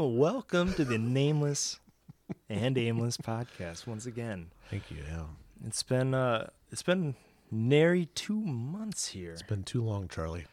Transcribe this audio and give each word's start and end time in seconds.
Well, 0.00 0.12
welcome 0.12 0.72
to 0.76 0.84
the 0.86 0.96
Nameless 0.96 1.78
and 2.48 2.78
Aimless 2.78 3.18
podcast 3.18 3.86
once 3.86 4.06
again. 4.06 4.46
Thank 4.70 4.90
you. 4.90 4.96
Yeah, 5.06 5.24
It's 5.66 5.82
been 5.82 6.14
uh 6.14 6.48
it's 6.72 6.82
been 6.82 7.16
nary 7.50 8.06
two 8.14 8.40
months 8.40 9.08
here. 9.08 9.32
it's 9.32 9.42
been 9.42 9.62
too 9.62 9.82
long, 9.82 10.08
Charley. 10.08 10.46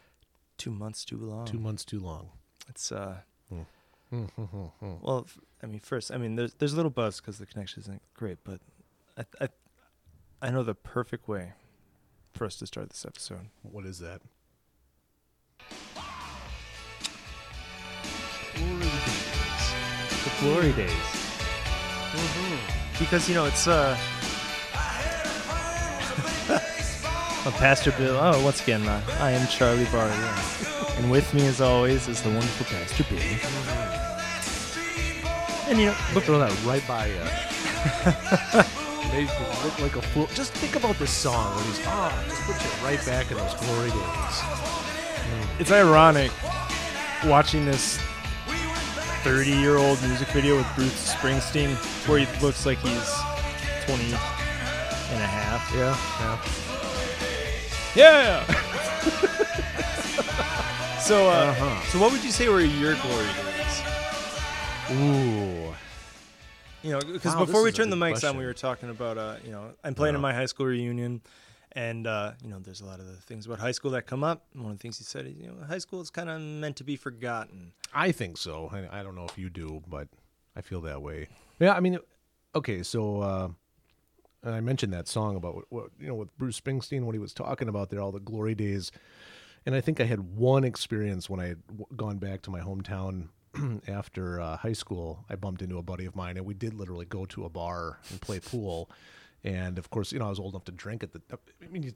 two 0.57 0.71
months 0.71 1.05
too 1.05 1.15
long. 1.15 1.45
Two 1.45 1.59
months 1.59 1.85
too 1.85 2.01
long. 2.01 2.31
It's 2.67 2.91
uh 2.91 3.19
Hmm. 4.09 4.25
well, 5.01 5.23
f- 5.25 5.39
I 5.63 5.65
mean, 5.65 5.79
first, 5.79 6.11
I 6.11 6.17
mean, 6.17 6.35
there's 6.35 6.53
there's 6.55 6.73
a 6.73 6.75
little 6.75 6.91
buzz 6.91 7.21
because 7.21 7.37
the 7.37 7.45
connection 7.45 7.79
isn't 7.83 8.01
great, 8.15 8.39
but 8.43 8.59
I, 9.17 9.23
I 9.45 9.47
I 10.41 10.49
know 10.49 10.63
the 10.63 10.75
perfect 10.75 11.29
way 11.29 11.53
for 12.33 12.43
us 12.43 12.57
to 12.57 12.67
start 12.67 12.89
this 12.89 13.05
episode. 13.05 13.47
What 13.61 13.85
is 13.85 13.99
that? 13.99 14.21
The 20.23 20.31
glory 20.41 20.71
days. 20.73 20.91
Because 22.99 23.27
you 23.29 23.35
know 23.35 23.45
it's 23.45 23.67
uh. 23.67 23.97
Oh, 27.45 27.51
Pastor 27.59 27.91
Bill. 27.93 28.17
Oh, 28.19 28.43
once 28.43 28.61
again, 28.61 28.85
uh, 28.87 29.01
I 29.21 29.31
am 29.31 29.47
Charley 29.47 29.85
Barley, 29.85 30.11
and 30.97 31.09
with 31.09 31.33
me, 31.33 31.45
as 31.45 31.61
always, 31.61 32.09
is 32.09 32.21
the 32.21 32.27
wonderful 32.29 32.65
Pastor 32.65 33.05
Bill. 33.05 33.21
And 35.69 35.79
you 35.79 35.85
know, 35.87 35.95
But 36.13 36.23
throw 36.23 36.39
that 36.39 36.51
right 36.65 36.85
by 36.85 37.05
you. 37.07 37.19
Makes 39.13 39.31
you 39.39 39.45
look 39.63 39.79
like 39.79 39.95
a 39.95 40.01
fool. 40.01 40.27
Just 40.33 40.51
think 40.55 40.75
about 40.75 40.97
this 40.99 41.09
song 41.11 41.55
when 41.55 41.63
he's 41.67 41.79
ah, 41.87 42.11
just 42.27 42.41
put 42.41 42.55
you 42.61 42.85
right 42.85 43.05
back 43.05 43.31
in 43.31 43.37
those 43.37 43.53
glory 43.53 43.91
days. 43.91 44.41
it's 45.59 45.71
ironic 45.71 46.31
watching 47.25 47.65
this 47.65 47.97
30 49.23 49.51
year 49.51 49.77
old 49.77 50.01
music 50.03 50.27
video 50.29 50.57
with 50.57 50.67
Bruce 50.75 51.13
Springsteen 51.13 51.75
where 52.07 52.19
he 52.19 52.25
looks 52.45 52.65
like 52.65 52.77
he's 52.79 53.13
20 53.85 54.03
and 54.05 54.13
a 54.13 55.27
half. 55.27 55.71
Yeah, 55.75 55.97
yeah. 56.19 56.37
Yeah. 57.95 58.43
so, 60.99 61.27
uh, 61.29 61.31
Uh-huh. 61.33 61.81
so 61.89 61.99
what 61.99 62.11
would 62.11 62.23
you 62.23 62.31
say 62.31 62.47
were 62.49 62.61
your 62.61 62.95
glory 62.95 63.25
days? 63.25 63.81
Ooh, 64.91 65.73
You 66.83 66.91
know, 66.91 66.99
because 66.99 67.33
Wow, 67.35 67.45
before 67.45 67.63
we 67.63 67.71
turned 67.71 67.91
the 67.91 67.95
mics 67.97 68.27
on, 68.27 68.37
we 68.37 68.45
were 68.45 68.53
talking 68.53 68.89
about, 68.89 69.17
uh, 69.17 69.35
you 69.43 69.51
know, 69.51 69.71
I'm 69.83 69.95
playing 69.95 70.15
in 70.15 70.21
my 70.21 70.33
high 70.33 70.45
school 70.45 70.65
reunion, 70.67 71.21
and 71.77 72.07
uh, 72.07 72.31
you 72.43 72.49
know, 72.49 72.57
there's 72.59 72.81
a 72.81 72.85
lot 72.85 72.99
of 72.99 73.05
the 73.05 73.13
things 73.13 73.45
about 73.45 73.59
high 73.59 73.71
school 73.71 73.91
that 73.91 74.07
come 74.07 74.23
up. 74.23 74.47
One 74.53 74.71
of 74.71 74.77
the 74.79 74.81
things 74.81 74.97
he 74.97 75.03
said 75.03 75.27
is, 75.27 75.35
you 75.37 75.47
know, 75.47 75.53
high 75.67 75.77
school 75.77 76.01
is 76.01 76.09
kind 76.09 76.27
of 76.27 76.41
meant 76.41 76.75
to 76.77 76.83
be 76.83 76.95
forgotten. 76.95 77.71
I 77.93 78.11
think 78.11 78.37
so. 78.37 78.69
I, 78.73 78.99
I 78.99 79.03
don't 79.03 79.13
know 79.13 79.25
if 79.25 79.37
you 79.37 79.51
do, 79.51 79.83
but 79.87 80.07
I 80.55 80.61
feel 80.61 80.81
that 80.81 81.03
way. 81.03 81.27
Yeah, 81.59 81.73
I 81.73 81.79
mean, 81.79 81.99
okay, 82.55 82.81
so 82.81 83.21
uh, 83.21 83.49
I 84.43 84.59
mentioned 84.59 84.91
that 84.93 85.07
song 85.07 85.35
about 85.35 85.53
what, 85.53 85.65
what 85.69 85.89
you 85.99 86.07
know 86.07 86.15
with 86.15 86.35
Bruce 86.39 86.59
Springsteen 86.59 87.03
what 87.03 87.13
he 87.13 87.19
was 87.19 87.33
talking 87.33 87.69
about 87.69 87.91
there, 87.91 88.01
all 88.01 88.11
the 88.11 88.19
glory 88.19 88.55
days, 88.55 88.91
and 89.67 89.75
I 89.75 89.81
think 89.81 90.01
I 90.01 90.05
had 90.05 90.35
one 90.35 90.63
experience 90.63 91.29
when 91.29 91.39
I 91.39 91.49
had 91.49 91.61
gone 91.95 92.17
back 92.17 92.41
to 92.43 92.49
my 92.49 92.59
hometown 92.59 93.27
after 93.87 94.41
uh, 94.41 94.57
high 94.57 94.73
school. 94.73 95.25
I 95.29 95.35
bumped 95.35 95.61
into 95.61 95.77
a 95.77 95.83
buddy 95.83 96.05
of 96.05 96.15
mine, 96.15 96.37
and 96.37 96.45
we 96.47 96.55
did 96.55 96.73
literally 96.73 97.05
go 97.05 97.25
to 97.25 97.45
a 97.45 97.49
bar 97.49 97.99
and 98.09 98.19
play 98.19 98.39
pool, 98.39 98.89
and 99.43 99.77
of 99.77 99.89
course, 99.89 100.11
you 100.11 100.19
know, 100.19 100.25
I 100.25 100.29
was 100.29 100.39
old 100.39 100.53
enough 100.53 100.65
to 100.65 100.71
drink 100.71 101.03
at 101.03 101.11
the. 101.13 101.21
I 101.63 101.67
mean, 101.67 101.83
you, 101.83 101.93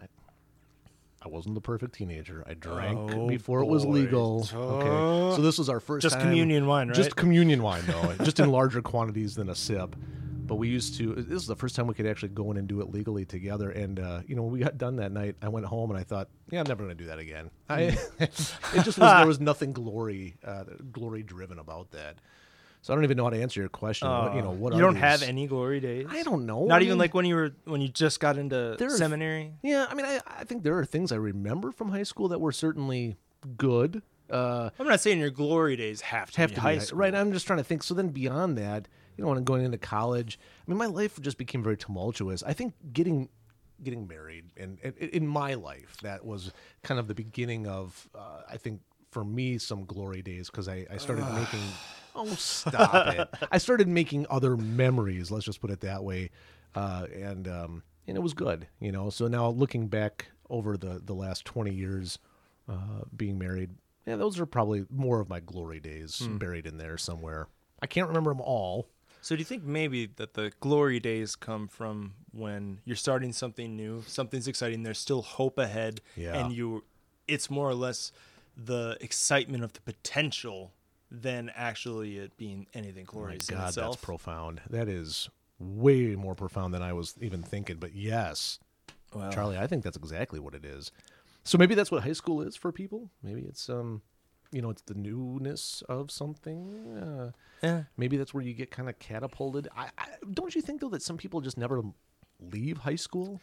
I, 0.00 0.06
I 1.22 1.28
wasn't 1.28 1.54
the 1.54 1.60
perfect 1.60 1.94
teenager. 1.94 2.44
I 2.46 2.54
drank 2.54 3.12
Oh, 3.14 3.26
before 3.28 3.60
it 3.60 3.66
was 3.66 3.84
boy. 3.84 3.90
legal. 3.92 4.48
Okay, 4.52 5.36
so 5.36 5.42
this 5.42 5.58
was 5.58 5.68
our 5.68 5.80
first 5.80 6.02
Just 6.02 6.14
time- 6.16 6.22
communion 6.24 6.66
wine, 6.66 6.88
right? 6.88 6.96
Just 6.96 7.16
communion 7.16 7.62
wine, 7.62 7.82
though, 7.86 8.14
just 8.24 8.40
in 8.40 8.50
larger 8.50 8.82
quantities 8.82 9.34
than 9.34 9.48
a 9.48 9.54
sip. 9.54 9.94
But 10.46 10.54
we 10.54 10.68
used 10.68 10.96
to. 10.96 11.12
This 11.14 11.42
is 11.42 11.46
the 11.46 11.54
first 11.56 11.76
time 11.76 11.86
we 11.86 11.92
could 11.92 12.06
actually 12.06 12.30
go 12.30 12.50
in 12.50 12.56
and 12.56 12.66
do 12.66 12.80
it 12.80 12.90
legally 12.90 13.26
together. 13.26 13.68
And 13.70 14.00
uh, 14.00 14.20
you 14.26 14.34
know, 14.34 14.40
when 14.44 14.52
we 14.52 14.60
got 14.60 14.78
done 14.78 14.96
that 14.96 15.12
night, 15.12 15.36
I 15.42 15.48
went 15.50 15.66
home 15.66 15.90
and 15.90 15.98
I 16.00 16.04
thought, 16.04 16.28
yeah, 16.50 16.60
I'm 16.60 16.66
never 16.66 16.84
going 16.84 16.96
to 16.96 17.02
do 17.04 17.08
that 17.10 17.18
again. 17.18 17.50
I, 17.68 17.82
it 18.18 18.30
just 18.82 18.98
was 18.98 19.12
there 19.12 19.26
was 19.26 19.40
nothing 19.42 19.72
glory, 19.72 20.36
uh, 20.42 20.64
glory 20.90 21.22
driven 21.22 21.58
about 21.58 21.90
that. 21.90 22.16
So 22.80 22.92
I 22.92 22.96
don't 22.96 23.04
even 23.04 23.16
know 23.16 23.24
how 23.24 23.30
to 23.30 23.40
answer 23.42 23.60
your 23.60 23.68
question. 23.68 24.08
what, 24.08 24.34
you 24.34 24.42
know, 24.42 24.50
what 24.52 24.72
you 24.72 24.80
don't 24.80 24.94
these? 24.94 25.02
have 25.02 25.22
any 25.22 25.46
glory 25.46 25.80
days. 25.80 26.06
I 26.10 26.22
don't 26.22 26.46
know. 26.46 26.64
Not 26.64 26.80
I 26.80 26.84
even 26.84 26.92
mean- 26.92 26.98
like 26.98 27.14
when 27.14 27.24
you 27.26 27.34
were 27.34 27.52
when 27.64 27.80
you 27.80 27.88
just 27.88 28.20
got 28.20 28.38
into 28.38 28.76
There 28.78 28.88
are- 28.88 28.96
seminary. 28.96 29.52
Yeah, 29.62 29.86
I 29.90 29.94
mean, 29.94 30.06
I, 30.06 30.20
I 30.26 30.44
think 30.44 30.62
there 30.62 30.78
are 30.78 30.84
things 30.84 31.10
I 31.12 31.16
remember 31.16 31.72
from 31.72 31.90
high 31.90 32.02
school 32.04 32.28
that 32.28 32.40
were 32.40 32.52
certainly 32.52 33.16
good. 33.56 34.02
Uh, 34.30 34.70
I'm 34.78 34.86
not 34.86 35.00
saying 35.00 35.18
your 35.18 35.30
glory 35.30 35.74
days 35.76 36.02
have 36.02 36.30
to 36.32 36.40
have 36.40 36.50
be 36.50 36.54
to 36.56 36.60
high 36.60 36.74
be 36.74 36.80
school. 36.80 36.98
right. 36.98 37.14
I'm 37.14 37.32
just 37.32 37.46
trying 37.46 37.58
to 37.60 37.64
think. 37.64 37.82
So 37.82 37.94
then 37.94 38.08
beyond 38.10 38.58
that, 38.58 38.86
you 39.16 39.22
know, 39.24 39.28
when 39.28 39.38
I'm 39.38 39.44
going 39.44 39.64
into 39.64 39.78
college, 39.78 40.38
I 40.66 40.70
mean, 40.70 40.76
my 40.78 40.86
life 40.86 41.18
just 41.20 41.38
became 41.38 41.62
very 41.62 41.76
tumultuous. 41.76 42.42
I 42.42 42.52
think 42.52 42.74
getting 42.92 43.28
getting 43.82 44.06
married 44.08 44.44
and, 44.56 44.78
and 44.82 44.96
in 44.98 45.24
my 45.26 45.54
life 45.54 45.96
that 46.02 46.24
was 46.24 46.52
kind 46.82 46.98
of 46.98 47.06
the 47.06 47.14
beginning 47.14 47.66
of 47.68 48.08
uh, 48.14 48.42
I 48.50 48.56
think 48.56 48.80
for 49.12 49.24
me 49.24 49.56
some 49.56 49.84
glory 49.84 50.20
days 50.20 50.50
because 50.50 50.68
I, 50.68 50.84
I 50.90 50.96
started 50.96 51.24
making 51.32 51.60
oh 52.18 52.34
stop 52.34 53.06
it. 53.14 53.28
I 53.50 53.58
started 53.58 53.88
making 53.88 54.26
other 54.28 54.56
memories 54.56 55.30
let's 55.30 55.44
just 55.44 55.60
put 55.60 55.70
it 55.70 55.80
that 55.80 56.02
way 56.04 56.30
uh, 56.74 57.06
and 57.14 57.48
um, 57.48 57.82
and 58.06 58.16
it 58.16 58.20
was 58.20 58.34
good 58.34 58.66
you 58.80 58.92
know? 58.92 59.10
So 59.10 59.28
now 59.28 59.48
looking 59.48 59.88
back 59.88 60.26
over 60.50 60.76
the 60.76 61.00
the 61.04 61.14
last 61.14 61.44
20 61.44 61.72
years 61.72 62.18
uh, 62.68 63.02
being 63.16 63.38
married 63.38 63.70
yeah 64.06 64.16
those 64.16 64.38
are 64.40 64.46
probably 64.46 64.84
more 64.90 65.20
of 65.20 65.28
my 65.28 65.40
glory 65.40 65.80
days 65.80 66.18
buried 66.38 66.66
in 66.66 66.78
there 66.78 66.98
somewhere. 66.98 67.48
I 67.80 67.86
can't 67.86 68.08
remember 68.08 68.30
them 68.30 68.40
all. 68.40 68.88
So 69.20 69.34
do 69.36 69.40
you 69.40 69.44
think 69.44 69.64
maybe 69.64 70.06
that 70.16 70.34
the 70.34 70.52
glory 70.60 71.00
days 71.00 71.36
come 71.36 71.68
from 71.68 72.14
when 72.32 72.80
you're 72.84 72.96
starting 72.96 73.32
something 73.32 73.76
new, 73.76 74.02
something's 74.06 74.48
exciting, 74.48 74.82
there's 74.84 74.98
still 74.98 75.22
hope 75.22 75.58
ahead, 75.58 76.00
Yeah. 76.16 76.38
and 76.38 76.52
you, 76.52 76.84
it's 77.26 77.50
more 77.50 77.68
or 77.68 77.74
less 77.74 78.10
the 78.56 78.96
excitement 79.00 79.64
of 79.64 79.72
the 79.74 79.80
potential 79.80 80.72
than 81.10 81.50
actually 81.54 82.18
it 82.18 82.36
being 82.36 82.66
anything 82.74 83.06
Oh 83.10 83.16
My 83.16 83.20
glorious 83.22 83.48
in 83.48 83.56
God, 83.56 83.68
itself. 83.68 83.94
that's 83.96 84.04
profound. 84.04 84.60
That 84.68 84.88
is 84.88 85.28
way 85.58 86.14
more 86.16 86.34
profound 86.34 86.74
than 86.74 86.82
I 86.82 86.92
was 86.92 87.14
even 87.20 87.42
thinking. 87.42 87.76
But 87.78 87.94
yes, 87.94 88.58
Well, 89.14 89.32
Charley, 89.32 89.56
I 89.58 89.66
think 89.66 89.84
that's 89.84 89.96
exactly 89.96 90.38
what 90.38 90.54
it 90.54 90.64
is. 90.64 90.92
So 91.44 91.56
maybe 91.56 91.74
that's 91.74 91.90
what 91.90 92.02
high 92.04 92.12
school 92.12 92.42
is 92.42 92.56
for 92.56 92.72
people. 92.72 93.10
Maybe 93.22 93.40
it's 93.42 93.68
um, 93.70 94.02
you 94.52 94.60
know, 94.62 94.70
it's 94.70 94.82
the 94.82 94.94
newness 94.94 95.82
of 95.88 96.10
something. 96.10 96.96
Uh, 96.98 97.30
yeah. 97.62 97.82
maybe 97.96 98.16
that's 98.16 98.32
where 98.34 98.42
you 98.44 98.52
get 98.54 98.70
kind 98.70 98.88
of 98.88 98.98
catapulted. 98.98 99.68
I, 99.76 99.88
I 99.98 100.06
don't 100.32 100.54
you 100.54 100.60
think 100.62 100.80
though 100.80 100.90
that 100.90 101.02
some 101.02 101.16
people 101.16 101.40
just 101.40 101.56
never 101.58 101.82
leave 102.40 102.78
high 102.78 102.96
school? 102.96 103.40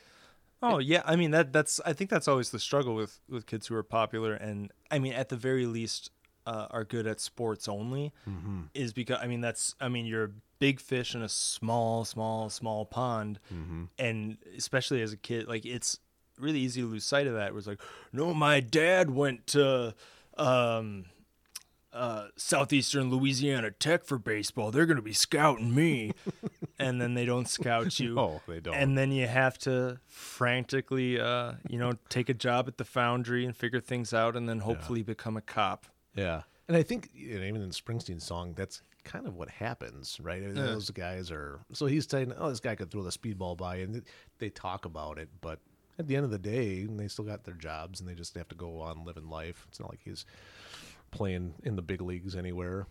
Oh 0.62 0.78
yeah, 0.78 1.02
I 1.06 1.16
mean 1.16 1.32
that 1.32 1.52
that's 1.52 1.82
I 1.86 1.94
think 1.94 2.10
that's 2.10 2.28
always 2.28 2.52
the 2.52 2.60
struggle 2.60 2.96
with 2.96 3.20
with 3.28 3.46
kids 3.46 3.68
who 3.68 3.76
are 3.76 3.84
popular 3.84 4.34
and 4.36 4.72
I 4.90 5.00
mean 5.00 5.14
at 5.14 5.30
the 5.30 5.36
very 5.36 5.66
least 5.66 6.12
uh, 6.46 6.68
are 6.72 6.84
good 6.84 7.08
at 7.08 7.20
sports 7.20 7.68
only 7.68 8.14
Mm-hmm. 8.30 8.62
is 8.74 8.94
because 8.94 9.18
I 9.22 9.28
mean 9.28 9.42
that's 9.42 9.76
I 9.82 9.90
mean 9.90 10.06
you're 10.06 10.26
a 10.26 10.32
big 10.60 10.80
fish 10.80 11.16
in 11.16 11.22
a 11.22 11.30
small 11.30 12.06
small 12.06 12.50
small 12.50 12.86
pond 12.86 13.40
Mm-hmm. 13.54 13.84
and 14.00 14.38
especially 14.58 15.02
as 15.02 15.12
a 15.14 15.18
kid 15.18 15.48
like 15.48 15.66
it's 15.66 16.00
really 16.40 16.60
easy 16.60 16.82
to 16.82 16.88
lose 16.88 17.06
sight 17.06 17.28
of 17.28 17.34
that 17.34 17.52
where 17.52 17.60
it's 17.60 17.68
like 17.68 17.82
no 18.14 18.34
my 18.34 18.60
dad 18.60 19.10
went 19.10 19.48
to 19.48 19.94
um 20.38 21.06
uh, 21.94 22.28
southeastern 22.36 23.10
Louisiana 23.10 23.72
Tech 23.72 24.04
for 24.04 24.18
baseball. 24.18 24.70
They're 24.70 24.86
going 24.86 24.98
to 24.98 25.02
be 25.02 25.14
scouting 25.14 25.74
me, 25.74 26.12
and 26.78 27.00
then 27.00 27.14
they 27.14 27.24
don't 27.26 27.48
scout 27.48 28.02
you. 28.02 28.16
No, 28.16 28.42
they 28.50 28.60
don't. 28.60 28.76
And 28.76 28.98
then 28.98 29.14
you 29.14 29.28
have 29.28 29.58
to 29.60 29.98
frantically, 30.10 31.18
uh, 31.22 31.54
you 31.70 31.80
know, 31.80 31.94
take 32.10 32.28
a 32.28 32.34
job 32.34 32.68
at 32.68 32.78
the 32.78 32.84
foundry 32.84 33.46
and 33.46 33.56
figure 33.56 33.80
things 33.80 34.14
out, 34.14 34.36
and 34.36 34.50
then 34.50 34.60
hopefully 34.60 35.04
become 35.04 35.38
a 35.38 35.42
cop. 35.42 35.86
Yeah, 36.16 36.42
and 36.68 36.76
I 36.78 36.84
think 36.84 37.10
you 37.14 37.38
know, 37.40 37.46
even 37.46 37.62
in 37.62 37.70
Springsteen's 37.70 38.24
song, 38.24 38.54
that's 38.56 38.82
kind 39.04 39.28
of 39.28 39.36
what 39.36 39.50
happens, 39.50 40.18
right? 40.22 40.42
I 40.42 40.48
mean, 40.48 40.56
Yeah. 40.56 40.64
Those 40.64 40.90
guys 40.90 41.30
are 41.30 41.60
so 41.74 41.86
he's 41.86 42.08
saying, 42.10 42.34
"Oh, 42.38 42.50
this 42.50 42.60
guy 42.60 42.76
could 42.76 42.90
throw 42.90 43.04
the 43.04 43.12
speedball 43.12 43.56
by," 43.58 43.78
and 43.78 44.02
they 44.40 44.50
talk 44.50 44.86
about 44.86 45.20
it, 45.20 45.30
but 45.42 45.60
at 46.00 46.08
the 46.08 46.16
end 46.16 46.26
of 46.26 46.32
the 46.32 46.40
day, 46.40 46.86
they 46.86 47.08
still 47.08 47.26
got 47.26 47.44
their 47.44 47.54
jobs, 47.54 48.00
and 48.00 48.10
they 48.10 48.16
just 48.16 48.36
have 48.36 48.48
to 48.50 48.56
go 48.56 48.82
on 48.82 49.06
living 49.06 49.30
life. 49.30 49.66
It's 49.70 49.80
not 49.80 49.90
like 49.90 50.02
he's 50.04 50.26
playing 51.12 51.54
in 51.64 51.76
the 51.76 51.82
big 51.82 52.02
leagues 52.02 52.36
anywhere. 52.36 52.88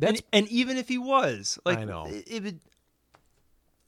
and, 0.00 0.22
and 0.32 0.48
even 0.48 0.78
if 0.78 0.88
he 0.88 0.96
was, 0.96 1.58
like, 1.66 1.78
I 1.78 1.84
know. 1.84 2.06
it, 2.06 2.24
it 2.26 2.42
would, 2.42 2.60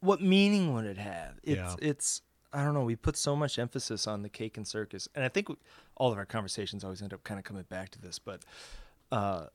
what 0.01 0.21
meaning 0.21 0.75
would 0.75 0.85
it 0.85 0.99
have? 0.99 1.39
It's, 1.43 1.57
Yeah. 1.57 1.75
it's, 1.81 2.21
I 2.53 2.63
don't 2.65 2.75
know. 2.75 2.85
We 2.85 2.97
put 2.97 3.17
so 3.17 3.35
much 3.35 3.59
emphasis 3.59 4.07
on 4.07 4.23
the 4.23 4.29
cake 4.29 4.59
and 4.59 4.67
circus, 4.67 5.09
and 5.15 5.25
I 5.25 5.29
think 5.29 5.49
all 5.99 6.11
of 6.11 6.19
our 6.19 6.27
conversations 6.27 6.83
always 6.85 7.03
end 7.03 7.13
up 7.13 7.23
kind 7.25 7.39
of 7.39 7.45
coming 7.45 7.65
back 7.69 7.91
to 7.91 8.01
this. 8.01 8.19
But, 8.19 8.45
uh, 9.13 9.47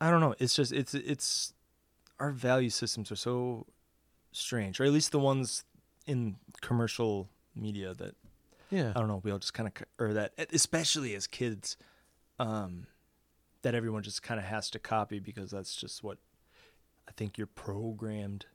I 0.00 0.10
don't 0.10 0.20
know. 0.20 0.34
It's 0.38 0.54
just 0.54 0.72
it's 0.72 0.94
it's 0.94 1.52
our 2.18 2.30
value 2.30 2.70
systems 2.70 3.12
are 3.12 3.16
so 3.16 3.66
strange, 4.32 4.80
or 4.80 4.84
at 4.84 4.92
least 4.92 5.12
the 5.12 5.18
ones 5.18 5.64
in 6.06 6.36
commercial 6.60 7.28
media 7.54 7.94
that 7.94 8.14
Yeah, 8.70 8.92
I 8.94 8.98
don't 8.98 9.08
know. 9.08 9.20
We 9.22 9.30
all 9.30 9.38
just 9.38 9.54
kind 9.54 9.68
of, 9.68 9.84
or 9.98 10.12
that, 10.14 10.32
especially 10.52 11.14
as 11.14 11.26
kids, 11.26 11.76
um, 12.38 12.86
that 13.62 13.74
everyone 13.74 14.02
just 14.02 14.22
kind 14.22 14.38
of 14.38 14.46
has 14.46 14.68
to 14.70 14.78
copy 14.78 15.20
because 15.20 15.50
that's 15.50 15.74
just 15.76 16.02
what 16.02 16.18
I 17.08 17.12
think 17.12 17.38
you're 17.38 17.46
programmed 17.46 18.46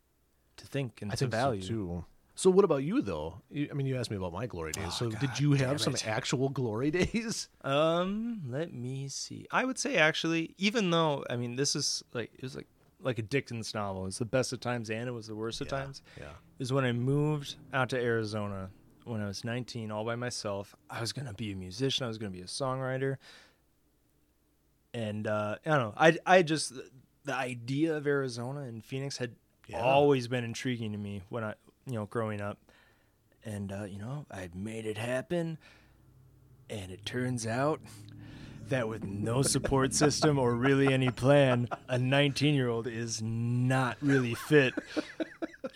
to 0.58 0.68
think 0.68 1.02
and 1.02 1.12
I 1.12 1.16
to 1.16 1.20
think 1.20 1.32
value. 1.32 1.62
so 1.62 1.68
too. 1.68 2.06
So 2.40 2.50
what 2.50 2.64
about 2.64 2.84
you 2.84 3.02
though? 3.02 3.42
You, 3.52 3.68
I 3.70 3.74
mean, 3.74 3.86
you 3.86 3.98
asked 3.98 4.10
me 4.10 4.16
about 4.16 4.32
my 4.32 4.48
glory 4.48 4.72
days. 4.72 4.86
Oh, 4.86 4.90
so 4.92 5.10
did 5.10 5.38
you 5.42 5.52
have 5.54 5.82
some 5.82 5.94
it. 5.94 6.08
actual 6.08 6.48
glory 6.48 6.90
days? 7.02 7.50
Um, 7.66 8.44
let 8.48 8.74
me 8.74 9.10
see. 9.10 9.46
I 9.52 9.66
would 9.66 9.78
say 9.78 9.98
actually, 9.98 10.56
even 10.58 10.90
though 10.90 11.26
I 11.30 11.36
mean, 11.36 11.58
this 11.58 11.76
is 11.76 12.02
like 12.14 12.32
it 12.34 12.42
was 12.42 12.56
like 12.56 12.68
like 13.02 13.20
a 13.20 13.24
Dickens 13.24 13.74
novel. 13.74 14.06
It's 14.06 14.20
the 14.20 14.26
best 14.26 14.54
of 14.54 14.62
times 14.62 14.90
and 14.90 15.10
it 15.10 15.12
was 15.12 15.28
the 15.28 15.36
worst 15.36 15.60
of 15.60 15.68
Yeah, 15.68 15.80
times. 15.80 16.02
Yeah. 16.18 16.30
Is 16.60 16.72
when 16.72 16.86
I 16.86 16.94
moved 16.94 17.58
out 17.74 17.90
to 17.90 18.00
Arizona 18.00 18.70
when 19.04 19.20
I 19.20 19.28
was 19.28 19.44
19, 19.44 19.92
all 19.92 20.06
by 20.06 20.16
myself. 20.16 20.74
I 20.90 21.02
was 21.02 21.12
gonna 21.12 21.34
be 21.34 21.52
a 21.52 21.58
musician. 21.58 22.06
I 22.06 22.08
was 22.08 22.18
gonna 22.18 22.32
be 22.32 22.40
a 22.40 22.46
songwriter. 22.46 23.18
And 24.94 25.28
uh, 25.28 25.58
I 25.66 25.70
don't 25.70 25.80
know. 25.80 25.94
I 25.98 26.18
I 26.26 26.44
just 26.44 26.72
the 27.26 27.36
idea 27.36 27.98
of 27.98 28.08
Arizona 28.08 28.62
and 28.62 28.82
Phoenix 28.82 29.18
had 29.18 29.36
Yeah. 29.68 29.84
always 29.84 30.30
been 30.30 30.46
intriguing 30.46 30.94
to 30.94 30.98
me 30.98 31.24
when 31.28 31.44
I 31.44 31.56
you 31.90 31.96
know 31.96 32.06
growing 32.06 32.42
up. 32.42 32.58
And 33.44 33.72
uh, 33.72 33.86
you 33.86 34.00
know, 34.00 34.26
I 34.32 34.50
made 34.54 34.86
it 34.86 34.98
happen. 34.98 35.58
And 36.70 36.92
it 36.92 37.04
turns 37.04 37.48
out 37.48 37.82
that 38.70 38.88
with 38.88 39.04
no 39.04 39.42
support 39.42 39.94
system 39.94 40.38
or 40.38 40.54
really 40.54 40.94
any 40.94 41.10
plan, 41.10 41.68
a 41.88 41.98
19 41.98 42.54
year 42.54 42.70
old 42.70 42.88
is 42.88 43.22
not 43.22 43.98
really 44.02 44.36
fit 44.36 44.74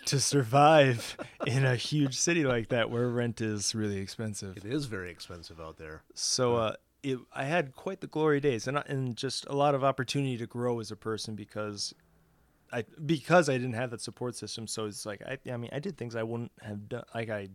to 0.06 0.20
survive 0.20 1.16
in 1.46 1.64
a 1.64 1.76
huge 1.76 2.16
city 2.16 2.44
like 2.44 2.68
that 2.68 2.90
where 2.90 3.08
rent 3.08 3.40
is 3.40 3.74
really 3.74 3.98
expensive. 3.98 4.56
It 4.56 4.64
is 4.64 4.86
very 4.86 5.10
expensive 5.10 5.60
out 5.60 5.78
there. 5.78 6.02
So 6.14 6.56
uh, 6.56 6.74
it, 7.02 7.18
I 7.32 7.44
had 7.44 7.74
quite 7.74 8.00
the 8.00 8.06
glory 8.06 8.40
days 8.40 8.66
and, 8.66 8.78
and 8.86 9.16
just 9.16 9.46
a 9.46 9.54
lot 9.54 9.74
of 9.74 9.84
opportunity 9.84 10.36
to 10.38 10.46
grow 10.46 10.80
as 10.80 10.90
a 10.90 10.96
person 10.96 11.34
because 11.34 11.94
I 12.74 12.84
because 13.04 13.48
I 13.48 13.54
didn't 13.54 13.74
have 13.82 13.90
that 13.90 14.00
support 14.00 14.34
system. 14.36 14.66
So 14.66 14.86
it's 14.86 15.06
like 15.06 15.22
I, 15.22 15.38
I 15.50 15.56
mean 15.56 15.70
I 15.72 15.78
did 15.78 15.96
things 15.96 16.14
I 16.16 16.22
wouldn't 16.24 16.52
have 16.62 16.88
done. 16.88 17.04
Like 17.14 17.30
I 17.30 17.48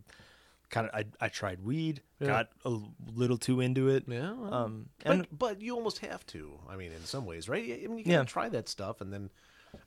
kind 0.70 0.88
of 0.88 0.94
I, 0.94 1.04
I 1.26 1.28
tried 1.28 1.60
weed, 1.62 2.00
Yeah. 2.20 2.26
got 2.28 2.48
a 2.64 2.72
little 3.14 3.36
too 3.38 3.60
into 3.60 3.88
it. 3.88 4.04
Yeah. 4.06 4.32
well, 4.32 4.54
Um, 4.54 4.88
but 5.04 5.12
and 5.12 5.26
but 5.36 5.60
you 5.60 5.74
almost 5.74 5.98
have 5.98 6.24
to. 6.26 6.58
I 6.68 6.76
mean, 6.76 6.92
in 6.92 7.04
some 7.04 7.26
ways, 7.26 7.48
right? 7.48 7.62
I 7.62 7.86
mean, 7.88 7.98
you 7.98 8.04
can 8.04 8.12
Yeah. 8.12 8.24
try 8.24 8.48
that 8.50 8.68
stuff, 8.68 9.00
and 9.00 9.12
then, 9.12 9.30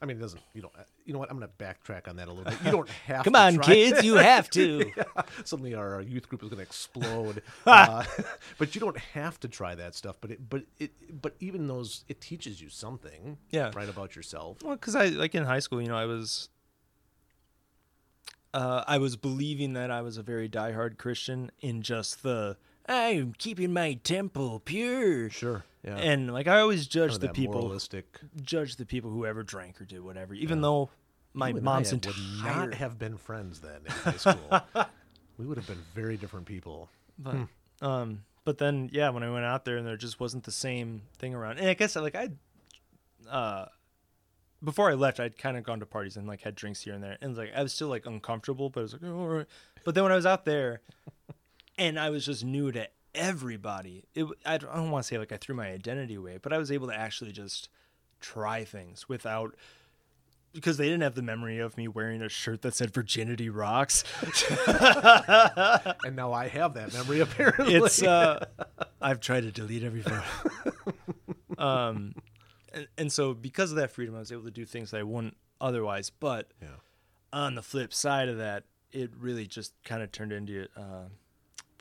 I 0.02 0.06
mean, 0.06 0.18
it 0.18 0.20
doesn't. 0.20 0.42
You 0.54 0.62
don't. 0.62 0.74
You 1.06 1.14
know 1.14 1.20
what? 1.20 1.30
I'm 1.30 1.38
going 1.38 1.50
to 1.50 1.64
backtrack 1.64 2.08
on 2.08 2.16
that 2.18 2.28
a 2.28 2.32
little 2.32 2.50
bit. 2.50 2.60
You 2.64 2.72
don't 2.72 2.90
have. 3.08 3.20
To 3.20 3.24
come 3.24 3.34
to 3.34 3.40
on, 3.40 3.56
try 3.56 3.66
kids, 3.66 4.04
you 4.04 4.16
have 4.16 4.50
to. 4.52 4.92
Suddenly, 5.44 5.76
our, 5.76 5.96
our 5.96 6.02
youth 6.02 6.30
group 6.30 6.44
is 6.44 6.50
going 6.50 6.58
to 6.58 6.64
explode. 6.64 7.42
uh, 7.66 8.04
but 8.58 8.76
you 8.76 8.82
don't 8.82 8.98
have 8.98 9.40
to 9.42 9.48
try 9.48 9.76
that 9.76 9.96
stuff. 9.96 10.18
But 10.22 10.32
it, 10.32 10.50
but 10.50 10.64
it, 10.80 11.22
but 11.22 11.36
even 11.40 11.68
those, 11.68 12.06
it 12.08 12.22
teaches 12.22 12.62
you 12.62 12.70
something. 12.70 13.38
Yeah. 13.52 13.72
Right 13.76 13.90
about 13.90 14.16
yourself. 14.16 14.64
Well, 14.64 14.76
because 14.76 14.96
I 14.96 15.08
like 15.08 15.36
in 15.36 15.44
high 15.44 15.60
school, 15.60 15.82
you 15.82 15.88
know, 15.88 15.98
I 15.98 16.06
was, 16.06 16.50
uh, 18.54 18.84
I 18.88 18.98
was 18.98 19.16
believing 19.16 19.74
that 19.74 19.92
I 19.92 20.02
was 20.02 20.18
a 20.18 20.24
very 20.24 20.50
diehard 20.50 20.98
Christian 20.98 21.52
in 21.62 21.82
just 21.82 22.24
the 22.24 22.58
I'm 22.88 23.34
keeping 23.38 23.74
my 23.74 23.94
temple 24.04 24.60
pure. 24.60 25.30
Sure. 25.30 25.64
Yeah. 25.84 25.98
And 25.98 26.32
like 26.34 26.48
I 26.48 26.60
always 26.62 26.82
Kind 26.82 26.92
judged 26.92 27.22
the 27.22 27.30
people, 27.30 27.62
moralistic. 27.62 28.20
judged 28.42 28.78
the 28.78 28.86
people 28.86 29.10
who 29.12 29.26
ever 29.26 29.44
drank 29.44 29.82
or 29.82 29.86
did 29.86 30.02
whatever, 30.02 30.34
even 30.34 30.62
though 30.62 30.90
my 31.34 31.50
You 31.50 31.56
and 31.58 31.64
mom's 31.66 31.92
I 31.92 31.96
would 31.96 32.06
not 32.44 32.74
have 32.76 32.98
been 32.98 33.18
friends 33.18 33.60
then 33.60 33.82
in 33.86 33.92
high 33.92 34.12
school. 34.18 34.62
we 35.38 35.46
would 35.46 35.58
have 35.58 35.68
been 35.68 35.84
very 35.94 36.16
different 36.16 36.46
people. 36.46 36.90
But, 37.20 37.36
um, 37.82 38.24
but 38.46 38.58
then 38.60 38.90
yeah, 38.94 39.10
when 39.10 39.24
I 39.24 39.32
went 39.32 39.46
out 39.46 39.66
there 39.66 39.78
and 39.78 39.86
there 39.86 39.98
just 39.98 40.20
wasn't 40.20 40.44
the 40.46 40.52
same 40.52 41.02
thing 41.18 41.34
around. 41.34 41.60
And 41.60 41.68
I 41.68 41.74
guess 41.74 41.96
like 41.96 42.16
I, 42.16 42.30
uh, 43.30 43.66
before 44.64 44.90
I 44.90 44.94
left, 44.94 45.20
I'd 45.20 45.38
kind 45.38 45.58
of 45.58 45.64
gone 45.64 45.80
to 45.82 45.86
parties 45.86 46.16
and 46.16 46.26
like 46.28 46.42
had 46.42 46.56
drinks 46.56 46.82
here 46.82 46.94
and 46.94 47.04
there, 47.04 47.18
and 47.20 47.36
like 47.36 47.52
I 47.54 47.62
was 47.62 47.74
still 47.74 47.90
like 47.90 48.06
uncomfortable, 48.06 48.70
but 48.70 48.80
I 48.80 48.84
was 48.84 48.94
like, 48.94 49.02
oh, 49.04 49.20
all 49.20 49.28
right. 49.28 49.46
But 49.84 49.96
then 49.96 50.04
when 50.04 50.14
I 50.14 50.16
was 50.16 50.26
out 50.26 50.46
there, 50.46 50.80
and 51.78 52.00
I 52.00 52.10
was 52.10 52.26
just 52.26 52.46
new 52.46 52.72
to 52.72 52.88
everybody, 53.16 54.06
it 54.16 54.26
I 54.46 54.58
don't, 54.58 54.92
want 54.92 55.04
to 55.04 55.08
say 55.08 55.18
like 55.18 55.32
I 55.32 55.38
threw 55.38 55.56
my 55.56 55.72
identity 55.72 56.16
away, 56.16 56.40
but 56.42 56.54
I 56.54 56.58
was 56.58 56.72
able 56.72 56.88
to 56.88 56.96
actually 56.96 57.32
just 57.32 57.70
try 58.20 58.64
things 58.64 59.08
without. 59.08 59.56
Because 60.54 60.78
they 60.78 60.86
didn't 60.86 61.02
have 61.02 61.16
the 61.16 61.24
memory 61.24 61.58
of 61.58 61.78
me 61.78 61.88
wearing 61.88 62.22
a 62.22 62.30
shirt 62.30 62.62
that 62.62 62.76
said 62.76 62.94
"Virginity 62.94 63.50
Rocks," 63.50 64.04
And 64.68 66.16
now 66.16 66.32
I 66.32 66.48
have 66.48 66.76
that 66.76 66.94
memory 66.94 67.20
apparently. 67.22 67.74
it's 67.74 68.04
uh 68.04 68.46
i've 69.02 69.20
tried 69.20 69.42
to 69.42 69.52
delete 69.52 69.84
every 69.84 70.02
photo 70.02 70.24
um 71.58 72.14
and, 72.72 72.88
and 72.98 73.12
so 73.12 73.34
because 73.34 73.72
of 73.72 73.78
that 73.78 73.92
freedom 73.92 74.16
i 74.16 74.20
was 74.20 74.32
able 74.32 74.44
to 74.44 74.52
do 74.52 74.64
things 74.64 74.92
that 74.92 75.00
i 75.00 75.04
wouldn't 75.04 75.36
otherwise 75.60 76.10
but 76.10 76.52
yeah. 76.62 76.68
on 77.34 77.56
the 77.56 77.62
flip 77.62 77.94
side 77.94 78.30
of 78.30 78.38
that 78.38 78.64
it 78.92 79.12
really 79.20 79.48
just 79.48 79.74
kind 79.84 80.02
of 80.04 80.12
turned 80.12 80.32
into 80.32 80.68
a 80.78 81.06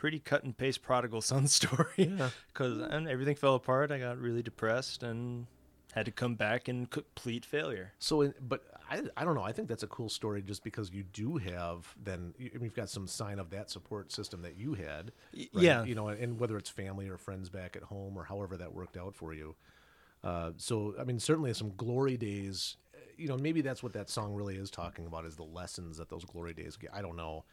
pretty 0.03 0.19
cut 0.19 0.43
and 0.43 0.57
paste 0.57 0.83
prodigal 0.83 1.21
son 1.21 1.47
story 1.61 2.13
because 2.53 2.77
and 2.79 3.09
everything 3.09 3.37
fell 3.37 3.55
apart 3.55 3.93
i 3.93 3.99
got 4.01 4.19
really 4.19 4.43
depressed 4.43 5.05
and 5.05 5.47
had 5.93 6.05
to 6.07 6.11
come 6.11 6.35
back 6.35 6.69
in 6.69 6.87
complete 6.87 7.45
failure 7.45 7.93
So, 7.99 8.33
but 8.41 8.65
I, 8.91 9.03
I 9.17 9.25
don't 9.25 9.35
know. 9.35 9.43
I 9.43 9.53
think 9.53 9.69
that's 9.69 9.83
a 9.83 9.87
cool 9.99 10.09
story 10.09 10.43
just 10.43 10.65
because 10.65 10.91
you 10.91 11.03
do 11.03 11.37
have 11.37 11.95
then 12.03 12.35
you, 12.39 12.51
I 12.53 12.57
mean, 12.57 12.65
you've 12.65 12.75
got 12.75 12.89
some 12.91 13.07
sign 13.07 13.39
of 13.39 13.51
that 13.51 13.71
support 13.71 14.11
system 14.11 14.43
that 14.43 14.57
you 14.57 14.75
had. 14.75 15.13
Right? 15.35 15.49
yeah. 15.53 15.85
You 15.85 15.95
know, 15.95 16.09
and 16.09 16.41
whether 16.41 16.57
it's 16.57 16.71
family 16.71 17.09
or 17.09 17.17
friends 17.19 17.49
back 17.51 17.77
at 17.77 17.83
home 17.85 18.17
or 18.17 18.25
however 18.25 18.57
that 18.57 18.73
worked 18.75 18.97
out 18.97 19.15
for 19.15 19.33
you. 19.35 19.55
Uh, 20.25 20.53
so, 20.57 20.95
I 20.99 21.05
mean, 21.05 21.19
certainly 21.21 21.53
some 21.55 21.73
glory 21.77 22.17
days. 22.17 22.77
uh, 22.95 22.99
You 23.19 23.29
know, 23.29 23.37
maybe 23.37 23.61
that's 23.61 23.83
what 23.83 23.93
that 23.93 24.09
song 24.09 24.35
really 24.35 24.57
is 24.57 24.71
talking 24.71 25.07
about 25.07 25.27
is 25.27 25.37
the 25.37 25.45
lessons 25.45 25.99
that 25.99 26.09
those 26.09 26.25
glory 26.25 26.55
days. 26.55 26.77
get. 26.77 26.91
I 26.95 27.03
don't 27.03 27.17
know. 27.17 27.45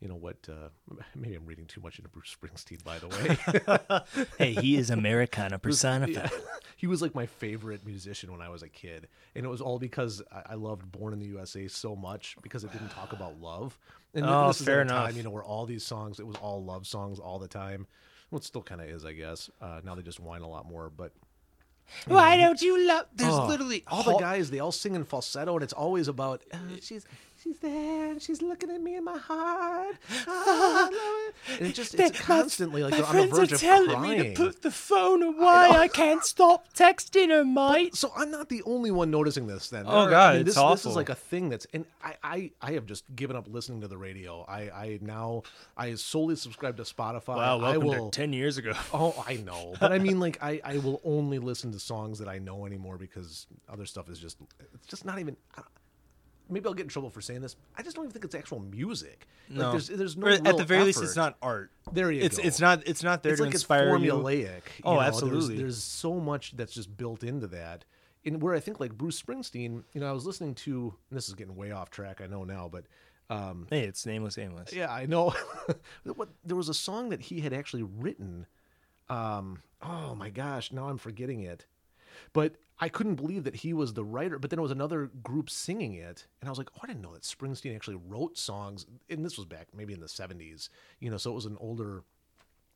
You 0.00 0.08
know 0.08 0.14
what? 0.16 0.36
Uh, 0.48 0.68
maybe 1.14 1.34
I'm 1.34 1.46
reading 1.46 1.66
too 1.66 1.80
much 1.80 1.98
into 1.98 2.10
Bruce 2.10 2.36
Springsteen, 2.40 2.84
by 2.84 2.98
the 2.98 3.08
way. 3.08 4.24
hey 4.38 4.52
he 4.60 4.76
is 4.76 4.90
americana 4.90 5.58
personified 5.58 6.30
he 6.76 6.86
was 6.86 7.00
like 7.00 7.14
my 7.14 7.24
favorite 7.26 7.86
musician 7.86 8.30
when 8.30 8.42
I 8.42 8.50
was 8.50 8.62
a 8.62 8.68
kid, 8.68 9.08
and 9.34 9.46
it 9.46 9.48
was 9.48 9.62
all 9.62 9.78
because 9.78 10.20
I, 10.30 10.42
I 10.50 10.54
loved 10.56 10.92
"Born 10.92 11.14
in 11.14 11.18
the 11.18 11.26
USA" 11.26 11.66
so 11.68 11.96
much 11.96 12.36
because 12.42 12.64
it 12.64 12.72
didn't 12.72 12.90
talk 12.90 13.14
about 13.14 13.40
love. 13.40 13.78
And 14.12 14.26
Oh, 14.26 14.48
this 14.48 14.60
is 14.60 14.66
fair 14.66 14.82
at 14.82 14.86
a 14.86 14.90
time, 14.90 15.16
you 15.16 15.22
know, 15.22 15.30
where 15.30 15.42
all 15.42 15.64
these 15.64 15.84
songs 15.84 16.20
it 16.20 16.26
was 16.26 16.36
all 16.36 16.62
love 16.62 16.86
songs 16.86 17.18
all 17.18 17.38
the 17.38 17.48
time. 17.48 17.86
Well, 18.30 18.38
it 18.40 18.44
still 18.44 18.62
kind 18.62 18.82
of 18.82 18.88
is, 18.88 19.06
I 19.06 19.12
guess. 19.14 19.48
Uh, 19.60 19.80
now 19.84 19.94
they 19.94 20.02
just 20.02 20.20
whine 20.20 20.42
a 20.42 20.48
lot 20.48 20.66
more, 20.66 20.90
but 20.90 21.12
why 22.06 22.36
don't 22.36 22.60
you 22.60 22.86
love 22.86 23.06
there's 23.14 23.32
Oh, 23.32 23.46
literally 23.46 23.84
all 23.86 24.02
the 24.02 24.18
guys 24.18 24.50
they 24.50 24.58
all 24.58 24.72
sing 24.72 24.94
in 24.96 25.04
falsetto, 25.04 25.54
and 25.54 25.62
it's 25.62 25.72
always 25.72 26.08
about 26.08 26.42
uh, 26.52 26.58
she's 26.82 27.06
she's 27.46 27.58
there, 27.60 28.10
and 28.10 28.22
she's 28.22 28.42
looking 28.42 28.70
at 28.70 28.80
me 28.80 28.96
in 28.96 29.04
my 29.04 29.16
heart. 29.18 29.96
Ah, 30.26 30.26
I 30.26 30.82
love 30.84 30.90
it. 31.52 31.60
And 31.60 31.70
it 31.70 31.74
just 31.74 31.94
it's 31.94 32.20
constantly 32.20 32.82
like 32.82 32.94
they're 32.94 33.04
on 33.04 33.16
the 33.16 33.26
verge 33.26 33.52
of 33.52 33.60
crying. 33.60 34.34
the 34.34 34.70
phone 34.70 35.22
away. 35.22 35.46
I, 35.46 35.88
can't 35.88 36.24
stop 36.24 36.72
texting 36.74 37.28
her, 37.28 37.44
mate. 37.44 37.94
So 37.94 38.12
I'm 38.16 38.30
not 38.30 38.48
the 38.48 38.62
only 38.64 38.90
one 38.90 39.10
noticing 39.10 39.46
this. 39.46 39.70
Then, 39.70 39.84
Oh, 39.86 40.02
There- 40.02 40.10
God, 40.10 40.30
I 40.30 40.32
mean, 40.38 40.46
it's 40.46 40.56
this, 40.56 40.64
This 40.70 40.86
is 40.86 40.96
like 40.96 41.08
a 41.08 41.14
thing 41.14 41.48
that's, 41.48 41.66
and 41.72 41.84
I, 42.02 42.14
I, 42.22 42.50
I 42.60 42.72
have 42.72 42.86
just 42.86 43.04
given 43.14 43.36
up 43.36 43.46
listening 43.48 43.80
to 43.82 43.88
the 43.88 43.96
radio. 43.98 44.44
I, 44.48 44.60
I 44.70 44.98
now, 45.00 45.42
I 45.76 45.94
solely 45.94 46.36
subscribe 46.36 46.76
to 46.78 46.82
Spotify. 46.82 47.36
Wow, 47.36 47.60
I 47.60 47.76
will. 47.76 48.10
to 48.10 48.16
ten 48.18 48.32
years 48.32 48.58
ago. 48.58 48.72
Oh, 48.92 49.22
I 49.26 49.36
know, 49.36 49.74
but 49.78 49.92
I 49.92 49.98
mean, 49.98 50.20
like, 50.20 50.38
I, 50.42 50.60
I 50.64 50.78
will 50.78 51.00
only 51.04 51.38
listen 51.38 51.70
to 51.72 51.78
songs 51.78 52.18
that 52.20 52.28
I 52.28 52.38
know 52.38 52.64
anymore 52.66 52.96
because 52.96 53.46
other 53.68 53.84
stuff 53.84 54.08
is 54.08 54.18
just, 54.18 54.38
it's 54.74 54.86
just 54.86 55.04
not 55.04 55.18
even. 55.18 55.36
I- 55.56 55.62
Maybe 56.48 56.66
I'll 56.66 56.74
get 56.74 56.84
in 56.84 56.88
trouble 56.88 57.10
for 57.10 57.20
saying 57.20 57.40
this. 57.40 57.56
I 57.76 57.82
just 57.82 57.96
don't 57.96 58.04
even 58.04 58.12
think 58.12 58.24
it's 58.24 58.34
actual 58.34 58.60
music. 58.60 59.26
Like, 59.50 59.58
No, 59.58 59.70
there's, 59.72 59.88
there's 59.88 60.16
no. 60.16 60.26
Or 60.28 60.30
at 60.30 60.44
the 60.56 60.64
very 60.64 60.84
least, 60.84 61.02
it's 61.02 61.16
not 61.16 61.36
art. 61.42 61.70
There 61.92 62.10
you 62.10 62.22
it's 62.22 62.38
go. 62.38 62.44
it's 62.46 62.60
not 62.60 62.82
it's 62.86 63.02
not 63.02 63.22
there 63.22 63.32
it's 63.32 63.40
to 63.40 63.44
like 63.46 63.54
inspire 63.54 63.94
it's 63.96 64.04
formulaic. 64.04 64.62
you 64.78 64.82
Oh, 64.84 64.94
know, 64.94 65.00
absolutely. 65.00 65.56
There's, 65.56 65.82
so 65.82 66.14
much 66.20 66.56
that's 66.56 66.72
just 66.72 66.96
built 66.96 67.24
into 67.24 67.46
that. 67.48 67.84
And 68.24 68.42
where 68.42 68.54
I 68.54 68.60
think 68.60 68.80
like 68.80 68.92
Bruce 68.96 69.20
Springsteen, 69.20 69.84
you 69.92 70.00
know, 70.00 70.08
I 70.08 70.12
was 70.12 70.26
listening 70.26 70.54
to 70.56 70.94
and 71.10 71.16
this 71.16 71.28
is 71.28 71.34
getting 71.34 71.54
way 71.56 71.70
off 71.72 71.90
track, 71.90 72.20
I 72.20 72.26
know 72.26 72.44
now, 72.44 72.68
but 72.70 72.84
um, 73.28 73.66
Hey, 73.70 73.82
it's 73.84 74.06
nameless, 74.06 74.38
aimless. 74.38 74.72
yeah, 74.72 74.92
I 74.92 75.06
know. 75.06 75.34
there 76.44 76.56
was 76.56 76.68
a 76.68 76.74
song 76.74 77.08
that 77.10 77.20
he 77.22 77.40
had 77.40 77.52
actually 77.52 77.82
written. 77.82 78.46
Um, 79.08 79.62
oh 79.82 80.14
my 80.14 80.30
gosh, 80.30 80.72
now 80.72 80.88
I'm 80.88 80.98
forgetting 80.98 81.40
it. 81.42 81.66
But 82.32 82.56
I 82.78 82.88
couldn't 82.88 83.14
believe 83.14 83.44
that 83.44 83.56
he 83.56 83.72
was 83.72 83.94
the 83.94 84.04
writer. 84.04 84.38
But 84.38 84.50
then 84.50 84.58
it 84.58 84.62
was 84.62 84.70
another 84.70 85.06
group 85.22 85.48
singing 85.48 85.94
it, 85.94 86.26
and 86.40 86.48
I 86.48 86.50
was 86.50 86.58
like, 86.58 86.68
"Oh, 86.76 86.80
I 86.82 86.86
didn't 86.88 87.02
know 87.02 87.12
that 87.14 87.22
Springsteen 87.22 87.74
actually 87.74 87.96
wrote 88.06 88.36
songs." 88.36 88.86
And 89.08 89.24
this 89.24 89.36
was 89.36 89.46
back 89.46 89.68
maybe 89.74 89.92
in 89.94 90.00
the 90.00 90.06
'70s, 90.08 90.68
you 91.00 91.10
know. 91.10 91.16
So 91.16 91.30
it 91.30 91.34
was 91.34 91.46
an 91.46 91.56
older 91.60 92.04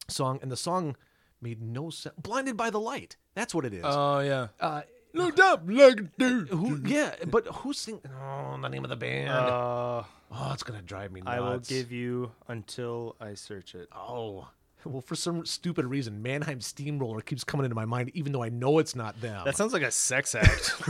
song, 0.09 0.38
and 0.42 0.50
the 0.50 0.56
song 0.56 0.97
made 1.40 1.61
no 1.62 1.90
sense. 1.90 2.14
"Blinded 2.20 2.56
by 2.56 2.70
the 2.70 2.80
Light." 2.80 3.16
That's 3.35 3.54
what 3.54 3.64
it 3.64 3.75
is. 3.75 3.85
Oh 3.85 4.20
yeah. 4.20 4.49
uh, 4.61 4.82
Looked 5.12 5.40
up 5.40 5.64
like 5.66 6.16
dude. 6.18 6.49
who? 6.50 6.80
Yeah, 6.87 7.14
but 7.26 7.44
who's 7.49 7.78
singing? 7.78 8.00
Oh, 8.23 8.56
the 8.62 8.68
name 8.68 8.85
of 8.85 8.90
the 8.90 8.97
band. 8.97 9.28
Uh, 9.28 10.04
oh, 10.30 10.50
it's 10.52 10.62
gonna 10.62 10.82
drive 10.82 11.11
me 11.11 11.20
nuts. 11.20 11.37
I 11.37 11.40
will 11.40 11.59
give 11.59 11.90
you 11.90 12.30
until 12.47 13.16
I 13.20 13.35
search 13.35 13.75
it. 13.75 13.88
Oh, 13.92 14.49
Well, 14.85 15.03
for 15.03 15.15
some 15.15 15.45
stupid 15.45 15.87
reason, 15.87 16.23
Mannheim 16.23 16.61
Steamroller 16.61 17.21
keeps 17.21 17.45
coming 17.45 17.65
into 17.65 17.75
my 17.75 17.85
mind, 17.85 18.11
even 18.15 18.33
though 18.33 18.43
I 18.43 18.49
know 18.49 18.79
it's 18.79 18.97
not 18.97 19.21
them. 19.21 19.43
That 19.45 19.57
sounds 19.57 19.73
like 19.73 19.83
a 19.83 19.91
sex 19.91 20.35
act. 20.35 20.75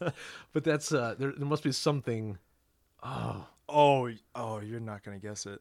but 0.52 0.64
that's 0.64 0.92
uh, 0.92 1.14
there. 1.18 1.32
There 1.32 1.46
must 1.46 1.62
be 1.62 1.72
something. 1.72 2.38
oh, 3.02 3.46
oh, 3.68 4.10
oh! 4.34 4.60
you're 4.60 4.80
not 4.80 5.02
gonna 5.02 5.18
guess 5.18 5.46
it. 5.46 5.60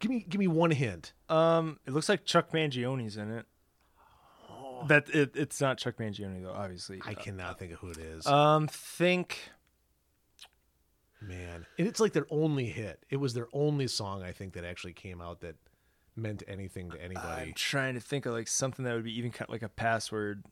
Give 0.00 0.10
me, 0.10 0.24
give 0.28 0.38
me 0.38 0.48
one 0.48 0.70
hint. 0.70 1.12
Um, 1.28 1.78
it 1.86 1.92
looks 1.92 2.08
like 2.08 2.24
Chuck 2.24 2.52
Mangione's 2.52 3.16
in 3.16 3.30
it. 3.30 3.46
That 4.88 5.08
it, 5.10 5.32
it's 5.34 5.60
not 5.60 5.78
Chuck 5.78 5.96
Mangione 5.96 6.42
though, 6.42 6.52
obviously. 6.52 7.00
I 7.04 7.14
cannot 7.14 7.58
think 7.58 7.72
of 7.72 7.78
who 7.78 7.90
it 7.90 7.98
is. 7.98 8.26
Um, 8.26 8.68
think 8.68 9.50
Man, 11.20 11.66
and 11.78 11.88
it's 11.88 11.98
like 11.98 12.12
their 12.12 12.26
only 12.30 12.66
hit. 12.66 13.02
It 13.08 13.16
was 13.16 13.34
their 13.34 13.48
only 13.52 13.88
song 13.88 14.22
I 14.22 14.32
think 14.32 14.52
that 14.54 14.64
actually 14.64 14.92
came 14.92 15.20
out 15.20 15.40
that 15.40 15.56
meant 16.14 16.42
anything 16.46 16.90
to 16.90 17.02
anybody. 17.02 17.42
I'm 17.42 17.52
trying 17.54 17.94
to 17.94 18.00
think 18.00 18.26
of 18.26 18.32
like 18.32 18.48
something 18.48 18.84
that 18.84 18.94
would 18.94 19.04
be 19.04 19.16
even 19.18 19.30
kind 19.30 19.48
of 19.48 19.52
like 19.52 19.62
a 19.62 19.68
password 19.68 20.44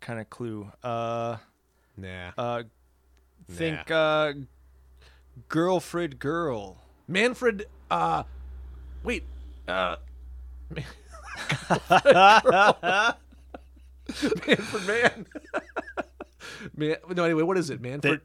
kind 0.00 0.20
of 0.20 0.30
clue. 0.30 0.70
Uh, 0.82 1.36
nah, 1.96 2.30
uh, 2.38 2.62
think 3.50 3.90
uh, 3.90 4.32
girlfriend 5.48 6.18
girl. 6.18 6.78
Manfred. 7.08 7.66
Uh, 7.90 8.22
wait. 9.02 9.24
Uh, 9.66 9.96
Manfred 14.46 14.86
Mann. 14.86 15.26
Man. 16.76 16.96
No, 17.14 17.24
anyway, 17.24 17.42
what 17.42 17.58
is 17.58 17.70
it, 17.70 17.80
Manfred? 17.80 18.20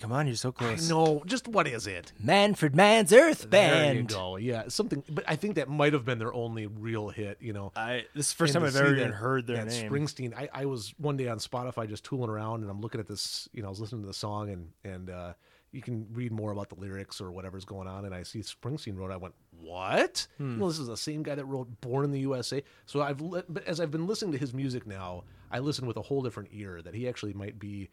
Come 0.00 0.12
on, 0.12 0.26
you're 0.28 0.36
so 0.36 0.52
close. 0.52 0.88
No, 0.88 1.22
Just 1.26 1.48
what 1.48 1.66
is 1.66 1.86
it? 1.88 2.12
Manfred 2.22 2.76
Mann's 2.76 3.12
Earth 3.12 3.50
There 3.50 3.92
you 3.92 3.94
Band. 4.00 4.08
go. 4.08 4.36
Yeah, 4.36 4.68
something. 4.68 5.02
But 5.08 5.24
I 5.26 5.34
think 5.34 5.56
that 5.56 5.68
might 5.68 5.92
have 5.92 6.04
been 6.04 6.18
their 6.20 6.32
only 6.32 6.66
real 6.68 7.08
hit. 7.08 7.38
You 7.40 7.52
know. 7.52 7.72
I 7.74 8.04
this 8.14 8.26
is 8.28 8.32
the 8.32 8.36
first 8.36 8.54
And 8.54 8.62
time 8.64 8.72
to 8.72 8.78
I've 8.78 8.84
ever 8.84 8.94
even 8.96 9.10
that- 9.10 9.16
heard 9.16 9.46
their 9.46 9.56
that 9.64 9.66
name. 9.66 9.90
Springsteen. 9.90 10.34
I, 10.36 10.48
I 10.54 10.64
was 10.66 10.94
one 10.98 11.16
day 11.16 11.26
on 11.28 11.38
Spotify 11.38 11.88
just 11.88 12.04
tooling 12.04 12.30
around, 12.30 12.62
and 12.62 12.70
I'm 12.70 12.80
looking 12.80 13.00
at 13.00 13.06
this. 13.08 13.48
You 13.52 13.62
know, 13.62 13.68
I 13.68 13.70
was 13.70 13.80
listening 13.80 14.02
to 14.02 14.06
the 14.06 14.14
song, 14.14 14.50
and 14.50 14.68
and 14.84 15.10
uh, 15.10 15.32
you 15.72 15.82
can 15.82 16.06
read 16.12 16.30
more 16.30 16.52
about 16.52 16.68
the 16.68 16.76
lyrics 16.76 17.20
or 17.20 17.32
whatever's 17.32 17.64
going 17.64 17.88
on. 17.88 18.04
And 18.04 18.14
I 18.14 18.22
see 18.22 18.38
Springsteen 18.38 18.96
wrote. 18.96 19.10
I 19.10 19.16
went, 19.16 19.34
what? 19.60 20.28
Hmm. 20.38 20.60
You 20.60 20.68
this 20.68 20.78
is 20.78 20.86
the 20.86 20.96
same 20.96 21.24
guy 21.24 21.34
that 21.34 21.44
wrote 21.44 21.80
"Born 21.80 22.04
in 22.04 22.12
the 22.12 22.20
USA." 22.20 22.62
So 22.86 23.02
I've, 23.02 23.20
li- 23.20 23.42
but 23.48 23.64
as 23.66 23.80
I've 23.80 23.90
been 23.90 24.06
listening 24.06 24.30
to 24.32 24.38
his 24.38 24.54
music 24.54 24.86
now, 24.86 25.24
I 25.50 25.58
listen 25.58 25.86
with 25.88 25.96
a 25.96 26.02
whole 26.02 26.22
different 26.22 26.50
ear. 26.52 26.82
That 26.82 26.94
he 26.94 27.08
actually 27.08 27.32
might 27.32 27.58
be. 27.58 27.88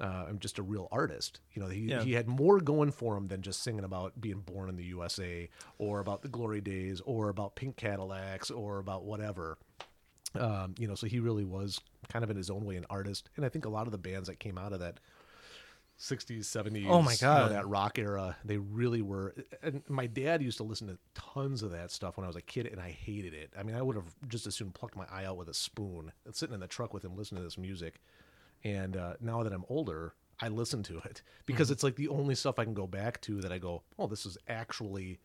Uh, 0.00 0.24
I'm 0.28 0.40
just 0.40 0.58
a 0.58 0.62
real 0.62 0.88
artist, 0.90 1.40
you 1.52 1.62
know. 1.62 1.68
He 1.68 1.82
Yeah. 1.82 2.02
he 2.02 2.14
had 2.14 2.26
more 2.26 2.58
going 2.60 2.90
for 2.90 3.16
him 3.16 3.28
than 3.28 3.42
just 3.42 3.62
singing 3.62 3.84
about 3.84 4.20
being 4.20 4.40
born 4.40 4.68
in 4.68 4.76
the 4.76 4.84
USA, 4.84 5.48
or 5.78 6.00
about 6.00 6.22
the 6.22 6.28
glory 6.28 6.60
days, 6.60 7.00
or 7.02 7.28
about 7.28 7.54
pink 7.54 7.76
Cadillacs, 7.76 8.50
or 8.50 8.78
about 8.78 9.04
whatever. 9.04 9.56
Um, 10.34 10.74
you 10.78 10.88
know, 10.88 10.96
so 10.96 11.06
he 11.06 11.20
really 11.20 11.44
was 11.44 11.80
kind 12.08 12.24
of 12.24 12.30
in 12.30 12.36
his 12.36 12.50
own 12.50 12.64
way 12.64 12.74
an 12.76 12.86
artist, 12.90 13.30
and 13.36 13.44
I 13.46 13.48
think 13.48 13.66
a 13.66 13.68
lot 13.68 13.86
of 13.86 13.92
the 13.92 13.98
bands 13.98 14.28
that 14.28 14.40
came 14.40 14.58
out 14.58 14.72
of 14.72 14.80
that 14.80 14.98
'60s, 15.96 16.40
'70s, 16.40 16.86
Oh 16.88 17.00
my 17.00 17.12
you 17.12 17.18
know, 17.22 17.48
God. 17.48 17.52
that 17.52 17.68
rock 17.68 17.98
era, 18.00 18.36
they 18.44 18.56
really 18.58 19.00
were. 19.00 19.32
And 19.62 19.82
my 19.88 20.08
dad 20.08 20.42
used 20.42 20.56
to 20.56 20.64
listen 20.64 20.88
to 20.88 20.98
tons 21.14 21.62
of 21.62 21.70
that 21.70 21.92
stuff 21.92 22.16
when 22.16 22.24
I 22.24 22.26
was 22.26 22.34
a 22.34 22.42
kid, 22.42 22.66
and 22.66 22.80
I 22.80 22.90
hated 22.90 23.32
it. 23.32 23.52
I 23.56 23.62
mean, 23.62 23.76
I 23.76 23.82
would 23.82 23.94
have 23.94 24.12
just 24.26 24.46
as 24.48 24.56
soon 24.56 24.72
plucked 24.72 24.96
my 24.96 25.06
eye 25.08 25.24
out 25.24 25.36
with 25.36 25.48
a 25.48 25.54
spoon, 25.54 26.10
sitting 26.32 26.52
in 26.54 26.58
the 26.60 26.66
truck 26.66 26.92
with 26.92 27.04
him 27.04 27.14
listening 27.16 27.42
to 27.42 27.44
this 27.44 27.56
music. 27.56 28.00
And 28.64 28.96
uh, 28.96 29.14
now 29.20 29.42
that 29.42 29.52
I'm 29.52 29.64
older, 29.68 30.14
I 30.40 30.48
listen 30.48 30.82
to 30.84 30.98
it 30.98 31.22
because 31.46 31.70
it's 31.70 31.82
like 31.82 31.96
the 31.96 32.08
only 32.08 32.34
stuff 32.34 32.58
I 32.58 32.64
can 32.64 32.74
go 32.74 32.86
back 32.86 33.20
to 33.22 33.40
that 33.40 33.52
I 33.52 33.58
go, 33.58 33.82
oh, 33.98 34.06
this 34.06 34.26
is 34.26 34.38
actually 34.48 35.20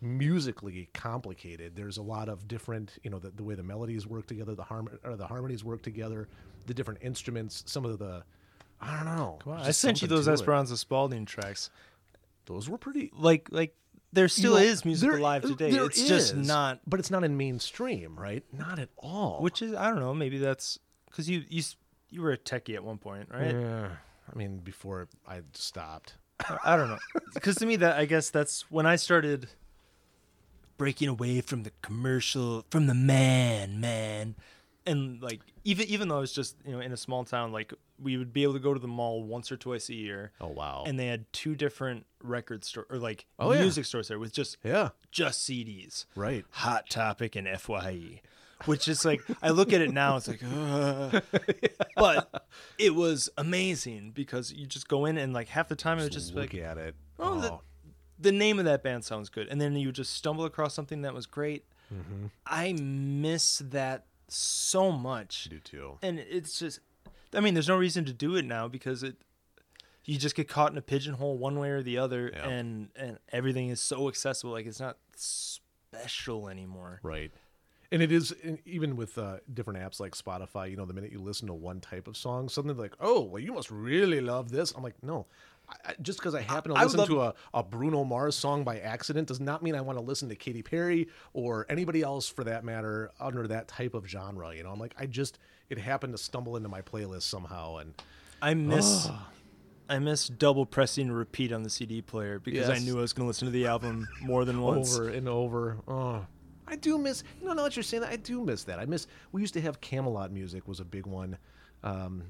musically 0.00 0.88
complicated. 0.92 1.76
There's 1.76 1.96
a 1.96 2.02
lot 2.02 2.28
of 2.28 2.48
different, 2.48 2.98
you 3.02 3.10
know, 3.10 3.18
the, 3.18 3.30
the 3.30 3.44
way 3.44 3.54
the 3.54 3.62
melodies 3.62 4.06
work 4.06 4.26
together, 4.26 4.54
the 4.54 4.64
harm 4.64 4.88
or 5.04 5.16
the 5.16 5.26
harmonies 5.26 5.64
work 5.64 5.82
together, 5.82 6.28
the 6.66 6.74
different 6.74 7.00
instruments, 7.02 7.62
some 7.66 7.84
of 7.84 7.98
the, 7.98 8.24
I 8.80 8.96
don't 8.96 9.16
know. 9.16 9.38
Come 9.44 9.52
on, 9.54 9.60
I 9.60 9.70
sent 9.70 10.02
you 10.02 10.08
those. 10.08 10.26
Esperanza 10.28 10.76
Spalding 10.76 11.24
tracks. 11.24 11.70
Those 12.46 12.68
were 12.68 12.78
pretty. 12.78 13.12
Like 13.14 13.48
like 13.52 13.76
there 14.12 14.26
still 14.28 14.58
you 14.58 14.66
know, 14.66 14.72
is 14.72 14.84
music 14.84 15.08
there- 15.08 15.18
alive 15.18 15.42
today. 15.42 15.70
It's 15.70 16.06
just 16.06 16.34
not 16.34 16.80
but 16.86 16.98
it's 16.98 17.10
not 17.10 17.22
in 17.22 17.36
mainstream, 17.36 18.18
right? 18.18 18.44
Not 18.52 18.80
at 18.80 18.88
all. 18.98 19.40
which 19.40 19.62
is 19.62 19.72
I 19.74 19.88
don't 19.88 20.00
know, 20.00 20.12
maybe 20.12 20.38
that's 20.38 20.80
cuz 21.12 21.28
you 21.30 21.44
you 21.48 21.62
you 22.12 22.22
were 22.22 22.30
a 22.32 22.38
techie 22.38 22.74
at 22.76 22.84
one 22.84 22.98
point, 22.98 23.28
right? 23.32 23.54
Yeah. 23.54 23.88
I 24.32 24.38
mean, 24.38 24.58
before 24.58 25.08
I 25.26 25.40
stopped. 25.54 26.14
I 26.64 26.76
don't 26.76 26.88
know. 26.90 26.98
Cuz 27.40 27.56
to 27.56 27.66
me 27.66 27.76
that 27.76 27.96
I 27.98 28.04
guess 28.04 28.30
that's 28.30 28.70
when 28.70 28.86
I 28.86 28.96
started 28.96 29.48
breaking 30.78 31.08
away 31.08 31.40
from 31.40 31.62
the 31.62 31.72
commercial 31.82 32.64
from 32.70 32.86
the 32.86 32.94
man, 32.94 33.80
man. 33.80 34.34
And 34.84 35.22
like 35.22 35.40
even 35.64 35.86
even 35.86 36.08
though 36.08 36.16
I 36.16 36.20
was 36.20 36.32
just, 36.32 36.56
you 36.66 36.72
know, 36.72 36.80
in 36.80 36.92
a 36.92 36.96
small 36.96 37.24
town 37.24 37.52
like 37.52 37.72
we 38.00 38.16
would 38.16 38.32
be 38.32 38.42
able 38.42 38.54
to 38.54 38.58
go 38.58 38.74
to 38.74 38.80
the 38.80 38.88
mall 38.88 39.22
once 39.22 39.52
or 39.52 39.56
twice 39.56 39.88
a 39.88 39.94
year. 39.94 40.32
Oh 40.40 40.48
wow. 40.48 40.82
And 40.86 40.98
they 40.98 41.06
had 41.06 41.32
two 41.32 41.54
different 41.54 42.06
record 42.22 42.64
store 42.64 42.86
or 42.90 42.98
like 42.98 43.26
Oh, 43.38 43.52
yeah. 43.52 43.60
music 43.60 43.84
stores 43.84 44.08
there 44.08 44.18
with 44.18 44.32
just 44.32 44.56
yeah. 44.64 44.90
just 45.12 45.48
CDs. 45.48 46.06
Right. 46.16 46.44
Hot 46.50 46.90
Topic 46.90 47.36
and 47.36 47.46
FYE, 47.46 48.20
which 48.66 48.88
is 48.88 49.04
like 49.04 49.20
I 49.42 49.50
look 49.50 49.72
at 49.72 49.80
it 49.80 49.92
now, 49.92 50.16
it's 50.16 50.28
like, 50.28 50.42
"Ugh." 50.44 51.22
but 51.96 52.46
it 52.78 52.94
was 52.94 53.28
amazing 53.38 54.12
because 54.12 54.52
you 54.52 54.66
just 54.66 54.88
go 54.88 55.04
in 55.06 55.16
and 55.18 55.32
like 55.32 55.48
half 55.48 55.68
the 55.68 55.76
time 55.76 55.98
it 55.98 56.02
was 56.02 56.10
just 56.10 56.34
look 56.34 56.52
like 56.52 56.62
at 56.62 56.78
it. 56.78 56.94
Oh, 57.18 57.34
Oh, 57.34 57.40
the- 57.40 57.58
the 58.18 58.32
name 58.32 58.58
of 58.60 58.64
that 58.66 58.82
band 58.84 59.04
sounds 59.04 59.28
good, 59.28 59.48
and 59.48 59.60
then 59.60 59.74
you 59.74 59.90
just 59.90 60.12
stumble 60.14 60.44
across 60.44 60.74
something 60.74 61.02
that 61.02 61.12
was 61.12 61.26
great. 61.26 61.64
Mm-hmm. 61.92 62.26
I 62.46 62.72
miss 62.74 63.58
that 63.58 64.06
so 64.28 64.92
much, 64.92 65.48
I 65.50 65.54
do 65.54 65.58
too. 65.60 65.98
and 66.02 66.18
it's 66.20 66.56
just, 66.58 66.78
I 67.34 67.40
mean, 67.40 67.54
there's 67.54 67.68
no 67.68 67.76
reason 67.76 68.04
to 68.04 68.12
do 68.12 68.36
it 68.36 68.44
now 68.44 68.68
because 68.68 69.02
it. 69.02 69.16
You 70.04 70.18
just 70.18 70.34
get 70.34 70.48
caught 70.48 70.72
in 70.72 70.78
a 70.78 70.82
pigeonhole 70.82 71.38
one 71.38 71.58
way 71.60 71.70
or 71.70 71.80
the 71.82 71.98
other, 71.98 72.30
Yeah. 72.34 72.48
and 72.48 72.88
and 72.96 73.18
everything 73.32 73.68
is 73.70 73.80
so 73.80 74.08
accessible. 74.08 74.52
Like 74.52 74.66
it's 74.66 74.80
not 74.80 74.96
special 75.16 76.48
anymore. 76.48 77.00
Right. 77.02 77.30
And 77.92 78.02
it 78.02 78.10
is 78.10 78.34
even 78.64 78.96
with 78.96 79.18
uh, 79.18 79.36
different 79.52 79.78
apps 79.78 80.00
like 80.00 80.12
Spotify. 80.16 80.70
You 80.70 80.76
know, 80.78 80.86
the 80.86 80.94
minute 80.94 81.12
you 81.12 81.20
listen 81.20 81.46
to 81.48 81.54
one 81.54 81.78
type 81.80 82.08
of 82.08 82.16
song, 82.16 82.48
suddenly 82.48 82.74
like, 82.74 82.94
oh, 83.00 83.20
well, 83.20 83.38
you 83.42 83.52
must 83.52 83.70
really 83.70 84.20
love 84.20 84.50
this. 84.50 84.72
I'm 84.72 84.82
like, 84.82 84.94
no. 85.02 85.26
I, 85.68 85.90
I- 85.90 85.94
just 86.00 86.18
because 86.18 86.34
I 86.34 86.40
happen 86.40 86.72
to 86.72 86.80
I 86.80 86.84
listen 86.84 87.06
to 87.06 87.20
a, 87.20 87.34
a 87.52 87.62
Bruno 87.62 88.02
Mars 88.02 88.34
song 88.34 88.64
by 88.64 88.78
accident 88.80 89.28
does 89.28 89.40
not 89.40 89.62
mean 89.62 89.74
I 89.74 89.82
want 89.82 89.98
to 89.98 90.04
listen 90.04 90.28
to 90.30 90.34
Katy 90.34 90.62
Perry 90.62 91.08
or 91.34 91.66
anybody 91.68 92.00
else 92.02 92.26
for 92.28 92.42
that 92.44 92.64
matter 92.64 93.10
under 93.20 93.46
that 93.48 93.68
type 93.68 93.92
of 93.94 94.08
genre. 94.08 94.54
You 94.56 94.62
know, 94.64 94.70
I'm 94.70 94.80
like, 94.80 94.94
I 94.98 95.04
just 95.06 95.38
it 95.68 95.76
happened 95.78 96.14
to 96.14 96.18
stumble 96.18 96.56
into 96.56 96.68
my 96.70 96.80
playlist 96.82 97.22
somehow, 97.22 97.76
and 97.76 97.94
I 98.40 98.54
miss 98.54 99.08
I 99.88 99.98
miss 99.98 100.28
double 100.28 100.64
pressing 100.64 101.12
repeat 101.12 101.52
on 101.52 101.62
the 101.62 101.70
CD 101.70 102.00
player 102.00 102.38
because 102.38 102.70
I 102.70 102.78
knew 102.78 102.96
I 102.96 103.02
was 103.02 103.12
going 103.12 103.24
to 103.24 103.28
listen 103.28 103.46
to 103.46 103.52
the 103.52 103.66
album 103.66 104.08
more 104.22 104.44
than 104.46 104.62
once. 104.62 104.96
over 104.96 105.08
and 105.10 105.28
over. 105.28 105.76
Oh, 105.86 106.26
I 106.66 106.76
do 106.76 106.98
miss. 106.98 107.22
You 107.40 107.46
know, 107.46 107.52
now 107.54 107.64
that 107.64 107.76
you're 107.76 107.82
saying 107.82 108.02
that, 108.02 108.10
I 108.12 108.16
do 108.16 108.40
miss 108.42 108.64
that. 108.64 108.78
I 108.78 108.86
miss. 108.86 109.06
We 109.32 109.40
used 109.40 109.54
to 109.54 109.60
have 109.60 109.80
Camelot 109.80 110.30
music 110.32 110.66
was 110.68 110.80
a 110.80 110.84
big 110.84 111.06
one, 111.06 111.36
um, 111.82 112.22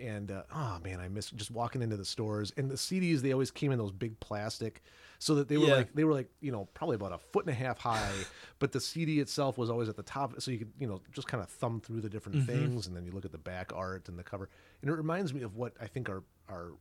and 0.00 0.30
uh, 0.30 0.42
oh 0.54 0.78
man, 0.82 1.00
I 1.00 1.08
miss 1.08 1.30
just 1.30 1.50
walking 1.50 1.82
into 1.82 1.96
the 1.96 2.04
stores 2.04 2.52
and 2.56 2.70
the 2.70 2.74
CDs. 2.74 3.20
They 3.20 3.32
always 3.32 3.50
came 3.50 3.70
in 3.72 3.78
those 3.78 3.92
big 3.92 4.18
plastic, 4.20 4.82
so 5.18 5.34
that 5.36 5.48
they 5.48 5.56
were 5.56 5.66
Yeah. 5.66 5.74
like 5.76 5.94
they 5.94 6.04
were 6.04 6.12
like 6.12 6.28
you 6.40 6.50
know 6.50 6.68
probably 6.74 6.96
about 6.96 7.12
a 7.12 7.18
foot 7.18 7.44
and 7.46 7.52
a 7.52 7.54
half 7.54 7.78
high, 7.78 8.26
but 8.58 8.72
the 8.72 8.80
CD 8.80 9.20
itself 9.20 9.56
was 9.58 9.70
always 9.70 9.88
at 9.88 9.96
the 9.96 10.02
top, 10.02 10.40
so 10.40 10.50
you 10.50 10.58
could 10.58 10.72
you 10.78 10.86
know 10.88 11.00
just 11.12 11.28
kind 11.28 11.42
of 11.42 11.48
thumb 11.48 11.80
through 11.80 12.00
the 12.00 12.10
different 12.10 12.38
Mm-hmm. 12.38 12.46
things, 12.46 12.86
and 12.88 12.96
then 12.96 13.04
you 13.04 13.12
look 13.12 13.24
at 13.24 13.32
the 13.32 13.38
back 13.38 13.72
art 13.74 14.08
and 14.08 14.18
the 14.18 14.24
cover, 14.24 14.48
and 14.82 14.90
it 14.90 14.94
reminds 14.94 15.32
me 15.32 15.42
of 15.42 15.54
what 15.56 15.72
I 15.80 15.86
think 15.86 16.08
our 16.08 16.22
our 16.48 16.72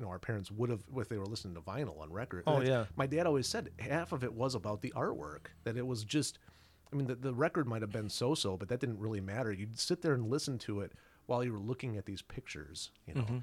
you 0.00 0.06
know 0.06 0.10
our 0.10 0.18
parents 0.18 0.50
would 0.50 0.70
have 0.70 0.82
if 0.96 1.08
they 1.08 1.18
were 1.18 1.26
listening 1.26 1.54
to 1.54 1.60
vinyl 1.60 2.00
on 2.00 2.10
record. 2.10 2.42
Oh, 2.46 2.60
yeah. 2.60 2.86
my 2.96 3.06
dad 3.06 3.26
always 3.26 3.46
said 3.46 3.70
half 3.78 4.12
of 4.12 4.24
it 4.24 4.32
was 4.32 4.54
about 4.54 4.80
the 4.80 4.92
artwork 4.96 5.48
that 5.64 5.76
it 5.76 5.86
was 5.86 6.04
just 6.04 6.38
i 6.92 6.96
mean 6.96 7.06
the, 7.06 7.14
the 7.14 7.34
record 7.34 7.68
might 7.68 7.82
have 7.82 7.92
been 7.92 8.08
so-so 8.08 8.56
but 8.56 8.68
that 8.68 8.80
didn't 8.80 8.98
really 8.98 9.20
matter 9.20 9.52
you'd 9.52 9.78
sit 9.78 10.00
there 10.00 10.14
and 10.14 10.30
listen 10.30 10.58
to 10.58 10.80
it 10.80 10.92
while 11.26 11.44
you 11.44 11.52
were 11.52 11.58
looking 11.58 11.96
at 11.96 12.06
these 12.06 12.22
pictures 12.22 12.90
you 13.06 13.14
know 13.14 13.20
mm-hmm. 13.20 13.38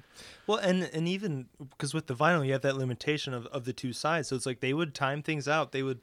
Well, 0.46 0.58
and 0.58 0.90
and 0.92 1.06
even 1.06 1.46
because 1.70 1.94
with 1.94 2.06
the 2.08 2.14
vinyl, 2.14 2.44
you 2.44 2.52
have 2.52 2.62
that 2.62 2.76
limitation 2.76 3.32
of, 3.34 3.46
of 3.46 3.64
the 3.64 3.72
two 3.72 3.92
sides. 3.92 4.28
So 4.28 4.36
it's 4.36 4.46
like 4.46 4.60
they 4.60 4.74
would 4.74 4.94
time 4.94 5.22
things 5.22 5.46
out. 5.46 5.72
They 5.72 5.82
would 5.82 6.00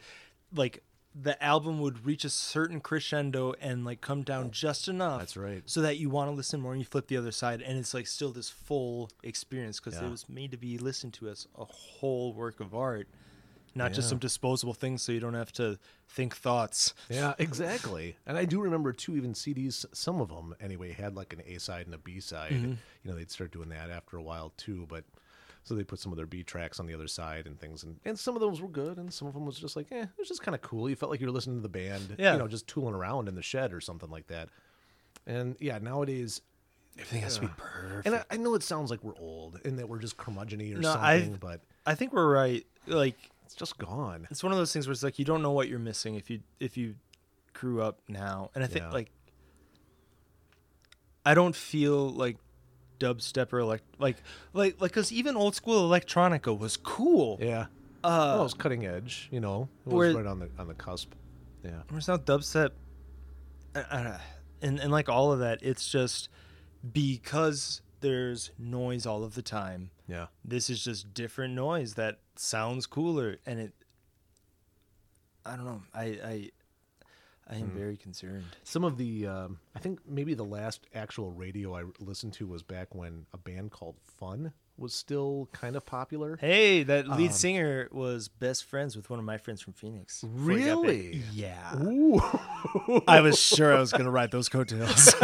like 0.53 0.83
the 1.17 1.41
album 1.41 1.79
would 1.79 2.05
reach 2.05 2.25
a 2.25 2.29
certain 2.29 2.81
crescendo 2.81 3.53
and 3.62 3.86
like 3.86 4.01
come 4.01 4.24
down 4.24 4.51
just 4.51 4.88
enough. 4.89 5.19
That's 5.19 5.38
right. 5.38 5.63
So 5.65 5.81
that 5.81 5.98
you 5.98 6.10
want 6.10 6.29
to 6.29 6.36
listen 6.36 6.60
more, 6.60 6.74
and 6.74 6.81
you 6.81 6.86
flip 6.86 7.07
the 7.07 7.17
other 7.17 7.31
side, 7.31 7.62
and 7.62 7.77
it's 7.77 7.93
like 7.93 8.07
still 8.07 8.31
this 8.31 8.50
full 8.50 9.10
experience 9.24 9.79
because 9.79 10.00
Yeah. 10.00 10.07
it 10.07 10.12
was 10.12 10.27
made 10.27 10.51
to 10.51 10.57
be 10.57 10.77
listened 10.77 11.13
to 11.15 11.29
as 11.29 11.48
a 11.57 11.63
whole 11.63 12.34
work 12.34 12.60
of 12.60 12.75
art, 12.75 13.07
not 13.74 13.93
just 13.93 14.10
some 14.10 14.17
disposable 14.17 14.74
thing. 14.74 14.98
So 14.98 15.12
you 15.13 15.19
don't 15.22 15.34
have 15.36 15.53
to 15.53 15.79
think 16.07 16.36
thoughts. 16.36 16.93
yeah 17.10 17.34
exactly 17.39 18.15
and 18.27 18.38
i 18.38 18.45
do 18.45 18.62
remember 18.62 18.93
too 18.93 19.17
even 19.17 19.34
cds 19.34 19.86
some 19.91 20.22
of 20.22 20.29
them 20.29 20.55
anyway 20.62 20.91
had 20.93 21.15
like 21.15 21.34
an 21.34 21.41
a 21.48 21.57
side 21.60 21.88
and 21.88 21.95
a 21.95 21.98
b 21.98 22.19
side 22.19 22.51
mm-hmm. 22.51 22.72
you 22.72 22.77
know 23.12 23.15
they'd 23.15 23.31
start 23.31 23.51
doing 23.51 23.69
that 23.69 23.89
after 23.89 24.15
a 24.17 24.22
while 24.24 24.53
too 24.55 24.86
but 24.88 25.03
So 25.65 25.74
they 25.75 25.84
put 25.84 26.00
some 26.00 26.12
of 26.12 26.15
their 26.15 26.27
B 26.27 26.43
tracks 26.43 26.79
on 26.79 26.86
the 26.86 26.93
other 26.93 27.07
side 27.07 27.48
and 27.48 27.60
things, 27.60 27.84
and, 27.84 28.00
and 28.05 28.17
some 28.17 28.36
of 28.36 28.39
those 28.41 28.62
were 28.62 28.67
good, 28.69 28.98
and 28.98 29.12
some 29.13 29.27
of 29.27 29.34
them 29.34 29.45
was 29.48 29.57
just 29.60 29.75
like, 29.75 29.91
eh, 29.91 30.03
it 30.03 30.10
was 30.17 30.27
just 30.27 30.41
kind 30.43 30.53
of 30.55 30.62
cool. 30.62 30.88
You 30.89 30.95
felt 30.95 31.10
like 31.12 31.19
you 31.19 31.25
were 31.25 31.34
listening 31.34 31.57
to 31.57 31.62
the 31.63 31.69
band, 31.69 32.15
Yeah. 32.19 32.34
you 32.34 32.39
know, 32.39 32.48
just 32.48 32.67
tooling 32.67 32.93
around 32.95 33.27
in 33.27 33.34
the 33.36 33.41
shed 33.41 33.74
or 33.74 33.81
something 33.81 34.10
like 34.12 34.27
that. 34.27 34.50
And 35.25 35.55
yeah, 35.60 35.79
nowadays, 35.79 36.41
Everything 36.98 37.22
has 37.24 37.36
to 37.38 37.41
be 37.41 37.48
perfect. 37.57 38.05
and 38.05 38.15
I, 38.15 38.24
I 38.29 38.38
know 38.38 38.53
it 38.53 38.62
sounds 38.63 38.89
like 38.91 39.03
we're 39.03 39.17
old 39.19 39.60
and 39.65 39.79
that 39.79 39.89
we're 39.89 39.98
just 40.00 40.17
curmudgeony 40.17 40.74
or 40.75 40.79
No, 40.79 40.93
something, 40.93 41.03
I've- 41.03 41.38
but 41.41 41.62
I 41.86 41.95
think 41.95 42.13
we're 42.13 42.31
right. 42.31 42.63
Like 42.88 43.17
it's 43.43 43.55
just 43.55 43.77
gone. 43.79 44.27
it's 44.29 44.43
one 44.43 44.51
of 44.51 44.57
those 44.60 44.72
things 44.72 44.86
where 44.88 44.91
it's 44.93 45.01
like 45.03 45.17
you 45.19 45.25
don't 45.25 45.41
know 45.41 45.51
what 45.51 45.67
you're 45.67 45.79
missing 45.79 46.13
if 46.15 46.29
you 46.29 46.41
if 46.60 46.77
you 46.77 46.93
grew 47.53 47.81
up 47.81 48.00
now. 48.07 48.50
And 48.55 48.63
I 48.63 48.67
think 48.67 48.86
Yeah. 48.86 48.91
like 48.91 49.10
I 51.25 51.34
don't 51.34 51.55
feel 51.55 52.10
like 52.12 52.38
dubstep 53.00 53.52
or 53.54 53.60
elect 53.60 53.84
like 54.00 54.18
like 54.54 54.80
like 54.82 54.92
because 54.92 55.12
even 55.12 55.36
old 55.36 55.56
school 55.56 55.90
electronica 55.90 56.58
was 56.58 56.78
cool. 56.78 57.38
Yeah, 57.42 57.66
Uh, 58.04 58.08
well, 58.34 58.40
it 58.42 58.44
was 58.44 58.54
cutting 58.54 58.86
edge, 58.86 59.28
you 59.32 59.40
know, 59.40 59.70
it 59.86 59.94
was 59.94 60.16
right 60.16 60.25
on 60.25 60.40
the 60.40 60.50
on 60.58 60.68
the 60.68 60.74
cusp. 60.75 61.14
Yeah, 61.64 61.82
Whereas 61.90 62.08
now 62.08 62.18
dubstep, 62.18 62.72
uh, 63.75 63.80
uh, 63.90 64.18
and 64.62 64.80
and 64.80 64.92
like 64.92 65.10
all 65.10 65.32
of 65.32 65.40
that, 65.40 65.60
it's 65.64 65.90
just 65.90 66.30
because 66.94 67.82
there's 68.02 68.52
noise 68.60 69.06
all 69.06 69.24
of 69.24 69.34
the 69.36 69.42
time. 69.42 69.90
yeah. 70.08 70.28
This 70.44 70.70
is 70.70 70.84
just 70.84 71.14
different 71.14 71.56
noise 71.56 71.96
that 71.96 72.20
sounds 72.36 72.86
cooler, 72.86 73.38
and 73.46 73.60
it. 73.60 73.74
I 75.46 75.56
don't 75.56 75.66
know. 75.66 75.82
I 75.94 76.04
I, 76.04 76.50
I 77.48 77.58
am 77.58 77.70
very 77.70 77.96
concerned. 77.96 78.46
Some 78.64 78.84
of 78.84 78.98
the, 78.98 79.28
um, 79.28 79.60
I 79.75 79.80
think 79.80 80.00
maybe 80.08 80.34
the 80.34 80.44
last 80.46 80.88
actual 80.96 81.32
radio 81.32 81.75
I 81.75 81.84
listened 82.00 82.34
to 82.34 82.48
was 82.48 82.64
back 82.64 82.96
when 82.96 83.28
a 83.34 83.38
band 83.38 83.72
called 83.72 83.96
Fun 84.18 84.52
was 84.78 84.94
still 84.94 85.48
kind 85.54 85.75
of 85.75 85.86
popular. 85.86 86.38
Hey, 86.42 86.84
that 86.84 87.08
lead 87.08 87.28
Um, 87.28 87.34
singer 87.34 87.88
was 87.92 88.28
best 88.28 88.66
friends 88.66 88.96
with 88.96 89.10
one 89.10 89.20
of 89.20 89.25
my 89.25 89.38
friends 89.38 89.62
from 89.62 89.74
Phoenix. 89.74 90.22
before 90.22 90.52
he 90.58 90.66
got 90.66 90.82
big. 90.84 91.02
Really? 91.14 91.22
Yeah. 91.34 91.78
Ooh. 91.84 92.20
I 93.08 93.22
was 93.22 93.40
sure 93.40 93.74
I 93.75 93.80
was 93.80 93.92
gonna 93.92 94.12
ride 94.12 94.32
those 94.32 94.50
coattails. 94.50 95.14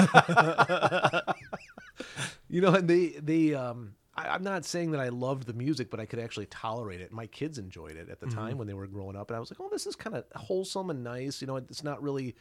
you 2.49 2.61
know, 2.61 2.73
and 2.75 2.87
they 2.87 3.07
they 3.21 3.53
um 3.53 3.95
I, 4.15 4.27
I'm 4.29 4.43
not 4.43 4.65
saying 4.65 4.91
that 4.91 4.99
I 4.99 5.09
loved 5.09 5.47
the 5.47 5.53
music, 5.53 5.89
but 5.89 5.99
I 5.99 6.05
could 6.05 6.19
actually 6.19 6.47
tolerate 6.47 7.01
it. 7.01 7.11
My 7.11 7.27
kids 7.27 7.57
enjoyed 7.57 7.95
it 7.95 8.09
at 8.09 8.19
the 8.19 8.27
time 8.27 8.57
when 8.57 8.67
they 8.67 8.73
were 8.73 8.87
growing 8.87 9.15
up, 9.15 9.29
and 9.29 9.37
I 9.37 9.39
was 9.39 9.51
like, 9.51 9.59
oh, 9.59 9.69
this 9.69 9.87
is 9.87 9.95
kind 9.95 10.15
of 10.15 10.25
wholesome 10.35 10.89
and 10.89 11.03
nice. 11.03 11.41
You 11.41 11.47
know, 11.47 11.55
it's 11.55 11.83
not 11.83 12.01
really. 12.01 12.35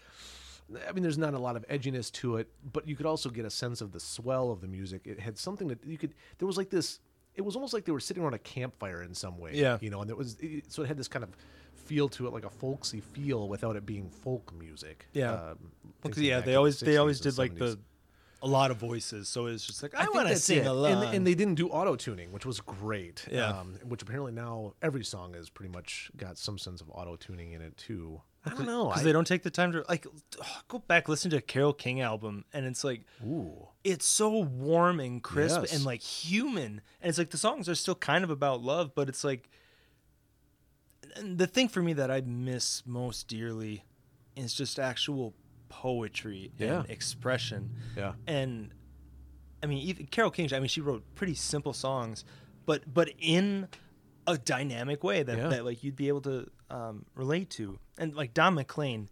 I 0.88 0.92
mean, 0.92 1.02
there's 1.02 1.18
not 1.18 1.34
a 1.34 1.38
lot 1.38 1.56
of 1.56 1.66
edginess 1.66 2.12
to 2.12 2.36
it, 2.36 2.48
but 2.72 2.86
you 2.86 2.94
could 2.94 3.06
also 3.06 3.28
get 3.28 3.44
a 3.44 3.50
sense 3.50 3.80
of 3.80 3.90
the 3.90 3.98
swell 3.98 4.52
of 4.52 4.60
the 4.60 4.68
music. 4.68 5.02
It 5.04 5.18
had 5.18 5.36
something 5.36 5.66
that 5.68 5.84
you 5.84 5.98
could. 5.98 6.14
There 6.38 6.46
was 6.46 6.56
like 6.56 6.70
this. 6.70 7.00
It 7.34 7.42
was 7.42 7.54
almost 7.54 7.72
like 7.72 7.84
they 7.84 7.92
were 7.92 8.00
sitting 8.00 8.22
around 8.22 8.34
a 8.34 8.38
campfire 8.38 9.02
in 9.02 9.14
some 9.14 9.38
way. 9.38 9.52
Yeah. 9.54 9.78
You 9.80 9.90
know, 9.90 10.02
and 10.02 10.10
it 10.10 10.16
was 10.16 10.36
it, 10.40 10.70
so 10.70 10.82
it 10.82 10.86
had 10.86 10.96
this 10.96 11.08
kind 11.08 11.24
of 11.24 11.30
feel 11.74 12.08
to 12.08 12.26
it, 12.26 12.32
like 12.32 12.44
a 12.44 12.50
folksy 12.50 13.00
feel, 13.00 13.48
without 13.48 13.76
it 13.76 13.86
being 13.86 14.08
folk 14.08 14.52
music. 14.58 15.06
Yeah. 15.12 15.32
Um, 15.32 15.58
thinking 16.02 16.24
yeah, 16.24 16.40
they 16.40 16.42
in 16.42 16.46
the 16.46 16.54
always 16.56 16.80
they 16.80 16.96
always 16.96 17.20
did 17.20 17.38
like 17.38 17.54
70s. 17.54 17.58
the 17.58 17.78
a 18.42 18.46
lot 18.46 18.70
of 18.70 18.78
voices, 18.78 19.28
so 19.28 19.46
it's 19.46 19.66
just 19.66 19.82
like 19.82 19.94
I, 19.94 20.04
think 20.04 20.14
want 20.14 20.28
to 20.28 20.36
sing 20.36 20.58
it. 20.58 20.66
along. 20.66 21.04
And, 21.04 21.14
and 21.16 21.26
they 21.26 21.34
didn't 21.34 21.56
do 21.56 21.68
auto 21.68 21.94
tuning, 21.96 22.32
which 22.32 22.46
was 22.46 22.60
great. 22.60 23.26
Yeah. 23.30 23.48
Um, 23.48 23.74
which 23.84 24.00
apparently 24.02 24.32
now 24.32 24.74
every 24.80 25.04
song 25.04 25.34
has 25.34 25.50
pretty 25.50 25.70
much 25.72 26.10
got 26.16 26.38
some 26.38 26.56
sense 26.58 26.80
of 26.80 26.90
auto 26.90 27.16
tuning 27.16 27.52
in 27.52 27.60
it 27.60 27.76
too. 27.76 28.22
I 28.46 28.50
don't 28.50 28.64
know. 28.64 28.88
because 28.88 29.02
they 29.02 29.12
don't 29.12 29.26
take 29.26 29.42
the 29.42 29.50
time 29.50 29.72
to 29.72 29.84
like 29.88 30.06
go 30.68 30.78
back 30.78 31.08
listen 31.08 31.30
to 31.32 31.36
a 31.36 31.40
Carole 31.42 31.74
King 31.74 32.00
album, 32.00 32.44
and 32.54 32.64
it's 32.64 32.82
like 32.82 33.02
Ooh. 33.22 33.68
it's 33.84 34.06
so 34.06 34.38
warm 34.38 35.00
and 35.00 35.22
crisp 35.22 35.60
Yes. 35.60 35.74
and 35.74 35.84
like 35.84 36.00
human, 36.00 36.80
and 37.02 37.08
it's 37.10 37.18
like 37.18 37.30
the 37.30 37.36
songs 37.36 37.68
are 37.68 37.74
still 37.74 37.94
kind 37.94 38.24
of 38.24 38.30
about 38.30 38.62
love, 38.62 38.94
but 38.94 39.08
it's 39.10 39.24
like 39.24 39.50
and 41.16 41.38
the 41.38 41.46
thing 41.46 41.68
for 41.68 41.82
me 41.82 41.92
that 41.94 42.10
I 42.10 42.20
miss 42.22 42.82
most 42.86 43.28
dearly 43.28 43.84
is 44.36 44.54
just 44.54 44.78
actual 44.78 45.34
poetry 45.70 46.52
Yeah. 46.58 46.80
and 46.80 46.90
expression. 46.90 47.70
Yeah. 47.96 48.12
and 48.26 48.72
I 49.62 49.66
mean, 49.66 49.78
even 49.78 50.06
Carole 50.06 50.30
King. 50.30 50.52
I 50.52 50.58
mean, 50.58 50.68
she 50.68 50.80
wrote 50.82 51.02
pretty 51.14 51.34
simple 51.34 51.72
songs, 51.72 52.24
but 52.66 52.92
but 52.92 53.10
in 53.18 53.68
a 54.26 54.36
dynamic 54.36 55.02
way 55.02 55.22
that, 55.22 55.36
Yeah. 55.38 55.48
that 55.48 55.64
like 55.64 55.82
you'd 55.82 55.96
be 55.96 56.08
able 56.08 56.20
to 56.22 56.50
um, 56.70 57.04
relate 57.14 57.50
to. 57.50 57.78
And 57.98 58.14
like 58.14 58.32
Don 58.34 58.54
McLean, 58.54 59.08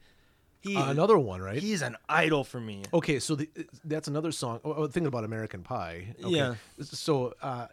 he 0.61 0.77
Uh, 0.77 0.91
another 0.91 1.19
one, 1.19 1.41
right? 1.43 1.61
he's 1.61 1.83
an 1.83 1.97
idol 2.09 2.45
for 2.45 2.61
me. 2.61 2.83
Okay, 2.93 3.19
so 3.19 3.35
the, 3.35 3.49
that's 3.85 4.09
another 4.09 4.33
song. 4.33 4.61
Oh, 4.65 4.73
oh, 4.75 4.87
thinking 4.87 5.07
about 5.07 5.25
American 5.25 5.63
Pie. 5.63 6.15
Okay. 6.23 6.31
Yeah. 6.37 6.55
So 6.81 7.35
uh, 7.43 7.67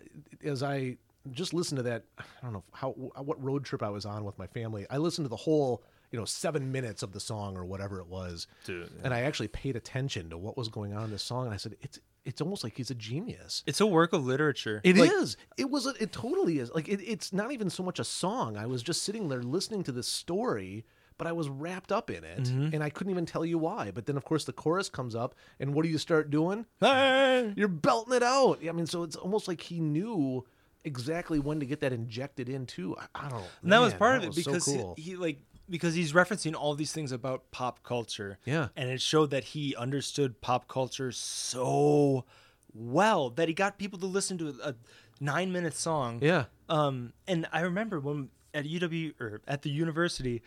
as 0.44 0.62
I 0.64 0.98
just 1.32 1.54
listened 1.54 1.78
to 1.78 1.84
that, 1.84 2.04
I 2.20 2.24
don't 2.44 2.54
know 2.54 2.64
how 2.74 2.90
what 2.92 3.42
road 3.44 3.64
trip 3.64 3.82
I 3.84 3.90
was 3.90 4.06
on 4.06 4.24
with 4.26 4.38
my 4.38 4.48
family. 4.48 4.86
I 4.90 4.98
listened 4.98 5.26
to 5.26 5.30
the 5.30 5.36
whole, 5.36 5.84
you 6.12 6.20
know, 6.20 6.26
seven 6.26 6.72
minutes 6.72 7.04
of 7.04 7.12
the 7.12 7.20
song 7.20 7.58
or 7.58 7.66
whatever 7.66 8.00
it 8.00 8.08
was, 8.08 8.48
Dude, 8.66 8.90
and 9.04 9.14
I 9.14 9.22
actually 9.22 9.48
paid 9.50 9.76
attention 9.76 10.30
to 10.30 10.38
what 10.38 10.58
was 10.58 10.70
going 10.70 10.94
on 10.94 11.04
in 11.06 11.12
this 11.12 11.24
song. 11.24 11.46
And 11.46 11.54
I 11.54 11.58
said, 11.58 11.76
it's 11.82 12.00
it's 12.24 12.42
almost 12.42 12.64
like 12.64 12.76
he's 12.76 12.90
a 12.90 12.96
genius. 12.96 13.64
It's 13.68 13.82
a 13.82 13.86
work 13.86 14.12
of 14.14 14.26
literature. 14.26 14.82
It 14.84 14.98
is. 14.98 15.38
Like, 15.38 15.48
It 15.58 15.70
was. 15.70 15.86
A, 15.86 15.94
it 16.02 16.12
totally 16.12 16.58
is. 16.60 16.72
Like 16.74 16.88
it, 16.90 17.00
it's 17.02 17.32
not 17.32 17.52
even 17.52 17.70
so 17.70 17.84
much 17.84 18.00
a 18.00 18.04
song. 18.04 18.58
I 18.58 18.66
was 18.66 18.82
just 18.82 19.04
sitting 19.04 19.30
there 19.30 19.44
listening 19.44 19.84
to 19.84 19.92
this 19.92 20.08
story, 20.08 20.86
but 21.20 21.28
I 21.28 21.34
was 21.34 21.50
wrapped 21.50 21.92
up 21.92 22.10
in 22.10 22.24
it, 22.24 22.44
Mm-hmm. 22.46 22.74
and 22.74 22.84
I 22.84 22.90
couldn't 22.90 23.12
even 23.12 23.28
tell 23.28 23.46
you 23.46 23.60
why. 23.60 23.92
But 23.92 24.08
then, 24.08 24.18
of 24.18 24.26
course, 24.26 24.44
the 24.46 24.54
chorus 24.54 24.90
comes 24.90 25.14
up, 25.16 25.36
and 25.60 25.76
what 25.76 25.84
do 25.84 25.90
you 25.90 26.00
start 26.00 26.32
doing? 26.32 26.66
"Hey!" 26.80 27.54
You're 27.56 27.68
belting 27.68 28.14
it 28.16 28.24
out. 28.24 28.60
I 28.68 28.72
mean, 28.72 28.88
so 28.88 29.04
it's 29.04 29.16
almost 29.16 29.48
like 29.48 29.62
he 29.62 29.80
knew 29.80 30.46
exactly 30.84 31.40
when 31.40 31.60
to 31.60 31.66
get 31.66 31.80
that 31.82 31.94
injected 31.94 32.50
into. 32.50 32.96
I, 32.98 33.26
I 33.26 33.30
don't. 33.30 33.40
know. 33.40 33.46
And 33.64 33.72
that 33.72 33.80
was 33.80 33.94
part 33.94 34.22
that 34.22 34.28
of 34.30 34.38
it 34.38 34.46
was 34.46 34.64
so 34.64 34.74
because 34.74 34.96
he- 34.98 35.12
he, 35.12 35.16
like 35.16 35.40
because 35.70 35.96
he's 35.96 36.14
referencing 36.14 36.56
all 36.56 36.76
these 36.76 36.92
things 36.92 37.12
about 37.12 37.52
pop 37.52 37.84
culture. 37.84 38.38
Yeah. 38.46 38.70
And 38.76 38.90
it 38.90 39.02
showed 39.02 39.32
that 39.32 39.44
he 39.46 39.76
understood 39.76 40.42
pop 40.42 40.68
culture 40.68 41.12
so 41.12 42.26
well 42.74 43.30
that 43.32 43.48
he 43.48 43.54
got 43.54 43.78
people 43.78 44.00
to 44.00 44.06
listen 44.06 44.38
to 44.38 44.56
a, 44.64 44.76
nine 45.20 45.52
minute 45.52 45.74
song. 45.74 46.20
yeah. 46.22 46.46
Um, 46.68 47.14
and 47.28 47.48
I 47.52 47.62
remember 47.62 48.00
when 48.00 48.30
at 48.54 48.66
UW 48.66 49.20
or 49.20 49.42
at 49.48 49.62
the 49.62 49.70
university, 49.70 50.42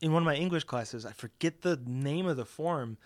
in 0.00 0.12
one 0.12 0.22
of 0.22 0.26
my 0.26 0.36
English 0.36 0.64
classes, 0.64 1.06
I 1.06 1.12
forget 1.12 1.62
the 1.62 1.80
name 1.84 2.26
of 2.26 2.36
the 2.36 2.44
form, 2.44 2.98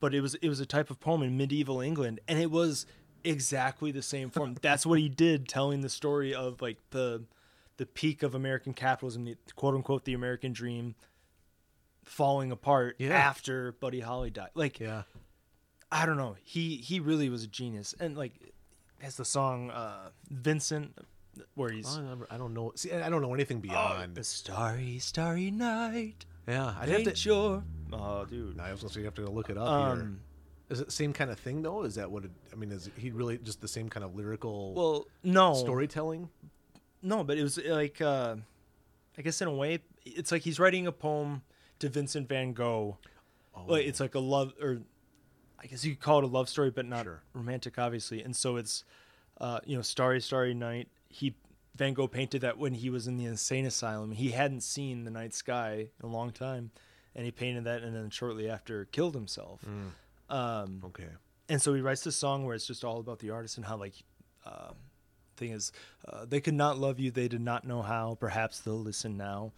but 0.00 0.14
it 0.14 0.20
was 0.20 0.34
it 0.36 0.48
was 0.48 0.60
a 0.60 0.66
type 0.66 0.90
of 0.90 1.00
poem 1.00 1.22
in 1.22 1.36
medieval 1.36 1.80
England, 1.80 2.20
and 2.28 2.38
it 2.38 2.50
was 2.50 2.86
exactly 3.22 3.90
the 3.92 4.02
same 4.02 4.30
form. 4.30 4.56
That's 4.60 4.84
what 4.84 4.98
he 4.98 5.08
did, 5.08 5.48
telling 5.48 5.80
the 5.80 5.88
story 5.88 6.34
of 6.34 6.60
like 6.60 6.78
the 6.90 7.24
the 7.76 7.86
peak 7.86 8.22
of 8.22 8.34
American 8.34 8.72
capitalism, 8.74 9.24
the 9.24 9.36
quote 9.54 9.74
unquote 9.74 10.04
the 10.04 10.14
American 10.14 10.52
dream, 10.52 10.94
falling 12.04 12.50
apart 12.52 12.96
Yeah. 12.98 13.10
after 13.16 13.72
Buddy 13.72 14.00
Holly 14.00 14.30
died. 14.30 14.50
Like 14.54 14.80
Yeah. 14.80 15.02
I 15.90 16.06
don't 16.06 16.16
know, 16.16 16.36
he 16.42 16.76
he 16.76 16.98
really 17.00 17.28
was 17.28 17.44
a 17.44 17.46
genius, 17.46 17.94
and 18.00 18.16
like 18.16 18.32
as 19.02 19.16
the 19.16 19.24
song 19.24 19.70
uh, 19.70 20.08
Vincent, 20.30 20.98
where 21.54 21.70
he's. 21.70 21.98
I, 22.30 22.36
don't 22.36 22.54
know. 22.54 22.72
See, 22.74 22.92
I 22.92 23.08
don't 23.10 23.22
know 23.22 23.34
anything 23.34 23.58
Oh, 23.58 23.60
beyond. 23.60 24.14
the 24.14 24.24
starry, 24.24 24.98
starry 24.98 25.50
night. 25.50 26.24
yeah, 26.48 26.74
I'd 26.80 26.88
have 26.88 27.14
to. 27.14 27.28
your. 27.28 27.64
Oh, 27.92 28.24
dude. 28.24 28.58
I 28.58 28.72
was 28.72 28.80
gonna 28.80 28.92
say 28.92 29.00
you 29.00 29.04
have 29.06 29.14
to 29.14 29.22
go 29.22 29.30
look 29.30 29.50
it 29.50 29.58
up 29.58 29.68
here. 29.68 30.02
Um, 30.04 30.20
Is 30.70 30.80
it 30.80 30.86
the 30.86 30.92
same 30.92 31.12
kind 31.12 31.30
of 31.30 31.38
thing 31.38 31.62
though? 31.62 31.82
Is 31.84 31.94
that 31.96 32.10
what? 32.10 32.24
It, 32.24 32.30
I 32.52 32.56
mean, 32.56 32.72
is 32.72 32.90
he 32.96 33.10
really 33.10 33.38
just 33.38 33.60
the 33.60 33.68
same 33.68 33.88
kind 33.88 34.02
of 34.02 34.16
lyrical 34.16 34.74
well, 34.74 35.06
no, 35.22 35.54
storytelling? 35.54 36.28
No, 37.04 37.22
but 37.22 37.38
it 37.38 37.42
was 37.42 37.58
like, 37.58 38.00
uh, 38.00 38.36
I 39.16 39.22
guess 39.22 39.40
in 39.40 39.48
a 39.48 39.54
way, 39.54 39.78
it's 40.04 40.32
like 40.32 40.42
he's 40.42 40.58
writing 40.58 40.86
a 40.86 40.92
poem 40.92 41.42
to 41.78 41.88
Vincent 41.88 42.28
Van 42.28 42.52
Gogh. 42.52 42.98
Oh, 43.54 43.64
Like 43.68 43.86
it's 43.86 44.00
like 44.00 44.14
a 44.14 44.20
love, 44.20 44.52
or 44.60 44.80
I 45.62 45.66
guess 45.66 45.84
you 45.84 45.92
could 45.92 46.02
call 46.02 46.18
it 46.18 46.24
a 46.24 46.28
love 46.28 46.48
story, 46.48 46.70
but 46.70 46.86
not 46.86 47.04
Sure. 47.04 47.22
romantic, 47.32 47.78
obviously. 47.78 48.22
And 48.22 48.34
so 48.34 48.56
it's, 48.56 48.84
uh, 49.40 49.60
you 49.64 49.76
know, 49.76 49.82
starry, 49.82 50.20
starry 50.20 50.54
night. 50.54 50.88
He 51.08 51.34
Van 51.76 51.92
Gogh 51.92 52.06
painted 52.08 52.40
that 52.42 52.56
when 52.58 52.74
he 52.74 52.88
was 52.90 53.06
in 53.08 53.16
the 53.16 53.24
insane 53.24 53.66
asylum. 53.66 54.12
He 54.12 54.30
hadn't 54.30 54.60
seen 54.62 55.04
the 55.04 55.10
night 55.10 55.34
sky 55.34 55.88
in 56.00 56.08
a 56.08 56.12
long 56.12 56.30
time, 56.30 56.70
and 57.16 57.24
he 57.24 57.30
painted 57.32 57.64
that, 57.64 57.82
and 57.82 57.94
then 57.96 58.10
shortly 58.10 58.48
after 58.48 58.84
killed 58.86 59.14
himself. 59.14 59.60
Mm. 59.64 60.34
Um, 60.34 60.82
okay. 60.84 61.08
and 61.48 61.60
so 61.60 61.74
he 61.74 61.80
writes 61.80 62.02
this 62.04 62.16
song 62.16 62.44
where 62.46 62.54
it's 62.54 62.66
just 62.66 62.84
all 62.84 62.98
about 63.00 63.18
the 63.18 63.30
artist 63.30 63.56
and 63.58 63.66
how 63.66 63.76
like 63.76 63.94
uh, 64.46 64.70
thing 65.36 65.50
is 65.50 65.72
uh, 66.08 66.24
they 66.24 66.40
could 66.40 66.54
not 66.54 66.78
love 66.78 66.98
you. 66.98 67.10
They 67.10 67.28
did 67.28 67.40
not 67.40 67.66
know 67.66 67.82
how. 67.82 68.16
Perhaps 68.18 68.60
they'll 68.60 68.74
listen 68.78 69.16
now. 69.16 69.52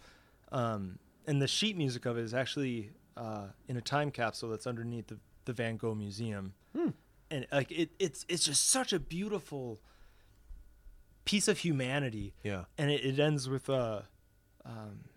Um, 0.51 0.99
and 1.25 1.41
the 1.41 1.47
sheet 1.47 1.77
music 1.77 2.05
of 2.05 2.17
it 2.17 2.23
is 2.23 2.33
actually 2.33 2.91
uh, 3.17 3.47
in 3.67 3.77
a 3.77 3.81
time 3.81 4.11
capsule 4.11 4.49
that's 4.49 4.67
underneath 4.67 5.07
the, 5.07 5.17
the 5.45 5.53
van 5.53 5.77
gogh 5.77 5.95
museum. 5.95 6.53
And 7.29 7.45
like 7.51 7.71
it, 7.71 7.89
it's 7.99 8.25
it's 8.29 8.45
just 8.45 8.69
such 8.69 8.93
a 8.93 8.99
beautiful 8.99 9.81
piece 11.25 11.49
of 11.49 11.57
humanity. 11.57 12.33
Yeah. 12.43 12.65
and 12.77 12.89
it, 12.89 13.03
it 13.03 13.19
ends 13.19 13.49
with 13.49 13.69
uh 13.69 14.03
um 14.63 15.09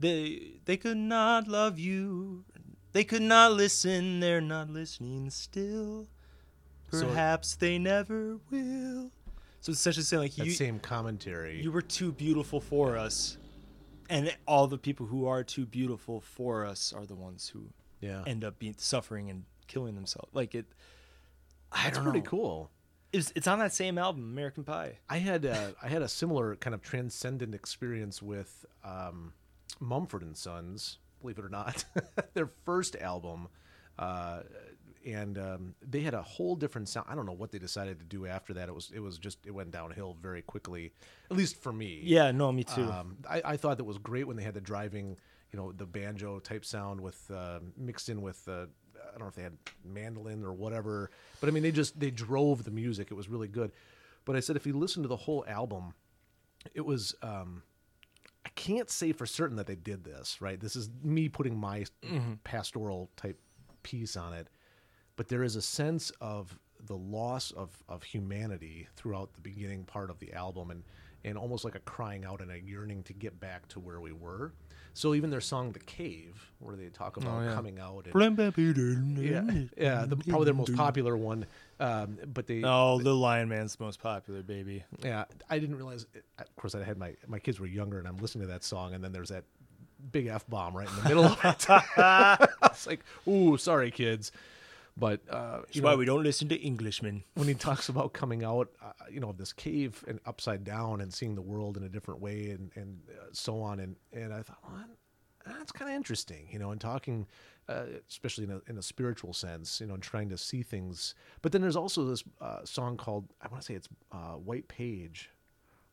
they 0.00 0.54
they 0.64 0.78
could 0.78 0.96
not 0.96 1.48
love 1.48 1.78
you. 1.78 2.44
They 2.92 3.04
could 3.04 3.22
not 3.22 3.52
listen. 3.52 4.20
They're 4.20 4.40
not 4.40 4.70
listening 4.70 5.28
still 5.30 6.08
So- 7.00 7.06
perhaps 7.08 7.56
they 7.56 7.78
never 7.78 8.38
will 8.50 9.10
So 9.60 9.70
it's 9.70 9.80
essentially 9.80 10.04
saying 10.04 10.22
like 10.22 10.34
that 10.36 10.46
you 10.46 10.52
same 10.52 10.78
commentary. 10.80 11.62
you 11.62 11.72
were 11.72 11.82
too 11.82 12.12
beautiful 12.12 12.60
for 12.60 12.96
us, 12.96 13.38
and 14.10 14.34
all 14.46 14.66
the 14.66 14.78
people 14.78 15.06
who 15.06 15.26
are 15.26 15.42
too 15.44 15.66
beautiful 15.66 16.20
for 16.20 16.64
us 16.66 16.92
are 16.92 17.06
the 17.06 17.14
ones 17.14 17.48
who 17.48 17.66
yeah, 18.00 18.22
end 18.26 18.44
up 18.44 18.58
being 18.58 18.74
suffering 18.78 19.30
and 19.30 19.44
killing 19.68 19.94
themselves. 19.94 20.28
Like 20.34 20.54
it. 20.54 20.66
I 21.70 21.84
that's 21.84 21.96
don't 21.96 22.04
pretty 22.04 22.20
know. 22.20 22.26
cool. 22.30 22.70
It's, 23.12 23.32
it's 23.36 23.46
on 23.46 23.58
that 23.60 23.72
same 23.72 23.98
album, 23.98 24.22
American 24.24 24.64
Pie. 24.64 24.98
I 25.08 25.18
had 25.18 25.46
uh, 25.46 25.72
I 25.82 25.88
had 25.88 26.02
a 26.02 26.08
similar 26.08 26.56
kind 26.56 26.74
of 26.74 26.82
transcendent 26.82 27.54
experience 27.54 28.20
with 28.22 28.64
um, 28.84 29.32
Mumford 29.80 30.22
and 30.22 30.36
Sons. 30.36 30.98
Believe 31.20 31.38
it 31.38 31.44
or 31.44 31.48
not, 31.48 31.84
their 32.34 32.50
first 32.64 32.96
album, 32.96 33.46
uh, 33.98 34.40
and 35.06 35.38
um, 35.38 35.74
they 35.82 36.00
had 36.00 36.14
a 36.14 36.22
whole 36.22 36.56
different 36.56 36.88
sound. 36.88 37.06
I 37.08 37.14
don't 37.14 37.26
know 37.26 37.32
what 37.32 37.50
they 37.50 37.58
decided 37.58 37.98
to 37.98 38.04
do 38.04 38.26
after 38.26 38.54
that. 38.54 38.68
It 38.68 38.74
was 38.74 38.90
it 38.94 39.00
was 39.00 39.18
just 39.18 39.38
it 39.46 39.50
went 39.50 39.70
downhill 39.70 40.16
very 40.20 40.42
quickly, 40.42 40.92
at 41.30 41.36
least 41.36 41.62
for 41.62 41.72
me. 41.72 42.00
Yeah, 42.02 42.30
no, 42.30 42.52
me 42.52 42.64
too. 42.64 42.84
Um, 42.84 43.18
I, 43.28 43.42
I 43.44 43.56
thought 43.56 43.76
that 43.78 43.84
was 43.84 43.98
great 43.98 44.26
when 44.26 44.36
they 44.36 44.42
had 44.42 44.54
the 44.54 44.60
driving, 44.60 45.16
you 45.52 45.58
know, 45.58 45.72
the 45.72 45.86
banjo 45.86 46.38
type 46.38 46.64
sound 46.64 47.00
with 47.00 47.30
uh, 47.30 47.60
mixed 47.76 48.08
in 48.08 48.22
with 48.22 48.46
uh, 48.48 48.66
I 48.96 49.10
don't 49.12 49.20
know 49.20 49.28
if 49.28 49.34
they 49.34 49.42
had 49.42 49.56
mandolin 49.84 50.44
or 50.44 50.52
whatever, 50.52 51.10
but 51.40 51.48
I 51.48 51.52
mean 51.52 51.62
they 51.62 51.72
just 51.72 51.98
they 51.98 52.10
drove 52.10 52.64
the 52.64 52.70
music. 52.70 53.08
It 53.10 53.14
was 53.14 53.28
really 53.28 53.48
good. 53.48 53.72
But 54.24 54.36
I 54.36 54.40
said 54.40 54.56
if 54.56 54.66
you 54.66 54.72
listen 54.76 55.02
to 55.02 55.08
the 55.08 55.16
whole 55.16 55.44
album, 55.48 55.94
it 56.74 56.84
was. 56.84 57.14
Um, 57.22 57.62
I 58.44 58.48
can't 58.56 58.90
say 58.90 59.12
for 59.12 59.24
certain 59.24 59.56
that 59.58 59.68
they 59.68 59.76
did 59.76 60.02
this. 60.02 60.40
Right, 60.40 60.58
this 60.58 60.74
is 60.74 60.90
me 61.02 61.28
putting 61.28 61.56
my 61.56 61.84
pastoral 62.42 63.08
type 63.16 63.38
piece 63.82 64.16
on 64.16 64.32
it, 64.32 64.48
but 65.22 65.28
there 65.28 65.44
is 65.44 65.54
a 65.54 65.62
sense 65.62 66.10
of 66.20 66.58
the 66.84 66.96
loss 66.96 67.52
of, 67.52 67.70
of 67.88 68.02
humanity 68.02 68.88
throughout 68.96 69.32
the 69.34 69.40
beginning 69.40 69.84
part 69.84 70.10
of 70.10 70.18
the 70.18 70.32
album 70.32 70.72
and, 70.72 70.82
and 71.24 71.38
almost 71.38 71.64
like 71.64 71.76
a 71.76 71.78
crying 71.78 72.24
out 72.24 72.40
and 72.40 72.50
a 72.50 72.60
yearning 72.60 73.04
to 73.04 73.12
get 73.12 73.38
back 73.38 73.68
to 73.68 73.78
where 73.78 74.00
we 74.00 74.10
were. 74.10 74.52
So 74.94 75.14
even 75.14 75.30
their 75.30 75.40
song 75.40 75.70
The 75.70 75.78
Cave, 75.78 76.50
where 76.58 76.74
they 76.74 76.88
talk 76.88 77.18
about 77.18 77.44
yeah. 77.44 77.54
coming 77.54 77.78
out 77.78 78.06
and 78.06 79.16
yeah, 79.16 79.44
yeah, 79.78 80.06
the, 80.06 80.16
probably 80.16 80.46
their 80.46 80.54
most 80.54 80.74
popular 80.74 81.16
one. 81.16 81.46
Um, 81.78 82.18
but 82.26 82.48
they 82.48 82.64
Oh, 82.64 82.98
the 82.98 83.14
Lion 83.14 83.48
Man's 83.48 83.76
the 83.76 83.84
most 83.84 84.02
popular, 84.02 84.42
baby. 84.42 84.82
yeah, 85.04 85.26
I 85.48 85.60
didn't 85.60 85.76
realize. 85.76 86.04
Of 86.36 86.56
course, 86.56 86.74
I 86.74 86.82
had 86.82 86.98
my 86.98 87.14
my 87.28 87.38
kids 87.38 87.60
were 87.60 87.68
younger, 87.68 88.00
and 88.00 88.08
I'm 88.08 88.16
listening 88.16 88.48
to 88.48 88.52
that 88.52 88.64
song, 88.64 88.92
and 88.92 89.04
then 89.04 89.12
there's 89.12 89.28
that 89.28 89.44
big 90.10 90.26
f 90.26 90.44
bomb 90.48 90.76
right 90.76 90.88
in 90.88 90.96
the 90.96 91.08
middle 91.08 91.26
of 91.26 91.38
it. 91.44 91.70
I 91.70 92.48
was 92.60 92.88
like, 92.88 93.04
"Ooh, 93.28 93.56
sorry, 93.56 93.92
kids." 93.92 94.32
But 94.96 95.20
uh, 95.30 95.60
That's 95.60 95.80
why 95.80 95.92
know, 95.92 95.96
we 95.96 96.04
don't 96.04 96.22
listen 96.22 96.48
to 96.50 96.66
Englishmen. 96.66 97.24
when 97.34 97.48
he 97.48 97.54
talks 97.54 97.88
about 97.88 98.12
coming 98.12 98.44
out, 98.44 98.68
uh, 98.82 98.92
you 99.10 99.20
know, 99.20 99.30
of 99.30 99.38
this 99.38 99.52
cave 99.52 100.04
and 100.06 100.20
upside 100.26 100.64
down 100.64 101.00
and 101.00 101.12
seeing 101.12 101.34
the 101.34 101.42
world 101.42 101.76
in 101.76 101.82
a 101.84 101.88
different 101.88 102.20
way 102.20 102.50
and 102.50 102.70
and 102.74 103.00
uh, 103.10 103.24
so 103.32 103.60
on, 103.60 103.80
and 103.80 103.96
and 104.12 104.34
I 104.34 104.42
thought, 104.42 104.58
well, 104.62 104.84
that's 105.46 105.72
kind 105.72 105.90
of 105.90 105.96
interesting, 105.96 106.46
you 106.50 106.58
know, 106.58 106.70
and 106.70 106.80
talking, 106.80 107.26
uh, 107.68 107.84
especially 108.08 108.44
in 108.44 108.50
a 108.52 108.60
in 108.68 108.78
a 108.78 108.82
spiritual 108.82 109.32
sense, 109.32 109.80
you 109.80 109.86
know, 109.86 109.94
and 109.94 110.02
trying 110.02 110.28
to 110.28 110.38
see 110.38 110.62
things. 110.62 111.14
But 111.40 111.52
then 111.52 111.62
there's 111.62 111.76
also 111.76 112.04
this 112.04 112.22
uh, 112.40 112.64
song 112.64 112.96
called 112.96 113.32
I 113.40 113.48
want 113.48 113.62
to 113.62 113.66
say 113.66 113.74
it's 113.74 113.88
uh, 114.12 114.34
White 114.34 114.68
Page 114.68 115.30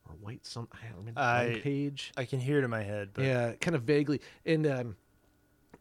or 0.08 0.16
White 0.16 0.46
some 0.46 0.68
I 0.74 0.88
don't 0.88 0.98
remember 1.00 1.22
I- 1.22 1.60
Page. 1.62 2.12
I 2.18 2.26
can 2.26 2.40
hear 2.40 2.60
it 2.60 2.64
in 2.64 2.70
my 2.70 2.84
head, 2.84 3.10
but 3.14 3.24
Yeah, 3.24 3.54
kind 3.62 3.76
of 3.76 3.84
vaguely. 3.84 4.22
And 4.46 4.68
um, 4.68 4.96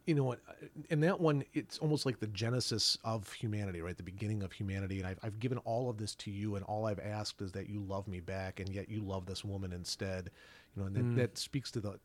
you 0.09 0.15
know 0.15 0.23
what? 0.23 0.39
Uh, 0.49 0.65
in 0.89 1.01
that 1.01 1.21
one, 1.21 1.43
it's 1.53 1.77
almost 1.77 2.03
like 2.03 2.19
the 2.19 2.27
genesis 2.27 2.97
of 3.03 3.31
humanity, 3.31 3.79
right? 3.81 3.95
The 3.95 4.01
beginning 4.01 4.41
of 4.41 4.51
humanity. 4.51 4.97
And 4.97 5.07
I've, 5.07 5.19
I've 5.21 5.39
given 5.39 5.59
all 5.59 5.87
of 5.87 5.97
this 5.97 6.15
to 6.15 6.31
you, 6.31 6.55
and 6.55 6.65
all 6.65 6.87
I've 6.87 6.99
asked 6.99 7.43
is 7.43 7.51
that 7.51 7.69
you 7.69 7.81
love 7.81 8.07
me 8.07 8.19
back, 8.19 8.59
and 8.59 8.67
yet 8.69 8.89
you 8.89 9.01
love 9.01 9.27
this 9.27 9.45
woman 9.45 9.71
instead. 9.71 10.31
You 10.75 10.81
know, 10.81 10.87
and 10.87 10.95
that, 10.95 11.03
mm. 11.03 11.15
that 11.17 11.37
speaks 11.37 11.69
to 11.71 11.79
the, 11.79 11.99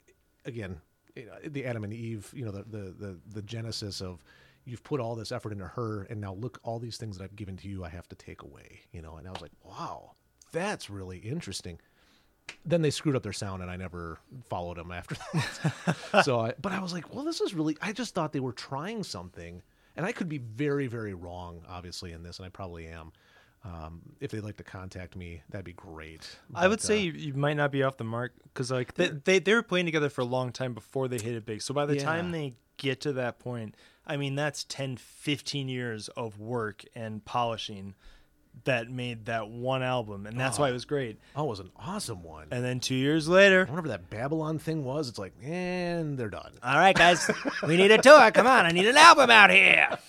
again, 0.45 0.79
you 1.17 1.25
know, 1.25 1.33
the 1.49 1.65
Adam 1.65 1.83
and 1.83 1.95
Eve. 1.95 2.31
You 2.37 2.45
know, 2.45 2.53
the 2.53 2.65
the 2.65 2.95
the, 2.99 3.19
the 3.33 3.43
genesis 3.43 4.01
of. 4.03 4.23
You've 4.67 4.83
put 4.83 4.99
all 4.99 5.15
this 5.15 5.31
effort 5.31 5.53
into 5.53 5.67
her, 5.67 6.05
and 6.05 6.23
now 6.23 6.33
look, 6.33 6.59
all 6.63 6.79
these 6.79 6.97
things 6.97 7.19
that 7.19 7.25
I've 7.25 7.37
given 7.37 7.55
to 7.59 7.69
you, 7.69 7.85
I 7.85 7.91
have 7.91 8.09
to 8.09 8.17
take 8.17 8.41
away. 8.43 8.81
You 8.93 9.03
know, 9.03 9.17
and 9.17 9.29
I 9.29 9.31
was 9.31 9.43
like, 9.43 9.53
wow, 9.63 10.13
that's 10.53 10.89
really 10.89 11.19
interesting 11.19 11.79
then 12.65 12.83
they 12.83 12.91
screwed 12.91 13.17
up 13.17 13.23
their 13.23 13.33
sound 13.33 13.63
and 13.63 13.71
I 13.71 13.77
never 13.77 14.19
followed 14.49 14.77
them 14.77 14.91
after 14.91 15.17
that. 15.33 15.97
so 16.25 16.41
I, 16.41 16.55
but 16.61 16.73
I 16.73 16.81
was 16.81 16.93
like, 16.93 17.15
well, 17.15 17.25
this 17.25 17.41
is 17.41 17.55
really, 17.55 17.77
I 17.83 17.93
just 17.93 18.15
thought 18.15 18.33
they 18.33 18.41
were 18.41 18.53
trying 18.53 19.03
something 19.03 19.63
and 19.97 20.05
I 20.05 20.13
could 20.13 20.29
be 20.29 20.39
very, 20.39 20.87
very 20.87 21.15
wrong, 21.15 21.63
obviously 21.69 22.13
in 22.13 22.23
this. 22.23 22.39
And 22.39 22.47
I 22.47 22.49
probably 22.49 22.87
am. 22.87 23.13
Um, 23.65 24.03
if 24.21 24.31
they'd 24.31 24.43
like 24.43 24.59
to 24.59 24.65
contact 24.65 25.17
me, 25.17 25.43
that'd 25.49 25.65
be 25.65 25.73
great. 25.73 26.37
I 26.55 26.69
would 26.69 26.83
say 26.83 26.99
uh, 26.99 27.03
you, 27.03 27.13
you 27.13 27.35
might 27.35 27.55
not 27.55 27.73
be 27.73 27.83
off 27.83 27.97
the 27.97 28.05
mark 28.05 28.35
because 28.43 28.71
like 28.71 28.93
they, 28.95 29.09
they 29.09 29.39
they 29.39 29.55
were 29.55 29.63
playing 29.63 29.87
together 29.87 30.11
for 30.11 30.21
a 30.21 30.27
long 30.27 30.53
time 30.53 30.75
before 30.75 31.09
they 31.09 31.17
hit 31.17 31.35
it 31.35 31.47
big. 31.47 31.63
So 31.63 31.73
by 31.73 31.87
the 31.87 31.97
time 31.97 32.31
they 32.31 32.57
get 32.77 33.01
to 33.03 33.15
that 33.15 33.39
point, 33.39 33.75
I 34.07 34.19
mean 34.19 34.35
that's 34.35 34.65
10, 34.65 34.99
15 34.99 35.69
years 35.69 36.09
of 36.09 36.39
work 36.39 36.85
and 36.95 37.25
polishing 37.25 37.95
that 38.65 38.89
made 38.91 39.27
that 39.27 39.49
one 39.49 39.83
album, 39.83 40.27
and 40.27 40.39
that's 40.41 40.59
why 40.59 40.71
it 40.71 40.73
was 40.73 40.85
great. 40.87 41.19
oh, 41.37 41.45
it 41.45 41.49
was 41.49 41.61
an 41.61 41.71
awesome 41.77 42.23
one. 42.23 42.47
And 42.51 42.65
then 42.65 42.81
two 42.81 42.95
years 42.95 43.29
later, 43.29 43.67
Whatever 43.67 43.89
that 43.89 44.09
Babylon 44.09 44.59
thing 44.59 44.85
was, 44.85 45.09
it's 45.09 45.19
like, 45.19 45.35
and 45.43 46.17
they're 46.17 46.31
done. 46.31 46.53
all 46.63 46.79
right, 46.79 46.97
guys, 46.97 47.31
we 47.67 47.77
need 47.77 47.91
a 47.91 47.99
tour. 47.99 48.31
Come 48.31 48.47
on, 48.47 48.65
I 48.65 48.71
need 48.71 48.87
an 48.87 48.97
album 48.97 49.31
out 49.31 49.51
here. 49.51 49.89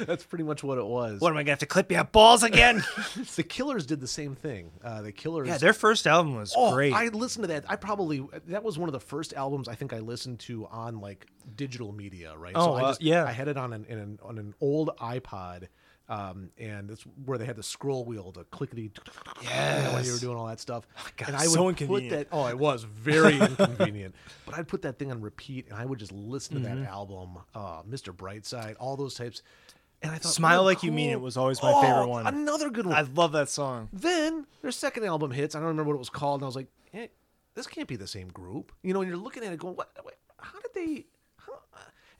That's 0.00 0.24
pretty 0.24 0.44
much 0.44 0.62
what 0.62 0.76
it 0.76 0.84
was. 0.84 1.20
What 1.22 1.30
am 1.30 1.38
I 1.38 1.42
gonna 1.42 1.52
have 1.52 1.58
to 1.60 1.66
clip 1.66 1.90
your 1.90 2.04
balls 2.04 2.42
again? 2.42 2.82
The 3.36 3.42
Killers 3.42 3.86
did 3.86 4.00
the 4.00 4.06
same 4.06 4.34
thing. 4.34 4.70
Uh, 4.84 5.00
the 5.02 5.12
Killers. 5.12 5.48
yeah, 5.48 5.56
their 5.58 5.72
first 5.72 6.06
album 6.06 6.36
was 6.36 6.52
Oh, 6.56 6.72
great. 6.74 6.92
I 6.92 7.08
listened 7.08 7.44
to 7.44 7.48
that. 7.48 7.64
I 7.68 7.76
probably 7.76 8.22
that 8.48 8.62
was 8.62 8.78
one 8.78 8.88
of 8.90 8.92
the 8.92 9.00
first 9.00 9.32
albums 9.34 9.68
I 9.68 9.74
think 9.74 9.92
I 9.94 9.98
listened 10.00 10.40
to 10.40 10.66
on 10.66 11.00
like 11.00 11.26
digital 11.56 11.92
media, 11.92 12.34
right? 12.36 12.52
Oh, 12.54 12.74
I 12.74 12.82
uh, 12.82 12.94
yeah. 13.00 13.24
I 13.24 13.32
had 13.32 13.48
it 13.48 13.56
on 13.56 13.72
an, 13.72 13.86
in 13.88 13.98
an 13.98 14.18
on 14.22 14.36
an 14.38 14.54
old 14.60 14.90
iPod, 15.00 15.68
um, 16.08 16.50
and 16.58 16.90
it's 16.90 17.02
where 17.24 17.36
they 17.38 17.44
had 17.46 17.56
the 17.56 17.62
scroll 17.62 18.04
wheel, 18.04 18.30
the 18.32 18.44
clickety, 18.44 18.82
you 19.42 19.48
know, 19.48 19.90
when 19.94 20.04
you 20.04 20.12
were 20.12 20.18
doing 20.18 20.36
all 20.36 20.46
that 20.46 20.60
stuff. 20.60 20.86
God, 21.16 21.28
and 21.28 21.36
I 21.36 21.46
so 21.46 21.64
would 21.64 21.76
put 21.76 22.08
that. 22.10 22.28
Oh, 22.32 22.46
it 22.46 22.56
was 22.58 22.84
very 22.84 23.38
inconvenient. 23.40 24.14
But 24.44 24.56
I'd 24.56 24.68
put 24.68 24.82
that 24.82 24.98
thing 24.98 25.10
on 25.10 25.20
repeat, 25.20 25.66
and 25.68 25.76
I 25.78 25.84
would 25.84 25.98
just 25.98 26.12
listen 26.12 26.62
to 26.62 26.68
Mm-hmm. 26.68 26.82
that 26.84 26.88
album, 26.90 27.38
uh, 27.54 27.82
Mr. 27.82 28.14
Brightside, 28.14 28.76
all 28.78 28.96
those 28.96 29.14
types. 29.14 29.42
And 30.02 30.12
I 30.12 30.18
thought, 30.18 30.32
Smile 30.32 30.60
oh, 30.60 30.64
Like 30.64 30.82
You 30.82 30.92
Mean. 30.92 31.10
It 31.10 31.20
was 31.20 31.36
always 31.36 31.60
my 31.62 31.72
Oh, 31.74 31.80
favorite 31.82 32.06
one. 32.08 32.26
Another 32.26 32.68
good 32.70 32.86
one. 32.86 32.94
I 32.94 33.00
love 33.14 33.32
that 33.32 33.48
song. 33.48 33.88
Then 33.92 34.46
their 34.62 34.70
second 34.70 35.04
album 35.04 35.30
hits. 35.30 35.54
I 35.54 35.58
don't 35.58 35.68
remember 35.68 35.88
what 35.90 35.94
it 35.96 35.98
was 35.98 36.10
called, 36.10 36.40
and 36.40 36.44
I 36.44 36.48
was 36.48 36.56
like, 36.56 36.68
eh, 36.92 37.06
"This 37.54 37.66
can't 37.66 37.88
be 37.88 37.96
the 37.96 38.06
same 38.06 38.28
group." 38.28 38.72
You 38.82 38.92
know, 38.94 39.00
and 39.00 39.08
you're 39.08 39.18
looking 39.18 39.42
at 39.42 39.52
it, 39.52 39.58
going, 39.58 39.74
"What? 39.74 39.90
Wait, 40.04 40.14
how 40.38 40.60
did 40.60 40.70
they?" 40.74 41.06
How? 41.38 41.60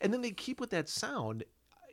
And 0.01 0.12
then 0.12 0.22
they 0.22 0.31
keep 0.31 0.59
with 0.61 0.70
that 0.70 0.88
sound, 0.88 1.44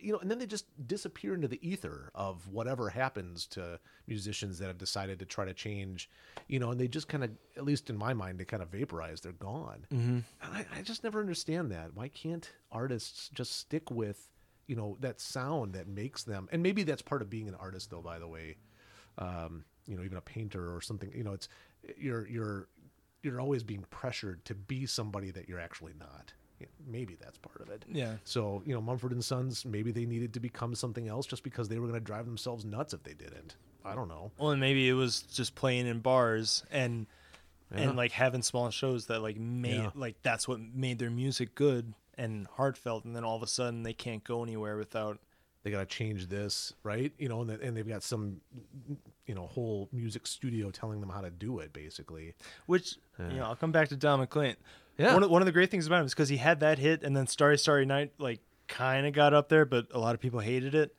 you 0.03 0.11
know, 0.11 0.19
and 0.19 0.29
then 0.29 0.37
they 0.37 0.45
just 0.45 0.65
disappear 0.87 1.33
into 1.33 1.47
the 1.47 1.65
ether 1.67 2.11
of 2.13 2.47
whatever 2.47 2.89
happens 2.89 3.47
to 3.47 3.79
musicians 4.05 4.59
that 4.59 4.67
have 4.67 4.77
decided 4.77 5.17
to 5.19 5.25
try 5.25 5.45
to 5.45 5.53
change, 5.53 6.09
you 6.47 6.59
know, 6.59 6.71
and 6.71 6.79
they 6.79 6.87
just 6.87 7.07
kind 7.07 7.23
of, 7.23 7.31
at 7.55 7.63
least 7.63 7.89
in 7.89 7.97
my 7.97 8.13
mind, 8.13 8.37
they 8.37 8.45
kind 8.45 8.61
of 8.61 8.69
vaporize. 8.69 9.21
They're 9.21 9.31
gone. 9.31 9.85
Mm-hmm. 9.93 10.09
And 10.09 10.25
I, 10.41 10.65
I 10.77 10.81
just 10.81 11.03
never 11.03 11.19
understand 11.19 11.71
that. 11.71 11.95
Why 11.95 12.09
can't 12.09 12.51
artists 12.71 13.29
just 13.33 13.57
stick 13.57 13.89
with, 13.89 14.29
you 14.67 14.75
know, 14.75 14.97
that 14.99 15.21
sound 15.21 15.73
that 15.73 15.87
makes 15.87 16.23
them? 16.23 16.49
And 16.51 16.61
maybe 16.61 16.83
that's 16.83 17.01
part 17.01 17.21
of 17.21 17.29
being 17.29 17.47
an 17.47 17.55
artist, 17.55 17.89
though. 17.89 18.01
By 18.01 18.19
the 18.19 18.27
way, 18.27 18.57
um, 19.17 19.63
you 19.87 19.95
know, 19.95 20.03
even 20.03 20.17
a 20.17 20.21
painter 20.21 20.75
or 20.75 20.81
something. 20.81 21.11
You 21.15 21.23
know, 21.23 21.33
it's 21.33 21.47
you're 21.97 22.27
you're 22.27 22.67
you're 23.21 23.39
always 23.39 23.63
being 23.63 23.85
pressured 23.89 24.43
to 24.45 24.55
be 24.55 24.85
somebody 24.85 25.31
that 25.31 25.47
you're 25.47 25.59
actually 25.59 25.93
not. 25.97 26.33
Maybe 26.87 27.15
that's 27.19 27.37
part 27.37 27.61
of 27.61 27.69
it. 27.69 27.83
Yeah. 27.91 28.15
So 28.23 28.61
you 28.65 28.73
know, 28.73 28.81
Mumford 28.81 29.11
and 29.11 29.23
Sons, 29.23 29.65
maybe 29.65 29.91
they 29.91 30.05
needed 30.05 30.33
to 30.33 30.39
become 30.39 30.75
something 30.75 31.07
else 31.07 31.25
just 31.25 31.43
because 31.43 31.69
they 31.69 31.79
were 31.79 31.87
going 31.87 31.99
to 31.99 32.05
drive 32.05 32.25
themselves 32.25 32.65
nuts 32.65 32.93
if 32.93 33.03
they 33.03 33.13
didn't. 33.13 33.55
I 33.85 33.95
don't 33.95 34.07
know. 34.07 34.31
Well, 34.37 34.51
and 34.51 34.61
maybe 34.61 34.87
it 34.87 34.93
was 34.93 35.21
just 35.23 35.55
playing 35.55 35.87
in 35.87 35.99
bars 35.99 36.63
and 36.71 37.05
Yeah. 37.73 37.81
and 37.81 37.97
like 37.97 38.11
having 38.11 38.41
small 38.41 38.69
shows 38.69 39.07
that 39.07 39.21
like 39.21 39.37
made 39.37 39.75
Yeah. 39.75 39.89
like 39.95 40.15
that's 40.23 40.47
what 40.47 40.59
made 40.59 40.99
their 40.99 41.09
music 41.11 41.53
good 41.55 41.93
and 42.17 42.47
heartfelt. 42.47 43.03
And 43.05 43.15
then 43.15 43.23
all 43.23 43.35
of 43.35 43.43
a 43.43 43.47
sudden 43.47 43.83
they 43.83 43.93
can't 43.93 44.23
go 44.23 44.43
anywhere 44.43 44.77
without. 44.77 45.19
They 45.63 45.71
got 45.71 45.79
to 45.79 45.85
change 45.85 46.27
this, 46.27 46.73
right? 46.83 47.13
You 47.17 47.29
know, 47.29 47.41
and, 47.41 47.49
and 47.51 47.75
they've 47.77 47.87
got 47.87 48.03
some, 48.03 48.41
you 49.25 49.33
know, 49.35 49.47
whole 49.47 49.89
music 49.91 50.27
studio 50.27 50.69
telling 50.71 50.99
them 50.99 51.09
how 51.09 51.21
to 51.21 51.29
do 51.29 51.59
it, 51.59 51.71
basically. 51.73 52.33
Which 52.65 52.97
you 53.19 53.37
know, 53.37 53.43
I'll 53.45 53.55
come 53.55 53.71
back 53.71 53.89
to 53.89 53.95
Don 53.95 54.19
McLean. 54.19 54.55
Yeah. 54.97 55.13
One 55.13 55.23
of, 55.23 55.29
one 55.29 55.41
of 55.41 55.45
the 55.45 55.51
great 55.51 55.71
things 55.71 55.87
about 55.87 56.01
him 56.01 56.05
is 56.05 56.13
because 56.13 56.29
he 56.29 56.37
had 56.37 56.59
that 56.59 56.77
hit, 56.79 57.03
and 57.03 57.15
then 57.15 57.27
Starry 57.27 57.57
Starry 57.57 57.85
Night 57.85 58.11
like 58.19 58.39
kind 58.67 59.05
of 59.07 59.13
got 59.13 59.33
up 59.33 59.49
there, 59.49 59.65
but 59.65 59.87
a 59.91 59.99
lot 59.99 60.13
of 60.13 60.21
people 60.21 60.39
hated 60.39 60.75
it, 60.75 60.95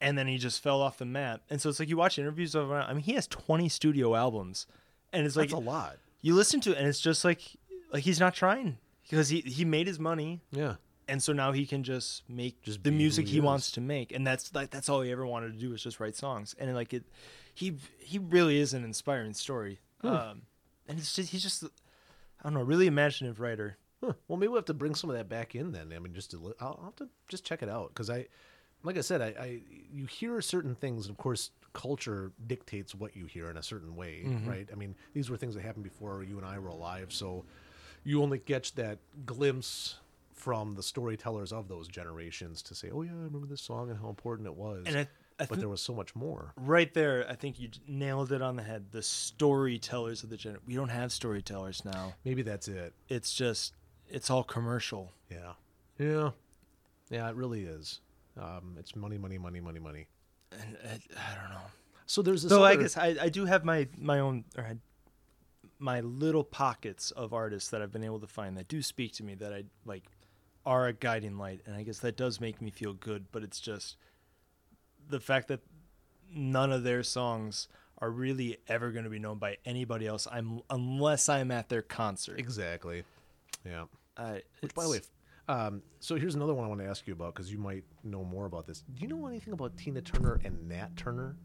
and 0.00 0.16
then 0.16 0.26
he 0.26 0.38
just 0.38 0.62
fell 0.62 0.80
off 0.80 0.98
the 0.98 1.04
map. 1.04 1.42
And 1.50 1.60
so 1.60 1.68
it's 1.68 1.78
like 1.80 1.88
you 1.88 1.96
watch 1.96 2.18
interviews 2.18 2.54
of 2.54 2.66
him. 2.70 2.72
I 2.76 2.92
mean, 2.92 3.02
he 3.02 3.12
has 3.14 3.26
twenty 3.26 3.68
studio 3.68 4.14
albums, 4.14 4.66
and 5.12 5.26
it's 5.26 5.36
like 5.36 5.50
That's 5.50 5.60
a 5.60 5.64
lot. 5.64 5.96
you 6.22 6.34
listen 6.34 6.60
to 6.62 6.72
it, 6.72 6.78
and 6.78 6.86
it's 6.86 7.00
just 7.00 7.24
like 7.24 7.42
like 7.92 8.04
he's 8.04 8.20
not 8.20 8.34
trying 8.34 8.78
because 9.02 9.28
he 9.28 9.40
he 9.40 9.64
made 9.64 9.86
his 9.86 9.98
money 9.98 10.40
Yeah. 10.50 10.76
And 11.08 11.22
so 11.22 11.32
now 11.32 11.52
he 11.52 11.66
can 11.66 11.82
just 11.82 12.28
make 12.28 12.62
Just 12.62 12.82
the 12.82 12.90
music 12.90 13.26
he 13.28 13.38
is. 13.38 13.42
wants 13.44 13.70
to 13.72 13.80
make, 13.80 14.12
and 14.12 14.26
that's 14.26 14.54
like 14.54 14.70
that's 14.70 14.88
all 14.88 15.00
he 15.02 15.10
ever 15.12 15.26
wanted 15.26 15.52
to 15.52 15.58
do 15.58 15.70
was 15.70 15.82
just 15.82 16.00
write 16.00 16.16
songs, 16.16 16.54
and 16.58 16.74
like 16.74 16.92
it, 16.92 17.04
he 17.54 17.76
he 17.98 18.18
really 18.18 18.58
is 18.58 18.74
an 18.74 18.84
inspiring 18.84 19.32
story, 19.34 19.78
Hmm. 20.02 20.08
um, 20.08 20.42
and 20.88 20.98
he's 20.98 21.12
just 21.14 21.30
he's 21.30 21.42
just 21.42 21.64
I 21.64 21.68
don't 22.44 22.54
know, 22.54 22.62
really 22.62 22.86
imaginative 22.86 23.40
writer. 23.40 23.78
Huh. 24.04 24.12
Well, 24.28 24.36
maybe 24.36 24.48
we'll 24.48 24.58
have 24.58 24.66
to 24.66 24.74
bring 24.74 24.94
some 24.94 25.08
of 25.10 25.16
that 25.16 25.28
back 25.28 25.54
in 25.54 25.72
then. 25.72 25.90
I 25.94 25.98
mean, 25.98 26.12
just 26.12 26.30
to 26.32 26.54
I'll, 26.60 26.76
I'll 26.78 26.84
have 26.86 26.96
to 26.96 27.08
just 27.28 27.44
check 27.44 27.62
it 27.62 27.68
out 27.68 27.88
because 27.88 28.10
I, 28.10 28.26
like 28.82 28.98
I 28.98 29.00
said, 29.00 29.22
I, 29.22 29.26
I 29.40 29.60
you 29.92 30.04
hear 30.04 30.40
certain 30.42 30.74
things. 30.74 31.06
And 31.06 31.14
of 31.14 31.16
course, 31.16 31.50
culture 31.72 32.30
dictates 32.46 32.94
what 32.94 33.16
you 33.16 33.24
hear 33.24 33.48
in 33.50 33.56
a 33.56 33.62
certain 33.62 33.96
way, 33.96 34.22
Mm-hmm. 34.26 34.48
right? 34.50 34.68
I 34.70 34.74
mean, 34.76 34.94
these 35.14 35.30
were 35.30 35.36
things 35.38 35.54
that 35.54 35.62
happened 35.62 35.84
before 35.84 36.22
you 36.24 36.36
and 36.36 36.46
I 36.46 36.58
were 36.58 36.68
alive, 36.68 37.10
so 37.12 37.44
you 38.04 38.22
only 38.22 38.38
get 38.38 38.70
that 38.76 38.98
glimpse 39.24 39.96
from 40.36 40.74
the 40.74 40.82
storytellers 40.82 41.52
of 41.52 41.66
those 41.66 41.88
generations 41.88 42.62
to 42.62 42.74
say, 42.74 42.90
"Oh 42.92 43.02
yeah, 43.02 43.10
I 43.10 43.14
remember 43.14 43.46
this 43.46 43.62
song 43.62 43.90
and 43.90 43.98
how 43.98 44.08
important 44.08 44.46
it 44.46 44.54
was." 44.54 44.84
And 44.86 44.98
I, 44.98 45.08
I 45.40 45.46
but 45.46 45.58
there 45.58 45.68
was 45.68 45.80
so 45.80 45.94
much 45.94 46.14
more. 46.14 46.52
right 46.56 46.92
there, 46.94 47.26
I 47.28 47.34
think 47.34 47.58
you 47.58 47.70
nailed 47.88 48.32
it 48.32 48.42
on 48.42 48.56
the 48.56 48.62
head. 48.62 48.86
The 48.92 49.02
storytellers 49.02 50.22
of 50.22 50.30
the 50.30 50.36
gen. 50.36 50.58
We 50.66 50.74
don't 50.74 50.90
have 50.90 51.10
storytellers 51.10 51.84
now. 51.84 52.14
Maybe 52.24 52.42
that's 52.42 52.68
it. 52.68 52.94
It's 53.08 53.34
just 53.34 53.74
it's 54.08 54.30
all 54.30 54.44
commercial. 54.44 55.12
Yeah, 55.30 55.54
yeah, 55.98 56.30
yeah. 57.10 57.28
It 57.28 57.34
really 57.34 57.64
is. 57.64 58.00
Um, 58.38 58.76
it's 58.78 58.94
money, 58.94 59.18
money, 59.18 59.38
money, 59.38 59.60
money, 59.60 59.80
money. 59.80 60.06
And 60.52 60.76
I, 60.84 60.92
I 60.92 61.34
don't 61.40 61.50
know. 61.50 61.66
So 62.06 62.22
there's 62.22 62.42
this. 62.42 62.50
So 62.50 62.62
I 62.62 62.76
guess 62.76 62.96
I, 62.96 63.16
I 63.20 63.28
do 63.30 63.46
have 63.46 63.64
my 63.64 63.88
my 63.98 64.20
own 64.20 64.44
or 64.56 64.64
I, 64.64 64.76
my 65.78 66.00
little 66.00 66.44
pockets 66.44 67.10
of 67.10 67.32
artists 67.32 67.70
that 67.70 67.82
I've 67.82 67.92
been 67.92 68.04
able 68.04 68.20
to 68.20 68.26
find 68.26 68.56
that 68.56 68.68
do 68.68 68.82
speak 68.82 69.12
to 69.14 69.24
me 69.24 69.34
that 69.36 69.52
I 69.52 69.64
like 69.84 70.04
are 70.66 70.88
a 70.88 70.92
guiding 70.92 71.38
light, 71.38 71.62
and 71.64 71.74
I 71.74 71.82
guess 71.82 72.00
that 72.00 72.16
does 72.16 72.40
make 72.40 72.60
me 72.60 72.70
feel 72.70 72.92
good. 72.92 73.26
But 73.32 73.42
it's 73.42 73.60
just 73.60 73.96
the 75.08 75.20
fact 75.20 75.48
that 75.48 75.60
none 76.34 76.72
of 76.72 76.82
their 76.82 77.02
songs 77.02 77.68
are 77.98 78.10
really 78.10 78.58
ever 78.68 78.90
going 78.90 79.04
to 79.04 79.10
be 79.10 79.18
known 79.18 79.38
by 79.38 79.56
anybody 79.64 80.06
else. 80.06 80.26
I'm 80.30 80.60
unless 80.68 81.28
I'm 81.28 81.50
at 81.50 81.68
their 81.68 81.82
concert. 81.82 82.38
Exactly. 82.38 83.04
Yeah. 83.64 83.84
I, 84.18 84.42
Which, 84.60 84.74
by 84.74 84.84
the 84.84 84.90
way, 84.90 85.00
um, 85.48 85.82
so 86.00 86.16
here's 86.16 86.34
another 86.34 86.54
one 86.54 86.64
I 86.64 86.68
want 86.68 86.80
to 86.80 86.86
ask 86.86 87.06
you 87.06 87.12
about 87.12 87.34
because 87.34 87.50
you 87.50 87.58
might 87.58 87.84
know 88.02 88.24
more 88.24 88.46
about 88.46 88.66
this. 88.66 88.82
Do 88.94 89.02
you 89.02 89.08
know 89.08 89.26
anything 89.26 89.52
about 89.52 89.76
Tina 89.76 90.00
Turner 90.00 90.40
and 90.44 90.68
Nat 90.68 90.96
Turner? 90.96 91.36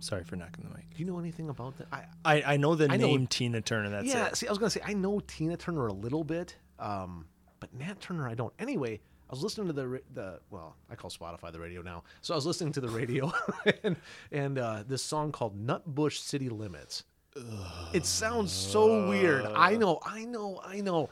sorry 0.00 0.24
for 0.24 0.36
knocking 0.36 0.64
the 0.68 0.76
mic. 0.76 0.84
Do 0.94 1.02
you 1.02 1.06
know 1.06 1.18
anything 1.18 1.48
about 1.48 1.78
that? 1.78 1.86
I, 1.90 2.04
I, 2.24 2.42
I 2.54 2.56
know 2.56 2.74
the 2.74 2.90
I 2.90 2.96
know- 2.96 3.06
name 3.06 3.26
Tina 3.26 3.60
Turner. 3.60 3.90
That's 3.90 4.06
yeah. 4.06 4.26
it. 4.26 4.36
See, 4.36 4.46
I 4.46 4.50
was 4.50 4.58
gonna 4.58 4.70
say 4.70 4.80
I 4.84 4.92
know 4.92 5.20
Tina 5.20 5.56
Turner 5.56 5.86
a 5.86 5.92
little 5.92 6.24
bit, 6.24 6.56
um, 6.78 7.26
but 7.64 7.80
Nat 7.80 8.00
Turner 8.00 8.28
I 8.28 8.34
don't. 8.34 8.52
Anyway, 8.58 9.00
I 9.28 9.32
was 9.32 9.42
listening 9.42 9.68
to 9.68 9.72
the 9.72 10.02
the 10.12 10.40
well, 10.50 10.76
I 10.90 10.96
call 10.96 11.10
Spotify 11.10 11.50
the 11.50 11.60
radio 11.60 11.80
now. 11.82 12.02
So 12.20 12.34
I 12.34 12.36
was 12.36 12.44
listening 12.46 12.72
to 12.74 12.80
the 12.80 12.90
radio 12.90 13.32
and 13.82 13.96
and 14.30 14.58
uh, 14.58 14.84
this 14.86 15.02
song 15.02 15.32
called 15.32 15.58
Nutbush 15.66 16.18
City 16.18 16.50
Limits. 16.50 17.04
It 17.92 18.06
sounds 18.06 18.52
so 18.52 19.08
weird. 19.08 19.44
I 19.46 19.76
know, 19.76 19.98
I 20.04 20.24
know, 20.24 20.60
I 20.64 20.80
know. 20.80 21.10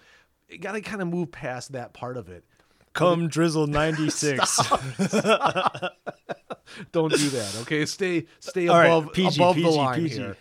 You 0.49 0.59
got 0.59 0.73
to 0.73 0.81
kind 0.81 1.03
of 1.03 1.09
move 1.09 1.33
past 1.33 1.73
that 1.73 1.95
part 1.95 2.17
of 2.17 2.29
it. 2.29 2.45
Come 2.93 3.29
Drizzle 3.29 3.67
ninety 3.81 4.11
six. 4.11 4.57
Don't 6.93 7.13
do 7.13 7.29
that. 7.31 7.57
Okay, 7.63 7.87
stay 7.87 8.27
stay 8.41 8.69
All 8.69 8.77
right, 8.77 8.87
above 8.87 9.13
PG, 9.15 9.37
above 9.43 9.57
the 9.57 9.71
line 9.71 10.03
PG. 10.03 10.15
here. 10.15 10.37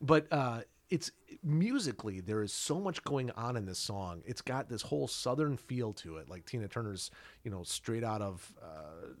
But 0.00 0.26
uh, 0.30 0.60
it's 0.90 1.10
musically 1.44 2.20
there 2.20 2.42
is 2.42 2.52
so 2.52 2.80
much 2.80 3.02
going 3.04 3.30
on 3.32 3.56
in 3.56 3.66
this 3.66 3.78
song. 3.78 4.22
It's 4.24 4.40
got 4.40 4.68
this 4.68 4.82
whole 4.82 5.06
southern 5.06 5.56
feel 5.56 5.92
to 5.94 6.16
it, 6.16 6.28
like 6.28 6.46
Tina 6.46 6.68
Turner's, 6.68 7.10
you 7.42 7.50
know, 7.50 7.62
straight 7.62 8.02
out 8.02 8.22
of 8.22 8.52
uh, 8.62 9.12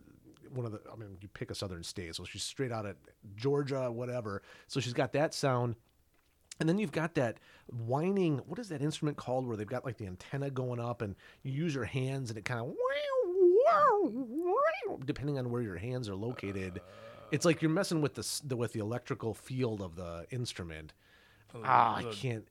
one 0.52 0.66
of 0.66 0.72
the. 0.72 0.80
I 0.92 0.96
mean, 0.96 1.16
you 1.20 1.28
pick 1.28 1.50
a 1.50 1.54
southern 1.54 1.82
state, 1.82 2.14
so 2.14 2.24
she's 2.24 2.42
straight 2.42 2.72
out 2.72 2.86
of 2.86 2.96
Georgia, 3.36 3.90
whatever. 3.90 4.42
So 4.66 4.80
she's 4.80 4.94
got 4.94 5.12
that 5.12 5.34
sound. 5.34 5.76
And 6.60 6.68
then 6.68 6.78
you've 6.78 6.92
got 6.92 7.14
that 7.16 7.38
whining. 7.68 8.38
What 8.46 8.60
is 8.60 8.68
that 8.68 8.80
instrument 8.80 9.16
called? 9.16 9.46
Where 9.46 9.56
they've 9.56 9.66
got 9.66 9.84
like 9.84 9.98
the 9.98 10.06
antenna 10.06 10.50
going 10.50 10.80
up, 10.80 11.02
and 11.02 11.16
you 11.42 11.52
use 11.52 11.74
your 11.74 11.84
hands, 11.84 12.30
and 12.30 12.38
it 12.38 12.44
kind 12.44 12.60
of 12.60 12.74
depending 15.04 15.38
on 15.38 15.50
where 15.50 15.62
your 15.62 15.76
hands 15.76 16.08
are 16.08 16.14
located. 16.14 16.80
It's 17.32 17.44
like 17.44 17.62
you're 17.62 17.70
messing 17.70 18.00
with 18.00 18.14
the, 18.14 18.40
the 18.46 18.56
with 18.56 18.72
the 18.72 18.80
electrical 18.80 19.34
field 19.34 19.80
of 19.80 19.96
the 19.96 20.26
instrument. 20.30 20.92
Ah, 21.62 21.96
I 21.96 22.02
can't. 22.14 22.44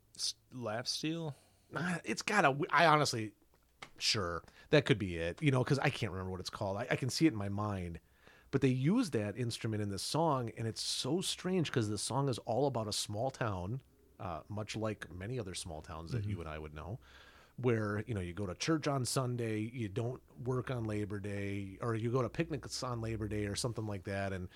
lap 0.53 0.87
steel. 0.87 1.35
It's 2.03 2.21
got 2.21 2.45
a. 2.45 2.55
I 2.69 2.85
honestly, 2.85 3.31
sure, 3.97 4.43
that 4.69 4.85
could 4.85 4.99
be 4.99 5.17
it. 5.17 5.41
You 5.41 5.51
know, 5.51 5.63
because 5.63 5.79
I 5.79 5.89
can't 5.89 6.11
remember 6.11 6.31
what 6.31 6.39
it's 6.39 6.49
called. 6.49 6.77
I, 6.77 6.87
I 6.91 6.95
can 6.95 7.09
see 7.09 7.25
it 7.25 7.33
in 7.33 7.37
my 7.37 7.49
mind, 7.49 7.99
but 8.51 8.61
they 8.61 8.67
use 8.67 9.09
that 9.11 9.37
instrument 9.37 9.81
in 9.81 9.89
this 9.89 10.03
song, 10.03 10.51
and 10.57 10.67
it's 10.67 10.81
so 10.81 11.21
strange 11.21 11.67
because 11.67 11.89
the 11.89 11.97
song 11.97 12.29
is 12.29 12.37
all 12.39 12.67
about 12.67 12.87
a 12.87 12.93
small 12.93 13.31
town, 13.31 13.79
uh, 14.19 14.41
much 14.49 14.75
like 14.75 15.07
many 15.13 15.39
other 15.39 15.55
small 15.55 15.81
towns 15.81 16.11
that 16.11 16.25
you 16.25 16.39
and 16.39 16.47
I 16.47 16.59
would 16.59 16.75
know, 16.75 16.99
where 17.57 18.03
you 18.05 18.13
know 18.13 18.21
you 18.21 18.33
go 18.33 18.45
to 18.45 18.53
church 18.55 18.87
on 18.87 19.03
Sunday, 19.03 19.71
you 19.73 19.89
don't 19.89 20.21
work 20.45 20.69
on 20.69 20.83
Labor 20.83 21.19
Day, 21.19 21.77
or 21.81 21.95
you 21.95 22.11
go 22.11 22.21
to 22.21 22.29
picnics 22.29 22.83
on 22.83 23.01
Labor 23.01 23.27
Day 23.27 23.45
or 23.45 23.55
something 23.55 23.87
like 23.87 24.03
that, 24.03 24.31
and 24.31 24.47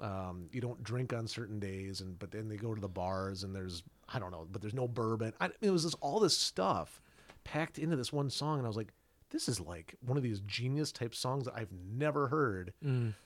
um, 0.00 0.48
you 0.52 0.60
don't 0.60 0.82
drink 0.82 1.12
on 1.12 1.26
certain 1.26 1.58
days, 1.58 2.00
and 2.00 2.18
but 2.18 2.30
then 2.30 2.48
they 2.48 2.56
go 2.56 2.74
to 2.74 2.80
the 2.80 2.88
bars 2.88 3.44
and 3.44 3.54
there's 3.54 3.82
I 4.08 4.18
don't 4.18 4.30
know, 4.30 4.46
but 4.50 4.60
there's 4.60 4.74
no 4.74 4.88
bourbon. 4.88 5.32
I, 5.40 5.50
it 5.60 5.70
was 5.70 5.84
just 5.84 5.96
all 6.00 6.20
this 6.20 6.36
stuff 6.36 7.00
packed 7.44 7.78
into 7.78 7.96
this 7.96 8.12
one 8.12 8.30
song, 8.30 8.58
and 8.58 8.66
I 8.66 8.68
was 8.68 8.76
like, 8.76 8.92
this 9.30 9.48
is 9.48 9.60
like 9.60 9.94
one 10.04 10.16
of 10.16 10.22
these 10.22 10.40
genius 10.40 10.92
type 10.92 11.14
songs 11.14 11.44
that 11.46 11.54
I've 11.56 11.72
never 11.72 12.28
heard, 12.28 12.72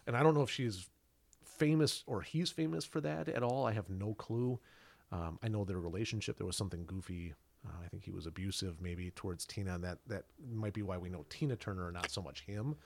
and 0.06 0.16
I 0.16 0.22
don't 0.22 0.34
know 0.34 0.42
if 0.42 0.50
she's 0.50 0.88
famous 1.44 2.04
or 2.06 2.22
he's 2.22 2.50
famous 2.50 2.84
for 2.84 3.00
that 3.00 3.28
at 3.28 3.42
all. 3.42 3.66
I 3.66 3.72
have 3.72 3.88
no 3.90 4.14
clue. 4.14 4.58
Um, 5.10 5.38
I 5.42 5.48
know 5.48 5.64
their 5.64 5.80
relationship. 5.80 6.36
There 6.36 6.46
was 6.46 6.56
something 6.56 6.84
goofy. 6.86 7.34
Uh, 7.66 7.72
I 7.84 7.88
think 7.88 8.04
he 8.04 8.12
was 8.12 8.26
abusive, 8.26 8.80
maybe 8.80 9.10
towards 9.10 9.44
Tina, 9.44 9.74
and 9.74 9.84
that 9.84 9.98
that 10.06 10.24
might 10.52 10.74
be 10.74 10.82
why 10.82 10.96
we 10.98 11.08
know 11.08 11.24
Tina 11.28 11.56
Turner, 11.56 11.86
and 11.86 11.94
not 11.94 12.10
so 12.10 12.22
much 12.22 12.44
him. 12.46 12.76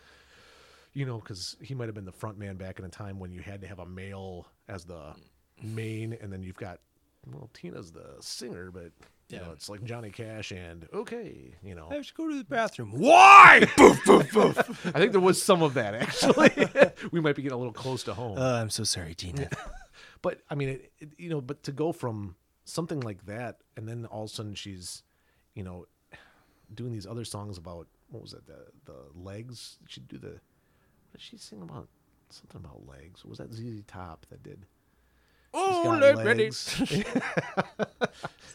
You 0.94 1.06
know, 1.06 1.18
because 1.18 1.56
he 1.62 1.74
might 1.74 1.86
have 1.86 1.94
been 1.94 2.04
the 2.04 2.12
front 2.12 2.38
man 2.38 2.56
back 2.56 2.78
in 2.78 2.84
a 2.84 2.88
time 2.88 3.18
when 3.18 3.32
you 3.32 3.40
had 3.40 3.62
to 3.62 3.66
have 3.66 3.78
a 3.78 3.86
male 3.86 4.46
as 4.68 4.84
the 4.84 5.14
main, 5.62 6.16
and 6.20 6.32
then 6.32 6.42
you've 6.42 6.56
got 6.56 6.80
well, 7.30 7.48
Tina's 7.54 7.92
the 7.92 8.16
singer, 8.20 8.70
but 8.70 8.90
you 9.28 9.38
know, 9.38 9.50
it's 9.52 9.68
like 9.70 9.82
Johnny 9.84 10.10
Cash 10.10 10.52
and 10.52 10.86
okay, 10.92 11.54
you 11.62 11.74
know. 11.74 11.88
I 11.90 11.94
have 11.94 12.06
to 12.06 12.14
go 12.14 12.28
to 12.28 12.36
the 12.36 12.44
bathroom. 12.44 12.92
Why? 12.92 13.66
Boof, 13.76 14.04
boof, 14.04 14.30
boof. 14.32 14.86
I 14.94 14.98
think 14.98 15.12
there 15.12 15.20
was 15.22 15.42
some 15.42 15.62
of 15.62 15.74
that 15.74 15.94
actually. 15.94 16.50
we 17.12 17.20
might 17.20 17.34
be 17.34 17.42
getting 17.42 17.54
a 17.54 17.58
little 17.58 17.72
close 17.72 18.02
to 18.04 18.14
home. 18.14 18.36
Uh, 18.36 18.60
I'm 18.60 18.68
so 18.68 18.84
sorry, 18.84 19.14
Tina. 19.14 19.48
but 20.22 20.42
I 20.50 20.54
mean, 20.54 20.68
it, 20.68 20.92
it, 20.98 21.08
you 21.16 21.30
know, 21.30 21.40
but 21.40 21.62
to 21.62 21.72
go 21.72 21.92
from 21.92 22.36
something 22.64 23.00
like 23.00 23.24
that, 23.24 23.58
and 23.76 23.88
then 23.88 24.04
all 24.06 24.24
of 24.24 24.30
a 24.30 24.32
sudden 24.32 24.54
she's, 24.54 25.02
you 25.54 25.62
know, 25.62 25.86
doing 26.74 26.92
these 26.92 27.06
other 27.06 27.24
songs 27.24 27.56
about 27.56 27.86
what 28.10 28.22
was 28.22 28.34
it, 28.34 28.46
the 28.46 28.66
the 28.84 28.98
legs? 29.14 29.78
She'd 29.86 30.08
do 30.08 30.18
the, 30.18 30.40
what 31.12 31.20
did 31.20 31.26
she 31.26 31.36
sing 31.36 31.60
about? 31.60 31.88
Something 32.30 32.62
about 32.64 32.86
legs. 32.88 33.24
Was 33.24 33.36
that 33.38 33.52
ZZ 33.52 33.82
Top 33.86 34.24
that 34.30 34.42
did? 34.42 34.64
oh, 35.54 35.98
leg 36.00 36.16
ready. 36.24 36.44
easy 36.46 37.04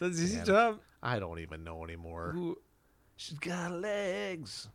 Man. 0.36 0.44
job. 0.44 0.80
I 1.00 1.20
don't 1.20 1.38
even 1.38 1.62
know 1.62 1.84
anymore. 1.84 2.56
She's 3.16 3.38
got 3.38 3.70
legs. 3.70 4.68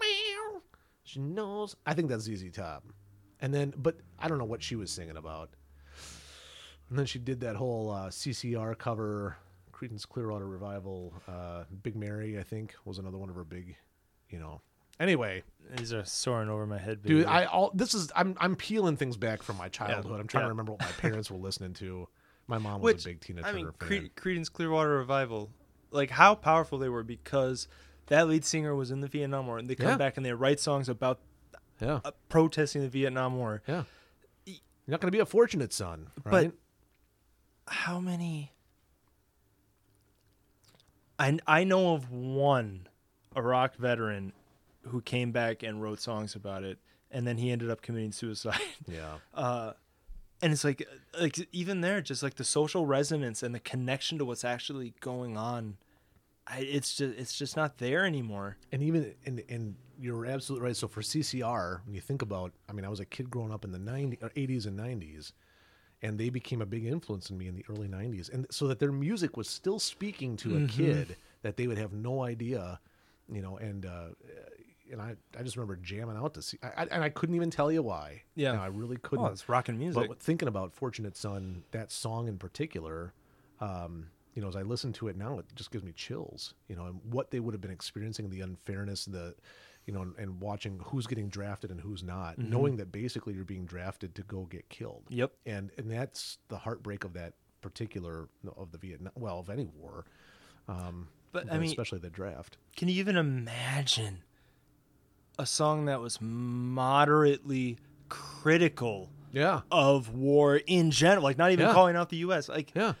Meow. 0.00 0.62
She 1.04 1.20
knows. 1.20 1.76
I 1.84 1.92
think 1.92 2.08
that's 2.08 2.24
ZZ 2.24 2.50
Top. 2.52 2.84
And 3.40 3.52
then, 3.52 3.74
but 3.76 3.96
I 4.18 4.28
don't 4.28 4.38
know 4.38 4.46
what 4.46 4.62
she 4.62 4.76
was 4.76 4.90
singing 4.90 5.18
about. 5.18 5.50
And 6.88 6.98
then 6.98 7.04
she 7.04 7.18
did 7.18 7.40
that 7.40 7.56
whole 7.56 7.90
uh, 7.90 8.08
CCR 8.08 8.78
cover, 8.78 9.36
Creedence 9.72 10.08
Clearwater 10.08 10.46
Revival. 10.46 11.12
Uh, 11.28 11.64
Big 11.82 11.96
Mary, 11.96 12.38
I 12.38 12.42
think, 12.42 12.74
was 12.86 12.96
another 12.98 13.18
one 13.18 13.28
of 13.28 13.34
her 13.34 13.44
big, 13.44 13.76
you 14.30 14.38
know. 14.38 14.62
Anyway, 15.00 15.42
These 15.76 15.92
are 15.92 16.04
soaring 16.04 16.48
over 16.48 16.66
my 16.66 16.78
head, 16.78 17.02
dude. 17.02 17.26
I 17.26 17.44
all 17.46 17.70
this 17.74 17.94
is 17.94 18.10
I'm 18.14 18.36
I'm 18.38 18.56
peeling 18.56 18.96
things 18.96 19.16
back 19.16 19.42
from 19.42 19.56
my 19.56 19.68
childhood. 19.68 20.20
I'm 20.20 20.26
trying 20.28 20.42
yeah. 20.42 20.46
to 20.46 20.50
remember 20.50 20.72
what 20.72 20.80
my 20.80 20.86
parents 20.98 21.30
were 21.30 21.38
listening 21.38 21.74
to. 21.74 22.08
My 22.46 22.58
mom 22.58 22.80
was 22.80 22.94
Which 22.94 23.04
a 23.06 23.08
big 23.10 23.20
Tina 23.20 23.40
I 23.40 23.44
Turner 23.52 23.56
mean, 23.56 23.66
fan. 23.80 24.10
Cre- 24.14 24.28
Creedence 24.28 24.52
Clearwater 24.52 24.90
Revival, 24.98 25.50
like 25.90 26.10
how 26.10 26.34
powerful 26.34 26.78
they 26.78 26.88
were 26.88 27.02
because 27.04 27.68
that 28.06 28.28
lead 28.28 28.44
singer 28.44 28.74
was 28.74 28.90
in 28.90 29.00
the 29.00 29.08
Vietnam 29.08 29.46
War, 29.46 29.58
and 29.58 29.70
they 29.70 29.74
come 29.74 29.86
Yeah. 29.88 29.96
back 29.96 30.16
and 30.16 30.26
they 30.26 30.32
write 30.32 30.60
songs 30.60 30.88
about 30.88 31.20
yeah, 31.80 32.00
uh, 32.04 32.10
protesting 32.28 32.82
the 32.82 32.88
Vietnam 32.88 33.36
War. 33.36 33.62
yeah. 33.66 33.84
You're 34.44 34.94
not 34.94 35.00
going 35.00 35.08
to 35.12 35.16
be 35.16 35.20
a 35.20 35.26
fortunate 35.26 35.72
son, 35.72 36.10
right? 36.24 36.52
But- 37.66 37.72
How 37.72 38.00
many? 38.00 38.52
I 41.18 41.38
I 41.46 41.64
know 41.64 41.94
of 41.94 42.10
one 42.10 42.88
Iraq 43.36 43.76
veteran 43.76 44.32
who 44.88 45.00
came 45.00 45.32
back 45.32 45.62
and 45.62 45.82
wrote 45.82 46.00
songs 46.00 46.34
about 46.34 46.64
it, 46.64 46.78
and 47.10 47.26
then 47.26 47.38
he 47.38 47.50
ended 47.50 47.70
up 47.70 47.82
committing 47.82 48.12
suicide. 48.12 48.60
yeah. 48.88 49.14
uh, 49.34 49.72
and 50.40 50.52
it's 50.52 50.64
like 50.64 50.86
like 51.20 51.38
even 51.52 51.80
there, 51.82 52.00
just 52.00 52.22
like 52.22 52.34
the 52.34 52.44
social 52.44 52.84
resonance 52.86 53.42
and 53.42 53.54
the 53.54 53.60
connection 53.60 54.18
to 54.18 54.24
what's 54.24 54.44
actually 54.44 54.94
going 55.00 55.36
on 55.36 55.76
I, 56.46 56.58
it's 56.58 56.94
just 56.96 57.16
it's 57.18 57.38
just 57.38 57.56
not 57.56 57.78
there 57.78 58.04
anymore. 58.04 58.56
and 58.72 58.82
even 58.82 59.14
and 59.24 59.42
and 59.48 59.76
you're 60.00 60.26
absolutely 60.26 60.66
right. 60.66 60.76
So 60.76 60.88
for 60.88 61.00
CCR, 61.00 61.82
when 61.84 61.94
you 61.94 62.00
think 62.00 62.22
about, 62.22 62.52
I 62.68 62.72
mean, 62.72 62.84
I 62.84 62.88
was 62.88 62.98
a 62.98 63.04
kid 63.04 63.30
growing 63.30 63.52
up 63.52 63.64
in 63.64 63.70
the 63.70 63.78
90s, 63.78 64.20
or 64.20 64.30
80s 64.30 64.66
and 64.66 64.76
90s, 64.76 65.32
and 66.02 66.18
they 66.18 66.28
became 66.28 66.60
a 66.60 66.66
big 66.66 66.84
influence 66.84 67.30
in 67.30 67.38
me 67.38 67.46
in 67.46 67.54
the 67.54 67.64
early 67.68 67.86
90s, 67.86 68.28
and 68.32 68.46
so 68.50 68.66
that 68.66 68.80
their 68.80 68.90
music 68.90 69.36
was 69.36 69.48
still 69.48 69.78
speaking 69.78 70.36
to 70.38 70.48
Mm-hmm. 70.48 70.64
a 70.64 70.68
kid 70.68 71.16
that 71.42 71.56
they 71.56 71.68
would 71.68 71.78
have 71.78 71.92
no 71.92 72.24
idea, 72.24 72.80
you 73.32 73.40
know, 73.40 73.56
and 73.58 73.86
uh, 73.86 74.06
and 74.90 75.00
I 75.00 75.16
I 75.38 75.42
just 75.42 75.56
remember 75.56 75.76
jamming 75.76 76.16
out 76.16 76.34
to 76.34 76.42
see, 76.42 76.58
I, 76.62 76.82
I, 76.82 76.86
and 76.90 77.02
I 77.04 77.08
couldn't 77.08 77.34
even 77.34 77.50
tell 77.50 77.70
you 77.70 77.82
why. 77.82 78.22
Yeah. 78.34 78.60
I 78.60 78.66
really 78.66 78.96
couldn't. 78.96 79.24
Oh, 79.24 79.28
it's 79.28 79.48
rocking 79.48 79.78
music. 79.78 80.08
But 80.08 80.20
thinking 80.20 80.48
about 80.48 80.72
Fortunate 80.74 81.16
Son, 81.16 81.64
that 81.70 81.90
song 81.92 82.28
in 82.28 82.38
particular, 82.38 83.12
um, 83.60 84.08
you 84.34 84.42
know, 84.42 84.48
as 84.48 84.56
I 84.56 84.62
listen 84.62 84.92
to 84.94 85.08
it 85.08 85.16
now, 85.16 85.38
it 85.38 85.46
just 85.54 85.70
gives 85.70 85.84
me 85.84 85.92
chills. 85.92 86.54
You 86.68 86.76
know, 86.76 86.86
and 86.86 87.00
what 87.10 87.30
they 87.30 87.40
would 87.40 87.54
have 87.54 87.60
been 87.60 87.70
experiencing, 87.70 88.30
the 88.30 88.40
unfairness, 88.40 89.04
the, 89.04 89.34
you 89.86 89.92
know, 89.92 90.02
and, 90.02 90.14
and 90.18 90.40
watching 90.40 90.80
who's 90.84 91.06
getting 91.06 91.28
drafted 91.28 91.70
and 91.70 91.80
who's 91.80 92.02
not, 92.02 92.38
Mm-hmm. 92.38 92.50
knowing 92.50 92.76
that 92.76 92.90
basically 92.92 93.34
you're 93.34 93.44
being 93.44 93.66
drafted 93.66 94.14
to 94.16 94.22
go 94.22 94.44
get 94.50 94.68
killed. 94.68 95.04
Yep. 95.10 95.32
And 95.46 95.70
and 95.78 95.90
that's 95.90 96.38
the 96.48 96.58
heartbreak 96.58 97.04
of 97.04 97.12
that 97.14 97.34
particular 97.60 98.28
of 98.56 98.72
the 98.72 98.78
Vietnam, 98.78 99.12
well, 99.16 99.38
of 99.38 99.48
any 99.50 99.66
war. 99.66 100.04
Um, 100.68 101.08
But, 101.32 101.50
I 101.52 101.58
mean- 101.58 101.68
especially 101.70 101.98
the 102.00 102.10
draft. 102.10 102.56
Can 102.76 102.88
you 102.88 102.94
even 103.00 103.16
imagine 103.16 104.22
a 105.38 105.46
song 105.46 105.86
that 105.86 106.00
was 106.00 106.20
moderately 106.20 107.78
critical 108.08 109.10
Yeah. 109.32 109.62
of 109.70 110.10
war 110.14 110.56
in 110.56 110.90
general, 110.90 111.22
like 111.22 111.38
not 111.38 111.52
even 111.52 111.66
Yeah. 111.66 111.72
calling 111.72 111.96
out 111.96 112.10
the 112.10 112.18
U.S. 112.18 112.48
Like, 112.48 112.72
Yeah. 112.74 112.94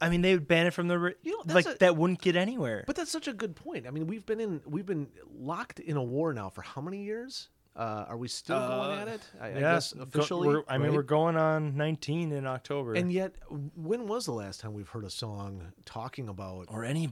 I 0.00 0.08
mean, 0.08 0.22
they 0.22 0.34
would 0.34 0.48
ban 0.48 0.66
it 0.66 0.72
from 0.74 0.88
the 0.88 1.14
You 1.22 1.32
know, 1.46 1.54
like 1.54 1.66
a- 1.66 1.76
that 1.80 1.96
wouldn't 1.96 2.20
get 2.20 2.36
anywhere. 2.36 2.84
But 2.86 2.96
that's 2.96 3.10
such 3.10 3.28
a 3.28 3.32
good 3.32 3.54
point. 3.56 3.86
I 3.86 3.90
mean, 3.90 4.06
we've 4.06 4.24
been 4.26 4.40
in 4.40 4.60
we've 4.66 4.86
been 4.86 5.08
locked 5.38 5.78
in 5.80 5.96
a 5.96 6.02
war 6.02 6.32
now 6.34 6.50
for 6.50 6.62
how 6.62 6.80
many 6.80 7.02
years? 7.04 7.48
Uh, 7.76 8.04
are 8.08 8.16
we 8.16 8.28
still 8.28 8.58
going 8.58 8.98
Uh, 8.98 9.02
at 9.02 9.08
it? 9.08 9.20
I, 9.40 9.46
I 9.46 9.48
yeah, 9.50 9.60
guess 9.60 9.92
go- 9.94 10.02
officially. 10.02 10.46
we're- 10.48 10.62
I 10.68 10.78
mean, 10.78 10.88
right? 10.88 10.96
we're 10.96 11.02
going 11.02 11.36
on 11.36 11.76
19 11.76 12.30
in 12.30 12.46
October, 12.46 12.94
And 12.94 13.10
yet, 13.12 13.34
when 13.50 14.06
was 14.06 14.26
the 14.26 14.32
last 14.32 14.60
time 14.60 14.74
we've 14.74 14.88
heard 14.88 15.04
a 15.04 15.10
song 15.10 15.72
talking 15.84 16.28
about? 16.28 16.66
or 16.68 16.84
any 16.84 17.10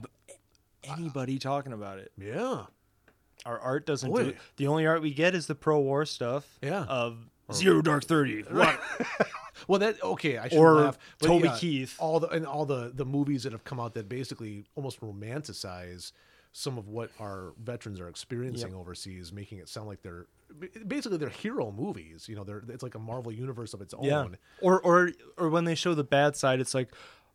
anybody 0.83 1.37
talking 1.39 1.73
about 1.73 1.99
it. 1.99 2.11
Yeah, 2.17 2.65
Our 3.45 3.59
art 3.59 3.85
doesn't 3.85 4.09
Boy. 4.09 4.23
do 4.23 4.29
it. 4.29 4.37
The 4.57 4.67
only 4.67 4.85
art 4.87 5.01
we 5.01 5.13
get 5.13 5.35
is 5.35 5.47
the 5.47 5.55
pro-war 5.55 6.05
stuff. 6.05 6.57
Yeah. 6.61 6.83
Of 6.83 7.17
Zero 7.51 7.81
Dark 7.81 8.05
Thirty. 8.05 8.41
What? 8.43 8.79
well, 9.67 9.79
that 9.79 10.01
okay. 10.01 10.37
I 10.37 10.47
should 10.47 10.57
Or 10.57 10.73
laugh. 10.75 10.97
but 11.19 11.27
Toby 11.27 11.47
yeah, 11.49 11.57
Keith. 11.57 11.95
all 11.99 12.19
the 12.19 12.27
and 12.29 12.45
all 12.47 12.65
the 12.65 12.91
the 12.93 13.05
movies 13.05 13.43
that 13.43 13.51
have 13.51 13.63
come 13.65 13.79
out 13.79 13.93
that 13.95 14.07
basically 14.07 14.65
almost 14.75 15.01
romanticize 15.01 16.11
some 16.55 16.77
of 16.77 16.87
what 16.87 17.09
our 17.19 17.53
veterans 17.61 17.99
are 17.99 18.07
experiencing 18.07 18.69
Yep. 18.71 18.79
overseas, 18.79 19.33
making 19.33 19.57
it 19.57 19.67
sound 19.67 19.87
like 19.87 20.01
they're 20.03 20.27
basically 20.87 21.17
they're 21.17 21.29
hero 21.29 21.71
movies. 21.71 22.29
You 22.29 22.35
know, 22.35 22.43
they're 22.43 22.63
it's 22.69 22.83
like 22.83 22.95
a 22.95 22.99
Marvel 22.99 23.31
universe 23.31 23.73
of 23.73 23.81
its 23.81 23.93
own. 23.93 24.03
Yeah. 24.05 24.27
Or 24.61 24.79
or 24.81 25.11
or 25.37 25.49
when 25.49 25.65
they 25.65 25.75
show 25.75 25.93
the 25.95 26.03
bad 26.03 26.35
side, 26.37 26.59
it's 26.61 26.73
like, 26.73 26.89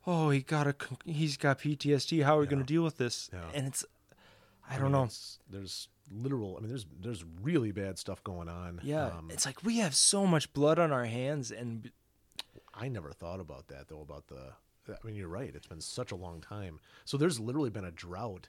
oh, 0.06 0.30
he 0.30 0.40
got 0.40 0.66
a 0.68 0.74
he's 1.04 1.36
got 1.36 1.58
PTSD. 1.58 2.24
How 2.24 2.38
are 2.38 2.40
we 2.40 2.46
going 2.46 2.60
to 2.60 2.64
deal 2.66 2.82
with 2.82 2.96
this? 2.96 3.28
Yeah. 3.32 3.40
And 3.54 3.66
it's, 3.66 3.84
I, 4.68 4.76
I 4.76 4.78
don't 4.78 4.92
mean, 4.92 5.02
know. 5.02 5.08
There's 5.50 5.88
literal. 6.10 6.56
I 6.56 6.60
mean, 6.60 6.68
there's 6.68 6.86
there's 7.00 7.24
really 7.42 7.72
bad 7.72 7.98
stuff 7.98 8.22
going 8.24 8.48
on. 8.48 8.80
Yeah, 8.82 9.06
Um, 9.06 9.28
it's 9.30 9.46
like 9.46 9.62
we 9.64 9.78
have 9.78 9.94
so 9.94 10.26
much 10.26 10.52
blood 10.52 10.78
on 10.78 10.92
our 10.92 11.04
hands, 11.04 11.50
and 11.50 11.90
I 12.74 12.88
never 12.88 13.12
thought 13.12 13.40
about 13.40 13.68
that 13.68 13.88
though. 13.88 14.00
About 14.00 14.26
the. 14.28 14.52
I 14.90 15.06
mean, 15.06 15.16
you're 15.16 15.28
right. 15.28 15.52
It's 15.54 15.66
been 15.66 15.82
such 15.82 16.12
a 16.12 16.16
long 16.16 16.40
time. 16.40 16.80
So 17.04 17.18
there's 17.18 17.38
literally 17.38 17.68
been 17.68 17.84
a 17.84 17.90
drought 17.90 18.48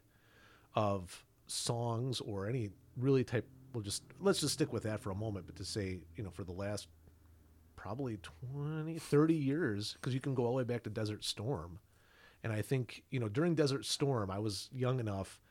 of 0.73 1.25
songs 1.47 2.21
or 2.21 2.47
any 2.47 2.69
really 2.95 3.25
type. 3.25 3.45
We'll 3.73 3.83
just 3.83 4.03
let's 4.21 4.39
just 4.39 4.53
stick 4.53 4.71
with 4.71 4.83
that 4.83 5.01
for 5.01 5.11
a 5.11 5.15
moment. 5.15 5.47
But 5.47 5.57
to 5.57 5.65
say, 5.65 5.99
you 6.15 6.23
know, 6.23 6.29
for 6.29 6.43
the 6.45 6.53
last 6.53 6.87
probably 7.75 8.19
20, 8.53 8.99
30 8.99 9.33
years, 9.33 9.93
because 9.93 10.13
you 10.13 10.19
can 10.19 10.33
go 10.35 10.43
all 10.43 10.51
the 10.51 10.57
way 10.57 10.63
back 10.63 10.83
to 10.83 10.89
Desert 10.89 11.23
Storm. 11.23 11.79
And 12.43 12.51
I 12.53 12.61
think, 12.61 13.03
you 13.09 13.19
know, 13.19 13.27
during 13.29 13.55
Desert 13.55 13.85
Storm, 13.85 14.29
I 14.31 14.39
was 14.39 14.69
young 14.71 14.99
enough. 14.99 15.41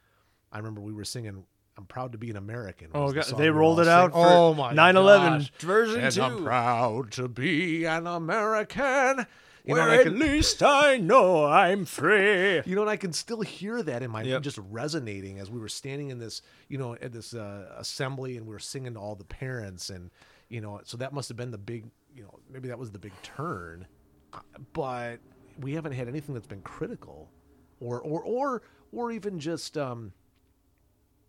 I 0.52 0.58
remember 0.58 0.80
we 0.80 0.92
were 0.92 1.04
singing 1.04 1.44
"I'm 1.78 1.86
proud 1.86 2.12
to 2.12 2.18
be 2.18 2.28
an 2.30 2.36
American." 2.36 2.88
oh 2.94 3.12
was 3.12 3.28
the 3.30 3.36
they 3.36 3.48
rolled 3.50 3.80
it 3.80 3.88
out 3.88 4.12
for 4.12 4.26
oh 4.26 4.52
my 4.54 4.74
9/11 4.74 5.38
gosh. 5.38 5.50
version 5.60 6.00
And 6.00 6.18
I'm 6.18 6.42
proud 6.44 7.12
to 7.12 7.28
be 7.28 7.84
an 7.86 8.06
American. 8.06 9.26
You 9.64 9.74
know, 9.74 9.80
Where 9.80 9.90
and 9.90 9.92
I 9.92 9.96
at 9.98 10.02
can, 10.04 10.18
least 10.18 10.62
I 10.62 10.96
know 10.96 11.44
I'm 11.44 11.84
free. 11.84 12.62
you 12.64 12.74
know, 12.74 12.80
and 12.80 12.90
I 12.90 12.96
can 12.96 13.12
still 13.12 13.42
hear 13.42 13.82
that 13.82 14.02
in 14.02 14.10
my 14.10 14.22
Yep. 14.22 14.42
just 14.42 14.58
resonating 14.70 15.38
as 15.40 15.50
we 15.50 15.58
were 15.60 15.68
standing 15.68 16.08
in 16.10 16.18
this, 16.18 16.40
you 16.68 16.78
know, 16.78 16.94
at 16.94 17.12
this 17.12 17.34
uh, 17.34 17.74
assembly 17.76 18.38
and 18.38 18.46
we 18.46 18.52
were 18.54 18.58
singing 18.60 18.94
to 18.94 19.00
all 19.00 19.14
the 19.14 19.24
parents, 19.24 19.90
and 19.90 20.10
you 20.48 20.62
know, 20.62 20.80
so 20.84 20.96
that 20.96 21.12
must 21.12 21.28
have 21.28 21.36
been 21.36 21.50
the 21.50 21.58
big, 21.58 21.84
you 22.16 22.22
know, 22.22 22.38
maybe 22.50 22.68
that 22.68 22.78
was 22.78 22.90
the 22.92 22.98
big 22.98 23.12
turn, 23.22 23.86
Uh, 24.32 24.38
but 24.72 25.18
we 25.60 25.74
haven't 25.74 25.92
had 25.92 26.08
anything 26.08 26.34
that's 26.34 26.46
been 26.46 26.62
critical, 26.62 27.30
or 27.78 28.00
or 28.00 28.22
or 28.22 28.62
or 28.90 29.12
even 29.12 29.38
just 29.38 29.76
um, 29.76 30.12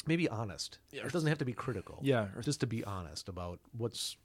maybe 0.10 0.28
honest. 0.28 0.80
It 0.92 1.10
doesn't 1.14 1.30
have 1.30 1.38
to 1.38 1.46
be 1.46 1.54
critical. 1.54 2.00
Yeah, 2.02 2.28
or- 2.36 2.42
just 2.42 2.60
to 2.60 2.68
be 2.68 2.84
honest 2.84 3.30
about 3.30 3.60
what's, 3.78 4.18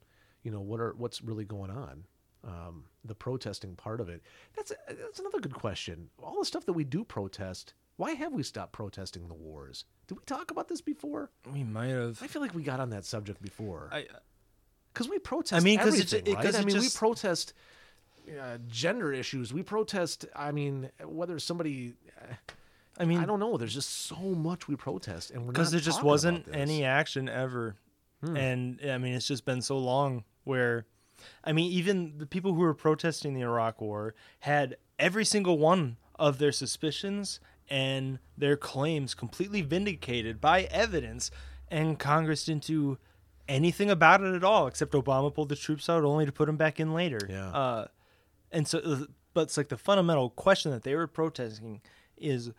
you 0.43 0.51
know, 0.51 0.61
what 0.61 0.81
are 0.81 0.95
what's 0.99 1.23
really 1.23 1.45
going 1.45 1.71
on. 1.71 2.05
Um, 2.43 2.85
the 3.05 3.15
protesting 3.15 3.75
part 3.77 4.01
of 4.01 4.09
it. 4.09 4.21
That's 4.57 4.73
that's 4.89 5.19
another 5.21 5.39
good 5.41 5.55
question. 5.55 6.11
All 6.23 6.39
the 6.41 6.45
stuff 6.45 6.67
that 6.67 6.73
we 6.75 6.85
do 6.85 7.05
protest. 7.05 7.75
Why 7.97 8.11
have 8.15 8.33
we 8.33 8.43
stopped 8.43 8.73
protesting 8.73 9.29
the 9.29 9.35
wars? 9.35 9.85
Did 10.09 10.19
we 10.19 10.25
talk 10.25 10.51
about 10.51 10.67
this 10.69 10.81
before? 10.81 11.31
We 11.53 11.63
might 11.63 11.89
have. 11.91 12.21
I 12.23 12.27
feel 12.27 12.43
like 12.43 12.53
we 12.55 12.63
got 12.65 12.81
on 12.81 12.91
that 12.91 13.05
subject 13.05 13.41
before 13.41 13.89
I, 13.93 14.07
because 14.93 15.09
we 15.09 15.19
protest. 15.21 15.55
I 15.63 15.65
mean, 15.65 15.79
'cause 15.79 15.87
everything, 15.89 16.19
it's- 16.19 16.33
it- 16.33 16.45
right? 16.45 16.55
I 16.57 16.65
mean, 16.65 16.79
we 16.81 16.89
protest 16.91 17.55
uh, 18.41 18.59
gender 18.69 19.13
issues. 19.13 19.53
We 19.55 19.63
protest. 19.63 20.27
I 20.35 20.51
mean, 20.53 20.91
whether 21.05 21.39
somebody. 21.39 21.95
uh, 22.21 22.35
I 22.99 23.05
mean, 23.05 23.19
I 23.19 23.25
don't 23.25 23.41
know. 23.41 23.57
There's 23.57 23.75
just 23.75 23.91
so 24.07 24.17
much 24.17 24.69
we 24.69 24.77
protest, 24.77 25.31
and 25.33 25.47
because 25.47 25.71
there 25.71 25.81
just 25.81 26.03
wasn't. 26.03 26.47
Hmm. 26.47 26.55
any 26.55 26.85
action 26.85 27.29
ever 27.29 27.77
and 28.35 28.81
i 28.91 28.97
mean 28.97 29.13
it's 29.13 29.29
just 29.29 29.45
been 29.45 29.61
so 29.61 29.77
long 29.77 30.25
where 30.45 30.87
i 31.45 31.53
mean 31.53 31.71
even 31.71 32.15
the 32.17 32.25
people 32.25 32.55
who 32.55 32.61
were 32.61 32.73
protesting 32.73 33.35
the 33.35 33.43
iraq 33.43 33.83
war 33.83 34.15
had 34.41 34.79
every 34.99 35.27
single 35.27 35.59
one 35.59 35.99
of 36.19 36.39
their 36.39 36.51
suspicions 36.51 37.39
and 37.69 38.19
their 38.39 38.57
claims 38.57 39.13
completely 39.15 39.61
vindicated 39.61 40.41
by 40.41 40.63
evidence 40.71 41.31
and 41.69 41.99
congress 41.99 42.47
didn't 42.47 42.65
do 42.65 42.97
anything 43.47 43.91
about 43.91 44.23
it 44.23 44.35
at 44.35 44.43
all 44.43 44.67
except 44.69 44.93
obama 44.95 45.35
pulled 45.35 45.51
the 45.51 45.57
troops 45.57 45.91
out 45.91 46.03
only 46.03 46.25
to 46.25 46.33
put 46.33 46.47
them 46.47 46.57
back 46.57 46.81
in 46.81 46.95
later 46.95 47.21
Yeah. 47.29 47.49
uh, 47.51 47.87
and 48.51 48.67
so 48.67 48.79
uh, 48.79 49.05
but 49.35 49.43
it's 49.43 49.59
like 49.59 49.69
the 49.69 49.77
fundamental 49.77 50.31
question 50.31 50.71
that 50.73 50.83
they 50.83 50.95
were 50.95 51.07
protesting 51.07 51.83
is 52.17 52.53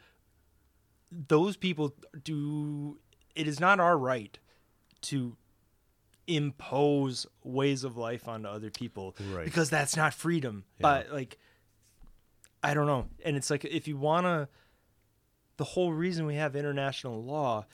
those 1.12 1.56
people 1.58 1.94
do 2.24 3.00
it 3.36 3.48
is 3.48 3.60
not 3.60 3.80
our 3.80 3.98
right 3.98 4.38
to 5.02 5.36
impose 6.28 7.28
ways 7.44 7.84
of 7.84 7.98
life 7.98 8.28
onto 8.28 8.48
other 8.48 8.72
people 8.72 9.16
Right. 9.32 9.46
because 9.46 9.70
that's 9.70 9.96
not 9.96 10.14
freedom. 10.14 10.64
But 10.80 11.12
like 11.12 11.38
i 12.64 12.74
don't 12.74 12.88
know. 12.88 13.08
And 13.24 13.36
it's 13.38 13.50
like 13.50 13.64
if 13.66 13.88
you 13.88 13.98
want 13.98 14.26
to 14.26 14.48
the 15.58 15.64
whole 15.64 15.94
reason 15.94 16.26
we 16.26 16.36
have 16.36 16.56
international 16.56 17.24
law 17.24 17.66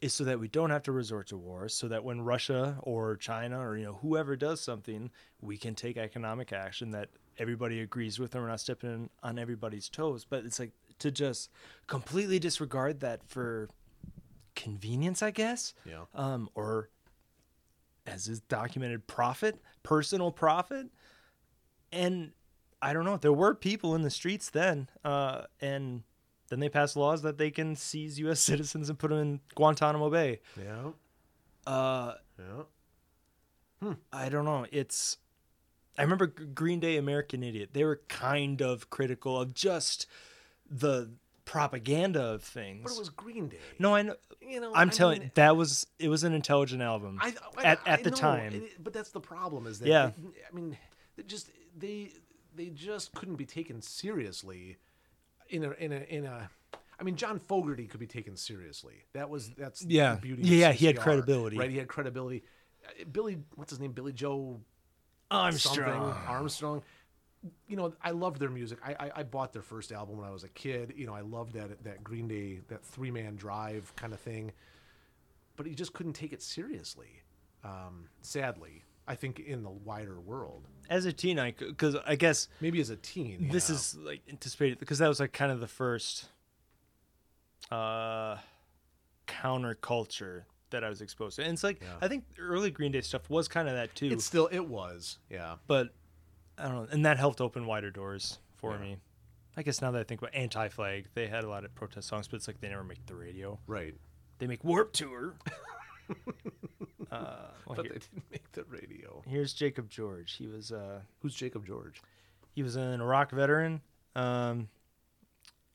is 0.00 0.12
so 0.12 0.24
that 0.24 0.40
we 0.40 0.48
don't 0.48 0.70
have 0.70 0.82
to 0.82 0.92
resort 0.92 1.28
to 1.28 1.36
war 1.36 1.68
so 1.68 1.86
that 1.88 2.02
when 2.02 2.20
russia 2.22 2.76
or 2.82 3.16
china 3.16 3.60
or 3.60 3.76
you 3.76 3.84
know 3.84 3.98
whoever 4.02 4.34
does 4.34 4.60
something 4.60 5.10
we 5.40 5.56
can 5.56 5.74
take 5.76 5.96
economic 5.96 6.52
action 6.52 6.90
that 6.90 7.08
everybody 7.38 7.80
agrees 7.80 8.18
with 8.18 8.34
and 8.34 8.42
we're 8.42 8.50
not 8.50 8.60
stepping 8.60 9.08
on 9.22 9.38
everybody's 9.38 9.88
toes. 9.88 10.26
But 10.28 10.44
it's 10.44 10.58
like 10.58 10.72
to 10.98 11.10
just 11.10 11.50
completely 11.86 12.38
disregard 12.38 13.00
that 13.00 13.20
for 13.26 13.68
convenience 14.54 15.22
i 15.22 15.30
guess 15.30 15.74
Yeah. 15.84 16.04
um, 16.14 16.48
or 16.54 16.90
as 18.06 18.28
is 18.28 18.40
documented 18.40 19.06
profit 19.06 19.60
personal 19.82 20.30
profit 20.30 20.88
and 21.92 22.32
i 22.82 22.92
don't 22.92 23.04
know 23.04 23.16
there 23.16 23.32
were 23.32 23.54
people 23.54 23.94
in 23.94 24.02
the 24.02 24.10
streets 24.10 24.50
then 24.50 24.88
uh, 25.04 25.42
and 25.60 26.02
then 26.48 26.60
they 26.60 26.68
passed 26.68 26.96
laws 26.96 27.22
that 27.22 27.38
they 27.38 27.50
can 27.50 27.74
seize 27.76 28.18
us 28.20 28.40
citizens 28.50 28.88
and 28.90 28.98
put 28.98 29.08
them 29.10 29.18
in 29.20 29.40
guantanamo 29.54 30.10
bay 30.10 30.40
Yeah. 30.58 30.90
uh, 31.66 32.14
Yeah. 32.38 32.62
Hmm. 33.80 33.92
i 34.12 34.28
don't 34.28 34.44
know 34.44 34.66
it's 34.70 35.16
i 35.98 36.02
remember 36.02 36.26
green 36.26 36.78
day 36.80 36.96
american 36.96 37.42
idiot 37.42 37.70
they 37.72 37.84
were 37.84 38.00
kind 38.08 38.60
of 38.62 38.90
critical 38.90 39.40
of 39.40 39.54
just 39.54 40.06
the 40.72 41.10
propaganda 41.44 42.20
of 42.22 42.42
things 42.42 42.82
But 42.84 42.92
it 42.92 42.98
was 42.98 43.08
Green 43.10 43.48
Day. 43.48 43.58
no 43.78 43.94
i 43.94 44.02
know 44.02 44.14
You 44.40 44.60
know, 44.60 44.72
i'm 44.74 44.88
I 44.88 44.92
telling 44.92 45.20
mean, 45.20 45.30
that 45.34 45.56
was 45.56 45.86
it 45.98 46.08
was 46.08 46.24
an 46.24 46.32
intelligent 46.32 46.80
album 46.82 47.18
I, 47.20 47.34
I, 47.58 47.62
at, 47.64 47.78
at 47.86 48.04
the 48.04 48.10
know, 48.10 48.16
time 48.16 48.64
but 48.80 48.92
that's 48.92 49.10
the 49.10 49.20
problem. 49.20 49.66
Is 49.66 49.78
that 49.80 49.88
Yeah. 49.88 50.10
they- 50.16 50.40
I 50.50 50.54
mean, 50.54 50.78
they 51.16 51.22
just 51.24 51.50
they 51.76 52.12
they 52.54 52.66
just 52.68 53.12
couldn't 53.14 53.36
be 53.36 53.44
taken 53.46 53.80
seriously 53.82 54.76
in 55.48 55.64
a 55.64 55.70
in 55.72 55.92
a 55.92 55.96
in 56.08 56.24
a. 56.26 56.50
I 56.98 57.02
mean, 57.04 57.16
John 57.16 57.38
Fogerty 57.40 57.86
could 57.86 57.98
be 58.00 58.06
taken 58.06 58.36
seriously. 58.36 59.04
That 59.12 59.28
was 59.28 59.50
that's 59.50 59.82
Yeah. 59.84 60.14
the 60.14 60.20
beauty. 60.20 60.42
Yeah, 60.42 60.70
of 60.70 60.76
he 60.76 60.86
had 60.86 60.98
credibility. 60.98 61.58
right? 61.58 61.70
He 61.70 61.78
had 61.78 61.88
credibility. 61.88 62.44
Uh, 62.86 63.04
Billie, 63.10 63.38
what's 63.56 63.70
his 63.70 63.80
name? 63.80 63.92
Billie 63.92 64.12
Joe 64.12 64.60
Armstrong. 65.30 65.74
something 65.86 66.28
Armstrong. 66.28 66.82
You 67.66 67.76
know, 67.76 67.92
I 68.02 68.10
loved 68.10 68.38
their 68.38 68.50
music. 68.50 68.78
I, 68.84 68.94
I 69.06 69.10
I 69.16 69.22
bought 69.24 69.52
their 69.52 69.62
first 69.62 69.90
album 69.92 70.18
when 70.18 70.26
I 70.28 70.30
was 70.30 70.44
a 70.44 70.48
kid. 70.48 70.94
You 70.96 71.06
know, 71.06 71.14
I 71.14 71.22
loved 71.22 71.54
that 71.54 71.82
that 71.84 72.04
Green 72.04 72.28
Day 72.28 72.60
that 72.68 72.84
three 72.84 73.10
man 73.10 73.36
drive 73.36 73.94
kind 73.96 74.12
of 74.12 74.20
thing. 74.20 74.52
But 75.56 75.66
he 75.66 75.74
just 75.74 75.92
couldn't 75.92 76.14
take 76.14 76.32
it 76.32 76.42
seriously. 76.42 77.22
Um, 77.64 78.08
sadly, 78.22 78.84
I 79.06 79.14
think 79.14 79.40
in 79.40 79.62
the 79.62 79.70
wider 79.70 80.20
world, 80.20 80.66
As 80.88 81.04
a 81.04 81.12
teen, 81.12 81.38
I 81.38 81.52
because 81.52 81.96
I 82.06 82.16
guess 82.16 82.48
maybe 82.60 82.80
as 82.80 82.90
a 82.90 82.96
teen, 82.96 83.48
this 83.50 83.70
is 83.70 83.96
like 83.96 84.22
anticipated 84.28 84.78
because 84.78 84.98
that 84.98 85.08
was 85.08 85.20
like 85.20 85.32
kind 85.32 85.50
of 85.50 85.60
the 85.60 85.66
first 85.66 86.26
uh 87.70 88.36
counterculture 89.26 90.42
that 90.70 90.84
I 90.84 90.88
was 90.88 91.00
exposed 91.00 91.36
to. 91.36 91.42
And 91.42 91.52
it's 91.52 91.64
like 91.64 91.82
Yeah. 91.82 91.88
I 92.00 92.08
think 92.08 92.24
early 92.38 92.70
Green 92.70 92.92
Day 92.92 93.00
stuff 93.00 93.28
was 93.30 93.48
kind 93.48 93.68
of 93.68 93.74
that 93.74 93.94
too. 93.94 94.06
It 94.06 94.20
still 94.20 94.48
it 94.52 94.66
was, 94.66 95.18
yeah. 95.30 95.56
but 95.66 95.94
I 96.58 96.64
don't 96.64 96.74
know, 96.74 96.88
and 96.90 97.04
that 97.06 97.18
helped 97.18 97.40
open 97.40 97.66
wider 97.66 97.90
doors 97.90 98.38
for 98.56 98.72
Yeah. 98.72 98.78
me. 98.80 98.96
I 99.56 99.62
guess 99.62 99.80
now 99.82 99.90
that 99.90 100.00
I 100.00 100.04
think 100.04 100.20
about 100.22 100.34
anti-flag, 100.34 101.08
they 101.14 101.26
had 101.26 101.44
a 101.44 101.48
lot 101.48 101.64
of 101.64 101.74
protest 101.74 102.08
songs, 102.08 102.26
but 102.28 102.36
it's 102.36 102.46
like 102.48 102.60
they 102.60 102.68
never 102.68 102.84
make 102.84 103.04
the 103.06 103.14
radio. 103.14 103.58
Right. 103.66 103.94
They 104.38 104.46
make 104.46 104.64
Warped 104.64 104.94
Tour. 104.94 105.34
uh, 107.10 107.48
well, 107.66 107.76
But 107.76 107.84
here- 107.86 107.92
they 107.92 107.98
didn't 107.98 108.30
make 108.30 108.52
the 108.52 108.64
radio. 108.64 109.22
here's 109.26 109.52
Jacob 109.52 109.88
George. 109.90 110.32
He 110.34 110.46
was 110.46 110.72
uh, 110.72 111.00
Who's 111.20 111.34
Jacob 111.34 111.66
George? 111.66 112.00
he 112.54 112.62
was 112.62 112.76
an 112.76 113.00
Iraq 113.00 113.30
veteran, 113.30 113.80
um, 114.14 114.68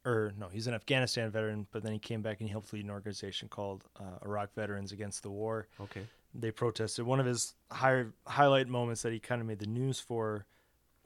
or 0.05 0.31
no, 0.37 0.47
he's 0.47 0.67
an 0.67 0.73
Afghanistan 0.73 1.29
veteran. 1.31 1.67
But 1.71 1.83
then 1.83 1.91
he 1.93 1.99
came 1.99 2.21
back 2.21 2.39
and 2.39 2.47
he 2.47 2.51
helped 2.51 2.71
lead 2.73 2.85
an 2.85 2.91
organization 2.91 3.47
called 3.49 3.83
uh, 3.99 4.19
Iraq 4.25 4.53
Veterans 4.53 4.91
Against 4.91 5.23
the 5.23 5.29
War. 5.31 5.67
Okay. 5.81 6.01
They 6.33 6.51
protested. 6.51 7.05
One 7.05 7.19
of 7.19 7.25
his 7.25 7.55
high, 7.71 8.05
highlight 8.27 8.67
moments 8.67 9.01
that 9.01 9.11
he 9.11 9.19
kind 9.19 9.41
of 9.41 9.47
made 9.47 9.59
the 9.59 9.65
news 9.65 9.99
for 9.99 10.45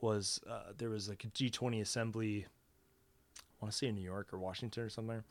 was 0.02 0.40
uh, 0.50 0.72
there 0.76 0.90
was 0.90 1.08
like 1.08 1.24
a 1.24 1.28
G20 1.28 1.80
assembly. 1.80 2.46
I 3.38 3.64
want 3.64 3.72
to 3.72 3.78
say 3.78 3.86
in 3.86 3.94
New 3.94 4.02
York 4.02 4.32
or 4.32 4.38
Washington 4.38 4.82
or 4.82 4.88
somewhere. 4.90 5.24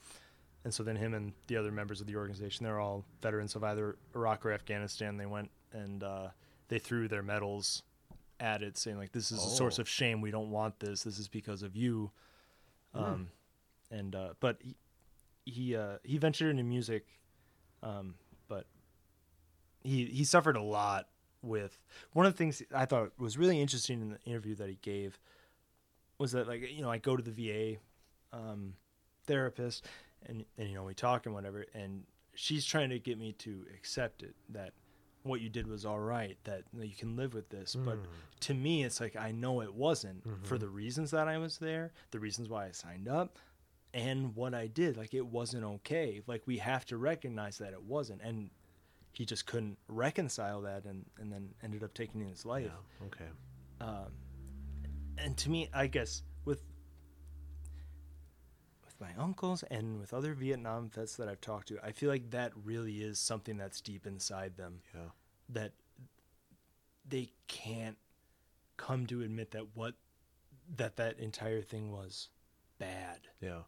And 0.64 0.74
so 0.74 0.84
then 0.84 0.96
him 0.96 1.14
and 1.14 1.34
the 1.48 1.58
other 1.58 1.72
members 1.72 2.02
of 2.02 2.08
the 2.08 2.16
organization, 2.16 2.64
they're 2.64 2.80
all 2.80 3.04
veterans 3.22 3.56
of 3.56 3.64
either 3.64 3.98
Iraq 4.16 4.46
or 4.46 4.54
Afghanistan. 4.54 5.18
They 5.18 5.26
went 5.26 5.50
and 5.74 6.04
uh, 6.04 6.28
they 6.70 6.80
threw 6.80 7.08
their 7.08 7.24
medals 7.24 7.84
at 8.40 8.62
it, 8.64 8.78
saying 8.78 8.98
like, 8.98 9.12
"This 9.12 9.32
is 9.32 9.40
a 9.44 9.50
source 9.50 9.80
Oh. 9.80 9.82
of 9.82 9.90
shame. 9.90 10.22
We 10.22 10.32
don't 10.32 10.52
want 10.52 10.80
this. 10.80 11.04
This 11.04 11.20
is 11.20 11.28
because 11.28 11.62
of 11.64 11.76
you." 11.76 12.12
Um, 12.94 13.30
and 13.90 14.16
uh, 14.16 14.34
but 14.40 14.58
he 14.62 14.76
he 15.46 15.76
uh, 15.76 15.98
he 16.04 16.18
ventured 16.18 16.52
into 16.52 16.64
music, 16.64 17.06
um, 17.84 18.16
but 18.48 18.66
he 19.84 20.06
he 20.06 20.24
suffered 20.24 20.56
a 20.58 20.62
lot 20.62 21.08
with 21.42 21.80
one 22.14 22.26
of 22.26 22.34
the 22.34 22.38
things 22.38 22.62
I 22.74 22.86
thought 22.86 23.12
was 23.18 23.38
really 23.38 23.60
interesting 23.60 24.02
in 24.02 24.10
the 24.12 24.20
interview 24.26 24.56
that 24.56 24.70
he 24.70 24.78
gave 24.82 25.20
was 26.18 26.32
that 26.34 26.48
like 26.48 26.70
you 26.72 26.82
know 26.82 26.92
I 26.92 26.98
go 26.98 27.16
to 27.18 27.24
the 27.24 27.32
VA 27.32 27.80
um, 28.36 28.74
therapist 29.26 29.86
and 30.26 30.46
and 30.58 30.70
you 30.70 30.76
know 30.76 30.84
we 30.84 30.94
talk 30.94 31.26
and 31.26 31.34
whatever 31.34 31.66
and 31.74 32.04
she's 32.34 32.66
trying 32.66 32.90
to 32.90 33.00
get 33.00 33.18
me 33.18 33.34
to 33.34 33.66
accept 33.76 34.24
it 34.24 34.36
that 34.50 34.74
what 35.24 35.42
you 35.42 35.50
did 35.50 35.68
was 35.68 35.86
all 35.86 36.00
right 36.00 36.38
that 36.46 36.64
you, 36.80 36.96
can 36.98 37.16
live 37.16 37.36
with 37.36 37.48
this. 37.50 37.76
But 37.76 38.00
to 38.42 38.54
me 38.54 38.84
it's 38.84 39.00
like 39.00 39.16
I 39.16 39.32
know 39.32 39.62
it 39.62 39.74
wasn't 39.74 40.24
for 40.44 40.58
the 40.58 40.68
reasons 40.68 41.12
that 41.12 41.28
I 41.28 41.38
was 41.38 41.58
there 41.58 41.92
the 42.12 42.20
reasons 42.20 42.50
why 42.50 42.66
I 42.66 42.72
signed 42.72 43.08
up 43.08 43.38
and 43.94 44.36
what 44.36 44.54
I 44.54 44.68
did. 44.68 44.98
Like 44.98 45.14
it 45.14 45.26
wasn't 45.26 45.64
okay. 45.64 46.22
Like 46.28 46.44
we 46.46 46.58
have 46.58 46.86
to 46.86 46.98
recognize 46.98 47.58
that 47.60 47.74
it 47.74 47.84
wasn't. 47.84 48.22
And 48.22 48.50
he 49.14 49.26
just 49.26 49.46
couldn't 49.46 49.78
reconcile 49.88 50.62
that 50.62 50.86
and, 50.86 51.06
and 51.20 51.32
then 51.32 51.50
ended 51.64 51.84
up 51.84 51.94
taking 51.94 52.22
his 52.22 52.46
life 52.46 52.72
Yeah. 53.02 53.08
Okay. 53.08 53.30
um, 53.82 54.12
and 55.18 55.38
to 55.38 55.50
me, 55.50 55.70
I 55.74 55.88
guess 55.88 56.24
with 56.46 56.62
with 58.86 59.00
my 59.00 59.10
uncles 59.22 59.64
and 59.70 60.00
with 60.00 60.14
other 60.14 60.34
Vietnam 60.34 60.90
vets 60.90 61.16
that 61.18 61.28
I've 61.28 61.42
talked 61.42 61.68
to, 61.70 61.80
I 61.84 61.92
feel 61.92 62.10
like 62.10 62.32
that 62.32 62.52
really 62.64 63.02
is 63.02 63.20
something 63.20 63.58
that's 63.58 63.82
deep 63.82 64.06
inside 64.08 64.58
them 64.58 64.82
Yeah. 64.94 65.10
that 65.50 65.74
they 67.08 67.32
can't 67.48 67.98
come 68.78 69.06
to 69.08 69.22
admit 69.22 69.52
that 69.52 69.76
what 69.76 69.96
that 70.78 70.96
that 70.96 71.20
entire 71.20 71.62
thing 71.62 71.92
was 71.92 72.30
bad. 72.80 73.20
Yeah. 73.42 73.64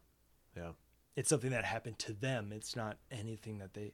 Yeah. 0.56 0.72
It's 1.16 1.28
something 1.28 1.50
that 1.50 1.64
happened 1.64 1.98
to 2.00 2.12
them. 2.12 2.50
It's 2.52 2.74
not 2.74 2.96
anything 3.10 3.58
that 3.58 3.74
they. 3.74 3.92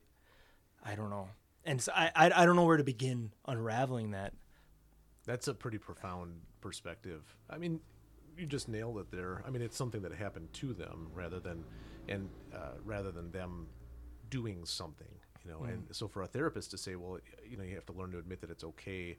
I 0.82 0.94
don't 0.94 1.10
know, 1.10 1.28
and 1.64 1.80
so 1.80 1.92
I 1.94 2.10
I, 2.14 2.42
I 2.42 2.46
don't 2.46 2.56
know 2.56 2.64
where 2.64 2.76
to 2.76 2.84
begin 2.84 3.32
unraveling 3.46 4.12
that. 4.12 4.32
That's 5.26 5.48
a 5.48 5.54
pretty 5.54 5.78
profound 5.78 6.40
perspective. 6.60 7.22
I 7.48 7.58
mean, 7.58 7.80
you 8.36 8.46
just 8.46 8.68
nailed 8.68 8.98
it 8.98 9.10
there. 9.10 9.42
I 9.46 9.50
mean, 9.50 9.62
it's 9.62 9.76
something 9.76 10.02
that 10.02 10.12
happened 10.12 10.52
to 10.54 10.72
them 10.72 11.08
rather 11.14 11.40
than, 11.40 11.64
and 12.08 12.28
uh, 12.54 12.72
rather 12.84 13.10
than 13.10 13.30
them 13.30 13.66
doing 14.30 14.64
something, 14.64 15.08
you 15.44 15.50
know. 15.50 15.64
And 15.64 15.84
so 15.92 16.08
for 16.08 16.22
a 16.22 16.26
therapist 16.26 16.70
to 16.70 16.78
say, 16.78 16.96
well, 16.96 17.18
you 17.48 17.56
know, 17.56 17.64
you 17.64 17.74
have 17.74 17.86
to 17.86 17.92
learn 17.92 18.12
to 18.12 18.18
admit 18.18 18.40
that 18.40 18.50
it's 18.50 18.64
okay. 18.64 19.18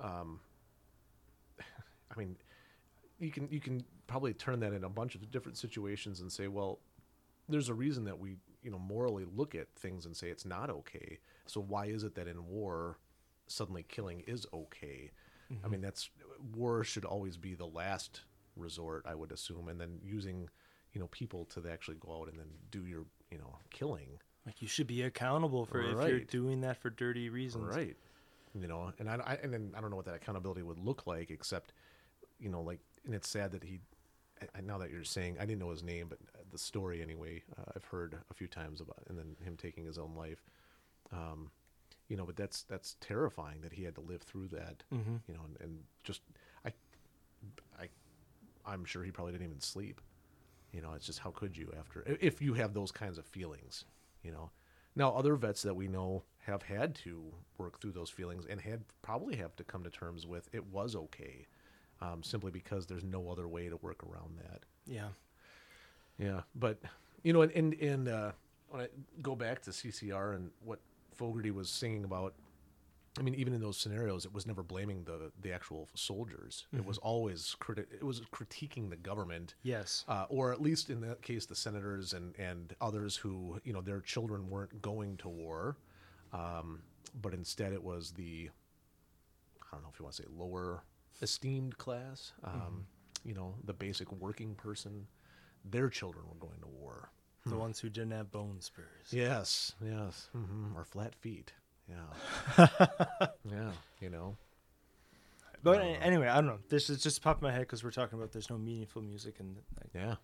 Um, 0.00 0.40
I 1.60 2.18
mean, 2.18 2.36
you 3.18 3.30
can 3.30 3.48
you 3.50 3.60
can 3.60 3.84
probably 4.06 4.34
turn 4.34 4.60
that 4.60 4.72
in 4.72 4.84
a 4.84 4.88
bunch 4.88 5.14
of 5.14 5.30
different 5.30 5.56
situations 5.56 6.20
and 6.20 6.30
say, 6.30 6.48
well, 6.48 6.80
there's 7.48 7.68
a 7.68 7.74
reason 7.74 8.04
that 8.04 8.18
we 8.18 8.36
you 8.62 8.70
know 8.70 8.78
morally 8.78 9.24
look 9.36 9.54
at 9.54 9.68
things 9.76 10.04
and 10.06 10.16
say 10.16 10.28
it's 10.28 10.44
not 10.44 10.68
okay. 10.68 11.18
So 11.52 11.60
why 11.60 11.86
is 11.86 12.02
it 12.02 12.14
that 12.14 12.26
in 12.28 12.46
war 12.46 12.96
suddenly 13.46 13.84
killing 13.86 14.20
is 14.26 14.46
okay? 14.54 15.10
I 15.62 15.68
mean, 15.68 15.82
that's 15.82 16.08
war 16.56 16.82
should 16.82 17.04
always 17.04 17.36
be 17.36 17.52
the 17.54 17.66
last 17.66 18.22
resort, 18.56 19.04
I 19.06 19.14
would 19.14 19.32
assume, 19.32 19.68
and 19.68 19.78
then 19.78 19.98
using 20.02 20.48
you 20.94 21.00
know 21.00 21.08
people 21.08 21.44
to 21.46 21.62
actually 21.70 21.98
go 22.00 22.20
out 22.20 22.28
and 22.28 22.38
then 22.38 22.46
do 22.70 22.86
your 22.86 23.04
you 23.30 23.36
know 23.36 23.58
killing. 23.68 24.18
Like 24.46 24.62
you 24.62 24.68
should 24.68 24.86
be 24.86 25.02
accountable 25.02 25.66
for 25.66 25.82
if 25.82 26.08
you're 26.08 26.20
doing 26.20 26.62
that 26.62 26.78
for 26.78 26.88
dirty 26.88 27.28
reasons. 27.28 27.76
Right. 27.76 27.96
You 28.58 28.66
know, 28.66 28.90
and 28.98 29.10
I, 29.10 29.16
I 29.16 29.34
and 29.42 29.52
then 29.52 29.72
I 29.76 29.82
don't 29.82 29.90
know 29.90 29.96
what 29.96 30.06
that 30.06 30.14
accountability 30.14 30.62
would 30.62 30.78
look 30.78 31.06
like, 31.06 31.30
except, 31.30 31.74
you 32.40 32.48
know, 32.48 32.62
like, 32.62 32.80
and 33.04 33.14
it's 33.14 33.28
sad 33.28 33.52
that 33.52 33.62
he. 33.62 33.80
Now 34.64 34.78
that 34.78 34.90
you're 34.90 35.04
saying, 35.04 35.36
I 35.38 35.44
didn't 35.44 35.60
know 35.60 35.70
his 35.70 35.84
name, 35.84 36.06
but 36.08 36.18
the 36.50 36.58
story 36.58 37.02
anyway, 37.02 37.42
uh, 37.58 37.72
I've 37.76 37.84
heard 37.84 38.16
a 38.30 38.34
few 38.34 38.48
times 38.48 38.80
about, 38.80 39.02
and 39.08 39.16
then 39.16 39.36
him 39.44 39.56
taking 39.56 39.84
his 39.84 39.98
own 39.98 40.16
life. 40.16 40.42
Um, 41.12 41.50
you 42.08 42.16
know, 42.16 42.24
but 42.26 42.36
that's 42.36 42.62
that's 42.64 42.96
terrifying 43.00 43.60
that 43.62 43.72
he 43.72 43.84
had 43.84 43.94
to 43.94 44.00
live 44.00 44.22
through 44.22 44.48
that. 44.48 44.82
Mhm. 44.92 45.20
You 45.28 45.34
know, 45.34 45.40
and, 45.44 45.56
and 45.60 45.78
just 46.04 46.20
I, 46.64 46.72
I, 47.78 47.88
I'm 48.66 48.84
sure 48.84 49.02
he 49.02 49.10
probably 49.10 49.32
didn't 49.32 49.46
even 49.46 49.60
sleep. 49.60 50.00
You 50.72 50.80
know, 50.82 50.92
it's 50.94 51.06
just 51.06 51.18
how 51.20 51.30
could 51.30 51.56
you 51.56 51.72
after 51.78 52.02
if 52.20 52.40
you 52.42 52.54
have 52.54 52.74
those 52.74 52.90
kinds 52.92 53.18
of 53.18 53.26
feelings, 53.26 53.84
you 54.22 54.30
know. 54.32 54.50
Now 54.94 55.10
other 55.14 55.36
vets 55.36 55.62
that 55.62 55.74
we 55.74 55.88
know 55.88 56.22
have 56.40 56.62
had 56.62 56.94
to 56.96 57.22
work 57.56 57.80
through 57.80 57.92
those 57.92 58.10
feelings 58.10 58.44
and 58.44 58.60
had 58.60 58.82
probably 59.00 59.36
have 59.36 59.56
to 59.56 59.64
come 59.64 59.82
to 59.84 59.90
terms 59.90 60.26
with 60.26 60.48
it 60.52 60.66
was 60.66 60.94
okay, 60.94 61.46
um, 62.02 62.22
simply 62.22 62.50
because 62.50 62.86
there's 62.86 63.04
no 63.04 63.30
other 63.30 63.48
way 63.48 63.68
to 63.70 63.76
work 63.78 64.02
around 64.04 64.38
that. 64.38 64.64
Yeah. 64.86 65.08
Yeah, 66.18 66.42
but 66.54 66.78
you 67.22 67.32
know, 67.32 67.42
and 67.42 67.52
and, 67.52 67.74
and 67.74 68.08
uh, 68.08 68.32
when 68.68 68.82
I 68.82 68.88
go 69.22 69.34
back 69.34 69.62
to 69.62 69.70
CCR 69.70 70.34
and 70.34 70.50
what 70.64 70.78
Fogerty 71.14 71.50
was 71.50 71.68
singing 71.68 72.04
about, 72.04 72.34
I 73.18 73.22
mean, 73.22 73.34
even 73.34 73.52
in 73.52 73.60
those 73.60 73.76
scenarios, 73.76 74.24
it 74.24 74.32
was 74.32 74.46
never 74.46 74.62
blaming 74.62 75.04
the 75.04 75.30
the 75.40 75.52
actual 75.52 75.88
soldiers. 75.94 76.66
It 76.72 76.84
was 76.84 76.98
always 76.98 77.56
criti- 77.60 77.92
It 77.92 78.02
was 78.04 78.20
critiquing 78.32 78.90
the 78.90 78.96
government. 78.96 79.54
Yes. 79.62 80.04
Uh, 80.08 80.26
or 80.28 80.52
at 80.52 80.60
least 80.62 80.90
in 80.90 81.00
that 81.02 81.22
case, 81.22 81.46
the 81.46 81.54
senators 81.54 82.12
and, 82.14 82.34
and 82.38 82.74
others 82.80 83.16
who, 83.16 83.60
you 83.64 83.72
know, 83.72 83.80
their 83.82 84.00
children 84.00 84.48
weren't 84.48 84.80
going 84.82 85.16
to 85.18 85.28
war, 85.28 85.76
um, 86.32 86.82
but 87.20 87.34
instead 87.34 87.72
it 87.72 87.82
was 87.82 88.12
the, 88.12 88.48
I 89.62 89.74
don't 89.74 89.82
know 89.82 89.90
if 89.92 89.98
you 89.98 90.04
want 90.04 90.16
to 90.16 90.22
say 90.22 90.28
lower 90.34 90.82
esteemed 91.20 91.76
class, 91.78 92.32
um, 92.44 92.86
you 93.24 93.34
know, 93.34 93.54
the 93.64 93.72
basic 93.74 94.10
working 94.12 94.54
person, 94.54 95.06
their 95.64 95.88
children 95.88 96.24
were 96.28 96.46
going 96.46 96.58
to 96.60 96.66
war. 96.66 97.10
The 97.46 97.56
ones 97.56 97.80
who 97.80 97.88
didn't 97.88 98.12
have 98.12 98.30
bone 98.30 98.60
spurs. 98.60 98.86
Yes, 99.10 99.72
yes, 99.84 100.28
hmm 100.32 100.76
or 100.76 100.84
flat 100.84 101.14
feet. 101.16 101.52
Yeah, 101.88 102.66
yeah, 103.50 103.70
you 104.00 104.10
know. 104.10 104.36
But 105.64 105.80
a- 105.80 105.84
anyway, 105.84 106.28
I 106.28 106.36
don't 106.36 106.46
know. 106.46 106.58
This 106.68 106.88
is 106.88 107.02
just 107.02 107.20
popped 107.22 107.42
my 107.42 107.50
head 107.50 107.62
because 107.62 107.82
we're 107.82 107.90
talking 107.90 108.18
about 108.18 108.30
there's 108.32 108.48
no 108.50 108.58
meaningful 108.58 109.02
music 109.02 109.40
and 109.40 109.56
like, 109.80 109.90
Yeah, 109.92 110.14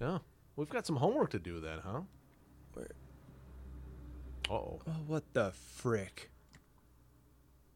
yeah. 0.00 0.18
We've 0.56 0.68
got 0.70 0.86
some 0.86 0.96
homework 0.96 1.30
to 1.30 1.38
do 1.38 1.60
then, 1.60 1.78
huh? 1.84 2.00
Where- 2.74 2.88
oh, 4.50 4.80
what 5.06 5.24
the 5.34 5.52
frick? 5.52 6.30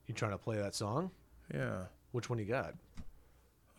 you 0.07 0.15
trying 0.15 0.31
to 0.33 0.39
play 0.39 0.57
that 0.57 0.75
song? 0.75 1.11
Yeah. 1.53 1.85
Which 2.13 2.31
one 2.31 2.39
you 2.39 2.45
got? 2.47 2.75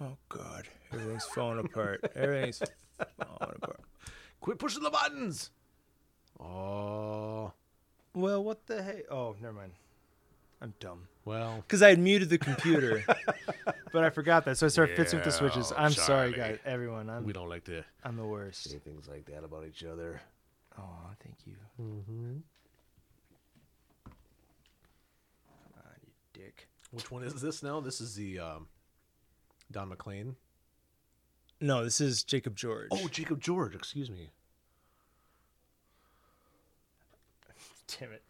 Oh 0.01 0.17
God, 0.29 0.67
everything's 0.93 1.23
falling 1.25 1.59
apart. 1.65 2.03
Everything's 2.15 2.59
falling 3.17 3.55
apart. 3.61 3.79
Quit 4.41 4.59
pushing 4.59 4.83
the 4.83 4.89
buttons. 4.89 5.51
Oh, 6.39 7.51
Well, 8.13 8.43
what 8.43 8.65
the 8.67 8.81
heck? 8.83 9.03
Oh, 9.11 9.35
never 9.41 9.53
mind. 9.53 9.71
I'm 10.61 10.73
dumb. 10.79 11.07
well. 11.25 11.57
Because 11.57 11.81
I 11.83 11.89
had 11.89 11.99
muted 11.99 12.29
the 12.29 12.37
computer, 12.39 13.03
but 13.91 14.03
I 14.03 14.09
forgot 14.09 14.45
that, 14.45 14.57
so 14.57 14.65
I 14.65 14.69
started 14.69 14.95
fitzing 14.95 15.17
with 15.19 15.25
the 15.25 15.31
switches. 15.31 15.71
Yeah, 15.71 15.83
I'm 15.83 15.91
sorry, 15.91 16.33
Charley. 16.33 16.51
guys, 16.53 16.59
everyone. 16.65 17.09
I'm 17.09 17.23
We 17.25 17.33
don't 17.33 17.49
like 17.49 17.63
to 17.65 17.83
I'm 18.03 18.15
the 18.17 18.25
worst. 18.25 18.63
say 18.69 18.77
things 18.79 19.07
like 19.07 19.25
that 19.25 19.43
about 19.43 19.65
each 19.67 19.83
other. 19.83 20.19
Oh, 20.79 21.09
thank 21.23 21.35
you. 21.45 21.55
Mm-hmm. 21.81 22.37
Come 24.05 24.13
on, 25.85 25.91
you 26.03 26.11
dick. 26.33 26.67
Which 26.91 27.11
one 27.11 27.23
is 27.23 27.39
this 27.41 27.61
now? 27.61 27.79
This 27.79 28.01
is 28.01 28.15
the 28.15 28.39
um, 28.39 28.67
Don 29.71 29.89
McLean. 29.89 30.35
No, 31.59 31.83
this 31.83 31.99
is 31.99 32.23
Jacob 32.23 32.55
George. 32.55 32.89
Oh, 32.91 33.07
Jacob 33.07 33.41
George. 33.41 33.73
Excuse 33.73 34.09
me. 34.09 34.29
damn 37.99 38.11
it. 38.11 38.21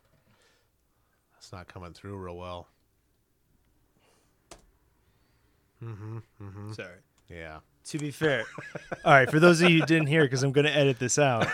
That's 1.33 1.51
not 1.51 1.67
coming 1.67 1.93
through 1.93 2.15
real 2.17 2.37
well. 2.37 2.67
Mm-hmm. 5.83 6.17
Mm-hmm. 6.41 6.73
Sorry. 6.73 6.97
Yeah. 7.29 7.59
To 7.85 7.97
be 7.97 8.11
fair, 8.11 8.43
all 9.05 9.13
right. 9.13 9.31
For 9.31 9.39
those 9.39 9.61
of 9.61 9.69
you 9.69 9.79
who 9.79 9.85
didn't 9.85 10.07
hear, 10.07 10.23
because 10.23 10.43
I'm 10.43 10.51
going 10.51 10.65
to 10.65 10.75
edit 10.75 10.99
this 10.99 11.17
out, 11.17 11.47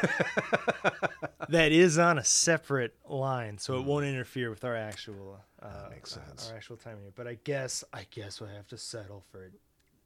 that 1.49 1.71
is 1.71 1.99
on 1.99 2.17
a 2.17 2.23
separate 2.23 2.95
line, 3.07 3.59
so 3.59 3.77
it 3.77 3.85
won't 3.85 4.05
interfere 4.05 4.49
with 4.49 4.63
our 4.63 4.75
actual. 4.75 5.39
Uh. 5.61 5.83
That 5.83 5.91
makes 5.91 6.17
uh, 6.17 6.25
sense. 6.25 6.49
our 6.49 6.57
actual 6.57 6.77
timing. 6.77 7.03
But 7.13 7.27
I 7.27 7.37
guess, 7.43 7.83
I 7.93 8.07
guess 8.09 8.41
we'll 8.41 8.49
have 8.49 8.67
to 8.69 8.79
settle 8.79 9.23
for 9.31 9.43
it 9.43 9.51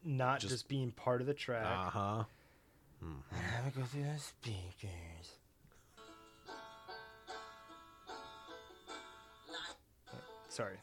not 0.07 0.39
just, 0.39 0.51
Just- 0.53 0.67
being 0.67 0.91
part 0.91 1.21
of 1.21 1.27
the 1.27 1.33
track. 1.33 1.65
Uh 1.65 1.89
huh. 1.89 2.23
Have 3.31 3.67
it 3.67 3.75
go 3.75 3.83
through 3.83 4.03
the 4.03 4.17
speakers. 4.19 4.89
Sorry. 10.49 10.77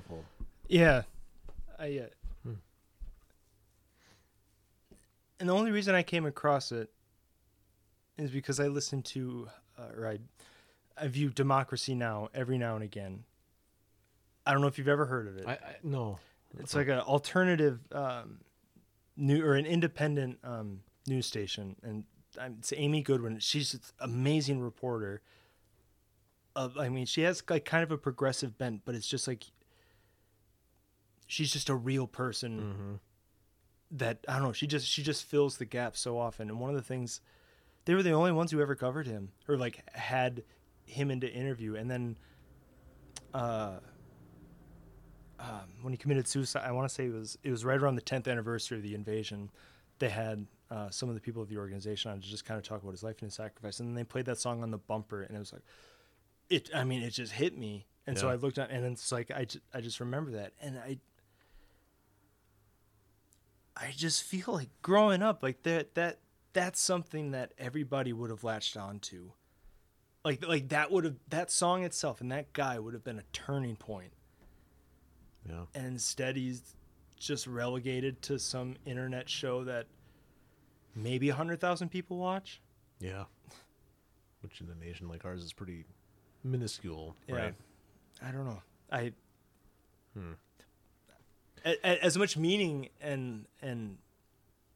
Powerful. 0.00 0.24
Yeah, 0.68 1.02
I. 1.78 1.98
Uh, 1.98 2.06
And 5.38 5.48
the 5.48 5.54
only 5.54 5.70
reason 5.70 5.94
I 5.94 6.02
came 6.02 6.26
across 6.26 6.70
it 6.70 6.90
is 8.18 8.30
because 8.30 8.60
I 8.60 8.66
listened 8.66 9.06
to, 9.06 9.48
uh, 9.78 9.96
or 9.96 10.06
I, 10.06 10.18
I 11.02 11.08
view 11.08 11.30
Democracy 11.30 11.94
Now 11.94 12.28
every 12.34 12.58
now 12.58 12.74
and 12.74 12.84
again. 12.84 13.24
I 14.44 14.52
don't 14.52 14.60
know 14.60 14.66
if 14.66 14.76
you've 14.76 14.86
ever 14.86 15.06
heard 15.06 15.28
of 15.28 15.38
it. 15.38 15.46
I, 15.46 15.52
I 15.52 15.76
no. 15.82 16.18
It's 16.58 16.74
like 16.74 16.88
an 16.88 16.98
alternative 16.98 17.80
um, 17.90 18.40
new 19.16 19.42
or 19.42 19.54
an 19.54 19.64
independent 19.64 20.38
um, 20.44 20.80
news 21.06 21.24
station, 21.24 21.74
and 21.82 22.04
um, 22.38 22.56
it's 22.58 22.74
Amy 22.76 23.00
Goodman. 23.00 23.38
She's 23.38 23.72
an 23.72 23.80
amazing 24.00 24.60
reporter. 24.60 25.22
Of, 26.54 26.76
I 26.76 26.90
mean, 26.90 27.06
she 27.06 27.22
has 27.22 27.42
like 27.48 27.64
kind 27.64 27.82
of 27.82 27.90
a 27.92 27.96
progressive 27.96 28.58
bent, 28.58 28.82
but 28.84 28.94
it's 28.94 29.06
just 29.06 29.26
like 29.26 29.44
she's 31.30 31.52
just 31.52 31.68
a 31.68 31.74
real 31.74 32.06
person 32.06 32.98
that 33.92 34.18
I 34.28 34.34
don't 34.34 34.42
know. 34.42 34.52
She 34.52 34.66
just 34.66 34.86
she 34.86 35.02
just 35.02 35.24
fills 35.24 35.56
the 35.58 35.64
gap 35.64 35.96
so 35.96 36.18
often. 36.18 36.50
And 36.50 36.58
one 36.58 36.70
of 36.70 36.76
the 36.76 36.82
things 36.82 37.20
they 37.84 37.94
were 37.94 38.02
the 38.02 38.12
only 38.12 38.32
ones 38.32 38.50
who 38.50 38.60
ever 38.60 38.74
covered 38.74 39.06
him 39.06 39.30
or 39.48 39.56
like 39.56 39.82
had 39.94 40.42
him 40.84 41.10
into 41.10 41.32
interview, 41.32 41.76
and 41.76 41.90
then. 41.90 42.18
Uh, 43.32 43.78
um, 45.38 45.70
when 45.80 45.92
he 45.92 45.96
committed 45.96 46.28
suicide, 46.28 46.64
I 46.66 46.72
want 46.72 46.86
to 46.86 46.94
say 46.94 47.06
it 47.06 47.14
was 47.14 47.38
it 47.42 47.50
was 47.50 47.64
right 47.64 47.80
around 47.80 47.94
the 47.94 48.02
10th 48.02 48.28
anniversary 48.28 48.76
of 48.76 48.82
the 48.82 48.94
invasion. 48.94 49.50
They 49.98 50.10
had 50.10 50.46
uh, 50.70 50.90
some 50.90 51.08
of 51.08 51.14
the 51.14 51.20
people 51.20 51.40
of 51.40 51.48
the 51.48 51.56
organization 51.56 52.10
on 52.10 52.20
to 52.20 52.28
just 52.28 52.44
kind 52.44 52.58
of 52.58 52.64
talk 52.64 52.82
about 52.82 52.90
his 52.90 53.02
life 53.02 53.16
and 53.20 53.28
his 53.28 53.34
sacrifice, 53.34 53.80
and 53.80 53.88
then 53.88 53.94
they 53.94 54.04
played 54.04 54.26
that 54.26 54.38
song 54.38 54.62
on 54.62 54.70
the 54.70 54.78
bumper, 54.78 55.22
and 55.22 55.34
it 55.34 55.38
was 55.38 55.52
like, 55.52 55.62
it. 56.50 56.68
I 56.74 56.84
mean, 56.84 57.02
it 57.02 57.10
just 57.10 57.32
hit 57.32 57.56
me, 57.56 57.86
and 58.06 58.18
so 58.18 58.28
I 58.28 58.34
looked 58.34 58.58
at, 58.58 58.70
and 58.70 58.84
it's 58.84 59.10
like 59.12 59.30
I, 59.30 59.46
I 59.72 59.80
just 59.80 60.00
remember 60.00 60.32
that, 60.32 60.52
and 60.60 60.78
I, 60.78 60.98
I 63.80 63.92
just 63.96 64.22
feel 64.24 64.44
like 64.48 64.68
growing 64.82 65.22
up, 65.22 65.42
like 65.42 65.62
that 65.62 65.94
that 65.94 66.18
that's 66.52 66.80
something 66.80 67.30
that 67.30 67.52
everybody 67.58 68.12
would 68.12 68.30
have 68.30 68.44
latched 68.44 68.76
onto, 68.76 69.30
like 70.24 70.46
like 70.46 70.68
that 70.68 70.90
would 70.90 71.04
have 71.04 71.16
that 71.28 71.50
song 71.50 71.84
itself 71.84 72.20
and 72.20 72.30
that 72.32 72.52
guy 72.52 72.78
would 72.78 72.92
have 72.94 73.04
been 73.04 73.18
a 73.18 73.24
turning 73.32 73.76
point 73.76 74.12
Yeah. 75.48 75.64
and 75.74 75.86
instead 75.86 76.36
he's 76.36 76.74
just 77.16 77.46
relegated 77.46 78.20
to 78.22 78.38
some 78.38 78.76
internet 78.84 79.28
show 79.28 79.64
that 79.64 79.86
maybe 80.94 81.28
100,000 81.28 81.88
people 81.90 82.16
watch. 82.18 82.60
Yeah. 82.98 83.24
Which 84.40 84.60
in 84.60 84.68
a 84.70 84.74
nation 84.74 85.06
like 85.08 85.24
ours 85.24 85.42
is 85.42 85.52
pretty 85.52 85.84
minuscule, 86.42 87.14
Yeah. 87.28 87.34
right? 87.36 87.54
I 88.22 88.30
don't 88.32 88.44
know. 88.46 88.62
I 88.90 89.12
Hmm. 90.14 90.32
A- 91.64 92.04
as 92.04 92.16
much 92.18 92.36
meaning 92.36 92.88
and 93.00 93.46
and 93.62 93.98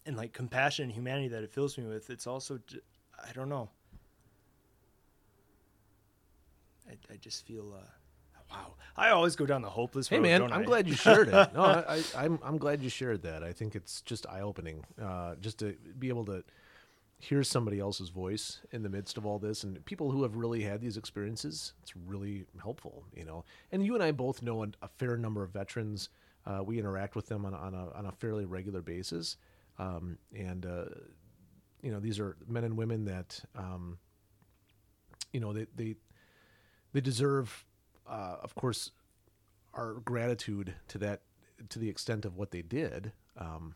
and 0.07 0.16
like 0.16 0.32
compassion 0.32 0.85
and 0.85 0.93
humanity 0.93 1.28
that 1.28 1.43
it 1.43 1.51
fills 1.51 1.76
me 1.78 1.85
with, 1.87 2.11
it's 2.11 2.26
also 2.26 2.59
I 3.26 3.32
don't 3.32 3.49
know. 3.49 3.70
I, 6.89 6.93
I 7.12 7.16
just 7.16 7.47
feel 7.47 7.72
uh 7.74 7.80
wow. 8.51 8.74
I 8.97 9.11
always 9.11 9.37
go 9.37 9.47
down 9.47 9.62
the 9.62 9.70
hopeless 9.70 10.09
Hey 10.09 10.16
road. 10.16 10.22
man, 10.22 10.43
I'm 10.53 10.61
I? 10.61 10.64
glad 10.64 10.87
you 10.89 10.95
shared 10.95 11.28
it. 11.28 11.32
No, 11.55 11.62
I, 11.89 11.97
I, 11.97 12.03
I'm 12.24 12.39
I'm 12.43 12.59
glad 12.59 12.82
you 12.82 12.89
shared 12.89 13.22
that. 13.22 13.43
I 13.43 13.53
think 13.53 13.74
it's 13.74 14.01
just 14.03 14.26
eye 14.28 14.41
opening, 14.43 14.85
uh, 15.03 15.35
just 15.41 15.59
to 15.61 15.74
be 15.99 16.09
able 16.09 16.24
to 16.26 16.45
hear 17.18 17.43
somebody 17.43 17.80
else's 17.80 18.11
voice 18.11 18.61
in 18.70 18.82
the 18.82 18.89
midst 18.91 19.16
of 19.16 19.24
all 19.24 19.39
this, 19.39 19.64
and 19.64 19.82
people 19.87 20.11
who 20.11 20.22
have 20.22 20.37
really 20.37 20.62
had 20.62 20.80
these 20.82 20.97
experiences. 20.99 21.72
It's 21.82 21.97
really 21.97 22.45
helpful, 22.62 23.05
you 23.16 23.24
know. 23.24 23.45
And 23.72 23.85
you 23.85 23.95
and 23.95 24.03
I 24.03 24.12
both 24.12 24.43
know 24.43 24.62
a, 24.62 24.68
a 24.82 24.89
fair 24.99 25.16
number 25.16 25.43
of 25.43 25.51
veterans. 25.51 26.11
Uh, 26.47 26.62
we 26.62 26.78
interact 26.78 27.16
with 27.16 27.26
them 27.26 27.45
on, 27.47 27.55
a- 27.55 27.59
on 27.59 27.74
a 27.74 27.90
on 27.92 28.07
a 28.07 28.12
fairly 28.12 28.45
regular 28.45 28.82
basis, 28.82 29.36
um, 29.78 30.18
and 30.36 30.66
uh, 30.66 30.84
you 31.82 31.90
know 31.90 32.01
these 32.01 32.18
are 32.20 32.36
men 32.47 32.64
and 32.64 32.76
women 32.76 33.05
that 33.07 33.40
um, 33.57 33.99
you 35.32 35.40
know 35.40 35.53
they 35.53 35.66
they 35.74 35.97
they 36.92 37.01
deserve, 37.01 37.64
uh, 38.09 38.36
of 38.42 38.55
course, 38.55 38.90
our 39.72 39.95
gratitude 39.95 40.74
to 40.88 40.99
that 40.99 41.22
to 41.70 41.78
the 41.78 41.88
extent 41.88 42.24
of 42.24 42.36
what 42.36 42.51
they 42.51 42.62
did. 42.62 43.12
Um, 43.38 43.74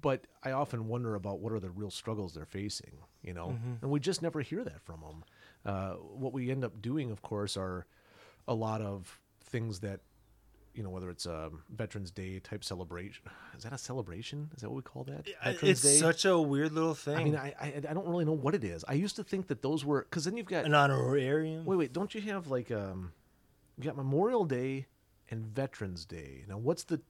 but 0.00 0.26
I 0.42 0.50
often 0.50 0.88
wonder 0.88 1.14
about 1.14 1.38
what 1.38 1.52
are 1.52 1.60
the 1.60 1.70
real 1.70 1.90
struggles 1.92 2.34
they're 2.34 2.44
facing, 2.44 2.98
you 3.22 3.32
know, 3.32 3.56
and 3.80 3.90
we 3.90 4.00
just 4.00 4.20
never 4.20 4.40
hear 4.40 4.64
that 4.64 4.80
from 4.82 5.00
them. 5.00 5.24
Uh, 5.64 5.92
what 5.94 6.32
we 6.32 6.50
end 6.50 6.64
up 6.64 6.82
doing, 6.82 7.12
of 7.12 7.22
course, 7.22 7.56
are 7.56 7.86
a 8.48 8.54
lot 8.54 8.82
of 8.82 9.20
things 9.44 9.78
that, 9.80 10.00
you 10.74 10.82
know, 10.82 10.90
whether 10.90 11.10
it's 11.10 11.26
a 11.26 11.50
Veterans 11.68 12.10
Day 12.10 12.38
type 12.40 12.64
celebration. 12.64 13.24
Is 13.56 13.64
that 13.64 13.72
a 13.72 13.78
celebration? 13.78 14.50
Is 14.56 14.62
that 14.62 14.70
what 14.70 14.76
we 14.76 14.82
call 14.82 15.04
that? 15.04 15.26
it's 15.62 15.98
such 15.98 16.24
a 16.24 16.38
weird 16.38 16.72
little 16.72 16.94
thing. 16.94 17.16
I 17.16 17.24
mean, 17.24 17.36
I, 17.36 17.54
I 17.60 17.74
I 17.76 17.92
don't 17.92 18.06
really 18.06 18.24
know 18.24 18.32
what 18.32 18.54
it 18.54 18.64
is. 18.64 18.84
I 18.88 18.94
used 18.94 19.16
to 19.16 19.24
think 19.24 19.48
that 19.48 19.62
those 19.62 19.84
were 19.84 20.02
because 20.08 20.24
then 20.24 20.36
you've 20.36 20.46
got 20.46 20.64
an 20.64 20.74
honorarium. 20.74 21.64
wait 21.64 21.76
wait 21.76 21.92
don't 21.92 22.14
you 22.14 22.20
have 22.22 22.46
like 22.46 22.70
um 22.70 23.12
you 23.78 23.84
got 23.84 23.96
Memorial 23.96 24.44
Day 24.44 24.86
and 25.30 25.44
Veterans 25.44 26.04
Day. 26.04 26.44
Now 26.48 26.58
what's 26.58 26.84
the 26.84 27.00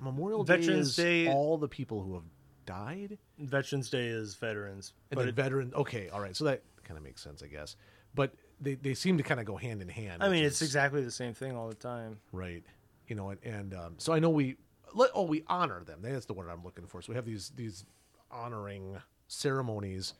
Memorial 0.00 0.44
Day? 0.44 0.56
Veterans 0.56 0.88
is 0.88 0.96
Day- 0.96 1.28
all 1.28 1.58
the 1.58 1.68
people 1.68 2.02
who 2.02 2.14
have 2.14 2.24
died, 2.66 3.18
Veterans 3.38 3.90
Day 3.90 4.06
is 4.06 4.34
veterans, 4.34 4.92
and 5.10 5.16
but 5.18 5.28
it, 5.28 5.34
veteran. 5.34 5.72
Okay, 5.74 6.08
all 6.08 6.20
right, 6.20 6.36
so 6.36 6.44
that 6.44 6.62
kind 6.84 6.96
of 6.96 7.04
makes 7.04 7.22
sense, 7.22 7.42
I 7.42 7.46
guess. 7.46 7.76
But 8.14 8.34
they 8.62 8.74
they 8.74 8.94
seem 8.94 9.18
to 9.18 9.22
kind 9.22 9.40
of 9.40 9.46
go 9.46 9.56
hand 9.56 9.82
in 9.82 9.88
hand. 9.88 10.22
I 10.22 10.28
mean, 10.30 10.44
it's 10.44 10.56
is- 10.62 10.68
exactly 10.68 11.02
the 11.02 11.10
same 11.10 11.34
thing 11.34 11.56
all 11.56 11.68
the 11.68 11.74
time. 11.74 12.18
right 12.32 12.62
you 13.08 13.16
know 13.16 13.30
and, 13.30 13.40
and 13.44 13.74
um, 13.74 13.94
so 13.98 14.12
i 14.12 14.18
know 14.20 14.30
we 14.30 14.56
let, 14.94 15.10
oh 15.12 15.24
we 15.24 15.42
honor 15.48 15.82
them 15.84 15.98
that's 16.02 16.24
the 16.26 16.32
word 16.32 16.48
i'm 16.48 16.62
looking 16.62 16.86
for 16.86 17.02
so 17.02 17.10
we 17.10 17.16
have 17.16 17.24
these 17.26 17.50
these 17.56 17.84
honoring 18.30 18.96
ceremonies 19.26 20.14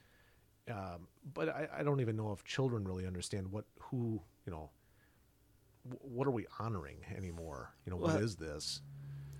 um, 0.69 1.07
but 1.33 1.49
I, 1.49 1.69
I 1.79 1.83
don't 1.85 2.01
even 2.01 2.17
know 2.17 2.33
if 2.33 2.43
children 2.45 2.85
really 2.85 3.07
understand 3.07 3.51
what 3.53 3.65
who 3.79 4.21
you 4.47 4.53
know 4.53 4.71
wh- 5.89 6.05
what 6.05 6.27
are 6.27 6.33
we 6.33 6.47
honoring 6.59 6.97
anymore 7.17 7.71
you 7.87 7.91
know 7.91 7.97
what 7.97 8.15
Well, 8.15 8.23
is 8.25 8.35
this 8.37 8.81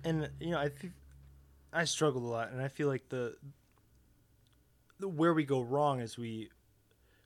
and 0.05 0.29
you 0.39 0.51
know 0.51 0.59
i 0.59 0.69
think 0.69 0.93
i 1.73 1.83
struggled 1.83 2.23
a 2.23 2.27
lot 2.27 2.49
and 2.51 2.61
i 2.61 2.69
feel 2.69 2.87
like 2.87 3.09
the, 3.09 3.35
the 4.99 5.07
where 5.07 5.33
we 5.33 5.43
go 5.43 5.61
wrong 5.61 5.99
is 5.99 6.17
we 6.17 6.49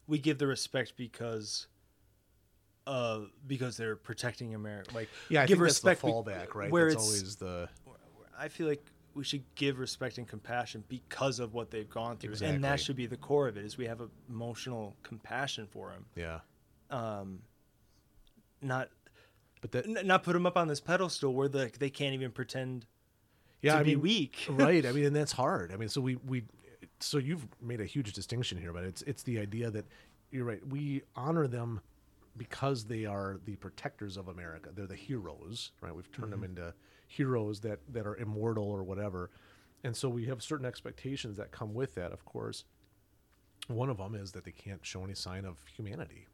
we 0.08 0.18
give 0.18 0.38
the 0.38 0.48
respect 0.48 0.94
because 0.98 1.68
uh 2.86 3.20
because 3.46 3.76
they're 3.78 3.96
protecting 3.96 4.56
america 4.56 4.94
like 4.96 5.10
yeah 5.30 5.42
i 5.42 5.46
give 5.46 5.58
think 5.58 5.64
respect 5.66 6.02
that's 6.02 6.14
the 6.14 6.32
fallback 6.32 6.56
right? 6.56 6.72
where 6.72 6.90
that's 6.90 6.96
it's 6.96 7.04
always 7.06 7.36
the 7.36 7.70
i 8.40 8.48
feel 8.48 8.68
like 8.68 8.84
we 9.14 9.24
should 9.24 9.44
give 9.56 9.80
respect 9.80 10.18
and 10.20 10.28
compassion 10.28 10.84
because 10.88 11.40
of 11.40 11.54
what 11.54 11.72
they've 11.72 11.90
gone 11.90 12.18
through 12.18 12.36
and 12.44 12.64
that 12.64 12.80
should 12.80 12.96
be 12.96 13.08
the 13.08 13.18
core 13.18 13.48
of 13.48 13.58
it 13.58 13.66
is 13.66 13.78
we 13.78 13.86
have 13.86 14.00
emotional 14.30 14.96
compassion 15.04 15.68
for 15.70 15.90
them 15.90 16.06
yeah. 16.16 16.40
Um 16.90 17.40
not 18.62 18.90
but 19.60 19.72
that 19.72 19.86
n- 19.86 20.06
not 20.08 20.24
put 20.24 20.34
them 20.34 20.46
up 20.46 20.56
on 20.56 20.68
this 20.68 20.80
pedestal 20.80 21.34
where 21.34 21.48
the, 21.50 21.72
they 21.80 21.90
can't 21.90 22.14
even 22.14 22.32
pretend 22.32 22.86
yeah 23.62 23.74
to 23.74 23.80
i 23.80 23.84
be 23.84 23.96
mean 23.96 24.02
weak. 24.02 24.46
right. 24.50 24.86
I 24.86 24.92
mean 24.94 25.06
and 25.06 25.16
that's 25.16 25.32
hard. 25.34 25.74
I 25.74 25.78
mean 25.78 25.90
so 25.90 26.00
we 26.00 26.16
we 26.16 26.44
so 27.00 27.18
you've 27.18 27.48
made 27.62 27.82
a 27.82 27.86
huge 27.86 28.14
distinction 28.14 28.58
here 28.58 28.74
but 28.74 28.84
it's 28.84 29.02
it's 29.04 29.24
the 29.24 29.40
idea 29.40 29.70
that 29.70 29.86
you're 30.32 30.46
right 30.46 30.66
we 30.68 31.02
honor 31.16 31.48
them 31.48 31.82
because 32.38 32.86
they 32.86 33.06
are 33.06 33.40
the 33.46 33.56
protectors 33.56 34.18
of 34.18 34.28
america. 34.28 34.70
They're 34.74 34.88
the 34.88 34.96
heroes 34.96 35.72
right? 35.82 35.96
We've 35.96 36.12
turned 36.12 36.32
them 36.32 36.42
mm-hmm. 36.42 36.58
into 36.58 36.74
heroes 37.08 37.60
that 37.62 37.80
that 37.90 38.06
are 38.06 38.18
immortal 38.18 38.66
or 38.66 38.84
whatever. 38.84 39.30
And 39.84 39.96
so 39.96 40.10
we 40.10 40.26
have 40.26 40.42
certain 40.44 40.66
expectations 40.66 41.38
that 41.38 41.52
come 41.52 41.74
with 41.74 41.96
that 41.96 42.12
of 42.12 42.26
course. 42.26 42.66
One 43.68 43.90
of 43.90 43.98
them 43.98 44.16
is 44.16 44.32
that 44.32 44.46
they 44.46 44.52
can't 44.52 44.86
show 44.86 45.04
any 45.04 45.14
sign 45.14 45.46
of 45.46 45.58
humanity 45.76 46.28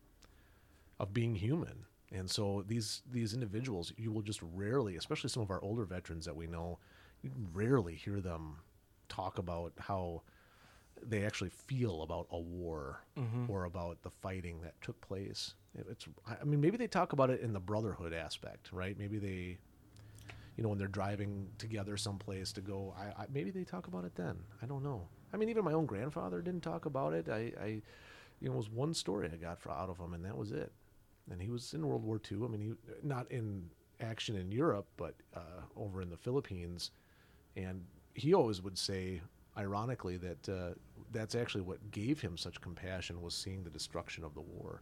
of 1.00 1.14
being 1.14 1.36
human. 1.36 1.86
And 2.12 2.30
so 2.30 2.64
these 2.68 3.02
these 3.12 3.34
individuals 3.34 3.94
you 3.98 4.12
will 4.12 4.22
just 4.22 4.42
rarely 4.42 4.98
especially 4.98 5.30
some 5.30 5.44
of 5.44 5.52
our 5.52 5.62
older 5.64 5.86
veterans 5.86 6.26
that 6.26 6.36
we 6.36 6.48
know 6.48 6.80
you 7.22 7.32
rarely 7.54 7.96
hear 7.96 8.20
them 8.20 8.58
talk 9.10 9.38
about 9.38 9.74
how 9.80 10.22
they 11.10 11.26
actually 11.26 11.50
feel 11.50 12.02
about 12.02 12.28
a 12.32 12.40
war 12.40 13.02
or 13.50 13.66
about 13.66 14.02
the 14.04 14.10
fighting 14.10 14.62
that 14.62 14.80
took 14.82 15.00
place. 15.02 15.54
It- 15.78 15.88
it's 15.90 16.08
i 16.42 16.44
mean 16.44 16.62
maybe 16.62 16.78
they 16.78 16.88
talk 16.88 17.14
about 17.14 17.30
it 17.30 17.42
in 17.42 17.52
the 17.54 17.60
brotherhood 17.60 18.14
aspect 18.14 18.72
right? 18.72 18.98
Maybe 18.98 19.18
they 19.18 19.58
you 20.56 20.64
know 20.64 20.70
when 20.70 20.78
they're 20.78 20.88
driving 20.88 21.50
together 21.58 21.98
someplace 21.98 22.52
to 22.54 22.62
go 22.62 22.94
I, 22.98 23.24
I 23.24 23.26
maybe 23.34 23.50
they 23.52 23.64
talk 23.64 23.88
about 23.88 24.06
it 24.06 24.16
then. 24.16 24.38
I 24.62 24.66
don't 24.68 24.84
know. 24.84 25.08
I 25.34 25.38
mean 25.38 25.50
even 25.50 25.64
my 25.66 25.74
own 25.74 25.86
grandfather 25.88 26.42
didn't 26.42 26.62
talk 26.62 26.86
about 26.86 27.14
it. 27.14 27.28
I 27.30 27.52
i 27.60 27.68
you 28.40 28.50
know 28.50 28.54
it 28.54 28.58
was 28.58 28.70
one 28.70 28.94
story 28.94 29.30
i 29.34 29.38
got 29.38 29.60
for, 29.60 29.72
out 29.72 29.90
of 29.90 29.98
him 29.98 30.14
and 30.14 30.24
that 30.26 30.38
was 30.38 30.52
it. 30.52 30.72
And 31.32 31.42
he 31.42 31.50
was 31.50 31.74
in 31.74 31.86
world 31.88 32.04
war 32.04 32.20
ii 32.32 32.38
i 32.38 32.48
mean 32.48 32.62
he 32.62 32.74
not 33.08 33.32
in 33.32 33.70
action 34.00 34.36
in 34.36 34.52
europe 34.52 34.88
but 34.98 35.16
uh, 35.36 35.62
over 35.76 36.02
in 36.02 36.10
the 36.10 36.18
philippines. 36.18 36.92
And 37.56 37.86
he 38.14 38.34
always 38.34 38.62
would 38.62 38.78
say 38.78 39.22
ironically 39.58 40.18
that 40.18 40.50
uh, 40.50 40.74
that's 41.14 41.36
actually 41.36 41.62
what 41.62 41.92
gave 41.92 42.20
him 42.20 42.38
such 42.38 42.60
compassion 42.62 43.22
was 43.22 43.34
seeing 43.34 43.64
the 43.64 43.70
destruction 43.70 44.24
of 44.24 44.34
the 44.34 44.42
war. 44.42 44.82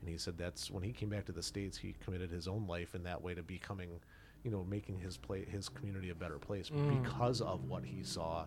And 0.00 0.08
he 0.08 0.18
said 0.18 0.36
that's 0.36 0.70
when 0.70 0.82
he 0.82 0.92
came 0.92 1.08
back 1.08 1.24
to 1.26 1.32
the 1.32 1.42
states 1.42 1.78
he 1.78 1.94
committed 2.04 2.30
his 2.30 2.48
own 2.48 2.66
life 2.66 2.94
in 2.94 3.02
that 3.04 3.20
way 3.20 3.34
to 3.34 3.42
becoming 3.42 4.00
you 4.44 4.50
know 4.50 4.64
making 4.64 4.98
his 4.98 5.16
play 5.16 5.44
his 5.44 5.68
community 5.68 6.10
a 6.10 6.14
better 6.14 6.38
place 6.38 6.70
mm. 6.70 7.02
because 7.02 7.40
of 7.40 7.64
what 7.64 7.84
he 7.84 8.02
saw 8.02 8.44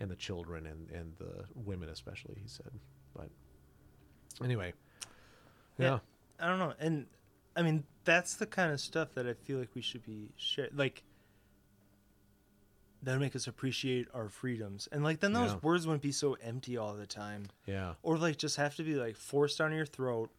and 0.00 0.10
the 0.10 0.16
children 0.16 0.66
and 0.66 0.90
and 0.90 1.12
the 1.18 1.44
women 1.54 1.88
especially 1.88 2.36
he 2.40 2.48
said. 2.48 2.70
But 3.14 3.30
anyway 4.42 4.74
yeah, 5.78 5.98
I 6.38 6.48
don't 6.48 6.58
know. 6.58 6.74
And 6.78 7.06
I 7.56 7.62
mean, 7.62 7.84
that's 8.04 8.34
the 8.34 8.46
kind 8.46 8.72
of 8.72 8.80
stuff 8.80 9.14
that 9.14 9.26
I 9.26 9.34
feel 9.34 9.58
like 9.58 9.70
we 9.74 9.82
should 9.82 10.04
be 10.04 10.30
share 10.36 10.68
like 10.74 11.02
that'll 13.02 13.20
make 13.20 13.34
us 13.36 13.46
appreciate 13.46 14.06
our 14.14 14.28
freedoms. 14.28 14.88
And 14.92 15.02
like 15.04 15.20
then 15.20 15.32
those 15.32 15.52
Yeah. 15.52 15.58
words 15.62 15.86
wouldn't 15.86 16.02
be 16.02 16.12
so 16.12 16.34
empty 16.42 16.76
all 16.76 16.94
the 16.94 17.06
time. 17.06 17.46
yeah 17.66 17.94
Or 18.02 18.16
like 18.18 18.36
just 18.36 18.56
have 18.56 18.76
to 18.76 18.82
be 18.82 18.94
like 18.94 19.16
forced 19.16 19.58
down 19.58 19.72
your 19.72 19.86
throat. 19.86 20.30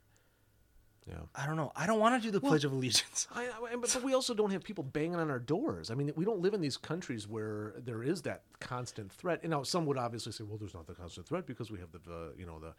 yeah 1.08 1.16
I 1.36 1.46
don't 1.46 1.58
know. 1.58 1.72
I 1.76 1.86
don't 1.86 2.00
want 2.00 2.22
to 2.22 2.26
do 2.26 2.32
the 2.32 2.40
Pledge 2.40 2.64
of 2.64 2.72
Allegiance. 2.72 3.28
I, 3.36 3.44
I, 3.48 3.76
but, 3.76 3.94
but 3.94 4.04
we 4.08 4.14
also 4.14 4.34
don't 4.34 4.52
have 4.52 4.64
people 4.64 4.84
banging 4.86 5.16
on 5.16 5.30
our 5.30 5.40
doors. 5.40 5.92
I 5.92 5.96
mean, 5.96 6.14
we 6.16 6.24
don't 6.24 6.40
live 6.40 6.54
in 6.54 6.62
these 6.62 6.78
countries 6.78 7.28
where 7.28 7.74
there 7.84 8.02
is 8.04 8.22
that 8.22 8.44
constant 8.62 9.12
threat. 9.12 9.40
And 9.44 9.52
now 9.52 9.64
some 9.64 9.86
would 9.88 9.98
obviously 9.98 10.32
say, 10.32 10.46
well, 10.46 10.58
there's 10.58 10.74
not 10.74 10.88
the 10.88 10.94
constant 10.94 11.28
threat 11.28 11.46
because 11.46 11.70
we 11.70 11.80
have 11.80 11.92
the, 11.92 12.00
uh, 12.10 12.30
you 12.38 12.46
know, 12.46 12.60
the 12.60 12.74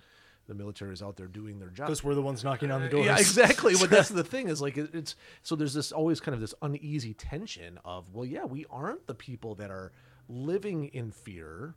the 0.47 0.55
military 0.55 0.92
is 0.92 1.03
out 1.03 1.16
there 1.16 1.26
doing 1.26 1.59
their 1.59 1.68
job. 1.70 1.86
Because 1.86 2.05
we're 2.05 2.14
the 2.14 2.22
ones 2.22 2.45
knocking 2.45 2.70
on 2.70 2.82
the 2.82 2.88
doors. 2.88 3.07
Yeah, 3.07 3.16
exactly. 3.18 3.74
But 3.80 3.90
that's 3.90 4.09
the 4.09 4.24
thing 4.24 4.49
is 4.49 4.61
like 4.62 4.76
it, 4.76 4.95
it's 4.95 5.16
so 5.42 5.57
there's 5.57 5.74
this 5.74 5.92
always 5.92 6.20
kind 6.20 6.34
of 6.34 6.40
this 6.40 6.55
uneasy 6.62 7.14
tension 7.14 7.78
of 7.84 8.12
well, 8.12 8.24
yeah, 8.26 8.45
we 8.45 8.66
aren't 8.70 9.07
the 9.07 9.14
people 9.14 9.55
that 9.57 9.70
are 9.70 9.92
living 10.28 10.86
in 10.86 11.11
fear, 11.11 11.74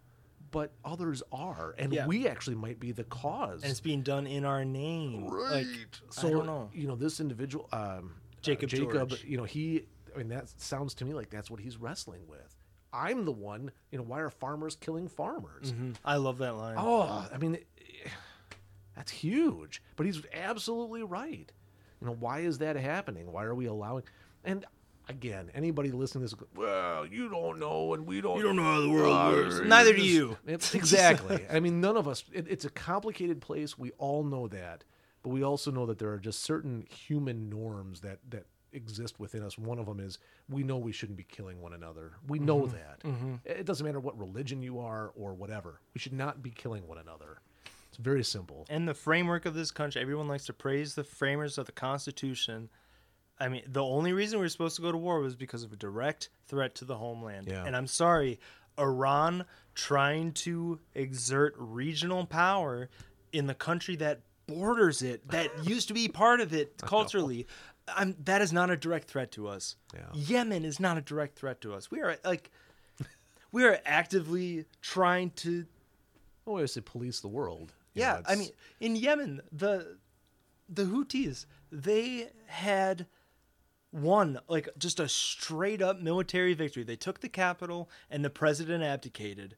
but 0.51 0.71
others 0.85 1.21
are, 1.31 1.75
and 1.77 1.91
Yeah. 1.93 2.07
we 2.07 2.27
actually 2.27 2.55
might 2.55 2.79
be 2.79 2.91
the 2.91 3.03
cause. 3.03 3.63
And 3.63 3.71
it's 3.71 3.81
being 3.81 4.01
done 4.01 4.25
in 4.27 4.45
our 4.45 4.63
name. 4.63 5.27
Right. 5.27 5.65
Like, 5.65 5.67
so 6.09 6.27
I 6.27 6.31
don't 6.31 6.45
know. 6.45 6.69
you 6.73 6.87
know 6.87 6.95
this 6.95 7.19
individual, 7.19 7.67
um, 7.73 8.15
Jacob 8.41 8.69
uh, 8.69 8.75
Jacob. 8.77 9.09
George. 9.09 9.23
You 9.23 9.37
know 9.37 9.43
he. 9.43 9.85
I 10.15 10.19
mean 10.19 10.29
that 10.29 10.49
sounds 10.59 10.93
to 10.95 11.05
me 11.05 11.13
like 11.13 11.29
that's 11.29 11.51
what 11.51 11.59
he's 11.59 11.77
wrestling 11.77 12.21
with. 12.27 12.55
I'm 12.93 13.25
the 13.25 13.31
one. 13.33 13.71
You 13.91 13.97
know 13.99 14.05
why 14.05 14.21
are 14.21 14.29
farmers 14.29 14.75
killing 14.77 15.09
farmers? 15.09 15.73
Mhm. 15.73 15.95
I 16.05 16.15
love 16.15 16.37
that 16.39 16.55
line. 16.55 16.75
Oh, 16.79 17.27
I 17.31 17.37
mean, 17.37 17.57
that's 18.97 19.11
huge. 19.11 19.81
But 19.95 20.05
he's 20.05 20.21
absolutely 20.33 21.03
right. 21.03 21.49
You 22.01 22.07
know, 22.07 22.13
why 22.19 22.39
is 22.39 22.57
that 22.57 22.75
happening? 22.75 23.31
Why 23.31 23.43
are 23.45 23.55
we 23.55 23.65
allowing? 23.67 24.03
And 24.43 24.65
again, 25.09 25.49
anybody 25.55 25.91
listening 25.91 26.27
to 26.27 26.35
this, 26.35 26.47
well, 26.55 27.05
you 27.05 27.29
don't 27.29 27.59
know, 27.59 27.93
and 27.93 28.05
we 28.05 28.19
don't. 28.21 28.37
You 28.37 28.43
don't 28.43 28.55
know 28.57 28.63
how 28.63 28.81
the 28.81 28.89
world 28.89 29.15
Uh, 29.15 29.31
works. 29.35 29.61
Neither 29.65 29.93
do 29.93 30.01
you. 30.03 30.37
it's- 30.45 30.75
exactly. 30.81 31.45
I 31.49 31.59
mean, 31.59 31.79
none 31.79 31.95
of 31.97 32.07
us. 32.07 32.23
It, 32.33 32.47
it's 32.49 32.65
a 32.65 32.69
complicated 32.69 33.39
place. 33.41 33.77
We 33.77 33.91
all 33.97 34.23
know 34.23 34.47
that, 34.49 34.83
but 35.23 35.29
we 35.29 35.43
also 35.43 35.71
know 35.71 35.85
that 35.85 35.97
there 35.99 36.11
are 36.11 36.19
just 36.19 36.41
certain 36.43 36.85
human 36.89 37.49
norms 37.49 38.01
that 38.01 38.19
that 38.29 38.45
exist 38.73 39.17
within 39.19 39.41
us. 39.43 39.57
One 39.57 39.79
of 39.79 39.85
them 39.87 39.99
is 39.99 40.19
we 40.49 40.61
know 40.61 40.77
we 40.77 40.91
shouldn't 40.91 41.17
be 41.17 41.23
killing 41.23 41.61
one 41.61 41.73
another. 41.73 42.11
We 42.27 42.37
know 42.37 42.67
Mm-hmm. 42.67 43.31
that. 43.45 43.59
It 43.59 43.65
doesn't 43.65 43.85
matter 43.85 43.99
what 43.99 44.19
religion 44.19 44.61
you 44.61 44.79
are 44.79 45.11
or 45.15 45.33
whatever. 45.33 45.79
We 45.95 45.99
should 45.99 46.13
not 46.13 46.43
be 46.43 46.49
killing 46.51 46.85
one 46.87 46.97
another. 46.97 47.39
It's 47.97 48.03
very 48.03 48.23
simple. 48.23 48.65
and 48.69 48.87
the 48.87 48.93
framework 48.93 49.45
of 49.45 49.53
this 49.53 49.71
country, 49.71 50.01
everyone 50.01 50.27
likes 50.27 50.45
to 50.45 50.53
praise 50.53 50.95
the 50.95 51.03
framers 51.03 51.57
of 51.57 51.65
the 51.65 51.71
Constitution. 51.71 52.69
I 53.39 53.49
mean, 53.49 53.63
the 53.67 53.83
only 53.83 54.13
reason 54.13 54.39
we 54.39 54.45
were 54.45 54.49
supposed 54.49 54.75
to 54.77 54.81
go 54.81 54.91
to 54.91 54.97
war 54.97 55.19
was 55.19 55.35
because 55.35 55.63
of 55.63 55.71
a 55.73 55.75
direct 55.75 56.29
threat 56.47 56.75
to 56.75 56.85
the 56.85 56.97
homeland. 56.97 57.47
Yeah. 57.47 57.63
And 57.65 57.75
I'm 57.75 57.87
sorry, 57.87 58.39
Iran 58.79 59.45
trying 59.75 60.31
to 60.33 60.79
exert 60.95 61.55
regional 61.57 62.25
power 62.25 62.89
in 63.31 63.47
the 63.47 63.53
country 63.53 63.95
that 63.97 64.21
borders 64.47 65.01
it, 65.01 65.27
that 65.29 65.51
used 65.67 65.87
to 65.89 65.93
be 65.93 66.07
part 66.07 66.39
of 66.41 66.53
it 66.53 66.77
culturally. 66.77 67.47
I'm, 67.87 68.15
that 68.25 68.41
is 68.41 68.51
not 68.51 68.69
a 68.69 68.77
direct 68.77 69.07
threat 69.07 69.31
to 69.33 69.47
us. 69.47 69.75
Yeah. 69.93 70.01
Yemen 70.13 70.65
is 70.65 70.79
not 70.79 70.97
a 70.97 71.01
direct 71.01 71.37
threat 71.37 71.61
to 71.61 71.73
us. 71.73 71.89
We 71.89 72.01
are 72.01 72.17
like, 72.25 72.51
we 73.51 73.65
are 73.65 73.79
actively 73.85 74.65
trying 74.81 75.31
to 75.31 75.65
Oh, 76.47 76.57
I 76.57 76.65
say 76.65 76.79
police 76.79 77.19
the 77.19 77.27
world. 77.27 77.73
Yeah, 77.97 78.15
know, 78.15 78.21
I 78.27 78.35
mean, 78.35 78.49
in 78.79 78.95
Yemen, 78.95 79.41
the 79.51 79.97
the 80.69 80.83
Houthis, 80.83 81.45
they 81.71 82.29
had 82.47 83.07
won 83.91 84.39
like 84.47 84.69
just 84.77 84.99
a 84.99 85.07
straight 85.07 85.81
up 85.81 85.99
military 85.99 86.53
victory. 86.53 86.83
They 86.83 86.95
took 86.95 87.21
the 87.21 87.29
capital 87.29 87.89
and 88.09 88.23
the 88.23 88.29
president 88.29 88.83
abdicated. 88.83 89.55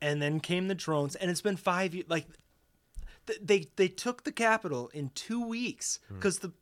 And 0.00 0.20
then 0.20 0.40
came 0.40 0.66
the 0.66 0.74
drones 0.74 1.14
and 1.14 1.30
it's 1.30 1.40
been 1.40 1.56
5 1.56 1.94
years 1.94 2.06
like 2.08 2.26
they 3.40 3.68
they 3.76 3.86
took 3.86 4.24
the 4.24 4.32
capital 4.32 4.88
in 4.92 5.10
2 5.14 5.46
weeks 5.46 6.00
hmm. 6.08 6.18
cuz 6.18 6.40
the 6.40 6.52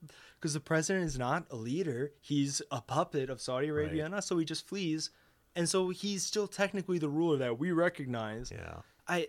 cuz 0.40 0.52
the 0.52 0.60
president 0.60 1.06
is 1.06 1.18
not 1.18 1.46
a 1.50 1.56
leader. 1.56 2.12
He's 2.20 2.60
a 2.70 2.82
puppet 2.82 3.30
of 3.30 3.40
Saudi 3.40 3.68
Arabia 3.68 4.02
Right. 4.02 4.06
and 4.06 4.14
us, 4.14 4.26
so 4.26 4.36
he 4.36 4.44
just 4.44 4.66
flees. 4.66 5.10
And 5.56 5.68
so 5.68 5.88
he's 5.88 6.24
still 6.24 6.46
technically 6.46 6.98
the 6.98 7.08
ruler 7.08 7.38
that 7.38 7.58
we 7.58 7.72
recognize. 7.72 8.50
Yeah. 8.50 8.82
I 9.08 9.28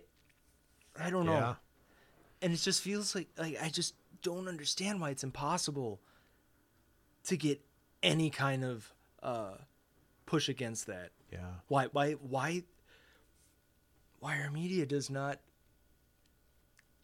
I 0.98 1.10
don't 1.10 1.26
know 1.26 1.32
Yeah. 1.32 1.54
and 2.42 2.52
it 2.52 2.56
just 2.58 2.82
feels 2.82 3.14
like 3.14 3.28
like 3.38 3.56
I 3.62 3.68
just 3.68 3.94
don't 4.22 4.48
understand 4.48 5.00
why 5.00 5.10
it's 5.10 5.24
impossible 5.24 6.00
to 7.24 7.36
get 7.36 7.60
any 8.02 8.30
kind 8.30 8.64
of 8.64 8.92
uh, 9.22 9.54
push 10.26 10.48
against 10.48 10.86
that. 10.86 11.10
Yeah. 11.32 11.40
Why 11.68 11.86
why 11.86 12.12
why 12.12 12.62
why 14.20 14.38
our 14.40 14.50
media 14.50 14.86
does 14.86 15.08
not 15.10 15.38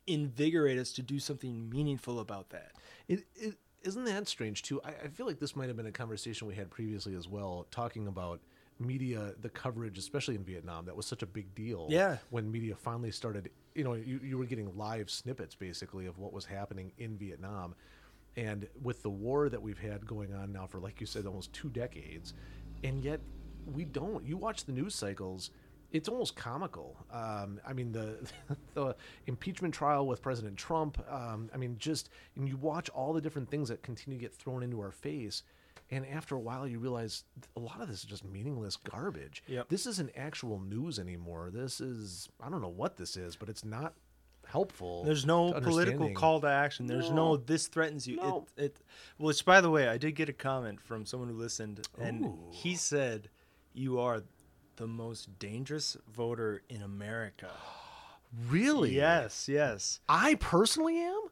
invigorate 0.06 0.78
us 0.78 0.92
to 0.94 1.02
do 1.02 1.18
something 1.18 1.68
meaningful 1.68 2.20
about 2.20 2.50
that. 2.50 2.72
It, 3.08 3.24
it 3.36 3.54
isn't 3.82 4.04
that 4.04 4.26
strange 4.28 4.62
too. 4.62 4.80
I, 4.84 4.90
I 5.04 5.08
feel 5.08 5.26
like 5.26 5.38
this 5.38 5.54
might 5.54 5.68
have 5.68 5.76
been 5.76 5.86
a 5.86 5.92
conversation 5.92 6.48
we 6.48 6.54
had 6.54 6.70
previously 6.70 7.14
as 7.14 7.28
well, 7.28 7.66
talking 7.70 8.06
about 8.06 8.40
media, 8.78 9.34
the 9.40 9.48
coverage, 9.50 9.98
especially 9.98 10.36
in 10.36 10.44
Vietnam, 10.44 10.86
that 10.86 10.96
was 10.96 11.04
such 11.06 11.22
a 11.22 11.26
big 11.26 11.54
deal. 11.54 11.88
Yeah. 11.90 12.18
When 12.30 12.50
media 12.50 12.74
finally 12.76 13.10
started, 13.10 13.50
you 13.78 13.84
know, 13.84 13.94
you, 13.94 14.18
you 14.24 14.36
were 14.36 14.44
getting 14.44 14.76
live 14.76 15.08
snippets 15.08 15.54
basically 15.54 16.06
of 16.06 16.18
what 16.18 16.32
was 16.32 16.44
happening 16.44 16.90
in 16.98 17.16
Vietnam. 17.16 17.76
And 18.36 18.66
with 18.82 19.02
the 19.04 19.10
war 19.10 19.48
that 19.48 19.62
we've 19.62 19.78
had 19.78 20.04
going 20.04 20.34
on 20.34 20.52
now 20.52 20.66
for, 20.66 20.80
like 20.80 21.00
you 21.00 21.06
said, 21.06 21.26
almost 21.26 21.52
two 21.52 21.68
decades, 21.68 22.34
and 22.82 23.02
yet 23.02 23.20
we 23.72 23.84
don't. 23.84 24.26
You 24.26 24.36
watch 24.36 24.64
the 24.64 24.72
news 24.72 24.96
cycles, 24.96 25.50
it's 25.92 26.08
almost 26.08 26.34
comical. 26.36 26.96
Um, 27.12 27.60
I 27.66 27.72
mean, 27.72 27.92
the 27.92 28.16
the 28.74 28.96
impeachment 29.26 29.74
trial 29.74 30.06
with 30.06 30.22
President 30.22 30.56
Trump. 30.56 30.98
Um, 31.10 31.48
I 31.54 31.56
mean, 31.56 31.76
just 31.78 32.10
and 32.36 32.48
you 32.48 32.56
watch 32.56 32.88
all 32.90 33.12
the 33.12 33.20
different 33.20 33.48
things 33.48 33.68
that 33.68 33.82
continue 33.82 34.18
to 34.18 34.22
get 34.22 34.34
thrown 34.34 34.62
into 34.62 34.80
our 34.80 34.92
face, 34.92 35.44
and 35.90 36.06
after 36.06 36.34
a 36.34 36.40
while, 36.40 36.66
you 36.66 36.78
realize 36.78 37.24
a 37.56 37.60
lot 37.60 37.80
of 37.80 37.88
this 37.88 37.98
is 38.00 38.04
just 38.04 38.24
meaningless 38.24 38.76
garbage. 38.76 39.42
Yep. 39.46 39.68
This 39.68 39.86
isn't 39.86 40.10
actual 40.16 40.60
news 40.60 40.98
anymore. 40.98 41.50
This 41.52 41.80
is 41.80 42.28
I 42.42 42.48
don't 42.50 42.60
know 42.62 42.68
what 42.68 42.96
this 42.96 43.16
is, 43.16 43.36
but 43.36 43.48
it's 43.48 43.64
not 43.64 43.94
helpful. 44.46 45.04
There's 45.04 45.26
no 45.26 45.52
political 45.52 46.10
call 46.12 46.40
to 46.40 46.46
action. 46.46 46.86
There's 46.86 47.10
no, 47.10 47.32
No. 47.32 47.36
this 47.36 47.66
threatens 47.68 48.06
you. 48.06 48.16
No. 48.16 48.46
It, 48.56 48.62
it 48.64 48.76
which 49.18 49.44
by 49.44 49.60
the 49.60 49.70
way, 49.70 49.88
I 49.88 49.98
did 49.98 50.12
get 50.14 50.28
a 50.28 50.32
comment 50.32 50.80
from 50.80 51.04
someone 51.06 51.28
who 51.28 51.36
listened 51.36 51.86
and 51.98 52.24
Ooh. 52.26 52.38
he 52.50 52.74
said 52.74 53.28
you 53.74 53.98
are 54.00 54.22
the 54.76 54.86
most 54.86 55.38
dangerous 55.38 55.96
voter 56.12 56.62
in 56.68 56.82
America. 56.82 57.50
Really? 58.50 58.94
Yes, 58.94 59.48
yes. 59.48 60.00
I 60.06 60.34
personally 60.34 60.98
am, 60.98 61.22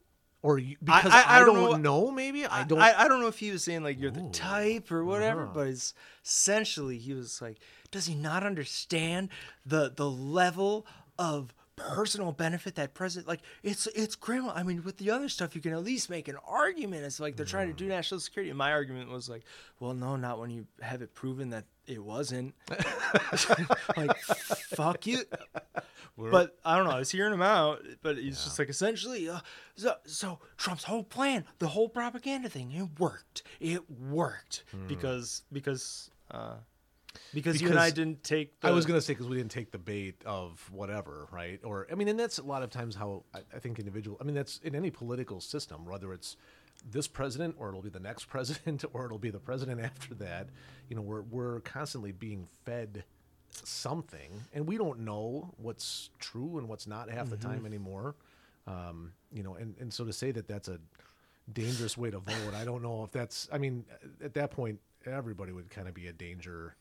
or 0.46 0.58
you, 0.58 0.76
because 0.82 1.12
I- 1.12 1.22
I, 1.22 1.36
I 1.36 1.38
don't 1.40 1.54
don't, 1.56 1.82
know- 1.82 2.04
know, 2.04 2.10
Maybe 2.10 2.46
I 2.46 2.62
don't. 2.64 2.78
I, 2.80 2.92
I 3.04 3.08
don't 3.08 3.20
know 3.20 3.26
if 3.28 3.38
he 3.38 3.50
was 3.50 3.64
saying 3.64 3.82
like 3.82 3.98
you're 4.00 4.10
the 4.10 4.28
type 4.30 4.90
or 4.92 5.04
whatever, 5.04 5.42
Uh-huh. 5.44 5.52
but 5.54 5.66
it's 5.68 5.92
essentially 6.24 6.98
he 6.98 7.12
was 7.14 7.40
like, 7.42 7.58
does 7.90 8.06
he 8.06 8.14
not 8.14 8.44
understand 8.44 9.28
the 9.64 9.92
the 9.94 10.08
level 10.08 10.86
of 11.18 11.52
personal 11.76 12.32
benefit 12.32 12.74
that 12.76 12.94
president 12.94 13.28
like 13.28 13.40
it's 13.62 13.86
it's 13.88 14.16
criminal. 14.16 14.50
I 14.54 14.62
mean, 14.62 14.82
with 14.82 14.96
the 14.96 15.10
other 15.10 15.28
stuff 15.28 15.54
you 15.54 15.60
can 15.60 15.72
at 15.72 15.84
least 15.84 16.08
make 16.08 16.26
an 16.28 16.36
argument. 16.48 17.04
It's 17.04 17.20
like 17.20 17.36
they're 17.36 17.44
trying 17.44 17.68
to 17.68 17.74
do 17.74 17.86
national 17.86 18.20
security. 18.20 18.48
And 18.50 18.56
my 18.58 18.72
argument 18.72 19.10
was 19.10 19.28
like, 19.28 19.42
well, 19.78 19.92
no, 19.92 20.16
not 20.16 20.38
when 20.40 20.48
you 20.50 20.66
have 20.80 21.02
it 21.02 21.12
proven 21.12 21.50
that 21.50 21.64
it 21.86 22.02
wasn't. 22.02 22.54
like, 23.96 24.16
fuck 24.16 25.06
you. 25.06 25.18
But 26.16 26.56
I 26.64 26.76
don't 26.76 26.86
know. 26.86 26.92
I 26.92 26.98
was 26.98 27.10
hearing 27.10 27.32
him 27.32 27.42
out, 27.42 27.82
but 28.02 28.16
he's 28.16 28.42
just 28.42 28.58
like 28.58 28.68
essentially. 28.68 29.28
Uh, 29.28 29.40
so, 29.76 29.94
so 30.06 30.38
Trump's 30.56 30.84
whole 30.84 31.04
plan, 31.04 31.44
the 31.58 31.68
whole 31.68 31.88
propaganda 31.88 32.48
thing, 32.48 32.72
it 32.72 32.98
worked. 32.98 33.42
It 33.60 33.82
worked 33.90 34.64
because 34.88 35.42
because 35.52 36.10
uh, 36.30 36.54
because, 37.34 37.60
you 37.60 37.68
and 37.68 37.78
I 37.78 37.90
didn't 37.90 38.22
take. 38.24 38.60
The, 38.60 38.68
I 38.68 38.70
was 38.70 38.86
gonna 38.86 39.00
say 39.00 39.12
because 39.12 39.28
we 39.28 39.36
didn't 39.36 39.50
take 39.50 39.70
the 39.70 39.78
bait 39.78 40.22
of 40.24 40.68
whatever, 40.72 41.28
right? 41.30 41.60
Or 41.62 41.86
I 41.90 41.94
mean, 41.94 42.08
and 42.08 42.18
that's 42.18 42.38
a 42.38 42.44
lot 42.44 42.62
of 42.62 42.70
times 42.70 42.94
how 42.94 43.24
I, 43.34 43.40
I 43.54 43.58
think 43.58 43.78
individual. 43.78 44.16
I 44.20 44.24
mean, 44.24 44.34
that's 44.34 44.58
in 44.62 44.74
any 44.74 44.90
political 44.90 45.40
system, 45.40 45.84
whether 45.84 46.12
it's 46.12 46.36
this 46.90 47.08
president 47.08 47.56
or 47.58 47.68
it'll 47.68 47.82
be 47.82 47.90
the 47.90 48.00
next 48.00 48.24
president 48.28 48.84
or 48.92 49.04
it'll 49.04 49.18
be 49.18 49.30
the 49.30 49.38
president 49.38 49.80
after 49.80 50.14
that. 50.14 50.48
You 50.88 50.96
know, 50.96 51.02
we're 51.02 51.22
we're 51.22 51.60
constantly 51.60 52.12
being 52.12 52.46
fed 52.64 53.04
something, 53.50 54.30
and 54.54 54.66
we 54.66 54.76
don't 54.76 55.00
know 55.00 55.52
what's 55.56 56.10
true 56.18 56.58
and 56.58 56.68
what's 56.68 56.86
not 56.86 57.10
half 57.10 57.30
the 57.30 57.36
time 57.36 57.66
anymore. 57.66 58.14
Um, 58.66 59.12
you 59.32 59.42
know, 59.42 59.54
and 59.54 59.74
and 59.80 59.92
so 59.92 60.04
to 60.04 60.12
say 60.12 60.30
that 60.32 60.48
that's 60.48 60.68
a 60.68 60.78
dangerous 61.52 61.96
way 61.96 62.10
to 62.10 62.18
vote, 62.18 62.54
I 62.54 62.64
don't 62.64 62.82
know 62.82 63.04
if 63.04 63.12
that's. 63.12 63.48
I 63.52 63.58
mean, 63.58 63.84
at 64.22 64.34
that 64.34 64.50
point, 64.50 64.80
everybody 65.06 65.52
would 65.52 65.70
kind 65.70 65.88
of 65.88 65.94
be 65.94 66.08
a 66.08 66.12
danger 66.12 66.74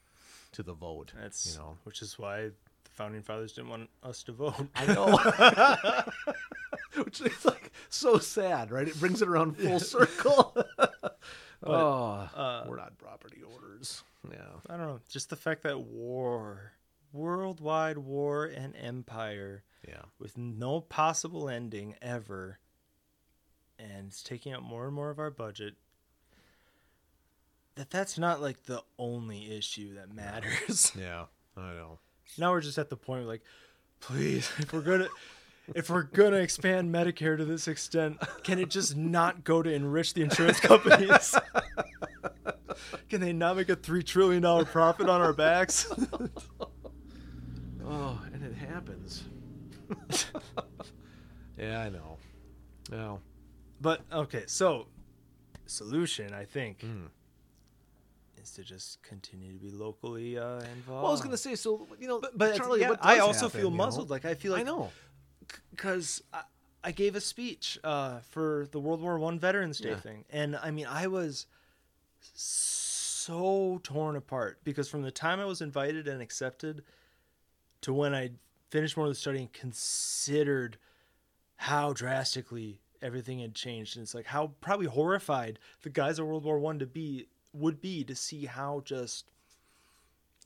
to 0.53 0.63
the 0.63 0.73
vote. 0.73 1.13
That's 1.19 1.51
you 1.53 1.59
know. 1.59 1.77
which 1.83 2.01
is 2.01 2.17
why 2.17 2.45
the 2.45 2.91
founding 2.91 3.21
fathers 3.21 3.53
didn't 3.53 3.69
want 3.69 3.89
us 4.03 4.23
to 4.23 4.31
vote. 4.31 4.67
I 4.75 4.85
know. 4.87 6.33
Which 7.03 7.21
is 7.21 7.45
like 7.45 7.71
so 7.89 8.17
sad, 8.17 8.71
right? 8.71 8.87
It 8.87 8.99
brings 8.99 9.21
it 9.21 9.27
around 9.27 9.57
full 9.57 9.79
circle. 9.79 10.55
oh, 11.63 12.29
uh, 12.35 12.65
we're 12.67 12.77
not 12.77 12.97
property 12.97 13.41
owners. 13.45 14.03
Yeah. 14.29 14.37
I 14.69 14.77
don't 14.77 14.87
know. 14.87 14.99
Just 15.09 15.29
the 15.29 15.35
fact 15.35 15.63
that 15.63 15.79
war, 15.79 16.73
worldwide 17.13 17.97
war 17.97 18.45
and 18.45 18.75
empire, 18.75 19.63
Yeah. 19.87 20.01
with 20.19 20.37
no 20.37 20.81
possible 20.81 21.49
ending 21.49 21.95
ever, 22.01 22.59
and 23.77 24.07
it's 24.07 24.23
taking 24.23 24.53
up 24.53 24.63
more 24.63 24.85
and 24.85 24.93
more 24.95 25.09
of 25.09 25.19
our 25.19 25.31
budget. 25.31 25.75
That 27.75 27.89
that's 27.89 28.17
not 28.17 28.41
like 28.41 28.63
the 28.63 28.81
only 28.97 29.55
issue 29.57 29.95
that 29.95 30.13
matters. 30.13 30.91
Yeah. 30.99 31.25
I 31.57 31.73
know. 31.73 31.99
now 32.37 32.51
we're 32.51 32.61
just 32.61 32.77
at 32.77 32.89
the 32.89 32.97
point 32.97 33.21
where 33.21 33.29
like, 33.33 33.43
please, 34.01 34.49
if 34.59 34.73
we're 34.73 34.81
gonna. 34.81 35.07
If 35.73 35.89
we're 35.89 36.03
gonna 36.03 36.37
expand 36.37 36.93
Medicare 36.93 37.37
to 37.37 37.45
this 37.45 37.67
extent, 37.67 38.17
can 38.43 38.59
it 38.59 38.69
just 38.69 38.95
not 38.95 39.43
go 39.43 39.63
to 39.63 39.71
enrich 39.73 40.13
the 40.13 40.21
insurance 40.21 40.59
companies? 40.59 41.35
Can 43.09 43.21
they 43.21 43.31
not 43.33 43.55
make 43.55 43.69
a 43.69 43.75
three 43.75 44.03
trillion 44.03 44.41
dollar 44.43 44.65
profit 44.65 45.09
on 45.09 45.21
our 45.21 45.33
backs? 45.33 45.91
Oh, 47.87 48.19
and 48.33 48.43
it 48.43 48.53
happens. 48.55 49.23
yeah, 51.57 51.81
I 51.81 51.89
know. 51.89 52.17
No. 52.91 53.19
But 53.79 54.01
okay, 54.11 54.43
so 54.47 54.87
solution 55.67 56.33
I 56.33 56.45
think 56.45 56.81
Hmm. 56.81 57.05
is 58.41 58.49
to 58.53 58.63
just 58.63 59.03
continue 59.03 59.53
to 59.53 59.59
be 59.59 59.69
locally 59.69 60.35
uh, 60.37 60.61
involved. 60.61 60.87
Well, 60.87 61.05
I 61.07 61.11
was 61.11 61.21
gonna 61.21 61.37
say, 61.37 61.53
so 61.53 61.87
you 61.99 62.07
know, 62.07 62.19
but, 62.19 62.35
but 62.35 62.55
Charley, 62.55 62.81
yeah, 62.81 62.95
I 63.01 63.19
also 63.19 63.45
happen, 63.45 63.59
feel 63.61 63.69
you 63.71 63.77
know? 63.77 63.85
muzzled. 63.85 64.09
Like 64.09 64.25
I 64.25 64.33
feel 64.33 64.53
like 64.53 64.61
I 64.61 64.63
know. 64.63 64.91
Because 65.71 66.21
I, 66.33 66.41
I 66.83 66.91
gave 66.91 67.15
a 67.15 67.21
speech 67.21 67.79
uh, 67.83 68.19
for 68.29 68.67
the 68.71 68.79
World 68.79 69.01
War 69.01 69.17
One 69.19 69.39
Veterans 69.39 69.79
Day 69.79 69.89
Yeah. 69.89 69.95
thing, 69.97 70.25
and 70.29 70.55
I 70.55 70.71
mean 70.71 70.85
I 70.87 71.07
was 71.07 71.47
so 72.33 73.79
torn 73.83 74.15
apart 74.15 74.59
because 74.63 74.87
from 74.89 75.01
the 75.01 75.11
time 75.11 75.39
I 75.39 75.45
was 75.45 75.61
invited 75.61 76.07
and 76.07 76.21
accepted 76.21 76.83
to 77.81 77.93
when 77.93 78.13
I 78.13 78.31
finished 78.69 78.97
more 78.97 79.05
of 79.05 79.11
the 79.11 79.15
study 79.15 79.39
and 79.39 79.53
considered 79.53 80.77
how 81.57 81.93
drastically 81.93 82.81
everything 83.01 83.39
had 83.39 83.53
changed, 83.55 83.95
and 83.95 84.03
it's 84.03 84.13
like 84.15 84.25
how 84.27 84.51
probably 84.61 84.87
horrified 84.87 85.59
the 85.83 85.89
guys 85.89 86.19
of 86.19 86.27
World 86.27 86.45
War 86.45 86.59
One 86.59 86.79
to 86.79 86.85
be 86.85 87.27
would 87.53 87.79
be 87.81 88.03
to 88.03 88.15
see 88.15 88.45
how 88.45 88.81
just 88.83 89.31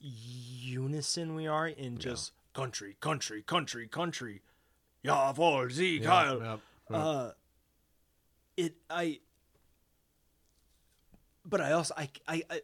unison 0.00 1.34
we 1.34 1.46
are 1.46 1.68
in 1.68 1.98
just 1.98 2.32
country, 2.54 2.96
country, 3.00 3.42
country, 3.42 3.86
country. 3.86 4.42
Jawohl, 5.04 5.70
Sieg 5.72 6.02
Yeah, 6.02 6.10
Heil. 6.10 6.38
yeah, 6.42 6.56
yeah. 6.90 6.96
Uh, 6.96 7.32
it 8.56 8.74
I. 8.88 9.20
But 11.44 11.60
I 11.60 11.72
also 11.72 11.94
I 11.96 12.10
I 12.28 12.42
I, 12.50 12.60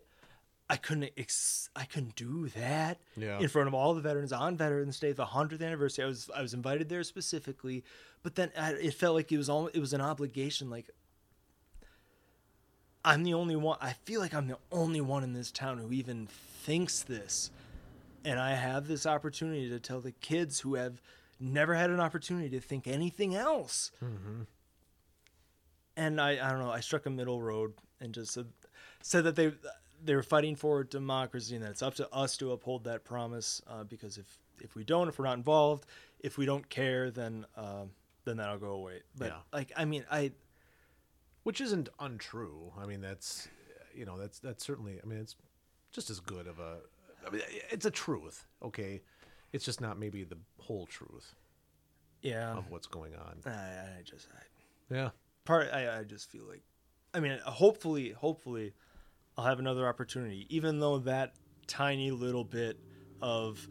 I 0.68 0.76
couldn't 0.76 1.10
ex, 1.16 1.70
I 1.74 1.84
couldn't 1.84 2.14
do 2.16 2.48
that 2.50 2.98
Yeah. 3.16 3.38
in 3.40 3.48
front 3.48 3.68
of 3.68 3.74
all 3.74 3.94
the 3.94 4.00
veterans 4.00 4.32
on 4.32 4.56
Veterans 4.56 4.98
Day, 5.00 5.12
the 5.12 5.24
hundredth 5.24 5.62
anniversary. 5.62 6.04
I 6.04 6.08
was 6.08 6.28
I 6.34 6.42
was 6.42 6.52
invited 6.54 6.88
there 6.88 7.02
specifically, 7.04 7.84
but 8.22 8.34
then 8.34 8.50
I, 8.58 8.72
it 8.72 8.94
felt 8.94 9.14
like 9.14 9.32
it 9.32 9.38
was 9.38 9.48
all 9.48 9.68
it 9.68 9.78
was 9.80 9.92
an 9.92 10.00
obligation. 10.00 10.68
Like 10.68 10.90
I'm 13.04 13.22
the 13.22 13.34
only 13.34 13.56
one. 13.56 13.78
I 13.80 13.92
feel 13.92 14.20
like 14.20 14.34
I'm 14.34 14.48
the 14.48 14.58
only 14.72 15.00
one 15.00 15.22
in 15.24 15.32
this 15.32 15.50
town 15.52 15.78
who 15.78 15.92
even 15.92 16.26
thinks 16.26 17.02
this, 17.02 17.50
and 18.24 18.38
I 18.38 18.54
have 18.54 18.88
this 18.88 19.06
opportunity 19.06 19.68
to 19.70 19.78
tell 19.78 20.00
the 20.00 20.12
kids 20.12 20.60
who 20.60 20.74
have 20.74 21.00
never 21.38 21.74
had 21.74 21.90
an 21.90 22.00
opportunity 22.00 22.48
to 22.50 22.60
think 22.60 22.86
anything 22.86 23.34
else. 23.34 23.90
and 25.96 26.20
I 26.20 26.30
I 26.32 26.50
don't 26.50 26.60
know 26.60 26.70
I 26.70 26.80
struck 26.80 27.06
a 27.06 27.10
middle 27.10 27.40
road 27.42 27.74
and 28.00 28.12
just 28.14 28.32
said 28.32 28.46
said 29.02 29.24
that 29.24 29.36
they 29.36 29.52
they 30.04 30.14
were 30.14 30.22
fighting 30.22 30.56
for 30.56 30.84
democracy 30.84 31.54
and 31.56 31.64
that 31.64 31.70
it's 31.70 31.82
up 31.82 31.94
to 31.96 32.10
us 32.12 32.36
to 32.38 32.52
uphold 32.52 32.84
that 32.84 33.04
promise 33.04 33.62
uh, 33.66 33.84
because 33.84 34.18
if 34.18 34.38
if 34.60 34.74
we 34.74 34.84
don't 34.84 35.08
if 35.08 35.18
we're 35.18 35.24
not 35.24 35.36
involved 35.38 35.86
if 36.20 36.36
we 36.38 36.46
don't 36.46 36.68
care 36.68 37.10
then 37.10 37.46
uh, 37.56 37.84
then 38.24 38.36
that'll 38.38 38.58
go 38.58 38.72
away. 38.72 39.00
But 39.16 39.28
Yeah. 39.28 39.38
like 39.52 39.72
I 39.76 39.84
mean 39.84 40.04
I 40.10 40.32
which 41.44 41.60
isn't 41.60 41.88
untrue. 42.00 42.72
I 42.76 42.86
mean, 42.86 43.00
that's 43.00 43.46
you 43.94 44.04
know, 44.04 44.18
that's 44.18 44.40
that's 44.40 44.64
certainly. 44.66 44.98
I 45.00 45.06
mean, 45.06 45.20
it's 45.20 45.36
just 45.92 46.10
as 46.10 46.18
good 46.18 46.48
of 46.48 46.58
a. 46.58 46.78
I 47.24 47.30
mean, 47.30 47.40
it's 47.70 47.86
a 47.86 47.90
truth. 47.90 48.48
Okay, 48.64 49.00
it's 49.56 49.64
just 49.64 49.80
not 49.80 49.98
maybe 49.98 50.22
the 50.22 50.36
whole 50.58 50.86
truth 50.86 51.34
yeah 52.20 52.52
of 52.52 52.68
what's 52.70 52.86
going 52.86 53.14
on. 53.14 53.40
I, 53.46 53.50
I 53.98 54.02
just 54.04 54.28
I, 54.32 54.94
Yeah. 54.94 55.10
part 55.44 55.68
I, 55.72 56.00
I 56.00 56.04
just 56.04 56.30
feel 56.30 56.44
like 56.44 56.62
i 57.14 57.20
mean 57.20 57.38
hopefully 57.44 58.10
hopefully 58.10 58.74
i'll 59.38 59.44
have 59.46 59.58
another 59.58 59.88
opportunity 59.88 60.46
even 60.50 60.78
though 60.78 60.98
that 60.98 61.34
tiny 61.66 62.10
little 62.10 62.44
bit 62.44 62.78
of 63.22 63.66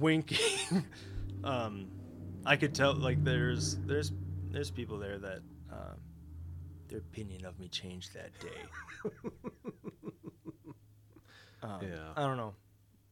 winking 0.00 0.86
um 1.44 1.90
i 2.44 2.56
could 2.56 2.74
tell 2.74 2.94
like 2.94 3.22
there's 3.24 3.76
there's 3.86 4.12
there's 4.50 4.70
people 4.70 4.98
there 4.98 5.18
that 5.18 5.40
um 5.72 5.98
their 6.88 6.98
opinion 7.00 7.44
of 7.44 7.58
me 7.58 7.68
changed 7.68 8.14
that 8.14 8.30
day 8.40 8.62
um, 11.62 11.80
Yeah. 11.82 12.12
i 12.16 12.20
don't 12.22 12.36
know 12.36 12.54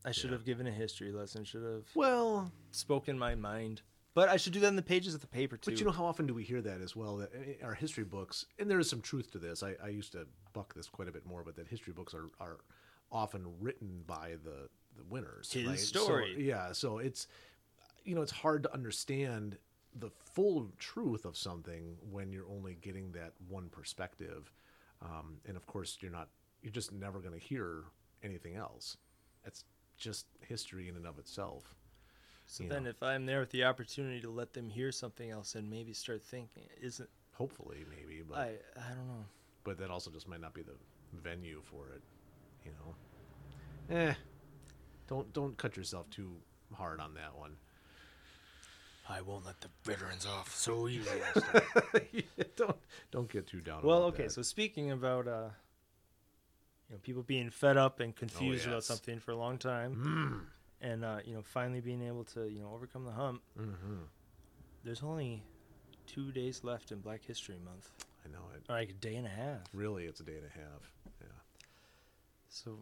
i 0.04 0.10
should 0.10 0.32
have 0.32 0.44
given 0.44 0.66
a 0.66 0.70
history 0.72 1.12
lesson 1.12 1.44
should 1.44 1.62
have 1.62 1.84
Well, 1.94 2.52
spoken 2.70 3.18
my 3.18 3.34
mind 3.34 3.82
but 4.14 4.28
i 4.28 4.36
should 4.36 4.52
do 4.52 4.60
that 4.60 4.68
in 4.68 4.76
the 4.76 4.82
pages 4.82 5.14
of 5.14 5.20
the 5.20 5.26
paper 5.26 5.56
too 5.56 5.70
but 5.70 5.80
you 5.80 5.86
know 5.86 5.92
how 5.92 6.04
often 6.04 6.26
do 6.26 6.34
we 6.34 6.44
hear 6.44 6.60
that 6.62 6.80
as 6.80 6.94
well? 6.94 7.16
That 7.16 7.32
in 7.32 7.56
our 7.64 7.74
history 7.74 8.04
books, 8.04 8.46
and 8.58 8.70
there 8.70 8.78
is 8.78 8.88
some 8.88 9.00
truth 9.00 9.30
to 9.32 9.38
this. 9.38 9.62
I, 9.62 9.74
I 9.82 9.88
used 9.88 10.12
to 10.12 10.26
buck 10.52 10.74
this 10.74 10.88
quite 10.88 11.08
a 11.08 11.12
bit 11.12 11.26
more, 11.26 11.42
but 11.42 11.56
that 11.56 11.66
history 11.66 11.92
books 11.92 12.14
are 12.14 12.30
are 12.38 12.58
often 13.10 13.46
written 13.60 14.02
by 14.06 14.36
the 14.44 14.68
the 14.96 15.04
winners. 15.08 15.52
His 15.52 15.66
right? 15.66 15.78
So, 15.78 16.04
story. 16.04 16.36
yeah. 16.38 16.72
So 16.72 16.98
it's 16.98 17.26
you 18.04 18.14
know 18.14 18.22
it's 18.22 18.32
hard 18.32 18.62
to 18.64 18.72
understand 18.72 19.58
the 19.96 20.10
full 20.10 20.70
truth 20.78 21.24
of 21.24 21.36
something 21.36 21.96
when 22.10 22.32
you're 22.32 22.48
only 22.48 22.76
getting 22.80 23.12
that 23.12 23.32
one 23.48 23.68
perspective, 23.68 24.52
um, 25.02 25.38
and 25.46 25.56
of 25.56 25.66
course 25.66 25.98
you're 26.00 26.12
not 26.12 26.28
you're 26.62 26.72
just 26.72 26.92
never 26.92 27.20
going 27.20 27.34
to 27.34 27.44
hear 27.44 27.84
anything 28.22 28.56
else. 28.56 28.96
It's 29.44 29.64
just 29.96 30.26
history 30.40 30.88
in 30.88 30.96
and 30.96 31.06
of 31.06 31.18
itself. 31.18 31.74
So 32.46 32.64
then, 32.64 32.84
know. 32.84 32.90
if 32.90 33.02
I'm 33.02 33.24
there 33.26 33.40
with 33.40 33.50
the 33.50 33.64
opportunity 33.64 34.20
to 34.20 34.30
let 34.30 34.52
them 34.52 34.68
hear 34.68 34.92
something 34.92 35.30
else 35.30 35.54
and 35.54 35.70
maybe 35.70 35.94
start 35.94 36.22
thinking, 36.22 36.64
isn't 36.80 37.08
Hopefully, 37.34 37.84
maybe, 37.90 38.22
but 38.28 38.38
I? 38.38 38.52
I 38.76 38.88
don't 38.90 39.08
know. 39.08 39.24
but 39.64 39.78
that 39.78 39.90
also 39.90 40.10
just 40.10 40.28
might 40.28 40.40
not 40.40 40.54
be 40.54 40.62
the 40.62 40.76
venue 41.20 41.60
for 41.64 41.88
it, 41.88 42.02
you 42.64 42.70
know. 42.72 43.96
Eh, 43.96 44.14
don't 45.08 45.32
don't 45.32 45.56
cut 45.56 45.76
yourself 45.76 46.08
too 46.10 46.30
hard 46.72 47.00
on 47.00 47.14
that 47.14 47.36
one. 47.36 47.56
I 49.08 49.20
won't 49.20 49.44
let 49.44 49.60
the 49.60 49.68
veterans 49.82 50.26
off 50.26 50.54
so 50.54 50.88
easy. 50.88 51.10
don't 52.56 52.76
don't 53.10 53.28
get 53.28 53.48
too 53.48 53.60
down. 53.60 53.82
well, 53.82 53.98
about 53.98 54.14
okay. 54.14 54.22
that. 54.24 54.32
So 54.32 54.42
speaking 54.42 54.92
about 54.92 55.26
uh, 55.26 55.48
you 55.48 55.63
know, 56.94 57.00
people 57.02 57.22
being 57.22 57.50
fed 57.50 57.76
up 57.76 58.00
and 58.00 58.14
confused 58.16 58.66
about 58.66 58.76
yes. 58.76 58.86
something 58.86 59.18
for 59.20 59.32
a 59.32 59.36
long 59.36 59.58
time, 59.58 60.48
and 60.80 61.04
uh, 61.04 61.18
you 61.24 61.34
know, 61.34 61.42
finally 61.42 61.80
being 61.80 62.02
able 62.02 62.24
to 62.24 62.48
you 62.48 62.60
know 62.60 62.70
overcome 62.74 63.04
the 63.04 63.12
hump. 63.12 63.42
Mhm. 63.58 64.06
There's 64.84 65.02
only 65.02 65.42
two 66.06 66.30
days 66.32 66.62
left 66.64 66.92
in 66.92 67.00
Black 67.00 67.22
History 67.22 67.58
Month, 67.64 67.90
I 68.24 68.28
know 68.30 68.44
it. 68.54 68.62
or 68.68 68.76
like 68.76 68.90
a 68.90 68.92
day 68.94 69.16
and 69.16 69.26
a 69.26 69.30
half. 69.30 69.60
Really, 69.72 70.04
it's 70.04 70.20
a 70.20 70.24
day 70.24 70.36
and 70.36 70.46
a 70.46 70.58
half. 70.58 70.90
Yeah. 71.20 71.26
So, 72.48 72.78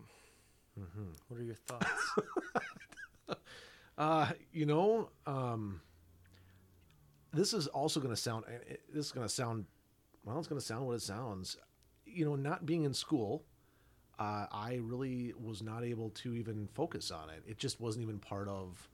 Mm-hmm. 0.80 1.10
what 1.28 1.38
are 1.40 1.44
your 1.44 1.54
thoughts? 1.54 1.88
Uh, 3.98 4.30
you 4.52 4.64
know, 4.64 5.10
um, 5.26 5.82
this 7.32 7.52
is 7.52 7.66
also 7.68 8.00
going 8.00 8.12
to 8.14 8.20
sound. 8.20 8.44
eh, 8.48 8.52
eh, 8.70 8.76
This 8.92 9.06
is 9.06 9.12
going 9.12 9.26
to 9.26 9.32
sound. 9.32 9.66
Well, 10.24 10.38
it's 10.38 10.48
going 10.48 10.60
to 10.60 10.66
sound 10.66 10.86
what 10.86 10.94
it 10.94 11.02
sounds. 11.02 11.58
You 12.06 12.24
know, 12.24 12.34
not 12.34 12.64
being 12.64 12.84
in 12.84 12.94
school, 12.94 13.44
uh, 14.22 14.46
I 14.52 14.78
really 14.82 15.34
was 15.42 15.62
not 15.62 15.82
able 15.82 16.10
to 16.10 16.34
even 16.34 16.68
focus 16.74 17.10
on 17.10 17.28
it. 17.30 17.42
It 17.46 17.58
just 17.58 17.80
wasn't 17.80 18.04
even 18.04 18.18
part 18.18 18.48
of. 18.48 18.88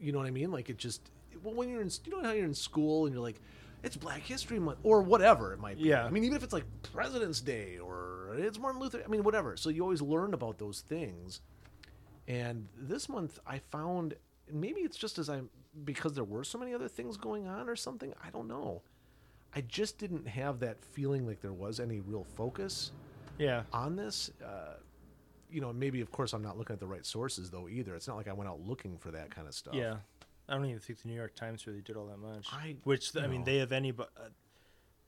You 0.00 0.12
know 0.12 0.18
what 0.18 0.26
I 0.26 0.30
mean? 0.30 0.50
Like 0.50 0.68
it 0.68 0.76
just. 0.76 1.00
Well, 1.42 1.54
when 1.54 1.68
you're 1.68 1.80
in, 1.80 1.90
you 2.04 2.12
know 2.12 2.22
how 2.22 2.32
you're 2.32 2.44
in 2.44 2.54
school 2.54 3.06
and 3.06 3.14
you're 3.14 3.22
like, 3.22 3.40
it's 3.82 3.96
Black 3.96 4.20
History 4.20 4.58
Month 4.58 4.78
or 4.82 5.02
whatever 5.02 5.52
it 5.52 5.60
might 5.60 5.78
be. 5.78 5.88
Yeah. 5.88 6.04
I 6.04 6.10
mean, 6.10 6.24
even 6.24 6.36
if 6.36 6.42
it's 6.42 6.52
like 6.52 6.64
President's 6.92 7.40
Day 7.40 7.78
or 7.78 8.36
it's 8.38 8.58
Martin 8.58 8.80
Luther. 8.80 9.02
I 9.04 9.08
mean, 9.08 9.22
whatever. 9.22 9.56
So 9.56 9.70
you 9.70 9.82
always 9.82 10.02
learn 10.02 10.34
about 10.34 10.58
those 10.58 10.80
things. 10.80 11.40
And 12.28 12.68
this 12.76 13.08
month, 13.08 13.38
I 13.46 13.58
found 13.58 14.14
maybe 14.52 14.80
it's 14.80 14.96
just 14.96 15.18
as 15.18 15.28
I'm 15.30 15.48
because 15.84 16.12
there 16.14 16.24
were 16.24 16.44
so 16.44 16.58
many 16.58 16.74
other 16.74 16.88
things 16.88 17.16
going 17.16 17.46
on 17.46 17.68
or 17.68 17.76
something. 17.76 18.12
I 18.24 18.30
don't 18.30 18.48
know. 18.48 18.82
I 19.56 19.62
just 19.62 19.98
didn't 19.98 20.26
have 20.26 20.60
that 20.60 20.84
feeling 20.84 21.26
like 21.26 21.40
there 21.40 21.52
was 21.52 21.80
any 21.80 22.00
real 22.00 22.24
focus 22.36 22.90
yeah. 23.38 23.62
on 23.72 23.96
this. 23.96 24.30
Uh, 24.44 24.74
you 25.50 25.60
know, 25.60 25.72
maybe 25.72 26.00
of 26.00 26.10
course 26.10 26.32
I'm 26.32 26.42
not 26.42 26.58
looking 26.58 26.74
at 26.74 26.80
the 26.80 26.86
right 26.86 27.06
sources 27.06 27.50
though 27.50 27.68
either. 27.68 27.94
It's 27.94 28.08
not 28.08 28.16
like 28.16 28.28
I 28.28 28.32
went 28.32 28.50
out 28.50 28.60
looking 28.60 28.98
for 28.98 29.10
that 29.12 29.30
kind 29.30 29.46
of 29.46 29.54
stuff. 29.54 29.74
Yeah. 29.74 29.96
I 30.48 30.54
don't 30.54 30.66
even 30.66 30.78
think 30.80 31.00
the 31.00 31.08
New 31.08 31.14
York 31.14 31.34
Times 31.34 31.66
really 31.66 31.80
did 31.80 31.96
all 31.96 32.06
that 32.06 32.18
much. 32.18 32.48
I- 32.52 32.76
Which 32.84 33.16
I 33.16 33.26
mean, 33.26 33.40
no. 33.40 33.44
they 33.46 33.58
have 33.58 33.72
any 33.72 33.92
but 33.92 34.10
uh, 34.16 34.28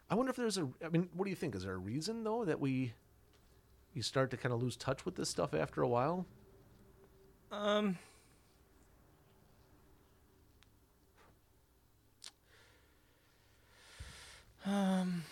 I 0.09 0.15
wonder 0.15 0.31
if 0.31 0.37
there's 0.37 0.57
a. 0.57 0.69
I 0.85 0.89
mean, 0.89 1.09
what 1.15 1.25
do 1.25 1.31
you 1.31 1.37
think? 1.37 1.55
Is 1.57 1.65
there 1.65 1.75
a 1.75 1.79
reason 1.79 2.23
though 2.23 2.45
that 2.45 2.61
we 2.61 2.93
you 3.93 4.03
start 4.03 4.31
to 4.31 4.37
kind 4.37 4.53
of 4.55 4.63
lose 4.63 4.77
touch 4.77 5.05
with 5.05 5.17
this 5.17 5.29
stuff 5.29 5.53
after 5.53 5.83
a 5.83 5.89
while? 5.89 6.27
um. 7.51 7.99
Um, 14.65 15.23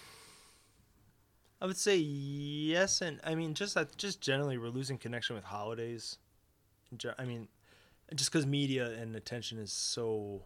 I 1.65 1.67
would 1.67 1.79
say 1.79 1.97
yes, 1.97 3.01
and 3.01 3.19
I 3.25 3.35
mean 3.35 3.55
just 3.55 3.75
that. 3.75 3.97
Just 3.97 4.21
generally, 4.21 4.59
we're 4.59 4.69
losing 4.69 4.99
connection 4.99 5.35
with 5.35 5.47
holidays. 5.47 6.19
I 7.19 7.25
mean, 7.25 7.49
just 8.15 8.31
because 8.31 8.45
media 8.45 8.91
and 8.91 9.17
attention 9.17 9.57
is 9.57 9.73
so 9.73 10.43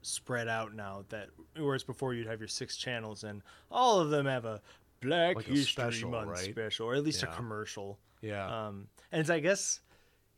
spread 0.00 0.48
out 0.48 0.74
now 0.74 1.04
that 1.10 1.28
whereas 1.58 1.84
before 1.84 2.14
you'd 2.14 2.26
have 2.26 2.40
your 2.40 2.48
six 2.48 2.74
channels 2.74 3.22
and 3.22 3.42
all 3.70 4.00
of 4.00 4.08
them 4.08 4.24
have 4.24 4.46
a 4.46 4.62
Black 5.02 5.36
Like 5.36 5.44
History 5.44 5.90
special, 5.90 6.10
Month 6.10 6.30
right? 6.30 6.50
special, 6.50 6.86
or 6.86 6.94
at 6.94 7.04
least 7.04 7.22
a 7.22 7.26
commercial. 7.26 7.98
Yeah. 8.22 8.46
Um, 8.46 8.86
and 9.12 9.20
it's, 9.20 9.28
I 9.28 9.40
guess, 9.40 9.80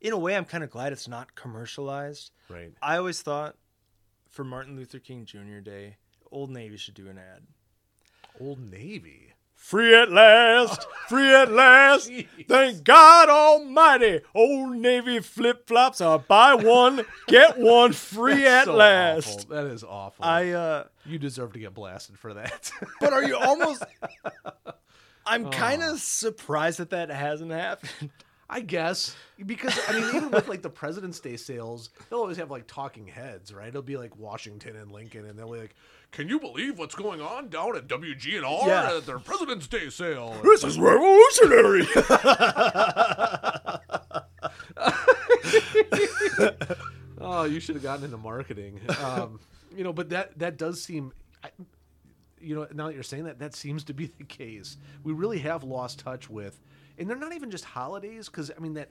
in 0.01 0.13
a 0.13 0.19
way, 0.19 0.37
I'm 0.37 0.47
kind 0.47 0.65
of 0.65 0.71
glad 0.71 0.93
it's 0.93 1.07
not 1.07 1.37
commercialized. 1.37 2.33
right. 2.49 2.73
I 2.83 2.97
always 2.97 3.23
thought 3.23 3.55
for 4.29 4.43
Martin 4.43 4.75
Luther 4.75 4.99
King 4.99 5.27
Jr. 5.27 5.61
Day, 5.63 5.95
Old 6.33 6.51
Navy 6.51 6.77
should 6.77 6.95
do 6.95 7.09
an 7.09 7.19
ad. 7.19 7.45
Old 8.41 8.59
Navy. 8.59 9.28
Free 9.59 9.95
at 9.95 10.11
last, 10.11 10.87
free 11.09 11.35
at 11.35 11.53
last. 11.53 12.11
Thank 12.49 12.85
God 12.85 13.29
Almighty. 13.29 14.21
Old 14.35 14.77
Navy 14.77 15.19
flip 15.21 15.67
flops 15.67 16.01
are 16.01 16.19
buy 16.19 16.55
one, 16.55 17.05
get 17.27 17.59
one 17.59 17.93
free 17.93 18.47
at 18.47 18.65
so 18.65 18.77
last. 18.77 19.41
awful. 19.41 19.57
That 19.57 19.67
is 19.67 19.85
awful. 19.85 20.25
I, 20.25 20.51
uh, 20.53 20.85
you 21.05 21.19
deserve 21.19 21.53
to 21.53 21.59
get 21.59 21.75
blasted 21.75 22.19
for 22.19 22.33
that. 22.35 22.71
but 23.01 23.13
are 23.13 23.23
you 23.23 23.37
almost. 23.37 23.85
I'm 25.27 25.51
kind 25.51 25.83
of 25.83 25.99
surprised 25.99 26.79
that 26.79 26.91
that 26.91 27.11
hasn't 27.11 27.51
happened. 27.51 28.11
I 28.49 28.61
guess 28.61 29.15
because 29.45 29.79
I 29.89 29.93
mean, 29.93 30.17
even 30.17 30.31
with 30.31 30.49
like 30.49 30.63
the 30.63 30.71
President's 30.71 31.21
Day 31.21 31.37
sales, 31.37 31.91
they'll 32.09 32.21
always 32.21 32.39
have 32.39 32.51
like 32.51 32.67
talking 32.67 33.07
heads, 33.07 33.53
right? 33.53 33.69
It'll 33.69 33.83
be 33.83 33.99
like 33.99 34.17
Washington 34.17 34.77
and 34.77 34.91
Lincoln, 34.91 35.27
and 35.27 35.39
they'll 35.39 35.53
be 35.53 35.59
like, 35.59 35.75
"Can 36.11 36.29
you 36.29 36.39
believe 36.41 36.79
what's 36.79 36.95
going 36.95 37.21
on 37.21 37.49
down 37.49 37.77
at 37.77 37.87
WGNR 37.87 38.67
Yeah. 38.67 38.97
at 38.97 39.07
their 39.07 39.19
President's 39.19 39.67
Day 39.67 39.91
sale?" 39.91 40.37
This 40.43 40.65
is 40.65 40.79
revolutionary. 40.79 41.87
oh, 47.21 47.45
you 47.45 47.61
should 47.61 47.75
have 47.77 47.83
gotten 47.83 48.05
into 48.05 48.17
marketing. 48.17 48.81
Um, 49.03 49.41
you 49.77 49.85
know, 49.85 49.93
but 49.93 50.11
that 50.11 50.39
that 50.39 50.57
does 50.57 50.83
seem, 50.83 51.13
I, 51.43 51.51
you 52.41 52.55
know, 52.55 52.67
now 52.73 52.87
that 52.87 52.95
you're 52.95 53.03
saying 53.03 53.25
that, 53.25 53.39
that 53.41 53.55
seems 53.55 53.85
to 53.85 53.95
be 53.95 54.07
the 54.07 54.25
case. 54.25 54.77
We 55.05 55.13
really 55.13 55.39
have 55.41 55.65
lost 55.65 55.99
touch 56.01 56.29
with, 56.31 56.61
and 56.99 57.09
they're 57.09 57.17
not 57.17 57.35
even 57.35 57.51
just 57.51 57.65
holidays, 57.65 58.27
because 58.29 58.51
I 58.57 58.61
mean 58.61 58.75
that, 58.75 58.91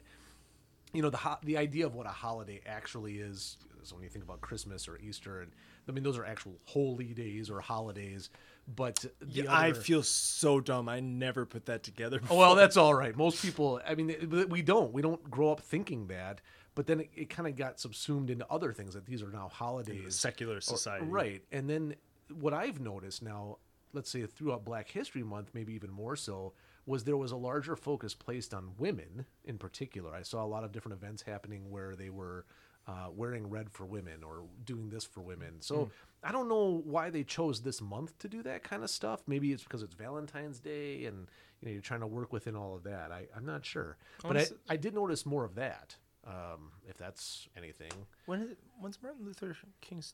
you 0.93 1.01
know, 1.01 1.09
the 1.09 1.17
ho- 1.17 1.37
the 1.43 1.57
idea 1.57 1.85
of 1.85 1.95
what 1.95 2.05
a 2.05 2.09
holiday 2.09 2.61
actually 2.65 3.17
is. 3.17 3.57
is 3.81 3.93
when 3.93 4.03
you 4.03 4.09
think 4.09 4.23
about 4.25 4.41
Christmas 4.41 4.87
or 4.87 4.97
Easter, 4.99 5.41
and 5.41 5.51
I 5.87 5.91
mean 5.91 6.03
those 6.03 6.17
are 6.17 6.25
actual 6.25 6.55
holy 6.65 7.13
days 7.13 7.49
or 7.49 7.59
holidays. 7.61 8.29
But 8.75 9.05
the 9.21 9.47
I 9.47 9.69
other- 9.69 9.79
feel 9.79 10.03
so 10.03 10.59
dumb. 10.59 10.89
I 10.89 10.99
never 10.99 11.45
put 11.45 11.67
that 11.67 11.83
together. 11.83 12.19
Oh, 12.29 12.35
well, 12.37 12.53
that's 12.55 12.75
all 12.75 12.93
right. 12.93 13.15
Most 13.15 13.41
people, 13.41 13.79
I 13.87 13.95
mean, 13.95 14.47
we 14.49 14.61
don't. 14.61 14.91
We 14.91 15.01
don't 15.01 15.23
grow 15.31 15.51
up 15.53 15.61
thinking 15.61 16.07
that. 16.07 16.41
But 16.75 16.85
then 16.85 16.99
it, 16.99 17.09
it 17.15 17.29
kind 17.29 17.47
of 17.47 17.55
got 17.55 17.79
subsumed 17.79 18.29
into 18.29 18.45
other 18.51 18.73
things 18.73 18.93
that 18.93 19.05
these 19.05 19.23
are 19.23 19.31
now 19.31 19.47
holidays. 19.47 20.15
secular 20.15 20.57
Or- 20.57 20.61
society. 20.61 21.05
right? 21.05 21.41
And 21.51 21.69
then 21.69 21.95
what 22.41 22.53
I've 22.53 22.81
noticed 22.81 23.23
now, 23.23 23.59
let's 23.93 24.09
say 24.09 24.25
throughout 24.25 24.65
Black 24.65 24.89
History 24.89 25.23
Month, 25.23 25.51
maybe 25.53 25.73
even 25.73 25.89
more 25.89 26.17
so, 26.17 26.51
was 26.85 27.05
there 27.05 27.15
was 27.17 27.31
a 27.31 27.37
larger 27.37 27.77
focus 27.77 28.13
placed 28.13 28.53
on 28.53 28.71
women 28.77 29.25
in 29.45 29.57
particular. 29.57 30.13
I 30.13 30.23
saw 30.23 30.43
a 30.43 30.45
lot 30.45 30.65
of 30.65 30.73
different 30.73 30.97
events 31.01 31.21
happening 31.21 31.69
where 31.71 31.95
they 31.95 32.09
were 32.09 32.45
uh, 32.87 33.07
wearing 33.13 33.49
red 33.49 33.69
for 33.69 33.85
women 33.85 34.23
or 34.23 34.43
doing 34.65 34.89
this 34.89 35.03
for 35.03 35.21
women. 35.21 35.55
So 35.61 35.89
I 36.23 36.31
don't 36.31 36.47
know 36.47 36.81
why 36.85 37.09
they 37.09 37.23
chose 37.23 37.61
this 37.61 37.81
month 37.81 38.17
to 38.19 38.27
do 38.29 38.41
that 38.43 38.63
kind 38.63 38.83
of 38.83 38.89
stuff. 38.89 39.21
Maybe 39.27 39.51
it's 39.51 39.63
because 39.63 39.83
it's 39.83 39.93
Valentine's 39.95 40.59
Day 40.59 41.05
and 41.05 41.27
you 41.61 41.65
know 41.67 41.71
you're 41.73 41.81
trying 41.81 41.99
to 42.01 42.07
work 42.07 42.31
within 42.31 42.55
all 42.55 42.75
of 42.75 42.83
that. 42.83 43.11
I, 43.11 43.27
I'm 43.35 43.45
not 43.45 43.65
sure, 43.65 43.97
but 44.23 44.37
I, 44.37 44.45
I 44.69 44.77
did 44.77 44.93
notice 44.95 45.25
more 45.25 45.43
of 45.43 45.55
that. 45.55 45.95
Um, 46.25 46.71
if 46.89 46.97
that's 46.97 47.47
anything, 47.55 47.91
When 48.25 48.41
is 48.41 48.51
it, 48.51 48.57
when's 48.79 49.01
Martin 49.01 49.25
Luther 49.25 49.55
King's? 49.81 50.13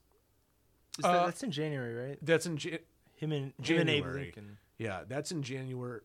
Is 0.99 1.05
Uh, 1.05 1.11
that, 1.11 1.25
that's 1.25 1.41
in 1.43 1.49
January, 1.51 2.09
right? 2.09 2.19
that's 2.21 2.45
in 2.45 2.57
Jan- 2.57 2.79
Him 3.15 3.31
and 3.31 3.53
him 3.63 3.79
and 3.79 3.89
Abe 3.89 4.03
January. 4.03 4.21
Lincoln. 4.25 4.57
Yeah, 4.77 5.03
that's 5.07 5.31
in 5.31 5.41
January. 5.41 6.01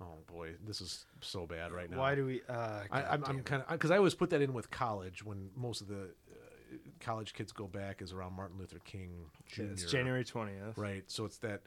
Oh 0.00 0.18
boy, 0.26 0.52
this 0.66 0.80
is 0.80 1.06
so 1.20 1.46
bad 1.46 1.72
right 1.72 1.90
now. 1.90 1.98
Why 1.98 2.14
do 2.14 2.26
we? 2.26 2.42
Uh, 2.48 2.80
I, 2.90 3.02
I'm, 3.02 3.24
I'm 3.24 3.42
kind 3.42 3.62
of 3.62 3.68
because 3.68 3.90
I 3.90 3.96
always 3.96 4.14
put 4.14 4.30
that 4.30 4.42
in 4.42 4.52
with 4.52 4.70
college 4.70 5.24
when 5.24 5.50
most 5.54 5.80
of 5.80 5.88
the 5.88 6.02
uh, 6.30 6.76
college 7.00 7.32
kids 7.34 7.52
go 7.52 7.66
back 7.66 8.02
is 8.02 8.12
around 8.12 8.34
Martin 8.34 8.58
Luther 8.58 8.80
King 8.84 9.26
Jr. 9.46 9.62
It's 9.62 9.84
January 9.84 10.24
twentieth. 10.24 10.76
right? 10.76 11.04
So 11.06 11.24
it's 11.24 11.38
that. 11.38 11.62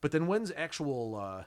But 0.00 0.12
then 0.12 0.26
when's 0.26 0.52
actual? 0.56 1.16
Uh, 1.16 1.44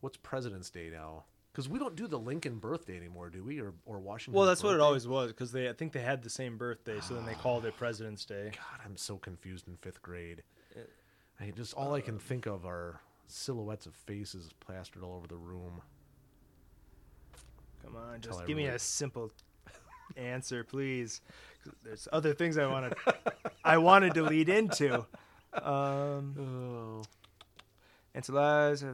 what's 0.00 0.16
President's 0.16 0.70
Day 0.70 0.90
now? 0.92 1.24
Because 1.52 1.68
we 1.68 1.78
don't 1.78 1.94
do 1.94 2.06
the 2.06 2.18
Lincoln 2.18 2.58
birthday 2.58 2.96
anymore, 2.96 3.28
do 3.28 3.44
we? 3.44 3.60
Or 3.60 3.74
or 3.84 3.98
Washington? 3.98 4.38
Well, 4.38 4.46
that's 4.46 4.62
what 4.62 4.74
it 4.74 4.80
always 4.80 5.06
was 5.06 5.32
because 5.32 5.52
they 5.52 5.68
I 5.68 5.74
think 5.74 5.92
they 5.92 6.00
had 6.00 6.22
the 6.22 6.30
same 6.30 6.56
birthday, 6.56 7.00
so 7.00 7.14
then 7.14 7.26
they 7.26 7.34
called 7.34 7.66
it 7.66 7.76
President's 7.76 8.24
Day. 8.24 8.52
God, 8.54 8.80
I'm 8.84 8.96
so 8.96 9.16
confused 9.18 9.68
in 9.68 9.76
fifth 9.76 10.00
grade. 10.00 10.42
I 11.40 11.50
just 11.50 11.74
all 11.74 11.94
I 11.94 12.00
can 12.00 12.18
think 12.18 12.46
of 12.46 12.64
are 12.64 13.00
silhouettes 13.26 13.86
of 13.86 13.94
faces 13.94 14.50
plastered 14.60 15.02
all 15.02 15.14
over 15.16 15.26
the 15.26 15.36
room. 15.36 15.80
Come 17.84 17.96
on, 17.96 18.20
just 18.20 18.46
give 18.46 18.56
me 18.56 18.66
a 18.66 18.78
simple 18.78 19.30
answer, 20.16 20.64
please. 20.64 21.20
There's 21.84 22.08
other 22.12 22.34
things 22.34 22.58
I 22.58 22.66
wanted 22.66 22.94
I 23.64 23.78
wanted 23.78 24.14
to 24.14 24.22
lead 24.22 24.48
into. 24.48 25.06
Um, 25.54 26.34
Oh, 26.38 27.02
answer 28.14 28.32
lies. 28.32 28.84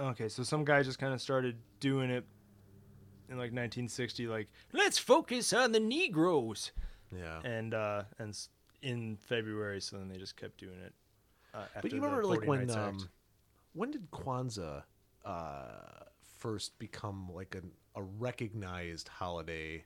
Okay, 0.00 0.28
so 0.28 0.42
some 0.42 0.64
guy 0.64 0.82
just 0.82 0.98
kind 0.98 1.12
of 1.12 1.20
started 1.20 1.56
doing 1.80 2.10
it 2.10 2.24
in 3.28 3.36
like 3.36 3.52
1960, 3.52 4.26
like 4.26 4.48
let's 4.72 4.98
focus 4.98 5.52
on 5.52 5.72
the 5.72 5.80
Negroes, 5.80 6.72
yeah. 7.14 7.40
and 7.44 7.74
uh, 7.74 8.04
and 8.18 8.36
in 8.82 9.16
February, 9.16 9.80
so 9.80 9.96
then 9.98 10.08
they 10.08 10.16
just 10.16 10.36
kept 10.36 10.58
doing 10.58 10.78
it. 10.84 10.94
Uh, 11.54 11.64
But 11.76 11.84
you 11.92 12.00
the 12.00 12.06
remember, 12.06 12.24
like 12.24 12.46
when 12.46 12.70
um, 12.70 13.08
when 13.72 13.90
did 13.90 14.10
Kwanzaa 14.10 14.82
uh, 15.24 15.62
first 16.38 16.78
become 16.78 17.30
like 17.34 17.54
an, 17.54 17.70
a 17.94 18.02
recognized 18.02 19.08
holiday 19.08 19.84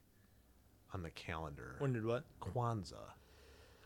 on 0.95 1.03
the 1.03 1.11
calendar? 1.11 1.76
when 1.78 1.93
did 1.93 2.05
what? 2.05 2.24
Kwanzaa. 2.40 3.12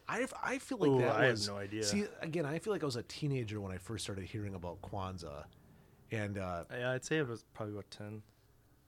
I, 0.09 0.25
I 0.41 0.59
feel 0.59 0.79
like 0.79 0.91
Ooh, 0.91 0.99
that 1.01 1.17
I 1.17 1.23
have 1.25 1.33
was 1.33 1.49
no 1.49 1.57
idea. 1.57 1.83
See, 1.83 2.05
again, 2.21 2.47
I 2.47 2.61
feel 2.61 2.73
like 2.73 2.85
I 2.85 2.87
was 2.87 2.95
a 2.95 3.03
teenager 3.03 3.61
when 3.61 3.73
I 3.73 3.79
first 3.79 4.05
started 4.05 4.25
hearing 4.25 4.55
about 4.55 4.81
Kwanzaa, 4.81 5.45
and 6.13 6.39
uh, 6.39 6.65
Yeah, 6.71 6.93
I'd 6.93 7.05
say 7.05 7.19
it 7.19 7.29
was 7.29 7.45
probably 7.55 7.75
about 7.75 7.91
ten. 7.91 8.23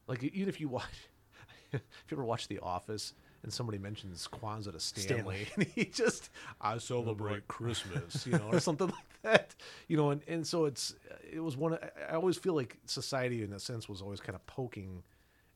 Like 0.08 0.22
even 0.24 0.48
if 0.48 0.60
you 0.60 0.68
watch, 0.68 0.84
if 1.72 1.80
you 2.10 2.16
ever 2.16 2.24
watch 2.24 2.48
The 2.48 2.58
Office 2.60 3.14
and 3.42 3.52
somebody 3.52 3.78
mentions 3.78 4.26
Kwanzaa 4.26 4.72
to 4.72 4.80
Stanley, 4.80 5.46
Stanley. 5.46 5.48
and 5.56 5.64
he 5.74 5.84
just 5.84 6.30
I 6.60 6.78
celebrate 6.78 7.46
Christmas, 7.48 8.26
you 8.26 8.32
know, 8.32 8.48
or 8.50 8.60
something 8.60 8.88
like 8.88 9.22
that, 9.22 9.54
you 9.86 9.96
know, 9.96 10.10
and, 10.10 10.22
and 10.26 10.46
so 10.46 10.64
it's 10.64 10.94
it 11.30 11.40
was 11.40 11.56
one. 11.56 11.74
I- 12.10 12.14
always 12.14 12.36
feel 12.36 12.54
like 12.54 12.78
society 12.86 13.42
in 13.42 13.52
a 13.52 13.60
sense 13.60 13.88
was 13.88 14.02
always 14.02 14.18
kind 14.20 14.34
of 14.34 14.44
poking 14.46 15.02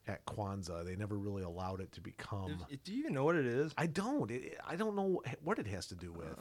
at 0.06 0.24
Kwanzaa. 0.26 0.84
They 0.84 0.96
never 0.96 1.16
really 1.16 1.42
allowed 1.42 1.80
it 1.80 1.90
to 1.92 2.00
become. 2.00 2.58
Do 2.84 2.92
you 2.92 3.00
even 3.00 3.14
know 3.14 3.24
what 3.24 3.36
it 3.36 3.46
is? 3.46 3.72
I 3.78 3.86
don't. 3.86 4.30
It, 4.30 4.58
I 4.66 4.76
don't 4.76 4.94
know 4.94 5.22
what 5.42 5.58
it 5.58 5.66
has 5.66 5.86
to 5.86 5.94
do 5.94 6.12
with. 6.12 6.36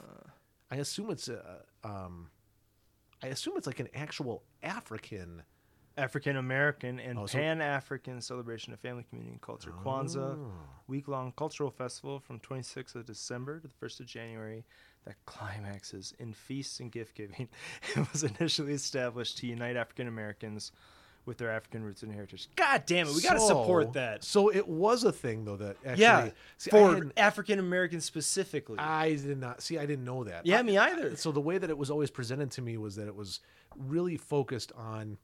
I 0.70 0.76
assume 0.78 1.10
it's 1.12 1.28
a. 1.28 1.62
Um, 1.84 2.30
I 3.24 3.28
assume 3.28 3.54
it's 3.58 3.68
like 3.68 3.80
an 3.80 3.90
actual 3.94 4.44
African. 4.64 5.44
African 6.02 6.36
American 6.38 7.00
and 7.00 7.20
Oh, 7.20 7.26
so- 7.26 7.38
Pan 7.38 7.62
African 7.62 8.22
celebration 8.22 8.74
of 8.74 8.80
family, 8.80 9.04
community, 9.10 9.32
and 9.34 9.42
culture. 9.42 9.72
Kwanzaa, 9.84 10.36
Oh. 10.38 10.52
week 10.88 11.08
long 11.08 11.32
cultural 11.38 11.70
festival 11.70 12.20
from 12.20 12.40
26th 12.40 12.96
of 12.96 13.06
December 13.06 13.60
to 13.60 13.68
the 13.68 13.74
1st 13.74 14.00
of 14.00 14.06
January 14.08 14.66
that 15.06 15.16
climaxes 15.26 16.14
in 16.20 16.34
feasts 16.34 16.80
and 16.80 16.92
gift 16.92 17.16
giving. 17.16 17.48
It 17.96 18.12
was 18.12 18.24
initially 18.24 18.74
established 18.74 19.38
to 19.40 19.48
unite 19.48 19.76
African 19.76 20.08
Americans 20.08 20.72
with 21.24 21.38
their 21.38 21.52
African 21.52 21.84
roots 21.84 22.02
and 22.02 22.12
heritage. 22.12 22.50
God 22.56 22.84
damn 22.88 23.08
it, 23.08 23.14
we 23.14 23.22
got 23.22 23.34
to 23.34 23.40
support 23.42 23.94
that. 23.94 24.24
So 24.24 24.50
it 24.50 24.68
was 24.68 25.04
a 25.04 25.12
thing 25.12 25.46
though 25.46 25.58
that 25.58 25.78
actually. 25.86 26.02
yeah, 26.02 26.30
see, 26.58 26.72
for 26.72 27.12
African 27.16 27.60
Americans 27.60 28.06
specifically. 28.06 28.80
I 28.80 29.14
did 29.16 29.40
not 29.40 29.62
see. 29.62 29.78
I 29.78 29.86
didn't 29.86 30.04
know 30.06 30.24
that. 30.24 30.48
Yeah, 30.48 30.60
I- 30.60 30.64
me 30.64 30.80
either. 30.80 31.16
So 31.16 31.32
the 31.32 31.40
way 31.42 31.60
that 31.60 31.70
it 31.70 31.78
was 31.78 31.92
always 31.92 32.10
presented 32.10 32.50
to 32.52 32.64
me 32.64 32.78
was 32.78 32.96
that 32.96 33.08
it 33.08 33.16
was 33.16 33.40
really 33.78 34.18
focused 34.18 34.72
on. 34.76 35.18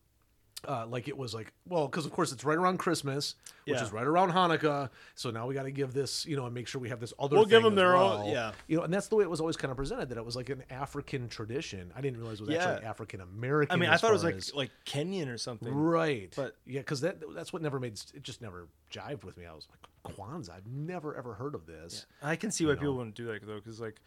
Uh, 0.67 0.85
like 0.87 1.07
it 1.07 1.15
was 1.15 1.35
like 1.35 1.53
well 1.69 1.87
because 1.87 2.05
of 2.07 2.11
course 2.11 2.31
it's 2.31 2.43
right 2.43 2.57
around 2.57 2.77
christmas 2.77 3.35
which 3.65 3.75
Yeah. 3.77 3.83
is 3.83 3.91
right 3.91 4.07
around 4.07 4.31
hanukkah 4.31 4.89
so 5.13 5.29
now 5.29 5.45
we 5.45 5.53
got 5.53 5.63
to 5.63 5.71
give 5.71 5.93
this 5.93 6.25
you 6.25 6.35
know 6.35 6.45
and 6.45 6.53
make 6.53 6.67
sure 6.67 6.81
we 6.81 6.89
have 6.89 6.99
this 6.99 7.13
other 7.19 7.35
We'll 7.35 7.45
give 7.45 7.61
thing 7.61 7.63
them 7.65 7.73
as 7.73 7.77
their 7.77 7.95
own- 7.95 8.21
well. 8.23 8.27
yeah. 8.33 8.51
you 8.67 8.75
know 8.77 8.83
and 8.83 8.91
that's 8.91 9.07
the 9.07 9.15
way 9.17 9.23
it 9.23 9.29
was 9.29 9.39
always 9.39 9.55
kind 9.55 9.69
of 9.69 9.77
presented 9.77 10.09
that 10.09 10.17
it 10.17 10.25
was 10.25 10.35
like 10.35 10.49
an 10.49 10.63
african 10.71 11.29
tradition 11.29 11.93
i 11.95 12.01
didn't 12.01 12.17
realize 12.17 12.41
it 12.41 12.47
was 12.47 12.55
actually 12.55 12.81
Yeah. 12.81 12.89
african 12.89 13.21
american 13.21 13.71
I 13.71 13.79
mean, 13.79 13.89
I 13.91 13.97
thought 13.97 14.09
it 14.09 14.13
was 14.13 14.23
like 14.23 14.41
like 14.55 14.71
Kenyan 14.85 15.27
or 15.31 15.37
something. 15.37 15.71
Right. 15.73 16.33
But- 16.35 16.55
yeah, 16.65 16.79
because 16.81 17.01
that 17.01 17.17
that's 17.35 17.53
what 17.53 17.61
never 17.61 17.79
made 17.79 17.93
it 18.15 18.23
just 18.23 18.41
never 18.41 18.67
jived 18.91 19.23
with 19.23 19.37
me. 19.37 19.45
I 19.45 19.53
was 19.53 19.67
like 19.69 20.15
Kwanzaa. 20.15 20.55
I've 20.55 20.65
never 20.67 21.15
ever 21.15 21.35
heard 21.35 21.53
of 21.53 21.65
this. 21.67 22.07
I 22.23 22.35
can 22.35 22.49
see 22.49 22.65
why 22.65 22.73
people 22.73 22.95
wouldn't 22.95 23.15
do 23.15 23.25
that 23.27 23.45
though, 23.45 23.55
because 23.55 23.79
like, 23.79 24.01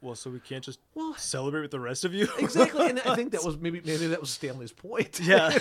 well, 0.00 0.14
so 0.14 0.30
we 0.30 0.40
can't 0.40 0.64
just 0.64 0.80
Well- 0.94 1.14
celebrate 1.16 1.62
with 1.62 1.70
the 1.70 1.80
rest 1.80 2.04
of 2.04 2.14
you. 2.14 2.28
Exactly, 2.38 2.88
and 2.88 3.00
I 3.00 3.14
think 3.14 3.32
that 3.32 3.44
was 3.44 3.56
maybe 3.58 3.80
maybe 3.84 4.06
that 4.08 4.20
was 4.20 4.30
Stanley's 4.30 4.72
point. 4.72 5.20
Yeah. 5.22 5.56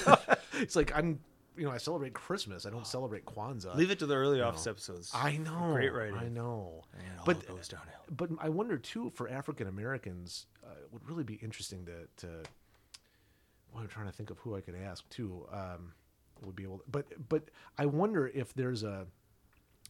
it's 0.54 0.76
like 0.76 0.92
I'm 0.96 1.20
you 1.58 1.66
know 1.66 1.72
I 1.72 1.78
celebrate 1.78 2.14
Christmas. 2.14 2.66
I 2.66 2.70
don't 2.70 2.88
celebrate 2.88 3.26
Kwanzaa. 3.26 3.76
Leave 3.76 3.92
it 3.92 4.00
to 4.00 4.06
the 4.06 4.16
early 4.16 4.42
office 4.42 4.66
episodes. 4.68 5.12
I 5.14 5.38
know. 5.38 5.74
Great 5.74 5.94
writing. 5.94 6.16
I 6.18 6.30
know. 6.30 6.84
And 6.94 7.20
But 7.26 7.46
goes 7.48 7.68
downhill. 7.68 8.00
but 8.12 8.30
I 8.40 8.50
wonder 8.50 8.78
too 8.78 9.10
for 9.12 9.28
African 9.30 9.68
Americans, 9.68 10.46
uh, 10.64 10.70
it 10.84 10.92
would 10.94 11.08
really 11.10 11.24
be 11.24 11.36
interesting 11.36 11.86
to 11.86 12.08
to. 12.26 12.44
Well, 13.74 13.84
I'm 13.84 13.88
trying 13.90 14.08
to 14.08 14.12
think 14.14 14.30
of 14.32 14.38
who 14.40 14.56
I 14.56 14.62
could 14.62 14.76
ask 14.76 15.08
too. 15.10 15.46
Um, 15.52 15.94
would 16.42 16.56
be 16.56 16.64
able, 16.64 16.78
to, 16.78 16.84
but 16.90 17.06
but 17.28 17.44
I 17.78 17.86
wonder 17.86 18.28
if 18.28 18.54
there's 18.54 18.84
a 18.84 19.06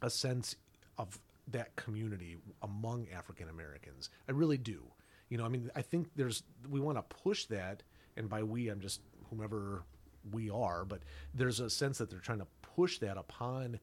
a 0.01 0.09
sense 0.09 0.55
of 0.97 1.19
that 1.51 1.75
community 1.75 2.37
among 2.61 3.07
African 3.09 3.49
Americans. 3.49 4.09
I 4.27 4.31
really 4.31 4.57
do. 4.57 4.83
You 5.29 5.37
know, 5.37 5.45
I 5.45 5.49
mean, 5.49 5.69
I 5.75 5.81
think 5.81 6.09
there's 6.15 6.43
we 6.69 6.79
want 6.79 6.97
to 6.97 7.03
push 7.03 7.45
that, 7.45 7.83
and 8.17 8.29
by 8.29 8.43
we, 8.43 8.69
I'm 8.69 8.79
just 8.79 9.01
whomever 9.29 9.83
we 10.31 10.49
are, 10.49 10.85
but 10.85 11.01
there's 11.33 11.59
a 11.59 11.69
sense 11.69 11.97
that 11.99 12.09
they're 12.09 12.19
trying 12.19 12.39
to 12.39 12.47
push 12.61 12.99
that 12.99 13.17
upon 13.17 13.79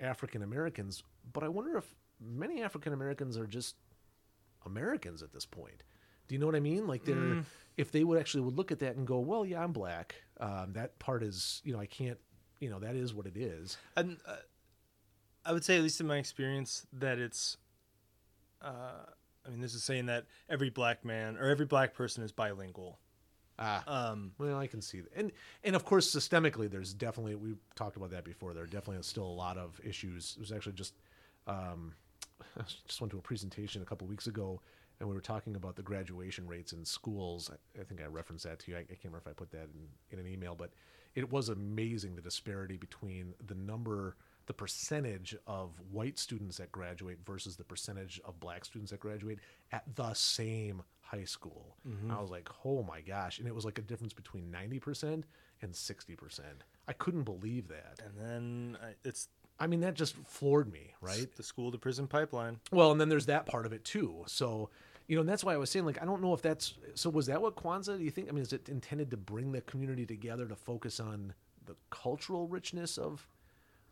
African 0.00 0.42
Americans. 0.42 1.02
But 1.32 1.42
I 1.42 1.48
wonder 1.48 1.76
if 1.76 1.94
many 2.20 2.62
African 2.62 2.92
Americans 2.92 3.36
are 3.36 3.46
just 3.46 3.76
Americans 4.64 5.22
at 5.22 5.32
this 5.32 5.46
point. 5.46 5.82
Do 6.28 6.34
you 6.34 6.38
know 6.40 6.46
what 6.46 6.56
I 6.56 6.60
mean? 6.60 6.86
Like 6.86 7.04
they're 7.04 7.44
if 7.76 7.92
they 7.92 8.04
would 8.04 8.18
actually 8.18 8.42
would 8.42 8.56
look 8.56 8.72
at 8.72 8.78
that 8.80 8.96
and 8.96 9.06
go, 9.06 9.18
well, 9.18 9.44
yeah, 9.44 9.62
I'm 9.62 9.72
black. 9.72 10.14
Um, 10.40 10.72
that 10.72 10.98
part 10.98 11.22
is, 11.22 11.60
you 11.64 11.72
know, 11.72 11.80
I 11.80 11.86
can't, 11.86 12.18
you 12.60 12.70
know, 12.70 12.78
that 12.80 12.96
is 12.96 13.12
what 13.14 13.26
it 13.26 13.36
is. 13.36 13.76
And 13.96 14.16
uh, 14.26 14.36
I 15.46 15.52
would 15.52 15.64
say, 15.64 15.76
at 15.76 15.82
least 15.82 16.00
in 16.00 16.06
my 16.06 16.18
experience, 16.18 16.86
that 16.92 17.18
it's. 17.18 17.56
Uh, 18.60 19.04
I 19.46 19.50
mean, 19.50 19.60
this 19.60 19.74
is 19.74 19.84
saying 19.84 20.06
that 20.06 20.24
every 20.48 20.70
black 20.70 21.04
man 21.04 21.36
or 21.36 21.48
every 21.48 21.66
black 21.66 21.94
person 21.94 22.24
is 22.24 22.32
bilingual. 22.32 22.98
Ah, 23.58 23.82
Um, 23.86 24.32
well, 24.38 24.58
I 24.58 24.66
can 24.66 24.82
see 24.82 25.00
that, 25.00 25.12
and 25.14 25.32
and 25.64 25.74
of 25.74 25.84
course, 25.84 26.14
systemically, 26.14 26.70
there's 26.70 26.92
definitely 26.92 27.36
we 27.36 27.54
talked 27.74 27.96
about 27.96 28.10
that 28.10 28.24
before. 28.24 28.52
There 28.52 28.64
are 28.64 28.66
definitely 28.66 28.98
is 28.98 29.06
still 29.06 29.26
a 29.26 29.28
lot 29.28 29.56
of 29.56 29.80
issues. 29.84 30.34
It 30.36 30.40
was 30.40 30.52
actually 30.52 30.74
just, 30.74 30.94
um, 31.46 31.94
I 32.58 32.62
just 32.86 33.00
went 33.00 33.12
to 33.12 33.18
a 33.18 33.22
presentation 33.22 33.80
a 33.80 33.86
couple 33.86 34.06
weeks 34.08 34.26
ago, 34.26 34.60
and 35.00 35.08
we 35.08 35.14
were 35.14 35.22
talking 35.22 35.56
about 35.56 35.76
the 35.76 35.82
graduation 35.82 36.46
rates 36.46 36.72
in 36.72 36.84
schools. 36.84 37.50
I, 37.50 37.80
I 37.80 37.84
think 37.84 38.02
I 38.02 38.06
referenced 38.06 38.44
that 38.44 38.58
to 38.60 38.72
you. 38.72 38.76
I, 38.76 38.80
I 38.80 38.84
can't 38.84 39.04
remember 39.04 39.22
if 39.24 39.28
I 39.28 39.32
put 39.32 39.50
that 39.52 39.68
in, 39.72 40.18
in 40.18 40.26
an 40.26 40.30
email, 40.30 40.54
but 40.54 40.72
it 41.14 41.30
was 41.30 41.48
amazing 41.48 42.14
the 42.14 42.22
disparity 42.22 42.76
between 42.76 43.32
the 43.46 43.54
number, 43.54 44.16
the 44.46 44.54
percentage 44.54 45.36
of 45.46 45.70
white 45.90 46.18
students 46.18 46.58
that 46.58 46.70
graduate 46.72 47.18
versus 47.24 47.56
the 47.56 47.64
percentage 47.64 48.20
of 48.24 48.38
black 48.40 48.64
students 48.64 48.90
that 48.90 49.00
graduate 49.00 49.38
at 49.72 49.82
the 49.94 50.12
same 50.14 50.82
high 51.00 51.24
school. 51.24 51.76
Mm-hmm. 51.88 52.10
I 52.10 52.20
was 52.20 52.30
like, 52.30 52.48
oh 52.64 52.82
my 52.82 53.00
gosh. 53.00 53.38
And 53.38 53.46
it 53.46 53.54
was 53.54 53.64
like 53.64 53.78
a 53.78 53.82
difference 53.82 54.12
between 54.12 54.52
90% 54.52 55.22
and 55.62 55.72
60%. 55.72 56.40
I 56.88 56.92
couldn't 56.92 57.24
believe 57.24 57.68
that. 57.68 58.00
and 58.04 58.14
then 58.16 58.78
I, 58.82 58.94
it's 59.04 59.28
I 59.58 59.66
mean, 59.66 59.80
that 59.80 59.94
just 59.94 60.14
floored 60.26 60.70
me, 60.70 60.94
right? 61.00 61.28
The 61.36 61.42
school 61.42 61.72
to 61.72 61.78
prison 61.78 62.06
pipeline. 62.06 62.58
Well, 62.72 62.92
and 62.92 63.00
then 63.00 63.08
there's 63.08 63.26
that 63.26 63.46
part 63.46 63.64
of 63.66 63.72
it 63.72 63.84
too. 63.84 64.24
So, 64.26 64.68
you 65.08 65.16
know, 65.16 65.20
and 65.20 65.28
that's 65.28 65.44
why 65.44 65.54
I 65.54 65.56
was 65.56 65.70
saying, 65.70 65.86
like, 65.86 66.00
I 66.02 66.04
don't 66.04 66.20
know 66.20 66.34
if 66.34 66.42
that's 66.42 66.74
so. 66.94 67.08
Was 67.08 67.26
that 67.26 67.40
what 67.40 67.56
Kwanzaa? 67.56 67.96
Do 67.96 68.04
you 68.04 68.10
think? 68.10 68.28
I 68.28 68.32
mean, 68.32 68.42
is 68.42 68.52
it 68.52 68.68
intended 68.68 69.10
to 69.12 69.16
bring 69.16 69.52
the 69.52 69.62
community 69.62 70.04
together 70.04 70.46
to 70.46 70.54
focus 70.54 71.00
on 71.00 71.32
the 71.64 71.74
cultural 71.90 72.48
richness 72.48 72.98
of, 72.98 73.26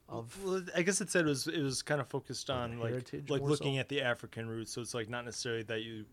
of? 0.08 0.36
Well, 0.44 0.62
I 0.76 0.82
guess 0.82 1.00
it 1.00 1.10
said 1.10 1.24
it 1.26 1.28
was 1.28 1.46
it 1.46 1.62
was 1.62 1.82
kind 1.82 2.00
of 2.00 2.08
focused 2.08 2.50
on 2.50 2.78
like 2.78 3.12
like 3.28 3.42
looking 3.42 3.74
so? 3.76 3.80
at 3.80 3.88
the 3.88 4.02
African 4.02 4.48
roots. 4.48 4.72
So 4.72 4.80
it's 4.80 4.94
like 4.94 5.08
not 5.08 5.24
necessarily 5.24 5.62
that 5.64 5.82
you 5.82 6.04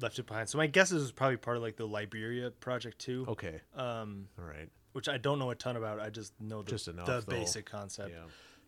left 0.00 0.18
it 0.18 0.26
behind. 0.26 0.48
So 0.48 0.58
my 0.58 0.66
guess 0.66 0.90
is 0.92 0.98
it 0.98 1.04
was 1.04 1.12
probably 1.12 1.36
part 1.36 1.56
of 1.56 1.62
like 1.62 1.76
the 1.76 1.86
Liberia 1.86 2.50
project 2.50 2.98
too. 2.98 3.24
Okay, 3.28 3.60
Um, 3.76 4.28
all 4.38 4.44
right, 4.44 4.68
which 4.92 5.08
I 5.08 5.18
don't 5.18 5.38
know 5.38 5.50
a 5.50 5.54
ton 5.54 5.76
about. 5.76 6.00
I 6.00 6.10
just 6.10 6.32
know 6.40 6.62
the, 6.62 6.70
Just 6.70 6.88
enough, 6.88 7.06
the 7.06 7.20
though. 7.20 7.36
basic 7.36 7.66
concept. 7.66 8.10
yeah, 8.10 8.24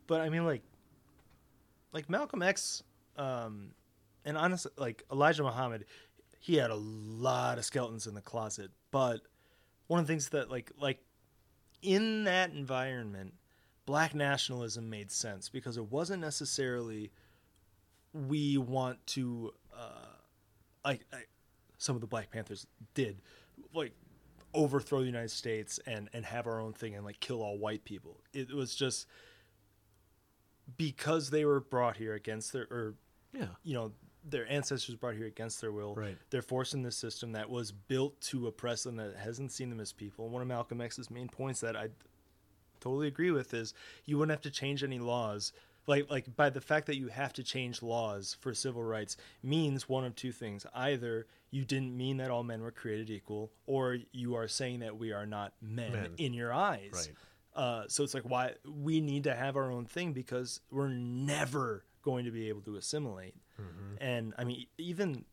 But 0.07 0.21
I 0.21 0.29
mean, 0.29 0.45
like, 0.45 0.63
like 1.93 2.09
Malcolm 2.11 2.43
X, 2.43 2.83
um, 3.17 3.73
and 4.25 4.37
honestly, 4.37 4.73
like 4.77 5.05
Elijah 5.11 5.43
Muhammad, 5.43 5.85
he 6.39 6.57
had 6.57 6.71
a 6.71 6.77
lot 6.77 7.59
of 7.59 7.65
skeletons 7.65 8.07
in 8.07 8.15
the 8.15 8.21
closet. 8.21 8.71
But 8.91 9.21
one 9.87 10.01
of 10.01 10.07
the 10.07 10.13
things 10.13 10.29
that, 10.31 10.51
like, 10.51 10.71
like 10.79 10.99
in 11.83 12.25
that 12.25 12.51
environment, 12.53 13.35
black 13.87 14.15
nationalism 14.15 14.89
made 14.89 15.11
sense 15.11 15.49
because 15.49 15.77
it 15.77 15.91
wasn't 15.91 16.21
necessarily 16.21 17.11
we 18.13 18.59
want 18.59 19.05
to, 19.09 19.53
uh, 19.77 20.07
like, 20.85 21.05
like 21.13 21.29
some 21.79 21.97
of 21.97 22.01
the 22.01 22.07
Black 22.07 22.31
Panthers 22.31 22.67
did, 22.95 23.21
like 23.75 23.93
overthrow 24.55 25.01
the 25.01 25.07
United 25.07 25.31
States 25.31 25.81
and 25.87 26.11
and 26.13 26.25
have 26.25 26.47
our 26.47 26.61
own 26.61 26.73
thing 26.73 26.95
and 26.95 27.05
like 27.05 27.21
kill 27.21 27.43
all 27.43 27.59
white 27.59 27.85
people. 27.85 28.21
It 28.33 28.53
was 28.53 28.75
just 28.75 29.07
because 30.77 31.31
they 31.31 31.45
were 31.45 31.61
brought 31.61 31.97
here 31.97 32.15
against 32.15 32.53
their 32.53 32.67
or 32.71 32.95
yeah, 33.33 33.47
you 33.63 33.75
know 33.75 33.93
their 34.25 34.49
ancestors 34.51 34.95
brought 34.95 35.15
here 35.15 35.27
against 35.27 35.61
their 35.61 35.73
will. 35.73 35.95
Right. 35.95 36.17
They're 36.31 36.43
forced 36.43 36.75
in 36.75 36.83
this 36.83 36.97
system 36.97 37.33
that 37.33 37.51
was 37.51 37.73
built 37.73 38.21
to 38.23 38.47
oppress 38.47 38.85
them 38.85 38.97
that 38.97 39.17
hasn't 39.17 39.51
seen 39.51 39.69
them 39.69 39.81
as 39.81 39.93
people. 39.93 40.27
And 40.27 40.33
one 40.33 40.43
of 40.43 40.49
Malcolm 40.49 40.81
X's 40.81 41.11
main 41.11 41.29
points 41.29 41.61
that 41.61 41.77
I 41.77 41.89
totally 42.83 43.09
agree 43.09 43.31
with 43.31 43.55
is 43.55 43.75
you 44.05 44.19
wouldn't 44.19 44.33
have 44.33 44.43
to 44.43 44.51
change 44.51 44.83
any 44.83 44.99
laws. 44.99 45.53
Like 45.87 46.09
like 46.11 46.37
by 46.37 46.51
the 46.51 46.61
fact 46.61 46.87
that 46.87 46.97
you 46.97 47.09
have 47.09 47.33
to 47.35 47.43
change 47.43 47.83
laws 47.83 48.37
for 48.41 48.55
civil 48.55 48.85
rights 48.85 49.17
means 49.43 49.89
one 49.89 50.05
of 50.05 50.15
two 50.15 50.33
things. 50.33 50.65
Either 50.75 51.27
you 51.51 51.65
didn't 51.65 51.97
mean 51.97 52.19
that 52.19 52.31
all 52.31 52.43
men 52.45 52.63
were 52.63 52.71
created 52.71 53.11
equal, 53.11 53.51
or 53.67 53.99
you 54.13 54.35
are 54.35 54.49
saying 54.49 54.81
that 54.81 54.97
we 54.97 55.13
are 55.13 55.27
not 55.27 55.53
men, 55.61 55.93
Men. 55.93 56.11
in 56.19 56.33
your 56.35 56.53
eyes. 56.53 56.91
Right. 56.93 57.11
Uh, 57.55 57.85
so 57.89 58.03
it's 58.03 58.15
like 58.15 58.23
why 58.29 58.53
we 58.65 59.01
need 59.01 59.25
to 59.25 59.35
have 59.35 59.57
our 59.57 59.71
own 59.71 59.85
thing 59.85 60.13
because 60.13 60.61
we're 60.71 60.89
never 60.89 61.85
going 62.03 62.25
to 62.25 62.31
be 62.31 62.49
able 62.49 62.63
to 62.63 62.77
assimilate. 62.77 63.35
And 64.01 64.35
I 64.39 64.45
mean, 64.45 64.67
even 64.79 65.25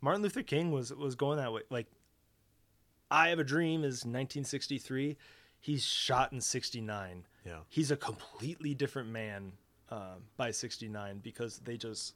Martin 0.00 0.22
Luther 0.22 0.42
King 0.42 0.72
was 0.72 0.92
was 0.92 1.14
going 1.14 1.38
that 1.38 1.52
way. 1.52 1.62
Like, 1.70 1.86
I 3.10 3.28
have 3.28 3.38
a 3.38 3.44
dream 3.44 3.80
is 3.80 4.04
1963. 4.04 5.16
He's 5.60 5.84
shot 5.84 6.32
in 6.32 6.40
69. 6.40 7.26
Yeah. 7.46 7.60
he's 7.68 7.90
a 7.90 7.96
completely 7.96 8.74
different 8.74 9.08
man 9.08 9.52
uh, 9.90 10.16
by 10.36 10.50
69 10.50 11.20
because 11.22 11.58
they 11.58 11.76
just. 11.76 12.14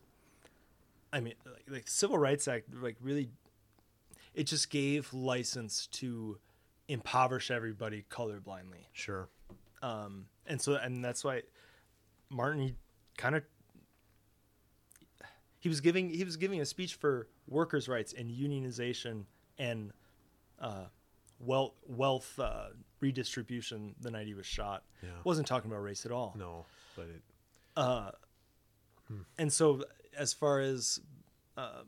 I 1.13 1.21
mean, 1.21 1.35
like, 1.47 1.65
like 1.69 1.89
Civil 1.89 2.19
Rights 2.19 2.49
Act, 2.49 2.75
like 2.75 2.97
really, 3.01 3.31
it 4.35 4.45
just 4.45 4.69
gave 4.69 5.13
license 5.15 5.87
to 5.93 6.39
impoverish 6.89 7.51
everybody 7.51 8.05
colorblindly 8.11 8.85
sure, 8.93 9.29
um, 9.81 10.27
and 10.47 10.61
so 10.61 10.75
and 10.75 11.05
that's 11.05 11.23
why 11.23 11.43
Martin 12.31 12.61
he 12.61 12.75
kind 13.17 13.37
of 13.37 13.45
he 15.61 15.69
was 15.69 15.81
giving 15.81 16.11
he 16.11 16.25
was 16.25 16.37
giving 16.37 16.61
a 16.61 16.67
speech 16.67 16.95
for 16.95 17.29
workers' 17.47 17.89
rights 17.89 18.13
and 18.13 18.31
unionization 18.31 19.25
and 19.59 19.93
uh, 20.59 20.85
wealth 21.39 21.75
wealth 21.87 22.39
uh, 22.39 22.69
redistribution 23.05 23.95
the 24.01 24.11
night 24.11 24.27
he 24.27 24.35
was 24.35 24.47
shot. 24.47 24.83
Yeah. 25.03 25.11
wasn't 25.25 25.47
talking 25.47 25.71
about 25.71 25.83
race 25.83 26.07
at 26.07 26.13
all. 26.13 26.35
no, 26.39 26.65
but 26.97 27.07
it, 27.07 27.23
uh 27.77 28.11
And 29.37 29.53
so 29.53 29.85
as 30.17 30.33
far 30.33 30.61
as 30.61 31.01
uh, 31.59 31.83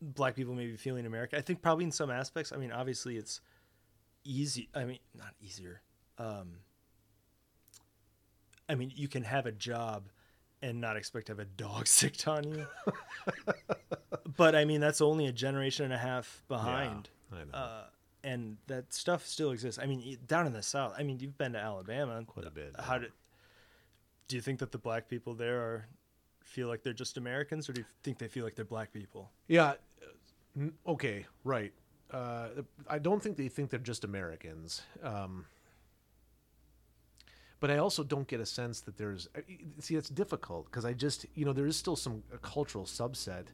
black 0.00 0.34
people 0.34 0.54
maybe 0.54 0.76
feeling 0.76 1.04
America, 1.04 1.36
I 1.36 1.42
think 1.42 1.60
probably 1.60 1.84
in 1.84 1.92
some 1.92 2.10
aspects. 2.10 2.50
I 2.52 2.56
mean, 2.56 2.72
obviously 2.72 3.16
it's 3.16 3.40
easy. 4.24 4.68
I 4.74 4.84
mean, 4.84 5.00
not 5.14 5.34
easier. 5.40 5.82
Um, 6.18 6.60
I 8.68 8.74
mean, 8.74 8.90
you 8.94 9.08
can 9.08 9.22
have 9.24 9.44
a 9.46 9.52
job 9.52 10.08
and 10.62 10.80
not 10.80 10.96
expect 10.96 11.26
to 11.26 11.32
have 11.32 11.40
a 11.40 11.44
dog 11.44 11.86
sicked 11.98 12.26
on 12.26 12.44
you. 12.44 12.66
but 14.36 14.54
I 14.54 14.64
mean, 14.64 14.80
that's 14.80 15.00
only 15.00 15.26
a 15.26 15.32
generation 15.32 15.84
and 15.84 15.94
a 15.94 15.98
half 15.98 16.42
behind. 16.48 17.10
I 17.32 17.44
know. 17.44 17.52
Uh, 17.52 17.84
and 18.26 18.56
that 18.66 18.92
stuff 18.92 19.24
still 19.24 19.52
exists. 19.52 19.80
I 19.80 19.86
mean, 19.86 20.18
down 20.26 20.46
in 20.46 20.52
the 20.52 20.62
South. 20.62 20.92
I 20.98 21.04
mean, 21.04 21.20
you've 21.20 21.38
been 21.38 21.52
to 21.52 21.60
Alabama. 21.60 22.22
Quite 22.26 22.46
a 22.46 22.50
bit, 22.50 22.74
How 22.78 22.96
yeah. 22.96 23.06
Do 24.28 24.34
you 24.34 24.42
think 24.42 24.58
that 24.58 24.72
the 24.72 24.78
black 24.78 25.08
people 25.08 25.34
there 25.34 25.60
are 25.60 25.86
feel 26.42 26.66
like 26.66 26.82
they're 26.82 26.92
just 26.92 27.16
Americans, 27.16 27.68
or 27.68 27.72
do 27.72 27.82
you 27.82 27.86
think 28.02 28.18
they 28.18 28.26
feel 28.26 28.42
like 28.44 28.56
they're 28.56 28.64
black 28.64 28.92
people? 28.92 29.30
Yeah. 29.46 29.74
uh, 30.60 30.68
Okay. 30.88 31.24
Right. 31.44 31.72
Uh, 32.10 32.48
I 32.88 32.98
don't 32.98 33.22
think 33.22 33.36
they 33.36 33.48
think 33.48 33.70
they're 33.70 33.78
just 33.78 34.02
Americans. 34.04 34.82
Um, 35.04 35.46
but 37.60 37.70
I 37.70 37.78
also 37.78 38.02
don't 38.02 38.26
get 38.26 38.40
a 38.40 38.46
sense 38.46 38.80
that 38.82 38.96
there's. 38.98 39.28
uh, 39.36 39.40
See, 39.78 39.94
it's 39.94 40.08
difficult 40.08 40.66
because 40.66 40.84
I 40.84 40.92
just, 40.94 41.26
you 41.34 41.44
know, 41.44 41.52
there 41.52 41.66
is 41.66 41.76
still 41.76 41.96
some 41.96 42.24
a 42.34 42.38
cultural 42.38 42.84
subset 42.86 43.46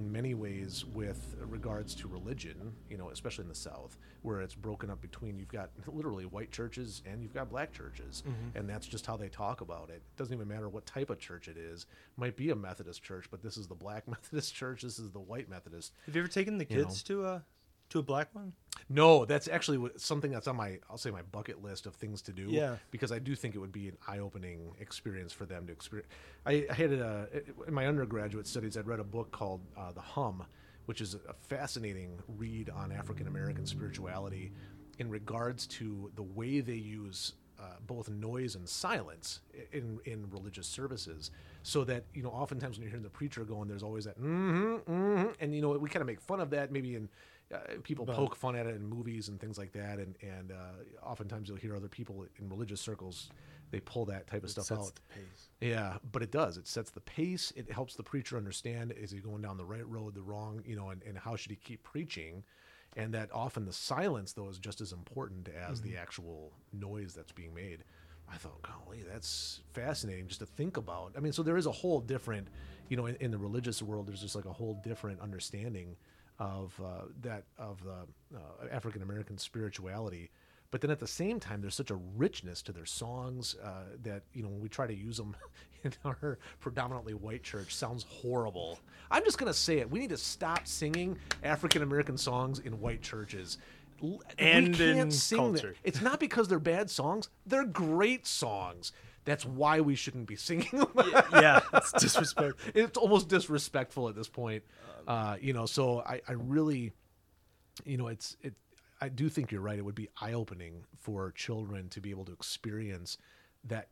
in 0.00 0.10
many 0.10 0.34
ways 0.34 0.84
with 0.94 1.36
regards 1.38 1.94
to 1.94 2.08
religion, 2.08 2.72
you 2.88 2.96
know, 2.96 3.10
especially 3.10 3.42
in 3.42 3.48
the 3.48 3.54
South, 3.54 3.98
where 4.22 4.40
it's 4.40 4.54
broken 4.54 4.90
up 4.90 5.00
between 5.00 5.38
you've 5.38 5.52
got 5.52 5.70
literally 5.86 6.24
white 6.24 6.50
churches 6.50 7.02
and 7.06 7.22
you've 7.22 7.34
got 7.34 7.50
black 7.50 7.70
churches. 7.72 8.22
Mm-hmm. 8.26 8.58
And 8.58 8.68
that's 8.68 8.86
just 8.86 9.06
how 9.06 9.16
they 9.16 9.28
talk 9.28 9.60
about 9.60 9.90
it. 9.90 9.96
It 9.96 10.16
doesn't 10.16 10.32
even 10.34 10.48
matter 10.48 10.68
what 10.68 10.86
type 10.86 11.10
of 11.10 11.18
church 11.18 11.46
it 11.48 11.56
is. 11.58 11.86
might 12.16 12.34
be 12.36 12.50
a 12.50 12.56
Methodist 12.56 13.02
church, 13.02 13.26
but 13.30 13.42
this 13.42 13.56
is 13.56 13.66
the 13.68 13.74
black 13.74 14.08
Methodist 14.08 14.54
church, 14.54 14.82
this 14.82 14.98
is 14.98 15.10
the 15.10 15.20
white 15.20 15.48
Methodist. 15.50 15.92
Have 16.06 16.16
you 16.16 16.22
ever 16.22 16.30
taken 16.30 16.56
the 16.58 16.66
You 16.68 16.78
know. 16.78 16.84
kids 16.84 17.02
to 17.04 17.26
a 17.26 17.44
to 17.90 17.98
a 17.98 18.02
black 18.02 18.28
one? 18.34 18.52
No, 18.88 19.24
that's 19.24 19.46
actually 19.46 19.88
something 19.96 20.32
that's 20.32 20.48
on 20.48 20.56
my 20.56 20.78
I'll 20.90 20.98
say 20.98 21.10
my 21.10 21.22
bucket 21.22 21.62
list 21.62 21.86
of 21.86 21.94
things 21.94 22.22
to 22.22 22.32
do. 22.32 22.48
Yeah. 22.48 22.76
because 22.90 23.12
I 23.12 23.18
do 23.20 23.36
think 23.36 23.54
it 23.54 23.58
would 23.58 23.72
be 23.72 23.88
an 23.88 23.96
eye-opening 24.08 24.72
experience 24.80 25.32
for 25.32 25.46
them 25.46 25.66
to 25.66 25.72
experience. 25.72 26.08
I, 26.44 26.66
I 26.68 26.74
had 26.74 26.92
a 26.92 27.28
in 27.66 27.74
my 27.74 27.86
undergraduate 27.86 28.46
studies. 28.46 28.76
I'd 28.76 28.86
read 28.86 29.00
a 29.00 29.04
book 29.04 29.30
called 29.30 29.60
uh, 29.76 29.92
The 29.92 30.00
Hum, 30.00 30.44
which 30.86 31.00
is 31.00 31.14
a 31.14 31.34
fascinating 31.48 32.18
read 32.36 32.70
on 32.70 32.90
African 32.90 33.28
American 33.28 33.64
spirituality 33.66 34.52
in 34.98 35.08
regards 35.08 35.66
to 35.68 36.10
the 36.16 36.22
way 36.22 36.60
they 36.60 36.74
use. 36.74 37.34
Uh, 37.60 37.74
both 37.86 38.08
noise 38.08 38.54
and 38.54 38.66
silence 38.66 39.40
in 39.72 40.00
in 40.06 40.26
religious 40.30 40.66
services, 40.66 41.30
so 41.62 41.84
that 41.84 42.04
you 42.14 42.22
know, 42.22 42.30
oftentimes 42.30 42.78
when 42.78 42.84
you're 42.84 42.90
hearing 42.90 43.02
the 43.02 43.10
preacher 43.10 43.44
going, 43.44 43.68
there's 43.68 43.82
always 43.82 44.06
that 44.06 44.18
mm-hmm, 44.18 44.76
mm-hmm, 44.90 45.26
and 45.40 45.54
you 45.54 45.60
know, 45.60 45.68
we 45.72 45.90
kind 45.90 46.00
of 46.00 46.06
make 46.06 46.22
fun 46.22 46.40
of 46.40 46.48
that 46.48 46.72
maybe 46.72 46.94
in 46.94 47.10
uh, 47.52 47.58
people 47.82 48.04
But- 48.04 48.16
poke 48.16 48.36
fun 48.36 48.56
at 48.56 48.66
it 48.66 48.76
in 48.76 48.84
movies 48.86 49.28
and 49.28 49.40
things 49.40 49.58
like 49.58 49.72
that, 49.72 49.98
and 49.98 50.14
and 50.22 50.52
uh, 50.52 50.56
oftentimes 51.02 51.48
you'll 51.48 51.58
hear 51.58 51.74
other 51.76 51.88
people 51.88 52.26
in 52.38 52.48
religious 52.48 52.80
circles 52.80 53.30
they 53.70 53.80
pull 53.80 54.04
that 54.06 54.26
type 54.26 54.42
of 54.42 54.50
stuff 54.50 54.70
out. 54.72 54.92
Yeah, 55.60 55.98
but 56.10 56.22
it 56.22 56.30
does. 56.32 56.56
It 56.56 56.66
sets 56.66 56.90
the 56.90 57.00
pace. 57.00 57.52
It 57.54 57.70
helps 57.70 57.94
the 57.94 58.02
preacher 58.02 58.36
understand 58.36 58.92
is 58.92 59.10
he 59.10 59.18
going 59.18 59.42
down 59.42 59.56
the 59.56 59.64
right 59.64 59.86
road, 59.86 60.14
the 60.14 60.22
wrong, 60.22 60.62
you 60.66 60.76
know, 60.76 60.90
and, 60.90 61.02
and 61.04 61.16
how 61.16 61.36
should 61.36 61.50
he 61.50 61.56
keep 61.56 61.82
preaching? 61.82 62.42
And 62.96 63.14
that 63.14 63.30
often 63.32 63.64
the 63.66 63.72
silence 63.72 64.32
though 64.32 64.48
is 64.48 64.58
just 64.58 64.80
as 64.80 64.92
important 64.92 65.48
as 65.48 65.80
the 65.80 65.96
actual 65.96 66.52
noise 66.72 67.14
that's 67.14 67.32
being 67.32 67.54
made. 67.54 67.84
I 68.32 68.36
thought, 68.36 68.62
golly, 68.62 69.04
that's 69.08 69.60
fascinating 69.72 70.28
just 70.28 70.40
to 70.40 70.46
think 70.46 70.76
about. 70.76 71.12
I 71.16 71.20
mean, 71.20 71.32
so 71.32 71.42
there 71.42 71.56
is 71.56 71.66
a 71.66 71.72
whole 71.72 72.00
different, 72.00 72.48
you 72.88 72.96
know, 72.96 73.06
in, 73.06 73.16
in 73.16 73.30
the 73.32 73.38
religious 73.38 73.82
world, 73.82 74.06
there's 74.06 74.20
just 74.20 74.36
like 74.36 74.44
a 74.44 74.52
whole 74.52 74.80
different 74.84 75.20
understanding 75.20 75.96
of 76.40 76.72
uh, 76.82 77.04
that 77.20 77.44
of 77.58 77.84
the 77.84 78.36
uh, 78.36 78.66
African 78.72 79.02
American 79.02 79.38
spirituality. 79.38 80.30
But 80.70 80.80
then 80.80 80.90
at 80.90 81.00
the 81.00 81.06
same 81.06 81.40
time, 81.40 81.60
there's 81.60 81.74
such 81.74 81.90
a 81.90 81.98
richness 82.16 82.62
to 82.62 82.72
their 82.72 82.86
songs 82.86 83.56
uh, 83.62 83.96
that 84.02 84.22
you 84.32 84.42
know 84.42 84.48
when 84.48 84.60
we 84.60 84.68
try 84.68 84.86
to 84.86 84.94
use 84.94 85.18
them 85.18 85.36
in 85.84 85.92
our 86.04 86.38
predominantly 86.58 87.14
white 87.14 87.42
church, 87.42 87.74
sounds 87.74 88.06
horrible. 88.08 88.80
I'm 89.10 89.24
just 89.24 89.38
gonna 89.38 89.54
say 89.54 89.78
it. 89.78 89.90
We 89.90 89.98
need 89.98 90.10
to 90.10 90.16
stop 90.16 90.66
singing 90.66 91.18
African 91.44 91.82
American 91.82 92.16
songs 92.16 92.60
in 92.60 92.80
white 92.80 93.02
churches. 93.02 93.58
And 94.38 94.68
we 94.68 94.78
can't 94.78 94.98
in 94.98 95.10
sing 95.10 95.36
them. 95.36 95.52
culture. 95.52 95.74
It's 95.84 96.00
not 96.00 96.20
because 96.20 96.48
they're 96.48 96.58
bad 96.58 96.88
songs; 96.88 97.28
they're 97.44 97.66
great 97.66 98.26
songs. 98.26 98.92
That's 99.24 99.44
why 99.44 99.80
we 99.80 99.94
shouldn't 99.94 100.26
be 100.26 100.36
singing 100.36 100.68
them. 100.72 100.88
yeah, 101.32 101.60
it's 101.74 101.92
disrespectful. 101.92 102.72
it's 102.74 102.96
almost 102.96 103.28
disrespectful 103.28 104.08
at 104.08 104.14
this 104.14 104.28
point. 104.28 104.64
Uh, 105.06 105.36
you 105.40 105.52
know, 105.52 105.66
so 105.66 106.00
I, 106.00 106.20
I 106.28 106.32
really, 106.32 106.92
you 107.84 107.96
know, 107.96 108.08
it's 108.08 108.36
it. 108.42 108.54
I 109.00 109.08
do 109.08 109.28
think 109.28 109.50
you're 109.50 109.62
right. 109.62 109.78
It 109.78 109.84
would 109.84 109.94
be 109.94 110.08
eye 110.20 110.34
opening 110.34 110.84
for 110.98 111.32
children 111.32 111.88
to 111.90 112.00
be 112.00 112.10
able 112.10 112.24
to 112.26 112.32
experience 112.32 113.16
that 113.64 113.88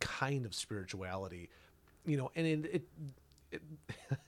kind 0.00 0.44
of 0.44 0.54
spirituality, 0.54 1.48
you 2.04 2.16
know, 2.16 2.30
and 2.36 2.46
it, 2.46 2.82
it, 3.50 3.62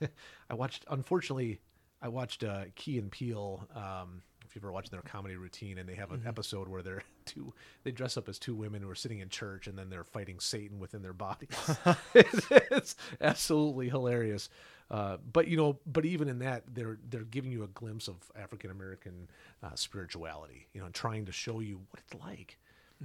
it 0.00 0.10
I 0.50 0.54
watched 0.54 0.84
unfortunately 0.90 1.60
I 2.00 2.08
watched 2.08 2.44
uh, 2.44 2.64
Key 2.74 2.98
and 2.98 3.10
Peele. 3.10 3.66
Um, 3.74 4.22
if 4.56 4.62
you 4.62 4.68
ever 4.68 4.72
watched 4.72 4.90
their 4.90 5.02
comedy 5.02 5.36
routine, 5.36 5.76
and 5.76 5.88
they 5.88 5.94
have 5.94 6.12
an 6.12 6.22
episode 6.26 6.66
where 6.66 6.82
they're 6.82 7.02
two, 7.26 7.52
they 7.84 7.90
dress 7.90 8.16
up 8.16 8.28
as 8.28 8.38
two 8.38 8.54
women 8.54 8.80
who 8.80 8.88
are 8.88 8.94
sitting 8.94 9.18
in 9.18 9.28
church, 9.28 9.66
and 9.66 9.78
then 9.78 9.90
they're 9.90 10.04
fighting 10.04 10.40
Satan 10.40 10.78
within 10.78 11.02
their 11.02 11.12
bodies. 11.12 11.48
it's 12.14 12.96
absolutely 13.20 13.90
hilarious. 13.90 14.48
Uh, 14.90 15.18
but 15.32 15.48
you 15.48 15.56
know, 15.56 15.78
but 15.86 16.06
even 16.06 16.28
in 16.28 16.38
that, 16.38 16.62
they're 16.72 16.98
they're 17.10 17.24
giving 17.24 17.52
you 17.52 17.64
a 17.64 17.68
glimpse 17.68 18.08
of 18.08 18.16
African 18.34 18.70
American 18.70 19.28
uh, 19.62 19.74
spirituality. 19.74 20.68
You 20.72 20.80
know, 20.80 20.86
and 20.86 20.94
trying 20.94 21.26
to 21.26 21.32
show 21.32 21.60
you 21.60 21.80
what 21.90 22.00
it's 22.00 22.22
like, 22.24 22.58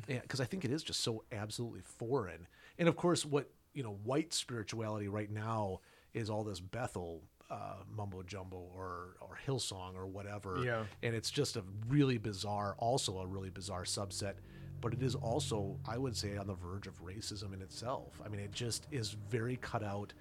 because 0.07 0.39
I 0.39 0.45
think 0.45 0.63
it 0.63 0.71
is 0.71 0.83
just 0.83 1.01
so 1.01 1.23
absolutely 1.31 1.81
foreign. 1.81 2.47
And 2.79 2.87
of 2.87 2.95
course, 2.95 3.25
what 3.25 3.49
you 3.73 3.83
know, 3.83 3.97
white 4.03 4.33
spirituality 4.33 5.07
right 5.07 5.31
now 5.31 5.79
is 6.13 6.29
all 6.29 6.43
this 6.43 6.59
Bethel 6.59 7.23
uh, 7.51 7.75
mumbo 7.95 8.23
jumbo 8.23 8.63
or 8.75 9.17
or 9.19 9.37
Hillsong 9.45 9.95
or 9.95 10.07
whatever. 10.07 10.63
Yeah. 10.63 10.85
And 11.03 11.13
it's 11.13 11.29
just 11.29 11.57
a 11.57 11.63
really 11.89 12.17
bizarre, 12.17 12.75
also 12.77 13.19
a 13.19 13.27
really 13.27 13.49
bizarre 13.49 13.83
subset. 13.83 14.35
But 14.79 14.93
it 14.93 15.03
is 15.03 15.13
also, 15.13 15.77
I 15.87 15.97
would 15.99 16.17
say, 16.17 16.37
on 16.37 16.47
the 16.47 16.55
verge 16.55 16.87
of 16.87 17.03
racism 17.03 17.53
in 17.53 17.61
itself. 17.61 18.19
I 18.25 18.29
mean, 18.29 18.39
it 18.39 18.51
just 18.51 18.87
is 18.89 19.15
very 19.29 19.57
cut 19.57 19.83
out. 19.83 20.13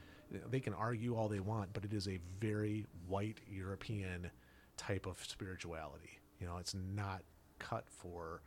They 0.50 0.60
can 0.60 0.74
argue 0.74 1.16
all 1.16 1.28
they 1.28 1.40
want, 1.40 1.72
but 1.72 1.84
it 1.84 1.94
is 1.94 2.08
a 2.08 2.18
very 2.40 2.84
white 3.08 3.38
European 3.48 4.30
type 4.76 5.06
of 5.06 5.18
spirituality. 5.26 6.18
You 6.40 6.46
know, 6.46 6.58
it's 6.58 6.74
not 6.74 7.22
cut 7.58 7.84
for. 7.88 8.42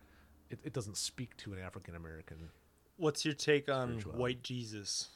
It, 0.51 0.59
it 0.63 0.73
doesn't 0.73 0.97
speak 0.97 1.35
to 1.37 1.53
an 1.53 1.59
African 1.59 1.95
American. 1.95 2.49
What's 2.97 3.25
your 3.25 3.33
take 3.33 3.69
on 3.69 3.99
white 4.01 4.43
Jesus 4.43 5.09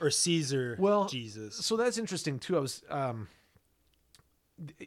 or 0.00 0.10
Caesar 0.10 0.76
Well, 0.78 1.06
Jesus? 1.06 1.56
So 1.56 1.76
that's 1.76 1.98
interesting 1.98 2.38
too. 2.38 2.56
I 2.56 2.60
was, 2.60 2.82
um, 2.90 3.28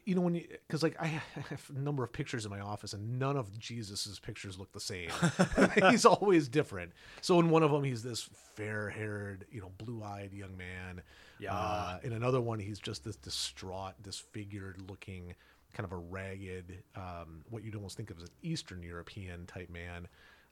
you 0.04 0.14
know, 0.14 0.22
when 0.22 0.34
you 0.34 0.46
because 0.66 0.82
like 0.82 0.96
I 1.00 1.06
have 1.06 1.70
a 1.74 1.78
number 1.78 2.02
of 2.04 2.12
pictures 2.12 2.44
in 2.44 2.50
my 2.50 2.60
office, 2.60 2.92
and 2.92 3.18
none 3.18 3.36
of 3.36 3.58
Jesus's 3.58 4.18
pictures 4.18 4.58
look 4.58 4.72
the 4.72 4.80
same. 4.80 5.10
he's 5.90 6.04
always 6.04 6.48
different. 6.48 6.92
So 7.20 7.38
in 7.40 7.50
one 7.50 7.62
of 7.62 7.70
them, 7.70 7.84
he's 7.84 8.02
this 8.02 8.28
fair-haired, 8.54 9.46
you 9.50 9.60
know, 9.60 9.70
blue-eyed 9.78 10.32
young 10.32 10.56
man. 10.56 11.02
Yeah. 11.38 11.54
Uh, 11.54 11.98
in 12.02 12.12
another 12.12 12.40
one, 12.40 12.58
he's 12.58 12.78
just 12.78 13.04
this 13.04 13.16
distraught, 13.16 13.94
disfigured-looking, 14.02 15.34
kind 15.72 15.84
of 15.84 15.92
a 15.92 15.96
ragged, 15.96 16.82
um, 16.96 17.44
what 17.50 17.62
you'd 17.62 17.76
almost 17.76 17.96
think 17.96 18.10
of 18.10 18.16
as 18.16 18.24
an 18.24 18.30
Eastern 18.42 18.82
European 18.82 19.46
type 19.46 19.70
man. 19.70 20.08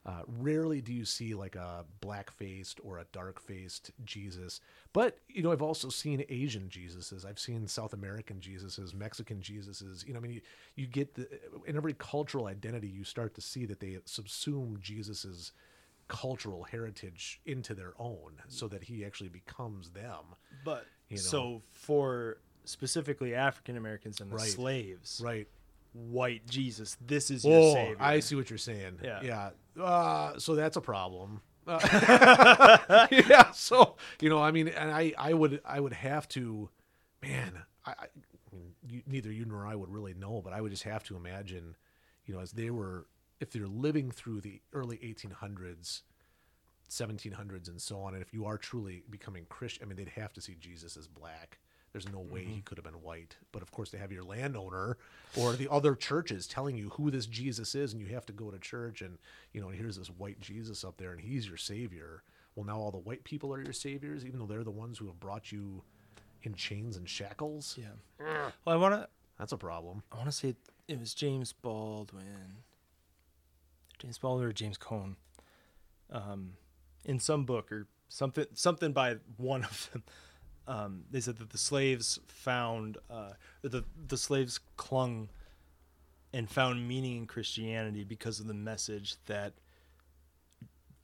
Uh, 0.07 0.23
rarely 0.39 0.81
do 0.81 0.93
you 0.93 1.05
see 1.05 1.35
like 1.35 1.57
a 1.57 1.85
black 2.01 2.31
faced 2.31 2.79
or 2.85 2.99
a 2.99 3.05
dark 3.11 3.41
faced 3.41 3.91
Jesus. 4.05 4.61
But, 4.93 5.19
you 5.29 5.43
know, 5.43 5.51
I've 5.51 5.63
also 5.63 5.89
seen 5.89 6.25
Asian 6.29 6.69
Jesuses. 6.69 7.27
I've 7.27 7.41
seen 7.41 7.67
South 7.67 7.93
American 7.93 8.37
Jesuses, 8.39 8.95
Mexican 8.95 9.41
Jesuses. 9.41 10.07
You 10.07 10.13
know, 10.13 10.21
I 10.21 10.23
mean, 10.23 10.31
you, 10.35 10.41
you 10.77 10.87
get 10.87 11.15
the, 11.15 11.29
in 11.67 11.77
every 11.77 11.93
cultural 11.95 12.47
identity, 12.47 12.87
you 12.87 13.03
start 13.03 13.35
to 13.35 13.41
see 13.41 13.67
that 13.67 13.81
they 13.81 13.99
subsume 14.07 14.81
Jesus's 14.81 15.51
cultural 16.07 16.63
heritage 16.63 17.41
into 17.45 17.75
their 17.75 17.95
own 17.99 18.35
so 18.47 18.69
that 18.69 18.85
he 18.85 19.05
actually 19.05 19.29
becomes 19.29 19.91
them. 19.91 20.37
But 20.65 20.87
you 21.09 21.17
know. 21.17 21.23
so 21.23 21.63
for 21.73 22.39
specifically 22.65 23.35
African 23.35 23.77
Americans 23.77 24.21
and 24.21 24.31
the 24.31 24.37
Right. 24.37 24.49
slaves, 24.51 25.21
Right. 25.25 25.49
white 25.95 26.47
Jesus, 26.47 26.97
this 27.05 27.29
is 27.29 27.45
your 27.45 27.59
Oh, 27.59 27.75
savior. 27.75 27.97
I 27.99 28.21
see 28.21 28.37
what 28.37 28.51
you're 28.51 28.59
saying. 28.59 29.01
Yeah. 29.03 29.21
Yeah. 29.23 29.51
Uh, 29.81 30.39
so 30.39 30.55
that's 30.55 30.77
a 30.77 30.81
problem. 30.81 31.41
Uh, 31.67 31.79
yeah. 33.11 33.51
So 33.51 33.97
you 34.21 34.29
know, 34.29 34.43
I 34.43 34.51
mean, 34.51 34.69
and 34.69 34.91
I, 34.91 35.13
I 35.19 35.35
would, 35.35 35.61
I 35.65 35.81
would 35.81 35.93
have 35.93 36.29
to, 36.31 36.69
man. 37.23 37.63
I, 37.85 37.91
I 37.91 38.07
mean, 38.53 38.73
you, 38.89 39.03
neither 39.07 39.33
you 39.33 39.45
nor 39.45 39.67
I 39.67 39.75
would 39.75 39.91
really 39.91 40.15
know, 40.15 40.41
but 40.43 40.53
I 40.53 40.61
would 40.61 40.71
just 40.71 40.85
have 40.85 41.05
to 41.05 41.17
imagine, 41.17 41.77
you 42.25 42.35
know, 42.35 42.41
as 42.41 42.53
they 42.53 42.71
were, 42.71 43.07
if 43.41 43.51
they're 43.51 43.67
living 43.67 44.11
through 44.11 44.41
the 44.41 44.61
early 44.73 44.97
1800s, 44.99 46.03
1700s, 46.91 47.69
and 47.69 47.81
so 47.81 48.01
on, 48.01 48.15
and 48.15 48.23
if 48.23 48.33
you 48.33 48.47
are 48.47 48.59
truly 48.59 49.03
becoming 49.11 49.47
Christian, 49.49 49.85
I 49.85 49.87
mean, 49.87 49.97
they'd 49.97 50.21
have 50.21 50.33
to 50.35 50.41
see 50.41 50.57
Jesus 50.59 50.97
as 50.97 51.07
black. 51.07 51.59
There's 51.97 52.13
no 52.13 52.21
way 52.21 52.45
he 52.45 52.61
could 52.61 52.77
have 52.77 52.85
been 52.85 53.01
white. 53.01 53.37
But 53.53 53.63
of 53.63 53.71
course, 53.71 53.89
they 53.89 53.97
have 53.97 54.13
your 54.13 54.23
landowner 54.23 54.99
or 55.35 55.55
the 55.55 55.67
other 55.73 55.95
churches 55.95 56.47
telling 56.47 56.77
you 56.77 56.91
who 56.91 57.11
this 57.11 57.25
Jesus 57.25 57.75
is, 57.75 57.95
and 57.95 58.03
you 58.03 58.09
have 58.09 58.27
to 58.27 58.35
go 58.35 58.51
to 58.51 58.59
church, 58.59 59.01
and 59.01 59.17
you 59.55 59.63
know, 59.63 59.71
here's 59.71 59.97
this 59.97 60.09
white 60.09 60.39
Jesus 60.39 60.85
up 60.85 60.99
there, 60.99 61.13
and 61.13 61.23
he's 61.23 61.49
your 61.49 61.57
savior. 61.57 62.23
Well, 62.55 62.67
now 62.67 62.77
all 62.77 62.91
the 62.91 62.99
white 62.99 63.25
people 63.25 63.51
are 63.55 63.63
your 63.63 63.73
saviors, 63.73 64.27
even 64.27 64.39
though 64.39 64.45
they're 64.45 64.63
the 64.63 64.71
ones 64.71 64.99
who 64.99 65.07
have 65.07 65.19
brought 65.19 65.51
you 65.51 65.85
in 66.43 66.53
chains 66.53 66.99
and 66.99 67.09
shackles. 67.09 67.79
yeah. 67.81 68.51
Well, 68.67 68.75
I 68.75 68.77
want 68.77 68.93
to. 68.95 69.09
That's 69.39 69.53
a 69.53 69.57
problem. 69.57 70.03
I 70.13 70.17
want 70.17 70.29
to 70.29 70.33
say 70.33 70.55
it 70.89 71.01
was 71.01 71.15
James 71.15 71.55
Baldwin, 71.55 72.59
James 73.99 74.19
Baldwin 74.19 74.47
or 74.47 74.53
James 74.53 74.77
Cone, 74.77 75.17
um, 76.11 76.59
in 77.07 77.21
some 77.21 77.47
book 77.47 77.73
or 77.73 77.87
something, 78.11 78.45
something 78.53 78.93
by 78.93 79.17
one 79.39 79.65
of 79.65 79.89
them. 79.95 80.05
Um, 80.69 81.05
they 81.11 81.21
said 81.21 81.39
that 81.39 81.51
the 81.51 81.59
slaves 81.59 82.19
found 82.27 82.99
uh, 83.11 83.33
the 83.63 83.85
the 84.09 84.17
slaves 84.17 84.59
clung 84.77 85.29
and 86.33 86.51
found 86.51 86.87
meaning 86.89 87.19
in 87.19 87.27
Christianity 87.27 88.03
because 88.05 88.41
of 88.41 88.47
the 88.49 88.55
message 88.55 89.15
that 89.27 89.55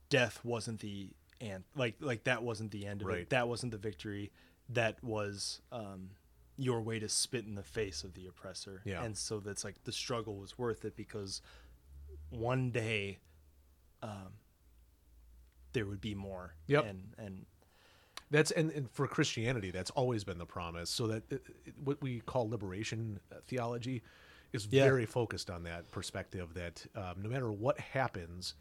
death 0.08 0.40
wasn't 0.44 0.80
the 0.80 1.10
and 1.40 1.64
like 1.74 1.94
like 2.00 2.24
that 2.24 2.42
wasn't 2.42 2.70
the 2.70 2.86
end 2.86 3.02
of 3.02 3.08
Right. 3.08 3.18
it. 3.20 3.30
That 3.30 3.48
wasn't 3.48 3.72
the 3.72 3.78
victory. 3.78 4.30
That 4.68 5.02
was 5.02 5.60
um, 5.70 6.10
your 6.56 6.80
way 6.80 6.98
to 6.98 7.08
spit 7.08 7.44
in 7.46 7.54
the 7.54 7.62
face 7.62 8.04
of 8.04 8.14
the 8.14 8.26
oppressor. 8.26 8.82
Yeah. 8.84 9.02
And 9.02 9.16
so 9.16 9.40
that's 9.40 9.64
like 9.64 9.82
the 9.84 9.92
struggle 9.92 10.36
was 10.36 10.58
worth 10.58 10.84
it 10.84 10.96
because 10.96 11.40
one 12.30 12.70
day 12.70 13.18
um, 14.02 14.34
there 15.72 15.86
would 15.86 16.00
be 16.00 16.14
more. 16.14 16.54
Yep. 16.66 16.84
And 16.86 17.14
and 17.18 17.46
That's 18.32 18.50
and, 18.50 18.70
and 18.72 18.90
for 18.90 19.06
Christianity, 19.06 19.70
that's 19.70 19.90
always 19.90 20.24
been 20.24 20.38
the 20.38 20.46
promise. 20.46 20.90
So 20.90 21.06
that 21.06 21.22
uh, 21.32 21.36
what 21.84 22.00
we 22.02 22.20
call 22.20 22.48
liberation 22.48 23.20
uh, 23.30 23.36
theology 23.46 24.02
is 24.52 24.64
Yeah. 24.64 24.84
very 24.84 25.06
focused 25.06 25.50
on 25.50 25.62
that 25.64 25.90
perspective. 25.92 26.54
That 26.54 26.84
um, 26.96 27.22
no 27.22 27.28
matter 27.28 27.52
what 27.52 27.78
happens, 27.78 28.54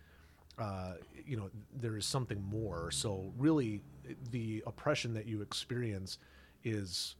uh, 0.59 0.93
you 1.25 1.37
know, 1.37 1.49
there 1.73 1.97
is 1.97 2.05
something 2.05 2.41
more. 2.43 2.91
So 2.91 3.33
really, 3.37 3.81
the 4.29 4.61
oppression 4.67 5.13
that 5.13 5.25
you 5.25 5.41
experience 5.41 6.17
is, 6.63 7.15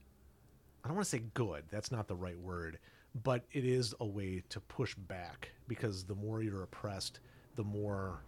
I 0.84 0.88
don't 0.88 0.96
want 0.96 1.06
to 1.06 1.10
say 1.10 1.22
good. 1.34 1.64
That's 1.70 1.90
not 1.90 2.06
the 2.06 2.16
right 2.16 2.38
word, 2.38 2.78
but 3.24 3.44
it 3.52 3.64
is 3.64 3.94
a 4.00 4.06
way 4.06 4.42
to 4.50 4.60
push 4.60 4.94
back 4.94 5.50
because 5.68 6.04
the 6.04 6.14
more 6.14 6.42
you're 6.42 6.62
oppressed, 6.62 7.20
the 7.56 7.64
more 7.64 8.22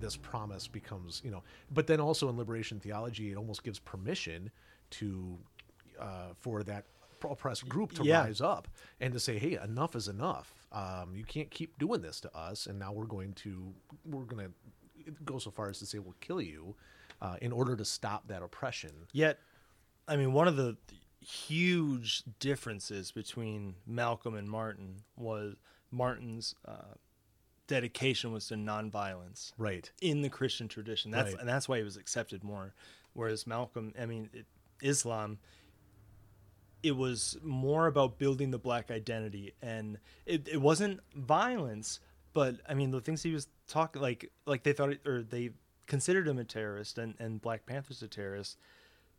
this 0.00 0.16
promise 0.16 0.66
becomes, 0.68 1.20
you 1.24 1.30
know. 1.30 1.42
But 1.70 1.86
then 1.86 2.00
also 2.00 2.28
in 2.28 2.36
liberation 2.36 2.80
theology, 2.80 3.32
it 3.32 3.36
almost 3.36 3.62
gives 3.62 3.78
permission 3.78 4.50
to 4.90 5.38
uh, 5.98 6.34
for 6.38 6.62
that 6.64 6.84
oppressed 7.24 7.68
group 7.68 7.92
to 7.94 8.04
Yeah. 8.04 8.20
rise 8.24 8.40
up 8.40 8.68
and 9.00 9.12
to 9.14 9.18
say, 9.20 9.38
"Hey, 9.38 9.54
enough 9.62 9.96
is 9.96 10.06
enough. 10.08 10.54
Um, 10.70 11.16
you 11.16 11.24
can't 11.24 11.50
keep 11.50 11.78
doing 11.78 12.02
this 12.02 12.20
to 12.20 12.36
us." 12.36 12.66
And 12.66 12.78
now 12.78 12.92
we're 12.92 13.06
going 13.06 13.32
to 13.34 13.72
we're 14.04 14.24
going 14.24 14.46
to 14.46 15.10
go 15.24 15.38
so 15.38 15.50
far 15.50 15.68
as 15.70 15.78
to 15.78 15.86
say 15.86 15.98
we'll 15.98 16.14
kill 16.20 16.40
you 16.42 16.74
uh, 17.22 17.36
in 17.40 17.52
order 17.52 17.74
to 17.76 17.84
stop 17.84 18.28
that 18.28 18.42
oppression. 18.42 18.90
Yet, 19.12 19.38
I 20.06 20.16
mean, 20.16 20.32
one 20.34 20.46
of 20.48 20.56
the 20.56 20.76
huge 21.20 22.22
differences 22.38 23.10
between 23.12 23.74
Malcolm 23.86 24.34
and 24.34 24.48
Martin 24.48 25.02
was 25.16 25.56
Martin's 25.90 26.54
uh, 26.66 26.94
dedication 27.66 28.32
was 28.32 28.46
to 28.48 28.54
nonviolence 28.54 29.52
Right. 29.58 29.90
in 30.00 30.22
the 30.22 30.28
Christian 30.28 30.68
tradition. 30.68 31.10
That's 31.10 31.32
Right. 31.32 31.40
and 31.40 31.48
that's 31.48 31.68
why 31.68 31.78
he 31.78 31.84
was 31.84 31.96
accepted 31.96 32.44
more. 32.44 32.74
Whereas 33.12 33.46
Malcolm, 33.46 33.92
I 33.98 34.06
mean, 34.06 34.30
it, 34.32 34.46
Islam, 34.82 35.38
it 36.82 36.92
was 36.96 37.36
more 37.42 37.86
about 37.86 38.18
building 38.18 38.50
the 38.50 38.58
black 38.58 38.90
identity, 38.90 39.54
and 39.62 39.98
it, 40.24 40.46
it 40.48 40.60
wasn't 40.60 41.00
violence. 41.14 42.00
But 42.32 42.56
I 42.68 42.74
mean, 42.74 42.90
the 42.90 43.00
things 43.00 43.22
he 43.22 43.32
was 43.32 43.48
talking 43.66 44.02
like 44.02 44.30
like 44.44 44.62
they 44.62 44.72
thought 44.72 44.94
or 45.06 45.22
they 45.22 45.50
considered 45.86 46.28
him 46.28 46.38
a 46.38 46.44
terrorist, 46.44 46.98
and 46.98 47.14
and 47.18 47.40
Black 47.40 47.66
Panther's 47.66 48.02
a 48.02 48.08
terrorist 48.08 48.58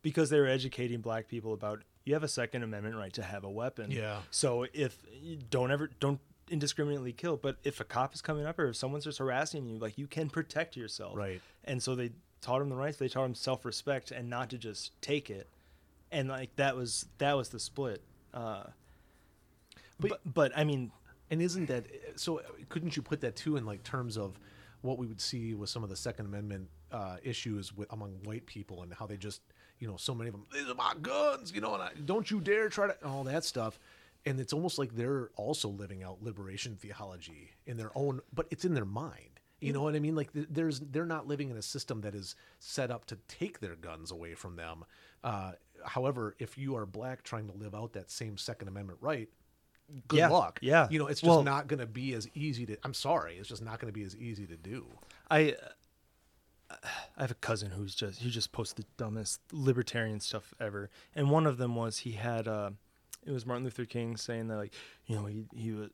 because 0.00 0.30
they 0.30 0.38
were 0.38 0.46
educating 0.46 1.00
black 1.00 1.26
people 1.26 1.52
about 1.52 1.82
you 2.04 2.14
have 2.14 2.22
a 2.22 2.28
second 2.28 2.62
amendment 2.62 2.94
right 2.94 3.12
to 3.12 3.22
have 3.22 3.42
a 3.42 3.50
weapon 3.50 3.90
Yeah. 3.90 4.20
so 4.30 4.64
if 4.72 5.04
don't 5.50 5.72
ever 5.72 5.90
don't 5.98 6.20
indiscriminately 6.50 7.12
kill 7.12 7.36
but 7.36 7.56
if 7.64 7.80
a 7.80 7.84
cop 7.84 8.14
is 8.14 8.20
coming 8.22 8.46
up 8.46 8.58
or 8.58 8.68
if 8.68 8.76
someone's 8.76 9.04
just 9.04 9.18
harassing 9.18 9.66
you 9.66 9.78
like 9.78 9.96
you 9.98 10.06
can 10.06 10.28
protect 10.30 10.76
yourself 10.76 11.16
Right. 11.16 11.40
and 11.64 11.82
so 11.82 11.94
they 11.94 12.10
taught 12.40 12.62
him 12.62 12.68
the 12.68 12.76
rights 12.76 12.96
they 12.98 13.08
taught 13.08 13.24
him 13.24 13.34
self-respect 13.34 14.10
and 14.10 14.28
not 14.30 14.50
to 14.50 14.58
just 14.58 14.92
take 15.02 15.30
it 15.30 15.48
and 16.10 16.28
like 16.28 16.54
that 16.56 16.76
was 16.76 17.06
that 17.18 17.36
was 17.36 17.48
the 17.50 17.60
split 17.60 18.02
uh 18.34 18.64
But- 20.00 20.08
but 20.10 20.20
but, 20.34 20.52
i 20.56 20.64
mean 20.64 20.90
And 21.30 21.42
isn't 21.42 21.66
that 21.66 21.84
so? 22.16 22.40
Couldn't 22.70 22.96
you 22.96 23.02
put 23.02 23.20
that 23.20 23.36
too 23.36 23.56
in 23.58 23.66
like 23.66 23.82
terms 23.82 24.16
of 24.16 24.38
what 24.80 24.96
we 24.96 25.06
would 25.06 25.20
see 25.20 25.52
with 25.54 25.68
some 25.68 25.82
of 25.84 25.90
the 25.90 25.96
Second 25.96 26.24
Amendment 26.24 26.68
uh, 26.90 27.16
issues 27.22 27.76
with 27.76 27.92
among 27.92 28.12
white 28.24 28.46
people 28.46 28.82
and 28.82 28.94
how 28.94 29.06
they 29.06 29.18
just, 29.18 29.42
you 29.78 29.86
know, 29.86 29.98
so 29.98 30.14
many 30.14 30.28
of 30.28 30.34
them, 30.34 30.46
these 30.54 30.66
are 30.70 30.74
my 30.74 30.94
guns, 31.02 31.52
you 31.54 31.60
know, 31.60 31.74
and 31.74 31.82
I, 31.82 31.90
don't 32.06 32.30
you 32.30 32.40
dare 32.40 32.70
try 32.70 32.86
to, 32.86 33.06
all 33.06 33.24
that 33.24 33.44
stuff. 33.44 33.78
And 34.26 34.38
it's 34.40 34.52
almost 34.52 34.78
like 34.78 34.94
they're 34.94 35.30
also 35.36 35.68
living 35.68 36.02
out 36.02 36.22
liberation 36.22 36.76
theology 36.76 37.50
in 37.66 37.76
their 37.76 37.90
own, 37.94 38.20
but 38.34 38.46
it's 38.50 38.64
in 38.64 38.74
their 38.74 38.84
mind. 38.84 39.40
You 39.60 39.72
know 39.72 39.82
what 39.82 39.96
I 39.96 39.98
mean? 39.98 40.14
Like 40.14 40.28
there's, 40.32 40.78
they're 40.80 41.04
not 41.06 41.26
living 41.26 41.50
in 41.50 41.56
a 41.56 41.62
system 41.62 42.02
that 42.02 42.14
is 42.14 42.36
set 42.60 42.90
up 42.92 43.06
to 43.06 43.16
take 43.26 43.58
their 43.60 43.74
guns 43.74 44.10
away 44.12 44.34
from 44.34 44.54
them. 44.56 44.84
Uh, 45.24 45.52
however, 45.84 46.36
if 46.38 46.56
you 46.56 46.76
are 46.76 46.86
black 46.86 47.22
trying 47.24 47.48
to 47.48 47.54
live 47.56 47.74
out 47.74 47.92
that 47.94 48.10
same 48.10 48.36
Second 48.38 48.68
Amendment 48.68 48.98
right, 49.02 49.28
good 50.06 50.18
Yeah, 50.18 50.28
luck. 50.28 50.60
yeah. 50.62 50.86
You 50.90 50.98
know, 51.00 51.06
it's 51.08 51.20
just 51.22 51.28
Well- 51.28 51.42
not 51.42 51.66
going 51.66 51.80
to 51.80 51.86
be 51.86 52.14
as 52.14 52.28
easy 52.34 52.66
to. 52.66 52.76
I'm 52.84 52.94
sorry, 52.94 53.36
it's 53.36 53.48
just 53.48 53.62
not 53.62 53.80
going 53.80 53.92
to 53.92 53.98
be 53.98 54.04
as 54.04 54.14
easy 54.16 54.46
to 54.46 54.56
do. 54.56 54.86
I 55.30 55.56
I 57.16 57.22
have 57.22 57.30
a 57.30 57.34
cousin 57.34 57.70
who's 57.70 57.94
just 57.94 58.20
he 58.20 58.30
just 58.30 58.52
posts 58.52 58.74
the 58.74 58.84
dumbest 58.98 59.40
libertarian 59.52 60.20
stuff 60.20 60.52
ever, 60.60 60.90
and 61.14 61.30
one 61.30 61.46
of 61.46 61.56
them 61.56 61.74
was 61.74 61.98
he 61.98 62.12
had 62.12 62.46
uh, 62.46 62.70
it 63.26 63.30
was 63.32 63.44
Martin 63.46 63.64
Luther 63.64 63.84
King 63.84 64.16
saying 64.16 64.48
that 64.48 64.56
like 64.56 64.72
you 65.06 65.16
know 65.16 65.26
he 65.26 65.44
he 65.54 65.72
was 65.72 65.90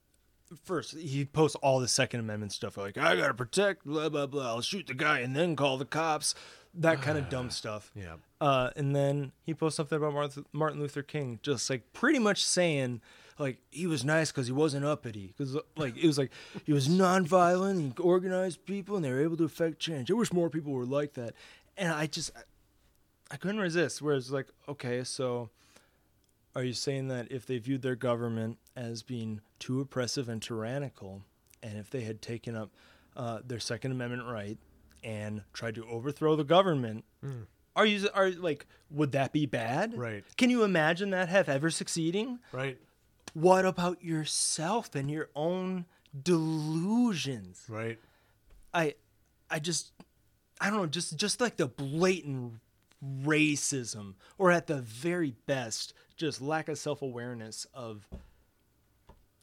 first 0.65 0.97
he 0.97 1.25
posts 1.25 1.57
all 1.57 1.81
the 1.81 1.89
Second 1.89 2.21
Amendment 2.21 2.53
stuff 2.53 2.77
like 2.77 2.97
I 2.99 3.17
gotta 3.17 3.35
protect 3.35 3.85
blah 3.87 4.09
blah 4.09 4.27
blah 4.27 4.47
I'll 4.49 4.61
shoot 4.61 4.87
the 4.87 4.95
guy 4.95 5.21
and 5.21 5.35
then 5.35 5.57
call 5.57 5.79
the 5.79 5.85
cops 5.85 6.35
that 6.75 7.01
kind 7.03 7.17
of 7.19 7.29
dumb 7.31 7.51
stuff 7.51 7.91
Yeah. 7.95 8.17
uh, 8.41 8.71
and 8.77 8.95
then 8.95 9.33
he 9.45 9.55
posts 9.55 9.77
something 9.77 9.97
about 9.97 10.13
Martin, 10.13 10.45
Martin 10.53 10.81
Luther 10.81 11.03
King, 11.03 11.39
just 11.43 11.71
like 11.71 11.93
pretty 11.93 12.19
much 12.19 12.45
saying, 12.45 13.01
like 13.39 13.59
he 13.71 13.87
was 13.87 14.05
nice 14.05 14.31
because 14.33 14.47
he 14.49 14.53
wasn't 14.53 14.85
uppity, 14.85 15.29
because 15.37 15.57
like 15.77 15.97
it 15.97 16.07
was 16.07 16.19
like 16.19 16.31
he 16.65 16.73
was 16.73 16.89
nonviolent, 16.89 17.97
he 17.97 18.03
organized 18.03 18.65
people, 18.67 18.97
and 18.97 19.05
they 19.05 19.11
were 19.13 19.23
able 19.23 19.37
to 19.37 19.45
affect 19.45 19.79
change. 19.79 20.11
I 20.11 20.15
wish 20.15 20.33
more 20.33 20.51
people 20.51 20.73
were 20.73 20.85
like 20.85 21.15
that, 21.15 21.35
and 21.77 21.93
I 21.93 22.07
just 22.07 22.31
I 23.31 23.37
couldn't 23.37 23.61
resist. 23.61 24.03
Whereas 24.03 24.31
like, 24.33 24.49
okay, 24.69 25.05
so 25.05 25.51
are 26.55 26.63
you 26.63 26.73
saying 26.73 27.09
that 27.09 27.31
if 27.31 27.47
they 27.47 27.59
viewed 27.59 27.83
their 27.83 27.97
government 27.97 28.59
as 28.77 29.03
being 29.03 29.41
too 29.59 29.81
oppressive 29.81 30.29
and 30.29 30.41
tyrannical, 30.41 31.23
and 31.63 31.79
if 31.79 31.91
they 31.91 32.03
had 32.03 32.23
taken 32.23 32.57
up 32.57 32.71
uh, 33.17 33.41
their 33.45 33.61
Second 33.61 33.93
Amendment 33.93 34.25
right 34.29 34.59
and 35.03 35.43
tried 35.53 35.75
to 35.75 35.87
overthrow 35.87 36.37
the 36.37 36.45
government, 36.45 37.05
are 37.77 37.87
you 37.87 38.09
are 38.15 38.31
like 38.31 38.67
would 38.91 39.13
that 39.13 39.33
be 39.33 39.47
bad? 39.47 39.97
Right. 39.97 40.25
Can 40.37 40.51
you 40.51 40.63
imagine 40.63 41.11
that 41.11 41.29
have 41.29 41.49
ever 41.49 41.71
succeeding? 41.71 42.39
Right. 42.53 42.79
What 43.33 43.67
about 43.67 44.05
yourself 44.05 44.95
and 44.95 45.11
your 45.11 45.31
own 45.35 45.87
delusions? 46.23 47.65
Right. 47.69 47.99
I 48.73 48.95
I 49.51 49.59
just 49.59 49.93
I 50.61 50.71
don't 50.71 50.79
know, 50.79 50.87
just 50.87 51.17
just 51.17 51.41
like 51.41 51.57
the 51.57 51.67
blatant 51.67 52.61
racism 53.25 54.15
or 54.39 54.51
at 54.51 54.67
the 54.67 54.81
very 54.81 55.35
best 55.47 55.95
just 56.17 56.41
lack 56.41 56.69
of 56.69 56.79
self-awareness 56.79 57.67
of 57.75 58.07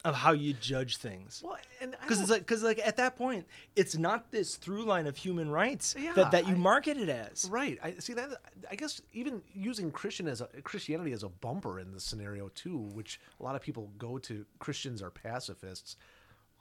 of 0.04 0.16
how 0.16 0.32
you 0.32 0.52
judge 0.54 0.96
things. 0.96 1.40
Well, 1.44 1.56
and 1.80 1.92
Because 2.00 2.20
it's 2.20 2.28
like, 2.28 2.40
because 2.40 2.64
like 2.64 2.80
at 2.84 2.96
that 2.96 3.14
point, 3.14 3.46
it's 3.76 3.96
not 3.96 4.32
this 4.32 4.56
through 4.56 4.82
line 4.84 5.06
of 5.06 5.16
human 5.16 5.48
rights 5.48 5.94
Yeah, 5.96 6.12
that, 6.14 6.32
that 6.32 6.48
you 6.48 6.54
I- 6.54 6.58
market 6.58 6.96
it 6.96 7.08
as. 7.08 7.48
Right. 7.48 7.78
I 7.80 7.92
see 8.00 8.12
that. 8.14 8.30
I 8.68 8.74
guess 8.74 9.00
even 9.12 9.42
using 9.54 9.92
Christian 9.92 10.26
as 10.26 10.40
a 10.40 10.46
Christianity 10.64 11.12
as 11.12 11.22
a 11.22 11.28
bumper 11.28 11.78
in 11.78 11.92
this 11.92 12.02
scenario 12.02 12.48
too, 12.48 12.78
which 12.94 13.20
a 13.38 13.44
lot 13.44 13.54
of 13.54 13.62
people 13.62 13.92
go 13.96 14.18
to 14.18 14.44
Christians 14.58 15.02
are 15.02 15.10
pacifists. 15.10 15.96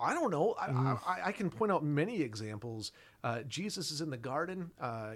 I 0.01 0.13
don't 0.13 0.31
know. 0.31 0.55
I, 0.59 0.65
I, 1.05 1.19
I 1.27 1.31
can 1.31 1.49
point 1.49 1.71
out 1.71 1.83
many 1.83 2.21
examples. 2.21 2.91
Uh, 3.23 3.41
Jesus 3.43 3.91
is 3.91 4.01
in 4.01 4.09
the 4.09 4.17
garden. 4.17 4.71
Uh, 4.79 5.13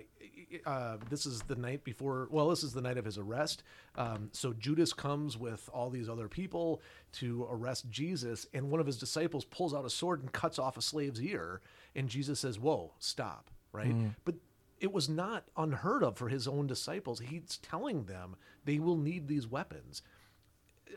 uh, 0.65 0.97
this 1.09 1.25
is 1.25 1.41
the 1.43 1.55
night 1.55 1.83
before. 1.83 2.27
Well, 2.29 2.49
this 2.49 2.63
is 2.63 2.73
the 2.73 2.81
night 2.81 2.97
of 2.97 3.05
his 3.05 3.17
arrest. 3.17 3.63
Um, 3.95 4.29
so 4.31 4.53
Judas 4.53 4.93
comes 4.93 5.37
with 5.37 5.69
all 5.73 5.89
these 5.89 6.07
other 6.07 6.27
people 6.27 6.81
to 7.13 7.47
arrest 7.49 7.89
Jesus, 7.89 8.45
and 8.53 8.69
one 8.69 8.79
of 8.79 8.85
his 8.85 8.97
disciples 8.97 9.43
pulls 9.45 9.73
out 9.73 9.85
a 9.85 9.89
sword 9.89 10.21
and 10.21 10.31
cuts 10.31 10.59
off 10.59 10.77
a 10.77 10.81
slave's 10.81 11.21
ear. 11.21 11.61
And 11.95 12.07
Jesus 12.07 12.39
says, 12.39 12.59
"Whoa, 12.59 12.93
stop!" 12.99 13.49
Right? 13.71 13.95
But 14.23 14.35
it 14.79 14.91
was 14.91 15.09
not 15.09 15.45
unheard 15.57 16.03
of 16.03 16.17
for 16.17 16.29
his 16.29 16.47
own 16.47 16.67
disciples. 16.67 17.19
He's 17.19 17.57
telling 17.61 18.05
them 18.05 18.35
they 18.65 18.77
will 18.79 18.97
need 18.97 19.27
these 19.27 19.47
weapons. 19.47 20.01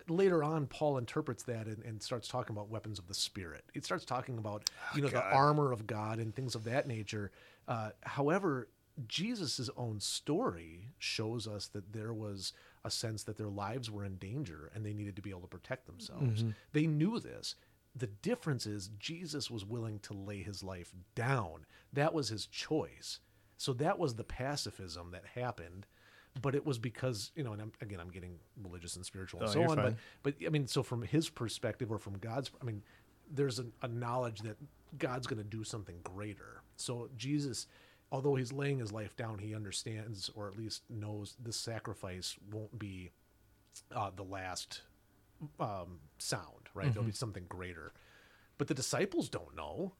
Later 0.08 0.42
on, 0.42 0.66
Paul 0.66 0.98
interprets 0.98 1.42
that 1.44 1.66
and, 1.66 1.82
and 1.84 2.02
starts 2.02 2.28
talking 2.28 2.54
about 2.54 2.68
weapons 2.68 2.98
of 2.98 3.06
the 3.06 3.14
spirit. 3.14 3.64
It 3.74 3.84
starts 3.84 4.04
talking 4.04 4.38
about 4.38 4.70
you 4.94 5.02
know 5.02 5.08
the 5.08 5.22
armor 5.22 5.72
of 5.72 5.86
God 5.86 6.18
and 6.18 6.34
things 6.34 6.54
of 6.54 6.64
that 6.64 6.86
nature. 6.86 7.30
Uh, 7.66 7.90
however, 8.02 8.68
Jesus' 9.06 9.70
own 9.76 10.00
story 10.00 10.88
shows 10.98 11.46
us 11.46 11.68
that 11.68 11.92
there 11.92 12.12
was 12.12 12.52
a 12.84 12.90
sense 12.90 13.22
that 13.24 13.36
their 13.36 13.48
lives 13.48 13.90
were 13.90 14.04
in 14.04 14.16
danger 14.16 14.70
and 14.74 14.84
they 14.84 14.92
needed 14.92 15.16
to 15.16 15.22
be 15.22 15.30
able 15.30 15.42
to 15.42 15.46
protect 15.46 15.86
themselves. 15.86 16.42
They 16.72 16.86
knew 16.86 17.20
this. 17.20 17.54
The 17.94 18.06
difference 18.08 18.66
is 18.66 18.90
Jesus 18.98 19.50
was 19.50 19.64
willing 19.64 19.98
to 20.00 20.14
lay 20.14 20.42
his 20.42 20.62
life 20.62 20.92
down. 21.14 21.66
That 21.92 22.12
was 22.14 22.28
his 22.28 22.46
choice. 22.46 23.20
So 23.56 23.72
that 23.74 23.98
was 23.98 24.14
the 24.14 24.24
pacifism 24.24 25.10
that 25.12 25.24
happened, 25.34 25.86
but 26.40 26.54
it 26.54 26.64
was 26.64 26.78
because 26.78 27.30
you 27.34 27.42
know, 27.44 27.52
and 27.52 27.62
I'm, 27.62 27.72
again, 27.80 28.00
I'm 28.00 28.10
getting 28.10 28.38
religious 28.62 28.96
and 28.96 29.04
spiritual 29.04 29.40
and 29.40 29.48
Oh, 29.48 29.52
so 29.52 29.62
on. 29.62 29.76
But 29.76 29.84
fine. 29.84 29.96
but 30.22 30.34
I 30.46 30.48
mean, 30.50 30.66
so 30.66 30.82
from 30.82 31.02
his 31.02 31.28
perspective 31.28 31.90
or 31.90 31.98
from 31.98 32.18
God's, 32.18 32.50
I 32.60 32.64
mean, 32.64 32.82
there's 33.30 33.58
a, 33.58 33.66
a 33.82 33.88
knowledge 33.88 34.40
that 34.40 34.56
God's 34.98 35.26
going 35.26 35.38
to 35.42 35.48
do 35.48 35.64
something 35.64 35.96
greater. 36.02 36.62
So 36.76 37.08
Jesus, 37.16 37.66
although 38.10 38.34
he's 38.36 38.52
laying 38.52 38.78
his 38.78 38.92
life 38.92 39.16
down, 39.16 39.38
he 39.38 39.54
understands 39.54 40.30
or 40.34 40.48
at 40.48 40.56
least 40.56 40.82
knows 40.88 41.36
this 41.42 41.56
sacrifice 41.56 42.36
won't 42.50 42.78
be 42.78 43.10
uh, 43.94 44.10
the 44.16 44.22
last 44.22 44.82
um, 45.60 46.00
sound, 46.18 46.68
right? 46.74 46.92
There'll 46.92 47.06
be 47.06 47.12
something 47.12 47.44
greater. 47.48 47.92
But 48.56 48.66
the 48.68 48.74
disciples 48.74 49.28
don't 49.28 49.54
know. 49.56 49.92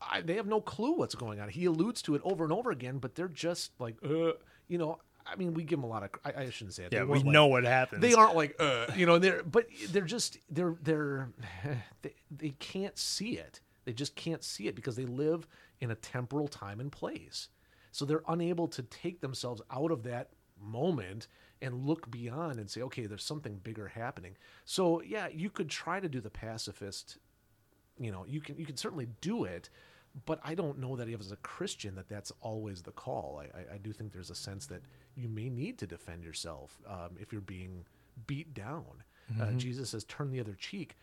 I, 0.00 0.22
they 0.22 0.34
have 0.36 0.46
no 0.46 0.60
clue 0.60 0.92
what's 0.96 1.14
going 1.14 1.38
on. 1.40 1.48
He 1.50 1.66
alludes 1.66 2.00
to 2.02 2.14
it 2.14 2.22
over 2.24 2.42
and 2.44 2.52
over 2.52 2.70
again, 2.70 2.98
but 2.98 3.14
they're 3.14 3.28
just 3.28 3.72
like, 3.78 3.96
uh, 4.04 4.32
you 4.66 4.78
know. 4.78 4.98
I 5.26 5.36
mean, 5.36 5.54
we 5.54 5.62
give 5.64 5.78
them 5.78 5.84
a 5.84 5.88
lot 5.88 6.02
of. 6.02 6.10
I, 6.24 6.42
I 6.44 6.50
shouldn't 6.50 6.74
say 6.74 6.84
it. 6.84 6.90
They 6.90 6.96
Yeah, 6.98 7.04
we 7.04 7.18
like- 7.18 7.26
know 7.26 7.46
what 7.46 7.64
happens. 7.64 8.02
They 8.02 8.14
aren't 8.14 8.34
like, 8.36 8.56
uh, 8.58 8.86
you 8.96 9.06
know. 9.06 9.18
They're 9.18 9.42
but 9.42 9.66
they're 9.90 10.02
just 10.02 10.38
they're 10.50 10.76
they're 10.82 11.28
they, 12.02 12.14
they 12.30 12.50
can't 12.58 12.98
see 12.98 13.38
it. 13.38 13.60
They 13.84 13.92
just 13.92 14.14
can't 14.16 14.44
see 14.44 14.68
it 14.68 14.74
because 14.74 14.96
they 14.96 15.06
live 15.06 15.46
in 15.80 15.90
a 15.90 15.94
temporal 15.94 16.48
time 16.48 16.80
and 16.80 16.92
place. 16.92 17.48
So 17.92 18.04
they're 18.04 18.22
unable 18.28 18.68
to 18.68 18.82
take 18.82 19.20
themselves 19.20 19.62
out 19.70 19.90
of 19.90 20.02
that 20.04 20.30
moment 20.60 21.26
and 21.62 21.86
look 21.86 22.10
beyond 22.10 22.58
and 22.60 22.70
say, 22.70 22.82
okay, 22.82 23.06
there's 23.06 23.24
something 23.24 23.56
bigger 23.62 23.88
happening. 23.88 24.36
So 24.64 25.02
yeah, 25.02 25.28
you 25.28 25.50
could 25.50 25.68
try 25.70 26.00
to 26.00 26.08
do 26.08 26.20
the 26.20 26.30
pacifist 26.30 27.18
you 27.98 28.10
know 28.10 28.24
you 28.26 28.40
can 28.40 28.56
you 28.56 28.64
can 28.64 28.78
certainly 28.78 29.08
do 29.20 29.44
it 29.44 29.68
but 30.26 30.40
i 30.44 30.54
don't 30.54 30.78
know 30.78 30.96
that 30.96 31.08
as 31.08 31.32
a 31.32 31.36
christian 31.36 31.94
that 31.94 32.08
that's 32.08 32.32
always 32.40 32.82
the 32.82 32.90
call. 32.92 33.42
I, 33.42 33.58
I, 33.58 33.74
I 33.74 33.78
do 33.78 33.92
think 33.92 34.12
there's 34.12 34.30
a 34.30 34.34
sense 34.34 34.66
that 34.66 34.82
you 35.14 35.28
may 35.28 35.48
need 35.48 35.78
to 35.78 35.86
defend 35.86 36.24
yourself 36.24 36.78
um, 36.86 37.10
if 37.18 37.32
you're 37.32 37.40
being 37.40 37.84
beat 38.26 38.54
down. 38.54 39.04
Uh, 39.40 39.52
jesus 39.52 39.90
says 39.90 40.04
turn 40.04 40.30
the 40.30 40.40
other 40.40 40.54
cheek. 40.54 40.96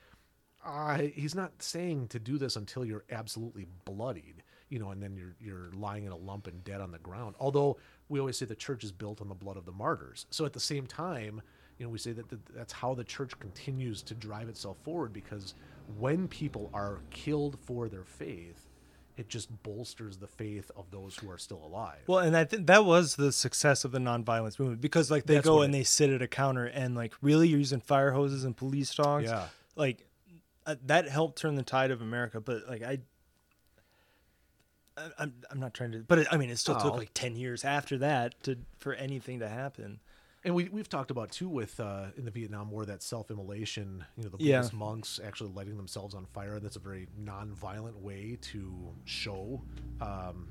Uh, 0.66 0.98
he's 1.14 1.36
not 1.36 1.62
saying 1.62 2.08
to 2.10 2.20
do 2.20 2.38
this 2.38 2.56
until 2.58 2.84
you're 2.84 3.06
absolutely 3.10 3.68
bloodied 3.86 4.44
you 4.70 4.80
know 4.80 4.90
and 4.90 5.02
then 5.02 5.16
you're 5.16 5.36
you're 5.40 5.70
lying 5.74 6.04
in 6.04 6.12
a 6.12 6.18
lump 6.18 6.48
and 6.48 6.64
dead 6.66 6.82
on 6.82 6.92
the 6.92 7.00
ground 7.00 7.36
although 7.40 7.78
we 8.10 8.20
always 8.20 8.38
say 8.38 8.46
the 8.46 8.56
church 8.56 8.84
is 8.84 8.92
built 8.92 9.22
on 9.22 9.30
the 9.30 9.36
blood 9.36 9.56
of 9.58 9.66
the 9.66 9.72
martyrs. 9.72 10.26
So 10.30 10.46
at 10.46 10.54
the 10.54 10.60
same 10.60 10.86
time 10.86 11.42
you 11.78 11.86
know 11.86 11.90
we 11.90 11.98
say 12.00 12.12
that 12.12 12.28
th- 12.30 12.42
that's 12.54 12.74
how 12.74 12.94
the 12.94 13.04
church 13.04 13.38
continues 13.40 14.02
to 14.04 14.14
drive 14.16 14.50
itself 14.50 14.78
forward 14.84 15.14
because 15.14 15.54
when 15.98 16.28
people 16.28 16.70
are 16.74 17.00
killed 17.12 17.58
for 17.62 17.88
their 17.88 18.04
faith 18.04 18.67
it 19.18 19.28
just 19.30 19.50
bolsters 19.64 20.18
the 20.20 20.28
faith 20.28 20.70
of 20.76 20.90
those 20.92 21.18
who 21.18 21.30
are 21.30 21.38
still 21.40 21.62
alive 21.66 22.00
Well, 22.08 22.20
and 22.20 22.38
I 22.38 22.46
think 22.46 22.68
that 22.68 22.86
was 22.86 23.16
the 23.16 23.32
success 23.32 23.84
of 23.84 23.92
the 23.92 23.98
nonviolence 24.00 24.60
movement 24.60 24.80
because 24.80 25.10
like 25.12 25.26
they 25.26 25.36
That's 25.36 25.46
go 25.48 25.62
and 25.64 25.74
it- 25.74 25.78
they 25.80 25.84
sit 25.84 26.10
at 26.12 26.22
a 26.22 26.28
counter 26.28 26.66
and 26.66 26.96
like 26.96 27.14
really 27.22 27.48
you're 27.48 27.60
using 27.60 27.80
fire 27.82 28.12
hoses 28.12 28.44
and 28.44 28.56
police 28.56 28.94
dogs. 28.96 29.26
Yeah. 29.26 29.48
Like 29.76 30.06
uh, 30.66 30.76
that 30.86 31.08
helped 31.10 31.38
turn 31.40 31.56
the 31.56 31.64
tide 31.64 31.92
of 31.92 32.02
America, 32.02 32.40
but 32.40 32.68
like 32.70 32.84
I 32.84 33.00
I- 34.98 35.12
I'm 35.20 35.34
I'm 35.52 35.60
not 35.60 35.74
trying 35.74 35.92
to 35.94 36.00
but 36.00 36.20
it, 36.20 36.28
I 36.32 36.38
mean 36.38 36.50
it 36.50 36.58
still 36.58 36.76
took 36.76 36.94
Oh. 36.94 36.98
like 36.98 37.12
10 37.14 37.36
years 37.36 37.64
after 37.64 37.98
that 38.00 38.42
to 38.44 38.58
for 38.78 38.94
anything 38.94 39.40
to 39.40 39.48
happen. 39.50 40.00
And 40.48 40.56
we 40.56 40.70
we've 40.70 40.88
talked 40.88 41.12
about 41.12 41.30
too 41.32 41.50
with 41.50 41.78
uh, 41.80 42.06
in 42.18 42.24
the 42.26 42.32
Vietnam 42.32 42.72
War 42.72 42.86
that 42.86 43.04
self-immolation. 43.04 44.06
You 44.16 44.24
know, 44.24 44.30
the 44.30 44.38
Yeah. 44.44 44.58
Buddhist 44.60 44.74
monks 44.74 45.20
actually 45.24 45.52
lighting 45.52 45.76
themselves 45.78 46.16
on 46.16 46.26
fire. 46.26 46.56
And 46.56 46.64
that's 46.64 46.78
a 46.78 46.80
very 46.80 47.08
non-violent 47.18 47.98
way 48.00 48.38
to 48.54 48.94
show 49.04 49.62
um, 50.00 50.48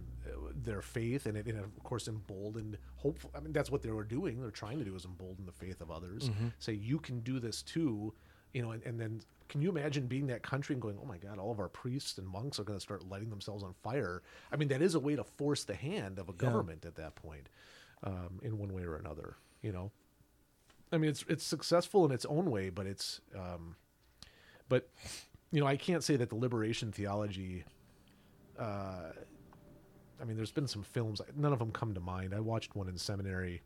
their 0.54 0.82
faith, 0.82 1.24
and 1.26 1.36
it, 1.36 1.46
and 1.46 1.58
of 1.58 1.82
course 1.82 2.08
emboldened. 2.08 2.76
Hopeful. 2.96 3.30
I 3.34 3.40
mean, 3.40 3.52
that's 3.54 3.70
what 3.70 3.80
they 3.82 3.90
were 3.90 4.04
doing. 4.04 4.38
They're 4.40 4.50
trying 4.50 4.78
to 4.78 4.84
do 4.84 4.94
is 4.94 5.06
embolden 5.06 5.46
the 5.46 5.52
faith 5.52 5.80
of 5.80 5.90
others. 5.90 6.30
Say 6.58 6.74
you 6.74 6.98
can 6.98 7.20
do 7.20 7.40
this 7.40 7.62
too. 7.62 8.12
you 8.52 8.62
know, 8.62 8.72
and, 8.72 8.82
and 8.84 9.00
then 9.00 9.20
can 9.48 9.60
you 9.62 9.68
imagine 9.70 10.06
being 10.06 10.26
that 10.26 10.42
country 10.42 10.74
and 10.74 10.82
going, 10.82 10.98
oh 11.02 11.06
my 11.06 11.18
God, 11.18 11.38
all 11.38 11.50
of 11.52 11.58
our 11.58 11.68
priests 11.68 12.18
and 12.18 12.26
monks 12.26 12.58
are 12.58 12.64
going 12.64 12.78
to 12.78 12.82
start 12.82 13.06
lighting 13.08 13.30
themselves 13.30 13.62
on 13.62 13.74
fire? 13.82 14.22
I 14.52 14.56
mean, 14.56 14.68
that 14.68 14.82
is 14.82 14.94
a 14.94 15.00
way 15.00 15.14
to 15.16 15.24
force 15.24 15.64
the 15.64 15.74
hand 15.74 16.18
of 16.18 16.28
a 16.28 16.32
government 16.32 16.84
at 16.84 16.96
that 16.96 17.14
point, 17.16 17.48
um, 18.02 18.40
in 18.42 18.58
one 18.58 18.72
way 18.74 18.82
or 18.82 18.96
another. 18.96 19.36
You 19.66 19.72
know, 19.72 19.90
I 20.92 20.98
mean, 20.98 21.10
it's 21.10 21.24
it's 21.28 21.42
successful 21.42 22.04
in 22.04 22.12
its 22.12 22.24
own 22.26 22.52
way, 22.52 22.70
but 22.70 22.86
it's, 22.86 23.20
um, 23.34 23.74
but 24.68 24.88
you 25.50 25.58
know, 25.58 25.66
I 25.66 25.76
can't 25.76 26.04
say 26.04 26.14
that 26.14 26.28
the 26.28 26.36
liberation 26.36 26.92
theology. 26.92 27.64
Uh, 28.56 29.10
I 30.20 30.24
mean, 30.24 30.36
there's 30.36 30.52
been 30.52 30.68
some 30.68 30.84
films. 30.84 31.20
None 31.34 31.52
of 31.52 31.58
them 31.58 31.72
come 31.72 31.94
to 31.94 32.00
mind. 32.00 32.32
I 32.32 32.38
watched 32.38 32.76
one 32.76 32.88
in 32.88 32.96
seminary, 32.96 33.60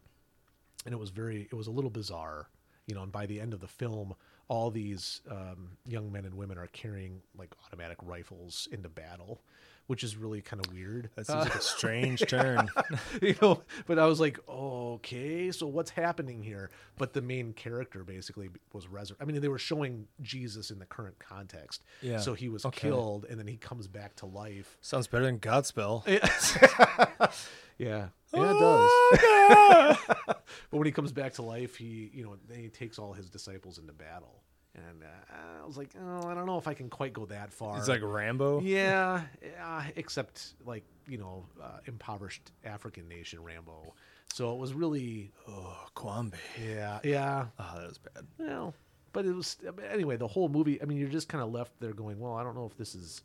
and 0.87 0.95
it 0.95 0.99
was 0.99 1.11
very. 1.11 1.43
It 1.53 1.55
was 1.55 1.67
a 1.67 1.71
little 1.71 1.91
bizarre, 1.91 2.49
you 2.87 2.95
know. 2.95 3.03
And 3.03 3.13
by 3.13 3.27
the 3.27 3.39
end 3.39 3.53
of 3.53 3.61
the 3.61 3.69
film, 3.69 4.15
all 4.49 4.71
these 4.71 5.21
um, 5.31 5.77
young 5.87 6.11
men 6.11 6.25
and 6.25 6.35
women 6.35 6.57
are 6.57 6.69
carrying 6.69 7.21
like 7.37 7.55
automatic 7.67 7.99
rifles 8.01 8.69
into 8.73 8.89
battle, 8.89 9.43
which 9.91 10.05
is 10.05 10.17
really 10.17 10.41
kind 10.41 10.65
of 10.65 10.73
weird. 10.73 11.11
That 11.17 11.27
seems 11.27 11.41
like 11.47 11.55
a 11.55 11.59
uh, 11.59 11.61
strange 11.61 12.21
turn. 12.29 12.69
you 13.21 13.35
know 13.43 13.61
but 13.89 13.99
i 13.99 14.07
was 14.07 14.21
like 14.21 14.39
okay 14.49 15.51
so 15.51 15.67
what's 15.67 15.91
happening 15.91 16.43
here 16.45 16.71
but 16.97 17.13
the 17.13 17.21
main 17.21 17.53
character 17.53 18.05
basically 18.05 18.49
was 18.73 18.87
resurrected 18.87 19.23
i 19.23 19.31
mean 19.33 19.41
they 19.43 19.49
were 19.49 19.59
showing 19.59 20.07
jesus 20.21 20.71
in 20.71 20.79
the 20.79 20.87
current 20.87 21.19
context 21.19 21.83
Yeah. 22.03 22.19
so 22.19 22.35
he 22.35 22.49
was 22.49 22.65
Okay. 22.65 22.89
killed 22.89 23.25
and 23.29 23.37
then 23.39 23.47
he 23.49 23.57
comes 23.57 23.89
back 23.89 24.15
to 24.17 24.27
life 24.27 24.79
Sounds 24.81 25.07
better 25.09 25.25
than 25.25 25.39
Godspell. 25.41 26.07
yeah 26.19 27.31
yeah 27.79 28.09
oh, 28.35 28.43
it 28.43 29.19
does 29.19 29.97
but 30.29 30.45
when 30.79 30.87
he 30.87 30.93
comes 30.93 31.13
back 31.13 31.33
to 31.35 31.43
life 31.43 31.77
he 31.77 32.11
you 32.15 32.25
know 32.25 32.37
then 32.49 32.59
he 32.61 32.69
takes 32.69 32.99
all 32.99 33.13
his 33.13 33.29
disciples 33.29 33.79
into 33.79 33.93
battle 33.93 34.43
and 34.75 35.03
uh, 35.03 35.63
i 35.63 35.67
was 35.67 35.77
like 35.77 35.91
oh 36.01 36.29
i 36.29 36.35
don't 36.35 36.47
know 36.47 36.59
if 36.59 36.69
i 36.69 36.75
can 36.75 36.89
quite 36.89 37.13
go 37.13 37.27
that 37.27 37.53
far 37.53 37.77
It's 37.79 37.89
like 37.89 38.03
Rambo. 38.03 38.61
yeah, 38.61 39.23
yeah, 39.43 39.85
except 39.97 40.55
like 40.65 40.85
you 41.09 41.19
know, 41.19 41.45
uh, 41.61 41.79
impoverished 41.87 42.53
African 42.65 43.09
nation 43.09 43.43
Rambo. 43.43 43.95
So 44.33 44.53
it 44.53 44.59
was 44.61 44.73
really, 44.75 45.33
Oh, 45.49 45.77
Kwambe. 45.97 46.35
yeah, 46.65 47.01
yeah. 47.03 47.47
Oh, 47.59 47.73
that 47.81 47.89
was 47.89 47.99
bad. 47.99 48.25
Well, 48.39 48.75
but 49.13 49.27
it 49.27 49.35
was 49.35 49.57
anyway. 49.91 50.17
The 50.19 50.29
whole 50.29 50.49
movie. 50.49 50.81
I 50.81 50.85
mean, 50.85 50.99
you're 50.99 51.09
just 51.09 51.29
kind 51.29 51.43
of 51.43 51.51
left 51.51 51.73
there 51.81 51.93
going, 51.93 52.21
well, 52.21 52.35
I 52.35 52.45
don't 52.45 52.55
know 52.55 52.65
if 52.67 52.77
this 52.77 52.95
is 52.95 53.23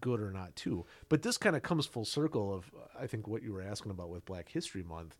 good 0.00 0.20
or 0.20 0.30
not, 0.30 0.54
too. 0.54 0.86
But 1.08 1.22
this 1.22 1.36
kind 1.36 1.56
of 1.56 1.62
comes 1.64 1.84
full 1.84 2.04
circle 2.04 2.54
of 2.54 2.70
I 2.96 3.08
think 3.08 3.26
what 3.26 3.42
you 3.42 3.52
were 3.52 3.62
asking 3.62 3.90
about 3.90 4.08
with 4.10 4.24
Black 4.24 4.48
History 4.48 4.84
Month. 4.84 5.16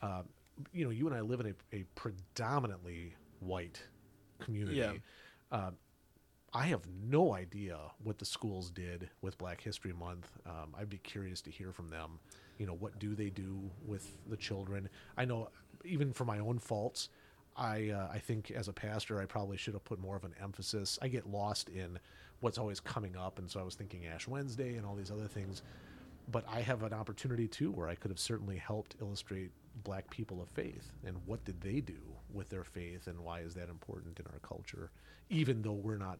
Um, 0.00 0.28
you 0.72 0.84
know, 0.84 0.90
you 0.92 1.08
and 1.08 1.16
I 1.16 1.22
live 1.22 1.40
in 1.40 1.46
a, 1.72 1.76
a 1.78 1.84
predominantly 1.96 3.16
white 3.40 3.82
community. 4.44 4.78
Yeah. 4.78 4.92
Um, 5.50 5.76
I 6.54 6.66
have 6.66 6.82
no 7.02 7.34
idea 7.34 7.78
what 8.02 8.18
the 8.18 8.26
schools 8.26 8.70
did 8.70 9.08
with 9.22 9.38
Black 9.38 9.60
History 9.60 9.92
Month. 9.92 10.30
Um, 10.44 10.74
I'd 10.78 10.90
be 10.90 10.98
curious 10.98 11.40
to 11.42 11.50
hear 11.50 11.72
from 11.72 11.88
them. 11.88 12.18
You 12.58 12.66
know, 12.66 12.74
what 12.74 12.98
do 12.98 13.14
they 13.14 13.30
do 13.30 13.70
with 13.86 14.12
the 14.28 14.36
children? 14.36 14.88
I 15.16 15.24
know, 15.24 15.48
even 15.84 16.12
for 16.12 16.26
my 16.26 16.40
own 16.40 16.58
faults, 16.58 17.08
I 17.56 17.90
uh, 17.90 18.08
I 18.12 18.18
think 18.18 18.50
as 18.50 18.68
a 18.68 18.72
pastor, 18.72 19.20
I 19.20 19.24
probably 19.26 19.56
should 19.56 19.74
have 19.74 19.84
put 19.84 19.98
more 19.98 20.16
of 20.16 20.24
an 20.24 20.34
emphasis. 20.42 20.98
I 21.00 21.08
get 21.08 21.26
lost 21.26 21.68
in 21.70 21.98
what's 22.40 22.58
always 22.58 22.80
coming 22.80 23.16
up, 23.16 23.38
and 23.38 23.50
so 23.50 23.60
I 23.60 23.62
was 23.62 23.74
thinking 23.74 24.06
Ash 24.06 24.28
Wednesday 24.28 24.76
and 24.76 24.86
all 24.86 24.94
these 24.94 25.10
other 25.10 25.28
things. 25.28 25.62
But 26.30 26.44
I 26.48 26.60
have 26.60 26.82
an 26.82 26.92
opportunity 26.92 27.48
too, 27.48 27.70
where 27.70 27.88
I 27.88 27.94
could 27.94 28.10
have 28.10 28.20
certainly 28.20 28.56
helped 28.56 28.96
illustrate 29.00 29.50
Black 29.84 30.08
people 30.10 30.42
of 30.42 30.48
faith 30.50 30.92
and 31.04 31.16
what 31.26 31.44
did 31.44 31.60
they 31.60 31.80
do 31.80 31.98
with 32.32 32.48
their 32.48 32.64
faith, 32.64 33.06
and 33.06 33.20
why 33.20 33.40
is 33.40 33.54
that 33.54 33.68
important 33.68 34.18
in 34.20 34.26
our 34.26 34.38
culture, 34.40 34.90
even 35.30 35.62
though 35.62 35.72
we're 35.72 35.96
not 35.96 36.18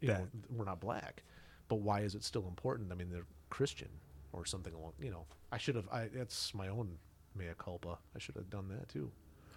you 0.00 0.08
know, 0.08 0.28
we're 0.50 0.64
not 0.64 0.80
black. 0.80 1.22
But 1.68 1.76
why 1.76 2.00
is 2.00 2.14
it 2.14 2.24
still 2.24 2.46
important? 2.48 2.92
I 2.92 2.96
mean, 2.96 3.08
they're 3.10 3.26
Christian 3.50 3.88
or 4.32 4.44
something 4.44 4.74
along. 4.74 4.92
You 5.00 5.10
know, 5.10 5.24
I 5.50 5.58
should 5.58 5.76
have. 5.76 5.88
I 5.90 6.08
that's 6.12 6.52
my 6.54 6.68
own 6.68 6.98
mea 7.36 7.46
culpa. 7.56 7.98
I 8.14 8.18
should 8.18 8.34
have 8.34 8.50
done 8.50 8.68
that 8.68 8.88
too. 8.88 9.10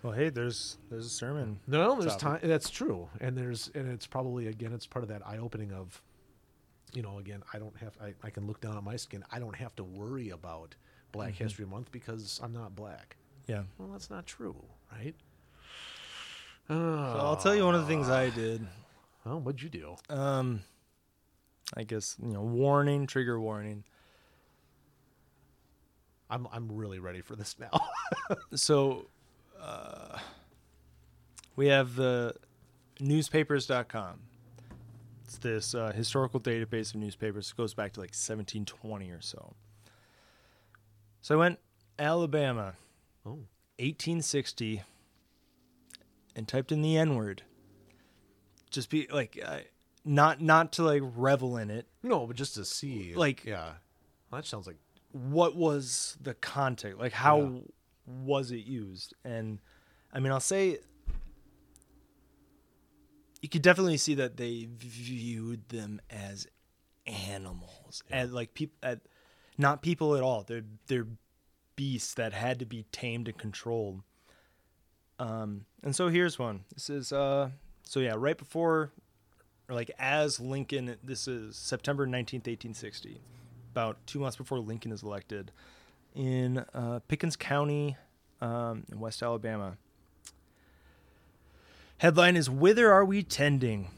Well, 0.03 0.13
hey, 0.13 0.29
there's 0.29 0.77
there's 0.89 1.07
a 1.07 1.09
sermon. 1.09 1.59
No, 1.67 1.99
there's 1.99 2.15
Topic. 2.15 2.41
time. 2.41 2.49
That's 2.49 2.69
true, 2.69 3.09
and 3.19 3.37
there's 3.37 3.71
and 3.73 3.91
it's 3.91 4.05
probably 4.05 4.47
again, 4.47 4.71
it's 4.71 4.85
part 4.85 5.03
of 5.03 5.09
that 5.09 5.25
eye 5.25 5.37
opening 5.39 5.71
of, 5.73 6.01
you 6.93 7.01
know, 7.01 7.17
again, 7.17 7.41
I 7.53 7.57
don't 7.57 7.75
have. 7.77 7.97
I, 8.01 8.13
I 8.23 8.29
can 8.29 8.45
look 8.45 8.61
down 8.61 8.77
at 8.77 8.83
my 8.83 8.97
skin. 8.97 9.23
I 9.31 9.39
don't 9.39 9.55
have 9.55 9.75
to 9.77 9.83
worry 9.83 10.29
about 10.29 10.75
Black 11.15 11.33
History 11.35 11.65
Month 11.65 11.91
because 11.91 12.39
I'm 12.43 12.53
not 12.53 12.75
black. 12.75 13.15
Yeah. 13.47 13.63
Well, 13.77 13.89
that's 13.89 14.09
not 14.09 14.25
true, 14.25 14.55
right? 14.91 15.15
So 16.67 17.17
I'll 17.19 17.37
tell 17.37 17.55
you 17.55 17.63
one 17.63 17.75
of 17.75 17.81
the 17.81 17.87
things 17.87 18.09
I 18.09 18.29
did. 18.31 18.65
Oh, 19.25 19.37
what'd 19.37 19.61
you 19.61 19.69
do? 19.69 19.95
Um, 20.09 20.61
I 21.75 21.83
guess 21.83 22.15
you 22.21 22.33
know, 22.33 22.41
warning, 22.41 23.05
trigger 23.07 23.39
warning. 23.39 23.83
I'm 26.29 26.47
I'm 26.51 26.71
really 26.71 26.99
ready 26.99 27.21
for 27.21 27.35
this 27.35 27.55
now. 27.59 27.69
So, 28.55 29.07
uh, 29.61 30.17
we 31.55 31.67
have 31.67 31.95
the 31.95 32.33
newspapers.com. 32.99 34.19
It's 35.23 35.37
this 35.39 35.73
uh, 35.75 35.91
historical 35.91 36.39
database 36.39 36.93
of 36.93 37.01
newspapers. 37.01 37.51
It 37.51 37.57
goes 37.57 37.73
back 37.73 37.93
to 37.93 37.99
like 37.99 38.09
1720 38.09 39.09
or 39.11 39.21
so. 39.21 39.53
So 41.25 41.33
I 41.33 41.39
went 41.39 41.57
Alabama, 41.97 42.75
oh, 43.25 43.47
1860, 43.79 44.83
and 46.35 46.47
typed 46.47 46.71
in 46.71 46.83
the 46.83 46.95
N 46.97 47.15
word. 47.15 47.41
Just 48.69 48.91
be 48.91 49.07
like, 49.11 49.39
I, 49.43 49.63
not 50.03 50.39
not 50.39 50.71
to 50.73 50.83
like 50.83 51.01
revel 51.03 51.57
in 51.57 51.71
it. 51.71 51.87
no, 52.03 52.27
but 52.27 52.35
just 52.35 52.53
to 52.53 52.63
see, 52.63 53.15
Like- 53.15 53.43
yeah, 53.43 53.71
well, 54.29 54.39
that 54.39 54.45
sounds 54.45 54.67
like 54.67 54.77
what 55.13 55.55
was 55.55 56.15
the 56.21 56.35
context? 56.35 56.99
Like 56.99 57.13
how 57.13 57.39
Yeah. 57.41 57.59
was 58.05 58.51
it 58.51 58.63
used? 58.63 59.15
And 59.23 59.57
i 60.13 60.19
mean 60.19 60.31
i'll 60.31 60.39
say 60.39 60.77
you 63.41 63.49
could 63.49 63.63
definitely 63.63 63.97
see 63.97 64.13
that 64.13 64.37
they 64.37 64.67
viewed 64.77 65.69
them 65.69 65.99
as 66.07 66.45
animals. 67.07 68.03
And 68.11 68.31
like 68.31 68.53
people 68.53 68.77
at 68.83 68.99
not 69.57 69.81
people 69.81 70.15
at 70.15 70.23
all. 70.23 70.43
They're 70.43 70.65
they're 70.87 71.07
beasts 71.75 72.13
that 72.13 72.33
had 72.33 72.59
to 72.59 72.65
be 72.65 72.85
tamed 72.91 73.27
and 73.27 73.37
controlled. 73.37 74.01
Um 75.19 75.65
and 75.83 75.95
so 75.95 76.09
here's 76.09 76.39
one. 76.39 76.65
This 76.73 76.89
is 76.89 77.11
uh 77.11 77.49
so 77.83 77.99
yeah 77.99 78.15
right 78.17 78.37
before 78.37 78.91
or 79.69 79.75
like 79.75 79.91
as 79.97 80.39
lincoln 80.39 80.95
this 81.03 81.27
is 81.27 81.55
september 81.55 82.05
19th 82.05 82.47
1860 82.47 83.19
about 83.71 83.97
two 84.05 84.19
months 84.19 84.37
before 84.37 84.59
lincoln 84.59 84.91
is 84.91 85.03
elected 85.03 85.51
in 86.15 86.63
uh, 86.73 86.99
pickens 87.07 87.35
county 87.35 87.97
um, 88.41 88.83
in 88.91 88.99
west 88.99 89.21
alabama. 89.21 89.77
Headline 91.97 92.35
is 92.35 92.49
whither 92.49 92.91
are 92.91 93.05
we 93.05 93.23
tending 93.23 93.89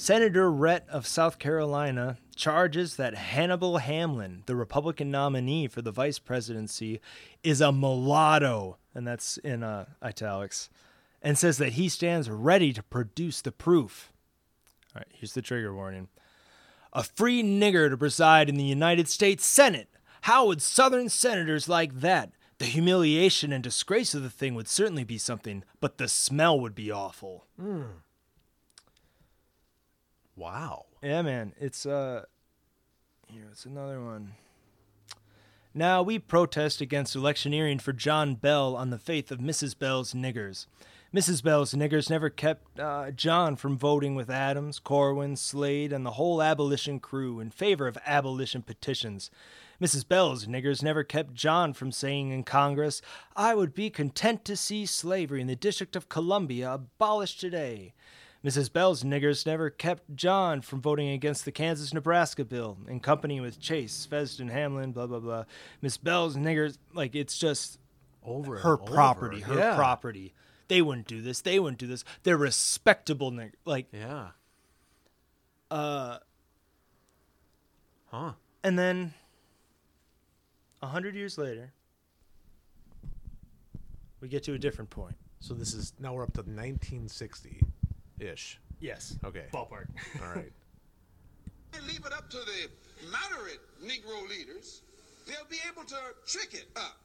Senator 0.00 0.48
Rhett 0.48 0.86
of 0.88 1.08
South 1.08 1.40
Carolina 1.40 2.18
charges 2.36 2.94
that 2.94 3.16
Hannibal 3.16 3.78
Hamlin, 3.78 4.44
the 4.46 4.54
Republican 4.54 5.10
nominee 5.10 5.66
for 5.66 5.82
the 5.82 5.90
vice 5.90 6.20
presidency, 6.20 7.00
is 7.42 7.60
a 7.60 7.72
mulatto, 7.72 8.76
and 8.94 9.04
that's 9.04 9.38
in 9.38 9.64
uh, 9.64 9.86
italics, 10.00 10.70
and 11.20 11.36
says 11.36 11.58
that 11.58 11.72
he 11.72 11.88
stands 11.88 12.30
ready 12.30 12.72
to 12.72 12.82
produce 12.84 13.42
the 13.42 13.50
proof. 13.50 14.12
All 14.94 15.00
right, 15.00 15.08
here's 15.12 15.32
the 15.32 15.42
trigger 15.42 15.74
warning. 15.74 16.06
A 16.92 17.02
free 17.02 17.42
nigger 17.42 17.90
to 17.90 17.96
preside 17.96 18.48
in 18.48 18.54
the 18.54 18.62
United 18.62 19.08
States 19.08 19.44
Senate. 19.44 19.88
How 20.22 20.46
would 20.46 20.62
Southern 20.62 21.08
senators 21.08 21.68
like 21.68 22.02
that? 22.02 22.30
The 22.58 22.66
humiliation 22.66 23.52
and 23.52 23.64
disgrace 23.64 24.14
of 24.14 24.22
the 24.22 24.30
thing 24.30 24.54
would 24.54 24.68
certainly 24.68 25.04
be 25.04 25.18
something, 25.18 25.64
but 25.80 25.98
the 25.98 26.06
smell 26.06 26.58
would 26.60 26.76
be 26.76 26.92
awful. 26.92 27.46
Wow. 30.38 30.86
Yeah, 31.02 31.22
man. 31.22 31.52
It's 31.60 31.84
uh 31.84 32.24
here, 33.26 33.48
it's 33.50 33.66
another 33.66 34.02
one. 34.02 34.32
Now 35.74 36.02
we 36.02 36.18
protest 36.18 36.80
against 36.80 37.14
electioneering 37.14 37.78
for 37.78 37.92
John 37.92 38.34
Bell 38.36 38.74
on 38.74 38.90
the 38.90 38.98
faith 38.98 39.30
of 39.30 39.38
Mrs. 39.38 39.78
Bell's 39.78 40.14
niggers. 40.14 40.66
Mrs. 41.14 41.42
Bell's 41.42 41.72
niggers 41.72 42.10
never 42.10 42.28
kept 42.28 42.78
uh, 42.78 43.10
John 43.10 43.56
from 43.56 43.78
voting 43.78 44.14
with 44.14 44.28
Adams, 44.28 44.78
Corwin, 44.78 45.36
Slade, 45.36 45.92
and 45.92 46.04
the 46.04 46.12
whole 46.12 46.42
abolition 46.42 47.00
crew 47.00 47.40
in 47.40 47.50
favor 47.50 47.86
of 47.86 47.96
abolition 48.04 48.62
petitions. 48.62 49.30
Mrs. 49.80 50.06
Bell's 50.06 50.46
niggers 50.46 50.82
never 50.82 51.04
kept 51.04 51.34
John 51.34 51.72
from 51.72 51.92
saying 51.92 52.30
in 52.30 52.42
Congress, 52.44 53.00
I 53.36 53.54
would 53.54 53.72
be 53.72 53.88
content 53.88 54.44
to 54.46 54.56
see 54.56 54.84
slavery 54.84 55.40
in 55.40 55.46
the 55.46 55.56
District 55.56 55.96
of 55.96 56.08
Columbia 56.08 56.74
abolished 56.74 57.40
today. 57.40 57.94
Mrs. 58.44 58.72
Bell's 58.72 59.02
niggers 59.02 59.44
never 59.46 59.68
kept 59.68 60.14
John 60.14 60.60
from 60.60 60.80
voting 60.80 61.08
against 61.08 61.44
the 61.44 61.50
Kansas 61.52 61.92
Nebraska 61.92 62.44
bill 62.44 62.78
in 62.86 63.00
company 63.00 63.40
with 63.40 63.58
Chase, 63.58 64.06
Fesden, 64.10 64.48
Hamlin, 64.50 64.92
blah, 64.92 65.06
blah, 65.08 65.18
blah. 65.18 65.44
Miss 65.82 65.96
Bell's 65.96 66.36
niggers, 66.36 66.78
like, 66.94 67.16
it's 67.16 67.36
just 67.36 67.80
Over 68.22 68.58
her 68.58 68.74
over. 68.80 68.92
property, 68.92 69.40
her 69.40 69.56
Yeah. 69.58 69.74
property. 69.74 70.34
they 70.68 70.82
wouldn't 70.82 71.06
do 71.08 71.20
this. 71.22 71.40
They 71.40 71.58
wouldn't 71.58 71.78
do 71.78 71.86
this. 71.86 72.04
They're 72.24 72.36
respectable 72.36 73.32
niggers. 73.32 73.54
Like, 73.64 73.86
Yeah. 73.92 74.32
uh, 75.70 76.18
Huh. 78.08 78.34
and 78.62 78.78
then 78.78 79.14
a 80.82 80.86
hundred 80.88 81.14
years 81.16 81.38
later, 81.38 81.72
we 84.20 84.28
get 84.28 84.42
to 84.44 84.52
a 84.54 84.58
different 84.58 84.90
point. 84.90 85.16
So 85.40 85.54
this 85.54 85.72
is 85.74 85.92
now 85.98 86.14
we're 86.14 86.22
up 86.24 86.34
to 86.34 86.42
1960 86.42 87.62
ish. 88.20 88.60
Yes. 88.80 89.16
Okay. 89.24 89.46
Ballpark. 89.52 89.86
All 90.22 90.34
right. 90.34 90.52
and 91.74 91.86
leave 91.86 92.04
it 92.06 92.12
up 92.12 92.30
to 92.30 92.38
the 92.38 92.70
moderate 93.10 93.60
Negro 93.82 94.28
leaders, 94.28 94.82
they'll 95.26 95.48
be 95.50 95.58
able 95.70 95.84
to 95.84 95.98
trick 96.26 96.54
it 96.54 96.68
up 96.76 96.96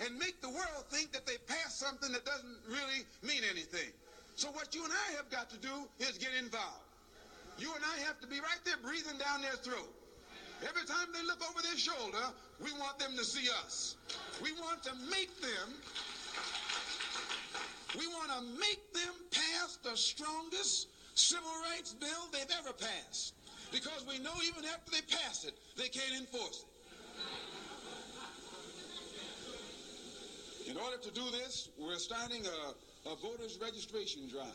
and 0.00 0.18
make 0.18 0.40
the 0.40 0.48
world 0.48 0.84
think 0.88 1.12
that 1.12 1.26
they 1.26 1.36
passed 1.46 1.78
something 1.78 2.10
that 2.12 2.24
doesn't 2.24 2.58
really 2.68 3.04
mean 3.22 3.42
anything. 3.50 3.92
So 4.34 4.48
what 4.52 4.74
you 4.74 4.84
and 4.84 4.92
I 4.92 5.16
have 5.16 5.30
got 5.30 5.50
to 5.50 5.58
do 5.58 5.84
is 5.98 6.16
get 6.16 6.30
involved. 6.38 6.88
You 7.58 7.68
and 7.74 7.84
I 7.84 8.00
have 8.06 8.20
to 8.20 8.26
be 8.26 8.40
right 8.40 8.60
there 8.64 8.80
breathing 8.82 9.18
down 9.18 9.42
their 9.42 9.52
throat. 9.60 9.92
Every 10.66 10.84
time 10.86 11.08
they 11.12 11.24
look 11.24 11.40
over 11.48 11.60
their 11.62 11.76
shoulder, 11.76 12.32
we 12.62 12.72
want 12.72 12.98
them 12.98 13.16
to 13.16 13.24
see 13.24 13.48
us. 13.64 13.96
We 14.42 14.52
want 14.52 14.82
to 14.84 14.92
make 15.10 15.40
them 15.40 15.76
we 17.98 18.06
want 18.06 18.30
to 18.30 18.42
make 18.58 18.92
them 18.92 19.14
pass 19.30 19.78
the 19.82 19.96
strongest 19.96 20.88
civil 21.14 21.50
rights 21.70 21.94
bill 21.94 22.28
they've 22.32 22.56
ever 22.58 22.72
passed. 22.72 23.34
Because 23.72 24.04
we 24.08 24.18
know 24.18 24.32
even 24.46 24.64
after 24.64 24.90
they 24.90 25.02
pass 25.02 25.44
it, 25.44 25.54
they 25.76 25.88
can't 25.88 26.14
enforce 26.18 26.64
it. 26.64 26.66
In 30.70 30.76
order 30.76 30.98
to 30.98 31.10
do 31.10 31.30
this, 31.30 31.70
we're 31.78 31.96
starting 31.96 32.44
a, 32.46 33.10
a 33.10 33.16
voters 33.16 33.58
registration 33.60 34.28
drive. 34.28 34.46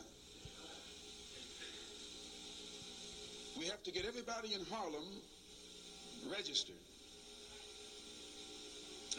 We 3.58 3.66
have 3.66 3.82
to 3.84 3.90
get 3.90 4.06
everybody 4.06 4.54
in 4.54 4.64
Harlem 4.70 5.04
registered. 6.30 6.76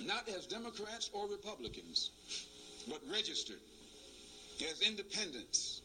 Not 0.06 0.30
as 0.30 0.46
Democrats 0.46 1.10
or 1.14 1.28
Republicans, 1.28 2.12
but 2.88 3.02
registered 3.12 3.60
as 4.62 4.82
independents. 4.82 5.82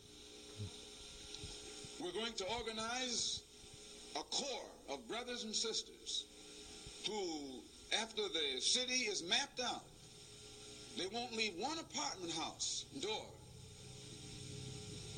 We're 2.01 2.13
going 2.13 2.33
to 2.35 2.45
organize 2.59 3.43
a 4.17 4.23
corps 4.25 4.71
of 4.91 5.07
brothers 5.09 5.45
and 5.45 5.55
sisters 5.55 6.25
who, 7.07 7.61
after 8.01 8.23
the 8.23 8.61
city 8.61 9.05
is 9.11 9.23
mapped 9.29 9.61
out, 9.61 9.85
they 10.99 11.07
won't 11.07 11.35
leave 11.35 11.55
one 11.59 11.79
apartment 11.79 12.33
house 12.33 12.85
door 13.01 13.27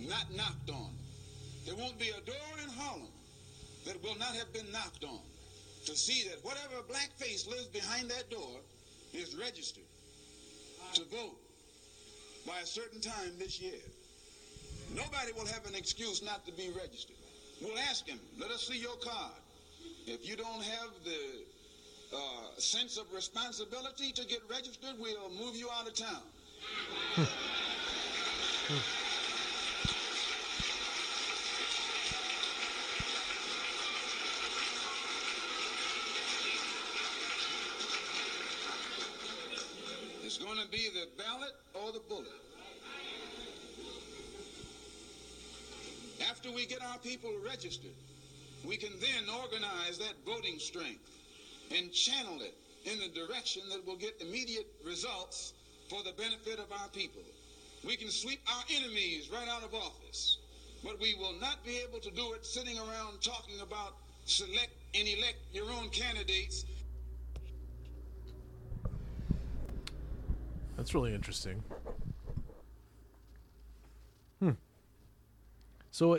not 0.01 0.27
knocked 0.35 0.71
on. 0.71 0.91
There 1.67 1.75
won't 1.75 1.99
be 1.99 2.11
a 2.11 2.21
door 2.27 2.59
in 2.63 2.69
Harlem 2.71 3.13
that 3.87 4.03
will 4.03 4.17
not 4.19 4.35
have 4.35 4.53
been 4.53 4.71
knocked 4.73 5.05
on 5.05 5.21
to 5.87 5.97
see 5.97 6.29
that 6.29 6.45
whatever 6.45 6.83
black 6.89 7.11
face 7.17 7.47
lives 7.47 7.67
behind 7.67 8.11
that 8.11 8.31
door 8.31 8.61
is 9.13 9.35
registered 9.37 9.85
to 10.95 11.05
vote 11.05 11.39
by 12.47 12.61
a 12.61 12.67
certain 12.67 13.01
time 13.01 13.33
this 13.39 13.61
year. 13.61 13.81
Nobody 14.95 15.33
will 15.33 15.47
have 15.47 15.67
an 15.67 15.75
excuse 15.75 16.23
not 16.23 16.45
to 16.47 16.53
be 16.53 16.71
registered. 16.77 17.17
We'll 17.61 17.79
ask 17.79 18.07
him, 18.07 18.21
let 18.39 18.51
us 18.51 18.67
see 18.69 18.79
your 18.79 18.97
card. 18.97 19.33
If 20.07 20.29
you 20.29 20.37
don't 20.37 20.63
have 20.63 20.91
the 21.05 22.17
uh, 22.17 22.59
sense 22.59 22.99
of 22.99 23.13
responsibility 23.13 24.13
to 24.13 24.27
get 24.27 24.41
registered, 24.51 24.97
we'll 24.99 25.31
move 25.31 25.57
you 25.57 25.69
out 25.71 25.87
of 25.87 25.95
town. 25.95 26.23
be 40.75 40.89
the 40.93 41.07
ballot 41.23 41.53
or 41.73 41.93
the 41.93 42.01
bullet. 42.09 42.27
After 46.29 46.51
we 46.51 46.67
get 46.67 46.83
our 46.83 46.99
people 46.99 47.31
registered, 47.47 47.95
we 48.67 48.77
can 48.77 48.91
then 48.99 49.33
organize 49.41 49.99
that 49.99 50.15
voting 50.27 50.59
strength 50.59 51.09
and 51.71 51.93
channel 51.93 52.41
it 52.41 52.55
in 52.91 52.99
the 52.99 53.09
direction 53.15 53.63
that 53.71 53.87
will 53.87 53.97
get 53.97 54.21
immediate 54.21 54.67
results 54.85 55.53
for 55.89 56.03
the 56.03 56.13
benefit 56.13 56.59
of 56.59 56.67
our 56.73 56.89
people. 56.89 57.23
We 57.87 57.97
can 57.97 58.11
sweep 58.11 58.41
our 58.49 58.65
enemies 58.77 59.31
right 59.33 59.49
out 59.49 59.63
of 59.63 59.75
office, 59.75 60.39
but 60.83 61.01
we 61.01 61.15
will 61.15 61.39
not 61.41 61.65
be 61.65 61.79
able 61.89 62.01
to 62.01 62.11
do 62.11 62.33
it 62.33 62.45
sitting 62.45 62.79
around 62.79 63.23
talking 63.23 63.61
about 63.61 63.95
select 64.25 64.73
and 64.95 65.07
elect 65.07 65.39
your 65.53 65.71
own 65.71 65.89
candidates 65.91 66.65
That's 70.85 70.95
really 70.95 71.15
interesting. 71.15 71.65
Hmm. 74.39 74.51
So, 75.91 76.19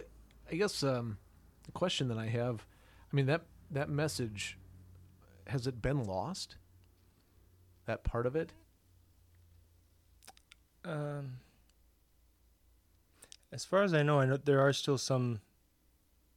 I 0.52 0.56
guess 0.56 0.82
um, 0.82 1.20
the 1.66 1.72
question 1.72 2.08
that 2.08 2.18
I 2.18 2.26
have, 2.26 2.66
I 3.14 3.16
mean 3.16 3.28
that 3.28 3.44
that 3.70 3.90
message, 3.90 4.58
has 5.46 5.68
it 5.68 5.84
been 5.84 6.04
lost? 6.04 6.56
That 7.86 8.04
part 8.04 8.26
of 8.26 8.36
it. 8.36 8.54
Um, 10.84 11.34
as 13.52 13.66
far 13.66 13.84
as 13.84 13.94
I 13.94 14.02
know, 14.02 14.20
I 14.20 14.26
know 14.26 14.38
there 14.38 14.62
are 14.62 14.74
still 14.74 14.98
some 14.98 15.42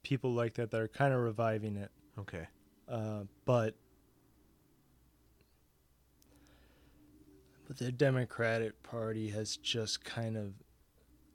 people 0.03 0.35
like 0.35 0.53
that 0.53 0.69
that 0.69 0.79
are 0.79 0.87
kind 0.87 1.15
of 1.15 1.21
reviving 1.21 1.77
it. 1.77 1.89
Okay. 2.19 2.45
Uh, 2.87 3.21
but 3.45 3.73
but 7.69 7.77
the 7.77 7.91
Democratic 7.91 8.81
Party 8.81 9.29
has 9.29 9.55
just 9.55 10.03
kind 10.03 10.35
of 10.35 10.53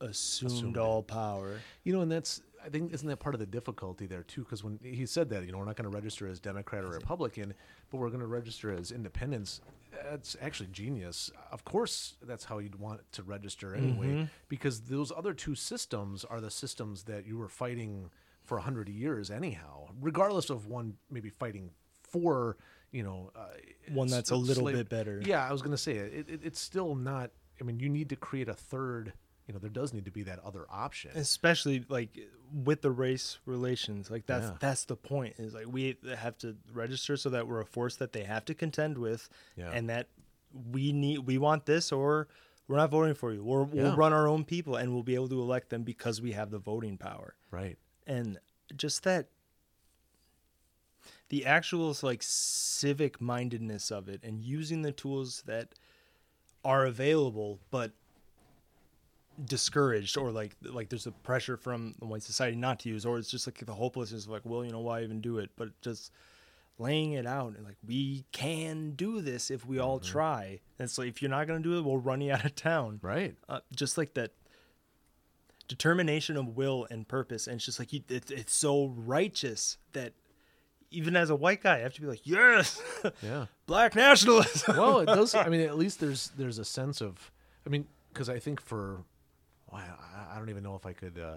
assumed, 0.00 0.50
Assumed 0.52 0.76
it. 0.76 0.80
all 0.80 1.00
power. 1.00 1.60
You 1.84 1.92
know, 1.92 2.00
and 2.00 2.10
that's 2.10 2.42
I 2.64 2.70
think 2.70 2.92
isn't 2.92 3.06
that 3.06 3.18
part 3.18 3.36
of 3.36 3.38
the 3.38 3.46
difficulty 3.46 4.06
there 4.06 4.24
too? 4.24 4.42
Because 4.42 4.64
when 4.64 4.80
he 4.82 5.06
said 5.06 5.30
that, 5.30 5.46
you 5.46 5.52
know, 5.52 5.58
we're 5.58 5.64
not 5.64 5.76
going 5.76 5.88
to 5.88 5.94
register 5.94 6.26
as 6.26 6.40
Democrat 6.40 6.82
or 6.82 6.88
Republican, 6.88 7.54
but 7.88 7.98
we're 7.98 8.08
going 8.08 8.20
to 8.20 8.26
register 8.26 8.72
as 8.72 8.90
independents. 8.90 9.60
That's 10.10 10.36
actually 10.42 10.70
genius. 10.72 11.30
Of 11.52 11.64
course, 11.64 12.16
that's 12.20 12.44
how 12.44 12.58
you'd 12.58 12.80
want 12.80 13.00
to 13.12 13.22
register 13.22 13.76
anyway, 13.76 14.06
mm-hmm. 14.06 14.24
because 14.48 14.80
those 14.80 15.12
other 15.16 15.34
two 15.34 15.54
systems 15.54 16.24
are 16.24 16.40
the 16.40 16.50
systems 16.50 17.04
that 17.04 17.26
you 17.26 17.38
were 17.38 17.48
fighting 17.48 18.10
for 18.42 18.58
a 18.58 18.62
hundred 18.62 18.88
years 18.88 19.30
anyhow, 19.30 19.86
regardless 20.00 20.50
of 20.50 20.66
one 20.66 20.94
maybe 21.08 21.30
fighting 21.30 21.70
for 22.02 22.56
you 22.94 23.02
know 23.02 23.30
uh, 23.36 23.46
One 23.92 24.08
that's 24.08 24.30
a 24.30 24.36
little 24.36 24.62
slave- 24.64 24.76
bit 24.76 24.88
better. 24.88 25.20
Yeah, 25.24 25.46
I 25.46 25.52
was 25.52 25.60
going 25.60 25.72
to 25.76 25.82
say 25.82 25.96
it, 25.96 26.28
it. 26.30 26.40
It's 26.44 26.60
still 26.60 26.94
not. 26.94 27.30
I 27.60 27.64
mean, 27.64 27.78
you 27.80 27.88
need 27.88 28.08
to 28.10 28.16
create 28.16 28.48
a 28.48 28.54
third. 28.54 29.12
You 29.46 29.52
know, 29.52 29.60
there 29.60 29.68
does 29.70 29.92
need 29.92 30.06
to 30.06 30.10
be 30.10 30.22
that 30.22 30.38
other 30.42 30.64
option. 30.70 31.10
especially 31.16 31.84
like 31.90 32.16
with 32.64 32.80
the 32.80 32.90
race 32.90 33.38
relations 33.46 34.10
like 34.10 34.24
that's 34.26 34.46
Yeah. 34.46 34.56
that's 34.60 34.84
the 34.84 34.96
point 34.96 35.34
is 35.38 35.52
like 35.54 35.66
we 35.70 35.98
have 36.16 36.38
to 36.38 36.56
register 36.72 37.16
so 37.16 37.28
that 37.30 37.46
we're 37.48 37.60
a 37.60 37.66
force 37.66 37.96
that 37.96 38.12
they 38.12 38.22
have 38.24 38.44
to 38.46 38.54
contend 38.54 38.96
with 38.96 39.28
Yeah. 39.56 39.70
and 39.72 39.90
that 39.90 40.06
we 40.70 40.92
need 40.92 41.18
we 41.26 41.36
want 41.36 41.66
this 41.66 41.90
or 41.92 42.28
we're 42.68 42.76
not 42.76 42.90
voting 42.90 43.14
for 43.14 43.32
you 43.34 43.42
or 43.42 43.64
we'll 43.64 43.96
run 43.96 44.12
our 44.14 44.28
own 44.28 44.44
people 44.44 44.76
and 44.76 44.94
we'll 44.94 45.02
be 45.02 45.14
able 45.16 45.28
to 45.28 45.40
elect 45.42 45.68
them 45.70 45.82
because 45.82 46.22
we 46.22 46.32
have 46.32 46.50
the 46.50 46.58
voting 46.60 46.96
power 46.96 47.34
right. 47.50 47.76
and 48.06 48.38
just 48.76 49.02
that 49.02 49.28
the 51.28 51.46
actual 51.46 51.96
like 52.02 52.22
civic 52.22 53.20
mindedness 53.20 53.90
of 53.90 54.08
it 54.08 54.20
and 54.22 54.40
using 54.40 54.82
the 54.82 54.92
tools 54.92 55.42
that 55.46 55.68
are 56.64 56.86
available 56.86 57.58
but 57.70 57.92
discouraged 59.44 60.16
or 60.16 60.30
like 60.30 60.56
like 60.62 60.88
there's 60.88 61.06
a 61.06 61.12
pressure 61.12 61.56
from 61.56 61.94
the 61.98 62.06
white 62.06 62.22
society 62.22 62.56
not 62.56 62.78
to 62.78 62.88
use 62.88 63.04
or 63.04 63.18
it's 63.18 63.30
just 63.30 63.46
like 63.46 63.58
the 63.64 63.74
hopelessness 63.74 64.24
of 64.24 64.30
like 64.30 64.42
well 64.44 64.64
you 64.64 64.70
know 64.70 64.80
why 64.80 65.02
even 65.02 65.20
do 65.20 65.38
it? 65.38 65.50
But 65.56 65.80
just 65.80 66.12
laying 66.78 67.12
it 67.12 67.26
out 67.26 67.54
and 67.56 67.64
like 67.64 67.76
we 67.86 68.24
can 68.32 68.92
do 68.92 69.20
this 69.20 69.50
if 69.50 69.66
we 69.66 69.78
all 69.78 69.98
try. 69.98 70.60
And 70.78 70.90
so 70.90 71.02
if 71.02 71.22
you're 71.22 71.30
not 71.30 71.46
going 71.46 71.62
to 71.62 71.68
do 71.68 71.78
it 71.78 71.82
we'll 71.82 71.98
run 71.98 72.20
you 72.20 72.32
out 72.32 72.44
of 72.44 72.54
town. 72.54 73.00
Right. 73.02 73.34
uh, 73.48 73.60
just 73.74 73.98
like 73.98 74.14
that 74.14 74.32
determination 75.68 76.36
of 76.36 76.56
will 76.56 76.86
and 76.90 77.08
purpose. 77.08 77.46
And 77.46 77.56
it's 77.56 77.64
just 77.64 77.78
like 77.78 77.92
you, 77.92 78.02
it, 78.08 78.30
it's 78.30 78.54
so 78.54 78.88
righteous 78.96 79.78
that 79.92 80.12
even 80.94 81.16
as 81.16 81.30
a 81.30 81.36
white 81.36 81.62
guy 81.62 81.76
i 81.76 81.80
have 81.80 81.92
to 81.94 82.00
be 82.00 82.06
like 82.06 82.20
yes 82.24 82.80
Yeah. 83.22 83.46
black 83.66 83.94
nationalism 83.94 84.76
well, 84.76 85.00
it 85.00 85.06
does. 85.06 85.34
I 85.34 85.48
mean, 85.48 85.60
at 85.72 85.76
least 85.78 86.00
there's 86.00 86.30
there's 86.36 86.58
a 86.58 86.64
sense 86.64 87.00
of. 87.00 87.30
I 87.66 87.70
mean, 87.70 87.86
because 88.12 88.28
I 88.28 88.38
think 88.38 88.60
for, 88.60 89.02
well, 89.72 89.80
I, 89.82 90.34
I 90.34 90.38
don't 90.38 90.50
even 90.50 90.62
know 90.62 90.74
if 90.74 90.84
I 90.86 90.92
could. 90.92 91.18
Uh, 91.18 91.36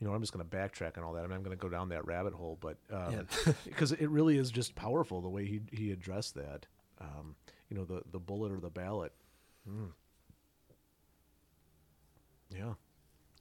you 0.00 0.06
know, 0.08 0.12
I'm 0.14 0.20
just 0.20 0.32
going 0.32 0.44
to 0.48 0.56
backtrack 0.56 0.98
on 0.98 1.04
all 1.04 1.12
that. 1.14 1.20
I 1.24 1.26
mean, 1.28 1.36
I'm 1.36 1.42
going 1.42 1.56
to 1.56 1.60
go 1.60 1.68
down 1.68 1.88
that 1.90 2.04
rabbit 2.04 2.34
hole, 2.34 2.58
but 2.60 2.76
um, 2.92 3.26
because 3.64 3.92
it 4.04 4.10
really 4.10 4.36
is 4.38 4.50
just 4.50 4.74
powerful 4.74 5.20
the 5.20 5.28
way 5.28 5.44
he 5.46 5.60
he 5.72 5.92
addressed 5.92 6.34
that. 6.34 6.66
Um, 7.00 7.36
you 7.70 7.76
know, 7.76 7.84
the 7.84 8.02
the 8.10 8.18
bullet 8.18 8.52
or 8.52 8.60
the 8.60 8.70
ballot. 8.70 9.12
Mm. 9.68 9.90
Yeah. 12.50 12.74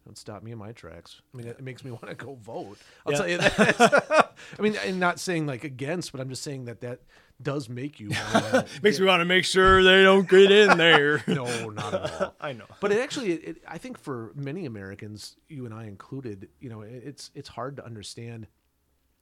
Don't 0.06 0.18
stop 0.18 0.44
me 0.44 0.52
in 0.52 0.58
my 0.58 0.72
tracks. 0.74 1.22
I 1.34 1.38
mean, 1.38 1.48
it, 1.48 1.62
makes 1.62 1.84
me 1.86 1.92
want 1.98 2.08
to 2.08 2.16
go 2.16 2.36
vote. 2.36 2.78
I'll 3.06 3.14
Yeah. 3.14 3.18
tell 3.18 3.28
you 3.30 3.38
that. 3.38 4.34
I 4.60 4.62
mean, 4.62 4.76
I'm 4.86 5.00
not 5.00 5.20
saying 5.20 5.46
like 5.46 5.64
against, 5.64 6.12
but 6.12 6.20
I'm 6.20 6.30
just 6.30 6.44
saying 6.44 6.66
that 6.66 6.82
that 6.82 7.02
does 7.42 7.70
make 7.70 8.00
you. 8.00 8.10
wanna 8.34 8.66
Makes 8.84 9.00
me 9.00 9.06
want 9.06 9.22
to 9.22 9.26
make 9.26 9.46
sure 9.46 9.82
they 9.84 10.04
don't 10.04 10.28
get 10.28 10.52
in 10.52 10.78
there. 10.78 11.24
no, 11.28 11.70
not 11.70 11.94
at 11.94 12.22
all. 12.22 12.36
I 12.42 12.54
know. 12.54 12.66
But 12.82 12.92
it 12.92 13.00
actually, 13.02 13.32
it, 13.32 13.48
it, 13.48 13.64
I 13.68 13.78
think 13.78 13.98
for 13.98 14.32
many 14.36 14.66
Americans, 14.66 15.36
you 15.48 15.66
and 15.66 15.74
I 15.74 15.86
included, 15.86 16.50
you 16.60 16.70
know, 16.70 16.82
it, 16.82 16.92
it's 17.06 17.32
it's 17.34 17.50
hard 17.50 17.78
to 17.78 17.86
understand 17.86 18.48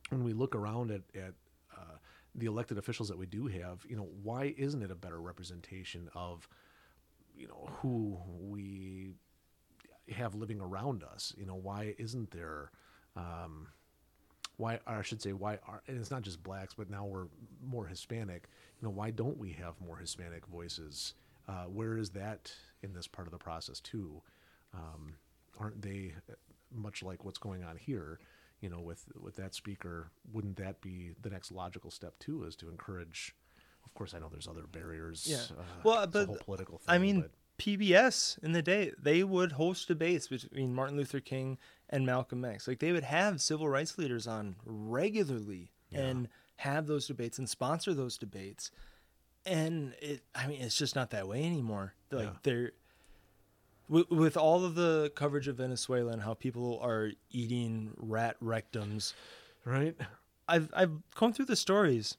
when 0.09 0.23
we 0.23 0.33
look 0.33 0.55
around 0.55 0.91
at 0.91 1.01
at 1.15 1.33
uh, 1.77 1.95
the 2.35 2.47
elected 2.47 2.77
officials 2.77 3.07
that 3.09 3.17
we 3.17 3.25
do 3.27 3.47
have. 3.47 3.85
You 3.87 3.95
know, 3.97 4.09
why 4.23 4.53
isn't 4.57 4.81
it 4.81 4.89
a 4.91 4.95
better 4.95 5.21
representation 5.21 6.09
of, 6.15 6.47
you 7.35 7.47
know, 7.47 7.69
who 7.81 8.17
we 8.39 9.13
have 10.09 10.35
living 10.35 10.59
around 10.59 11.03
us? 11.03 11.33
You 11.37 11.45
know, 11.45 11.55
why 11.55 11.95
isn't 11.97 12.31
there? 12.31 12.71
Um, 13.15 13.67
why 14.57 14.79
I 14.85 15.01
should 15.01 15.21
say 15.21 15.33
why 15.33 15.57
are 15.67 15.81
and 15.87 15.97
it's 15.97 16.11
not 16.11 16.21
just 16.21 16.43
blacks, 16.43 16.73
but 16.75 16.89
now 16.89 17.05
we're 17.05 17.27
more 17.65 17.87
Hispanic. 17.87 18.47
You 18.79 18.87
know, 18.87 18.93
why 18.93 19.09
don't 19.11 19.37
we 19.37 19.51
have 19.53 19.73
more 19.85 19.97
Hispanic 19.97 20.45
voices? 20.45 21.13
Uh, 21.47 21.65
where 21.65 21.97
is 21.97 22.11
that 22.11 22.51
in 22.83 22.93
this 22.93 23.07
part 23.07 23.27
of 23.27 23.31
the 23.31 23.37
process 23.39 23.79
too? 23.79 24.21
Um, 24.73 25.15
aren't 25.59 25.81
they 25.81 26.13
uh, 26.29 26.33
much 26.73 27.03
like 27.03 27.25
what's 27.25 27.39
going 27.39 27.63
on 27.63 27.75
here? 27.77 28.19
You 28.61 28.69
know, 28.69 28.79
with 28.79 29.03
with 29.19 29.35
that 29.37 29.55
speaker, 29.55 30.11
wouldn't 30.31 30.57
that 30.57 30.79
be 30.81 31.11
the 31.21 31.29
next 31.29 31.51
logical 31.51 31.89
step 31.89 32.13
too? 32.19 32.43
Is 32.43 32.55
to 32.57 32.69
encourage. 32.69 33.35
Of 33.83 33.93
course, 33.95 34.13
I 34.13 34.19
know 34.19 34.29
there's 34.29 34.47
other 34.47 34.67
barriers. 34.71 35.25
Yeah. 35.27 35.57
Uh, 35.57 35.63
well, 35.83 36.07
but 36.07 36.27
whole 36.27 36.35
political 36.37 36.77
thing. 36.77 36.85
I 36.87 36.97
mean, 36.99 37.21
but- 37.21 37.31
PBS 37.61 38.41
in 38.43 38.53
the 38.53 38.61
day 38.63 38.91
they 38.99 39.23
would 39.23 39.51
host 39.53 39.87
debates 39.87 40.27
between 40.27 40.73
Martin 40.73 40.97
Luther 40.97 41.19
King 41.19 41.57
and 41.89 42.05
Malcolm 42.05 42.43
X. 42.43 42.67
Like 42.67 42.79
they 42.79 42.91
would 42.91 43.03
have 43.03 43.39
civil 43.39 43.69
rights 43.69 43.97
leaders 43.99 44.25
on 44.27 44.55
regularly 44.65 45.71
and 45.93 46.27
have 46.57 46.87
those 46.87 47.05
debates 47.07 47.37
and 47.37 47.47
sponsor 47.49 47.93
those 47.93 48.17
debates. 48.17 48.71
And 49.45 49.93
it, 50.01 50.21
I 50.33 50.47
mean, 50.47 50.61
it's 50.61 50.77
just 50.77 50.95
not 50.95 51.09
that 51.11 51.27
way 51.27 51.43
anymore. 51.43 51.93
Like 52.11 52.25
Yeah. 52.27 52.33
they're 52.43 52.71
with, 53.89 54.09
with 54.09 54.37
all 54.37 54.63
of 54.65 54.75
the 54.75 55.11
coverage 55.15 55.47
of 55.47 55.57
Venezuela 55.57 56.13
and 56.13 56.21
how 56.21 56.33
people 56.33 56.79
are 56.81 57.11
eating 57.29 57.91
rat 57.97 58.37
rectums. 58.43 59.13
right? 59.65 59.95
I've 60.47 60.69
I've 60.73 60.93
gone 61.15 61.33
through 61.33 61.45
the 61.45 61.55
stories. 61.55 62.17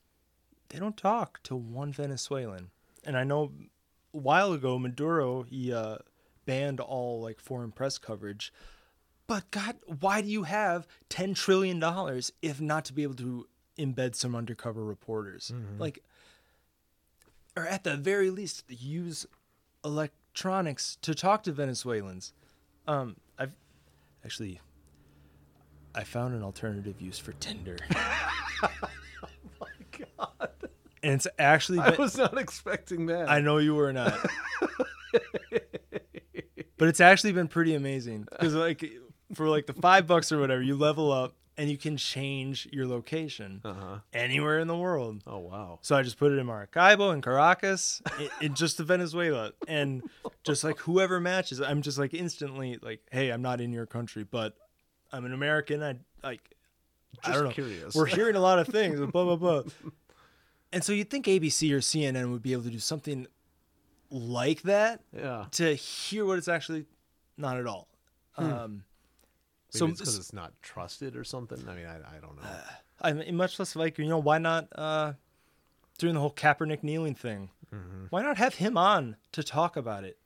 They 0.69 0.79
don't 0.79 0.97
talk 0.97 1.43
to 1.45 1.57
one 1.57 1.93
Venezuelan, 1.93 2.71
and 3.05 3.17
I 3.17 3.25
know 3.25 3.53
while 4.13 4.53
ago 4.53 4.79
Maduro 4.79 5.43
he 5.43 5.73
uh, 5.73 5.99
banned 6.47 6.81
all 6.81 7.21
like 7.21 7.41
foreign 7.41 7.73
press 7.73 7.99
coverage. 7.99 8.53
But 9.27 9.51
God, 9.51 9.77
why 10.01 10.21
do 10.21 10.29
you 10.29 10.45
have 10.45 10.87
ten 11.09 11.35
trillion 11.35 11.79
dollars 11.81 12.33
if 12.43 12.61
not 12.61 12.85
to 12.87 12.93
be 12.93 13.03
able 13.03 13.15
to 13.15 13.47
embed 13.79 14.15
some 14.15 14.35
undercover 14.35 14.85
reporters? 14.85 15.51
Like, 15.79 16.03
or 17.57 17.67
at 17.67 17.85
the 17.85 17.97
very 17.97 18.31
least, 18.31 18.65
use 18.69 19.27
electronics 19.85 20.97
to 21.03 21.15
talk 21.15 21.43
to 21.45 21.53
Venezuelans. 21.53 22.33
Um, 22.87 23.17
I've 23.39 23.53
actually 24.25 24.61
I 25.95 26.05
found 26.05 26.35
an 26.35 26.43
alternative 26.43 27.01
use 27.01 27.19
for 27.19 27.33
Tinder. 27.33 27.77
And 31.03 31.15
it's 31.15 31.27
actually 31.39 31.79
I 31.81 31.91
was 31.99 32.17
not 32.17 32.39
expecting 32.39 33.07
that. 33.07 33.29
I 33.29 33.41
know 33.41 33.59
you 33.59 33.75
were 33.75 33.93
not. 33.93 34.19
but 36.79 36.89
it's 36.89 37.01
actually 37.01 37.33
been 37.33 37.49
pretty 37.49 37.75
amazing 37.75 38.27
because 38.31 38.55
like 38.55 38.85
for 39.35 39.49
like 39.49 39.67
the 39.67 39.73
5 39.73 40.07
bucks 40.07 40.33
or 40.33 40.39
whatever, 40.39 40.63
you 40.63 40.75
level 40.77 41.11
up 41.13 41.35
and 41.59 41.71
you 41.71 41.77
can 41.77 41.97
change 41.97 42.67
your 42.73 42.87
location 42.87 43.61
Uh-huh. 43.65 43.99
anywhere 44.13 44.59
in 44.59 44.69
the 44.69 44.77
world. 44.77 45.23
Oh 45.27 45.39
wow. 45.39 45.79
So 45.83 45.95
I 45.97 46.03
just 46.03 46.19
put 46.19 46.33
it 46.33 46.39
in 46.39 46.47
Maracaibo 46.47 47.11
and 47.11 47.23
Caracas, 47.23 48.01
in, 48.19 48.29
in 48.41 48.55
just 48.55 48.79
to 48.79 48.85
Venezuela, 48.85 49.53
and 49.69 50.03
just 50.45 50.65
like 50.65 50.79
whoever 50.79 51.21
matches, 51.21 51.61
I'm 51.61 51.83
just 51.83 51.99
like 51.99 52.15
instantly 52.15 52.79
like, 52.83 53.01
hey, 53.11 53.31
I'm 53.31 53.43
not 53.43 53.61
in 53.61 53.73
your 53.73 53.87
country, 53.87 54.25
but 54.25 54.55
I'm 55.13 55.25
an 55.25 55.35
American. 55.35 55.83
I 55.83 55.97
like, 56.23 56.41
I 57.23 57.33
don't 57.33 57.45
know. 57.45 57.51
curious. 57.51 57.95
We're 57.95 58.07
hearing 58.07 58.37
a 58.37 58.41
lot 58.41 58.59
of 58.59 58.69
things, 58.69 58.99
blah 58.99 59.25
blah 59.25 59.37
blah. 59.37 59.63
And 60.73 60.83
so 60.83 60.93
you'd 60.93 61.11
think 61.11 61.27
ABC 61.27 61.71
or 61.73 61.79
CNN 61.79 62.31
would 62.33 62.43
be 62.43 62.53
able 62.53 62.63
to 62.65 62.71
do 62.71 62.79
something 62.79 63.27
like 64.11 64.63
that 64.63 65.01
Yeah. 65.17 65.47
to 65.53 65.75
hear 65.75 66.25
what 66.25 66.39
it's 66.39 66.49
actually 66.49 66.87
not 67.37 67.57
at 67.59 67.67
all. 67.67 67.89
Um, 68.39 68.85
So 69.71 69.79
so 69.81 69.87
it's 69.87 70.01
because 70.01 70.19
it's 70.19 70.33
not 70.33 70.53
trusted 70.63 71.17
or 71.17 71.25
something. 71.25 71.67
I 71.69 71.75
mean, 71.75 71.87
I, 71.87 71.97
I 72.17 72.21
don't 72.21 72.37
know. 72.37 72.43
I 73.01 73.13
mean, 73.13 73.37
much 73.37 73.59
less 73.59 73.75
like 73.75 73.99
you 73.99 74.07
know 74.07 74.19
why 74.19 74.39
not 74.39 74.69
uh, 74.77 75.15
during 75.99 76.15
the 76.15 76.21
whole 76.21 76.33
Kaepernick 76.33 76.83
kneeling 76.83 77.15
thing? 77.15 77.51
Mm-hmm. 77.75 78.07
Why 78.11 78.23
not 78.23 78.37
have 78.37 78.57
him 78.57 78.77
on 78.77 79.17
to 79.33 79.43
talk 79.43 79.77
about 79.77 80.05
it? 80.05 80.19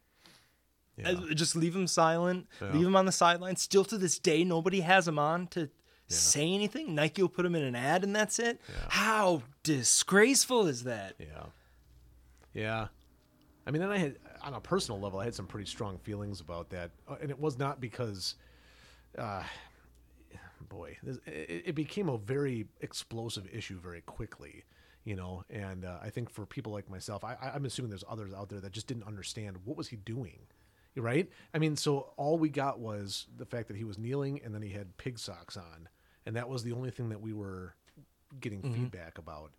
Yeah. 0.97 1.11
Uh, 1.11 1.35
Just 1.35 1.55
leave 1.55 1.77
him 1.77 1.87
silent, 1.87 2.49
Yeah. 2.61 2.73
leave 2.73 2.87
him 2.87 2.97
on 2.97 3.07
the 3.07 3.13
sideline. 3.13 3.57
Still 3.57 3.85
to 3.85 3.99
this 3.99 4.19
day, 4.19 4.43
nobody 4.45 4.81
has 4.81 5.07
him 5.07 5.19
on 5.19 5.47
to 5.49 5.69
say 6.09 6.53
anything. 6.53 6.95
Nike 6.95 7.23
will 7.23 7.29
put 7.29 7.45
him 7.47 7.55
in 7.55 7.63
an 7.63 7.75
ad, 7.75 8.05
and 8.05 8.15
that's 8.15 8.39
it. 8.39 8.61
Yeah. 8.69 8.75
How 8.89 9.43
disgraceful 9.63 10.67
is 10.67 10.85
that? 10.85 11.15
Yeah. 11.19 11.45
Yeah. 12.55 12.87
I 13.67 13.71
mean, 13.73 13.83
and 13.83 13.93
I 13.93 13.99
had, 13.99 14.17
on 14.43 14.55
a 14.55 14.61
personal 14.61 15.01
level, 15.01 15.19
I 15.19 15.25
had 15.25 15.35
some 15.35 15.47
pretty 15.47 15.67
strong 15.69 15.99
feelings 15.99 16.41
about 16.41 16.71
that. 16.71 16.93
Uh, 17.09 17.17
And 17.21 17.31
it 17.31 17.39
was 17.41 17.59
not 17.59 17.81
because, 17.81 18.37
uh, 19.19 19.43
boy, 20.69 20.97
this, 21.03 21.19
it, 21.27 21.63
it 21.67 21.75
became 21.75 22.09
a 22.09 22.17
very 22.19 22.67
explosive 22.81 23.47
issue 23.53 23.79
very 23.81 24.01
quickly, 24.03 24.65
you 25.05 25.17
know. 25.17 25.45
And 25.51 25.85
uh, 25.85 25.99
I 26.03 26.11
think 26.11 26.31
for 26.31 26.47
people 26.47 26.73
like 26.73 26.89
myself, 26.91 27.25
I- 27.25 27.53
I'm 27.55 27.65
assuming 27.65 27.91
there's 27.91 28.05
others 28.09 28.33
out 28.33 28.49
there 28.49 28.61
that 28.61 28.73
just 28.73 28.87
didn't 28.87 29.05
understand 29.05 29.57
what 29.65 29.77
was 29.77 29.89
he 29.89 29.97
doing, 29.97 30.39
right? 30.97 31.29
I 31.53 31.59
mean, 31.59 31.77
so 31.77 32.13
all 32.17 32.39
we 32.39 32.49
got 32.49 32.79
was 32.79 33.27
the 33.37 33.47
fact 33.47 33.69
that 33.69 33.77
he 33.77 33.85
was 33.85 33.99
kneeling 33.99 34.41
and 34.45 34.55
then 34.55 34.63
he 34.63 34.71
had 34.71 34.97
pig 34.97 35.19
socks 35.19 35.57
on, 35.57 35.89
and 36.27 36.37
that 36.37 36.49
was 36.49 36.63
the 36.63 36.73
only 36.73 36.91
thing 36.91 37.09
that 37.11 37.21
we 37.21 37.33
were 37.33 37.75
getting 38.41 38.63
feedback 38.63 39.19
about. 39.19 39.53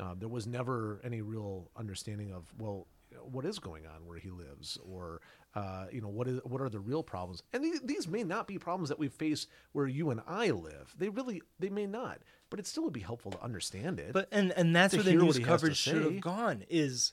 Uh, 0.00 0.14
there 0.18 0.28
was 0.28 0.46
never 0.46 1.00
any 1.04 1.22
real 1.22 1.70
understanding 1.76 2.32
of 2.32 2.52
well, 2.58 2.86
what 3.22 3.44
is 3.44 3.58
going 3.58 3.86
on 3.86 4.06
where 4.06 4.18
he 4.18 4.30
lives, 4.30 4.78
or 4.82 5.20
uh, 5.54 5.86
you 5.90 6.00
know, 6.00 6.08
what 6.08 6.28
is 6.28 6.40
what 6.44 6.60
are 6.60 6.68
the 6.68 6.80
real 6.80 7.02
problems? 7.02 7.42
And 7.52 7.64
these, 7.64 7.80
these 7.80 8.08
may 8.08 8.22
not 8.22 8.46
be 8.46 8.58
problems 8.58 8.88
that 8.88 8.98
we 8.98 9.08
face 9.08 9.46
where 9.72 9.86
you 9.86 10.10
and 10.10 10.20
I 10.26 10.50
live. 10.50 10.94
They 10.98 11.08
really 11.08 11.42
they 11.58 11.70
may 11.70 11.86
not, 11.86 12.18
but 12.50 12.58
it 12.58 12.66
still 12.66 12.84
would 12.84 12.92
be 12.92 13.00
helpful 13.00 13.32
to 13.32 13.42
understand 13.42 14.00
it. 14.00 14.12
But 14.12 14.28
and 14.32 14.52
and 14.52 14.74
that's 14.74 14.94
where 14.94 15.02
the 15.02 15.14
news 15.14 15.36
he 15.36 15.42
has 15.42 15.60
to 15.60 15.66
coverage 15.66 15.76
should 15.76 16.02
have 16.02 16.20
gone 16.20 16.64
is 16.68 17.12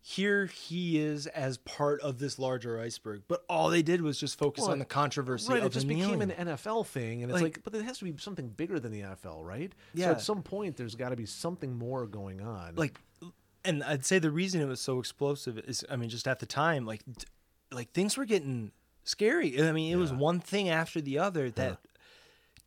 here 0.00 0.46
he 0.46 0.98
is 0.98 1.26
as 1.28 1.58
part 1.58 2.00
of 2.02 2.18
this 2.18 2.38
larger 2.38 2.80
iceberg, 2.80 3.22
but 3.28 3.44
all 3.48 3.70
they 3.70 3.82
did 3.82 4.02
was 4.02 4.18
just 4.18 4.38
focus 4.38 4.62
Well, 4.62 4.72
on 4.72 4.78
the 4.78 4.84
controversy 4.84 5.52
right, 5.52 5.60
of 5.60 5.66
it 5.66 5.72
just 5.72 5.88
became 5.88 6.20
an 6.20 6.30
NFL 6.30 6.86
thing, 6.86 7.22
and 7.22 7.30
it's 7.32 7.40
Like- 7.40 7.56
like, 7.58 7.64
but 7.64 7.74
it 7.74 7.84
has 7.84 7.98
to 7.98 8.04
be 8.04 8.14
something 8.18 8.48
bigger 8.48 8.78
than 8.78 8.92
the 8.92 9.00
NFL, 9.02 9.42
right? 9.44 9.72
Yeah. 9.94 10.04
So 10.06 10.10
Yeah. 10.10 10.16
at 10.16 10.20
some 10.20 10.42
point, 10.42 10.76
there's 10.76 10.94
got 10.94 11.08
to 11.10 11.16
be 11.16 11.26
something 11.26 11.76
more 11.76 12.06
going 12.06 12.40
on. 12.40 12.74
like 12.76 12.98
and 13.66 13.82
i'd 13.84 14.04
say 14.04 14.18
the 14.18 14.30
reason 14.30 14.60
it 14.60 14.66
was 14.66 14.78
so 14.78 14.98
explosive 14.98 15.58
is 15.60 15.82
i 15.88 15.96
mean 15.96 16.10
just 16.10 16.28
at 16.28 16.38
the 16.38 16.44
time 16.44 16.84
like 16.84 17.00
like 17.72 17.90
things 17.92 18.14
were 18.14 18.26
getting 18.26 18.70
scary 19.04 19.58
i 19.62 19.72
mean 19.72 19.90
it 19.90 19.96
was 19.96 20.12
one 20.12 20.38
thing 20.38 20.68
after 20.68 21.00
the 21.00 21.18
other 21.18 21.48
that 21.50 21.78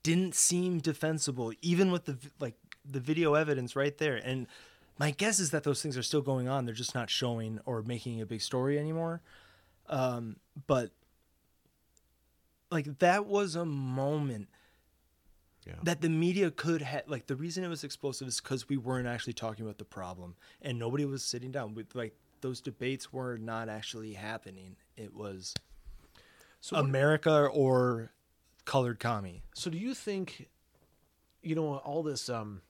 didn't 0.02 0.34
seem 0.34 0.80
defensible 0.80 1.54
even 1.62 1.92
with 1.92 2.06
the 2.06 2.18
like 2.40 2.56
the 2.84 3.00
video 3.00 3.36
evidence 3.36 3.76
right 3.76 4.00
there 4.00 4.16
and 4.16 4.48
my 4.98 5.12
guess 5.12 5.40
is 5.40 5.52
that 5.52 5.64
those 5.64 5.82
things 5.82 5.98
are 5.98 6.04
still 6.04 6.22
going 6.22 6.48
on 6.48 6.66
they're 6.66 6.76
just 6.76 6.96
not 6.96 7.10
showing 7.10 7.60
or 7.66 7.82
making 7.82 8.22
a 8.22 8.26
big 8.26 8.42
story 8.42 8.78
anymore 8.78 9.22
um 9.90 10.36
but 10.68 10.92
like 12.72 13.00
that 13.00 13.26
was 13.26 13.56
a 13.56 13.66
moment 13.66 14.48
yeah. 15.66 15.74
that 15.84 16.02
the 16.02 16.10
media 16.10 16.52
could 16.52 16.82
have 16.82 17.04
like 17.08 17.28
the 17.28 17.36
reason 17.36 17.64
it 17.64 17.68
was 17.68 17.84
explosive 17.84 18.28
is 18.28 18.40
because 18.40 18.68
we 18.70 18.78
weren't 18.78 19.08
actually 19.08 19.34
talking 19.34 19.66
about 19.66 19.78
the 19.78 19.86
problem 19.86 20.36
and 20.62 20.78
nobody 20.78 21.06
was 21.06 21.24
sitting 21.24 21.52
down 21.52 21.74
with 21.74 21.94
like 21.96 22.16
those 22.42 22.62
debates 22.62 23.12
were 23.12 23.38
not 23.38 23.70
actually 23.70 24.14
happening 24.14 24.76
it 24.96 25.14
was 25.14 25.54
so 26.60 26.78
america 26.78 27.48
or 27.48 28.12
colored 28.68 29.00
commie 29.00 29.42
So 29.56 29.72
do 29.72 29.78
you 29.80 29.96
think, 29.96 30.50
you 31.42 31.56
know, 31.56 31.78
all 31.78 32.04
this? 32.04 32.30
Um, 32.30 32.62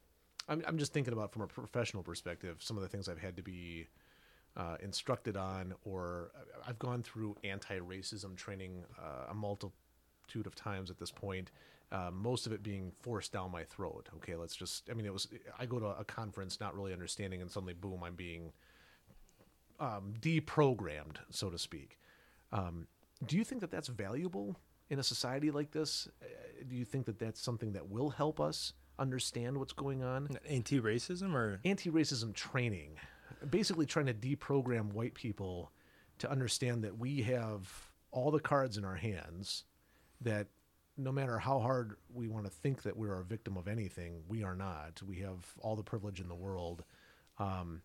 I'm 0.48 0.64
I'm 0.68 0.78
just 0.78 0.94
thinking 0.94 1.14
about 1.14 1.32
from 1.32 1.42
a 1.42 1.48
professional 1.48 2.04
perspective, 2.04 2.58
some 2.60 2.78
of 2.78 2.84
the 2.84 2.90
things 2.90 3.10
I've 3.10 3.20
had 3.20 3.36
to 3.38 3.44
be 3.44 3.88
uh, 4.56 4.78
instructed 4.82 5.38
on, 5.38 5.74
or 5.86 6.32
I've 6.68 6.80
gone 6.80 7.04
through 7.04 7.36
anti-racism 7.44 8.36
training 8.36 8.84
uh, 9.00 9.32
a 9.32 9.34
multitude 9.34 10.46
of 10.46 10.56
times 10.56 10.90
at 10.90 10.98
this 10.98 11.12
point. 11.12 11.52
Uh, 11.92 12.10
most 12.12 12.46
of 12.46 12.52
it 12.52 12.64
being 12.64 12.92
forced 13.00 13.32
down 13.32 13.52
my 13.52 13.64
throat. 13.64 14.10
Okay, 14.16 14.36
let's 14.36 14.56
just. 14.56 14.90
I 14.90 14.94
mean, 14.94 15.06
it 15.06 15.14
was. 15.14 15.28
I 15.60 15.66
go 15.66 15.80
to 15.80 15.88
a 15.88 16.04
conference 16.04 16.60
not 16.60 16.76
really 16.76 16.94
understanding, 16.94 17.42
and 17.42 17.50
suddenly, 17.50 17.74
boom, 17.74 18.04
I'm 18.04 18.16
being 18.16 18.52
um, 19.80 20.14
deprogrammed, 20.20 21.18
so 21.30 21.50
to 21.50 21.58
speak. 21.58 22.00
Um, 22.52 22.88
do 23.26 23.38
you 23.38 23.44
think 23.44 23.62
that 23.62 23.72
that's 23.72 23.88
valuable 23.88 24.60
in 24.90 25.00
a 25.00 25.04
society 25.04 25.52
like 25.52 25.72
this? 25.72 26.08
Uh, 26.22 26.26
do 26.68 26.76
you 26.76 26.86
think 26.86 27.06
that 27.06 27.20
that's 27.20 27.42
something 27.42 27.74
that 27.74 27.90
will 27.90 28.10
help 28.10 28.40
us 28.40 28.74
understand 29.00 29.58
what's 29.58 29.74
going 29.74 30.04
on? 30.04 30.30
Anti-racism 30.50 31.34
or 31.34 31.60
Anti-racism 31.66 32.34
training, 32.34 32.98
basically 33.50 33.86
trying 33.86 34.08
to 34.08 34.14
deprogram 34.14 34.94
white 34.94 35.14
people 35.14 35.72
to 36.20 36.30
understand 36.30 36.84
that 36.84 36.98
we 36.98 37.22
have 37.22 37.90
all 38.12 38.32
the 38.32 38.40
cards 38.40 38.78
in 38.78 38.86
our 38.86 38.96
hands. 38.96 39.64
That 40.22 40.48
no 40.98 41.12
matter 41.12 41.38
how 41.38 41.60
hard 41.60 41.96
we 42.14 42.28
want 42.28 42.46
to 42.46 42.52
think 42.52 42.82
that 42.84 42.98
we're 42.98 43.14
a 43.14 43.24
victim 43.24 43.56
of 43.56 43.68
anything, 43.68 44.24
we 44.28 44.44
are 44.44 44.56
not. 44.56 45.02
We 45.08 45.18
have 45.18 45.46
all 45.60 45.76
the 45.76 45.84
privilege 45.84 46.20
in 46.20 46.28
the 46.28 46.36
world. 46.36 46.84
Um, 47.38 47.82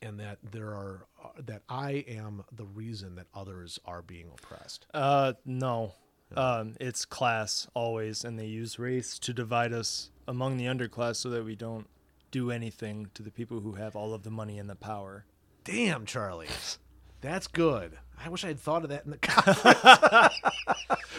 and 0.00 0.18
that 0.20 0.38
there 0.50 0.68
are 0.68 1.06
uh, 1.22 1.28
that 1.46 1.62
I 1.68 2.04
am 2.08 2.44
the 2.52 2.64
reason 2.64 3.16
that 3.16 3.26
others 3.34 3.78
are 3.84 4.02
being 4.02 4.30
oppressed. 4.32 4.86
Uh, 4.94 5.34
no. 5.44 5.94
Um, 6.36 6.74
it's 6.80 7.04
class 7.04 7.66
always, 7.74 8.24
and 8.24 8.38
they 8.38 8.46
use 8.46 8.78
race 8.78 9.18
to 9.20 9.32
divide 9.32 9.72
us 9.72 10.10
among 10.28 10.56
the 10.56 10.64
underclass 10.66 11.16
so 11.16 11.28
that 11.30 11.44
we 11.44 11.54
don't 11.56 11.86
do 12.30 12.50
anything 12.50 13.10
to 13.14 13.22
the 13.22 13.30
people 13.30 13.60
who 13.60 13.72
have 13.72 13.94
all 13.96 14.14
of 14.14 14.22
the 14.22 14.30
money 14.30 14.58
and 14.58 14.68
the 14.70 14.74
power. 14.74 15.24
Damn, 15.64 16.06
Charley, 16.06 16.48
that's 17.20 17.46
good. 17.46 17.98
I 18.24 18.28
wish 18.28 18.44
I 18.44 18.48
had 18.48 18.60
thought 18.60 18.82
of 18.84 18.90
that 18.90 19.04
in 19.04 19.10
the 19.10 19.18
conference. 19.22 20.34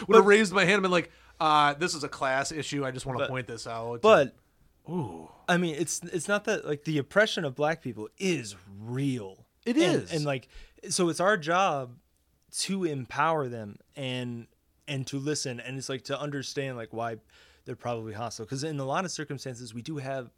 Would 0.08 0.16
have 0.16 0.26
raised 0.26 0.52
my 0.52 0.62
hand 0.64 0.74
and 0.74 0.82
been 0.82 0.90
like, 0.90 1.10
uh, 1.40 1.74
"This 1.74 1.94
is 1.94 2.04
a 2.04 2.08
class 2.08 2.50
issue. 2.52 2.84
I 2.84 2.90
just 2.90 3.06
want 3.06 3.18
to 3.18 3.24
But- 3.24 3.30
point 3.30 3.46
this 3.46 3.66
out." 3.66 4.02
But 4.02 4.34
ooh, 4.88 5.30
I 5.48 5.56
mean, 5.56 5.74
it's 5.76 6.00
it's 6.04 6.28
not 6.28 6.44
that 6.44 6.66
like 6.66 6.84
the 6.84 6.98
oppression 6.98 7.44
of 7.44 7.54
black 7.54 7.82
people 7.82 8.08
is 8.18 8.54
real. 8.80 9.46
It 9.64 9.76
is. 9.76 10.04
is, 10.04 10.12
and, 10.12 10.24
like 10.24 10.48
so 10.90 11.08
it's 11.08 11.20
our 11.20 11.36
job 11.38 11.96
to 12.60 12.84
empower 12.84 13.48
them 13.48 13.78
and 13.96 14.46
and 14.88 15.06
to 15.08 15.18
listen, 15.18 15.60
and 15.60 15.76
it's 15.78 15.88
like 15.88 16.02
to 16.04 16.18
understand 16.20 16.76
like 16.76 16.92
why 16.92 17.16
they're 17.64 17.76
probably 17.76 18.12
hostile 18.12 18.44
because 18.44 18.64
in 18.64 18.78
a 18.78 18.84
lot 18.84 19.04
of 19.04 19.10
circumstances 19.10 19.72
we 19.72 19.80
do 19.82 19.96
have 19.96 20.30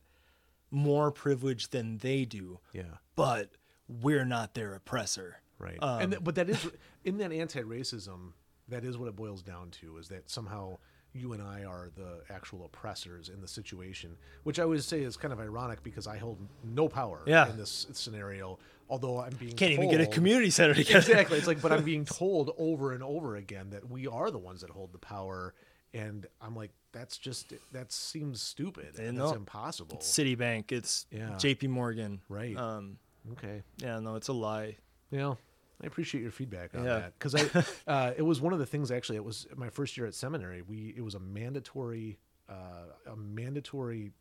more 0.71 1.11
privilege 1.11 1.69
than 1.71 1.99
they 1.99 2.25
do, 2.25 2.59
yeah, 2.73 2.83
but 3.15 3.51
we're 3.89 4.25
not 4.25 4.55
their 4.55 4.75
oppressor. 4.75 5.41
right. 5.59 5.79
Um, 5.81 6.01
and 6.03 6.11
th- 6.13 6.25
but 6.25 6.35
that 6.37 6.49
is 6.51 6.71
in 7.05 7.19
that 7.19 7.33
anti-racism. 7.33 8.33
That 8.69 8.85
is 8.85 8.99
what 8.99 9.09
it 9.09 9.15
boils 9.15 9.43
down 9.43 9.71
to: 9.83 9.97
is 9.99 10.09
that 10.09 10.29
somehow 10.29 10.79
you 11.13 11.33
and 11.33 11.43
I 11.43 11.65
are 11.65 11.89
the 11.95 12.23
actual 12.35 12.65
oppressors 12.67 13.29
in 13.29 13.41
the 13.41 13.47
situation, 13.49 14.17
which 14.43 14.59
I 14.59 14.65
would 14.65 14.83
say 14.85 15.01
is 15.03 15.17
kind 15.17 15.33
of 15.33 15.39
ironic 15.41 15.83
because 15.83 16.07
I 16.07 16.19
hold 16.19 16.39
no 16.65 16.89
power 16.89 17.23
Yeah. 17.27 17.49
in 17.49 17.57
this 17.57 17.87
scenario. 17.93 18.59
Although 18.89 19.21
I'm 19.21 19.35
being 19.35 19.57
Can't 19.57 19.73
even 19.73 19.91
get 19.91 20.01
a 20.01 20.07
community 20.07 20.51
center 20.51 20.75
together. 20.83 20.99
exactly. 20.99 21.39
It's 21.39 21.47
like, 21.47 21.61
but 21.61 21.73
I'm 21.73 21.83
being 21.85 22.05
told 22.05 22.53
over 22.59 22.93
and 22.93 23.03
over 23.03 23.37
again 23.37 23.71
that 23.71 23.91
we 23.91 24.07
are 24.07 24.31
the 24.31 24.39
ones 24.39 24.61
that 24.61 24.71
hold 24.71 24.93
the 24.93 24.99
power, 24.99 25.55
and 25.93 26.27
I'm 26.41 26.55
like, 26.55 26.71
that's 26.93 27.19
just 27.19 27.53
that 27.73 27.93
seems 27.93 28.41
stupid. 28.41 28.99
And 28.99 29.19
it's 29.19 29.33
impossible. 29.33 29.99
Citibank, 29.99 30.73
it's 30.73 31.07
Yeah. 31.11 31.37
J.P. 31.37 31.67
Morgan, 31.69 32.21
Right. 32.29 32.57
Um, 32.57 32.99
Okay. 33.33 33.63
yeah, 33.79 33.99
no, 33.99 34.15
it's 34.15 34.29
a 34.29 34.33
lie. 34.33 34.77
Yeah. 35.11 35.35
I 35.83 35.87
appreciate 35.87 36.23
your 36.23 36.31
feedback 36.31 36.75
on 36.75 36.85
Yeah. 36.85 36.99
that 37.01 37.19
because 37.19 37.35
I, 37.35 37.65
uh, 37.91 38.13
it 38.17 38.23
was 38.23 38.41
one 38.41 38.53
of 38.53 38.59
the 38.61 38.65
things. 38.67 38.91
Actually, 38.91 39.17
it 39.17 39.25
was 39.25 39.47
my 39.57 39.69
first 39.69 39.97
year 39.97 40.07
at 40.07 40.15
seminary. 40.15 40.63
We 40.63 40.95
it 40.97 41.03
was 41.03 41.15
a 41.17 41.21
mandatory, 41.21 42.19
uh, 42.49 42.93
a 43.13 43.17
mandatory. 43.17 44.13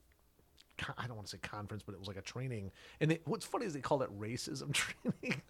I 0.97 1.07
don't 1.07 1.15
want 1.15 1.27
to 1.27 1.31
say 1.31 1.39
conference, 1.39 1.83
but 1.83 1.93
it 1.93 1.99
was 1.99 2.07
like 2.07 2.17
a 2.17 2.21
training. 2.21 2.71
And 2.99 3.11
they, 3.11 3.19
what's 3.25 3.45
funny 3.45 3.65
is 3.65 3.73
they 3.73 3.81
called 3.81 4.03
it 4.03 4.19
racism 4.19 4.73
training. 4.73 5.41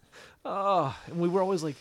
oh, 0.44 0.96
and 1.06 1.18
we 1.18 1.28
were 1.28 1.42
always 1.42 1.62
like, 1.62 1.76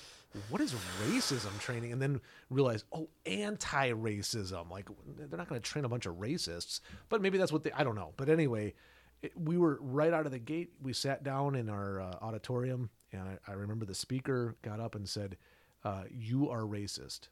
"What 0.49 0.61
is 0.61 0.73
racism 1.07 1.57
training?" 1.59 1.91
And 1.91 2.01
then 2.01 2.21
realize, 2.49 2.83
oh, 2.91 3.09
anti-racism. 3.25 4.69
Like 4.69 4.89
they're 5.17 5.37
not 5.37 5.47
going 5.49 5.61
to 5.61 5.69
train 5.69 5.85
a 5.85 5.89
bunch 5.89 6.05
of 6.05 6.15
racists, 6.15 6.79
but 7.09 7.21
maybe 7.21 7.37
that's 7.37 7.51
what 7.51 7.63
they. 7.63 7.71
I 7.71 7.83
don't 7.83 7.95
know. 7.95 8.13
But 8.17 8.29
anyway, 8.29 8.73
it, 9.21 9.33
we 9.35 9.57
were 9.57 9.77
right 9.81 10.13
out 10.13 10.25
of 10.25 10.31
the 10.31 10.39
gate. 10.39 10.71
We 10.81 10.93
sat 10.93 11.23
down 11.23 11.55
in 11.55 11.69
our 11.69 12.01
uh, 12.01 12.17
auditorium, 12.21 12.89
and 13.11 13.21
I, 13.21 13.37
I 13.47 13.53
remember 13.53 13.85
the 13.85 13.95
speaker 13.95 14.55
got 14.61 14.79
up 14.79 14.95
and 14.95 15.07
said, 15.07 15.37
uh, 15.83 16.03
"You 16.11 16.49
are 16.49 16.61
racist," 16.61 17.29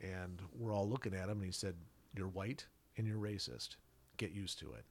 and 0.00 0.42
we're 0.58 0.74
all 0.74 0.88
looking 0.88 1.14
at 1.14 1.28
him, 1.28 1.38
and 1.38 1.44
he 1.44 1.52
said, 1.52 1.76
"You're 2.14 2.28
white 2.28 2.66
and 2.98 3.06
you're 3.06 3.18
racist. 3.18 3.76
Get 4.18 4.32
used 4.32 4.58
to 4.58 4.72
it." 4.72 4.84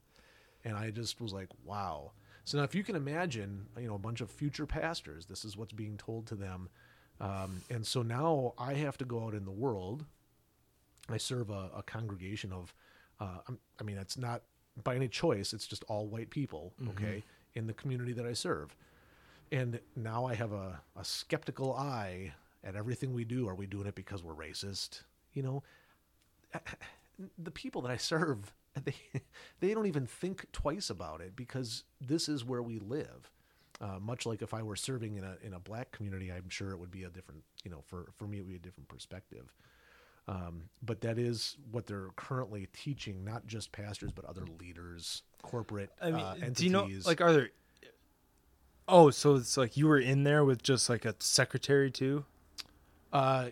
And 0.66 0.76
I 0.76 0.90
just 0.92 1.22
was 1.22 1.32
like, 1.32 1.48
"Wow." 1.64 2.12
So 2.44 2.58
now, 2.58 2.64
if 2.64 2.76
you 2.76 2.84
can 2.84 2.96
imagine, 2.96 3.68
you 3.80 3.88
know, 3.88 3.96
a 3.96 4.00
bunch 4.00 4.20
of 4.22 4.30
future 4.30 4.66
pastors, 4.66 5.26
this 5.28 5.46
is 5.46 5.56
what's 5.56 5.72
being 5.74 5.96
told 5.98 6.28
to 6.28 6.36
them, 6.36 6.70
um, 7.22 7.62
and 7.70 7.86
so 7.88 8.02
now 8.02 8.54
I 8.58 8.74
have 8.74 8.98
to 8.98 9.06
go 9.06 9.24
out 9.26 9.34
in 9.34 9.46
the 9.46 9.52
world 9.52 10.06
I 11.08 11.18
serve 11.18 11.52
a, 11.52 11.70
a 11.76 11.84
congregation 11.84 12.52
of, 12.52 12.74
uh, 13.20 13.38
I'm- 13.48 13.60
I 13.80 13.84
mean, 13.84 13.98
it's 13.98 14.18
not 14.18 14.42
by 14.84 14.96
any 14.96 15.08
choice. 15.08 15.54
It's 15.54 15.68
just 15.68 15.84
all 15.84 16.08
white 16.08 16.32
people, 16.32 16.74
okay, 16.90 17.24
in 17.54 17.68
the 17.68 17.74
community 17.74 18.12
that 18.14 18.26
I 18.26 18.34
serve. 18.34 18.76
And 19.52 19.80
now 19.96 20.26
I 20.26 20.34
have 20.34 20.52
a, 20.52 20.82
a 20.96 21.06
skeptical 21.06 21.76
eye 21.76 22.34
at 22.64 22.76
everything 22.76 23.14
we 23.14 23.24
do. 23.24 23.48
Are 23.48 23.54
we 23.54 23.68
doing 23.68 23.86
it 23.86 23.94
because 23.94 24.24
we're 24.24 24.34
racist? 24.34 25.04
You 25.34 25.44
know, 25.44 25.64
the 27.38 27.52
people 27.52 27.82
that 27.84 27.92
I 27.92 27.98
serve, 27.98 28.52
they 28.84 28.96
they 29.60 29.74
don't 29.74 29.86
even 29.88 30.06
think 30.06 30.52
twice 30.52 30.90
about 30.90 31.22
it 31.22 31.36
because 31.36 31.84
this 32.02 32.28
is 32.30 32.44
where 32.44 32.62
we 32.62 32.80
live. 32.80 33.32
Uh, 33.82 34.00
much 34.00 34.26
like 34.26 34.42
if 34.42 34.54
I 34.54 34.64
were 34.64 34.76
serving 34.76 35.18
in 35.18 35.24
a 35.24 35.38
in 35.44 35.54
a 35.54 35.60
black 35.60 35.92
community, 35.92 36.32
I'm 36.32 36.50
sure 36.50 36.72
it 36.72 36.80
would 36.80 36.92
be 36.92 37.04
a 37.04 37.10
different, 37.10 37.44
you 37.64 37.72
know, 37.72 37.82
for 37.86 38.08
for 38.18 38.26
me 38.26 38.38
it 38.38 38.42
would 38.42 38.50
be 38.50 38.56
a 38.56 38.60
different 38.60 38.88
perspective. 38.88 39.54
Um, 40.28 40.64
but 40.82 41.02
that 41.02 41.20
is 41.20 41.58
what 41.72 41.86
they're 41.86 42.10
currently 42.16 42.68
teaching, 42.74 43.24
not 43.24 43.46
just 43.46 43.72
pastors, 43.72 44.12
but 44.12 44.26
other 44.26 44.44
leaders, 44.60 45.22
corporate 45.44 45.92
I 46.02 46.12
mean, 46.12 46.16
uh, 46.26 46.32
entities. 46.42 46.58
do 46.58 46.64
you 46.66 46.70
know 46.72 46.90
like 47.06 47.22
are 47.22 47.34
there? 47.34 47.50
Oh, 48.88 49.10
so 49.10 49.36
it's 49.36 49.58
like 49.58 49.78
you 49.78 49.88
were 49.88 50.00
in 50.00 50.24
there 50.24 50.44
with 50.46 50.62
just 50.64 50.90
like 50.90 51.06
a 51.06 51.16
secretary 51.20 51.92
too. 51.92 52.26
uh, 53.14 53.50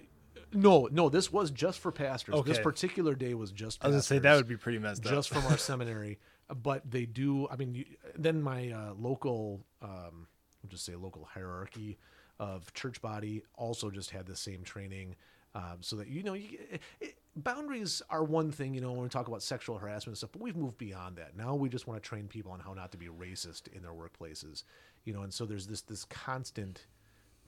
no, 0.53 0.89
no, 0.91 1.09
this 1.09 1.31
was 1.31 1.51
just 1.51 1.79
for 1.79 1.91
pastors. 1.91 2.35
This 2.45 2.59
particular 2.59 3.15
day 3.15 3.33
was 3.33 3.51
just. 3.51 3.83
I 3.83 3.87
was 3.87 3.93
gonna 3.93 4.03
say 4.03 4.19
that 4.19 4.35
would 4.35 4.47
be 4.47 4.57
pretty 4.57 4.79
messed 4.79 5.05
up. 5.05 5.11
just 5.11 5.29
from 5.29 5.45
our 5.47 5.57
seminary. 5.57 6.19
But 6.53 6.89
they 6.89 7.05
do. 7.05 7.47
I 7.49 7.55
mean, 7.55 7.73
you, 7.73 7.85
then 8.15 8.41
my 8.41 8.69
uh, 8.71 8.93
local, 8.97 9.61
um, 9.81 10.27
I'll 10.63 10.69
just 10.69 10.85
say 10.85 10.95
local 10.95 11.25
hierarchy 11.25 11.97
of 12.39 12.73
church 12.73 13.01
body 13.01 13.43
also 13.55 13.89
just 13.89 14.09
had 14.09 14.25
the 14.25 14.35
same 14.35 14.63
training, 14.63 15.15
um, 15.55 15.77
so 15.81 15.95
that 15.95 16.07
you 16.07 16.23
know, 16.23 16.33
you, 16.33 16.57
it, 16.99 17.15
boundaries 17.35 18.01
are 18.09 18.23
one 18.23 18.51
thing. 18.51 18.73
You 18.73 18.81
know, 18.81 18.91
when 18.91 19.03
we 19.03 19.09
talk 19.09 19.27
about 19.27 19.41
sexual 19.41 19.77
harassment 19.77 20.07
and 20.07 20.17
stuff, 20.17 20.31
but 20.33 20.41
we've 20.41 20.55
moved 20.55 20.77
beyond 20.77 21.15
that. 21.15 21.37
Now 21.37 21.55
we 21.55 21.69
just 21.69 21.87
want 21.87 22.01
to 22.01 22.07
train 22.07 22.27
people 22.27 22.51
on 22.51 22.59
how 22.59 22.73
not 22.73 22.91
to 22.91 22.97
be 22.97 23.07
racist 23.07 23.67
in 23.73 23.81
their 23.81 23.93
workplaces. 23.93 24.63
You 25.05 25.13
know, 25.13 25.21
and 25.21 25.33
so 25.33 25.45
there's 25.45 25.67
this 25.67 25.81
this 25.81 26.05
constant 26.05 26.85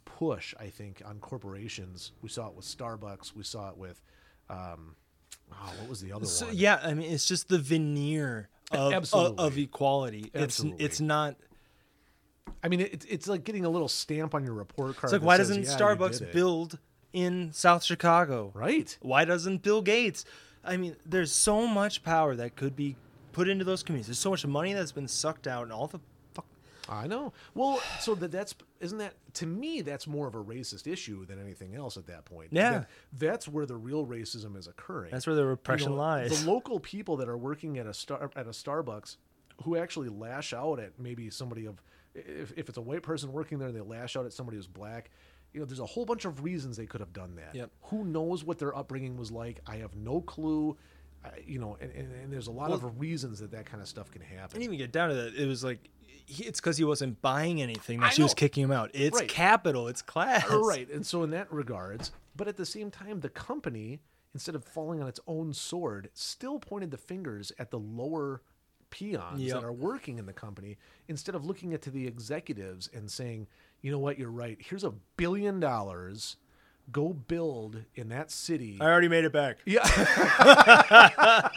push, 0.06 0.54
I 0.60 0.68
think, 0.68 1.02
on 1.06 1.20
corporations. 1.20 2.12
We 2.22 2.30
saw 2.30 2.48
it 2.48 2.56
with 2.56 2.66
Starbucks. 2.66 3.36
We 3.36 3.44
saw 3.44 3.70
it 3.70 3.78
with. 3.78 4.02
Um, 4.50 4.96
Oh, 5.52 5.72
what 5.80 5.90
was 5.90 6.02
the 6.02 6.12
other 6.12 6.26
So, 6.26 6.48
one? 6.48 6.56
yeah, 6.58 6.80
I 6.82 6.96
mean, 6.96 7.12
it's 7.12 7.28
just 7.28 7.50
the 7.50 7.60
veneer 7.60 8.50
of 8.72 8.80
of, 8.80 8.94
Absolutely. 8.94 9.46
of 9.46 9.58
equality. 9.60 10.32
Absolutely. 10.34 10.84
It's 10.84 10.96
it's 10.96 11.02
not. 11.02 11.36
I 12.64 12.68
mean, 12.68 12.80
it, 12.80 13.06
it's 13.08 13.28
like 13.28 13.44
getting 13.44 13.64
a 13.64 13.70
little 13.70 13.88
stamp 13.88 14.34
on 14.34 14.44
your 14.44 14.54
report 14.54 14.96
card. 14.98 15.06
It's 15.06 15.14
like 15.14 15.22
why 15.22 15.38
says, 15.38 15.50
doesn't 15.50 15.64
"Yeah, 15.66 15.78
Starbucks 15.78 16.32
build 16.32 16.80
in 17.14 17.52
South 17.54 17.84
Chicago? 17.84 18.52
Right. 18.56 18.98
Why 19.02 19.24
doesn't 19.24 19.62
Bill 19.62 19.84
Gates? 19.84 20.26
I 20.64 20.78
mean, 20.78 20.96
there's 21.06 21.32
so 21.32 21.68
much 21.68 22.02
power 22.04 22.36
that 22.36 22.56
could 22.56 22.76
be 22.76 22.96
put 23.32 23.48
into 23.48 23.64
those 23.66 23.84
communities. 23.84 24.08
There's 24.08 24.18
so 24.20 24.32
much 24.32 24.46
money 24.48 24.74
that's 24.74 24.92
been 24.92 25.08
sucked 25.08 25.46
out, 25.48 25.64
and 25.64 25.72
all 25.72 25.88
the. 25.88 26.00
I 26.88 27.08
know. 27.08 27.34
Well, 27.54 27.82
so 28.00 28.16
that 28.16 28.32
that's 28.32 28.54
isn't 28.80 28.98
that 29.00 29.14
to 29.36 29.46
me 29.46 29.82
that's 29.82 30.06
more 30.08 30.28
of 30.28 30.36
a 30.36 30.44
racist 30.44 30.86
issue 30.88 31.26
than 31.26 31.40
anything 31.42 31.76
else 31.76 31.98
at 31.98 32.08
that 32.08 32.26
point. 32.26 32.50
Yeah. 32.52 32.72
That- 32.72 32.90
that's 33.14 33.48
where 33.48 33.66
the 33.66 33.76
real 33.76 34.06
racism 34.06 34.56
is 34.58 34.68
occurring. 34.68 35.12
That's 35.12 35.26
where 35.26 35.36
the 35.36 35.46
repression 35.46 35.90
You 35.92 35.96
know, 35.96 36.02
lies. 36.02 36.44
The 36.44 36.50
local 36.52 36.80
people 36.80 37.18
that 37.18 37.28
are 37.30 37.38
working 37.38 37.78
at 37.78 37.88
a 37.88 37.94
star 37.94 38.30
at 38.36 38.46
a 38.46 38.52
Starbucks 38.52 39.18
who 39.64 39.78
actually 39.78 40.10
lash 40.10 40.54
out 40.54 40.80
at 40.80 41.00
maybe 41.00 41.30
somebody 41.30 41.66
of 41.66 41.82
if, 42.14 42.54
if 42.56 42.70
it's 42.70 42.78
a 42.78 42.82
white 42.82 43.04
person 43.04 43.32
working 43.32 43.58
there 43.58 43.68
and 43.68 43.76
they 43.76 43.82
lash 43.82 44.16
out 44.16 44.26
at 44.26 44.34
somebody 44.34 44.58
who's 44.58 44.68
black, 44.68 45.10
you 45.54 45.60
know, 45.60 45.66
there's 45.66 45.80
a 45.80 45.86
whole 45.86 46.06
bunch 46.06 46.26
of 46.26 46.44
reasons 46.44 46.78
they 46.78 46.86
could 46.86 47.02
have 47.02 47.14
done 47.14 47.36
that. 47.36 47.56
Yep. 47.56 47.72
Who 47.84 48.04
knows 48.04 48.44
what 48.44 48.60
their 48.60 48.76
upbringing 48.78 49.18
was 49.18 49.32
like? 49.32 49.60
I 49.66 49.78
have 49.78 49.96
no 49.96 50.22
clue. 50.22 50.78
I, 51.24 51.30
you 51.46 51.60
know, 51.60 51.78
and, 51.82 51.92
and, 51.92 52.12
and 52.14 52.32
there's 52.32 52.48
a 52.48 52.52
lot 52.52 52.72
of 52.72 53.00
reasons 53.00 53.40
that 53.40 53.52
that 53.52 53.66
kind 53.66 53.82
of 53.82 53.88
stuff 53.90 54.12
can 54.12 54.22
happen. 54.22 54.60
didn't 54.60 54.64
even 54.64 54.78
get 54.78 54.92
down 54.92 55.10
to 55.10 55.16
that. 55.16 55.36
It 55.36 55.48
was 55.48 55.64
like 55.64 55.90
it's 56.28 56.60
because 56.60 56.78
he 56.78 56.84
wasn't 56.84 57.22
buying 57.22 57.62
anything 57.62 58.00
that 58.00 58.08
I 58.08 58.10
she 58.10 58.24
was 58.24 58.34
kicking 58.34 58.64
him 58.64 58.72
out. 58.72 58.92
It's 58.94 59.20
Right. 59.20 59.30
capital. 59.30 59.88
It's 59.88 60.02
class. 60.02 60.46
Right. 60.50 60.90
And 60.90 61.06
so 61.06 61.24
in 61.24 61.30
that 61.32 61.52
regards, 61.52 62.12
but 62.36 62.48
at 62.48 62.58
the 62.58 62.66
same 62.66 62.92
time, 62.92 63.20
the 63.22 63.30
company, 63.30 64.00
instead 64.34 64.56
of 64.56 64.64
falling 64.64 65.02
on 65.02 65.08
its 65.08 65.20
own 65.28 65.54
sword, 65.54 66.10
still 66.14 66.60
pointed 66.60 66.92
the 66.92 66.98
fingers 66.98 67.52
at 67.60 67.72
the 67.72 67.80
lower 67.80 68.42
peons 68.90 69.42
Yep. 69.42 69.56
that 69.56 69.64
are 69.66 69.74
working 69.74 70.18
in 70.20 70.26
the 70.26 70.34
company 70.34 70.78
instead 71.08 71.36
of 71.36 71.46
looking 71.46 71.74
at 71.74 71.82
to 71.84 71.92
the 71.92 72.08
executives 72.08 72.90
and 72.94 73.10
saying, 73.12 73.48
you 73.82 73.92
know 73.92 74.00
what, 74.00 74.18
you're 74.18 74.32
right. 74.32 74.58
Here's 74.60 74.84
a 74.84 74.92
billion 75.18 75.60
dollars. 75.60 76.38
Go 76.92 77.14
build 77.14 77.82
in 77.96 78.10
that 78.10 78.30
city. 78.32 78.78
I 78.80 78.86
already 78.86 79.08
made 79.08 79.26
it 79.26 79.34
back. 79.34 79.58
Yeah. 79.66 79.82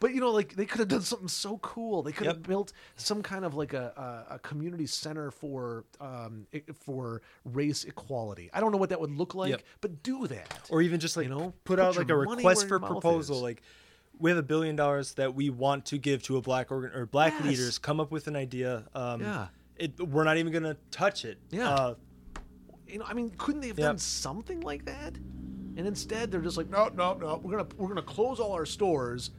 but 0.00 0.14
you 0.14 0.20
know, 0.20 0.30
like 0.30 0.54
they 0.54 0.66
could 0.66 0.80
have 0.80 0.88
done 0.88 1.02
something 1.02 1.28
so 1.28 1.58
cool. 1.58 2.02
They 2.02 2.12
could 2.12 2.26
have 2.26 2.36
Yep. 2.38 2.46
built 2.46 2.72
some 2.96 3.22
kind 3.22 3.44
of 3.44 3.54
like 3.54 3.72
a, 3.72 4.26
a, 4.30 4.34
a 4.34 4.38
community 4.40 4.86
center 4.86 5.30
for 5.30 5.84
um 6.00 6.46
for 6.84 7.22
race 7.44 7.84
equality. 7.84 8.50
I 8.52 8.60
don't 8.60 8.72
know 8.72 8.78
what 8.78 8.90
that 8.90 9.00
would 9.00 9.10
look 9.16 9.34
like, 9.34 9.50
Yep. 9.50 9.62
but 9.80 10.02
do 10.02 10.26
that. 10.26 10.58
or 10.70 10.82
even 10.82 11.00
just 11.00 11.16
like 11.16 11.24
You 11.24 11.30
know, 11.30 11.52
put 11.64 11.76
put 11.76 11.80
out 11.80 11.96
like 11.96 12.10
a 12.10 12.16
request 12.16 12.68
for 12.68 12.78
proposal 12.78 13.36
is. 13.36 13.42
like 13.42 13.62
we 14.18 14.30
have 14.30 14.38
a 14.38 14.42
billion 14.42 14.74
dollars 14.76 15.14
that 15.14 15.34
we 15.34 15.48
want 15.48 15.86
to 15.86 15.98
give 15.98 16.22
to 16.24 16.36
a 16.36 16.42
black 16.42 16.70
organ 16.70 16.90
or 16.94 17.06
black 17.06 17.32
Yes. 17.38 17.44
leaders 17.44 17.78
come 17.78 18.00
up 18.00 18.10
with 18.10 18.26
an 18.26 18.36
idea 18.36 18.84
um 18.94 19.20
Yeah. 19.20 19.48
it, 19.76 19.98
we're 20.00 20.24
not 20.24 20.36
even 20.36 20.52
gonna 20.52 20.76
touch 20.90 21.24
it 21.24 21.38
Yeah. 21.50 21.70
uh, 21.70 21.94
you 22.88 22.98
know, 22.98 23.04
I 23.06 23.14
mean, 23.14 23.30
couldn't 23.38 23.60
they 23.60 23.68
have 23.68 23.78
Yep. 23.78 23.88
done 23.88 23.98
something 23.98 24.60
like 24.60 24.84
that? 24.86 25.14
And 25.76 25.86
instead, 25.86 26.30
they're 26.30 26.40
just 26.40 26.56
like, 26.56 26.68
no, 26.70 26.88
no, 26.88 27.14
no. 27.14 27.40
We're 27.42 27.52
gonna 27.58 27.68
we're 27.76 27.88
gonna 27.88 28.02
close 28.02 28.40
all 28.40 28.52
our 28.52 28.66
stores 28.66 29.30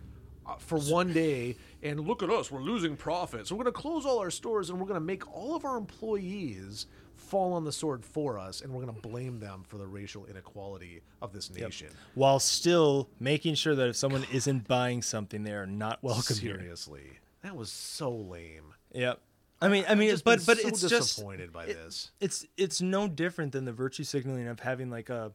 uh, 0.46 0.56
for 0.58 0.80
one 0.80 1.12
day, 1.14 1.58
and 1.84 2.00
look 2.00 2.24
at 2.24 2.30
us, 2.30 2.50
we're 2.50 2.62
losing 2.62 2.96
profits. 2.96 3.50
So 3.50 3.56
we're 3.56 3.66
gonna 3.66 3.74
close 3.74 4.06
all 4.06 4.20
our 4.20 4.32
stores, 4.32 4.70
and 4.70 4.80
we're 4.80 4.88
gonna 4.88 5.00
make 5.02 5.30
all 5.36 5.56
of 5.56 5.66
our 5.66 5.78
employees 5.78 6.86
fall 7.16 7.52
on 7.54 7.66
the 7.66 7.72
sword 7.72 8.06
for 8.06 8.40
us, 8.40 8.62
and 8.62 8.72
we're 8.74 8.80
gonna 8.80 8.94
blame 9.02 9.40
them 9.40 9.64
for 9.68 9.78
the 9.78 9.86
racial 9.86 10.26
inequality 10.26 11.02
of 11.22 11.34
this 11.34 11.52
nation. 11.52 11.90
while 12.16 12.40
still 12.40 13.10
making 13.20 13.56
sure 13.56 13.76
that 13.76 13.90
if 13.90 13.96
someone 13.98 14.26
isn't 14.32 14.68
buying 14.68 15.02
something 15.02 15.44
they 15.44 15.52
are 15.54 15.68
not 15.68 16.02
welcome 16.02 16.38
here 16.38 16.58
Seriously, 16.58 17.20
that 17.44 17.56
was 17.56 17.70
so 17.72 18.10
lame. 18.16 18.74
yep 18.94 19.20
i 19.62 19.68
mean 19.68 19.84
i 19.90 19.96
mean 19.96 20.10
just 20.10 20.24
but 20.24 20.46
but 20.46 20.58
so 20.60 20.68
it's 20.68 20.82
just 20.82 21.16
disappointed 21.16 21.52
by 21.52 21.66
it- 21.66 21.74
this. 21.76 22.12
it's 22.20 22.46
it's 22.58 22.82
no 22.82 23.08
different 23.08 23.52
than 23.52 23.66
the 23.66 23.74
virtue 23.74 24.04
signaling 24.04 24.48
of 24.48 24.60
having 24.62 24.90
like 24.90 25.10
a 25.10 25.32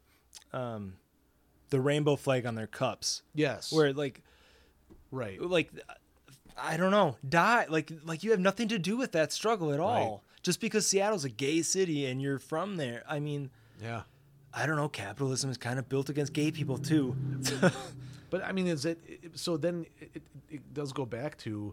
um 0.53 0.95
the 1.71 1.81
rainbow 1.81 2.17
flag 2.17 2.47
on 2.47 2.55
their 2.55 2.67
cups 2.67 3.23
Yes, 3.35 3.73
where 3.73 3.93
like 3.93 4.23
right. 5.11 5.41
like 5.41 5.71
I 6.57 6.77
don't 6.77 6.93
know, 6.93 7.17
die 7.29 7.67
like 7.69 7.91
like 8.05 8.23
you 8.23 8.31
have 8.31 8.39
nothing 8.41 8.69
to 8.69 8.79
do 8.79 8.97
with 8.97 9.11
that 9.13 9.33
struggle 9.33 9.73
at 9.73 9.81
all. 9.81 10.23
Just 10.43 10.61
because 10.61 10.87
Seattle's 10.87 11.25
a 11.25 11.29
gay 11.31 11.63
city 11.63 12.07
and 12.07 12.21
you're 12.23 12.39
from 12.39 12.77
there. 12.77 13.03
I 13.09 13.19
mean, 13.19 13.51
Yeah. 13.83 14.03
I 14.53 14.67
don't 14.67 14.77
know, 14.77 14.89
capitalism 14.89 15.51
is 15.51 15.57
kind 15.57 15.79
of 15.81 15.89
built 15.89 16.11
against 16.11 16.33
gay 16.33 16.53
people 16.53 16.79
too. 16.79 17.17
But 18.31 18.45
I 18.45 18.53
mean, 18.53 18.67
is 18.69 18.85
it, 18.85 19.01
so? 19.35 19.57
Then 19.57 19.87
it, 20.01 20.23
it 20.51 20.75
does 20.75 20.93
go 20.93 21.05
back 21.07 21.39
to 21.39 21.73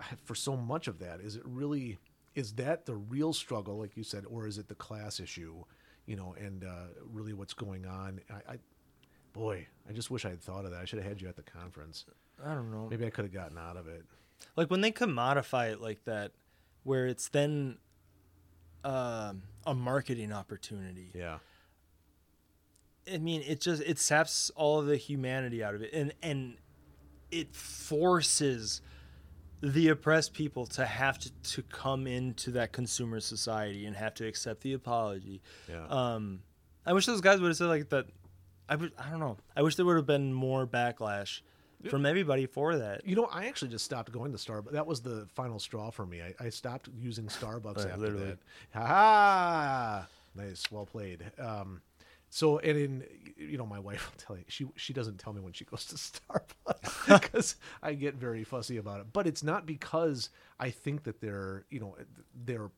for 0.24 0.34
so 0.34 0.56
much 0.56 0.88
of 0.88 0.98
that. 1.00 1.20
Is 1.20 1.36
it 1.36 1.42
really 1.44 1.98
is 2.34 2.52
that 2.52 2.86
the 2.86 2.94
real 2.94 3.32
struggle, 3.32 3.78
like 3.78 3.96
you 3.96 4.04
said, 4.04 4.24
or 4.30 4.46
is 4.46 4.58
it 4.58 4.68
the 4.68 4.74
class 4.74 5.18
issue? 5.18 5.64
You 6.06 6.16
know, 6.16 6.34
and 6.38 6.64
uh, 6.64 6.86
really 7.12 7.32
what's 7.32 7.52
going 7.52 7.84
on? 7.84 8.20
I, 8.30 8.52
I 8.52 8.58
boy, 9.32 9.66
I 9.88 9.92
just 9.92 10.10
wish 10.10 10.24
I 10.24 10.30
had 10.30 10.40
thought 10.40 10.64
of 10.64 10.70
that. 10.70 10.80
I 10.80 10.84
should 10.84 10.98
have 11.00 11.08
had 11.08 11.20
you 11.20 11.28
at 11.28 11.36
the 11.36 11.42
conference. 11.42 12.04
I 12.44 12.54
don't 12.54 12.70
know. 12.70 12.86
Maybe 12.88 13.06
I 13.06 13.10
could 13.10 13.24
have 13.24 13.34
gotten 13.34 13.58
out 13.58 13.76
of 13.76 13.88
it. 13.88 14.04
Like 14.56 14.70
when 14.70 14.80
they 14.80 14.92
commodify 14.92 15.72
it 15.72 15.80
like 15.80 16.04
that 16.04 16.32
where 16.84 17.06
it's 17.06 17.28
then 17.28 17.78
um 18.84 19.42
a 19.66 19.74
marketing 19.74 20.32
opportunity. 20.32 21.10
Yeah. 21.14 21.38
I 23.12 23.18
mean, 23.18 23.42
it 23.46 23.60
just 23.60 23.82
it 23.82 23.98
saps 23.98 24.50
all 24.54 24.78
of 24.78 24.86
the 24.86 24.96
humanity 24.96 25.64
out 25.64 25.74
of 25.74 25.82
it, 25.82 25.92
and 25.92 26.14
and 26.22 26.56
it 27.30 27.54
forces 27.54 28.80
the 29.60 29.88
oppressed 29.88 30.34
people 30.34 30.66
to 30.66 30.84
have 30.84 31.18
to, 31.18 31.30
to 31.42 31.62
come 31.62 32.06
into 32.06 32.50
that 32.52 32.72
consumer 32.72 33.20
society 33.20 33.86
and 33.86 33.96
have 33.96 34.14
to 34.14 34.26
accept 34.26 34.60
the 34.62 34.72
apology. 34.72 35.40
Yeah. 35.68 35.86
Um, 35.88 36.40
I 36.86 36.92
wish 36.92 37.06
those 37.06 37.20
guys 37.20 37.40
would 37.40 37.48
have 37.48 37.56
said 37.56 37.66
like 37.68 37.88
that. 37.90 38.06
I. 38.68 38.74
I 38.74 39.10
don't 39.10 39.20
know. 39.20 39.36
I 39.56 39.62
wish 39.62 39.76
there 39.76 39.84
would 39.86 39.96
have 39.96 40.06
been 40.06 40.32
more 40.32 40.66
backlash 40.66 41.40
from 41.90 42.04
everybody 42.06 42.46
for 42.46 42.76
that. 42.76 43.06
You 43.06 43.14
know, 43.16 43.26
I 43.26 43.46
actually 43.46 43.70
just 43.70 43.84
stopped 43.84 44.10
going 44.12 44.32
to 44.32 44.38
Starbucks. 44.38 44.72
That 44.72 44.86
was 44.86 45.00
the 45.00 45.26
final 45.34 45.58
straw 45.58 45.90
for 45.90 46.04
me. 46.06 46.20
I, 46.22 46.34
I 46.46 46.48
stopped 46.50 46.88
using 46.98 47.26
Starbucks 47.26 47.76
Right, 47.76 47.86
after 47.86 47.98
literally. 47.98 48.24
that. 48.26 48.38
Ha 48.74 48.86
ha! 48.86 50.08
Nice, 50.34 50.64
well 50.70 50.86
played. 50.86 51.24
Um, 51.38 51.80
so, 52.30 52.58
and 52.58 52.78
in 52.78 53.04
you 53.36 53.56
know, 53.56 53.66
my 53.66 53.78
wife 53.78 54.10
will 54.10 54.18
tell 54.18 54.36
you 54.36 54.44
she 54.48 54.66
she 54.76 54.92
doesn't 54.92 55.18
tell 55.18 55.32
me 55.32 55.40
when 55.40 55.52
she 55.52 55.64
goes 55.64 55.84
to 55.86 55.94
Starbucks 55.96 57.22
because 57.22 57.56
I 57.82 57.94
get 57.94 58.14
very 58.14 58.44
fussy 58.44 58.76
about 58.76 59.00
it. 59.00 59.06
But 59.12 59.26
it's 59.26 59.42
not 59.42 59.66
because 59.66 60.30
I 60.58 60.70
think 60.70 61.04
that 61.04 61.20
they're 61.20 61.64
you 61.70 61.80
know 61.80 61.96
they're 62.44 62.70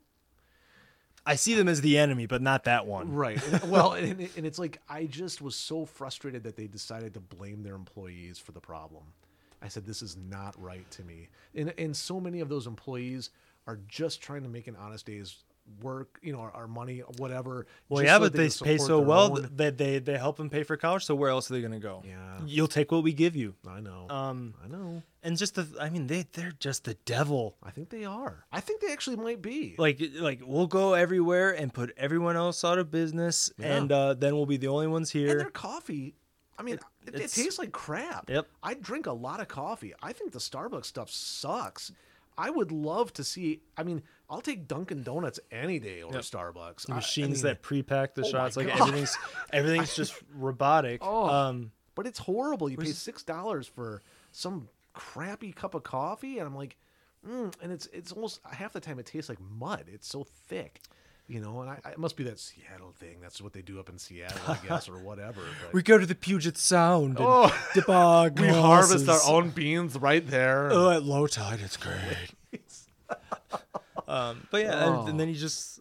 I 1.27 1.36
see 1.36 1.55
them 1.55 1.68
as 1.68 1.82
the 1.82 1.98
enemy, 1.98 2.27
but 2.27 2.40
not 2.40 2.64
that 2.64 2.86
one. 2.86 3.12
Right. 3.12 3.40
Well, 3.66 3.93
and, 3.93 4.28
and 4.36 4.47
it's 4.47 4.59
like 4.59 4.81
I 4.89 5.05
just 5.05 5.43
was 5.43 5.55
so 5.55 5.85
frustrated 5.85 6.44
that 6.44 6.56
they 6.56 6.66
decided 6.66 7.14
to 7.14 7.20
blame 7.20 7.62
their 7.62 7.74
employees 7.74 8.39
for 8.39 8.52
the 8.52 8.60
problem. 8.60 9.05
I 9.62 9.68
said 9.68 9.85
this 9.85 10.01
is 10.01 10.16
not 10.16 10.60
right 10.60 10.90
to 10.93 11.05
me. 11.05 11.28
And 11.55 11.74
and 11.77 11.94
so 11.97 12.20
many 12.20 12.40
of 12.40 12.48
those 12.48 12.66
employees 12.66 13.31
are 13.66 13.78
just 13.86 14.22
trying 14.22 14.43
to 14.43 14.48
make 14.48 14.66
an 14.66 14.77
honest 14.77 15.06
day's 15.06 15.44
work, 15.83 16.19
you 16.23 16.33
know, 16.33 16.41
our, 16.41 16.51
our 16.53 16.67
money, 16.69 16.99
whatever. 17.19 17.67
Well, 17.89 18.03
yeah, 18.05 18.15
so 18.15 18.21
but 18.21 18.33
that 18.33 18.39
they 18.39 18.65
pay 18.65 18.79
so 18.79 19.01
well 19.01 19.37
own- 19.39 19.49
that 19.57 19.79
they 19.79 19.99
they 19.99 20.17
help 20.19 20.37
them 20.37 20.51
pay 20.51 20.63
for 20.63 20.77
college. 20.77 21.05
So 21.05 21.15
where 21.15 21.31
else 21.31 21.51
are 21.51 21.55
they 21.55 21.61
going 21.61 21.73
to 21.73 21.79
go? 21.79 22.03
Yeah. 22.07 22.39
you'll 22.45 22.69
take 22.69 22.93
what 22.93 23.03
we 23.03 23.13
give 23.13 23.37
you. 23.37 23.55
I 23.69 23.81
know. 23.81 24.07
Um, 24.11 24.55
I 24.65 24.69
know. 24.69 25.03
and 25.23 25.37
just 25.37 25.55
the 25.55 25.67
I 25.81 25.91
mean 25.91 26.07
they 26.07 26.27
they're 26.33 26.53
just 26.59 26.85
the 26.85 26.95
devil. 27.05 27.57
I 27.63 27.71
think 27.71 27.91
they 27.91 28.05
are. 28.05 28.45
I 28.53 28.61
think 28.61 28.81
they 28.81 28.93
actually 28.93 29.17
might 29.17 29.41
be. 29.43 29.75
Like 29.79 30.01
like 30.19 30.41
we'll 30.45 30.67
go 30.67 30.95
everywhere 30.95 31.51
and 31.51 31.73
put 31.73 31.93
everyone 31.97 32.37
else 32.37 32.65
out 32.65 32.79
of 32.79 32.91
business, 32.91 33.53
Yeah. 33.59 33.77
and 33.77 33.93
uh, 33.93 34.15
then 34.15 34.35
we'll 34.37 34.47
be 34.47 34.57
the 34.57 34.69
only 34.69 34.87
ones 34.89 35.11
here. 35.11 35.31
and 35.31 35.41
their 35.41 35.51
coffee. 35.51 36.15
I 36.59 36.63
mean, 36.63 36.75
it, 37.07 37.15
it 37.15 37.31
tastes 37.31 37.59
like 37.59 37.73
crap. 37.73 38.29
Yep. 38.29 38.47
I 38.63 38.75
drink 38.75 39.07
a 39.07 39.13
lot 39.13 39.41
of 39.41 39.49
coffee. 39.49 39.95
I 40.03 40.13
think 40.13 40.33
the 40.33 40.39
Starbucks 40.39 40.85
stuff 40.85 41.09
sucks. 41.11 41.91
I 42.37 42.51
would 42.51 42.71
love 42.71 43.13
to 43.15 43.25
see. 43.25 43.61
I 43.79 43.83
mean, 43.83 44.03
I'll 44.31 44.40
take 44.40 44.69
Dunkin' 44.69 45.02
Donuts 45.02 45.40
any 45.51 45.78
day 45.81 46.02
over 46.02 46.15
Yep. 46.15 46.23
Starbucks. 46.23 46.86
The 46.86 46.93
I- 46.93 46.94
I 46.94 46.97
machines 46.98 47.39
mean, 47.43 47.51
that 47.51 47.62
pre-pack 47.62 48.15
the 48.15 48.24
oh 48.24 48.31
shots, 48.31 48.57
like 48.57 48.69
God. 48.69 48.81
everything's 48.81 49.19
everything's 49.52 49.94
just 49.97 50.15
robotic. 50.35 51.01
Oh. 51.02 51.28
Um, 51.28 51.73
but 51.97 52.07
it's 52.07 52.20
horrible. 52.20 52.70
You 52.70 52.77
pay 52.78 52.93
six 52.93 53.23
dollars 53.24 53.66
for 53.66 54.01
some 54.32 54.69
crappy 54.93 55.52
cup 55.52 55.74
of 55.74 55.82
coffee, 55.82 56.39
and 56.39 56.47
I'm 56.47 56.55
like, 56.55 56.77
mm, 57.28 57.52
and 57.61 57.73
it's 57.73 57.86
it's 57.93 58.12
almost 58.12 58.40
half 58.51 58.73
the 58.73 58.81
time 58.81 58.98
it 59.01 59.07
tastes 59.07 59.28
like 59.28 59.39
mud. 59.40 59.85
It's 59.93 60.09
so 60.09 60.24
thick, 60.47 60.81
you 61.27 61.40
know. 61.40 61.61
And 61.61 61.69
I, 61.70 61.81
I 61.85 61.90
it 61.90 61.98
must 61.98 62.16
be 62.16 62.23
that 62.24 62.39
Seattle 62.39 62.93
thing. 62.93 63.19
That's 63.20 63.43
what 63.43 63.52
they 63.52 63.62
do 63.62 63.81
up 63.81 63.89
in 63.89 63.98
Seattle, 63.98 64.39
I 64.47 64.59
guess, 64.66 64.89
or 64.89 64.98
whatever. 64.98 65.40
But 65.65 65.74
we 65.74 65.82
go 65.82 65.98
to 65.98 66.07
the 66.07 66.15
Puget 66.15 66.57
Sound 66.57 67.19
and 67.19 67.27
Oh. 67.28 67.52
dip 67.74 67.89
our 67.89 68.31
we 68.31 68.47
harvest 68.47 69.09
our 69.09 69.20
own 69.27 69.51
beans 69.51 69.97
right 69.97 70.24
there. 70.27 70.70
Oh, 70.73 70.90
at 70.90 71.02
low 71.02 71.27
tide, 71.27 71.59
it's 71.61 71.77
great. 71.77 72.31
Um, 74.11 74.47
but 74.51 74.62
yeah, 74.62 74.87
and, 74.87 74.97
Oh. 74.97 75.07
and 75.07 75.20
then 75.20 75.28
you 75.28 75.35
just 75.35 75.81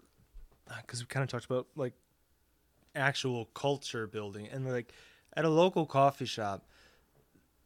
because 0.82 1.02
we 1.02 1.08
kind 1.08 1.24
of 1.24 1.30
talked 1.30 1.46
about 1.46 1.68
like 1.76 1.94
actual 2.96 3.46
culture 3.54 4.08
building 4.08 4.48
and 4.48 4.68
like 4.72 4.94
at 5.36 5.46
a 5.46 5.50
local 5.50 5.86
coffee 5.86 6.26
shop, 6.26 6.66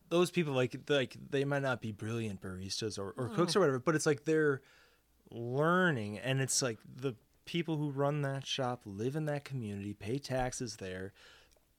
those 0.10 0.32
people 0.32 0.54
like 0.54 0.76
like 0.90 1.16
they 1.30 1.44
might 1.46 1.62
not 1.62 1.82
be 1.82 1.92
brilliant 1.92 2.42
baristas 2.42 2.98
or, 3.00 3.14
or 3.18 3.30
cooks 3.30 3.56
or 3.56 3.60
whatever, 3.60 3.80
but 3.80 3.96
it's 3.96 4.06
like 4.06 4.26
they're 4.26 4.62
learning, 5.32 6.20
and 6.20 6.42
it's 6.42 6.62
like 6.62 6.78
the 6.96 7.16
people 7.46 7.78
who 7.78 7.90
run 7.90 8.22
that 8.22 8.46
shop 8.46 8.82
live 8.86 9.16
in 9.16 9.26
that 9.26 9.44
community, 9.44 9.94
pay 9.94 10.18
taxes 10.18 10.78
there. 10.78 11.14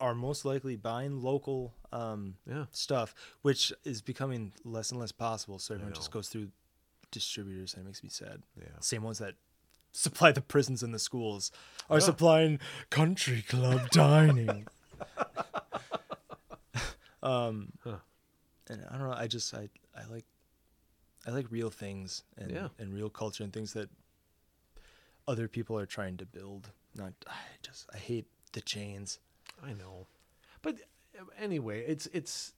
Are 0.00 0.14
most 0.14 0.44
likely 0.44 0.74
buying 0.76 1.22
local 1.22 1.72
um, 1.92 2.34
Yeah. 2.46 2.64
stuff, 2.72 3.14
which 3.42 3.72
is 3.84 4.02
becoming 4.02 4.52
less 4.64 4.90
and 4.90 4.98
less 5.00 5.12
possible. 5.12 5.60
So 5.60 5.72
everyone 5.74 5.94
just 5.94 6.10
goes 6.10 6.28
through 6.28 6.48
distributors, 7.14 7.72
and 7.74 7.82
it 7.82 7.86
makes 7.86 8.02
me 8.02 8.10
sad. 8.10 8.42
Yeah. 8.58 8.66
Same 8.80 9.02
ones 9.02 9.18
that 9.18 9.34
supply 9.92 10.32
the 10.32 10.40
prisons 10.42 10.82
and 10.82 10.92
the 10.92 10.98
schools 10.98 11.50
are 11.88 12.00
supplying 12.00 12.58
country 12.90 13.42
club 13.48 13.88
dining. 14.04 14.66
um, 17.22 17.72
Huh. 17.82 17.96
and 18.68 18.84
I 18.90 18.98
don't 18.98 19.08
know. 19.08 19.14
I 19.16 19.26
just 19.26 19.52
I 19.54 19.68
I 19.96 20.04
like 20.10 20.24
I 21.26 21.30
like 21.30 21.46
real 21.50 21.70
things 21.70 22.22
and 22.36 22.50
Yeah. 22.50 22.68
and 22.78 22.92
real 22.92 23.10
culture 23.10 23.44
and 23.44 23.52
things 23.52 23.72
that 23.72 23.88
other 25.26 25.48
people 25.48 25.78
are 25.78 25.86
trying 25.86 26.16
to 26.18 26.26
build. 26.26 26.70
Not 26.94 27.12
I 27.26 27.34
just 27.62 27.86
I 27.94 27.98
hate 27.98 28.26
the 28.52 28.60
chains. 28.60 29.18
I 29.62 29.72
know, 29.72 30.06
but 30.62 30.76
anyway, 31.38 31.84
it's 31.86 32.06
it's 32.12 32.52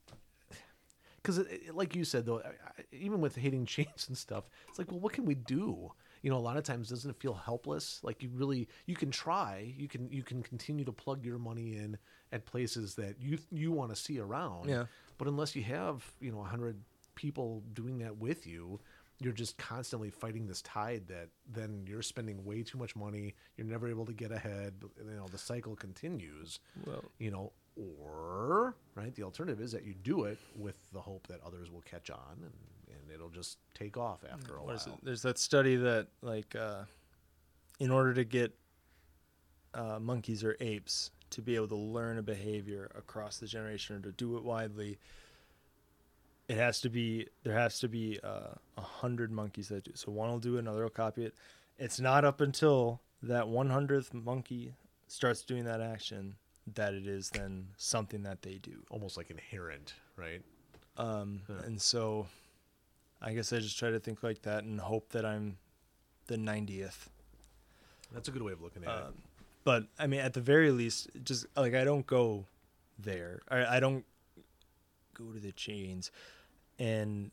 because 1.27 1.45
like 1.73 1.97
you 1.97 2.05
said 2.05 2.25
though, 2.25 2.41
I, 2.41 2.49
I, 2.49 2.83
even 2.93 3.21
with 3.21 3.37
hating 3.37 3.67
change 3.77 4.07
and 4.09 4.17
stuff, 4.17 4.45
it's 4.69 4.79
like, 4.79 4.91
well, 4.91 5.01
what 5.01 5.13
can 5.13 5.25
we 5.25 5.35
do? 5.35 5.91
You 6.23 6.31
know, 6.31 6.37
a 6.37 6.39
lot 6.39 6.57
of 6.57 6.65
times 6.65 6.89
doesn't 6.89 7.11
it 7.11 7.17
feel 7.17 7.35
helpless? 7.35 8.01
Like 8.03 8.23
you 8.23 8.31
really 8.33 8.69
you 8.87 8.95
can 8.95 9.11
try, 9.11 9.75
you 9.77 9.89
can 9.89 10.11
you 10.11 10.23
can 10.23 10.43
continue 10.43 10.85
to 10.85 10.93
plug 10.93 11.25
your 11.25 11.39
money 11.39 11.77
in 11.77 11.99
at 12.33 12.47
places 12.47 12.95
that 12.97 13.17
you 13.21 13.39
you 13.51 13.73
want 13.73 13.91
to 13.91 13.97
see 13.97 14.19
around. 14.19 14.69
Yeah. 14.69 14.85
But 15.19 15.29
unless 15.29 15.57
you 15.57 15.63
have 15.65 16.05
you 16.21 16.33
know 16.33 16.41
a 16.41 16.45
hundred 16.45 16.81
people 17.15 17.63
doing 17.73 17.99
that 17.99 18.17
with 18.17 18.47
you, 18.47 18.79
you're 19.21 19.33
just 19.33 19.57
constantly 19.57 20.11
fighting 20.11 20.47
this 20.47 20.63
tide 20.63 21.09
that 21.09 21.29
then 21.53 21.85
you're 21.87 22.03
spending 22.03 22.45
way 22.45 22.63
too 22.63 22.79
much 22.79 22.95
money. 22.95 23.35
You're 23.57 23.67
never 23.67 23.89
able 23.89 24.07
to 24.07 24.13
get 24.13 24.31
ahead. 24.31 24.75
You 24.99 25.17
know, 25.17 25.27
the 25.31 25.39
cycle 25.39 25.75
continues. 25.75 26.61
Well- 26.87 27.05
you 27.19 27.31
know, 27.31 27.53
or 27.77 28.75
right, 28.95 29.15
the 29.15 29.23
alternative 29.23 29.61
is 29.61 29.73
that 29.73 29.85
you 29.85 29.95
do 29.95 30.25
it 30.25 30.39
with 30.55 30.77
the 30.93 31.01
hope 31.01 31.27
that 31.27 31.41
others 31.45 31.71
will 31.71 31.83
catch 31.83 32.11
on 32.11 32.37
and, 32.37 32.53
and 32.89 33.11
it'll 33.15 33.29
just 33.29 33.59
take 33.75 33.97
off 33.97 34.25
after 34.31 34.57
a 34.57 34.65
What 34.65 34.77
while. 34.87 34.99
There's 35.03 35.23
that 35.23 35.39
study 35.39 35.77
that 35.77 36.09
like 36.23 36.57
uh, 36.57 36.85
in 37.79 37.91
order 37.91 38.15
to 38.15 38.25
get 38.25 38.55
uh, 39.75 39.99
monkeys 40.01 40.43
or 40.43 40.57
apes 40.61 41.11
to 41.31 41.43
be 41.43 41.55
able 41.55 41.69
to 41.69 41.77
learn 41.77 42.19
a 42.19 42.23
behavior 42.23 42.91
across 42.97 43.39
the 43.39 43.47
generation 43.47 43.97
or 43.97 44.01
to 44.01 44.13
do 44.13 44.37
it 44.37 44.45
widely, 44.45 44.99
it 46.49 46.57
has 46.57 46.81
to 46.81 46.89
be 46.89 47.27
there 47.43 47.59
has 47.59 47.79
to 47.81 47.89
be 47.89 48.19
uh, 48.25 48.55
a 48.79 48.81
hundred 48.81 49.31
monkeys 49.31 49.69
that 49.69 49.85
do. 49.85 49.93
So 49.95 50.13
one 50.13 50.31
will 50.31 50.39
do 50.39 50.57
it, 50.57 50.61
another 50.61 50.85
will 50.85 50.91
copy 50.91 51.25
it. 51.25 51.35
It's 51.79 52.01
not 52.01 52.25
up 52.25 52.41
until 52.41 53.03
that 53.23 53.49
one 53.49 53.69
hundredth 53.69 54.15
monkey 54.15 54.75
starts 55.09 55.43
doing 55.43 55.65
that 55.65 55.81
action 55.81 56.37
that 56.75 56.95
it 56.95 57.07
is 57.07 57.31
then 57.31 57.69
something 57.77 58.23
that 58.25 58.43
they 58.43 58.55
do. 58.55 58.83
Almost 58.91 59.17
like 59.17 59.31
inherent, 59.31 59.95
right? 60.17 60.43
Um, 60.97 61.43
And 61.65 61.81
so 61.81 62.27
I 63.21 63.35
guess 63.35 63.53
I 63.53 63.59
just 63.59 63.79
try 63.79 63.91
to 63.91 64.01
think 64.01 64.23
like 64.23 64.43
that 64.43 64.65
and 64.65 64.81
hope 64.81 65.11
that 65.11 65.25
I'm 65.25 65.59
the 66.27 66.37
90th. 66.37 67.07
That's 68.13 68.29
a 68.29 68.31
good 68.31 68.43
way 68.43 68.53
of 68.53 68.63
looking 68.63 68.85
at 68.85 68.89
it. 68.89 69.05
Um, 69.07 69.15
but 69.65 69.85
I 69.99 70.07
mean, 70.07 70.21
at 70.21 70.33
the 70.33 70.41
very 70.41 70.71
least, 70.71 71.09
just 71.25 71.47
like 71.57 71.75
I 71.75 71.85
don't 71.85 72.07
go 72.07 72.47
there. 72.99 73.41
I, 73.49 73.77
I 73.77 73.81
don't 73.81 74.05
go 75.15 75.33
to 75.33 75.39
the 75.39 75.53
chains. 75.53 76.11
And 76.79 77.31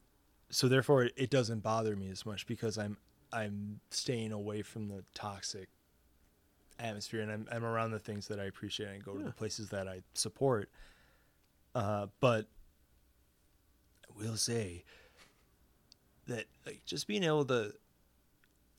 so 0.50 0.68
therefore 0.68 1.04
it, 1.04 1.14
it 1.16 1.30
doesn't 1.30 1.60
bother 1.62 1.96
me 1.96 2.10
as 2.10 2.26
much 2.26 2.48
because 2.48 2.78
I'm 2.78 2.98
I'm 3.32 3.80
staying 3.90 4.32
away 4.32 4.62
from 4.62 4.88
the 4.90 5.04
toxic 5.16 5.70
atmosphere 6.84 7.22
and 7.22 7.32
I'm 7.32 7.48
I'm 7.52 7.66
around 7.66 7.92
the 7.92 8.00
things 8.00 8.28
that 8.28 8.40
I 8.40 8.44
appreciate 8.44 8.88
and 8.88 8.96
I 8.96 9.00
go 9.00 9.18
to 9.18 9.24
the 9.24 9.32
places 9.32 9.70
that 9.70 9.88
I 9.88 10.02
support. 10.14 10.70
Uh, 11.74 12.08
but 12.20 12.48
I 14.08 14.22
will 14.22 14.38
say 14.38 14.84
that 16.28 16.46
like 16.66 16.82
just 16.86 17.08
being 17.08 17.24
able 17.24 17.46
to 17.46 17.74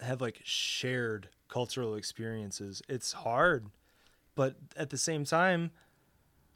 have 0.01 0.21
like 0.21 0.41
shared 0.45 1.29
cultural 1.49 1.95
experiences 1.95 2.83
it's 2.89 3.13
hard. 3.13 3.67
But 4.37 4.57
at 4.77 4.91
the 4.91 4.99
same 4.99 5.25
time 5.25 5.71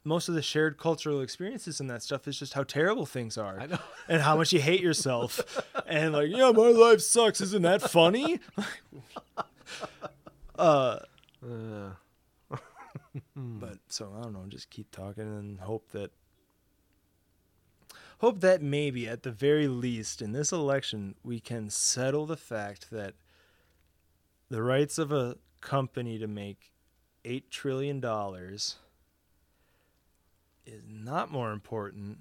most 0.05 0.29
of 0.29 0.35
the 0.35 0.41
shared 0.41 0.77
cultural 0.77 1.21
experiences 1.21 1.79
and 1.79 1.89
that 1.89 2.01
stuff 2.01 2.27
is 2.27 2.39
just 2.39 2.53
how 2.53 2.63
terrible 2.63 3.05
things 3.05 3.37
are 3.37 3.59
I 3.59 3.65
know. 3.65 3.79
and 4.07 4.21
how 4.21 4.37
much 4.37 4.53
you 4.53 4.61
hate 4.61 4.81
yourself. 4.81 5.41
And 5.87 6.13
like 6.13 6.29
yeah 6.29 6.51
my 6.51 6.69
life 6.69 7.01
sucks. 7.01 7.41
Isn't 7.41 7.63
that 7.63 7.81
funny? 7.81 8.39
Uh 10.57 10.99
Uh, 11.43 11.91
but 13.35 13.77
so 13.87 14.11
i 14.17 14.23
don't 14.23 14.33
know 14.33 14.45
just 14.47 14.69
keep 14.69 14.89
talking 14.91 15.23
and 15.23 15.59
hope 15.59 15.91
that 15.91 16.11
hope 18.19 18.41
that 18.41 18.61
maybe 18.61 19.07
at 19.07 19.23
the 19.23 19.31
very 19.31 19.67
least 19.67 20.21
in 20.21 20.31
this 20.31 20.51
election 20.51 21.15
we 21.23 21.39
can 21.39 21.69
settle 21.69 22.25
the 22.25 22.37
fact 22.37 22.89
that 22.91 23.13
the 24.49 24.63
rights 24.63 24.97
of 24.97 25.11
a 25.11 25.37
company 25.61 26.17
to 26.17 26.27
make 26.27 26.71
8 27.23 27.51
trillion 27.51 27.99
dollars 27.99 28.77
is 30.65 30.83
not 30.87 31.31
more 31.31 31.51
important 31.51 32.19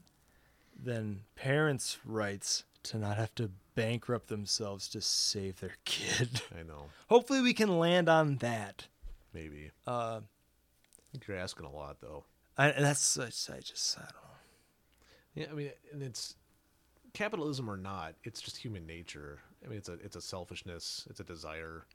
than 0.80 1.22
parents' 1.34 1.98
rights 2.04 2.64
to 2.84 2.98
not 2.98 3.16
have 3.16 3.34
to 3.34 3.50
bankrupt 3.74 4.28
themselves 4.28 4.88
to 4.88 5.00
save 5.00 5.60
their 5.60 5.74
kid. 5.84 6.42
I 6.58 6.62
know. 6.62 6.86
Hopefully 7.08 7.40
we 7.40 7.52
can 7.52 7.78
land 7.78 8.08
on 8.08 8.36
that. 8.36 8.86
Maybe. 9.38 9.70
Uh 9.86 10.20
I 10.20 11.12
think 11.12 11.26
you're 11.26 11.38
asking 11.38 11.64
a 11.66 11.70
lot, 11.70 12.00
though. 12.00 12.24
I, 12.58 12.68
and 12.68 12.84
that's 12.84 13.18
I 13.18 13.26
just, 13.26 13.50
I 13.50 13.60
just 13.60 13.98
I 13.98 14.02
don't 14.02 14.12
know. 14.12 14.36
Yeah, 15.34 15.46
I 15.50 15.54
mean, 15.54 15.70
and 15.92 16.02
it's 16.02 16.34
capitalism 17.14 17.70
or 17.70 17.76
not, 17.76 18.14
it's 18.24 18.40
just 18.40 18.56
human 18.56 18.86
nature. 18.86 19.40
I 19.64 19.68
mean, 19.68 19.78
it's 19.78 19.88
a 19.88 19.94
it's 19.94 20.16
a 20.16 20.20
selfishness, 20.20 21.06
it's 21.10 21.20
a 21.20 21.24
desire. 21.24 21.86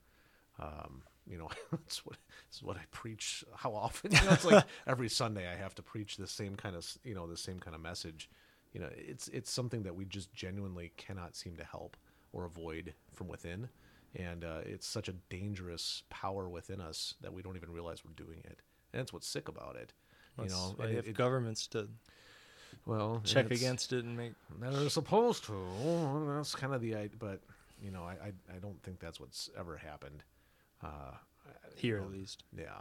Um, 0.59 1.03
you 1.27 1.37
know, 1.37 1.49
it's 1.73 2.05
what 2.05 2.17
it's 2.49 2.63
what 2.63 2.77
I 2.77 2.83
preach. 2.91 3.43
How 3.55 3.73
often? 3.73 4.11
You 4.11 4.21
know, 4.25 4.31
it's 4.31 4.45
like 4.45 4.65
every 4.87 5.09
Sunday 5.09 5.51
I 5.51 5.55
have 5.55 5.75
to 5.75 5.83
preach 5.83 6.17
the 6.17 6.27
same 6.27 6.55
kind 6.55 6.75
of 6.75 6.87
you 7.03 7.15
know 7.15 7.27
the 7.27 7.37
same 7.37 7.59
kind 7.59 7.75
of 7.75 7.81
message. 7.81 8.29
You 8.73 8.81
know, 8.81 8.89
it's 8.95 9.27
it's 9.29 9.51
something 9.51 9.83
that 9.83 9.95
we 9.95 10.05
just 10.05 10.33
genuinely 10.33 10.91
cannot 10.97 11.35
seem 11.35 11.55
to 11.57 11.63
help 11.65 11.97
or 12.31 12.45
avoid 12.45 12.93
from 13.13 13.27
within, 13.27 13.69
and 14.15 14.43
uh, 14.43 14.59
it's 14.65 14.87
such 14.87 15.07
a 15.09 15.13
dangerous 15.29 16.03
power 16.09 16.47
within 16.49 16.79
us 16.81 17.15
that 17.21 17.33
we 17.33 17.41
don't 17.41 17.55
even 17.55 17.71
realize 17.71 18.03
we're 18.05 18.11
doing 18.25 18.39
it. 18.43 18.59
And 18.91 18.99
that's 18.99 19.11
what's 19.13 19.27
sick 19.27 19.47
about 19.47 19.75
it. 19.75 19.93
You 20.37 20.43
That's 20.43 20.53
know, 20.53 20.75
you 20.79 20.85
it- 20.85 20.95
have 20.95 21.07
it- 21.07 21.15
governments 21.17 21.67
to 21.67 21.87
well 22.85 23.21
check 23.23 23.51
against 23.51 23.93
it 23.93 24.03
and 24.03 24.17
make 24.17 24.33
they're 24.59 24.89
supposed 24.89 25.43
to. 25.45 26.33
That's 26.35 26.55
kind 26.55 26.73
of 26.73 26.81
the 26.81 26.95
idea, 26.95 27.17
but 27.19 27.39
you 27.81 27.91
know, 27.91 28.03
I, 28.03 28.13
I 28.13 28.55
I 28.55 28.59
don't 28.59 28.81
think 28.83 28.99
that's 28.99 29.19
what's 29.19 29.49
ever 29.57 29.77
happened. 29.77 30.23
Uh, 30.83 31.11
here 31.75 31.97
you 31.97 32.03
at 32.03 32.11
least. 32.11 32.43
Yeah. 32.57 32.79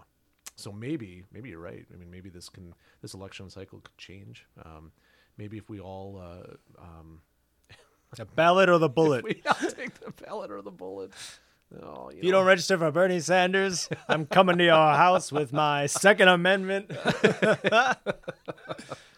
So 0.56 0.72
maybe 0.72 1.24
maybe 1.32 1.50
you're 1.50 1.58
right. 1.60 1.86
I 1.92 1.96
mean, 1.96 2.10
maybe 2.10 2.30
this 2.30 2.48
can 2.48 2.74
this 3.00 3.14
election 3.14 3.48
cycle 3.50 3.80
could 3.80 3.96
change. 3.98 4.46
Um, 4.64 4.92
maybe 5.38 5.56
if 5.58 5.68
we 5.68 5.80
all 5.80 6.20
uh, 6.22 6.54
um, 6.80 7.20
The 8.16 8.24
ballot 8.26 8.68
or 8.68 8.78
the 8.78 8.88
bullet. 8.88 9.24
we 9.24 9.42
all 9.46 9.54
take 9.70 9.94
the 10.00 10.10
ballot 10.24 10.50
or 10.50 10.60
the 10.62 10.70
bullet. 10.70 11.12
Oh, 11.82 12.10
you, 12.10 12.18
If 12.18 12.24
you 12.24 12.30
know, 12.32 12.38
don't 12.40 12.46
register 12.48 12.76
for 12.76 12.90
Bernie 12.90 13.20
Sanders, 13.20 13.88
I'm 14.06 14.26
coming 14.26 14.58
to 14.58 14.64
your 14.64 14.74
house 14.74 15.32
with 15.32 15.54
my 15.54 15.86
Second 15.86 16.28
Amendment. 16.28 16.90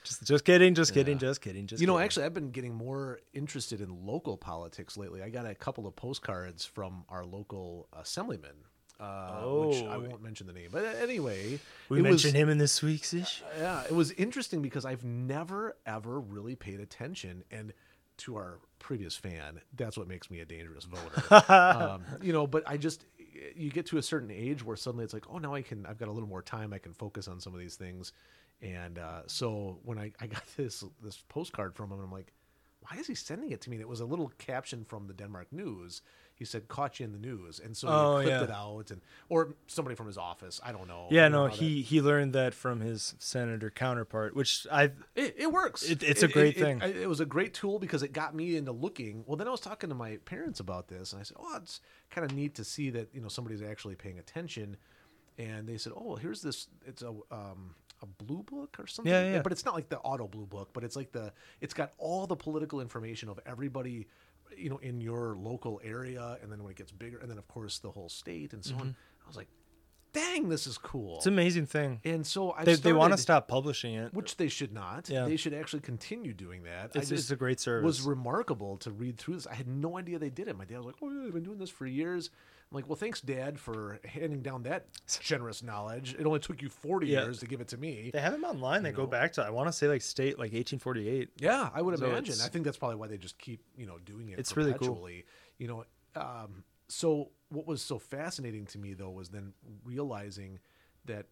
just, 0.05 0.25
just 0.25 0.45
kidding, 0.45 0.75
just 0.75 0.95
kidding, 0.95 1.19
just 1.19 1.41
kidding, 1.41 1.66
just 1.66 1.81
You 1.81 1.87
know, 1.87 1.99
actually, 1.99 2.27
I've 2.27 2.35
been 2.35 2.51
getting 2.51 2.75
more 2.75 3.21
interested 3.33 3.81
in 3.81 4.07
local 4.07 4.37
politics 4.37 4.97
lately. 4.97 5.23
I 5.23 5.31
got 5.31 5.47
a 5.47 5.55
couple 5.55 5.87
of 5.87 5.97
postcards 5.97 6.65
from 6.65 7.05
our 7.09 7.25
local 7.25 7.89
assemblyman, 7.93 8.55
uh, 9.01 9.43
which 9.43 9.83
I 9.83 9.97
Oh. 9.97 10.01
won't 10.09 10.23
mention 10.23 10.47
the 10.47 10.53
name. 10.53 10.69
But 10.71 10.85
anyway, 11.03 11.59
we 11.89 12.03
mentioned 12.03 12.35
him 12.37 12.49
in 12.49 12.59
this 12.59 12.83
week's 12.83 13.12
issue. 13.15 13.43
Yeah, 13.59 13.83
it 13.85 13.93
was 13.93 14.12
interesting 14.12 14.62
because 14.62 14.85
I've 14.85 15.03
never 15.05 15.77
ever 15.87 16.21
really 16.21 16.55
paid 16.55 16.81
attention, 16.81 17.43
and 17.51 17.73
to 18.19 18.36
our 18.36 18.61
previous 18.78 19.16
fan, 19.16 19.61
that's 19.74 19.97
what 19.97 20.09
makes 20.09 20.31
me 20.31 20.41
a 20.41 20.45
dangerous 20.45 20.85
voter. 20.85 21.53
um, 21.53 22.05
you 22.23 22.32
know, 22.32 22.47
but 22.47 22.62
I 22.66 22.77
just 22.77 23.05
you 23.57 23.70
get 23.70 23.86
to 23.86 23.99
a 23.99 24.03
certain 24.03 24.31
age 24.31 24.65
where 24.65 24.77
suddenly 24.77 25.05
it's 25.05 25.15
like, 25.15 25.24
oh, 25.31 25.39
now 25.39 25.55
I 25.55 25.62
can. 25.62 25.86
I've 25.86 25.99
got 25.99 26.09
a 26.09 26.12
little 26.12 26.28
more 26.28 26.43
time. 26.43 26.73
I 26.73 26.78
can 26.78 26.93
focus 26.93 27.28
on 27.28 27.41
some 27.41 27.55
of 27.55 27.61
these 27.61 27.77
things, 27.77 28.12
and 28.62 28.99
uh, 28.99 29.23
so 29.27 29.78
when 29.85 29.99
I, 29.99 30.12
I 30.20 30.27
got 30.27 30.43
this 30.57 30.85
this 31.03 31.23
postcard 31.28 31.74
from 31.74 31.93
him, 31.93 32.01
I'm 32.01 32.12
like, 32.12 32.32
why 32.81 32.99
is 32.99 33.07
he 33.07 33.15
sending 33.15 33.51
it 33.51 33.61
to 33.62 33.70
me? 33.70 33.77
And 33.77 33.82
it 33.82 33.89
was 33.89 34.01
a 34.01 34.07
little 34.07 34.32
caption 34.39 34.85
from 34.85 35.07
the 35.07 35.15
Denmark 35.15 35.49
News. 35.53 36.03
He 36.36 36.44
said, 36.44 36.66
"Caught 36.66 36.98
you 36.98 37.05
in 37.06 37.12
the 37.12 37.19
news," 37.19 37.61
and 37.61 37.77
so 37.77 37.86
Oh, 37.89 38.19
he 38.19 38.24
clipped 38.24 38.40
yeah. 38.40 38.44
it 38.44 38.51
out, 38.51 38.90
and 38.90 39.01
or 39.28 39.55
somebody 39.69 39.94
from 39.94 40.09
his 40.09 40.19
office. 40.19 40.61
I 40.65 40.73
don't 40.73 40.89
know. 40.89 41.06
Yeah, 41.11 41.28
no, 41.28 41.43
how 41.44 41.48
that- 41.51 41.56
he 41.56 41.81
he 41.82 42.01
learned 42.01 42.32
that 42.35 42.55
from 42.55 42.81
his 42.81 43.15
senator 43.20 43.70
counterpart, 43.70 44.35
which 44.35 44.66
I 44.70 44.90
It, 45.15 45.36
it 45.39 45.52
works. 45.52 45.82
It- 45.89 46.02
it's 46.02 46.23
a 46.24 46.28
great 46.28 46.56
it, 46.56 46.61
thing. 46.61 46.81
It, 46.82 46.97
it 46.97 47.09
was 47.09 47.20
a 47.20 47.24
great 47.27 47.55
tool 47.55 47.78
because 47.78 48.02
it 48.02 48.12
got 48.12 48.35
me 48.35 48.56
into 48.56 48.73
looking. 48.73 49.23
Well, 49.27 49.36
then 49.36 49.47
I 49.47 49.51
was 49.52 49.61
talking 49.61 49.89
to 49.90 49.94
my 49.94 50.16
parents 50.24 50.59
about 50.59 50.89
this, 50.89 51.12
and 51.12 51.20
I 51.20 51.23
said, 51.23 51.36
"Oh, 51.39 51.56
it's 51.56 51.81
kind 52.11 52.24
of 52.28 52.36
neat 52.36 52.55
to 52.56 52.65
see 52.65 52.90
that 52.90 53.15
you 53.15 53.20
know 53.20 53.28
somebody's 53.28 53.62
actually 53.62 53.94
paying 53.94 54.19
attention." 54.19 54.77
And 55.39 55.69
they 55.69 55.78
said, 55.78 55.93
"Oh, 55.94 56.02
well, 56.02 56.16
here's 56.16 56.43
this. 56.43 56.66
It's 56.85 57.02
a 57.02 57.11
um, 57.31 57.77
a 58.02 58.06
blue 58.06 58.43
book 58.43 58.77
or 58.81 58.89
something. 58.89 59.12
Yeah, 59.12 59.35
yeah. 59.35 59.43
But 59.43 59.52
it's 59.52 59.65
not 59.65 59.74
like 59.74 59.89
the 59.89 59.98
auto 60.01 60.27
blue 60.27 60.47
book, 60.47 60.70
but 60.73 60.82
it's 60.82 60.97
like 60.97 61.12
the. 61.12 61.32
It's 61.61 61.74
got 61.74 61.93
all 61.97 62.27
the 62.27 62.36
political 62.36 62.81
information 62.81 63.28
of 63.28 63.39
everybody." 63.47 64.09
You 64.57 64.71
know, 64.71 64.79
in 64.79 65.01
your 65.01 65.37
local 65.37 65.81
area, 65.85 66.39
and 66.43 66.51
then 66.51 66.62
when 66.62 66.71
it 66.71 66.77
gets 66.77 66.93
bigger, 66.93 67.19
and 67.19 67.31
then 67.31 67.39
of 67.39 67.49
course 67.49 67.79
the 67.79 67.91
whole 67.91 68.09
state, 68.09 68.53
and 68.53 68.65
so 68.65 68.75
on. 68.77 68.97
I 69.25 69.27
was 69.27 69.37
like, 69.37 69.49
"Dang, 70.12 70.49
this 70.49 70.66
is 70.66 70.79
cool!" 70.79 71.03
Mm-hmm. 71.12 71.16
it's 71.19 71.27
an 71.27 71.33
amazing 71.33 71.66
thing. 71.66 72.01
and 72.05 72.25
so 72.27 72.53
I 72.53 72.65
They 72.65 72.75
they 72.77 72.93
want 72.93 73.12
to 73.12 73.19
stop 73.19 73.49
publishing 73.49 73.95
it. 73.95 74.15
which 74.15 74.37
they 74.37 74.49
should 74.49 74.73
not. 74.73 75.09
Yeah. 75.09 75.25
They 75.27 75.37
should 75.37 75.55
actually 75.55 75.81
continue 75.81 76.33
doing 76.33 76.62
that. 76.65 76.91
It's- 76.95 77.11
it's 77.11 77.31
a 77.31 77.37
great 77.37 77.59
service. 77.59 77.85
Was 77.85 78.03
remarkable 78.03 78.77
to 78.79 78.91
read 78.93 79.19
through 79.19 79.35
this. 79.35 79.47
I 79.47 79.55
had 79.55 79.66
no 79.66 79.99
idea 79.99 80.19
they 80.19 80.31
did 80.31 80.47
it. 80.49 80.57
My 80.57 80.65
dad 80.66 80.77
was 80.79 80.87
like, 80.87 80.97
"Oh, 81.03 81.11
yeah, 81.11 81.27
I've 81.27 81.33
been 81.35 81.43
doing 81.43 81.59
this 81.59 81.71
for 81.71 81.87
years." 81.87 82.31
I'm 82.70 82.77
like, 82.77 82.89
"Well, 82.89 82.97
thanks, 82.97 83.20
Dad, 83.20 83.59
for 83.61 84.01
handing 84.05 84.43
down 84.43 84.65
that 84.65 84.86
generous 85.20 85.62
knowledge. 85.62 86.15
It 86.19 86.27
only 86.27 86.41
took 86.41 86.61
you 86.62 86.69
40 86.69 87.07
Yeah. 87.07 87.23
years 87.24 87.39
to 87.41 87.47
give 87.47 87.61
it 87.61 87.69
to 87.69 87.77
me." 87.77 88.11
They 88.12 88.20
have 88.20 88.32
them 88.32 88.45
online. 88.45 88.82
They 88.82 88.93
go 88.93 89.03
know. 89.03 89.09
back 89.09 89.32
to 89.35 89.43
I 89.45 89.51
want 89.51 89.69
to 89.69 89.73
say 89.73 89.86
like 89.89 90.03
state 90.03 90.39
like 90.39 90.53
1848. 90.53 91.31
Yeah, 91.39 91.70
I 91.73 91.82
would 91.82 91.99
So 91.99 92.07
imagine. 92.07 92.36
I 92.43 92.49
think 92.49 92.65
that's 92.65 92.78
probably 92.78 92.97
why 92.97 93.07
they 93.09 93.19
just 93.19 93.39
keep 93.39 93.61
you 93.77 93.86
know 93.86 93.99
doing 93.99 94.28
it. 94.31 94.39
It's 94.39 94.57
really 94.57 94.74
cool. 94.74 95.09
You 95.59 95.69
know, 95.69 95.85
um, 96.16 96.65
so 96.89 97.31
what 97.49 97.66
was 97.66 97.81
so 97.82 97.99
fascinating 97.99 98.66
to 98.66 98.78
me 98.78 98.95
though 98.95 99.11
was 99.11 99.28
then 99.28 99.53
realizing 99.85 100.59
that 101.05 101.27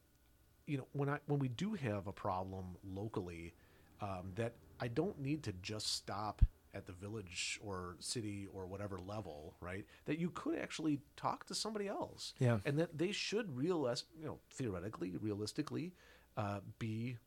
you 0.66 0.78
know 0.78 0.86
when 0.92 1.08
I 1.08 1.18
when 1.26 1.38
we 1.40 1.48
do 1.48 1.72
have 1.74 2.06
a 2.06 2.12
problem 2.12 2.76
locally, 2.84 3.54
um, 4.00 4.32
that 4.36 4.54
I 4.78 4.88
don't 4.88 5.18
need 5.20 5.42
to 5.44 5.52
just 5.62 5.88
stop 5.94 6.42
at 6.74 6.86
the 6.86 6.92
village 6.92 7.58
or 7.62 7.96
city 8.00 8.46
or 8.52 8.66
whatever 8.66 8.98
level, 8.98 9.54
right? 9.60 9.84
That 10.06 10.18
you 10.18 10.30
could 10.30 10.58
actually 10.58 11.00
talk 11.16 11.44
to 11.46 11.54
somebody 11.54 11.86
else, 11.88 12.34
Yeah. 12.38 12.60
and 12.64 12.78
that 12.78 12.96
they 12.96 13.12
should 13.12 13.56
realize, 13.56 14.04
you 14.18 14.24
know, 14.26 14.38
theoretically, 14.50 15.16
realistically, 15.20 15.92
uh, 16.36 16.60
be 16.78 17.18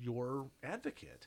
your 0.00 0.48
advocate. 0.62 1.26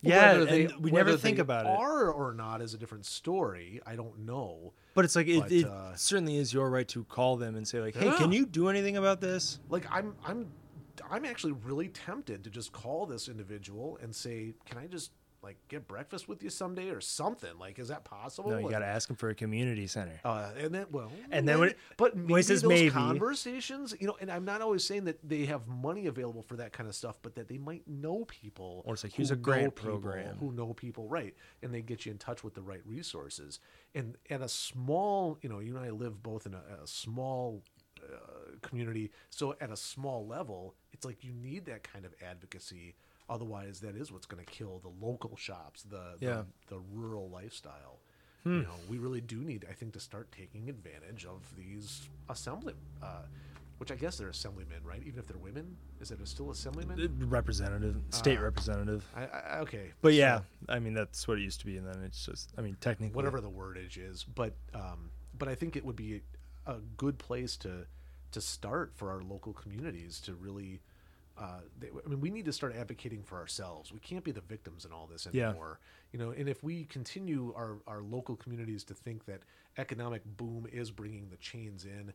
Yeah, 0.00 0.34
Whether 0.38 0.44
they- 0.44 0.66
we 0.78 0.90
never 0.92 1.16
think 1.16 1.38
about 1.38 1.66
it. 1.66 1.70
Are 1.70 2.10
or 2.12 2.32
not 2.32 2.62
is 2.62 2.72
a 2.74 2.78
different 2.78 3.04
story. 3.04 3.80
I 3.84 3.96
don't 3.96 4.20
know. 4.20 4.72
But 4.94 5.04
it's 5.04 5.16
like 5.16 5.26
it, 5.26 5.40
But, 5.40 5.52
it 5.52 5.64
uh, 5.64 5.96
certainly 5.96 6.36
is 6.36 6.52
your 6.52 6.70
right 6.70 6.86
to 6.88 7.02
call 7.04 7.36
them 7.36 7.56
and 7.56 7.66
say 7.66 7.80
like, 7.80 7.96
"Hey, 7.96 8.10
can 8.16 8.30
you 8.30 8.46
do 8.46 8.68
anything 8.68 8.96
about 8.96 9.20
this?" 9.20 9.58
like 9.68 9.86
i'm 9.90 10.14
i'm 10.24 10.52
i'm 11.10 11.24
actually 11.24 11.52
really 11.52 11.88
tempted 11.88 12.44
to 12.44 12.50
just 12.50 12.70
call 12.72 13.06
this 13.06 13.28
individual 13.28 13.96
and 14.02 14.14
say 14.14 14.54
can 14.66 14.76
i 14.78 14.86
just 14.86 15.10
like 15.42 15.56
get 15.68 15.86
breakfast 15.86 16.28
with 16.28 16.42
you 16.42 16.50
someday 16.50 16.90
or 16.90 17.00
something? 17.00 17.50
Like 17.58 17.78
is 17.78 17.88
that 17.88 18.04
possible? 18.04 18.50
No, 18.50 18.58
you 18.58 18.70
got 18.70 18.80
to 18.80 18.86
ask 18.86 19.06
them 19.08 19.16
for 19.16 19.28
a 19.30 19.34
community 19.34 19.86
center. 19.86 20.18
uh, 20.24 20.50
and 20.58 20.74
then 20.74 20.86
well 20.90 21.10
And 21.30 21.48
then 21.48 21.58
when- 21.60 21.74
but 21.96 22.16
maybe 22.16 22.42
those 22.42 22.64
maybe- 22.64 22.90
conversations 22.90 23.94
you 24.00 24.06
know 24.06 24.16
and 24.20 24.30
i'm 24.30 24.44
not 24.44 24.60
always 24.62 24.82
saying 24.84 25.04
that 25.04 25.18
they 25.28 25.44
have 25.46 25.66
money 25.68 26.06
available 26.06 26.42
for 26.42 26.56
that 26.56 26.72
kind 26.72 26.88
of 26.88 26.94
stuff 26.94 27.18
but 27.22 27.34
that 27.34 27.48
they 27.48 27.58
might 27.58 27.86
know 27.86 28.24
people 28.26 28.82
Or 28.86 28.94
it's 28.94 29.04
like, 29.04 29.12
who 29.12 29.18
here's 29.18 29.30
a 29.30 29.36
people 29.36 29.70
program. 29.70 30.36
who 30.38 30.52
know 30.52 30.72
people 30.74 31.06
right 31.08 31.34
and 31.62 31.72
they 31.72 31.82
get 31.82 32.04
you 32.06 32.12
in 32.12 32.18
touch 32.18 32.42
with 32.42 32.54
the 32.54 32.62
right 32.62 32.82
resources. 32.86 33.60
And 33.94 34.16
at 34.30 34.40
a 34.40 34.48
small 34.48 35.38
you 35.42 35.48
know 35.48 35.60
you 35.60 35.76
and 35.76 35.84
i 35.84 35.90
live 35.90 36.22
both 36.22 36.46
in 36.46 36.54
a, 36.54 36.62
a 36.82 36.86
small 36.86 37.62
uh, 38.02 38.56
community 38.62 39.10
so 39.30 39.54
at 39.60 39.70
a 39.70 39.76
small 39.76 40.26
level 40.26 40.74
it's 40.92 41.04
like 41.04 41.24
you 41.24 41.32
need 41.32 41.66
that 41.66 41.82
kind 41.82 42.04
of 42.04 42.14
advocacy 42.24 42.94
otherwise 43.28 43.80
that 43.80 43.94
is 43.96 44.10
what's 44.12 44.26
going 44.26 44.44
to 44.44 44.50
kill 44.50 44.80
the 44.80 45.06
local 45.06 45.36
shops 45.36 45.82
the 45.84 46.14
Yeah. 46.20 46.42
the, 46.68 46.74
the 46.74 46.80
rural 46.92 47.28
lifestyle 47.30 47.98
Hmm. 48.44 48.58
you 48.58 48.62
know 48.62 48.74
we 48.88 48.98
really 48.98 49.20
do 49.20 49.36
need 49.36 49.66
i 49.68 49.72
think 49.72 49.92
to 49.94 50.00
start 50.00 50.30
taking 50.30 50.68
advantage 50.70 51.24
of 51.26 51.40
these 51.56 52.08
assembly 52.28 52.74
uh, 53.02 53.22
which 53.78 53.90
i 53.90 53.96
guess 53.96 54.16
they're 54.16 54.28
assemblymen 54.28 54.82
right 54.84 55.02
even 55.04 55.18
if 55.18 55.26
they're 55.26 55.36
women 55.38 55.76
is 56.00 56.12
it 56.12 56.18
still 56.28 56.50
assemblymen 56.52 57.00
Uh, 57.00 57.26
Representative, 57.26 57.96
state 58.10 58.38
Uh, 58.38 58.42
representative. 58.42 59.04
I, 59.16 59.24
I, 59.26 59.58
okay 59.60 59.92
But 60.00 60.10
so 60.10 60.18
yeah, 60.18 60.40
I 60.68 60.78
mean 60.78 60.94
that's 60.94 61.26
what 61.26 61.38
it 61.38 61.42
used 61.42 61.58
to 61.60 61.66
be, 61.66 61.76
and 61.78 61.86
then 61.86 62.00
it's 62.04 62.24
just, 62.24 62.52
I 62.56 62.60
mean, 62.60 62.76
technically, 62.80 63.16
whatever 63.16 63.40
the 63.40 63.50
wordage 63.50 63.98
is 63.98 64.22
but 64.24 64.54
um 64.74 65.10
but 65.36 65.48
i 65.48 65.54
think 65.56 65.74
it 65.76 65.84
would 65.84 65.96
be 65.96 66.22
a 66.66 66.76
good 66.96 67.18
place 67.18 67.56
to 67.58 67.86
to 68.30 68.40
start 68.40 68.92
for 68.94 69.10
our 69.10 69.22
local 69.22 69.52
communities 69.52 70.20
to 70.20 70.34
really 70.34 70.80
uh, 71.38 71.60
they, 71.78 71.88
I 71.88 72.08
mean, 72.08 72.20
we 72.20 72.30
need 72.30 72.44
to 72.46 72.52
start 72.52 72.74
advocating 72.74 73.22
for 73.22 73.38
ourselves. 73.38 73.92
We 73.92 74.00
can't 74.00 74.24
be 74.24 74.32
the 74.32 74.40
victims 74.40 74.84
in 74.84 74.92
all 74.92 75.06
this 75.06 75.26
Yeah. 75.32 75.50
anymore. 75.50 75.78
You 76.12 76.18
know, 76.18 76.30
and 76.30 76.48
if 76.48 76.62
we 76.62 76.84
continue 76.84 77.52
our, 77.56 77.78
our 77.86 78.02
local 78.02 78.36
communities 78.36 78.82
to 78.84 78.94
think 78.94 79.24
that 79.26 79.40
economic 79.76 80.22
boom 80.36 80.66
is 80.72 80.90
bringing 80.90 81.28
the 81.28 81.36
chains 81.36 81.84
in, 81.84 82.12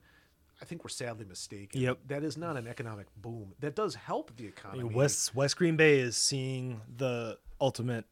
I 0.62 0.66
think 0.66 0.84
we're 0.84 0.90
sadly 0.90 1.26
mistaken. 1.26 1.82
Yep. 1.82 2.00
That 2.08 2.24
is 2.24 2.38
not 2.38 2.58
an 2.58 2.68
economic 2.68 3.08
boom. 3.22 3.54
That 3.60 3.76
does 3.76 3.96
help 3.96 4.36
the 4.38 4.46
economy. 4.46 4.84
West 4.84 5.36
West 5.36 5.58
Green 5.58 5.76
Bay 5.76 6.00
is 6.00 6.16
seeing 6.16 6.82
the 6.98 7.38
ultimate 7.60 8.06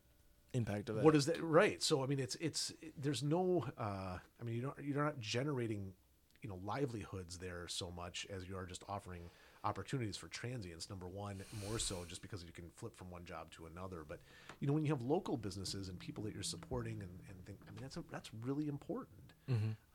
impact 0.53 0.89
of 0.89 0.97
it. 0.97 1.03
What 1.03 1.15
is 1.15 1.25
that? 1.27 1.41
Right. 1.41 1.81
So 1.81 2.03
I 2.03 2.07
mean, 2.07 2.19
it's 2.19 2.35
it's 2.35 2.73
there's 2.97 3.23
no. 3.23 3.65
Uh, 3.77 4.17
I 4.39 4.43
mean, 4.43 4.55
you 4.55 4.61
don't 4.61 4.75
you're 4.81 5.03
not 5.03 5.19
generating, 5.19 5.93
you 6.41 6.49
know, 6.49 6.59
livelihoods 6.63 7.37
there 7.37 7.67
so 7.67 7.91
much 7.91 8.27
as 8.33 8.47
you 8.49 8.57
are 8.57 8.65
just 8.65 8.83
offering 8.89 9.29
opportunities 9.63 10.17
for 10.17 10.27
transients. 10.27 10.89
Number 10.89 11.07
one, 11.07 11.43
more 11.67 11.77
so 11.79 12.03
just 12.07 12.21
because 12.21 12.43
you 12.43 12.51
can 12.51 12.65
flip 12.75 12.97
from 12.97 13.11
one 13.11 13.25
job 13.25 13.51
to 13.51 13.65
another. 13.67 14.03
But 14.07 14.19
you 14.59 14.67
know, 14.67 14.73
when 14.73 14.83
you 14.83 14.91
have 14.91 15.01
local 15.01 15.37
businesses 15.37 15.87
and 15.89 15.99
people 15.99 16.23
that 16.23 16.33
you're 16.33 16.43
supporting 16.43 17.01
and 17.01 17.11
and 17.29 17.45
think, 17.45 17.59
I 17.67 17.71
mean, 17.71 17.81
that's 17.81 17.97
a, 17.97 18.03
that's 18.11 18.29
really 18.43 18.67
important. 18.67 19.33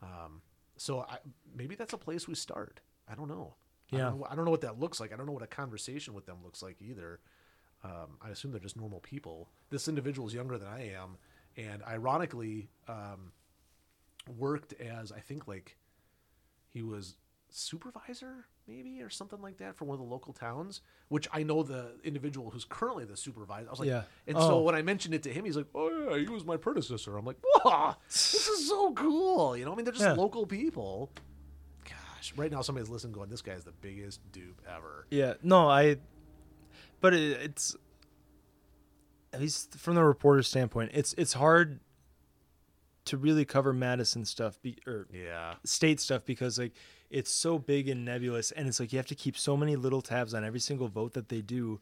Um, 0.01 0.41
so 0.77 1.01
I, 1.01 1.17
maybe 1.55 1.75
that's 1.75 1.93
a 1.93 1.97
place 1.97 2.27
we 2.27 2.35
start. 2.35 2.79
I 3.09 3.15
don't 3.15 3.27
know. 3.27 3.55
I 3.91 3.95
Yeah. 3.97 4.03
don't 4.03 4.19
know, 4.19 4.27
I 4.29 4.35
don't 4.35 4.45
know 4.45 4.51
what 4.51 4.61
that 4.61 4.79
looks 4.79 4.99
like. 4.99 5.11
I 5.13 5.15
don't 5.17 5.25
know 5.25 5.31
what 5.31 5.43
a 5.43 5.47
conversation 5.47 6.13
with 6.13 6.25
them 6.25 6.37
looks 6.43 6.61
like 6.61 6.81
either. 6.81 7.19
Um, 7.83 8.17
I 8.21 8.29
assume 8.29 8.51
they're 8.51 8.59
just 8.59 8.75
normal 8.77 8.99
people. 8.99 9.49
This 9.69 9.87
individual 9.87 10.27
is 10.27 10.33
younger 10.33 10.57
than 10.57 10.67
I 10.67 10.91
am, 10.93 11.17
and 11.55 11.81
ironically, 11.83 12.69
um, 12.87 13.31
worked 14.37 14.73
as 14.73 15.11
I 15.11 15.19
think 15.19 15.47
like 15.47 15.77
he 16.67 16.81
was 16.83 17.15
supervisor 17.49 18.45
maybe 18.67 19.01
or 19.01 19.09
something 19.09 19.41
like 19.41 19.57
that 19.57 19.75
for 19.77 19.85
one 19.85 19.95
of 19.95 19.99
the 19.99 20.05
local 20.11 20.33
towns. 20.33 20.81
Which 21.07 21.27
I 21.31 21.43
know 21.43 21.63
the 21.63 21.91
individual 22.03 22.49
who's 22.51 22.65
currently 22.65 23.05
the 23.05 23.15
supervisor. 23.15 23.67
I 23.67 23.71
was 23.71 23.79
like, 23.79 23.87
Yeah. 23.87 24.03
and 24.27 24.37
Oh. 24.37 24.47
so 24.47 24.61
when 24.61 24.75
I 24.75 24.81
mentioned 24.81 25.13
it 25.13 25.23
to 25.23 25.33
him, 25.33 25.45
he's 25.45 25.55
like, 25.55 25.67
"Oh 25.73 25.89
yeah, 26.15 26.17
he 26.19 26.27
was 26.27 26.43
my 26.45 26.57
predecessor." 26.57 27.17
I'm 27.17 27.25
like, 27.25 27.37
"Wow, 27.63 27.95
this 28.07 28.47
is 28.47 28.67
so 28.67 28.93
cool." 28.93 29.55
You 29.55 29.65
know, 29.65 29.71
I 29.71 29.75
mean, 29.75 29.85
they're 29.85 29.93
just 29.93 30.03
Yeah. 30.05 30.13
local 30.13 30.45
people. 30.45 31.11
Gosh, 31.85 32.33
right 32.35 32.51
now 32.51 32.61
somebody's 32.61 32.89
listening, 32.89 33.13
going, 33.13 33.29
"This 33.29 33.41
guy's 33.41 33.63
the 33.63 33.71
biggest 33.71 34.19
dupe 34.33 34.61
ever." 34.67 35.07
Yeah, 35.09 35.35
no, 35.43 35.69
I. 35.69 35.97
But 36.99 37.13
it, 37.13 37.39
it's 37.41 37.75
at 39.33 39.39
least 39.39 39.75
from 39.75 39.95
the 39.95 40.03
reporter's 40.03 40.47
standpoint, 40.47 40.91
it's 40.93 41.13
it's 41.13 41.33
hard 41.33 41.79
to 43.05 43.15
really 43.17 43.45
cover 43.45 43.71
Madison 43.71 44.25
stuff 44.25 44.61
be, 44.61 44.77
or 44.85 45.07
Yeah, 45.13 45.55
state 45.63 45.99
stuff 46.01 46.25
because 46.25 46.59
like 46.59 46.73
it's 47.09 47.31
so 47.31 47.57
big 47.57 47.87
and 47.87 48.03
nebulous, 48.05 48.51
and 48.51 48.67
it's 48.67 48.79
like 48.79 48.91
you 48.91 48.99
have 48.99 49.05
to 49.07 49.15
keep 49.15 49.37
so 49.37 49.55
many 49.55 49.75
little 49.75 50.01
tabs 50.01 50.33
on 50.33 50.43
every 50.43 50.59
single 50.59 50.87
vote 50.87 51.13
that 51.13 51.29
they 51.29 51.41
do, 51.41 51.79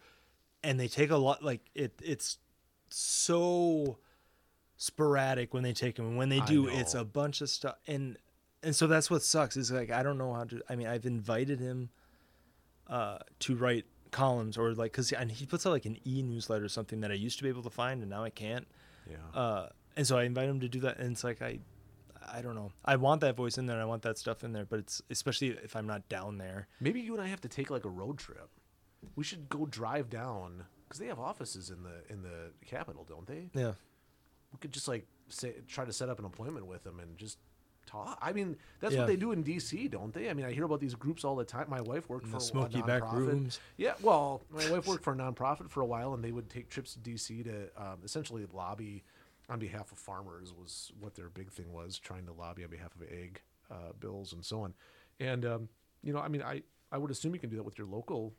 and 0.64 0.80
they 0.80 0.88
take 0.88 1.11
a 1.11 1.18
lot. 1.18 1.43
Like 1.43 1.61
it, 1.73 1.93
it's 2.03 2.38
so 2.89 3.97
sporadic 4.77 5.53
when 5.53 5.64
they 5.64 5.73
take 5.73 5.95
them, 5.95 6.07
and 6.07 6.18
when 6.18 6.30
they 6.30 6.39
do, 6.41 6.68
it's 6.68 6.93
a 6.93 7.03
bunch 7.03 7.41
of 7.41 7.49
stuff, 7.49 7.76
and 7.88 8.18
and 8.64 8.76
so 8.76 8.88
that's 8.88 9.10
what 9.10 9.23
sucks. 9.23 9.57
Is 9.57 9.72
like 9.72 9.91
I 9.91 10.03
don't 10.03 10.18
know 10.18 10.34
how 10.34 10.43
to. 10.45 10.61
I 10.69 10.76
mean, 10.76 10.88
I've 10.88 11.06
invited 11.06 11.60
him 11.60 11.89
uh, 12.88 13.19
to 13.39 13.56
write 13.56 13.85
columns 14.11 14.57
or 14.57 14.73
like 14.73 14.91
because 14.91 15.11
and 15.11 15.30
he 15.31 15.45
puts 15.45 15.65
out 15.65 15.72
like 15.72 15.85
an 15.85 15.97
e 16.07 16.22
newsletter 16.22 16.64
or 16.64 16.69
something 16.69 17.02
that 17.02 17.11
I 17.11 17.15
used 17.15 17.38
to 17.38 17.43
be 17.43 17.49
able 17.49 17.64
to 17.64 17.69
find 17.69 18.02
and 18.02 18.10
now 18.10 18.23
I 18.23 18.30
can't. 18.30 18.65
yeah. 19.10 19.39
Uh, 19.39 19.69
and 19.97 20.06
so 20.06 20.18
I 20.18 20.23
invite 20.23 20.49
him 20.49 20.60
to 20.60 20.68
do 20.68 20.80
that, 20.81 20.97
and 20.99 21.11
it's 21.14 21.23
like 21.23 21.41
I, 21.41 21.60
I 22.31 22.41
don't 22.41 22.56
know. 22.56 22.72
I 22.84 22.95
want 22.95 23.22
that 23.22 23.35
voice 23.35 23.57
in 23.57 23.65
there, 23.65 23.80
I 23.80 23.85
want 23.85 24.02
that 24.03 24.18
stuff 24.18 24.43
in 24.43 24.52
there, 24.53 24.65
but 24.65 24.80
it's 24.80 25.02
especially 25.10 25.49
if 25.49 25.76
I'm 25.76 25.88
not 25.88 26.07
down 26.10 26.38
there. 26.38 26.68
Maybe 26.80 26.99
you 27.02 27.14
and 27.14 27.22
I 27.22 27.27
have 27.27 27.41
to 27.41 27.47
take 27.49 27.69
like 27.69 27.85
a 27.85 27.89
road 27.89 28.18
trip. 28.18 28.49
We 29.15 29.23
should 29.23 29.47
go 29.49 29.65
drive 29.65 30.10
down 30.10 30.65
because 30.88 30.99
they 30.99 31.07
have 31.07 31.19
offices 31.19 31.69
in 31.69 31.84
the 31.84 32.02
in 32.14 32.23
the 32.23 32.52
capital, 32.65 33.06
don't 33.07 33.27
they? 33.27 33.49
Yeah, 33.53 33.73
We 34.52 34.60
could 34.60 34.72
just 34.72 34.88
like 34.88 35.06
say 35.30 35.56
try 35.68 35.85
to 35.85 35.93
set 35.93 36.10
up 36.10 36.19
an 36.19 36.26
appointment 36.26 36.65
with 36.68 36.84
them 36.84 36.99
and 36.99 37.18
just 37.18 37.38
talk. 37.85 38.18
I 38.22 38.34
mean, 38.34 38.57
that's 38.80 38.93
Yeah. 38.95 39.02
what 39.02 39.07
they 39.07 39.15
do 39.15 39.31
in 39.31 39.43
D.C., 39.43 39.88
don't 39.89 40.11
they? 40.11 40.27
I 40.30 40.34
mean, 40.34 40.45
I 40.45 40.52
hear 40.52 40.64
about 40.65 40.80
these 40.80 40.95
groups 40.95 41.23
all 41.23 41.35
the 41.35 41.43
time. 41.45 41.68
My 41.69 41.81
wife 41.81 42.10
worked 42.10 42.26
In 42.26 42.31
for 42.31 42.38
the 42.39 42.43
a 42.43 42.47
smoky 42.47 42.81
nonprofit. 42.81 42.88
back 42.88 43.14
rooms. 43.14 43.60
Yeah, 43.77 43.93
well, 44.02 44.41
my 44.49 44.68
wife 44.72 44.88
worked 44.88 45.03
for 45.03 45.14
a 45.14 45.15
nonprofit 45.15 45.69
for 45.69 45.81
a 45.81 45.85
while, 45.85 46.15
and 46.15 46.23
they 46.23 46.31
would 46.31 46.49
take 46.49 46.69
trips 46.69 46.93
to 46.93 46.99
D.C. 46.99 47.43
to 47.43 47.69
um, 47.77 47.99
essentially 48.03 48.47
lobby 48.52 49.03
on 49.49 49.59
behalf 49.59 49.91
of 49.91 49.97
farmers. 49.97 50.53
Was 50.53 50.91
what 50.99 51.15
their 51.15 51.30
big 51.30 51.51
thing 51.51 51.72
was, 51.72 51.99
trying 51.99 52.26
to 52.26 52.34
lobby 52.34 52.63
on 52.63 52.69
behalf 52.69 52.95
of 52.95 53.03
egg 53.11 53.41
uh, 53.72 53.93
bills 53.99 54.34
and 54.34 54.43
so 54.45 54.61
on. 54.61 54.73
And 55.19 55.45
um, 55.45 55.69
you 56.03 56.13
know, 56.13 56.19
I 56.19 56.27
mean, 56.27 56.41
I 56.41 56.63
I 56.91 56.97
would 56.97 57.11
assume 57.11 57.34
you 57.34 57.39
can 57.39 57.49
do 57.49 57.55
that 57.57 57.63
with 57.63 57.77
your 57.77 57.88
local 57.88 58.34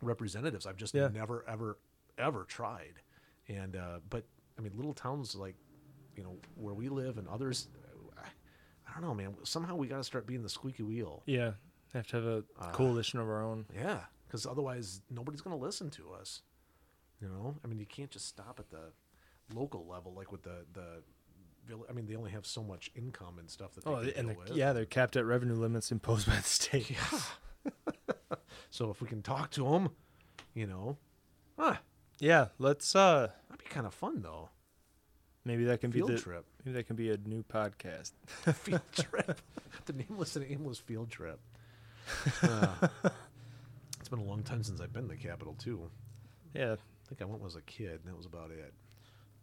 representatives. 0.00 0.66
I've 0.66 0.76
just 0.76 0.94
Yeah. 0.94 1.08
never 1.08 1.44
ever 1.48 1.78
ever 2.18 2.44
tried. 2.44 2.94
And 3.48 3.76
uh, 3.76 4.00
but 4.10 4.24
I 4.58 4.62
mean, 4.62 4.72
little 4.76 4.94
towns 4.94 5.34
like 5.34 5.56
you 6.16 6.22
know 6.22 6.36
where 6.56 6.74
we 6.74 6.88
live 6.88 7.18
and 7.18 7.28
others. 7.28 7.68
I, 8.16 8.26
I 8.88 8.92
don't 8.94 9.02
know, 9.02 9.14
man. 9.14 9.34
Somehow 9.44 9.76
we 9.76 9.86
got 9.86 9.96
to 9.98 10.04
start 10.04 10.26
being 10.26 10.42
the 10.42 10.48
squeaky 10.48 10.82
wheel. 10.82 11.22
yeah. 11.26 11.52
Have 11.94 12.06
to 12.08 12.16
have 12.16 12.24
a 12.24 12.44
Uh, 12.58 12.70
coalition 12.72 13.18
of 13.18 13.28
our 13.28 13.42
own. 13.42 13.66
Yeah, 13.74 14.04
because 14.26 14.46
otherwise 14.46 15.02
nobody's 15.10 15.42
going 15.42 15.54
to 15.58 15.62
listen 15.62 15.90
to 15.90 16.10
us. 16.12 16.40
You 17.20 17.28
know, 17.28 17.54
I 17.62 17.66
mean, 17.68 17.78
you 17.78 17.84
can't 17.84 18.10
just 18.10 18.26
stop 18.26 18.58
at 18.58 18.70
the 18.70 18.92
local 19.54 19.86
level 19.86 20.12
like 20.14 20.30
with 20.32 20.42
the 20.42 20.64
the. 20.72 21.02
I 21.88 21.92
mean, 21.92 22.06
they 22.06 22.16
only 22.16 22.32
have 22.32 22.44
so 22.44 22.62
much 22.62 22.90
income 22.96 23.38
and 23.38 23.48
stuff 23.48 23.74
that 23.76 23.84
they 23.84 23.90
Oh, 23.90 23.96
and 23.98 24.12
deal 24.14 24.24
they're, 24.26 24.34
with. 24.36 24.50
yeah, 24.50 24.72
they're 24.72 24.84
capped 24.84 25.14
at 25.16 25.24
revenue 25.24 25.54
limits 25.54 25.92
imposed 25.92 26.26
by 26.26 26.36
the 26.36 26.42
state. 26.42 26.96
So 28.70 28.90
if 28.90 29.00
we 29.02 29.06
can 29.08 29.22
talk 29.22 29.50
to 29.52 29.64
them, 29.70 29.90
you 30.54 30.66
know, 30.66 30.96
huh, 31.58 31.76
yeah, 32.18 32.46
let's. 32.58 32.96
uh 32.96 33.28
that'd 33.48 33.62
be 33.62 33.68
kind 33.70 33.86
of 33.86 33.92
fun 33.94 34.22
though. 34.22 34.48
Maybe 35.44 35.64
that 35.64 35.80
can 35.80 35.92
Field 35.92 36.08
be 36.08 36.14
the 36.14 36.20
trip. 36.20 36.46
maybe 36.64 36.76
that 36.76 36.84
can 36.86 36.96
be 36.96 37.10
a 37.10 37.16
new 37.18 37.42
podcast. 37.42 38.12
field 38.54 38.80
trip. 38.92 39.40
the 39.84 39.92
nameless 39.92 40.36
and 40.36 40.46
aimless 40.50 40.78
field 40.78 41.10
trip. 41.10 41.38
Uh, 42.42 42.88
it's 44.00 44.08
been 44.08 44.18
a 44.20 44.24
long 44.24 44.42
time 44.42 44.62
since 44.62 44.80
I've 44.80 44.92
been 44.92 45.02
to 45.02 45.08
the 45.08 45.16
capital 45.16 45.54
too. 45.54 45.90
Yeah, 46.54 46.72
I 46.72 47.08
think 47.08 47.20
I 47.20 47.24
went 47.24 47.40
when 47.40 47.42
I 47.42 47.44
was 47.44 47.56
a 47.56 47.62
kid. 47.62 47.90
and 47.90 48.04
That 48.06 48.16
was 48.16 48.26
about 48.26 48.50
it. 48.50 48.72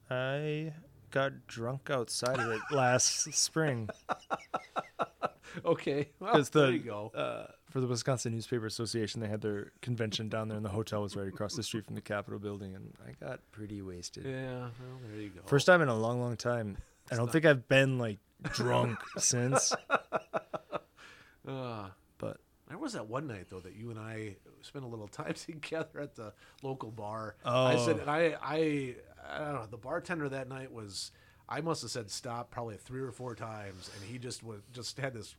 I 0.10 0.74
got 1.12 1.48
drunk 1.48 1.90
outside 1.90 2.40
of 2.40 2.52
it 2.52 2.62
last 2.72 3.34
spring 3.34 3.90
Okay, 5.66 6.10
well, 6.20 6.34
because 6.34 6.50
the 6.52 6.62
there 6.62 6.72
you 6.72 6.80
go. 6.80 7.12
Uh, 7.14 7.48
for 7.70 7.82
the 7.82 7.88
Wisconsin 7.88 8.34
Newspaper 8.34 8.66
Association. 8.66 9.22
They 9.22 9.28
had 9.28 9.42
their 9.42 9.72
convention 9.82 10.30
down 10.30 10.48
there, 10.48 10.58
and 10.58 10.66
the 10.66 10.70
hotel 10.70 11.02
was 11.02 11.16
right 11.16 11.28
across 11.28 11.56
the 11.56 11.64
street 11.64 11.86
from 11.86 11.96
the 11.96 12.02
Capitol 12.02 12.40
building, 12.40 12.76
and 12.76 12.94
I 13.06 13.12
got 13.24 13.40
pretty 13.52 13.82
wasted. 13.82 14.26
Yeah, 14.26 14.60
well, 14.60 14.72
there 15.12 15.22
you 15.22 15.30
go. 15.30 15.42
First 15.46 15.66
time 15.66 15.82
in 15.82 15.88
a 15.88 15.96
long, 15.96 16.22
long 16.22 16.36
time. 16.38 16.78
I 17.12 17.16
don't 17.16 17.32
think 17.32 17.46
I've 17.46 17.68
been 17.68 17.98
like 17.98 18.20
drunk 18.54 19.00
since. 19.18 19.74
Uh, 21.48 21.90
But 22.18 22.38
there 22.68 22.78
was 22.78 22.94
that 22.94 23.08
one 23.08 23.28
night 23.28 23.48
though 23.50 23.60
that 23.62 23.76
you 23.76 23.90
and 23.90 24.00
I 24.00 24.36
spent 24.62 24.86
a 24.86 24.88
little 24.88 25.08
time 25.08 25.34
together 25.46 26.00
at 26.00 26.16
the 26.16 26.34
local 26.62 26.92
bar. 26.92 27.36
Oh. 27.44 27.66
I 27.66 27.78
said, 27.78 28.00
and 28.00 28.10
I, 28.10 28.36
I, 28.42 28.96
I 29.30 29.38
don't 29.40 29.54
know. 29.54 29.68
The 29.70 29.78
bartender 29.78 30.28
that 30.30 30.48
night 30.50 30.72
was, 30.72 31.12
I 31.48 31.62
must 31.62 31.82
have 31.84 31.92
said 31.92 32.10
stop 32.10 32.50
probably 32.52 32.78
three 32.78 33.02
or 33.02 33.12
four 33.12 33.36
times, 33.36 33.90
and 33.96 34.10
he 34.10 34.18
just 34.18 34.44
was 34.44 34.62
just 34.74 34.98
had 35.00 35.14
this 35.14 35.36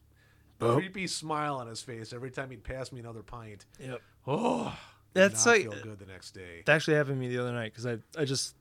Oh. 0.63 0.75
creepy 0.75 1.07
smile 1.07 1.57
on 1.57 1.67
his 1.67 1.81
face 1.81 2.13
every 2.13 2.31
time 2.31 2.51
he'd 2.51 2.63
pass 2.63 2.93
me 2.93 3.01
another 3.01 3.23
pint. 3.23 3.65
yep. 3.79 4.03
Oh, 4.27 4.79
That's 5.15 5.45
like- 5.47 5.63
feel 5.63 5.83
good 5.83 5.99
the 5.99 6.05
next 6.07 6.33
day. 6.33 6.59
It 6.61 6.69
actually 6.69 6.97
happened 6.99 7.17
to 7.17 7.21
me 7.21 7.29
the 7.35 7.39
other 7.43 7.53
night 7.53 7.73
because 7.73 7.87
I, 7.87 7.99
I 8.19 8.27
just, 8.27 8.55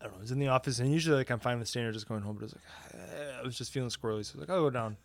I 0.00 0.04
don't 0.04 0.12
know, 0.12 0.18
I 0.18 0.20
was 0.20 0.30
in 0.30 0.38
the 0.38 0.46
office 0.48 0.78
and 0.78 0.92
usually 0.92 1.16
like 1.16 1.30
I'm 1.30 1.40
fine 1.40 1.58
with 1.58 1.66
staying 1.68 1.86
or 1.86 1.92
just 1.92 2.06
going 2.08 2.22
home, 2.22 2.36
but 2.36 2.42
I 2.42 2.44
was 2.44 2.54
like, 2.54 2.64
ah, 2.94 3.40
I 3.40 3.42
was 3.42 3.58
just 3.58 3.72
feeling 3.72 3.90
squirrely, 3.90 4.24
so 4.24 4.34
I 4.36 4.40
was 4.40 4.48
like, 4.48 4.50
I'll 4.50 4.62
go 4.62 4.70
down. 4.70 4.96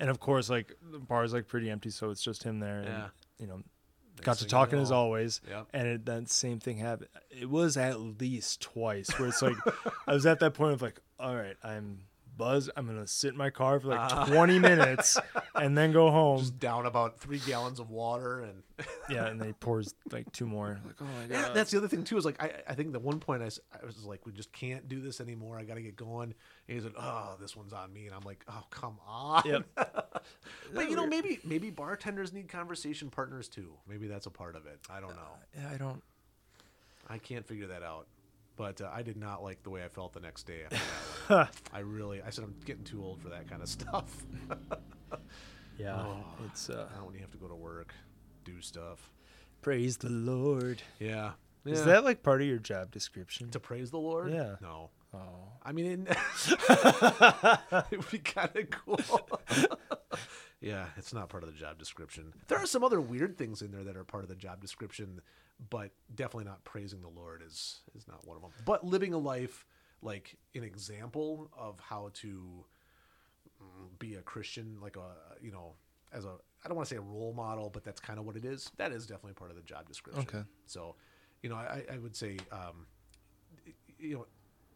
And 0.00 0.10
of 0.10 0.18
course, 0.18 0.50
like 0.50 0.74
the 0.90 0.98
bar's 0.98 1.32
like 1.32 1.46
pretty 1.46 1.70
empty, 1.70 1.90
so 1.90 2.10
it's 2.10 2.22
just 2.22 2.42
him 2.42 2.58
there. 2.58 2.78
And, 2.80 2.88
Yeah. 2.88 3.08
You 3.38 3.46
know, 3.46 3.62
got 4.20 4.38
to 4.38 4.46
talking 4.46 4.78
as 4.78 4.90
always. 4.90 5.40
Yep. 5.48 5.68
And 5.72 5.88
it, 5.88 6.06
that 6.06 6.28
same 6.30 6.60
thing 6.60 6.76
happened. 6.76 7.08
It 7.30 7.48
was 7.48 7.76
at 7.76 7.98
least 8.00 8.60
twice 8.60 9.08
where 9.18 9.28
it's 9.28 9.42
like, 9.42 9.56
I 10.06 10.14
was 10.14 10.26
at 10.26 10.40
that 10.40 10.54
point 10.54 10.74
of 10.74 10.82
like, 10.82 11.00
all 11.18 11.34
right, 11.34 11.56
I'm 11.62 12.00
buzzed. 12.42 12.70
I'm 12.76 12.86
going 12.86 12.98
to 12.98 13.06
sit 13.06 13.32
in 13.32 13.38
my 13.38 13.50
car 13.50 13.78
for 13.78 13.88
like 13.88 14.26
20 14.28 14.58
minutes 14.58 15.18
and 15.54 15.76
then 15.76 15.92
go 15.92 16.10
home. 16.10 16.38
Just 16.38 16.58
down 16.58 16.86
about 16.86 17.20
three 17.20 17.38
gallons 17.38 17.78
of 17.78 17.90
water 17.90 18.40
and. 18.40 18.62
yeah. 19.10 19.26
And 19.26 19.40
then 19.40 19.48
he 19.48 19.52
pours 19.52 19.94
like 20.10 20.30
two 20.32 20.46
more. 20.46 20.80
Like, 20.84 20.96
oh 21.00 21.04
my 21.04 21.26
god. 21.26 21.30
Yeah, 21.30 21.50
that's 21.54 21.70
the 21.70 21.78
other 21.78 21.88
thing 21.88 22.04
too. 22.04 22.16
Is 22.16 22.24
like 22.24 22.42
I, 22.42 22.50
I 22.68 22.74
think 22.74 22.94
at 22.94 23.02
one 23.02 23.20
point 23.20 23.42
I, 23.42 23.46
I 23.46 23.86
was 23.86 24.04
like, 24.04 24.26
we 24.26 24.32
just 24.32 24.52
can't 24.52 24.88
do 24.88 25.00
this 25.00 25.20
anymore. 25.20 25.58
I 25.58 25.64
got 25.64 25.74
to 25.74 25.82
get 25.82 25.96
going. 25.96 26.34
And 26.68 26.74
he's 26.74 26.84
like, 26.84 26.96
oh, 26.98 27.36
this 27.40 27.56
one's 27.56 27.72
on 27.72 27.92
me, 27.92 28.06
and 28.06 28.14
I'm 28.14 28.22
like, 28.24 28.44
oh, 28.48 28.64
come 28.70 28.98
on. 29.06 29.42
Yep. 29.44 29.64
but 30.74 30.90
you 30.90 30.96
know, 30.96 31.06
maybe 31.06 31.38
maybe 31.44 31.70
bartenders 31.70 32.32
need 32.32 32.48
conversation 32.48 33.10
partners 33.10 33.48
too. 33.48 33.74
Maybe 33.88 34.08
that's 34.08 34.26
a 34.26 34.30
part 34.30 34.56
of 34.56 34.66
it. 34.66 34.80
I 34.90 35.00
don't 35.00 35.14
know. 35.14 35.32
yeah, 35.56 35.70
I 35.72 35.76
don't. 35.76 36.02
I 37.08 37.18
can't 37.18 37.46
figure 37.46 37.68
that 37.68 37.82
out. 37.82 38.06
But 38.56 38.80
uh, 38.80 38.90
I 38.92 39.02
did 39.02 39.16
not 39.16 39.42
like 39.42 39.62
the 39.62 39.70
way 39.70 39.84
I 39.84 39.88
felt 39.88 40.12
the 40.12 40.20
next 40.20 40.46
day 40.46 40.64
after 40.64 40.76
that. 40.76 41.11
I 41.72 41.78
really, 41.80 42.22
I 42.22 42.30
said 42.30 42.44
I'm 42.44 42.54
getting 42.64 42.84
too 42.84 43.02
old 43.02 43.20
for 43.20 43.28
that 43.28 43.48
kind 43.48 43.62
of 43.62 43.68
stuff. 43.68 44.24
Yeah. 45.78 45.96
Oh. 46.00 46.24
It's, 46.46 46.70
uh, 46.70 46.86
Not 46.94 47.06
when 47.06 47.14
you 47.14 47.20
have 47.20 47.30
to 47.32 47.38
go 47.38 47.48
to 47.48 47.54
work, 47.54 47.94
do 48.44 48.60
stuff. 48.60 49.10
praise 49.62 49.96
the 49.96 50.10
Lord. 50.10 50.82
Yeah. 50.98 51.32
Is 51.64 51.84
that 51.84 52.04
like 52.04 52.22
part 52.22 52.40
of 52.42 52.48
your 52.48 52.58
job 52.58 52.90
description? 52.90 53.50
to 53.50 53.60
praise 53.60 53.90
the 53.90 53.98
Lord? 53.98 54.32
Yeah. 54.32 54.56
No. 54.60 54.90
Oh. 55.14 55.18
I 55.62 55.72
mean, 55.72 56.06
it, 56.08 56.16
it 57.92 57.96
would 57.96 58.10
be 58.10 58.18
kind 58.18 58.50
of 58.56 58.70
cool. 58.70 59.28
yeah, 60.60 60.86
it's 60.96 61.12
not 61.12 61.28
part 61.28 61.42
of 61.42 61.52
the 61.52 61.58
job 61.58 61.78
description. 61.78 62.32
There 62.48 62.58
are 62.58 62.66
some 62.66 62.82
other 62.82 63.00
weird 63.00 63.36
things 63.38 63.62
in 63.62 63.70
there 63.70 63.84
that 63.84 63.96
are 63.96 64.04
part 64.04 64.24
of 64.24 64.28
the 64.28 64.36
job 64.36 64.60
description, 64.60 65.20
but 65.70 65.90
definitely 66.14 66.44
not 66.44 66.64
praising 66.64 67.00
the 67.00 67.08
Lord 67.08 67.42
is 67.46 67.80
is 67.96 68.08
not 68.08 68.26
one 68.26 68.36
of 68.36 68.42
them. 68.42 68.50
But 68.64 68.84
living 68.84 69.14
a 69.14 69.18
life 69.18 69.64
like 70.02 70.36
an 70.54 70.64
example 70.64 71.50
of 71.56 71.78
how 71.80 72.10
to 72.14 72.64
mm, 73.62 73.98
be 73.98 74.14
a 74.14 74.22
Christian, 74.22 74.78
like 74.82 74.96
a 74.96 75.14
you 75.40 75.52
know, 75.52 75.74
as 76.12 76.24
a 76.24 76.34
I 76.64 76.68
don't 76.68 76.76
want 76.76 76.88
to 76.88 76.94
say 76.94 76.98
a 76.98 77.02
role 77.02 77.32
model, 77.32 77.70
but 77.70 77.84
that's 77.84 78.00
kind 78.00 78.18
of 78.18 78.26
what 78.26 78.36
it 78.36 78.44
is. 78.44 78.70
That 78.76 78.92
is 78.92 79.06
definitely 79.06 79.34
part 79.34 79.50
of 79.50 79.56
the 79.56 79.62
job 79.62 79.88
description. 79.88 80.22
Okay. 80.28 80.42
So, 80.66 80.94
you 81.42 81.48
know, 81.48 81.56
I, 81.56 81.82
I 81.92 81.98
would 81.98 82.14
say, 82.14 82.38
um, 82.52 82.86
you 83.98 84.14
know, 84.14 84.26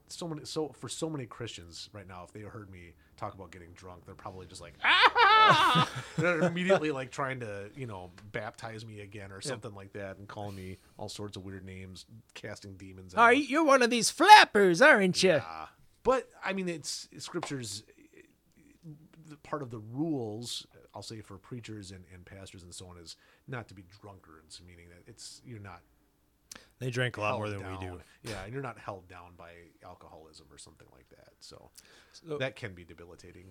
so 0.08 0.28
many 0.28 0.44
so 0.44 0.68
for 0.68 0.88
so 0.88 1.10
many 1.10 1.26
Christians 1.26 1.90
right 1.92 2.06
now, 2.06 2.24
if 2.24 2.32
they 2.32 2.40
heard 2.40 2.70
me 2.70 2.94
talk 3.16 3.34
about 3.34 3.50
getting 3.50 3.72
drunk, 3.74 4.06
they're 4.06 4.14
probably 4.14 4.46
just 4.46 4.60
like, 4.60 4.74
ah! 4.84 5.12
they're 6.18 6.40
immediately 6.42 6.90
like 6.90 7.10
trying 7.10 7.40
to 7.40 7.70
you 7.76 7.86
know 7.86 8.10
baptize 8.32 8.84
me 8.86 9.00
again 9.00 9.32
or 9.32 9.40
something 9.40 9.74
like 9.74 9.92
that, 9.94 10.18
and 10.18 10.26
calling 10.28 10.56
me 10.56 10.78
all 10.98 11.08
sorts 11.08 11.36
of 11.36 11.44
weird 11.44 11.64
names, 11.64 12.06
casting 12.34 12.74
demons. 12.76 13.14
out. 13.14 13.20
Are 13.20 13.32
you, 13.32 13.42
you're 13.44 13.64
one 13.64 13.82
of 13.82 13.90
these 13.90 14.10
flappers, 14.10 14.80
aren't 14.82 15.22
you? 15.22 15.30
Yeah. 15.30 15.66
But 16.02 16.28
I 16.44 16.52
mean, 16.52 16.68
it's 16.68 17.08
scriptures. 17.18 17.82
Part 19.42 19.62
of 19.62 19.70
the 19.70 19.78
rules, 19.92 20.66
I'll 20.94 21.02
say, 21.02 21.20
for 21.20 21.36
preachers 21.36 21.90
and, 21.90 22.04
and 22.14 22.24
pastors 22.24 22.62
and 22.62 22.72
so 22.72 22.86
on, 22.86 22.96
is 22.96 23.16
not 23.48 23.66
to 23.68 23.74
be 23.74 23.82
drunkards. 24.00 24.60
Meaning 24.66 24.86
that 24.90 25.02
it's 25.10 25.42
you're 25.44 25.58
not 25.58 25.80
They 26.78 26.90
drink 26.90 27.16
a 27.16 27.20
lot 27.22 27.36
more 27.38 27.48
than 27.48 27.60
down. 27.60 27.80
we 27.80 27.86
do. 27.86 28.00
Yeah, 28.22 28.44
and 28.44 28.52
you're 28.52 28.62
not 28.62 28.78
held 28.78 29.08
down 29.08 29.32
by 29.36 29.50
alcoholism 29.84 30.46
or 30.50 30.58
something 30.58 30.86
like 30.92 31.08
that. 31.10 31.30
So 31.40 31.70
So- 32.12 32.38
that 32.38 32.54
can 32.54 32.72
be 32.72 32.84
debilitating. 32.84 33.46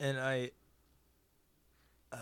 And 0.00 0.18
I, 0.18 0.50
uh, 2.12 2.16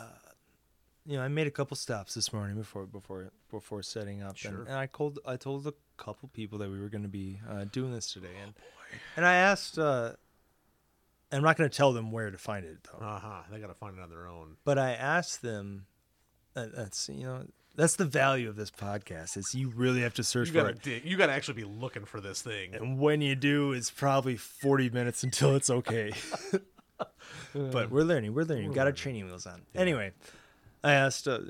you 1.06 1.16
know, 1.16 1.22
I 1.22 1.28
made 1.28 1.46
a 1.46 1.50
couple 1.50 1.76
stops 1.76 2.14
this 2.14 2.32
morning 2.32 2.56
before 2.56 2.86
before 2.86 3.30
before 3.50 3.82
setting 3.82 4.22
up, 4.22 4.36
Sure. 4.36 4.50
and, 4.52 4.68
and 4.68 4.76
I 4.76 4.86
told 4.86 5.18
I 5.26 5.36
told 5.36 5.66
a 5.66 5.74
couple 5.96 6.28
people 6.32 6.58
that 6.58 6.70
we 6.70 6.78
were 6.80 6.88
going 6.88 7.02
to 7.02 7.08
be 7.08 7.40
uh, 7.48 7.64
doing 7.72 7.92
this 7.92 8.12
today, 8.12 8.28
Oh, 8.38 8.42
and 8.44 8.54
and 9.16 9.26
I 9.26 9.34
asked. 9.34 9.78
Uh, 9.78 10.12
I'm 11.34 11.42
not 11.42 11.56
going 11.56 11.68
to 11.70 11.74
tell 11.74 11.94
them 11.94 12.12
where 12.12 12.30
to 12.30 12.36
find 12.36 12.64
it 12.66 12.76
though. 12.84 13.04
Uh 13.04 13.18
huh. 13.18 13.40
They 13.50 13.58
got 13.58 13.68
to 13.68 13.74
find 13.74 13.96
it 13.96 14.02
on 14.02 14.10
their 14.10 14.26
own. 14.26 14.56
but 14.64 14.78
I 14.78 14.92
asked 14.92 15.40
them. 15.42 15.86
Uh, 16.54 16.66
that's 16.76 17.08
you 17.08 17.24
know 17.24 17.46
that's 17.74 17.96
the 17.96 18.04
value 18.04 18.50
of 18.50 18.56
this 18.56 18.70
podcast 18.70 19.38
is 19.38 19.54
you 19.54 19.70
really 19.70 20.02
have 20.02 20.12
to 20.14 20.22
search 20.22 20.48
You 20.48 20.52
for 20.52 20.58
gotta 20.60 20.74
it, 20.74 20.82
dig. 20.82 21.04
You 21.06 21.16
gotta 21.16 21.32
actually 21.32 21.54
be 21.54 21.64
looking 21.64 22.04
for 22.04 22.20
this 22.20 22.42
thing. 22.42 22.74
and 22.74 22.98
when 22.98 23.22
you 23.22 23.34
do, 23.34 23.72
it's 23.72 23.90
probably 23.90 24.36
40 24.36 24.90
minutes 24.90 25.22
until 25.24 25.56
it's 25.56 25.70
okay. 25.70 26.12
but 27.54 27.90
we're 27.90 28.02
learning. 28.02 28.34
We're 28.34 28.44
learning. 28.44 28.68
We've 28.68 28.74
Got 28.76 28.86
our 28.86 28.92
training 28.92 29.26
wheels 29.26 29.46
on. 29.46 29.62
Anyway, 29.74 30.12
I 30.82 30.92
asked, 30.92 31.28
uh, 31.28 31.40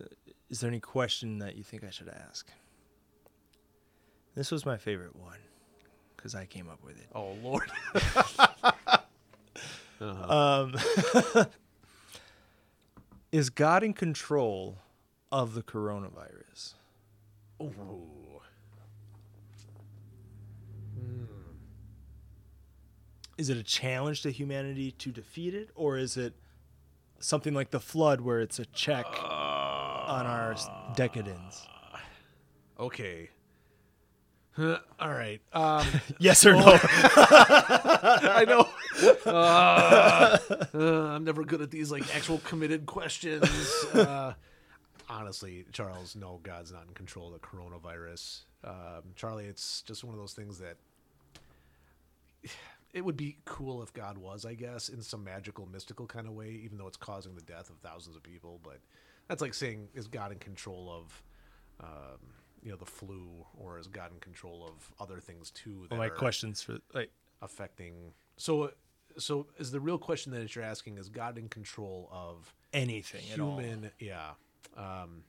"Is 0.50 0.60
there 0.60 0.68
any 0.68 0.80
question 0.80 1.38
that 1.38 1.56
you 1.56 1.62
think 1.62 1.84
I 1.84 1.90
should 1.90 2.08
ask?" 2.08 2.48
This 4.34 4.50
was 4.50 4.64
my 4.64 4.76
favorite 4.78 5.14
one 5.16 5.38
because 6.16 6.34
I 6.34 6.46
came 6.46 6.68
up 6.68 6.82
with 6.82 6.98
it. 6.98 7.06
Oh 7.14 7.36
Lord. 7.42 7.70
Um, 10.02 10.74
is 13.30 13.50
God 13.50 13.84
in 13.84 13.92
control 13.92 14.78
of 15.30 15.54
the 15.54 15.62
coronavirus? 15.62 16.74
Ooh. 17.62 18.21
Is 23.38 23.48
it 23.48 23.56
a 23.56 23.62
challenge 23.62 24.22
to 24.22 24.30
humanity 24.30 24.92
to 24.92 25.10
defeat 25.10 25.54
it, 25.54 25.70
or 25.74 25.96
is 25.96 26.16
it 26.16 26.34
something 27.18 27.54
like 27.54 27.70
the 27.70 27.80
flood 27.80 28.20
where 28.20 28.40
it's 28.40 28.58
a 28.58 28.66
check 28.66 29.06
on 29.06 30.26
our 30.26 30.54
decadence? 30.94 31.66
Okay. 32.78 33.30
Huh, 34.54 34.78
All 35.00 35.10
right. 35.10 35.40
Um, 35.52 35.86
Yes 36.18 36.44
or 36.44 36.52
no? 36.52 36.78
I 36.82 38.44
know. 38.46 38.68
Uh, 39.24 40.38
uh, 40.74 40.78
I'm 41.14 41.24
never 41.24 41.44
good 41.44 41.62
at 41.62 41.70
these 41.70 41.90
like 41.90 42.14
actual 42.14 42.38
committed 42.38 42.84
questions. 42.84 43.44
Uh, 43.94 44.34
honestly, 45.08 45.64
Charles, 45.72 46.14
no, 46.14 46.40
God's 46.42 46.72
not 46.72 46.84
in 46.86 46.94
control 46.94 47.28
of 47.28 47.40
the 47.40 47.46
coronavirus. 47.46 48.42
Um, 48.64 49.14
Charley, 49.16 49.46
it's 49.46 49.82
just 49.82 50.04
one 50.04 50.12
of 50.12 50.20
those 50.20 50.34
things 50.34 50.58
that 50.58 50.76
it 52.92 53.04
would 53.04 53.16
be 53.16 53.38
cool 53.44 53.82
if 53.82 53.92
God 53.92 54.18
was, 54.18 54.44
I 54.44 54.54
guess, 54.54 54.88
in 54.88 55.02
some 55.02 55.24
magical, 55.24 55.66
mystical 55.66 56.06
kind 56.06 56.26
of 56.26 56.34
way, 56.34 56.60
even 56.64 56.78
though 56.78 56.86
it's 56.86 56.96
causing 56.96 57.34
the 57.34 57.42
death 57.42 57.70
of 57.70 57.76
thousands 57.78 58.16
of 58.16 58.22
people. 58.22 58.60
But 58.62 58.78
that's 59.28 59.40
like 59.40 59.54
saying, 59.54 59.88
is 59.94 60.06
God 60.06 60.32
in 60.32 60.38
control 60.38 60.92
of, 60.92 61.22
um, 61.80 62.18
you 62.62 62.70
know, 62.70 62.76
the 62.76 62.84
flu, 62.86 63.28
or 63.58 63.78
is 63.78 63.86
God 63.86 64.12
in 64.12 64.20
control 64.20 64.66
of 64.68 64.92
other 65.00 65.20
things 65.20 65.50
too? 65.50 65.86
That 65.88 65.98
Well, 65.98 66.08
my 66.08 66.08
questions 66.08 66.62
for 66.62 66.78
like 66.92 67.10
affecting 67.42 68.12
so 68.36 68.70
so 69.18 69.46
is 69.58 69.70
the 69.70 69.80
real 69.80 69.98
question 69.98 70.32
that 70.32 70.54
you're 70.54 70.64
asking 70.64 70.96
is 70.96 71.08
god 71.08 71.36
in 71.36 71.48
control 71.48 72.08
of 72.12 72.54
anything 72.72 73.20
human 73.20 73.90
yeah 73.98 74.30
um 74.76 75.22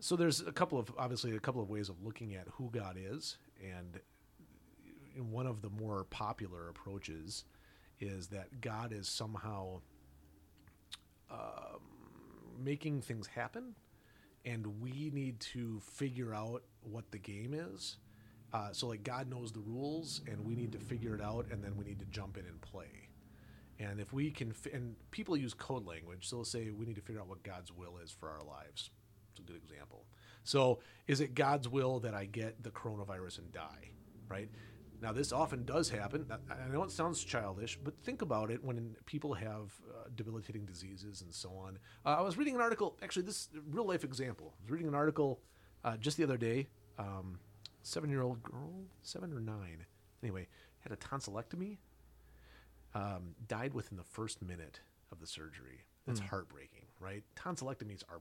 so 0.00 0.16
there's 0.16 0.40
a 0.40 0.52
couple 0.52 0.78
of 0.78 0.92
obviously 0.98 1.34
a 1.34 1.40
couple 1.40 1.62
of 1.62 1.70
ways 1.70 1.88
of 1.88 2.02
looking 2.02 2.34
at 2.34 2.46
who 2.54 2.68
god 2.70 2.96
is 2.98 3.38
and 3.62 4.00
one 5.20 5.46
of 5.46 5.62
the 5.62 5.70
more 5.70 6.04
popular 6.04 6.68
approaches 6.68 7.44
is 8.00 8.28
that 8.28 8.60
god 8.60 8.92
is 8.92 9.08
somehow 9.08 9.80
um, 11.30 11.80
making 12.62 13.00
things 13.00 13.26
happen 13.26 13.74
and 14.44 14.66
we 14.80 15.10
need 15.12 15.40
to 15.40 15.80
figure 15.80 16.34
out 16.34 16.62
what 16.82 17.10
the 17.10 17.18
game 17.18 17.54
is 17.54 17.96
uh, 18.52 18.70
so 18.72 18.86
like 18.88 19.02
god 19.04 19.28
knows 19.28 19.52
the 19.52 19.60
rules 19.60 20.22
and 20.26 20.44
we 20.44 20.54
need 20.54 20.72
to 20.72 20.78
figure 20.78 21.14
it 21.14 21.22
out 21.22 21.46
and 21.50 21.62
then 21.64 21.76
we 21.76 21.84
need 21.84 21.98
to 21.98 22.06
jump 22.06 22.36
in 22.38 22.46
and 22.46 22.60
play 22.60 23.08
And 23.78 24.00
if 24.00 24.12
we 24.12 24.30
can, 24.30 24.52
fi- 24.52 24.70
and 24.72 24.96
people 25.10 25.36
use 25.36 25.54
code 25.54 25.86
language, 25.86 26.28
so 26.28 26.36
they'll 26.36 26.44
say 26.44 26.70
we 26.70 26.86
need 26.86 26.96
to 26.96 27.02
figure 27.02 27.20
out 27.20 27.28
what 27.28 27.42
God's 27.42 27.72
will 27.72 27.98
is 28.04 28.10
for 28.12 28.30
our 28.30 28.42
lives. 28.44 28.90
It's 29.32 29.40
a 29.40 29.42
good 29.42 29.56
example. 29.56 30.06
So, 30.44 30.80
is 31.08 31.20
it 31.20 31.34
God's 31.34 31.68
will 31.68 32.00
that 32.00 32.14
I 32.14 32.26
get 32.26 32.62
the 32.62 32.70
coronavirus 32.70 33.38
and 33.40 33.52
die? 33.52 33.90
Right? 34.28 34.50
Now, 35.00 35.12
this 35.12 35.32
often 35.32 35.64
does 35.64 35.90
happen. 35.90 36.26
I 36.50 36.72
know 36.72 36.82
it 36.82 36.90
sounds 36.90 37.22
childish, 37.22 37.78
but 37.82 37.98
think 38.02 38.22
about 38.22 38.50
it 38.50 38.64
when 38.64 38.96
people 39.06 39.34
have 39.34 39.72
uh, 39.90 40.08
debilitating 40.14 40.64
diseases 40.64 41.22
and 41.22 41.32
so 41.32 41.50
on. 41.50 41.78
Uh, 42.04 42.16
I 42.18 42.22
was 42.22 42.36
reading 42.36 42.54
an 42.54 42.60
article, 42.60 42.96
actually, 43.02 43.22
this 43.22 43.48
real 43.70 43.86
life 43.86 44.04
example. 44.04 44.54
I 44.58 44.62
was 44.62 44.70
reading 44.70 44.88
an 44.88 44.94
article 44.94 45.40
uh, 45.84 45.96
just 45.96 46.16
the 46.16 46.24
other 46.24 46.36
day. 46.36 46.68
Um, 46.98 47.38
seven 47.82 48.10
year 48.10 48.22
old 48.22 48.42
girl, 48.42 48.72
seven 49.02 49.32
or 49.32 49.40
nine, 49.40 49.84
anyway, 50.22 50.48
had 50.80 50.92
a 50.92 50.96
tonsillectomy 50.96 51.78
um, 52.94 53.34
died 53.46 53.74
within 53.74 53.96
the 53.96 54.04
first 54.04 54.42
minute 54.42 54.80
of 55.12 55.20
the 55.20 55.26
surgery. 55.26 55.84
That's 56.06 56.20
heartbreaking, 56.20 56.86
right? 57.00 57.24
Tonsillectomies 57.34 58.04
are 58.08 58.20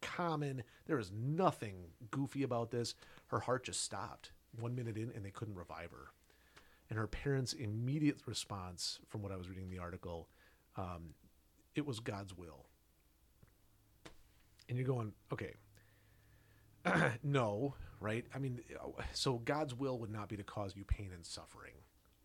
common. 0.00 0.62
There 0.86 1.00
is 1.00 1.10
nothing 1.12 1.74
goofy 2.12 2.44
about 2.44 2.70
this. 2.70 2.94
Her 3.26 3.40
heart 3.40 3.64
just 3.64 3.82
stopped 3.82 4.30
one 4.58 4.74
minute 4.74 4.96
in, 4.96 5.10
and 5.14 5.24
they 5.24 5.30
couldn't 5.30 5.54
revive 5.54 5.90
her. 5.90 6.08
And 6.90 6.98
her 6.98 7.06
parents' 7.06 7.52
immediate 7.54 8.18
response, 8.26 8.98
from 9.08 9.22
what 9.22 9.32
I 9.32 9.36
was 9.36 9.48
reading 9.48 9.64
in 9.64 9.70
the 9.70 9.78
article, 9.78 10.28
um, 10.76 11.14
it 11.74 11.86
was 11.86 11.98
God's 12.00 12.36
will. 12.36 12.66
And 14.68 14.78
you're 14.78 14.86
going, 14.86 15.12
okay, 15.32 15.54
no, 17.22 17.74
right? 18.00 18.24
I 18.34 18.38
mean, 18.38 18.60
so 19.12 19.38
God's 19.38 19.74
will 19.74 19.98
would 19.98 20.10
not 20.10 20.28
be 20.28 20.36
to 20.36 20.44
cause 20.44 20.74
you 20.76 20.84
pain 20.84 21.10
and 21.14 21.24
suffering. 21.24 21.74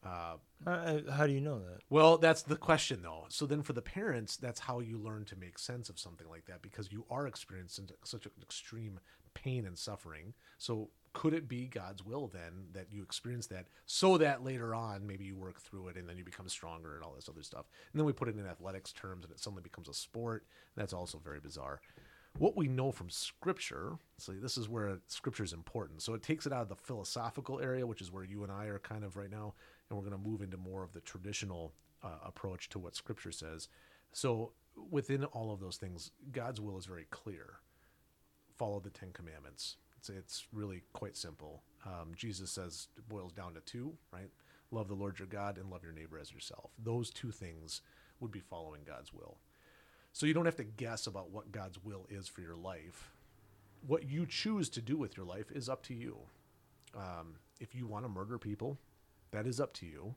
Uh, 0.05 0.35
Uh, 0.65 0.99
how 1.11 1.27
do 1.27 1.33
you 1.33 1.41
know 1.41 1.59
that? 1.59 1.79
well, 1.89 2.17
that's 2.17 2.41
the 2.43 2.55
question, 2.55 3.01
though. 3.01 3.25
So 3.29 3.45
then, 3.45 3.61
for 3.61 3.73
the 3.73 3.81
parents, 3.81 4.37
that's 4.37 4.61
how 4.61 4.79
you 4.79 4.97
learn 4.97 5.25
to 5.25 5.35
make 5.35 5.57
sense 5.59 5.89
of 5.89 5.99
something 5.99 6.27
like 6.29 6.45
that 6.45 6.61
because 6.61 6.91
you 6.91 7.05
are 7.09 7.27
experiencing 7.27 7.89
such 8.03 8.25
an 8.25 8.31
extreme 8.41 8.99
pain 9.33 9.65
and 9.65 9.77
suffering. 9.77 10.33
So, 10.57 10.89
could 11.13 11.33
it 11.33 11.47
be 11.47 11.65
God's 11.67 12.05
will 12.05 12.27
then 12.27 12.67
that 12.73 12.87
you 12.91 13.01
experience 13.01 13.47
that 13.47 13.67
so 13.85 14.17
that 14.17 14.43
later 14.43 14.75
on 14.75 15.05
maybe 15.05 15.25
you 15.25 15.35
work 15.35 15.59
through 15.59 15.89
it 15.89 15.97
and 15.97 16.07
then 16.07 16.17
you 16.17 16.23
become 16.23 16.47
stronger 16.47 16.95
and 16.95 17.03
all 17.03 17.13
this 17.15 17.29
other 17.29 17.43
stuff? 17.43 17.65
And 17.91 17.99
then 17.99 18.05
we 18.05 18.13
put 18.13 18.27
it 18.27 18.37
in 18.37 18.45
athletics 18.45 18.91
terms 18.91 19.25
and 19.25 19.33
it 19.33 19.39
suddenly 19.39 19.63
becomes 19.63 19.89
a 19.89 19.93
sport. 19.93 20.45
That's 20.75 20.93
also 20.93 21.19
very 21.23 21.39
bizarre. 21.39 21.81
What 22.37 22.55
we 22.55 22.67
know 22.67 22.91
from 22.91 23.09
Scripture, 23.09 23.97
so 24.17 24.33
this 24.33 24.57
is 24.57 24.69
where 24.69 24.99
Scripture 25.07 25.43
is 25.43 25.53
important. 25.53 26.01
So 26.01 26.13
it 26.13 26.21
takes 26.21 26.45
it 26.45 26.53
out 26.53 26.61
of 26.61 26.69
the 26.69 26.75
philosophical 26.75 27.59
area, 27.59 27.87
which 27.87 28.01
is 28.01 28.11
where 28.11 28.23
you 28.23 28.43
and 28.43 28.51
I 28.51 28.65
are 28.65 28.79
kind 28.79 29.03
of 29.03 29.17
right 29.17 29.31
now, 29.31 29.55
and 29.89 29.97
we're 29.97 30.07
going 30.07 30.21
to 30.21 30.29
move 30.29 30.41
into 30.41 30.57
more 30.57 30.83
of 30.83 30.93
the 30.93 31.01
traditional 31.01 31.73
uh, 32.03 32.19
approach 32.23 32.69
to 32.69 32.79
what 32.79 32.95
Scripture 32.95 33.31
says. 33.31 33.67
So 34.13 34.53
within 34.89 35.25
all 35.25 35.51
of 35.51 35.59
those 35.59 35.77
things, 35.77 36.11
God's 36.31 36.61
will 36.61 36.77
is 36.77 36.85
very 36.85 37.07
clear. 37.09 37.59
Follow 38.57 38.79
the 38.79 38.89
Ten 38.89 39.11
Commandments. 39.11 39.77
It's, 39.99 40.09
it's 40.09 40.47
really 40.53 40.83
quite 40.93 41.17
simple. 41.17 41.61
Um, 41.85 42.13
Jesus 42.15 42.51
says 42.51 42.87
it 42.97 43.07
boils 43.09 43.33
down 43.33 43.53
to 43.55 43.59
two, 43.59 43.93
right? 44.13 44.29
Love 44.71 44.87
the 44.87 44.93
Lord 44.93 45.19
your 45.19 45.27
God 45.27 45.57
and 45.57 45.69
love 45.69 45.83
your 45.83 45.91
neighbor 45.91 46.17
as 46.17 46.31
yourself. 46.31 46.71
Those 46.81 47.09
two 47.09 47.31
things 47.31 47.81
would 48.21 48.31
be 48.31 48.39
following 48.39 48.81
God's 48.85 49.13
will. 49.13 49.37
So 50.13 50.25
you 50.25 50.33
don't 50.33 50.45
have 50.45 50.55
to 50.55 50.63
guess 50.63 51.05
about 51.05 51.31
what 51.31 51.51
God's 51.51 51.83
will 51.83 52.05
is 52.09 52.29
for 52.29 52.39
your 52.39 52.55
life. 52.55 53.11
What 53.85 54.09
you 54.09 54.25
choose 54.25 54.69
to 54.69 54.81
do 54.81 54.95
with 54.95 55.17
your 55.17 55.25
life 55.25 55.51
is 55.51 55.67
up 55.67 55.83
to 55.83 55.93
you. 55.93 56.17
Um, 56.95 57.35
if 57.59 57.75
you 57.75 57.85
want 57.85 58.05
to 58.05 58.09
murder 58.09 58.37
people, 58.37 58.77
that 59.31 59.45
is 59.45 59.59
up 59.59 59.73
to 59.75 59.85
you. 59.85 60.15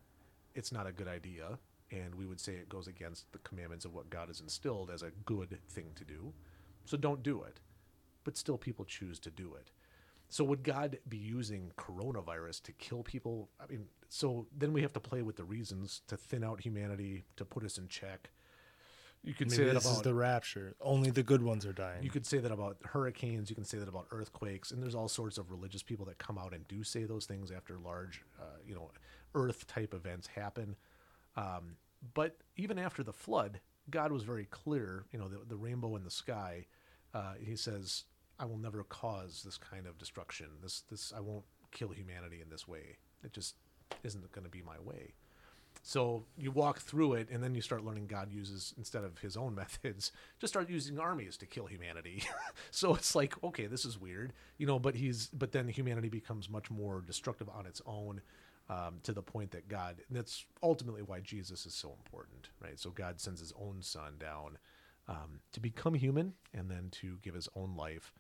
It's 0.54 0.72
not 0.72 0.86
a 0.86 0.92
good 0.92 1.08
idea. 1.08 1.58
And 1.90 2.14
we 2.14 2.26
would 2.26 2.40
say 2.40 2.52
it 2.52 2.68
goes 2.68 2.86
against 2.86 3.30
the 3.32 3.38
commandments 3.38 3.84
of 3.84 3.94
what 3.94 4.10
God 4.10 4.28
has 4.28 4.40
instilled 4.40 4.90
as 4.90 5.02
a 5.02 5.10
good 5.24 5.58
thing 5.68 5.90
to 5.96 6.04
do. 6.04 6.32
So 6.84 6.96
don't 6.96 7.22
do 7.22 7.42
it. 7.42 7.60
But 8.24 8.36
still, 8.36 8.58
people 8.58 8.84
choose 8.84 9.18
to 9.20 9.30
do 9.30 9.54
it. 9.54 9.70
So 10.28 10.44
would 10.44 10.62
God 10.62 10.98
be 11.08 11.18
using 11.18 11.72
coronavirus 11.76 12.62
to 12.62 12.72
kill 12.72 13.02
people? 13.02 13.50
I 13.60 13.70
mean, 13.70 13.86
so 14.08 14.46
then 14.56 14.72
we 14.72 14.80
have 14.82 14.92
to 14.94 15.00
play 15.00 15.20
with 15.22 15.36
the 15.36 15.44
reasons 15.44 16.00
to 16.08 16.16
thin 16.16 16.42
out 16.42 16.60
humanity, 16.62 17.24
to 17.36 17.44
put 17.44 17.64
us 17.64 17.76
in 17.76 17.88
check. 17.88 18.30
You 19.24 19.34
could 19.34 19.50
say 19.52 19.58
Maybe 19.58 19.68
that 19.68 19.74
this 19.74 19.84
about 19.84 19.96
is 19.96 20.02
the 20.02 20.14
rapture. 20.14 20.74
Only 20.80 21.10
the 21.10 21.22
good 21.22 21.42
ones 21.42 21.64
are 21.64 21.72
dying. 21.72 22.02
you 22.02 22.10
could 22.10 22.26
say 22.26 22.38
that 22.38 22.50
about 22.50 22.78
hurricanes. 22.84 23.50
You 23.50 23.54
can 23.56 23.64
say 23.64 23.78
that 23.78 23.88
about 23.88 24.06
earthquakes, 24.10 24.72
and 24.72 24.82
there's 24.82 24.94
all 24.94 25.06
sorts 25.06 25.38
of 25.38 25.50
religious 25.50 25.82
people 25.82 26.06
that 26.06 26.18
come 26.18 26.38
out 26.38 26.52
and 26.54 26.66
do 26.66 26.82
say 26.82 27.04
those 27.04 27.26
things 27.26 27.52
after 27.52 27.78
large, 27.78 28.22
uh, 28.40 28.56
you 28.66 28.74
know, 28.74 28.90
Earth 29.34 29.66
type 29.66 29.94
events 29.94 30.26
happen. 30.26 30.76
Um, 31.36 31.76
but 32.14 32.38
even 32.56 32.78
after 32.78 33.02
the 33.04 33.12
flood, 33.12 33.60
God 33.90 34.12
was 34.12 34.24
very 34.24 34.46
clear. 34.46 35.04
You 35.12 35.18
know, 35.20 35.28
the, 35.28 35.40
the 35.46 35.56
rainbow 35.56 35.94
in 35.96 36.04
the 36.04 36.10
sky. 36.10 36.66
Uh, 37.14 37.34
he 37.40 37.56
says, 37.56 38.04
"I 38.42 38.44
will 38.44 38.58
never 38.58 38.82
cause 38.84 39.42
this 39.44 39.56
kind 39.56 39.86
of 39.86 39.98
destruction. 39.98 40.48
This, 40.62 40.82
this, 40.90 41.12
I 41.16 41.20
won't 41.20 41.44
kill 41.70 41.88
humanity 41.88 42.40
in 42.42 42.50
this 42.50 42.68
way. 42.68 42.98
It 43.24 43.32
just 43.32 43.54
isn't 44.02 44.30
going 44.32 44.44
to 44.44 44.50
be 44.50 44.62
my 44.62 44.78
way." 44.80 45.14
So 45.82 46.26
you 46.36 46.52
walk 46.52 46.78
through 46.78 47.14
it, 47.14 47.28
and 47.30 47.42
then 47.42 47.54
you 47.54 47.60
start 47.60 47.84
learning 47.84 48.06
God 48.06 48.30
uses 48.30 48.72
instead 48.78 49.04
of 49.04 49.18
His 49.18 49.36
own 49.36 49.54
methods, 49.62 50.12
just 50.38 50.52
start 50.52 50.70
using 50.70 50.98
armies 50.98 51.36
to 51.38 51.46
kill 51.46 51.66
humanity. 51.66 52.22
so 52.70 52.94
it's 52.94 53.14
like, 53.14 53.42
okay, 53.42 53.66
this 53.66 53.84
is 53.84 54.00
weird, 54.00 54.32
you 54.58 54.66
know. 54.66 54.78
But 54.78 54.94
he's, 54.94 55.28
but 55.28 55.52
then 55.52 55.68
humanity 55.68 56.08
becomes 56.08 56.48
much 56.48 56.70
more 56.70 57.02
destructive 57.04 57.48
on 57.48 57.66
its 57.66 57.82
own, 57.86 58.20
um, 58.70 59.00
to 59.02 59.12
the 59.12 59.22
point 59.22 59.50
that 59.52 59.68
God. 59.68 59.96
That's 60.10 60.44
ultimately 60.62 61.02
why 61.02 61.20
Jesus 61.20 61.66
is 61.66 61.74
so 61.74 61.94
important, 62.04 62.50
right? 62.60 62.78
So 62.78 62.90
God 62.90 63.20
sends 63.20 63.40
His 63.40 63.52
own 63.60 63.82
Son 63.82 64.14
down 64.18 64.58
um, 65.08 65.40
to 65.52 65.60
become 65.60 65.94
human, 65.94 66.34
and 66.54 66.70
then 66.70 66.88
to 66.92 67.18
give 67.22 67.34
His 67.34 67.48
own 67.56 67.76
life, 67.76 68.12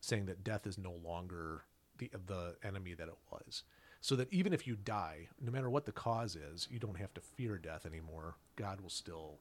saying 0.00 0.26
that 0.26 0.44
death 0.44 0.66
is 0.66 0.78
no 0.78 0.92
longer 0.92 1.62
the 1.98 2.10
the 2.26 2.56
enemy 2.62 2.94
that 2.94 3.08
it 3.08 3.16
was 3.30 3.64
so 4.00 4.14
that 4.16 4.32
even 4.32 4.52
if 4.52 4.66
you 4.66 4.76
die, 4.76 5.28
no 5.40 5.50
matter 5.50 5.68
what 5.68 5.84
the 5.84 5.92
cause 5.92 6.36
is, 6.36 6.68
you 6.70 6.78
don't 6.78 6.98
have 6.98 7.12
to 7.14 7.20
fear 7.20 7.58
death 7.58 7.84
anymore. 7.84 8.36
God 8.56 8.80
will 8.80 8.90
still, 8.90 9.40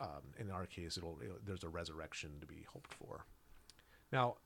um, 0.00 0.34
in 0.38 0.50
our 0.50 0.66
case, 0.66 0.96
it'll, 0.98 1.18
it'll- 1.24 1.38
there's 1.44 1.64
a 1.64 1.68
resurrection 1.68 2.32
to 2.40 2.46
be 2.46 2.66
hoped 2.72 2.92
for. 2.92 3.24
Now, 4.12 4.36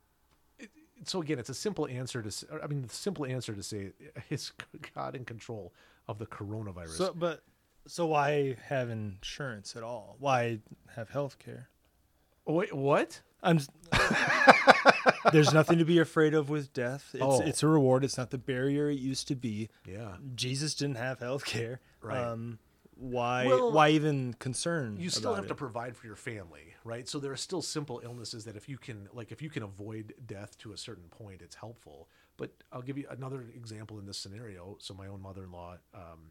it, 0.58 0.70
so 1.04 1.20
again, 1.22 1.38
it's 1.40 1.48
a 1.50 1.54
simple 1.54 1.88
answer 1.88 2.22
to. 2.22 2.46
I 2.62 2.68
mean, 2.68 2.82
the 2.82 2.88
simple 2.88 3.26
answer 3.26 3.52
to 3.52 3.62
say 3.62 3.92
is 4.30 4.52
God 4.94 5.16
in 5.16 5.24
control 5.24 5.72
of 6.06 6.18
the 6.18 6.26
coronavirus. 6.26 6.90
so, 6.96 7.12
but 7.12 7.42
so 7.88 8.06
why 8.06 8.56
have 8.66 8.90
insurance 8.90 9.74
at 9.74 9.82
all? 9.82 10.16
Why 10.20 10.60
have 10.94 11.10
health 11.10 11.38
care? 11.40 11.68
Wait, 12.44 12.72
what? 12.72 13.20
I'm. 13.42 13.58
s- 14.66 15.14
There's 15.32 15.52
nothing 15.52 15.78
to 15.78 15.84
be 15.84 15.98
afraid 15.98 16.34
of 16.34 16.48
with 16.48 16.72
death. 16.72 17.10
It's 17.14 17.22
Oh. 17.22 17.40
it's 17.40 17.62
a 17.62 17.68
reward. 17.68 18.04
It's 18.04 18.16
not 18.18 18.30
the 18.30 18.38
barrier 18.38 18.90
it 18.90 18.98
used 18.98 19.28
to 19.28 19.34
be. 19.34 19.68
Yeah, 19.86 20.16
Jesus 20.34 20.74
didn't 20.74 20.96
have 20.96 21.20
health 21.20 21.44
care. 21.44 21.80
Right. 22.00 22.18
Um, 22.18 22.58
why 22.98 23.46
Well, 23.46 23.72
why 23.72 23.90
even 23.90 24.32
concern? 24.34 24.96
you 24.98 25.10
still 25.10 25.32
about 25.32 25.42
have 25.42 25.48
to 25.48 25.54
provide 25.54 25.96
for 25.96 26.06
your 26.06 26.16
family, 26.16 26.74
right? 26.82 27.06
So 27.08 27.18
there 27.18 27.30
are 27.32 27.36
still 27.36 27.60
simple 27.60 28.00
illnesses 28.02 28.44
that 28.46 28.56
if 28.56 28.68
you 28.70 28.78
can, 28.78 29.08
like, 29.12 29.30
if 29.32 29.42
you 29.42 29.50
can 29.50 29.62
avoid 29.62 30.14
death 30.26 30.56
to 30.58 30.72
a 30.72 30.78
certain 30.78 31.08
point, 31.10 31.42
it's 31.42 31.56
helpful. 31.56 32.08
But 32.38 32.52
I'll 32.72 32.80
give 32.82 32.96
you 32.96 33.06
another 33.10 33.42
example 33.54 33.98
in 33.98 34.06
this 34.06 34.16
scenario. 34.18 34.76
So 34.80 34.94
my 34.94 35.08
own 35.08 35.20
mother-in-law, 35.20 35.76
um, 35.94 36.30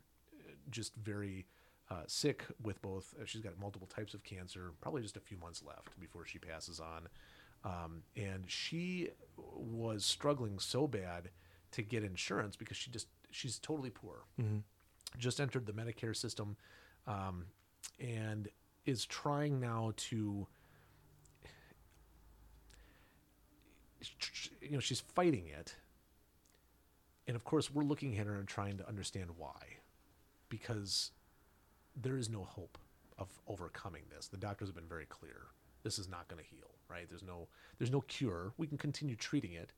just 0.71 0.95
very 0.95 1.45
uh, 1.91 2.01
sick 2.07 2.43
with 2.63 2.81
both. 2.81 3.13
Uh, 3.21 3.25
she's 3.25 3.41
got 3.41 3.59
multiple 3.59 3.87
types 3.87 4.15
of 4.15 4.23
cancer. 4.23 4.71
Probably 4.81 5.03
just 5.03 5.17
a 5.17 5.19
few 5.19 5.37
months 5.37 5.61
left 5.63 5.99
before 5.99 6.25
she 6.25 6.39
passes 6.39 6.79
on. 6.79 7.07
Um, 7.65 8.03
and 8.15 8.43
she 8.45 9.09
was 9.57 10.05
struggling 10.05 10.59
so 10.59 10.87
bad 10.87 11.29
to 11.71 11.81
get 11.81 12.03
insurance 12.03 12.55
because 12.55 12.77
she 12.77 12.91
just 12.91 13.07
she's 13.31 13.57
totally 13.59 13.89
poor. 13.89 14.21
Just 15.17 15.39
entered 15.41 15.65
the 15.65 15.73
Medicare 15.73 16.15
system 16.15 16.55
um, 17.07 17.45
and 17.99 18.47
is 18.85 19.05
trying 19.05 19.59
now 19.59 19.93
to 19.97 20.47
you 24.61 24.71
know 24.71 24.79
she's 24.79 24.99
fighting 24.99 25.47
it. 25.47 25.75
And 27.27 27.35
of 27.35 27.43
course 27.43 27.71
we're 27.73 27.83
looking 27.83 28.17
at 28.19 28.27
her 28.27 28.35
and 28.35 28.47
trying 28.47 28.77
to 28.77 28.87
understand 28.87 29.31
why. 29.37 29.79
Because 30.49 31.11
there 31.99 32.17
is 32.17 32.29
no 32.29 32.43
hope 32.43 32.77
of 33.17 33.29
overcoming 33.47 34.03
this. 34.15 34.27
The 34.27 34.37
doctors 34.37 34.67
have 34.67 34.75
been 34.75 34.87
very 34.87 35.05
clear 35.05 35.47
this 35.85 35.97
is 35.97 36.09
not 36.09 36.27
going 36.27 36.43
to 36.43 36.49
heal 36.49 36.75
right? 36.87 37.07
There's 37.09 37.23
no 37.23 37.47
there's 37.77 37.91
no 37.91 38.01
cure. 38.01 38.53
We 38.57 38.67
can 38.67 38.77
continue 38.77 39.15
treating 39.15 39.53
it. 39.53 39.71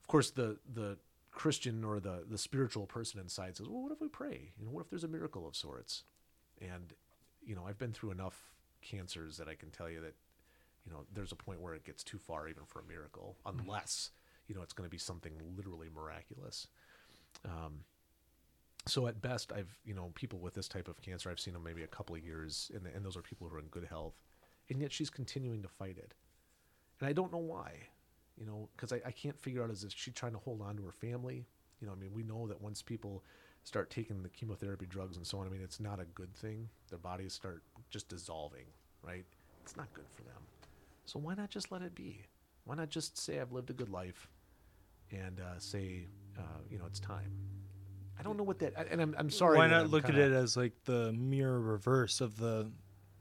Of 0.00 0.08
course 0.08 0.30
the 0.30 0.58
the 0.74 0.98
christian 1.30 1.84
or 1.84 2.00
the 2.00 2.24
the 2.28 2.38
spiritual 2.38 2.86
person 2.86 3.20
inside 3.20 3.56
says 3.56 3.68
well 3.68 3.82
what 3.82 3.92
if 3.92 4.00
we 4.00 4.08
pray? 4.08 4.52
You 4.58 4.64
know 4.66 4.72
what 4.72 4.80
if 4.84 4.90
there's 4.90 5.04
a 5.04 5.08
miracle 5.08 5.46
of 5.46 5.54
sorts? 5.54 6.02
And 6.60 6.92
you 7.46 7.54
know 7.54 7.64
i've 7.68 7.78
been 7.78 7.92
through 7.92 8.10
enough 8.10 8.36
cancers 8.82 9.36
that 9.36 9.48
i 9.48 9.54
can 9.54 9.70
tell 9.70 9.88
you 9.88 10.00
that 10.00 10.14
you 10.84 10.92
know 10.92 11.04
there's 11.14 11.32
a 11.32 11.36
point 11.36 11.60
where 11.60 11.74
it 11.74 11.84
gets 11.84 12.02
too 12.02 12.18
far 12.18 12.48
even 12.48 12.64
for 12.66 12.80
a 12.80 12.84
miracle 12.84 13.36
unless 13.46 14.10
you 14.48 14.54
know 14.54 14.62
it's 14.62 14.72
going 14.72 14.86
to 14.86 14.90
be 14.90 14.98
something 14.98 15.32
literally 15.56 15.88
miraculous. 15.94 16.66
Um, 17.44 17.84
So 18.86 19.06
at 19.06 19.20
best, 19.20 19.52
I've 19.52 19.76
you 19.84 19.94
know 19.94 20.10
people 20.14 20.38
with 20.38 20.54
this 20.54 20.68
type 20.68 20.88
of 20.88 21.00
cancer, 21.02 21.30
I've 21.30 21.40
seen 21.40 21.54
them 21.54 21.62
maybe 21.62 21.82
a 21.82 21.86
couple 21.88 22.16
of 22.16 22.24
years, 22.24 22.70
and 22.74 22.86
and 22.86 23.04
those 23.04 23.16
are 23.16 23.22
people 23.22 23.48
who 23.48 23.56
are 23.56 23.60
in 23.60 23.66
good 23.66 23.84
health, 23.84 24.14
and 24.70 24.80
yet 24.80 24.92
she's 24.92 25.10
continuing 25.10 25.62
to 25.62 25.68
fight 25.68 25.96
it, 25.98 26.14
and 27.00 27.08
I 27.08 27.12
don't 27.12 27.32
know 27.32 27.38
why, 27.38 27.72
you 28.36 28.46
know, 28.46 28.68
because 28.76 28.92
I, 28.92 29.00
I 29.06 29.10
can't 29.10 29.38
figure 29.38 29.62
out 29.62 29.70
is 29.70 29.84
if 29.84 29.92
she 29.94 30.10
trying 30.10 30.32
to 30.32 30.38
hold 30.38 30.60
on 30.62 30.76
to 30.76 30.82
her 30.84 30.92
family, 30.92 31.46
you 31.80 31.86
know, 31.86 31.92
I 31.92 31.96
mean 31.96 32.12
we 32.12 32.22
know 32.22 32.46
that 32.48 32.60
once 32.60 32.82
people 32.82 33.24
start 33.64 33.90
taking 33.90 34.22
the 34.22 34.28
chemotherapy 34.28 34.86
drugs 34.86 35.16
and 35.16 35.26
so 35.26 35.38
on, 35.38 35.46
I 35.46 35.50
mean 35.50 35.62
it's 35.62 35.80
not 35.80 36.00
a 36.00 36.04
good 36.04 36.34
thing. 36.34 36.68
Their 36.90 36.98
bodies 36.98 37.32
start 37.32 37.62
just 37.90 38.08
dissolving, 38.08 38.64
right? 39.02 39.24
It's 39.62 39.76
not 39.76 39.92
good 39.94 40.06
for 40.14 40.22
them. 40.22 40.42
So 41.06 41.18
why 41.18 41.34
not 41.34 41.50
just 41.50 41.70
let 41.72 41.82
it 41.82 41.94
be? 41.94 42.22
Why 42.64 42.74
not 42.74 42.90
just 42.90 43.16
say 43.18 43.40
I've 43.40 43.52
lived 43.52 43.70
a 43.70 43.72
good 43.72 43.88
life, 43.90 44.28
and 45.10 45.40
uh, 45.40 45.58
say, 45.58 46.06
uh, 46.38 46.42
you 46.70 46.78
know, 46.78 46.84
it's 46.86 47.00
time. 47.00 47.32
I 48.18 48.22
don't 48.22 48.36
know 48.36 48.42
what 48.42 48.58
that, 48.58 48.74
and 48.90 49.00
I'm, 49.00 49.14
I'm 49.16 49.30
sorry. 49.30 49.56
Why 49.58 49.68
not 49.68 49.82
I'm 49.82 49.86
look 49.90 50.04
at 50.04 50.10
kinda- 50.10 50.26
it 50.26 50.32
as 50.32 50.56
like 50.56 50.72
the 50.84 51.12
mirror 51.12 51.60
reverse 51.60 52.20
of 52.20 52.36
the 52.36 52.70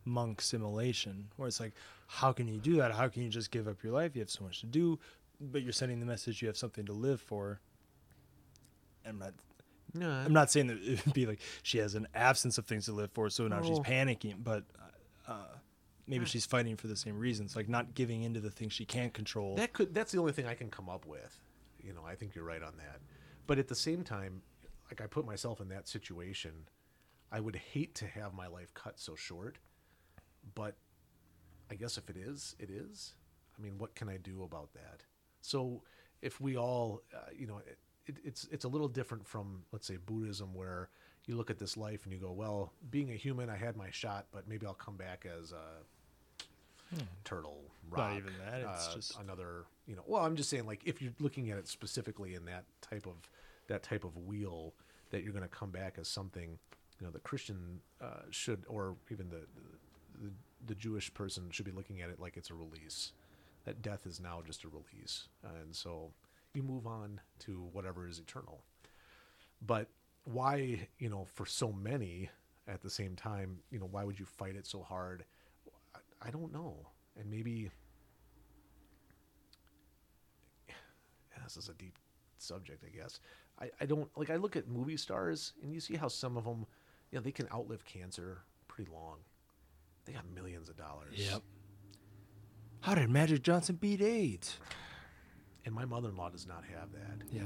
monk 0.07 0.41
simulation, 0.41 1.27
where 1.35 1.47
it's 1.47 1.59
like, 1.59 1.73
how 2.07 2.31
can 2.31 2.47
you 2.47 2.59
do 2.59 2.77
that? 2.77 2.93
How 2.93 3.07
can 3.07 3.23
you 3.23 3.29
just 3.29 3.51
give 3.51 3.67
up 3.67 3.83
your 3.83 3.93
life? 3.93 4.15
You 4.15 4.21
have 4.21 4.29
so 4.29 4.43
much 4.43 4.61
to 4.61 4.65
do, 4.65 4.97
but 5.39 5.61
you're 5.61 5.73
sending 5.73 5.99
the 5.99 6.05
message 6.05 6.41
you 6.41 6.47
have 6.47 6.57
something 6.57 6.85
to 6.85 6.93
live 6.93 7.21
for. 7.21 7.59
I'm 9.05 9.19
not. 9.19 9.33
No, 9.93 10.09
I'm 10.09 10.33
not 10.33 10.51
saying 10.51 10.67
that 10.67 10.77
it 10.81 11.05
would 11.05 11.13
be 11.13 11.25
like 11.25 11.39
she 11.63 11.77
has 11.77 11.95
an 11.95 12.07
absence 12.13 12.57
of 12.57 12.65
things 12.65 12.85
to 12.85 12.91
live 12.91 13.11
for, 13.11 13.29
so 13.29 13.47
now 13.47 13.61
she's 13.61 13.79
panicking. 13.79 14.35
But 14.43 14.63
uh, 15.27 15.45
maybe 16.07 16.25
she's 16.25 16.45
fighting 16.45 16.75
for 16.75 16.87
the 16.87 16.95
same 16.95 17.17
reasons, 17.17 17.55
like 17.55 17.69
not 17.69 17.93
giving 17.95 18.23
into 18.23 18.39
the 18.39 18.51
things 18.51 18.73
she 18.73 18.85
can't 18.85 19.13
control. 19.13 19.55
That 19.55 19.73
could 19.73 19.93
that's 19.93 20.11
the 20.11 20.19
only 20.19 20.33
thing 20.33 20.45
I 20.45 20.55
can 20.55 20.69
come 20.69 20.89
up 20.89 21.05
with. 21.05 21.39
You 21.81 21.93
know, 21.93 22.01
I 22.05 22.15
think 22.15 22.35
you're 22.35 22.43
right 22.43 22.61
on 22.61 22.73
that. 22.77 22.99
But 23.47 23.59
at 23.59 23.69
the 23.69 23.75
same 23.75 24.03
time, 24.03 24.41
like 24.91 25.01
I 25.01 25.07
put 25.07 25.25
myself 25.25 25.61
in 25.61 25.69
that 25.69 25.87
situation, 25.87 26.67
I 27.31 27.39
would 27.39 27.55
hate 27.55 27.95
to 27.95 28.07
have 28.07 28.33
my 28.33 28.47
life 28.47 28.73
cut 28.73 28.99
so 28.99 29.15
short. 29.15 29.57
But 30.55 30.75
I 31.71 31.75
guess 31.75 31.97
if 31.97 32.09
it 32.09 32.17
is, 32.17 32.55
it 32.59 32.69
is. 32.69 33.13
I 33.57 33.61
mean, 33.61 33.77
what 33.77 33.95
can 33.95 34.09
I 34.09 34.17
do 34.17 34.43
about 34.43 34.73
that? 34.73 35.03
So 35.41 35.81
if 36.21 36.39
we 36.39 36.57
all, 36.57 37.01
uh, 37.13 37.29
you 37.37 37.47
know, 37.47 37.57
it, 37.65 37.77
it, 38.05 38.17
it's 38.23 38.47
it's 38.51 38.65
a 38.65 38.67
little 38.67 38.87
different 38.87 39.25
from 39.27 39.63
let's 39.71 39.87
say 39.87 39.97
Buddhism, 39.97 40.53
where 40.53 40.89
you 41.25 41.35
look 41.35 41.49
at 41.49 41.59
this 41.59 41.75
life 41.75 42.03
and 42.05 42.13
you 42.13 42.19
go, 42.19 42.31
well, 42.31 42.71
being 42.89 43.11
a 43.11 43.15
human, 43.15 43.49
I 43.49 43.57
had 43.57 43.75
my 43.75 43.89
shot, 43.91 44.27
but 44.31 44.47
maybe 44.47 44.65
I'll 44.65 44.73
come 44.73 44.95
back 44.95 45.25
as 45.25 45.51
a 45.51 45.57
turtle, 47.25 47.63
rock, 47.89 48.11
Not 48.11 48.17
even 48.17 48.33
that, 48.45 48.61
it's 48.61 48.87
uh, 48.87 48.95
just- 48.95 49.19
another. 49.19 49.65
You 49.87 49.95
know, 49.95 50.03
well, 50.05 50.23
I'm 50.23 50.35
just 50.35 50.49
saying, 50.49 50.65
like, 50.65 50.81
if 50.85 51.01
you're 51.01 51.13
looking 51.19 51.49
at 51.49 51.57
it 51.57 51.67
specifically 51.67 52.35
in 52.35 52.43
that 52.45 52.65
type 52.81 53.05
of 53.05 53.15
that 53.67 53.83
type 53.83 54.03
of 54.03 54.15
wheel, 54.17 54.73
that 55.11 55.23
you're 55.23 55.33
going 55.33 55.43
to 55.43 55.49
come 55.49 55.71
back 55.71 55.97
as 55.99 56.07
something, 56.07 56.57
you 56.99 57.05
know, 57.05 57.11
the 57.11 57.19
Christian 57.19 57.79
uh, 58.01 58.21
should, 58.29 58.63
or 58.67 58.95
even 59.11 59.29
the, 59.29 59.37
the 59.37 59.77
the 60.65 60.75
Jewish 60.75 61.13
person 61.13 61.49
should 61.51 61.65
be 61.65 61.71
looking 61.71 62.01
at 62.01 62.09
it 62.09 62.19
like 62.19 62.37
it's 62.37 62.49
a 62.49 62.55
release. 62.55 63.13
That 63.65 63.81
death 63.81 64.05
is 64.05 64.19
now 64.19 64.41
just 64.45 64.63
a 64.63 64.69
release, 64.69 65.27
and 65.43 65.75
so 65.75 66.11
you 66.53 66.63
move 66.63 66.87
on 66.87 67.19
to 67.39 67.67
whatever 67.73 68.07
is 68.07 68.19
eternal. 68.19 68.61
But 69.65 69.89
why, 70.23 70.87
you 70.99 71.09
know, 71.09 71.25
for 71.33 71.45
so 71.45 71.71
many 71.71 72.29
at 72.67 72.81
the 72.81 72.89
same 72.89 73.15
time, 73.15 73.59
you 73.71 73.79
know, 73.79 73.87
why 73.89 74.03
would 74.03 74.19
you 74.19 74.25
fight 74.25 74.55
it 74.55 74.67
so 74.67 74.81
hard? 74.81 75.23
I, 76.21 76.31
don't 76.31 76.51
know. 76.51 76.75
And 77.19 77.29
maybe 77.29 77.71
this 81.43 81.57
is 81.57 81.69
a 81.69 81.73
deep 81.73 81.97
subject, 82.37 82.83
I 82.85 82.89
guess. 82.95 83.19
I, 83.59 83.69
I 83.81 83.85
don't 83.85 84.09
like 84.17 84.29
I 84.29 84.35
look 84.35 84.55
at 84.55 84.67
movie 84.67 84.97
stars 84.97 85.53
and 85.63 85.73
you 85.73 85.79
see 85.79 85.95
how 85.95 86.07
some 86.07 86.37
of 86.37 86.43
them, 86.43 86.65
you 87.11 87.17
know, 87.17 87.23
they 87.23 87.31
can 87.31 87.47
outlive 87.53 87.85
cancer 87.85 88.39
pretty 88.67 88.91
long. 88.91 89.17
They 90.07 90.13
got 90.13 90.23
millions 90.33 90.69
of 90.69 90.77
dollars. 90.77 91.13
Yep. 91.15 91.41
How 92.79 92.95
did 92.95 93.09
Magic 93.09 93.41
Johnson 93.43 93.75
beat 93.75 94.01
AIDS? 94.01 94.57
And 95.65 95.75
my 95.75 95.83
mother-in-law 95.85 96.29
does 96.29 96.47
not 96.47 96.63
have 96.73 96.91
that. 96.93 97.27
Yeah. 97.29 97.41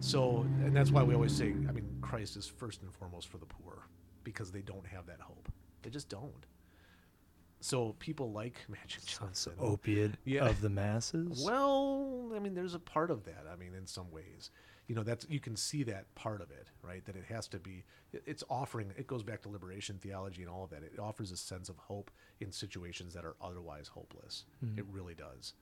So, 0.00 0.42
and 0.62 0.76
that's 0.76 0.90
why 0.90 1.02
we 1.02 1.14
always 1.14 1.32
say, 1.34 1.46
I 1.68 1.72
mean, 1.72 1.88
Christ 2.02 2.36
is 2.36 2.46
first 2.46 2.82
and 2.82 2.92
foremost 2.92 3.28
for 3.28 3.38
the 3.38 3.46
poor 3.46 3.86
because 4.22 4.52
they 4.52 4.60
don't 4.60 4.86
have 4.86 5.06
that 5.06 5.20
hope. 5.20 5.48
They 5.82 5.88
just 5.90 6.08
don't. 6.10 6.44
So 7.60 7.96
people 7.98 8.30
like 8.32 8.54
Magic 8.68 9.04
Johnson. 9.06 9.54
Opiate 9.58 10.12
Yeah. 10.24 10.46
of 10.46 10.60
the 10.60 10.68
masses. 10.68 11.42
Well, 11.44 12.30
I 12.36 12.38
mean, 12.38 12.54
there's 12.54 12.74
a 12.74 12.78
part 12.78 13.10
of 13.10 13.24
that. 13.24 13.46
I 13.50 13.56
mean, 13.56 13.74
in 13.74 13.86
some 13.86 14.10
ways, 14.10 14.50
you 14.88 14.94
know, 14.94 15.02
that's 15.02 15.26
you 15.28 15.38
can 15.38 15.54
see 15.54 15.82
that 15.84 16.12
part 16.14 16.40
of 16.40 16.50
it, 16.50 16.68
right? 16.82 17.04
That 17.04 17.14
it 17.14 17.26
has 17.28 17.46
to 17.48 17.58
be. 17.58 17.84
It's 18.12 18.42
offering. 18.48 18.90
It 18.96 19.06
goes 19.06 19.22
back 19.22 19.42
to 19.42 19.50
liberation 19.50 19.98
theology 19.98 20.40
and 20.42 20.50
all 20.50 20.64
of 20.64 20.70
that. 20.70 20.82
It 20.82 20.98
offers 20.98 21.30
a 21.30 21.36
sense 21.36 21.68
of 21.68 21.76
hope 21.76 22.10
in 22.40 22.50
situations 22.50 23.12
that 23.12 23.24
are 23.24 23.36
otherwise 23.40 23.88
hopeless. 23.88 24.46
It 24.78 24.86
really 24.90 25.14
does, 25.14 25.52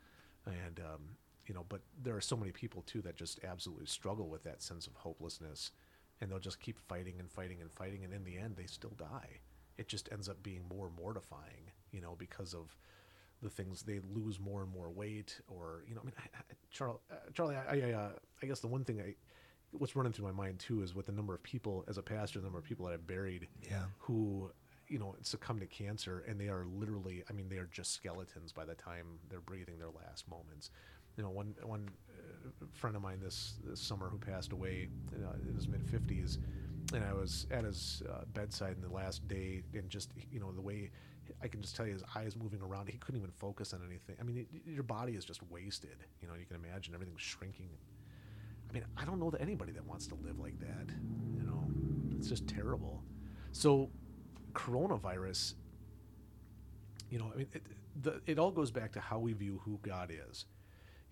and 0.46 0.78
um, 0.78 1.00
you 1.46 1.54
know, 1.54 1.64
but 1.68 1.80
there 2.02 2.16
are 2.16 2.20
so 2.20 2.36
many 2.36 2.52
people 2.52 2.82
too 2.82 3.02
that 3.02 3.16
just 3.16 3.40
absolutely 3.42 3.86
struggle 3.86 4.28
with 4.28 4.44
that 4.44 4.62
sense 4.62 4.86
of 4.86 4.94
hopelessness, 4.94 5.72
and 6.20 6.30
they'll 6.30 6.38
just 6.38 6.60
keep 6.60 6.78
fighting 6.78 7.16
and 7.18 7.28
fighting 7.28 7.60
and 7.60 7.72
fighting, 7.72 8.04
and 8.04 8.14
in 8.14 8.22
the 8.22 8.38
end, 8.38 8.54
they 8.56 8.66
still 8.66 8.94
die. 8.96 9.40
It 9.76 9.88
just 9.88 10.08
ends 10.12 10.28
up 10.28 10.40
being 10.44 10.62
more 10.70 10.88
mortifying, 10.96 11.72
you 11.90 12.00
know, 12.00 12.14
because 12.16 12.54
of 12.54 12.76
the 13.42 13.50
things 13.50 13.82
they 13.82 14.00
lose 14.14 14.40
more 14.40 14.62
and 14.62 14.72
more 14.72 14.90
weight 14.90 15.40
or 15.48 15.82
you 15.88 15.94
know 15.94 16.00
i 16.02 16.04
mean 16.04 16.14
I, 16.18 16.22
I, 16.38 16.54
Charley 16.70 16.98
uh, 17.10 17.14
Charley 17.34 17.54
i 17.56 17.76
I, 17.88 17.92
uh, 17.92 18.08
I 18.42 18.46
guess 18.46 18.60
the 18.60 18.66
one 18.68 18.84
thing 18.84 19.00
i 19.00 19.14
what's 19.72 19.94
running 19.96 20.12
through 20.12 20.24
my 20.26 20.32
mind 20.32 20.58
too 20.58 20.82
is 20.82 20.94
with 20.94 21.06
the 21.06 21.12
number 21.12 21.34
of 21.34 21.42
people 21.42 21.84
as 21.88 21.98
a 21.98 22.02
pastor 22.02 22.38
the 22.38 22.44
number 22.44 22.58
of 22.58 22.64
people 22.64 22.86
that 22.86 22.92
i've 22.94 23.06
buried 23.06 23.46
Yeah. 23.68 23.82
who 23.98 24.50
you 24.88 24.98
know 24.98 25.14
succumb 25.22 25.58
to 25.60 25.66
cancer 25.66 26.24
and 26.28 26.40
they 26.40 26.48
are 26.48 26.64
literally 26.64 27.24
i 27.28 27.32
mean 27.32 27.48
they 27.48 27.58
are 27.58 27.68
just 27.72 27.92
skeletons 27.92 28.52
by 28.52 28.64
the 28.64 28.74
time 28.74 29.18
they're 29.28 29.40
breathing 29.40 29.78
their 29.78 29.90
last 29.90 30.28
moments 30.30 30.70
you 31.16 31.22
know 31.22 31.30
one 31.30 31.54
one 31.62 31.88
uh, 32.10 32.66
friend 32.72 32.94
of 32.96 33.02
mine 33.02 33.18
this, 33.22 33.54
this 33.64 33.80
summer 33.80 34.08
who 34.08 34.16
passed 34.18 34.52
away 34.52 34.88
uh, 35.24 35.32
in 35.48 35.54
his 35.56 35.66
mid 35.68 35.82
50s 35.84 36.38
and 36.94 37.04
i 37.04 37.12
was 37.12 37.46
at 37.50 37.64
his 37.64 38.02
uh, 38.10 38.20
bedside 38.32 38.76
in 38.76 38.80
the 38.82 38.94
last 38.94 39.26
day 39.28 39.62
and 39.74 39.90
just 39.90 40.10
you 40.30 40.38
know 40.40 40.52
the 40.52 40.60
way 40.62 40.90
i 41.42 41.48
can 41.48 41.60
just 41.60 41.76
tell 41.76 41.86
you 41.86 41.92
his 41.92 42.04
eyes 42.14 42.36
moving 42.36 42.60
around 42.60 42.88
he 42.88 42.98
couldn't 42.98 43.20
even 43.20 43.30
focus 43.30 43.72
on 43.72 43.80
anything 43.86 44.16
i 44.20 44.24
mean 44.24 44.38
it, 44.38 44.46
your 44.64 44.82
body 44.82 45.12
is 45.12 45.24
just 45.24 45.40
wasted 45.50 45.96
you 46.20 46.28
know 46.28 46.34
you 46.34 46.44
can 46.46 46.56
imagine 46.56 46.94
everything's 46.94 47.20
shrinking 47.20 47.68
I 48.68 48.72
mean, 48.72 48.84
I 48.96 49.04
don't 49.04 49.20
know 49.20 49.30
that 49.30 49.40
anybody 49.40 49.72
that 49.72 49.86
wants 49.86 50.06
to 50.08 50.14
live 50.16 50.38
like 50.38 50.58
that. 50.60 50.88
You 51.36 51.42
know, 51.42 51.64
it's 52.16 52.28
just 52.28 52.46
terrible. 52.46 53.02
So, 53.52 53.90
coronavirus. 54.52 55.54
You 57.10 57.18
know, 57.20 57.30
I 57.32 57.38
mean, 57.38 57.46
it, 57.52 57.62
the, 58.02 58.20
it 58.26 58.38
all 58.38 58.50
goes 58.50 58.70
back 58.70 58.92
to 58.92 59.00
how 59.00 59.18
we 59.18 59.32
view 59.32 59.60
who 59.64 59.78
God 59.82 60.10
is. 60.30 60.46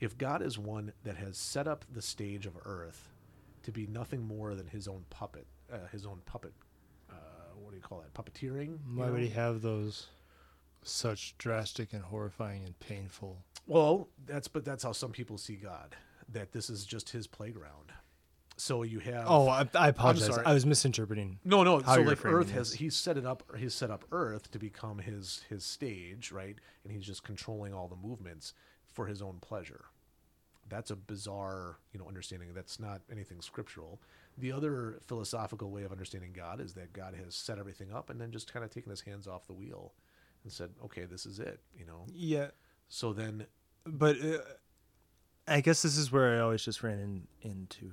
If 0.00 0.18
God 0.18 0.42
is 0.42 0.58
one 0.58 0.92
that 1.04 1.16
has 1.16 1.38
set 1.38 1.68
up 1.68 1.84
the 1.92 2.02
stage 2.02 2.46
of 2.46 2.54
Earth 2.64 3.12
to 3.62 3.70
be 3.70 3.86
nothing 3.86 4.26
more 4.26 4.54
than 4.54 4.66
His 4.66 4.88
own 4.88 5.04
puppet, 5.08 5.46
uh, 5.72 5.86
His 5.92 6.04
own 6.04 6.20
puppet. 6.26 6.52
Uh, 7.08 7.14
what 7.54 7.70
do 7.70 7.73
you 7.73 7.73
call 7.84 8.02
that? 8.02 8.14
Puppeteering. 8.14 8.78
Why 8.94 9.10
would 9.10 9.20
he 9.20 9.28
have 9.30 9.62
those 9.62 10.06
such 10.82 11.36
drastic 11.38 11.92
and 11.92 12.02
horrifying 12.02 12.64
and 12.64 12.78
painful? 12.78 13.38
Well, 13.66 14.08
that's 14.26 14.48
but 14.48 14.64
that's 14.64 14.82
how 14.82 14.92
some 14.92 15.12
people 15.12 15.38
see 15.38 15.56
God. 15.56 15.96
That 16.28 16.52
this 16.52 16.70
is 16.70 16.84
just 16.84 17.10
His 17.10 17.26
playground. 17.26 17.92
So 18.56 18.82
you 18.84 19.00
have 19.00 19.24
Oh, 19.26 19.48
I, 19.48 19.68
I 19.74 19.88
apologize. 19.88 20.38
I 20.38 20.54
was 20.54 20.64
misinterpreting. 20.64 21.40
No, 21.44 21.64
no. 21.64 21.80
so 21.80 22.00
like 22.02 22.24
Earth 22.24 22.50
has 22.52 22.70
this. 22.70 22.78
he's 22.78 22.96
set 22.96 23.16
it 23.16 23.26
up. 23.26 23.42
He's 23.56 23.74
set 23.74 23.90
up 23.90 24.04
Earth 24.12 24.50
to 24.52 24.58
become 24.58 24.98
his 24.98 25.42
his 25.48 25.64
stage, 25.64 26.30
right? 26.30 26.56
And 26.84 26.92
he's 26.92 27.04
just 27.04 27.24
controlling 27.24 27.74
all 27.74 27.88
the 27.88 27.96
movements 27.96 28.54
for 28.92 29.06
his 29.06 29.20
own 29.20 29.38
pleasure. 29.40 29.86
That's 30.68 30.90
a 30.90 30.96
bizarre, 30.96 31.78
you 31.92 31.98
know, 31.98 32.06
understanding. 32.06 32.54
That's 32.54 32.78
not 32.78 33.02
anything 33.10 33.40
scriptural. 33.40 34.00
The 34.36 34.50
other 34.52 34.98
philosophical 35.06 35.70
way 35.70 35.84
of 35.84 35.92
understanding 35.92 36.32
God 36.32 36.60
is 36.60 36.74
that 36.74 36.92
God 36.92 37.14
has 37.14 37.34
set 37.34 37.58
everything 37.58 37.92
up 37.92 38.10
and 38.10 38.20
then 38.20 38.32
just 38.32 38.52
kind 38.52 38.64
of 38.64 38.70
taken 38.70 38.90
his 38.90 39.00
hands 39.00 39.26
off 39.28 39.46
the 39.46 39.52
wheel 39.52 39.92
and 40.42 40.52
said, 40.52 40.70
"Okay, 40.84 41.04
this 41.04 41.24
is 41.26 41.38
it." 41.38 41.60
You 41.78 41.86
know. 41.86 42.04
Yeah, 42.12 42.48
So 42.88 43.12
then, 43.12 43.46
but 43.86 44.16
uh, 44.20 44.38
I 45.46 45.60
guess 45.60 45.82
this 45.82 45.96
is 45.96 46.10
where 46.10 46.36
I 46.36 46.40
always 46.40 46.64
just 46.64 46.82
ran 46.82 46.98
in, 46.98 47.26
into 47.42 47.92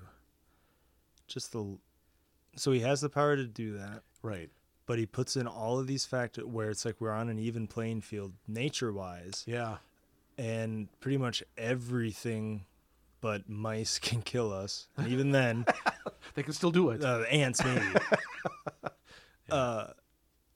just 1.27 1.51
the. 1.51 1.77
So 2.55 2.71
he 2.71 2.79
has 2.81 3.01
the 3.01 3.09
power 3.09 3.35
to 3.35 3.45
do 3.45 3.77
that, 3.77 4.03
right? 4.21 4.49
but 4.87 4.97
he 4.99 5.05
puts 5.05 5.37
in 5.37 5.47
all 5.47 5.79
of 5.79 5.87
these 5.87 6.05
factors 6.05 6.43
where 6.43 6.69
it's 6.69 6.83
like 6.83 6.99
we're 6.99 7.11
on 7.13 7.29
an 7.29 7.39
even 7.39 7.65
playing 7.65 8.01
field 8.01 8.33
nature 8.45 8.91
wise, 8.91 9.45
Yeah. 9.47 9.77
and 10.37 10.89
pretty 10.99 11.17
much 11.17 11.41
everything 11.57 12.65
but 13.21 13.47
mice 13.47 13.99
can 14.01 14.21
kill 14.21 14.51
us. 14.51 14.87
And 14.97 15.07
even 15.07 15.31
then, 15.31 15.65
They 16.33 16.43
can 16.43 16.53
still 16.53 16.71
do 16.71 16.89
it. 16.91 17.03
uh, 17.03 17.21
ants 17.29 17.63
maybe. 17.63 17.85
uh, 19.51 19.87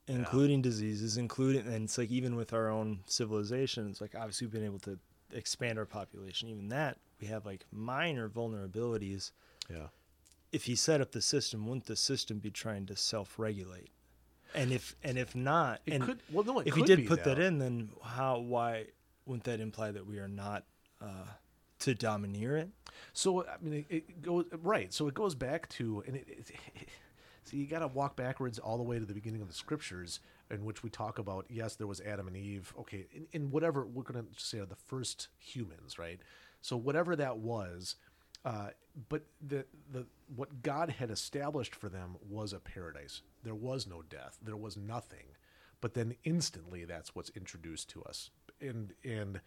including 0.08 0.62
diseases, 0.62 1.18
including 1.18 1.66
and 1.68 1.86
it's 1.86 1.98
like 1.98 2.12
even 2.12 2.36
with 2.36 2.54
our 2.54 2.70
own 2.70 3.00
civilization, 3.06 3.90
it's 3.90 4.02
like 4.02 4.16
obviously 4.16 4.48
we've 4.48 4.54
been 4.54 4.66
able 4.66 4.80
to 4.80 4.98
expand 5.34 5.78
our 5.80 5.86
population. 5.86 6.48
Even 6.50 6.70
that 6.70 6.98
we 7.20 7.28
have 7.28 7.46
like 7.46 7.66
minor 7.72 8.30
vulnerabilities. 8.30 9.32
yeah. 9.70 9.88
if 10.52 10.66
he 10.66 10.76
set 10.76 11.02
up 11.02 11.12
the 11.12 11.22
system, 11.22 11.66
wouldn't 11.66 11.86
the 11.86 11.96
system 11.96 12.40
be 12.40 12.52
trying 12.52 12.86
to 12.86 12.96
self-regulate? 12.96 13.90
And 14.54 14.72
if 14.72 14.96
and 15.04 15.18
if 15.18 15.36
not, 15.36 15.82
It 15.86 15.94
and 15.96 16.04
could- 16.06 16.22
well, 16.32 16.44
no, 16.46 16.60
it 16.60 16.68
if 16.68 16.76
he 16.76 16.84
did 16.84 17.08
put 17.08 17.24
that 17.26 17.40
in, 17.40 17.58
then 17.60 17.90
how? 18.04 18.40
Why 18.40 18.86
wouldn't 19.26 19.44
that 19.46 19.60
imply 19.60 19.92
that 19.92 20.06
we 20.06 20.20
are 20.20 20.28
not 20.30 20.64
uh, 21.02 21.26
to 21.86 21.96
domineer 21.96 22.58
it? 22.58 22.70
So 23.14 23.46
I 23.46 23.56
mean, 23.62 23.86
it, 23.90 23.96
it 23.96 24.22
goes 24.22 24.46
right. 24.62 24.94
So 24.94 25.08
it 25.08 25.14
goes 25.14 25.36
back 25.36 25.70
to, 25.70 26.04
and 26.08 26.16
it, 26.16 26.26
it, 26.28 26.52
so 27.44 27.58
you 27.58 27.68
got 27.68 27.80
to 27.80 27.88
walk 27.88 28.16
backwards 28.16 28.60
all 28.60 28.78
the 28.78 28.84
way 28.84 29.00
to 29.00 29.06
the 29.06 29.14
beginning 29.14 29.42
of 29.42 29.48
the 29.48 29.54
scriptures, 29.54 30.20
in 30.50 30.66
which 30.66 30.84
we 30.84 30.90
talk 30.90 31.20
about 31.20 31.46
yes, 31.50 31.76
there 31.76 31.88
was 31.88 32.02
Adam 32.02 32.28
and 32.28 32.36
Eve. 32.36 32.74
Okay, 32.80 33.06
in, 33.14 33.28
in 33.32 33.52
whatever 33.52 33.86
we're 33.86 34.04
going 34.04 34.26
to 34.26 34.44
say 34.44 34.60
are 34.60 34.66
the 34.66 34.76
first 34.76 35.28
humans, 35.38 35.98
right? 36.00 36.20
So 36.62 36.76
whatever 36.76 37.16
that 37.16 37.38
was, 37.38 37.96
uh, 38.44 38.70
but 39.10 39.24
the 39.46 39.66
the 39.92 40.08
what 40.36 40.64
God 40.64 40.90
had 40.90 41.12
established 41.12 41.76
for 41.76 41.90
them 41.90 42.16
was 42.28 42.54
a 42.54 42.60
paradise. 42.60 43.22
There 43.44 43.56
was 43.56 43.86
no 43.86 44.02
death. 44.02 44.38
There 44.42 44.58
was 44.58 44.76
nothing. 44.76 45.26
But 45.82 45.94
then 45.94 46.16
instantly, 46.24 46.86
that's 46.86 47.14
what's 47.14 47.30
introduced 47.36 47.90
to 47.92 48.04
us, 48.04 48.32
and 48.60 48.94
and 49.04 49.40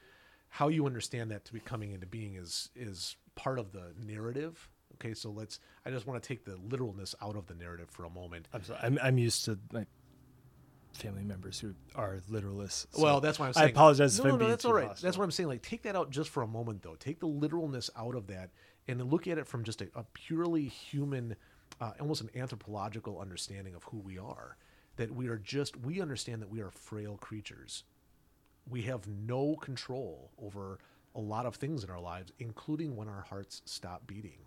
how 0.48 0.68
you 0.68 0.86
understand 0.86 1.30
that 1.30 1.44
to 1.46 1.52
be 1.52 1.60
coming 1.60 1.92
into 1.92 2.06
being 2.06 2.34
is 2.36 2.70
is 2.74 3.16
part 3.34 3.58
of 3.58 3.72
the 3.72 3.92
narrative. 4.04 4.68
Okay, 4.94 5.14
so 5.14 5.30
let's. 5.30 5.60
I 5.86 5.90
just 5.90 6.06
want 6.06 6.20
to 6.22 6.26
take 6.26 6.44
the 6.44 6.56
literalness 6.56 7.14
out 7.22 7.36
of 7.36 7.46
the 7.46 7.54
narrative 7.54 7.88
for 7.90 8.04
a 8.04 8.10
moment. 8.10 8.48
I'm 8.52 8.64
sorry. 8.64 8.80
I'm, 8.82 8.98
I'm 9.02 9.18
used 9.18 9.44
to 9.44 9.58
like 9.72 9.86
family 10.94 11.22
members 11.22 11.60
who 11.60 11.74
are 11.94 12.18
literalists. 12.30 12.86
so 12.90 13.02
well, 13.02 13.20
that's 13.20 13.38
why 13.38 13.46
I'm 13.46 13.50
I 13.50 13.60
saying. 13.60 13.70
apologize 13.70 14.18
No, 14.18 14.30
no, 14.30 14.36
no, 14.36 14.48
that's 14.48 14.64
all 14.64 14.72
right. 14.72 14.88
hostile. 14.88 15.06
That's 15.06 15.16
what 15.18 15.24
I'm 15.24 15.30
saying. 15.30 15.48
Like, 15.48 15.62
take 15.62 15.82
that 15.82 15.94
out 15.94 16.10
just 16.10 16.30
for 16.30 16.42
a 16.42 16.46
moment, 16.46 16.82
though. 16.82 16.96
Take 16.96 17.20
the 17.20 17.26
literalness 17.26 17.90
out 17.96 18.14
of 18.16 18.26
that, 18.28 18.50
and 18.88 19.02
look 19.10 19.28
at 19.28 19.38
it 19.38 19.46
from 19.46 19.62
just 19.64 19.80
a, 19.82 19.88
a 19.94 20.04
purely 20.14 20.64
human, 20.64 21.36
uh, 21.80 21.92
almost 22.00 22.22
an 22.22 22.30
anthropological 22.34 23.20
understanding 23.20 23.74
of 23.74 23.84
who 23.84 23.98
we 23.98 24.18
are. 24.18 24.56
That 24.96 25.14
we 25.14 25.28
are 25.28 25.36
just. 25.38 25.76
We 25.76 26.00
understand 26.00 26.42
that 26.42 26.50
we 26.50 26.60
are 26.60 26.70
frail 26.70 27.16
creatures. 27.18 27.84
We 28.68 28.82
have 28.82 29.06
no 29.06 29.56
control 29.56 30.30
over 30.42 30.78
a 31.14 31.20
lot 31.20 31.46
of 31.46 31.56
things 31.56 31.84
in 31.84 31.90
our 31.90 32.00
lives, 32.00 32.32
including 32.38 32.96
when 32.96 33.08
our 33.08 33.22
hearts 33.22 33.62
stop 33.64 34.06
beating. 34.06 34.38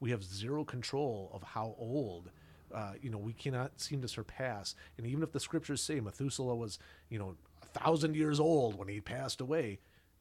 We 0.00 0.10
have 0.10 0.24
zero 0.24 0.64
control 0.64 1.30
of 1.32 1.42
how 1.42 1.74
old, 1.78 2.30
uh, 2.74 2.94
you 3.00 3.10
know, 3.10 3.18
we 3.18 3.32
cannot 3.32 3.80
seem 3.80 4.00
to 4.02 4.08
surpass. 4.08 4.74
And 4.98 5.06
even 5.06 5.22
if 5.22 5.32
the 5.32 5.40
scriptures 5.40 5.82
say 5.82 6.00
Methuselah 6.00 6.56
was, 6.56 6.78
you 7.08 7.18
know, 7.18 7.36
a 7.62 7.66
thousand 7.78 8.16
years 8.16 8.40
old 8.40 8.78
when 8.78 8.88
he 8.88 9.00
passed 9.00 9.40
away, 9.40 9.78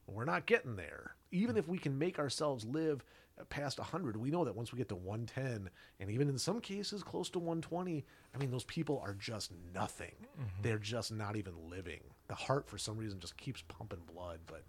we're 0.08 0.26
not 0.26 0.46
getting 0.46 0.76
there. 0.76 1.16
Even 1.32 1.58
if 1.58 1.68
we 1.68 1.78
can 1.78 1.98
make 1.98 2.20
ourselves 2.20 2.66
live 2.66 3.04
past 3.50 3.80
100, 3.80 4.16
we 4.16 4.32
know 4.32 4.46
that 4.46 4.56
once 4.56 4.72
we 4.72 4.78
get 4.78 4.90
to 4.90 4.96
110, 4.96 5.70
and 6.00 6.10
even 6.10 6.30
in 6.30 6.38
some 6.38 6.62
cases 6.62 7.04
close 7.04 7.30
to 7.32 7.40
120, 7.40 8.06
I 8.34 8.38
mean, 8.38 8.52
those 8.52 8.64
people 8.64 9.02
are 9.04 9.14
just 9.14 9.52
nothing. 9.74 10.14
Mm-hmm. 10.40 10.62
They're 10.62 10.78
just 10.78 11.12
not 11.12 11.36
even 11.36 11.54
living. 11.70 12.02
The 12.28 12.36
heart, 12.36 12.68
for 12.68 12.78
some 12.78 12.98
reason, 12.98 13.20
just 13.20 13.38
keeps 13.38 13.62
pumping 13.68 14.02
blood, 14.14 14.40
but 14.48 14.64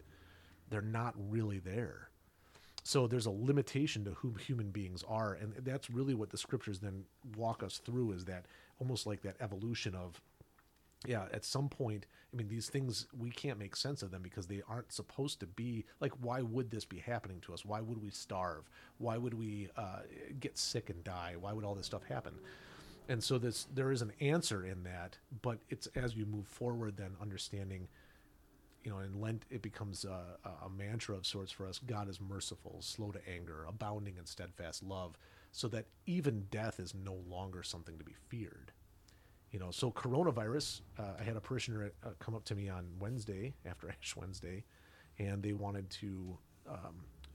they're 0.68 0.82
not 0.82 1.14
really 1.16 1.58
there. 1.58 2.10
So 2.82 3.06
there's 3.06 3.26
a 3.26 3.30
limitation 3.30 4.04
to 4.04 4.12
who 4.12 4.34
human 4.34 4.70
beings 4.70 5.02
are, 5.08 5.34
and 5.34 5.54
that's 5.64 5.90
really 5.90 6.14
what 6.14 6.30
the 6.30 6.38
scriptures 6.38 6.78
then 6.78 7.04
walk 7.36 7.62
us 7.62 7.78
through 7.78 8.12
is 8.12 8.24
that 8.26 8.46
almost 8.78 9.06
like 9.06 9.22
that 9.22 9.36
evolution 9.40 9.94
of 9.94 10.20
yeah, 11.06 11.26
at 11.32 11.44
some 11.44 11.68
point, 11.68 12.06
I 12.32 12.36
mean, 12.36 12.48
these 12.48 12.68
things 12.68 13.06
we 13.16 13.30
can't 13.30 13.58
make 13.58 13.76
sense 13.76 14.02
of 14.02 14.10
them 14.10 14.22
because 14.22 14.46
they 14.46 14.62
aren't 14.68 14.92
supposed 14.92 15.40
to 15.40 15.46
be 15.46 15.84
like. 16.00 16.12
Why 16.20 16.42
would 16.42 16.70
this 16.70 16.84
be 16.84 16.98
happening 16.98 17.40
to 17.42 17.54
us? 17.54 17.64
Why 17.64 17.80
would 17.80 18.02
we 18.02 18.10
starve? 18.10 18.68
Why 18.98 19.16
would 19.16 19.34
we 19.34 19.68
uh, 19.76 20.00
get 20.40 20.58
sick 20.58 20.90
and 20.90 21.02
die? 21.04 21.34
Why 21.38 21.52
would 21.52 21.64
all 21.64 21.74
this 21.74 21.86
stuff 21.86 22.04
happen? 22.04 22.34
And 23.08 23.22
so 23.22 23.38
this 23.38 23.66
there 23.72 23.92
is 23.92 24.02
an 24.02 24.12
answer 24.20 24.64
in 24.64 24.82
that, 24.84 25.18
but 25.42 25.58
it's 25.70 25.86
as 25.94 26.16
you 26.16 26.26
move 26.26 26.46
forward, 26.46 26.96
then 26.96 27.12
understanding 27.20 27.88
you 28.84 28.92
know, 28.92 29.00
in 29.00 29.20
Lent, 29.20 29.44
it 29.50 29.62
becomes 29.62 30.04
a, 30.04 30.38
a- 30.44 30.66
a 30.66 30.70
mantra 30.70 31.16
of 31.16 31.26
sorts 31.26 31.50
for 31.50 31.66
us. 31.66 31.80
God 31.84 32.08
is 32.08 32.20
merciful, 32.20 32.76
slow 32.80 33.10
to 33.10 33.20
anger, 33.28 33.64
abounding 33.68 34.16
in 34.16 34.26
steadfast 34.26 34.80
love, 34.84 35.18
so 35.50 35.66
that 35.68 35.86
even 36.06 36.46
death 36.52 36.78
is 36.78 36.94
no 36.94 37.14
longer 37.28 37.64
something 37.64 37.98
to 37.98 38.04
be 38.04 38.14
feared. 38.28 38.70
You 39.56 39.60
know, 39.60 39.70
so 39.70 39.90
coronavirus. 39.90 40.82
Uh, 40.98 41.04
I 41.18 41.22
had 41.22 41.34
a 41.34 41.40
parishioner 41.40 41.90
uh, 42.04 42.10
come 42.18 42.34
up 42.34 42.44
to 42.44 42.54
me 42.54 42.68
on 42.68 42.84
Wednesday 43.00 43.54
after 43.64 43.88
Ash 44.02 44.14
Wednesday, 44.14 44.64
and 45.18 45.42
they 45.42 45.54
wanted 45.54 45.88
to 45.92 46.36
um, 46.68 46.76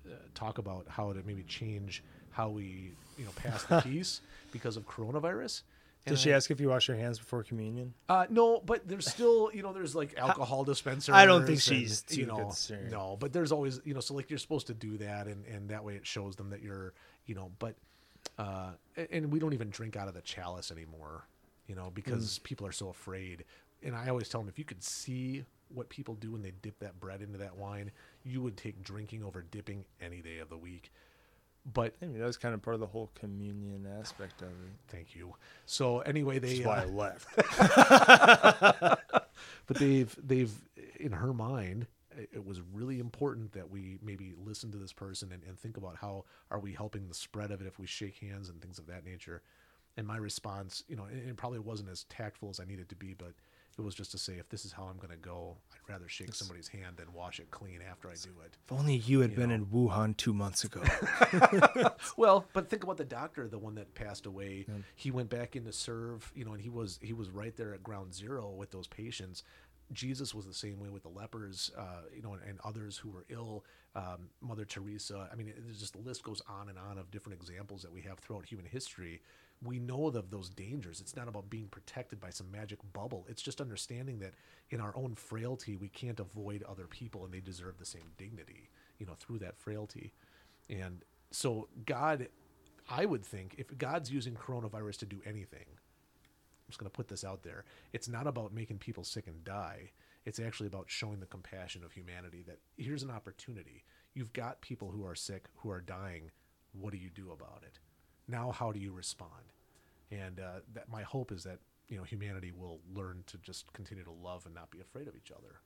uh, 0.06 0.14
talk 0.35 0.60
about 0.60 0.85
how 0.88 1.14
to 1.14 1.23
maybe 1.26 1.41
change 1.41 2.03
how 2.30 2.49
we, 2.49 2.91
you 3.18 3.26
know, 3.26 3.31
pass 3.38 3.64
the 3.64 3.81
peace 3.84 4.22
because 4.52 4.77
of 4.77 4.88
coronavirus. 4.88 5.64
And 6.06 6.15
Did 6.15 6.22
she 6.22 6.31
I- 6.31 6.35
ask 6.35 6.52
if 6.52 6.61
you 6.61 6.69
wash 6.69 6.88
your 6.88 6.98
hands 6.98 7.18
before 7.18 7.41
communion? 7.41 7.95
uh, 8.07 8.27
no, 8.30 8.61
but 8.64 8.88
there's 8.88 9.10
still, 9.10 9.49
you 9.52 9.64
know, 9.64 9.73
there's 9.73 9.95
like 9.95 10.15
alcohol 10.15 10.64
dispensers. 10.64 11.15
I 11.15 11.26
don't 11.26 11.41
think 11.48 11.56
and, 11.56 11.61
she's 11.61 12.03
too 12.03 12.19
you 12.19 12.26
know, 12.27 12.35
concerned. 12.35 12.91
No, 12.91 13.18
but 13.19 13.34
there's 13.34 13.52
always, 13.52 13.81
you 13.84 13.95
know, 13.95 13.99
so 13.99 14.14
like 14.14 14.30
you're 14.30 14.38
supposed 14.38 14.68
to 14.68 14.76
do 14.76 14.98
that, 14.98 15.26
and 15.26 15.43
and 15.48 15.69
that 15.69 15.84
way 15.84 15.95
it 15.95 16.06
shows 16.06 16.35
them 16.35 16.52
that 16.52 16.61
you're, 16.61 16.93
you 17.26 17.34
know, 17.34 17.49
but, 17.57 17.73
uh, 18.38 18.73
and 19.10 19.31
we 19.34 19.39
don't 19.39 19.53
even 19.53 19.72
drink 19.72 19.95
out 19.95 20.07
of 20.07 20.14
the 20.14 20.22
chalice 20.22 20.69
anymore, 20.69 21.26
you 21.72 21.77
know, 21.77 21.89
because 21.93 22.38
Mm. 22.39 22.43
people 22.43 22.68
are 22.68 22.73
so 22.73 22.89
afraid. 22.89 23.45
And 23.81 23.95
I 23.95 24.10
always 24.10 24.27
tell 24.27 24.41
them 24.41 24.49
if 24.49 24.60
you 24.60 24.65
could 24.65 24.84
see 24.84 25.45
what 25.73 25.88
people 25.88 26.15
do 26.15 26.34
when 26.34 26.41
they 26.41 26.52
dip 26.61 26.77
that 26.80 26.99
bread 26.99 27.22
into 27.22 27.38
that 27.38 27.56
wine, 27.56 27.91
you 28.26 28.41
would 28.41 28.57
take 28.57 28.84
drinking 28.84 29.23
over 29.23 29.41
dipping 29.41 29.85
any 30.02 30.22
day 30.22 30.39
of 30.39 30.49
the 30.49 30.57
week. 30.57 30.91
But 31.73 31.95
I 32.02 32.07
mean, 32.07 32.19
that 32.19 32.26
was 32.26 32.35
kind 32.35 32.53
of 32.53 32.61
part 32.61 32.73
of 32.73 32.81
the 32.81 32.88
whole 32.88 33.10
communion 33.15 33.88
aspect 34.02 34.41
of 34.41 34.49
it. 34.49 34.73
thank 34.89 35.15
you. 35.15 35.34
So 35.65 35.99
anyway, 36.02 36.39
they 36.39 36.56
That's 36.56 36.65
why 36.65 36.80
uh, 36.80 36.81
I 36.81 36.85
left. 36.85 37.27
but 39.68 39.77
they've 39.77 40.14
they've 40.22 40.52
in 40.99 41.14
her 41.14 41.34
mind 41.34 41.88
it 42.18 42.30
it 42.34 42.45
was 42.45 42.60
really 42.73 42.99
important 42.99 43.53
that 43.53 43.69
we 43.69 43.98
maybe 44.03 44.34
listen 44.43 44.72
to 44.72 44.77
this 44.77 44.91
person 44.91 45.31
and, 45.31 45.41
and 45.48 45.57
think 45.57 45.77
about 45.77 45.95
how 45.98 46.26
are 46.49 46.60
we 46.60 46.73
helping 46.73 47.07
the 47.07 47.14
spread 47.14 47.52
of 47.52 47.61
it 47.61 47.68
if 47.68 47.80
we 47.80 47.88
shake 47.88 48.18
hands 48.18 48.49
and 48.49 48.61
things 48.61 48.77
of 48.77 48.88
that 48.88 49.06
nature 49.06 49.41
and 49.97 50.07
my 50.07 50.18
response 50.18 50.84
you 50.88 50.95
know 50.95 51.05
it, 51.11 51.30
it 51.30 51.38
probably 51.38 51.59
wasn't 51.59 51.89
as 51.89 52.03
tactful 52.05 52.49
as 52.49 52.59
i 52.59 52.65
needed 52.65 52.89
to 52.89 52.95
be 52.95 53.13
but 53.13 53.34
it 53.77 53.81
was 53.84 53.95
just 53.95 54.11
to 54.11 54.18
say 54.18 54.34
if 54.34 54.47
this 54.49 54.63
is 54.65 54.72
how 54.72 54.84
i'm 54.84 54.97
going 54.97 55.09
to 55.09 55.18
go 55.18 55.55
i'd 55.73 55.91
rather 55.91 56.07
shake 56.07 56.34
somebody's 56.34 56.68
hand 56.68 56.97
than 56.97 57.11
wash 57.13 57.39
it 57.39 57.49
clean 57.51 57.80
after 57.89 58.09
i 58.09 58.13
do 58.13 58.30
it 58.45 58.57
if 58.63 58.72
only 58.72 58.95
you 58.95 59.22
had 59.22 59.35
been 59.35 59.49
in 59.51 59.65
Wuhan 59.65 60.15
two 60.18 60.34
months 60.34 60.63
ago. 60.63 60.81
Well, 62.18 62.45
but 62.53 62.69
think 62.69 62.84
about 62.84 62.97
the 62.97 63.05
doctor, 63.05 63.47
the 63.47 63.57
one 63.57 63.76
that 63.76 63.93
passed 63.95 64.26
away. 64.26 64.65
He 64.95 65.11
went 65.11 65.30
back 65.30 65.55
in 65.55 65.63
to 65.65 65.73
serve, 65.73 66.31
you 66.35 66.45
know, 66.45 66.51
and 66.53 66.61
he 66.61 66.69
was 66.69 66.99
he 67.01 67.13
was 67.13 67.30
right 67.30 67.55
there 67.55 67.73
at 67.73 67.84
ground 67.84 68.13
zero 68.13 68.49
with 68.49 68.72
those 68.72 68.88
patients. 68.88 69.43
Jesus 69.93 70.34
was 70.34 70.45
the 70.45 70.53
same 70.53 70.80
way 70.80 70.89
with 70.89 71.03
the 71.03 71.09
lepers, 71.09 71.69
uh, 71.77 72.03
you 72.15 72.22
know, 72.22 72.34
and, 72.34 72.41
and 72.47 72.59
others 72.63 72.97
who 72.97 73.09
were 73.09 73.26
ill. 73.30 73.65
Um, 73.95 74.30
Mother 74.39 74.63
Teresa. 74.65 75.27
I 75.31 75.35
mean, 75.35 75.49
it, 75.49 75.57
it's 75.69 75.80
just 75.80 75.93
the 75.93 75.99
list 75.99 76.23
goes 76.23 76.41
on 76.47 76.69
and 76.69 76.77
on 76.77 76.97
of 76.97 77.11
different 77.11 77.39
examples 77.41 77.81
that 77.81 77.91
we 77.91 78.01
have 78.01 78.19
throughout 78.19 78.45
human 78.45 78.65
history. 78.65 79.22
We 79.63 79.77
know 79.77 80.07
of 80.07 80.31
those 80.31 80.49
dangers. 80.49 81.01
It's 81.01 81.15
not 81.15 81.27
about 81.27 81.49
being 81.49 81.67
protected 81.67 82.19
by 82.19 82.31
some 82.31 82.51
magic 82.51 82.79
bubble. 82.93 83.27
It's 83.29 83.43
just 83.43 83.61
understanding 83.61 84.19
that 84.19 84.33
in 84.71 84.81
our 84.81 84.95
own 84.95 85.13
frailty, 85.15 85.75
we 85.75 85.89
can't 85.89 86.19
avoid 86.19 86.63
other 86.63 86.88
people, 86.88 87.25
and 87.25 87.33
they 87.33 87.41
deserve 87.41 87.77
the 87.77 87.85
same 87.85 88.11
dignity, 88.17 88.69
you 88.97 89.05
know, 89.05 89.13
through 89.19 89.39
that 89.39 89.59
frailty. 89.59 90.13
And 90.69 91.03
so 91.29 91.67
God, 91.85 92.27
I 92.89 93.05
would 93.05 93.23
think 93.23 93.55
if 93.57 93.77
God's 93.77 94.11
using 94.11 94.33
coronavirus 94.33 94.97
to 94.99 95.05
do 95.05 95.21
anything, 95.25 95.65
I'm 95.67 96.67
just 96.69 96.79
going 96.79 96.89
to 96.89 96.95
put 96.95 97.07
this 97.07 97.23
out 97.23 97.43
there. 97.43 97.65
It's 97.93 98.09
not 98.09 98.27
about 98.27 98.53
making 98.53 98.79
people 98.79 99.03
sick 99.03 99.27
and 99.27 99.43
die. 99.43 99.91
It's 100.25 100.39
actually 100.39 100.67
about 100.67 100.85
showing 100.88 101.19
the 101.19 101.25
compassion 101.25 101.83
of 101.83 101.91
humanity 101.91 102.43
that 102.47 102.59
here's 102.77 103.03
an 103.03 103.11
opportunity. 103.11 103.83
You've 104.13 104.33
got 104.33 104.61
people 104.61 104.89
who 104.91 105.05
are 105.05 105.15
sick, 105.15 105.45
who 105.57 105.69
are 105.69 105.81
dying. 105.81 106.31
What 106.73 106.93
do 106.93 106.97
you 106.97 107.09
do 107.09 107.31
about 107.31 107.63
it? 107.63 107.79
Now, 108.31 108.51
how 108.51 108.71
do 108.71 108.79
you 108.79 108.91
respond? 108.93 109.53
And 110.09 110.39
uh, 110.39 110.59
that 110.73 110.89
my 110.89 111.03
hope 111.03 111.31
is 111.31 111.43
that 111.43 111.59
you 111.89 111.97
know 111.97 112.03
humanity 112.03 112.51
will 112.51 112.79
learn 112.95 113.23
to 113.27 113.37
just 113.37 113.71
continue 113.73 114.03
to 114.03 114.11
love 114.11 114.45
and 114.45 114.55
not 114.55 114.71
be 114.71 114.79
afraid 114.79 115.07
of 115.07 115.15
each 115.15 115.31
other, 115.31 115.59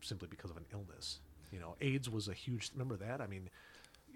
simply 0.00 0.28
because 0.28 0.50
of 0.50 0.56
an 0.56 0.64
illness. 0.72 1.20
You 1.52 1.60
know, 1.60 1.76
AIDS 1.80 2.08
was 2.10 2.28
a 2.28 2.34
huge. 2.34 2.70
Remember 2.74 2.96
that? 2.96 3.20
I 3.20 3.26
mean, 3.26 3.50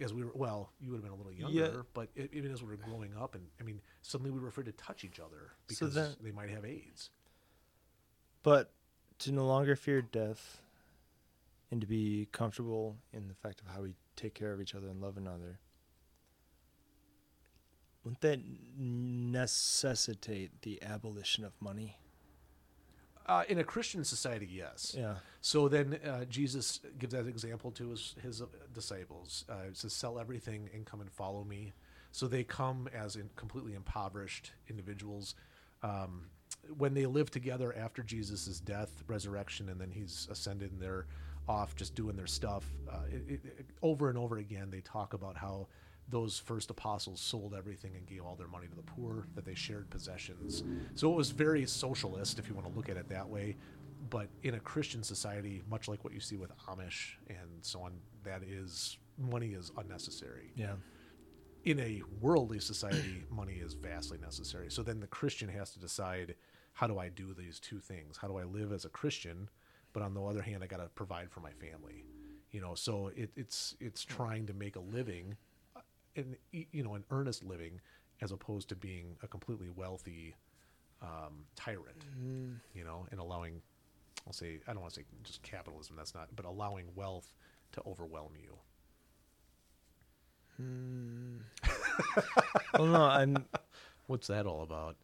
as 0.00 0.12
we 0.12 0.24
were 0.24 0.32
well, 0.34 0.70
you 0.80 0.90
would 0.90 0.96
have 0.96 1.04
been 1.04 1.12
a 1.12 1.16
little 1.16 1.32
younger, 1.32 1.76
yeah. 1.76 1.82
but 1.94 2.08
it, 2.16 2.30
even 2.32 2.52
as 2.52 2.62
we 2.62 2.68
were 2.68 2.76
growing 2.76 3.12
up, 3.20 3.34
and 3.34 3.44
I 3.60 3.64
mean, 3.64 3.80
suddenly 4.02 4.30
we 4.30 4.40
were 4.40 4.48
afraid 4.48 4.66
to 4.66 4.72
touch 4.72 5.04
each 5.04 5.20
other 5.20 5.52
So 5.68 5.86
because 5.86 6.16
they 6.22 6.30
might 6.32 6.50
have 6.50 6.64
AIDS. 6.64 7.10
but 8.42 8.70
to 9.20 9.32
no 9.32 9.46
longer 9.46 9.76
fear 9.76 10.02
death 10.02 10.60
and 11.70 11.80
to 11.80 11.86
be 11.86 12.28
comfortable 12.32 12.96
in 13.12 13.28
the 13.28 13.34
fact 13.34 13.60
of 13.60 13.68
how 13.68 13.82
we 13.82 13.94
take 14.16 14.34
care 14.34 14.52
of 14.52 14.60
each 14.60 14.74
other 14.74 14.88
and 14.88 15.00
love 15.00 15.16
another, 15.16 15.58
wouldn't 18.04 18.20
that 18.20 18.40
necessitate 18.78 20.62
the 20.62 20.82
abolition 20.82 21.44
of 21.44 21.52
money? 21.60 21.96
Uh, 23.26 23.42
in 23.48 23.58
a 23.58 23.64
Christian 23.64 24.04
society, 24.04 24.46
yes. 24.50 24.94
Yeah. 24.96 25.14
So 25.40 25.66
then 25.68 25.98
uh, 26.06 26.26
Jesus 26.26 26.80
gives 26.98 27.14
that 27.14 27.26
example 27.26 27.70
to 27.72 27.88
his, 27.90 28.14
his 28.22 28.42
uh, 28.42 28.46
disciples. 28.74 29.44
Uh, 29.48 29.68
it 29.68 29.76
says, 29.78 29.94
sell 29.94 30.18
everything 30.18 30.68
and 30.74 30.84
come 30.84 31.00
and 31.00 31.10
follow 31.10 31.42
me. 31.44 31.72
So 32.12 32.26
they 32.28 32.44
come 32.44 32.88
as 32.94 33.16
in 33.16 33.30
completely 33.34 33.74
impoverished 33.74 34.52
individuals. 34.68 35.34
Um, 35.82 36.26
when 36.76 36.92
they 36.92 37.06
live 37.06 37.30
together 37.30 37.74
after 37.76 38.02
Jesus' 38.02 38.60
death, 38.60 39.02
resurrection, 39.06 39.70
and 39.70 39.80
then 39.80 39.90
he's 39.90 40.28
ascended 40.30 40.72
and 40.72 40.80
they're 40.80 41.06
off 41.48 41.74
just 41.76 41.94
doing 41.94 42.16
their 42.16 42.26
stuff, 42.26 42.64
uh, 42.90 42.98
it, 43.10 43.24
it, 43.28 43.40
it- 43.44 43.66
over 43.82 44.10
and 44.10 44.18
over 44.18 44.36
again, 44.36 44.68
they 44.70 44.80
talk 44.82 45.14
about 45.14 45.36
how 45.36 45.66
those 46.08 46.38
first 46.38 46.70
apostles 46.70 47.20
sold 47.20 47.54
everything 47.54 47.92
and 47.96 48.06
gave 48.06 48.24
all 48.24 48.36
their 48.36 48.48
money 48.48 48.66
to 48.68 48.74
the 48.76 48.82
poor, 48.82 49.26
that 49.34 49.44
they 49.44 49.54
shared 49.54 49.88
possessions. 49.90 50.62
So 50.94 51.10
it 51.10 51.16
was 51.16 51.30
very 51.30 51.66
socialist, 51.66 52.38
if 52.38 52.48
you 52.48 52.54
want 52.54 52.66
to 52.68 52.72
look 52.74 52.88
at 52.88 52.96
it 52.96 53.08
that 53.08 53.28
way. 53.28 53.56
But 54.10 54.28
in 54.42 54.54
a 54.54 54.60
Christian 54.60 55.02
society, 55.02 55.62
much 55.68 55.88
like 55.88 56.04
what 56.04 56.12
you 56.12 56.20
see 56.20 56.36
with 56.36 56.50
Amish 56.68 57.14
and 57.28 57.48
so 57.62 57.80
on, 57.80 57.92
that 58.22 58.42
is 58.42 58.98
money 59.18 59.48
is 59.54 59.70
unnecessary 59.78 60.52
Yeah. 60.56 60.74
in 61.64 61.80
a 61.80 62.02
worldly 62.20 62.58
society, 62.60 63.24
money 63.30 63.54
is 63.54 63.72
vastly 63.74 64.18
necessary. 64.18 64.70
So 64.70 64.82
then 64.82 65.00
the 65.00 65.06
Christian 65.06 65.48
has 65.48 65.70
to 65.70 65.78
decide 65.78 66.34
how 66.74 66.86
do 66.86 66.98
I 66.98 67.08
do 67.08 67.32
these 67.32 67.60
two 67.60 67.78
things? 67.78 68.16
How 68.18 68.28
do 68.28 68.36
I 68.36 68.42
live 68.44 68.72
as 68.72 68.84
a 68.84 68.88
Christian, 68.88 69.48
but 69.92 70.02
on 70.02 70.12
the 70.12 70.22
other 70.22 70.42
hand, 70.42 70.62
I 70.62 70.66
got 70.66 70.78
to 70.78 70.88
provide 70.94 71.30
for 71.30 71.40
my 71.40 71.52
family. 71.52 72.04
You 72.50 72.60
know, 72.60 72.74
so 72.74 73.10
it, 73.16 73.30
it's 73.36 73.74
it's 73.80 74.04
trying 74.04 74.46
to 74.46 74.52
make 74.54 74.76
a 74.76 74.80
living, 74.80 75.36
an 76.16 76.36
you 76.52 76.82
know 76.82 76.94
an 76.94 77.04
earnest 77.10 77.44
living, 77.44 77.80
as 78.22 78.32
opposed 78.32 78.68
to 78.70 78.76
being 78.76 79.16
a 79.22 79.28
completely 79.28 79.70
wealthy 79.70 80.34
um, 81.02 81.44
tyrant. 81.56 82.04
You 82.74 82.84
know, 82.84 83.06
and 83.10 83.20
allowing, 83.20 83.62
I'll 84.26 84.32
say 84.32 84.60
I 84.68 84.72
don't 84.72 84.82
want 84.82 84.94
to 84.94 85.00
say 85.00 85.06
just 85.24 85.42
capitalism. 85.42 85.96
That's 85.96 86.14
not, 86.14 86.28
but 86.36 86.44
allowing 86.46 86.86
wealth 86.94 87.32
to 87.72 87.82
overwhelm 87.86 88.32
you. 88.42 88.58
Well, 92.78 92.86
no, 92.88 93.02
I'm 93.04 93.46
What's 94.06 94.26
that 94.28 94.46
all 94.46 94.62
about? 94.62 94.96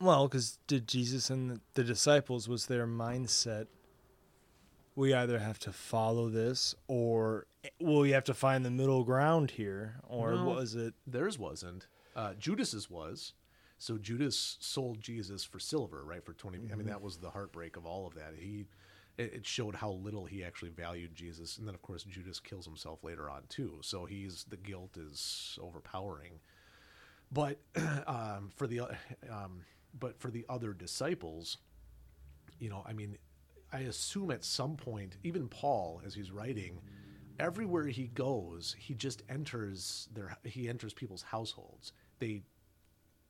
well 0.00 0.26
because 0.26 0.58
did 0.66 0.88
Jesus 0.88 1.30
and 1.30 1.60
the 1.74 1.84
disciples 1.84 2.48
was 2.48 2.66
their 2.66 2.86
mindset. 2.86 3.66
We 4.96 5.14
either 5.14 5.38
have 5.38 5.58
to 5.60 5.72
follow 5.72 6.28
this, 6.28 6.74
or 6.88 7.46
well, 7.80 8.04
you 8.06 8.14
have 8.14 8.24
to 8.24 8.34
find 8.34 8.64
the 8.64 8.70
middle 8.70 9.04
ground 9.04 9.52
here, 9.52 9.96
or 10.06 10.32
No. 10.32 10.44
was 10.44 10.74
it? 10.74 10.94
Theirs 11.06 11.38
wasn't. 11.38 11.86
Uh, 12.14 12.34
Judas's 12.34 12.90
was. 12.90 13.34
So 13.78 13.98
Judas 13.98 14.56
sold 14.60 15.00
Jesus 15.00 15.42
for 15.44 15.58
silver, 15.58 16.04
right? 16.04 16.24
For 16.24 16.32
20 16.34 16.70
I 16.72 16.76
mean, 16.76 16.86
that 16.86 17.02
was 17.02 17.16
the 17.18 17.30
heartbreak 17.30 17.76
of 17.76 17.84
all 17.84 18.06
of 18.06 18.14
that. 18.14 18.34
He, 18.36 18.66
it, 19.18 19.34
it 19.34 19.46
showed 19.46 19.74
how 19.74 19.90
little 19.90 20.24
he 20.24 20.44
actually 20.44 20.70
valued 20.70 21.14
Jesus, 21.14 21.58
and 21.58 21.66
then 21.66 21.74
of 21.74 21.82
course 21.82 22.04
Judas 22.04 22.38
kills 22.38 22.64
himself 22.64 23.02
later 23.02 23.28
on 23.28 23.42
too. 23.48 23.78
So 23.80 24.04
he's 24.04 24.44
the 24.48 24.56
guilt 24.56 24.96
is 24.96 25.58
overpowering. 25.60 26.40
But 27.32 27.58
um, 28.06 28.50
for 28.54 28.66
the, 28.66 28.82
um, 29.30 29.64
but 29.98 30.20
for 30.20 30.30
the 30.30 30.44
other 30.48 30.72
disciples, 30.72 31.58
you 32.60 32.68
know, 32.70 32.84
I 32.86 32.92
mean, 32.92 33.18
I 33.72 33.80
assume 33.80 34.30
at 34.30 34.44
some 34.44 34.76
point, 34.76 35.16
even 35.24 35.48
Paul, 35.48 36.02
as 36.06 36.14
he's 36.14 36.30
writing, 36.30 36.80
everywhere 37.38 37.86
he 37.86 38.08
goes, 38.08 38.74
he 38.78 38.94
just 38.94 39.22
enters 39.28 40.08
their 40.14 40.36
he 40.44 40.68
enters 40.68 40.92
people's 40.92 41.22
households. 41.22 41.92
They 42.18 42.42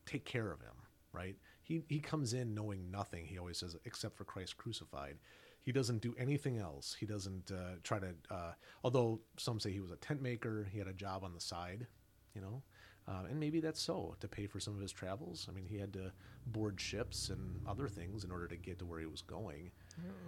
take 0.06 0.24
care 0.24 0.50
of 0.50 0.60
him, 0.60 0.74
right? 1.12 1.36
He 1.62 1.82
he 1.88 2.00
comes 2.00 2.34
in 2.34 2.54
knowing 2.54 2.90
nothing. 2.90 3.26
He 3.26 3.38
always 3.38 3.58
says, 3.58 3.76
except 3.84 4.16
for 4.16 4.24
Christ 4.24 4.56
crucified. 4.56 5.18
He 5.62 5.70
doesn't 5.70 6.02
do 6.02 6.14
anything 6.18 6.58
else. 6.58 6.96
He 6.98 7.06
doesn't 7.06 7.52
uh, 7.52 7.76
try 7.84 8.00
to. 8.00 8.14
Uh, 8.30 8.52
although 8.82 9.20
some 9.36 9.60
say 9.60 9.70
he 9.70 9.80
was 9.80 9.92
a 9.92 9.96
tent 9.96 10.20
maker, 10.20 10.66
he 10.70 10.78
had 10.78 10.88
a 10.88 10.92
job 10.92 11.22
on 11.22 11.32
the 11.34 11.40
side, 11.40 11.86
you 12.34 12.40
know, 12.40 12.62
uh, 13.08 13.24
and 13.28 13.38
maybe 13.38 13.60
that's 13.60 13.80
so 13.80 14.16
to 14.20 14.28
pay 14.28 14.46
for 14.46 14.60
some 14.60 14.74
of 14.74 14.80
his 14.80 14.92
travels. 14.92 15.46
I 15.48 15.52
mean, 15.52 15.66
he 15.66 15.76
had 15.76 15.92
to 15.94 16.12
board 16.46 16.80
ships 16.80 17.30
and 17.30 17.60
other 17.66 17.88
things 17.88 18.24
in 18.24 18.30
order 18.30 18.46
to 18.48 18.56
get 18.56 18.78
to 18.78 18.86
where 18.86 19.00
he 19.00 19.06
was 19.06 19.22
going. 19.22 19.70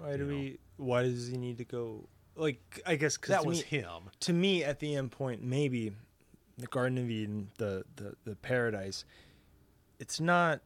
Why 0.00 0.16
do 0.16 0.24
know. 0.24 0.28
we? 0.28 0.58
Why 0.76 1.02
does 1.02 1.28
he 1.28 1.36
need 1.36 1.58
to 1.58 1.64
go? 1.64 2.08
Like, 2.36 2.80
I 2.84 2.96
guess 2.96 3.16
'cause 3.16 3.28
That 3.28 3.44
was 3.46 3.58
me, 3.60 3.64
him. 3.78 4.10
to 4.20 4.32
me 4.32 4.64
at 4.64 4.80
the 4.80 4.94
end 4.96 5.12
point 5.12 5.42
maybe 5.42 5.92
the 6.58 6.66
garden 6.66 6.98
of 6.98 7.10
eden 7.10 7.50
the 7.58 7.84
the, 7.96 8.14
the 8.24 8.36
paradise 8.36 9.04
it's 9.98 10.20
not 10.20 10.60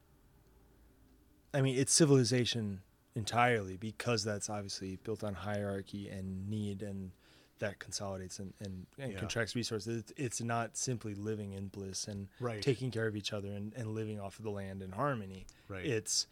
i 1.55 1.61
mean 1.61 1.79
it's 1.79 1.93
civilization 1.93 2.81
entirely 3.15 3.77
because 3.77 4.23
that's 4.25 4.49
obviously 4.51 4.97
built 5.03 5.25
on 5.25 5.35
hierarchy 5.35 6.09
and 6.09 6.49
need 6.49 6.83
and 6.83 7.11
that 7.59 7.81
consolidates 7.81 8.39
and, 8.39 8.55
and, 8.61 8.87
and 8.99 9.13
Yeah. 9.15 9.19
contracts 9.19 9.57
resources 9.57 9.99
it's, 10.01 10.13
it's 10.17 10.41
not 10.41 10.77
simply 10.77 11.15
living 11.15 11.53
in 11.55 11.67
bliss 11.69 12.07
and 12.07 12.29
Right. 12.39 12.63
taking 12.63 12.91
care 12.93 13.07
of 13.09 13.17
each 13.17 13.33
other 13.33 13.49
and, 13.49 13.73
and 13.75 13.89
living 13.95 14.21
off 14.21 14.39
of 14.39 14.45
the 14.45 14.51
land 14.51 14.81
in 14.83 14.93
harmony 14.93 15.47
Right. 15.69 15.85
it's 15.85 16.27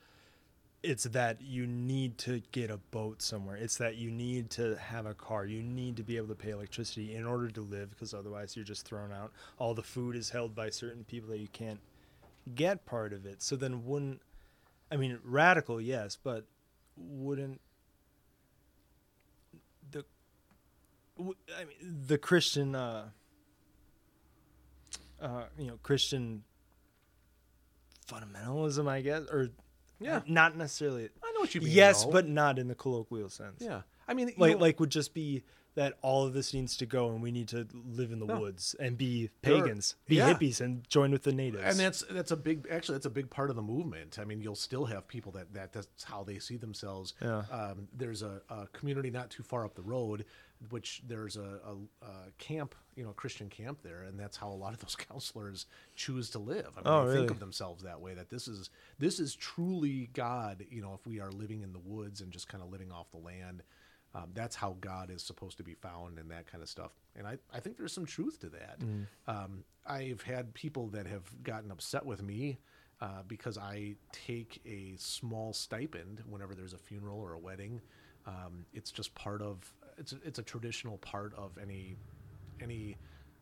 it's 0.86 1.05
that 1.05 1.40
you 1.42 1.66
need 1.66 2.16
to 2.18 2.40
get 2.52 2.70
a 2.70 2.76
boat 2.76 3.20
somewhere. 3.20 3.56
It's 3.56 3.76
that 3.78 3.97
you 3.97 4.08
need 4.08 4.50
to 4.50 4.76
have 4.76 5.05
a 5.05 5.15
car. 5.15 5.44
You 5.44 5.60
need 5.60 5.97
to 5.97 6.05
be 6.05 6.16
able 6.16 6.28
to 6.28 6.36
pay 6.36 6.50
electricity 6.50 7.16
in 7.16 7.26
order 7.26 7.48
to 7.48 7.60
live 7.60 7.90
because 7.90 8.15
otherwise 8.15 8.55
you're 8.55 8.65
just 8.65 8.86
thrown 8.86 9.12
out. 9.12 9.32
All 9.58 9.74
the 9.74 9.82
food 9.82 10.15
is 10.15 10.31
held 10.31 10.55
by 10.55 10.70
certain 10.70 11.02
people 11.02 11.28
that 11.31 11.39
you 11.39 11.48
can't 11.48 11.81
get 12.55 12.86
part 12.86 13.12
of 13.12 13.26
it. 13.26 13.42
So 13.42 13.56
then 13.56 13.84
wouldn't 13.84 14.20
I 14.90 14.97
mean 14.97 15.18
radical, 15.24 15.81
yes, 15.81 16.16
but 16.23 16.44
wouldn't 16.97 17.60
the 19.90 20.05
I 21.18 21.65
mean 21.65 22.05
the 22.06 22.16
Christian 22.16 22.76
uh 22.76 23.08
uh 25.20 25.44
you 25.58 25.66
know 25.66 25.78
Christian 25.82 26.44
fundamentalism, 28.08 28.89
I 28.89 29.00
guess, 29.00 29.24
or 29.32 29.50
Yeah. 29.99 30.20
not 30.26 30.57
necessarily. 30.57 31.08
I 31.23 31.33
know 31.33 31.41
what 31.41 31.55
you 31.55 31.60
mean. 31.60 31.70
Yes, 31.70 32.05
though. 32.05 32.10
but 32.12 32.28
not 32.28 32.58
in 32.58 32.68
the 32.68 32.75
colloquial 32.75 33.28
sense. 33.28 33.60
yeah, 33.60 33.83
I 34.07 34.15
mean, 34.15 34.33
like 34.36 34.52
know, 34.52 34.58
like 34.58 34.81
would 34.81 34.91
just 34.91 35.15
be 35.15 35.42
that 35.75 35.99
all 36.00 36.25
of 36.26 36.33
this 36.33 36.55
needs 36.55 36.75
to 36.78 36.86
go, 36.86 37.10
and 37.10 37.20
we 37.23 37.31
need 37.31 37.49
to 37.49 37.66
live 37.73 38.10
in 38.10 38.18
the 38.18 38.25
No. 38.25 38.41
woods 38.41 38.75
and 38.81 38.97
be 38.97 39.28
pagans, 39.42 39.94
be 40.07 40.16
yeah. 40.16 40.33
hippies, 40.33 40.60
and 40.62 40.89
join 40.89 41.10
with 41.10 41.23
the 41.23 41.33
natives. 41.33 41.65
and 41.65 41.78
that's 41.78 42.02
that's 42.10 42.31
a 42.31 42.36
big 42.36 42.66
actually 42.70 42.94
that's 42.94 43.05
a 43.07 43.10
big 43.10 43.28
part 43.28 43.50
of 43.50 43.57
the 43.57 43.62
movement. 43.62 44.18
I 44.18 44.25
mean, 44.25 44.41
you'll 44.41 44.55
still 44.55 44.86
have 44.86 45.07
people 45.07 45.33
that, 45.33 45.52
that 45.52 45.73
that's 45.75 46.05
how 46.05 46.25
they 46.25 46.39
see 46.39 46.57
themselves. 46.57 47.12
Yeah. 47.20 47.42
Um, 47.50 47.89
there's 47.94 48.23
a, 48.23 48.41
a 48.49 48.66
community 48.68 49.10
not 49.10 49.28
too 49.31 49.42
far 49.42 49.65
up 49.66 49.75
the 49.75 49.83
road, 49.83 50.25
which 50.70 51.02
there's 51.07 51.36
a, 51.36 51.60
a, 51.67 52.07
a 52.07 52.31
camp, 52.39 52.75
you 52.94 53.05
know, 53.05 53.10
a 53.10 53.15
Christian 53.15 53.49
camp 53.49 53.78
there, 53.83 54.02
and 54.02 54.18
that's 54.18 54.36
how 54.36 54.49
a 54.49 54.55
lot 54.55 54.73
of 54.73 54.81
those 54.81 54.97
counselors 55.10 55.67
choose 55.94 56.31
to 56.31 56.39
live. 56.39 56.70
I 56.76 56.81
mean, 56.81 56.83
Oh, 56.86 57.01
they 57.02 57.07
really? 57.09 57.18
think 57.20 57.31
of 57.33 57.41
themselves 57.41 57.83
that 57.85 58.01
way. 58.01 58.15
That 58.15 58.31
this 58.31 58.49
is 58.49 58.70
this 58.99 59.20
is 59.20 59.35
truly 59.35 60.10
God. 60.15 60.65
You 60.70 60.83
know, 60.83 60.94
if 60.94 61.07
we 61.07 61.20
are 61.20 61.31
living 61.31 61.62
in 61.62 61.73
the 61.73 61.78
woods 61.81 62.20
and 62.20 62.33
just 62.33 62.49
kind 62.49 62.62
of 62.62 62.70
living 62.70 62.91
off 62.93 63.10
the 63.10 63.18
land. 63.18 63.62
Um, 64.15 64.31
that's 64.33 64.57
how 64.57 64.78
God 64.81 65.10
is 65.10 65.23
supposed 65.23 65.59
to 65.59 65.62
be 65.62 65.75
found 65.75 66.18
and 66.18 66.31
that 66.31 66.51
kind 66.51 66.62
of 66.62 66.70
stuff. 66.70 66.93
And 67.17 67.26
I, 67.26 67.36
I 67.52 67.60
think 67.60 67.76
there's 67.76 67.93
some 67.93 68.07
truth 68.07 68.41
to 68.41 68.49
that. 68.49 68.78
Um, 69.26 69.62
I've 69.86 70.23
had 70.23 70.55
people 70.55 70.86
that 70.89 71.07
have 71.07 71.25
gotten 71.43 71.70
upset 71.70 72.07
with 72.07 72.23
me 72.23 72.57
uh, 73.02 73.25
because 73.28 73.59
I 73.59 73.97
take 74.12 74.62
a 74.65 74.94
small 74.97 75.52
stipend 75.52 76.23
whenever 76.26 76.55
there's 76.55 76.73
a 76.73 76.78
funeral 76.78 77.18
or 77.20 77.35
a 77.35 77.39
wedding. 77.39 77.83
Um, 78.26 78.65
it's 78.73 78.91
just 78.91 79.15
part 79.15 79.43
of 79.43 79.70
it's 79.99 80.12
a, 80.12 80.16
it's 80.25 80.39
a 80.39 80.42
traditional 80.42 80.99
part 80.99 81.34
of 81.34 81.58
any 81.60 81.97
any 82.60 82.97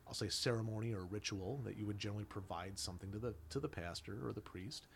I'll 0.07 0.15
say 0.15 0.29
ceremony 0.29 0.93
or 0.93 1.05
ritual 1.05 1.61
that 1.65 1.77
you 1.77 1.87
would 1.87 1.99
generally 1.99 2.25
provide 2.25 2.79
something 2.79 3.11
to 3.13 3.19
the 3.19 3.35
to 3.51 3.61
the 3.61 3.69
pastor 3.69 4.19
or 4.27 4.33
the 4.33 4.41
priest. 4.41 4.87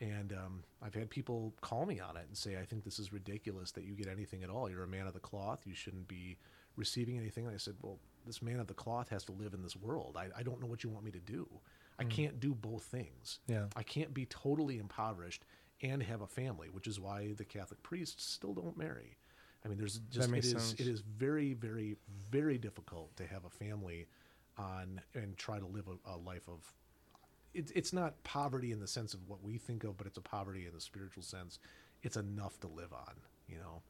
And 0.00 0.32
um, 0.32 0.64
I've 0.82 0.94
had 0.94 1.08
people 1.08 1.54
call 1.60 1.86
me 1.86 2.00
on 2.00 2.16
it 2.16 2.24
and 2.26 2.36
say, 2.36 2.58
I 2.58 2.64
think 2.64 2.82
this 2.82 2.98
is 2.98 3.12
ridiculous 3.12 3.70
that 3.72 3.84
you 3.84 3.94
get 3.94 4.08
anything 4.08 4.42
at 4.42 4.50
all. 4.50 4.68
You're 4.68 4.82
a 4.82 4.88
man 4.88 5.06
of 5.06 5.14
the 5.14 5.20
cloth. 5.20 5.62
You 5.66 5.74
shouldn't 5.74 6.08
be 6.08 6.36
receiving 6.76 7.16
anything. 7.16 7.46
And 7.46 7.54
I 7.54 7.58
said, 7.58 7.74
Well, 7.80 7.98
this 8.26 8.42
man 8.42 8.58
of 8.58 8.66
the 8.66 8.74
cloth 8.74 9.08
has 9.10 9.24
to 9.24 9.32
live 9.32 9.54
in 9.54 9.62
this 9.62 9.76
world. 9.76 10.16
I, 10.18 10.28
I 10.36 10.42
don't 10.42 10.60
know 10.60 10.66
what 10.66 10.82
you 10.82 10.90
want 10.90 11.04
me 11.04 11.12
to 11.12 11.20
do. 11.20 11.48
I 11.98 12.04
can't 12.04 12.40
do 12.40 12.54
both 12.54 12.82
things. 12.82 13.38
Yeah. 13.46 13.66
I 13.76 13.84
can't 13.84 14.12
be 14.12 14.26
totally 14.26 14.78
impoverished 14.78 15.44
and 15.80 16.02
have 16.02 16.22
a 16.22 16.26
family, 16.26 16.68
which 16.68 16.88
is 16.88 16.98
why 16.98 17.32
the 17.36 17.44
Catholic 17.44 17.82
priests 17.84 18.24
still 18.24 18.52
don't 18.52 18.76
marry. 18.76 19.16
I 19.64 19.68
mean, 19.68 19.78
there's 19.78 20.00
just 20.10 20.30
it 20.30 20.44
is 20.44 20.74
it 20.78 20.86
is 20.86 21.00
very, 21.00 21.54
very, 21.54 21.96
very 22.30 22.58
difficult 22.58 23.16
to 23.16 23.26
have 23.26 23.44
a 23.44 23.50
family 23.50 24.06
on 24.58 25.00
and 25.14 25.36
try 25.36 25.58
to 25.58 25.66
live 25.66 25.88
a, 25.88 26.10
a 26.12 26.16
life 26.16 26.48
of 26.48 26.72
it's 27.54 27.72
it's 27.74 27.92
not 27.92 28.22
poverty 28.24 28.72
in 28.72 28.80
the 28.80 28.86
sense 28.86 29.14
of 29.14 29.20
what 29.28 29.42
we 29.42 29.56
think 29.58 29.84
of, 29.84 29.96
but 29.96 30.06
it's 30.06 30.18
a 30.18 30.22
poverty 30.22 30.66
in 30.66 30.74
the 30.74 30.80
spiritual 30.80 31.22
sense. 31.22 31.58
It's 32.02 32.16
enough 32.16 32.60
to 32.60 32.66
live 32.66 32.92
on, 32.92 33.14
you 33.48 33.56
know. 33.58 33.82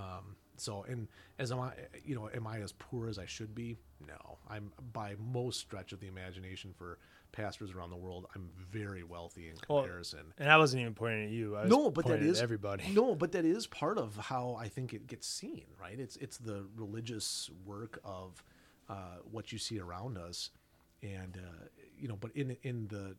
Um, 0.00 0.36
so, 0.56 0.84
and 0.88 1.08
as 1.38 1.50
am 1.52 1.60
I, 1.60 1.72
you 2.04 2.14
know, 2.14 2.28
am 2.34 2.46
I 2.46 2.58
as 2.60 2.72
poor 2.72 3.08
as 3.08 3.18
I 3.18 3.26
should 3.26 3.54
be? 3.54 3.78
No, 4.06 4.38
I'm 4.48 4.72
by 4.92 5.14
most 5.18 5.60
stretch 5.60 5.92
of 5.92 6.00
the 6.00 6.06
imagination 6.08 6.72
for 6.76 6.98
pastors 7.32 7.72
around 7.72 7.90
the 7.90 7.96
world. 7.96 8.26
I'm 8.34 8.50
very 8.70 9.02
wealthy 9.02 9.48
in 9.48 9.54
Well, 9.68 9.82
comparison. 9.82 10.34
and 10.38 10.50
I 10.50 10.56
wasn't 10.58 10.82
even 10.82 10.94
pointing 10.94 11.24
at 11.26 11.30
you. 11.30 11.56
I 11.56 11.62
was 11.62 11.70
no, 11.70 11.90
but 11.90 12.06
that 12.06 12.20
is 12.22 12.40
everybody. 12.40 12.84
No, 12.92 13.14
but 13.22 13.32
that 13.32 13.44
is 13.44 13.66
part 13.66 13.98
of 13.98 14.16
how 14.16 14.56
I 14.60 14.68
think 14.68 14.92
it 14.92 15.06
gets 15.06 15.26
seen, 15.26 15.64
right? 15.80 15.98
It's 15.98 16.16
it's 16.16 16.36
the 16.38 16.66
religious 16.76 17.50
work 17.64 17.98
of 18.04 18.42
uh, 18.88 19.16
what 19.30 19.52
you 19.52 19.58
see 19.58 19.78
around 19.80 20.18
us, 20.18 20.50
and 21.02 21.38
uh, 21.38 21.64
you 21.98 22.08
know, 22.08 22.16
but 22.16 22.32
in 22.36 22.56
in 22.62 22.88
the 22.88 23.16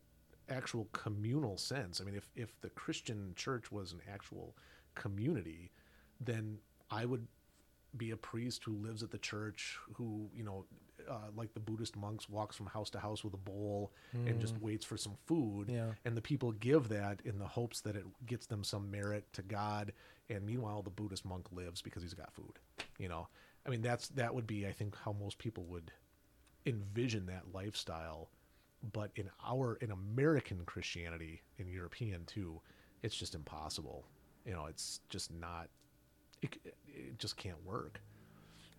actual 0.49 0.87
communal 0.91 1.57
sense, 1.57 1.99
I 1.99 2.03
mean, 2.03 2.15
if 2.15 2.29
if 2.35 2.59
the 2.61 2.69
Christian 2.69 3.33
church 3.35 3.71
was 3.71 3.93
an 3.93 4.01
actual 4.13 4.55
community, 4.93 5.71
then 6.19 6.59
I 6.93 7.05
would 7.05 7.27
be 7.95 8.11
a 8.11 8.17
priest 8.17 8.63
who 8.63 8.73
lives 8.73 9.03
at 9.03 9.11
the 9.11 9.17
church, 9.17 9.77
who 9.93 10.29
you 10.35 10.43
know, 10.43 10.65
uh, 11.09 11.29
like 11.35 11.53
the 11.53 11.59
Buddhist 11.59 11.95
monks, 11.95 12.29
walks 12.29 12.55
from 12.55 12.67
house 12.67 12.89
to 12.91 12.99
house 12.99 13.23
with 13.23 13.33
a 13.33 13.37
bowl 13.37 13.91
and 14.27 14.39
just 14.39 14.57
waits 14.61 14.85
for 14.85 14.97
some 14.97 15.15
food. 15.25 15.69
Yeah. 15.69 15.91
And 16.05 16.15
the 16.15 16.21
people 16.21 16.51
give 16.53 16.89
that 16.89 17.21
in 17.25 17.39
the 17.39 17.47
hopes 17.47 17.81
that 17.81 17.95
it 17.95 18.05
gets 18.25 18.45
them 18.45 18.63
some 18.63 18.89
merit 18.89 19.25
to 19.33 19.41
God. 19.41 19.93
And 20.29 20.45
meanwhile, 20.45 20.81
the 20.81 20.89
Buddhist 20.89 21.25
monk 21.25 21.47
lives 21.51 21.81
because 21.81 22.01
he's 22.03 22.13
got 22.13 22.33
food. 22.33 22.59
You 22.97 23.09
know, 23.09 23.27
I 23.65 23.69
mean, 23.69 23.81
that's 23.81 24.07
that 24.09 24.33
would 24.33 24.47
be, 24.47 24.67
I 24.67 24.71
think, 24.71 24.95
how 25.03 25.13
most 25.13 25.37
people 25.37 25.63
would 25.65 25.91
envision 26.65 27.25
that 27.27 27.43
lifestyle. 27.53 28.29
But 28.91 29.11
in 29.15 29.29
our 29.45 29.75
in 29.75 29.91
American 29.91 30.63
Christianity, 30.65 31.41
in 31.57 31.67
European 31.67 32.25
too, 32.25 32.61
it's 33.01 33.15
just 33.15 33.35
impossible. 33.35 34.05
You 34.45 34.53
know, 34.53 34.65
it's 34.65 34.99
just 35.09 35.31
not. 35.31 35.69
It, 36.41 36.57
it 36.93 37.17
just 37.19 37.37
can't 37.37 37.63
work. 37.65 37.99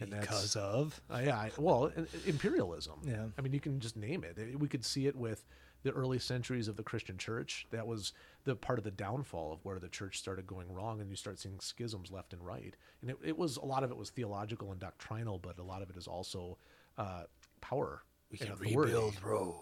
And 0.00 0.10
because 0.10 0.56
of 0.56 1.00
yeah, 1.10 1.36
I, 1.36 1.50
well, 1.56 1.92
imperialism. 2.26 3.00
Yeah. 3.04 3.26
I 3.38 3.42
mean, 3.42 3.52
you 3.52 3.60
can 3.60 3.78
just 3.78 3.96
name 3.96 4.24
it. 4.24 4.58
We 4.58 4.68
could 4.68 4.84
see 4.84 5.06
it 5.06 5.14
with 5.14 5.44
the 5.84 5.92
early 5.92 6.18
centuries 6.18 6.66
of 6.66 6.76
the 6.76 6.82
Christian 6.82 7.16
church. 7.16 7.66
That 7.70 7.86
was 7.86 8.12
the 8.44 8.56
part 8.56 8.78
of 8.78 8.84
the 8.84 8.90
downfall 8.90 9.52
of 9.52 9.64
where 9.64 9.78
the 9.78 9.88
church 9.88 10.18
started 10.18 10.46
going 10.46 10.72
wrong, 10.72 11.00
and 11.00 11.08
you 11.08 11.16
start 11.16 11.38
seeing 11.38 11.60
schisms 11.60 12.10
left 12.10 12.32
and 12.32 12.44
right. 12.44 12.74
And 13.02 13.10
it, 13.10 13.18
it 13.24 13.38
was 13.38 13.56
a 13.56 13.64
lot 13.64 13.84
of 13.84 13.90
it 13.90 13.96
was 13.96 14.10
theological 14.10 14.72
and 14.72 14.80
doctrinal, 14.80 15.38
but 15.38 15.58
a 15.58 15.62
lot 15.62 15.82
of 15.82 15.90
it 15.90 15.96
is 15.96 16.08
also 16.08 16.58
uh, 16.98 17.24
power. 17.60 18.02
we 18.32 18.38
can 18.38 18.56
rebuild 18.56 19.22
Rome. 19.22 19.54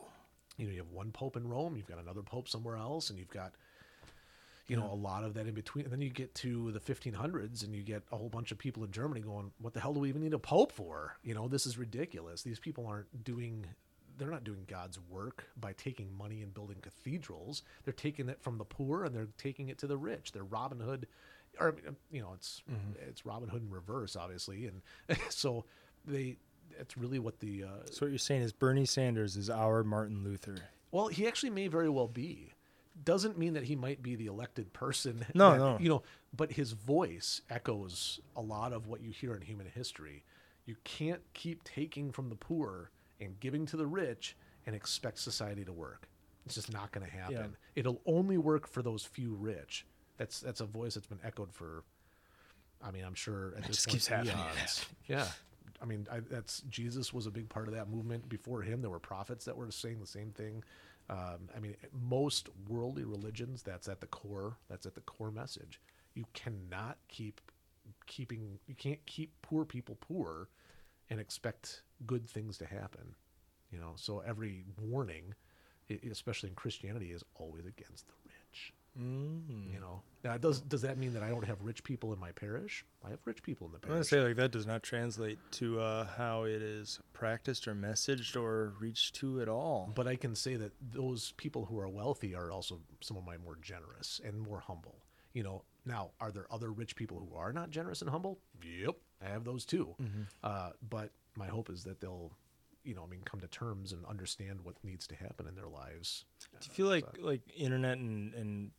You 0.56 0.66
know, 0.66 0.72
you 0.72 0.78
have 0.78 0.90
one 0.90 1.10
pope 1.12 1.36
in 1.36 1.46
Rome, 1.46 1.76
you've 1.76 1.88
got 1.88 1.98
another 1.98 2.22
pope 2.22 2.48
somewhere 2.48 2.76
else, 2.76 3.10
and 3.10 3.18
you've 3.18 3.30
got 3.30 3.52
you 4.68 4.76
know 4.76 4.90
a 4.90 4.94
lot 4.94 5.24
of 5.24 5.34
that 5.34 5.46
in 5.46 5.54
between. 5.54 5.84
And 5.84 5.92
then 5.92 6.00
you 6.00 6.10
get 6.10 6.34
to 6.36 6.70
the 6.72 6.80
1500s 6.80 7.64
and 7.64 7.74
you 7.74 7.82
get 7.82 8.02
a 8.12 8.16
whole 8.16 8.28
bunch 8.28 8.52
of 8.52 8.58
people 8.58 8.84
in 8.84 8.90
germany 8.90 9.20
going 9.20 9.50
what 9.60 9.74
the 9.74 9.80
hell 9.80 9.92
do 9.92 10.00
we 10.00 10.08
even 10.08 10.22
need 10.22 10.34
a 10.34 10.38
pope 10.38 10.72
for? 10.72 11.16
You 11.22 11.34
know 11.34 11.48
this 11.48 11.66
is 11.66 11.78
ridiculous. 11.78 12.42
These 12.42 12.60
people 12.60 12.86
aren't 12.86 13.24
doing 13.24 13.66
they're 14.18 14.30
not 14.30 14.44
doing 14.44 14.64
god's 14.68 14.98
work 15.08 15.44
by 15.58 15.72
taking 15.72 16.16
money 16.16 16.42
and 16.42 16.52
building 16.54 16.76
cathedrals. 16.82 17.62
They're 17.84 17.94
taking 17.94 18.28
it 18.28 18.42
from 18.42 18.58
the 18.58 18.64
poor 18.64 19.04
and 19.04 19.14
they're 19.14 19.28
taking 19.38 19.68
it 19.68 19.78
to 19.78 19.86
the 19.86 19.96
rich. 19.96 20.32
They're 20.32 20.44
robin 20.44 20.80
hood 20.80 21.06
or 21.60 21.74
you 22.10 22.20
know 22.20 22.32
it's 22.34 22.62
it's 23.08 23.26
robin 23.26 23.48
hood 23.48 23.62
in 23.62 23.70
reverse 23.70 24.16
obviously. 24.16 24.66
And 24.66 25.18
so 25.28 25.64
they 26.04 26.36
it's 26.78 26.96
really 26.96 27.18
what 27.18 27.40
the 27.40 27.64
uh, 27.64 27.86
So 27.90 28.06
what 28.06 28.10
you're 28.10 28.18
saying 28.18 28.42
is 28.42 28.52
Bernie 28.52 28.86
Sanders 28.86 29.36
is 29.36 29.50
our 29.50 29.84
Martin 29.84 30.24
Luther. 30.24 30.56
well, 30.90 31.08
he 31.08 31.26
actually 31.26 31.50
may 31.50 31.68
very 31.68 31.88
well 31.88 32.08
be. 32.08 32.51
Doesn't 33.04 33.38
mean 33.38 33.54
that 33.54 33.64
he 33.64 33.74
might 33.76 34.02
be 34.02 34.14
the 34.16 34.26
elected 34.26 34.72
person. 34.72 35.24
No, 35.34 35.50
that- 35.52 35.58
no. 35.58 35.78
You 35.80 35.88
know, 35.88 36.02
but 36.36 36.52
his 36.52 36.72
voice 36.72 37.40
echoes 37.50 38.20
a 38.36 38.40
lot 38.42 38.72
of 38.72 38.86
what 38.86 39.00
you 39.00 39.10
hear 39.10 39.34
in 39.34 39.42
human 39.42 39.66
history. 39.66 40.24
You 40.66 40.76
can't 40.84 41.20
keep 41.34 41.64
taking 41.64 42.12
from 42.12 42.28
the 42.28 42.36
poor 42.36 42.90
and 43.20 43.38
giving 43.40 43.66
to 43.66 43.76
the 43.76 43.86
rich 43.86 44.36
and 44.66 44.74
expect 44.76 45.18
society 45.18 45.64
to 45.64 45.72
work. 45.72 46.08
It's 46.46 46.54
just 46.54 46.72
not 46.72 46.92
going 46.92 47.06
to 47.06 47.12
happen. 47.12 47.34
Yeah. 47.34 47.46
It'll 47.76 48.00
only 48.06 48.36
work 48.38 48.66
for 48.68 48.82
those 48.82 49.04
few 49.04 49.34
rich. 49.34 49.86
That's 50.18 50.40
that's 50.40 50.60
a 50.60 50.66
voice 50.66 50.94
that's 50.94 51.06
been 51.06 51.20
echoed 51.24 51.52
for. 51.52 51.84
I 52.84 52.90
mean, 52.90 53.04
I'm 53.04 53.14
sure 53.14 53.54
at 53.56 53.64
this 53.64 53.76
just 53.76 53.86
point, 53.88 53.92
keeps 53.94 54.06
happening 54.08 54.36
eons. 54.56 54.86
Yeah, 55.06 55.26
I 55.80 55.84
mean, 55.84 56.06
I, 56.10 56.20
that's 56.20 56.60
Jesus 56.68 57.12
was 57.12 57.26
a 57.26 57.30
big 57.30 57.48
part 57.48 57.68
of 57.68 57.74
that 57.74 57.88
movement. 57.88 58.28
Before 58.28 58.60
him, 58.62 58.80
there 58.82 58.90
were 58.90 58.98
prophets 58.98 59.44
that 59.46 59.56
were 59.56 59.70
saying 59.70 60.00
the 60.00 60.06
same 60.06 60.30
thing. 60.32 60.62
Um, 61.12 61.50
I 61.54 61.60
mean, 61.60 61.76
most 61.92 62.48
worldly 62.66 63.04
religions, 63.04 63.62
that's 63.62 63.86
at 63.86 64.00
the 64.00 64.06
core. 64.06 64.56
That's 64.70 64.86
at 64.86 64.94
the 64.94 65.02
core 65.02 65.30
message. 65.30 65.78
You 66.14 66.24
cannot 66.32 66.96
keep 67.08 67.42
keeping. 68.06 68.58
You 68.66 68.74
can't 68.74 69.04
keep 69.04 69.30
poor 69.42 69.66
people 69.66 69.98
poor, 70.00 70.48
and 71.10 71.20
expect 71.20 71.82
good 72.06 72.26
things 72.26 72.56
to 72.58 72.66
happen. 72.66 73.14
You 73.70 73.78
know, 73.78 73.92
so 73.96 74.20
every 74.20 74.64
warning, 74.80 75.34
especially 76.10 76.48
in 76.48 76.54
Christianity, 76.54 77.12
is 77.12 77.22
always 77.34 77.66
against 77.66 78.06
the 78.06 78.14
rich. 78.24 78.72
Mm. 78.98 79.72
You 79.72 79.80
know, 79.80 80.02
now 80.22 80.36
does 80.36 80.60
does 80.60 80.82
that 80.82 80.98
mean 80.98 81.14
that 81.14 81.22
I 81.22 81.30
don't 81.30 81.46
have 81.46 81.62
rich 81.62 81.82
people 81.82 82.12
in 82.12 82.18
my 82.18 82.32
parish? 82.32 82.84
I 83.04 83.10
have 83.10 83.20
rich 83.24 83.42
people 83.42 83.66
in 83.66 83.72
the 83.72 83.78
parish. 83.78 83.90
I'm 83.90 83.96
gonna 83.96 84.04
say 84.04 84.20
like 84.20 84.36
that 84.36 84.50
does 84.50 84.66
not 84.66 84.82
translate 84.82 85.38
to 85.52 85.80
uh, 85.80 86.06
how 86.16 86.44
it 86.44 86.60
is 86.62 87.00
practiced 87.12 87.66
or 87.66 87.74
messaged 87.74 88.36
or 88.40 88.74
reached 88.78 89.14
to 89.16 89.40
at 89.40 89.48
all. 89.48 89.90
But 89.94 90.06
I 90.06 90.16
can 90.16 90.34
say 90.34 90.56
that 90.56 90.72
those 90.90 91.32
people 91.36 91.64
who 91.64 91.78
are 91.78 91.88
wealthy 91.88 92.34
are 92.34 92.52
also 92.52 92.80
some 93.00 93.16
of 93.16 93.24
my 93.24 93.38
more 93.38 93.56
generous 93.62 94.20
and 94.24 94.38
more 94.38 94.60
humble. 94.60 94.96
You 95.32 95.42
know, 95.42 95.62
now 95.86 96.10
are 96.20 96.30
there 96.30 96.46
other 96.50 96.70
rich 96.70 96.94
people 96.94 97.18
who 97.18 97.34
are 97.36 97.52
not 97.52 97.70
generous 97.70 98.02
and 98.02 98.10
humble? 98.10 98.38
Yep, 98.62 98.96
I 99.24 99.30
have 99.30 99.44
those 99.44 99.64
too. 99.64 99.94
Uh, 100.44 100.70
but 100.88 101.10
my 101.36 101.46
hope 101.46 101.70
is 101.70 101.84
that 101.84 102.00
they'll, 102.02 102.30
you 102.84 102.94
know, 102.94 103.04
I 103.04 103.06
mean, 103.06 103.22
come 103.24 103.40
to 103.40 103.48
terms 103.48 103.92
and 103.92 104.04
understand 104.04 104.60
what 104.62 104.74
needs 104.84 105.06
to 105.06 105.14
happen 105.14 105.46
in 105.46 105.54
their 105.54 105.68
lives. 105.68 106.26
Do 106.60 106.68
you 106.68 106.74
feel 106.74 106.86
like 106.86 107.06
like 107.18 107.40
internet 107.56 107.96
and 107.96 108.34
and 108.34 108.70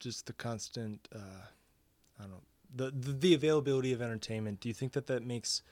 just 0.00 0.26
the 0.26 0.32
constant 0.32 1.08
uh, 1.14 1.18
I 2.18 2.22
don't 2.22 2.30
know 2.32 2.42
the, 2.74 2.90
the 2.90 3.12
the 3.12 3.34
availability 3.34 3.92
of 3.92 4.02
entertainment? 4.02 4.60
Do 4.60 4.68
you 4.68 4.74
think 4.74 4.92
that 4.92 5.06
that 5.06 5.24
makes 5.24 5.62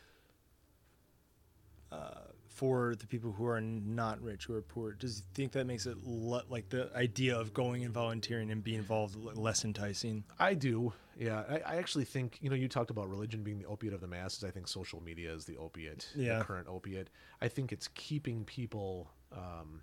uh, 1.91 2.11
for 2.49 2.95
the 2.97 3.07
people 3.07 3.33
who 3.33 3.47
are 3.47 3.61
not 3.61 4.21
rich 4.21 4.45
who 4.47 4.55
are 4.55 4.63
poor? 4.63 4.93
Does 4.93 5.19
you 5.19 5.25
think 5.35 5.53
that 5.53 5.67
makes 5.67 5.87
it 5.87 5.97
le- 6.05 6.45
like 6.51 6.69
the 6.69 6.91
idea 6.95 7.39
of 7.39 7.55
going 7.55 7.85
and 7.85 7.93
volunteering 7.95 8.51
and 8.51 8.63
being 8.63 8.79
involved 8.79 9.17
less 9.17 9.65
enticing? 9.65 10.25
I 10.39 10.55
do. 10.55 10.93
Yeah, 11.19 11.43
I, 11.49 11.75
I 11.75 11.77
actually 11.77 12.05
think 12.05 12.39
you 12.41 12.51
know 12.51 12.57
you 12.57 12.69
talked 12.69 12.91
about 12.91 13.09
religion 13.09 13.43
being 13.43 13.59
the 13.59 13.67
opiate 13.67 13.95
of 13.95 14.01
the 14.01 14.07
masses. 14.07 14.45
I 14.45 14.51
think 14.51 14.69
social 14.69 15.01
media 15.03 15.33
is 15.33 15.45
the 15.47 15.57
opiate, 15.57 16.09
Yeah. 16.15 16.39
the 16.39 16.45
current 16.45 16.69
opiate. 16.69 17.09
I 17.41 17.49
think 17.49 17.73
it's 17.73 17.89
keeping 17.95 18.45
people. 18.45 19.11
Um, 19.33 19.83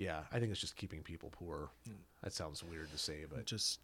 yeah, 0.00 0.20
I 0.32 0.38
think 0.40 0.50
it's 0.50 0.60
just 0.60 0.76
keeping 0.76 1.02
people 1.02 1.28
poor. 1.30 1.70
That 2.22 2.32
sounds 2.32 2.64
weird 2.64 2.90
to 2.90 2.98
say, 2.98 3.26
but 3.32 3.44
Just 3.44 3.80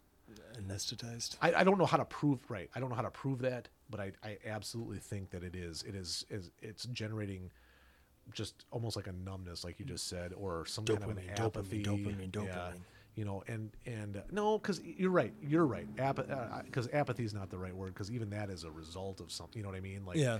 anesthetized. 0.59 1.37
I, 1.41 1.53
I 1.53 1.63
don't 1.63 1.77
know 1.77 1.85
how 1.85 1.97
to 1.97 2.05
prove 2.05 2.39
right. 2.49 2.69
I 2.75 2.79
don't 2.79 2.89
know 2.89 2.95
how 2.95 3.01
to 3.03 3.11
prove 3.11 3.39
that, 3.43 3.69
but 3.89 3.99
I, 3.99 4.11
I 4.23 4.37
absolutely 4.45 4.97
think 4.99 5.29
that 5.31 5.43
it 5.43 5.55
is. 5.55 5.83
It 5.83 5.95
is 5.95 6.25
is 6.29 6.51
it's 6.61 6.85
generating 6.85 7.51
just 8.33 8.65
almost 8.71 8.95
like 8.95 9.07
a 9.07 9.13
numbness, 9.13 9.63
like 9.63 9.79
you 9.79 9.85
just 9.85 10.07
said, 10.07 10.33
or 10.33 10.65
some 10.65 10.85
kind 10.85 11.01
of 11.03 11.09
an 11.09 11.17
Dopamine, 11.17 11.35
dopamine, 11.35 11.45
apathy. 11.45 11.83
dopamine, 11.83 12.45
Yeah. 12.45 12.71
You 13.15 13.25
know, 13.25 13.43
and 13.47 13.71
and 13.85 14.17
uh, 14.17 14.21
no, 14.31 14.57
because 14.59 14.81
you're 14.83 15.09
right. 15.11 15.33
You're 15.41 15.65
right. 15.65 15.87
Because 16.65 16.87
apathy 16.93 17.23
is 17.23 17.33
not 17.33 17.49
the 17.49 17.57
right 17.57 17.75
word. 17.75 17.93
Because 17.93 18.11
even 18.11 18.29
that 18.31 18.49
is 18.49 18.63
a 18.63 18.69
result 18.71 19.21
of 19.21 19.31
something. 19.31 19.57
You 19.57 19.63
know 19.63 19.69
what 19.69 19.77
I 19.77 19.81
mean? 19.81 20.05
Like, 20.05 20.17
Yeah. 20.17 20.39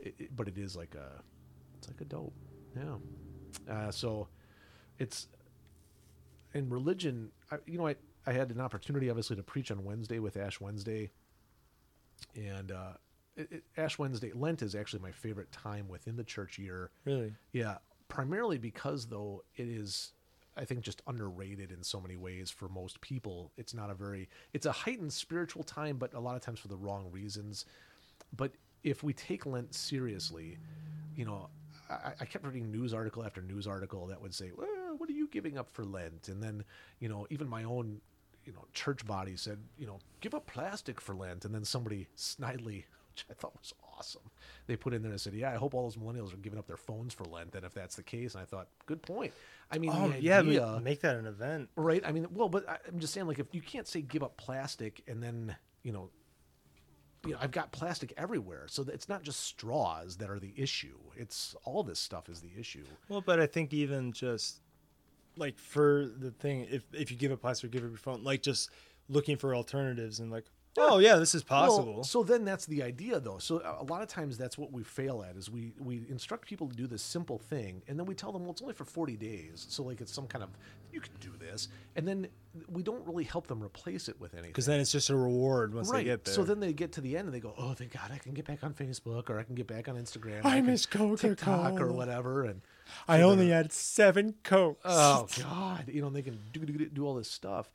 it, 0.00 0.14
it- 0.18 0.36
but 0.36 0.48
it 0.48 0.58
is 0.58 0.74
like 0.76 0.94
a, 0.96 1.22
it's 1.78 1.88
like 1.88 2.00
a 2.00 2.04
dope. 2.04 2.32
Yeah. 2.76 3.72
Uh, 3.72 3.90
so, 3.92 4.26
it's 4.98 5.28
in 6.54 6.70
religion. 6.70 7.30
I, 7.50 7.56
you 7.66 7.78
know, 7.78 7.86
I 7.86 7.96
I 8.26 8.32
had 8.32 8.50
an 8.50 8.60
opportunity 8.60 9.08
obviously 9.08 9.36
to 9.36 9.42
preach 9.42 9.70
on 9.70 9.84
Wednesday 9.84 10.18
with 10.18 10.36
Ash 10.36 10.60
Wednesday, 10.60 11.10
and 12.34 12.72
uh, 12.72 12.92
it, 13.36 13.48
it, 13.50 13.64
Ash 13.76 13.98
Wednesday 13.98 14.32
Lent 14.34 14.62
is 14.62 14.74
actually 14.74 15.02
my 15.02 15.12
favorite 15.12 15.52
time 15.52 15.88
within 15.88 16.16
the 16.16 16.24
church 16.24 16.58
year. 16.58 16.90
Really? 17.04 17.34
Yeah, 17.52 17.78
primarily 18.08 18.58
because 18.58 19.06
though 19.06 19.44
it 19.54 19.68
is, 19.68 20.12
I 20.56 20.64
think, 20.64 20.80
just 20.80 21.02
underrated 21.06 21.70
in 21.70 21.82
so 21.82 22.00
many 22.00 22.16
ways 22.16 22.50
for 22.50 22.68
most 22.68 23.00
people. 23.00 23.52
It's 23.56 23.74
not 23.74 23.90
a 23.90 23.94
very, 23.94 24.28
it's 24.52 24.66
a 24.66 24.72
heightened 24.72 25.12
spiritual 25.12 25.62
time, 25.62 25.96
but 25.98 26.14
a 26.14 26.20
lot 26.20 26.34
of 26.34 26.42
times 26.42 26.58
for 26.58 26.68
the 26.68 26.76
wrong 26.76 27.08
reasons. 27.10 27.64
But 28.36 28.52
if 28.82 29.02
we 29.02 29.12
take 29.12 29.46
Lent 29.46 29.74
seriously, 29.74 30.58
you 31.14 31.24
know, 31.24 31.48
I, 31.90 32.12
I 32.20 32.24
kept 32.24 32.44
reading 32.44 32.70
news 32.70 32.92
article 32.94 33.24
after 33.24 33.42
news 33.42 33.66
article 33.66 34.06
that 34.06 34.20
would 34.20 34.34
say, 34.34 34.50
"Well, 34.56 34.66
what 34.96 35.08
are 35.08 35.12
you 35.14 35.28
giving 35.28 35.56
up 35.58 35.70
for 35.70 35.84
Lent?" 35.84 36.28
And 36.28 36.42
then, 36.42 36.64
you 37.00 37.08
know, 37.08 37.26
even 37.30 37.48
my 37.48 37.64
own, 37.64 38.00
you 38.44 38.52
know, 38.52 38.64
church 38.72 39.06
body 39.06 39.36
said, 39.36 39.58
you 39.78 39.86
know, 39.86 39.98
give 40.20 40.34
up 40.34 40.46
plastic 40.46 41.00
for 41.00 41.14
Lent. 41.14 41.44
And 41.44 41.54
then 41.54 41.64
somebody 41.64 42.06
snidely, 42.16 42.84
which 43.10 43.24
I 43.30 43.34
thought 43.34 43.54
was 43.58 43.72
awesome, 43.98 44.30
they 44.66 44.76
put 44.76 44.92
in 44.94 45.02
there 45.02 45.10
and 45.12 45.20
said, 45.20 45.32
"Yeah, 45.34 45.50
I 45.50 45.56
hope 45.56 45.72
all 45.74 45.82
those 45.84 45.96
millennials 45.96 46.32
are 46.34 46.38
giving 46.38 46.58
up 46.58 46.66
their 46.66 46.76
phones 46.76 47.14
for 47.14 47.24
Lent." 47.24 47.54
And 47.54 47.64
if 47.64 47.72
that's 47.74 47.96
the 47.96 48.02
case, 48.02 48.34
and 48.34 48.42
I 48.42 48.44
thought, 48.44 48.68
good 48.86 49.02
point. 49.02 49.32
I 49.70 49.78
mean, 49.78 49.90
Oh 49.92 50.12
yeah, 50.20 50.42
we 50.42 50.58
idea- 50.60 50.80
make 50.82 51.00
that 51.00 51.16
an 51.16 51.26
event. 51.26 51.70
Right. 51.76 52.04
I 52.06 52.12
mean, 52.12 52.26
well, 52.32 52.48
but 52.48 52.68
I- 52.68 52.78
I'm 52.86 53.00
just 53.00 53.12
saying, 53.14 53.26
like, 53.26 53.38
if 53.38 53.54
you 53.54 53.62
can't 53.62 53.88
say 53.88 54.00
give 54.02 54.22
up 54.22 54.36
plastic 54.36 55.02
and 55.08 55.22
then, 55.22 55.56
you 55.82 55.92
know, 55.92 56.10
you 57.24 57.32
know, 57.32 57.38
I've 57.40 57.50
got 57.50 57.72
plastic 57.72 58.12
everywhere, 58.16 58.68
so 58.68 58.84
it's 58.84 59.08
not 59.08 59.22
just 59.24 59.40
straws 59.40 60.18
that 60.18 60.30
are 60.30 60.38
the 60.38 60.52
issue. 60.56 60.96
It's 61.16 61.56
all 61.64 61.82
this 61.82 61.98
stuff 61.98 62.28
is 62.28 62.40
the 62.40 62.52
issue. 62.56 62.84
Well, 63.08 63.20
but 63.20 63.40
I 63.40 63.46
think 63.46 63.72
even 63.72 64.12
just 64.12 64.60
like 65.36 65.58
for 65.58 66.06
the 66.18 66.30
thing, 66.30 66.66
if 66.70 66.82
if 66.92 67.10
you 67.10 67.16
give 67.16 67.32
a 67.32 67.36
plastic, 67.36 67.70
give 67.70 67.84
it 67.84 67.88
your 67.88 67.96
phone, 67.98 68.24
like 68.24 68.42
just 68.42 68.70
looking 69.08 69.36
for 69.36 69.54
alternatives 69.54 70.20
and 70.20 70.30
like, 70.30 70.46
oh 70.78 70.98
yeah, 70.98 71.16
this 71.16 71.34
is 71.34 71.44
Well, 71.48 71.60
possible. 71.66 72.04
so 72.04 72.22
then 72.22 72.44
that's 72.44 72.66
the 72.66 72.82
idea, 72.82 73.20
though. 73.20 73.38
So 73.38 73.60
a 73.80 73.84
lot 73.84 74.02
of 74.02 74.08
times 74.08 74.36
that's 74.38 74.56
what 74.58 74.72
we 74.72 74.82
fail 74.82 75.24
at 75.28 75.36
is 75.36 75.50
we 75.50 75.72
we 75.78 76.04
instruct 76.08 76.46
people 76.46 76.68
to 76.68 76.74
do 76.76 76.86
this 76.86 77.02
simple 77.02 77.38
thing, 77.38 77.82
and 77.88 77.98
then 77.98 78.06
we 78.06 78.14
tell 78.14 78.32
them, 78.32 78.42
well, 78.42 78.52
it's 78.52 78.62
only 78.62 78.74
for 78.74 78.84
forty 78.84 79.16
days. 79.16 79.66
So 79.68 79.82
like 79.82 80.00
it's 80.00 80.12
some 80.12 80.26
kind 80.26 80.42
of 80.44 80.50
you 80.92 81.00
can 81.00 81.12
do 81.20 81.32
this, 81.38 81.68
and 81.96 82.06
then 82.06 82.28
we 82.70 82.82
don't 82.82 83.06
really 83.06 83.24
help 83.24 83.46
them 83.48 83.62
replace 83.62 84.08
it 84.08 84.18
with 84.20 84.32
anything. 84.34 84.50
Because 84.50 84.66
then 84.66 84.80
it's 84.80 84.92
just 84.92 85.10
a 85.10 85.16
reward 85.16 85.74
once 85.74 85.90
Right. 85.90 85.98
they 85.98 86.04
get 86.04 86.24
there. 86.24 86.32
So 86.34 86.42
then 86.44 86.58
they 86.60 86.72
get 86.72 86.92
to 86.92 87.00
the 87.02 87.16
end 87.16 87.26
and 87.26 87.34
they 87.34 87.40
go, 87.40 87.52
"Oh, 87.58 87.74
thank 87.74 87.92
God, 87.92 88.10
I 88.10 88.18
can 88.18 88.32
get 88.32 88.46
back 88.46 88.64
on 88.64 88.72
Facebook 88.72 89.28
or 89.28 89.38
I 89.38 89.42
can 89.42 89.54
get 89.54 89.66
back 89.66 89.88
on 89.88 89.96
Instagram. 89.96 90.44
I 90.44 90.56
can 90.56 90.66
miss 90.66 90.86
Coca-Cola. 90.86 91.16
TikTok 91.16 91.80
or 91.80 91.92
whatever." 91.92 92.44
And 92.44 92.62
I 93.08 93.22
only 93.22 93.48
had 93.50 93.72
seven 93.72 94.34
cokes. 94.42 94.80
oh 94.84 95.26
God, 95.38 95.84
you 95.88 96.00
know, 96.00 96.08
they 96.10 96.22
can 96.22 96.38
do, 96.52 96.60
do, 96.64 96.86
do 96.86 97.04
all 97.06 97.14
this 97.14 97.30
stuff. 97.30 97.70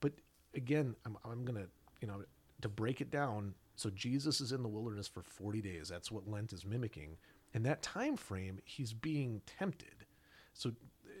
But 0.00 0.12
again, 0.54 0.94
I'm 1.04 1.16
I'm 1.24 1.44
gonna 1.44 1.66
you 2.02 2.08
know 2.08 2.22
to 2.60 2.68
break 2.68 3.00
it 3.00 3.10
down. 3.10 3.54
So 3.74 3.88
Jesus 3.88 4.40
is 4.42 4.52
in 4.52 4.62
the 4.62 4.68
wilderness 4.68 5.08
for 5.08 5.22
40 5.22 5.62
days. 5.62 5.88
That's 5.88 6.12
what 6.12 6.28
Lent 6.28 6.52
is 6.52 6.66
mimicking. 6.66 7.16
In 7.54 7.62
that 7.62 7.82
time 7.82 8.16
frame, 8.16 8.60
he's 8.64 8.92
being 8.92 9.40
tempted. 9.46 10.04
So 10.52 10.72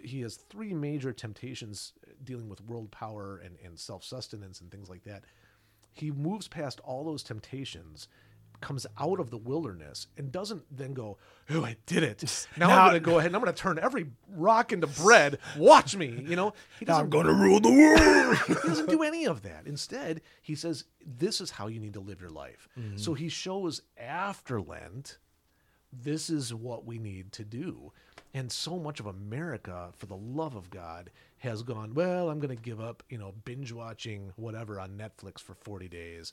he 0.02 0.20
has 0.20 0.36
three 0.36 0.74
major 0.74 1.12
temptations 1.12 1.92
uh, 2.06 2.12
dealing 2.24 2.48
with 2.48 2.60
world 2.62 2.90
power 2.90 3.40
and, 3.44 3.56
and 3.64 3.78
self 3.78 4.04
sustenance 4.04 4.60
and 4.60 4.70
things 4.70 4.90
like 4.90 5.04
that. 5.04 5.24
He 5.92 6.10
moves 6.10 6.48
past 6.48 6.80
all 6.84 7.04
those 7.04 7.22
temptations, 7.22 8.08
comes 8.62 8.86
out 8.98 9.20
of 9.20 9.30
the 9.30 9.36
wilderness, 9.36 10.06
and 10.16 10.32
doesn't 10.32 10.64
then 10.74 10.94
go, 10.94 11.18
Oh, 11.50 11.64
I 11.64 11.76
did 11.86 12.02
it. 12.02 12.46
Now, 12.56 12.68
Now- 12.68 12.80
I'm 12.80 12.90
going 12.90 13.02
to 13.02 13.10
go 13.10 13.18
ahead 13.18 13.26
and 13.26 13.36
I'm 13.36 13.42
going 13.42 13.52
to 13.54 13.60
turn 13.60 13.78
every 13.78 14.06
rock 14.30 14.72
into 14.72 14.86
bread. 14.86 15.38
Watch 15.58 15.96
me. 15.96 16.06
You 16.26 16.36
know, 16.36 16.54
he 16.80 16.88
I'm 16.88 17.10
going 17.10 17.26
to 17.26 17.34
rule 17.34 17.60
the 17.60 17.70
world. 17.70 18.38
he 18.46 18.54
doesn't 18.68 18.88
do 18.88 19.02
any 19.02 19.26
of 19.26 19.42
that. 19.42 19.66
Instead, 19.66 20.22
he 20.40 20.54
says, 20.54 20.84
This 21.04 21.40
is 21.40 21.50
how 21.50 21.66
you 21.66 21.80
need 21.80 21.94
to 21.94 22.00
live 22.00 22.20
your 22.20 22.30
life. 22.30 22.68
Mm-hmm. 22.78 22.96
So 22.96 23.14
he 23.14 23.28
shows 23.28 23.82
after 23.98 24.60
Lent, 24.60 25.18
this 25.92 26.30
is 26.30 26.54
what 26.54 26.86
we 26.86 26.98
need 26.98 27.32
to 27.32 27.44
do. 27.44 27.92
And 28.34 28.50
so 28.50 28.78
much 28.78 28.98
of 28.98 29.06
America, 29.06 29.90
for 29.94 30.06
the 30.06 30.16
love 30.16 30.54
of 30.54 30.70
God, 30.70 31.10
has 31.38 31.62
gone, 31.62 31.92
Well, 31.92 32.30
I'm 32.30 32.40
going 32.40 32.56
to 32.56 32.62
give 32.62 32.80
up, 32.80 33.02
you 33.10 33.18
know, 33.18 33.34
binge 33.44 33.72
watching 33.72 34.32
whatever 34.36 34.80
on 34.80 34.96
Netflix 34.96 35.40
for 35.40 35.54
40 35.54 35.88
days. 35.88 36.32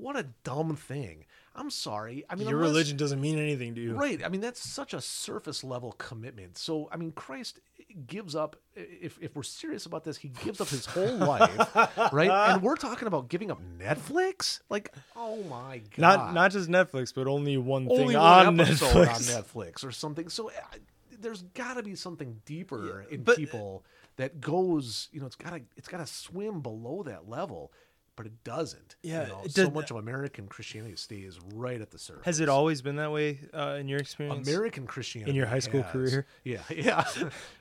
What 0.00 0.16
a 0.16 0.26
dumb 0.44 0.76
thing. 0.76 1.24
I'm 1.54 1.70
sorry. 1.70 2.24
I 2.30 2.36
mean, 2.36 2.48
Your 2.48 2.58
unless- 2.58 2.70
religion 2.70 2.96
doesn't 2.96 3.20
mean 3.20 3.38
anything 3.38 3.74
to 3.74 3.80
you. 3.80 3.94
Right. 3.94 4.24
I 4.24 4.28
mean, 4.28 4.40
that's 4.40 4.60
such 4.60 4.94
a 4.94 5.00
surface 5.00 5.64
level 5.64 5.92
commitment. 5.92 6.56
So, 6.56 6.88
I 6.92 6.96
mean, 6.96 7.12
Christ 7.12 7.58
gives 8.06 8.36
up, 8.36 8.54
if, 8.76 9.18
if 9.20 9.34
we're 9.34 9.42
serious 9.42 9.84
about 9.84 10.04
this, 10.04 10.16
he 10.16 10.28
gives 10.28 10.60
up 10.60 10.68
his 10.68 10.86
whole 10.86 11.16
life, 11.16 11.76
right? 12.12 12.30
And 12.30 12.62
we're 12.62 12.76
talking 12.76 13.08
about 13.08 13.28
giving 13.28 13.50
up 13.50 13.60
Netflix? 13.78 14.60
Like, 14.70 14.94
oh 15.16 15.42
my 15.44 15.78
God. 15.78 15.98
Not 15.98 16.34
not 16.34 16.52
just 16.52 16.70
Netflix, 16.70 17.12
but 17.12 17.26
only 17.26 17.56
one 17.56 17.88
thing 17.88 18.00
only 18.00 18.14
on 18.14 18.46
one 18.56 18.60
episode 18.60 19.08
Netflix. 19.08 19.36
on 19.36 19.42
Netflix 19.42 19.84
or 19.84 19.90
something. 19.90 20.28
So, 20.28 20.50
there's 21.18 21.42
got 21.42 21.74
to 21.74 21.82
be 21.82 21.96
something 21.96 22.40
deeper 22.46 23.04
in 23.10 23.22
but- 23.24 23.36
people 23.36 23.84
that 24.16 24.40
goes, 24.40 25.08
you 25.12 25.20
know, 25.20 25.26
it's 25.26 25.36
got 25.36 25.50
to 25.50 25.60
it's 25.76 25.88
got 25.88 25.98
to 25.98 26.06
swim 26.06 26.60
below 26.60 27.02
that 27.02 27.28
level. 27.28 27.72
But 28.16 28.26
it 28.26 28.44
doesn't. 28.44 28.96
Yeah, 29.02 29.22
you 29.22 29.28
know, 29.28 29.40
it 29.44 29.52
so 29.52 29.70
much 29.70 29.90
of 29.90 29.96
American 29.96 30.46
Christianity 30.46 30.96
stays 30.96 31.38
right 31.54 31.80
at 31.80 31.90
the 31.90 31.98
surface. 31.98 32.24
Has 32.26 32.40
it 32.40 32.48
always 32.50 32.82
been 32.82 32.96
that 32.96 33.10
way 33.10 33.40
uh, 33.54 33.76
in 33.80 33.88
your 33.88 33.98
experience? 33.98 34.46
American 34.46 34.86
Christianity 34.86 35.30
In 35.30 35.36
your 35.36 35.46
high 35.46 35.60
school 35.60 35.82
has. 35.82 35.92
career? 35.92 36.26
Yeah, 36.44 36.60
yeah. 36.70 37.04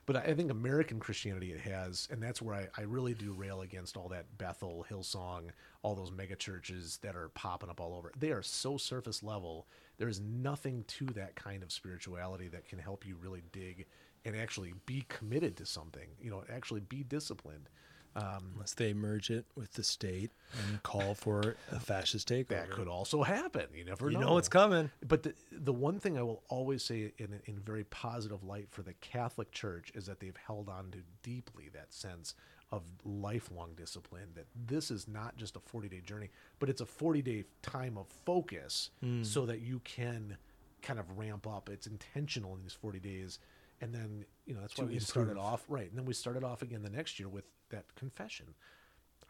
but 0.05 0.17
I 0.17 0.33
think 0.33 0.51
American 0.51 0.99
Christianity 0.99 1.53
it 1.53 1.61
has, 1.61 2.09
and 2.11 2.21
that's 2.21 2.41
where 2.41 2.55
I, 2.55 2.67
I 2.77 2.81
really 2.81 3.13
do 3.13 3.31
rail 3.31 3.61
against 3.61 3.95
all 3.95 4.09
that 4.09 4.37
Bethel, 4.37 4.85
Hillsong, 4.91 5.51
all 5.81 5.95
those 5.95 6.11
mega 6.11 6.35
churches 6.35 6.99
that 7.03 7.15
are 7.15 7.29
popping 7.29 7.69
up 7.69 7.79
all 7.79 7.93
over. 7.93 8.11
They 8.17 8.31
are 8.31 8.43
so 8.43 8.77
surface 8.77 9.23
level. 9.23 9.67
There 9.97 10.09
is 10.09 10.19
nothing 10.19 10.83
to 10.87 11.05
that 11.07 11.35
kind 11.35 11.63
of 11.63 11.71
spirituality 11.71 12.49
that 12.49 12.65
can 12.65 12.79
help 12.79 13.05
you 13.05 13.15
really 13.21 13.43
dig 13.53 13.85
and 14.25 14.35
actually 14.35 14.73
be 14.85 15.05
committed 15.07 15.55
to 15.57 15.65
something. 15.65 16.07
You 16.21 16.31
know, 16.31 16.43
actually 16.51 16.81
be 16.81 17.03
disciplined. 17.03 17.69
Um, 18.15 18.51
Unless 18.55 18.73
they 18.73 18.93
merge 18.93 19.29
it 19.29 19.45
with 19.55 19.73
the 19.73 19.83
state 19.83 20.31
and 20.67 20.81
call 20.83 21.13
for 21.13 21.55
a 21.71 21.79
fascist 21.79 22.27
takeover. 22.27 22.47
That 22.47 22.71
could 22.71 22.87
also 22.87 23.21
happen. 23.23 23.67
You 23.73 23.85
never 23.85 24.07
You 24.07 24.13
know. 24.13 24.19
You 24.19 24.25
know 24.25 24.37
it's 24.37 24.49
coming. 24.49 24.89
But 25.07 25.23
the, 25.23 25.33
the 25.51 25.73
one 25.73 25.99
thing 25.99 26.17
I 26.17 26.23
will 26.23 26.43
always 26.49 26.83
say 26.83 27.13
in, 27.17 27.39
in 27.45 27.59
very 27.59 27.83
positive 27.85 28.43
light 28.43 28.67
for 28.71 28.81
the 28.81 28.93
Catholic 28.93 29.51
Church 29.51 29.91
is 29.93 30.07
that 30.07 30.19
they've 30.19 30.37
held 30.47 30.69
on 30.69 30.91
to 30.91 30.99
deeply 31.21 31.69
that 31.73 31.93
sense 31.93 32.33
of 32.71 32.83
lifelong 33.03 33.71
discipline, 33.75 34.27
that 34.35 34.45
this 34.67 34.91
is 34.91 35.07
not 35.07 35.37
just 35.37 35.55
a 35.55 35.59
40 35.59 35.89
day 35.89 36.01
journey, 36.01 36.29
but 36.59 36.69
it's 36.69 36.81
a 36.81 36.85
40 36.85 37.21
day 37.21 37.43
time 37.61 37.97
of 37.97 38.07
focus 38.25 38.91
hmm. 39.01 39.23
so 39.23 39.45
that 39.45 39.61
you 39.61 39.79
can 39.83 40.37
kind 40.81 40.99
of 40.99 41.17
ramp 41.17 41.47
up. 41.47 41.69
It's 41.69 41.87
intentional 41.87 42.55
in 42.55 42.61
these 42.61 42.73
40 42.73 42.99
days. 42.99 43.39
And 43.81 43.93
then, 43.93 44.25
you 44.45 44.53
know, 44.53 44.61
that's 44.61 44.77
why 44.77 44.85
we 44.85 44.99
started 44.99 45.37
off, 45.37 45.63
right. 45.69 45.89
And 45.89 45.97
then 45.97 46.05
we 46.05 46.13
started 46.13 46.43
off 46.43 46.61
again 46.61 46.83
the 46.83 46.89
next 46.89 47.19
year 47.19 47.29
with 47.29 47.45
that 47.69 47.95
confession. 47.95 48.47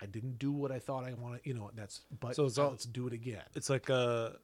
I 0.02 0.06
didn't 0.06 0.40
do 0.40 0.52
what 0.52 0.72
I 0.72 0.80
thought 0.80 1.04
I 1.04 1.14
wanted, 1.14 1.42
you 1.44 1.54
know, 1.54 1.72
that's, 1.76 2.02
but 2.20 2.36
So 2.36 2.46
it's 2.46 2.58
all- 2.58 2.70
let's 2.72 2.86
do 2.86 3.06
it 3.08 3.14
again. 3.14 3.44
It's 3.56 3.70
like 3.70 3.90
a 3.90 4.38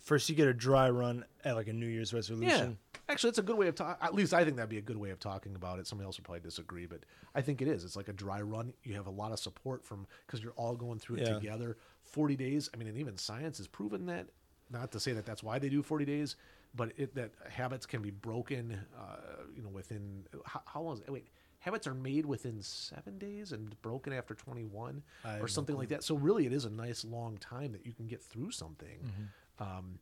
first 0.00 0.28
you 0.28 0.34
get 0.34 0.48
a 0.48 0.54
dry 0.54 0.88
run 0.90 1.24
at 1.44 1.54
like 1.54 1.68
a 1.68 1.72
New 1.72 1.86
Year's 1.86 2.12
resolution. 2.14 2.78
Yeah. 2.94 3.00
Actually, 3.08 3.28
it's 3.28 3.38
a 3.38 3.42
good 3.42 3.56
way 3.58 3.68
of 3.68 3.74
talking. 3.74 4.02
At 4.04 4.14
least 4.14 4.32
I 4.32 4.42
think 4.42 4.56
that'd 4.56 4.70
be 4.70 4.78
a 4.78 4.82
good 4.82 4.96
way 4.96 5.10
of 5.10 5.20
talking 5.20 5.54
about 5.54 5.78
it. 5.78 5.86
Somebody 5.86 6.06
else 6.06 6.16
would 6.18 6.24
probably 6.24 6.40
disagree, 6.40 6.86
but 6.86 7.00
I 7.34 7.42
think 7.42 7.60
it 7.60 7.68
is. 7.68 7.84
It's 7.84 7.94
like 7.96 8.08
a 8.08 8.12
dry 8.12 8.40
run. 8.40 8.72
You 8.84 8.94
have 8.94 9.06
a 9.06 9.10
lot 9.10 9.32
of 9.32 9.38
support 9.38 9.84
from 9.84 10.06
because 10.26 10.42
you're 10.42 10.54
all 10.54 10.74
going 10.76 10.98
through 10.98 11.16
it 11.16 11.28
Yeah. 11.28 11.34
together. 11.34 11.76
40 12.04 12.36
days. 12.36 12.70
I 12.72 12.76
mean, 12.78 12.88
and 12.88 12.96
even 12.98 13.16
science 13.18 13.58
has 13.58 13.68
proven 13.68 14.06
that. 14.06 14.28
Not 14.70 14.90
to 14.92 15.00
say 15.00 15.12
that 15.12 15.26
that's 15.26 15.42
why 15.42 15.58
they 15.58 15.68
do 15.68 15.82
40 15.82 16.06
days, 16.06 16.36
but 16.74 16.92
it, 16.96 17.14
that 17.14 17.32
habits 17.50 17.84
can 17.84 18.00
be 18.00 18.10
broken. 18.10 18.80
Uh, 18.98 19.16
you 19.54 19.62
know, 19.62 19.68
within 19.68 20.24
how, 20.46 20.62
how 20.64 20.80
long 20.80 20.94
is 20.94 21.00
it? 21.00 21.10
Wait, 21.10 21.28
habits 21.62 21.86
are 21.86 21.94
made 21.94 22.26
within 22.26 22.60
seven 22.60 23.18
days 23.18 23.52
and 23.52 23.80
broken 23.82 24.12
after 24.12 24.34
21 24.34 25.00
I 25.24 25.38
or 25.38 25.46
something 25.46 25.76
like 25.76 25.88
that. 25.90 26.02
So 26.02 26.16
really, 26.16 26.44
it 26.44 26.52
is 26.52 26.64
a 26.64 26.70
nice 26.70 27.04
long 27.04 27.38
time 27.38 27.70
that 27.72 27.86
you 27.86 27.92
can 27.92 28.08
get 28.08 28.20
through 28.20 28.50
something. 28.50 28.98
Mm-hmm. 28.98 29.62
Um, 29.62 29.98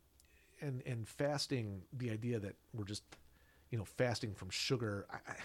and 0.59 0.81
and 0.87 1.07
fasting, 1.07 1.83
the 1.93 2.09
idea 2.09 2.39
that 2.39 2.55
we're 2.73 2.85
just, 2.85 3.03
you 3.69 3.77
know, 3.77 3.85
fasting 3.85 4.33
from 4.33 4.49
sugar. 4.49 5.05
I, 5.11 5.17
I, 5.31 5.35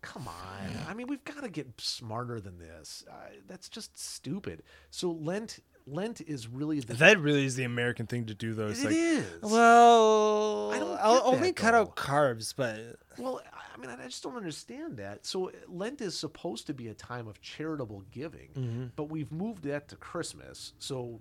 come 0.00 0.26
on, 0.28 0.86
I 0.88 0.94
mean, 0.94 1.08
we've 1.08 1.24
got 1.24 1.42
to 1.42 1.50
get 1.50 1.78
smarter 1.78 2.40
than 2.40 2.58
this. 2.58 3.04
Uh, 3.10 3.14
that's 3.46 3.68
just 3.68 3.98
stupid. 3.98 4.62
So 4.90 5.10
Lent, 5.10 5.58
Lent 5.86 6.20
is 6.22 6.48
really 6.48 6.80
the. 6.80 6.94
That 6.94 7.18
really 7.20 7.44
is 7.44 7.56
the 7.56 7.64
American 7.64 8.06
thing 8.06 8.26
to 8.26 8.34
do, 8.34 8.54
though. 8.54 8.68
It's 8.68 8.80
It 8.82 8.86
like, 8.86 8.94
is. 8.96 9.24
well, 9.42 10.72
I 10.72 10.78
don't 10.78 10.98
I'll 11.00 11.22
only 11.26 11.48
that, 11.48 11.56
cut 11.56 11.74
out 11.74 11.94
carbs, 11.96 12.54
but 12.56 12.80
Well, 13.18 13.42
I 13.74 13.78
mean, 13.80 13.90
I 13.90 14.04
just 14.06 14.22
don't 14.22 14.36
understand 14.36 14.96
that. 14.96 15.26
So 15.26 15.50
Lent 15.68 16.00
is 16.00 16.16
supposed 16.18 16.66
to 16.68 16.74
be 16.74 16.88
a 16.88 16.94
time 16.94 17.28
of 17.28 17.40
charitable 17.42 18.02
giving, 18.12 18.48
Mm-hmm. 18.56 18.84
but 18.96 19.04
we've 19.10 19.30
moved 19.30 19.64
that 19.64 19.88
to 19.88 19.96
Christmas. 19.96 20.72
So, 20.78 21.20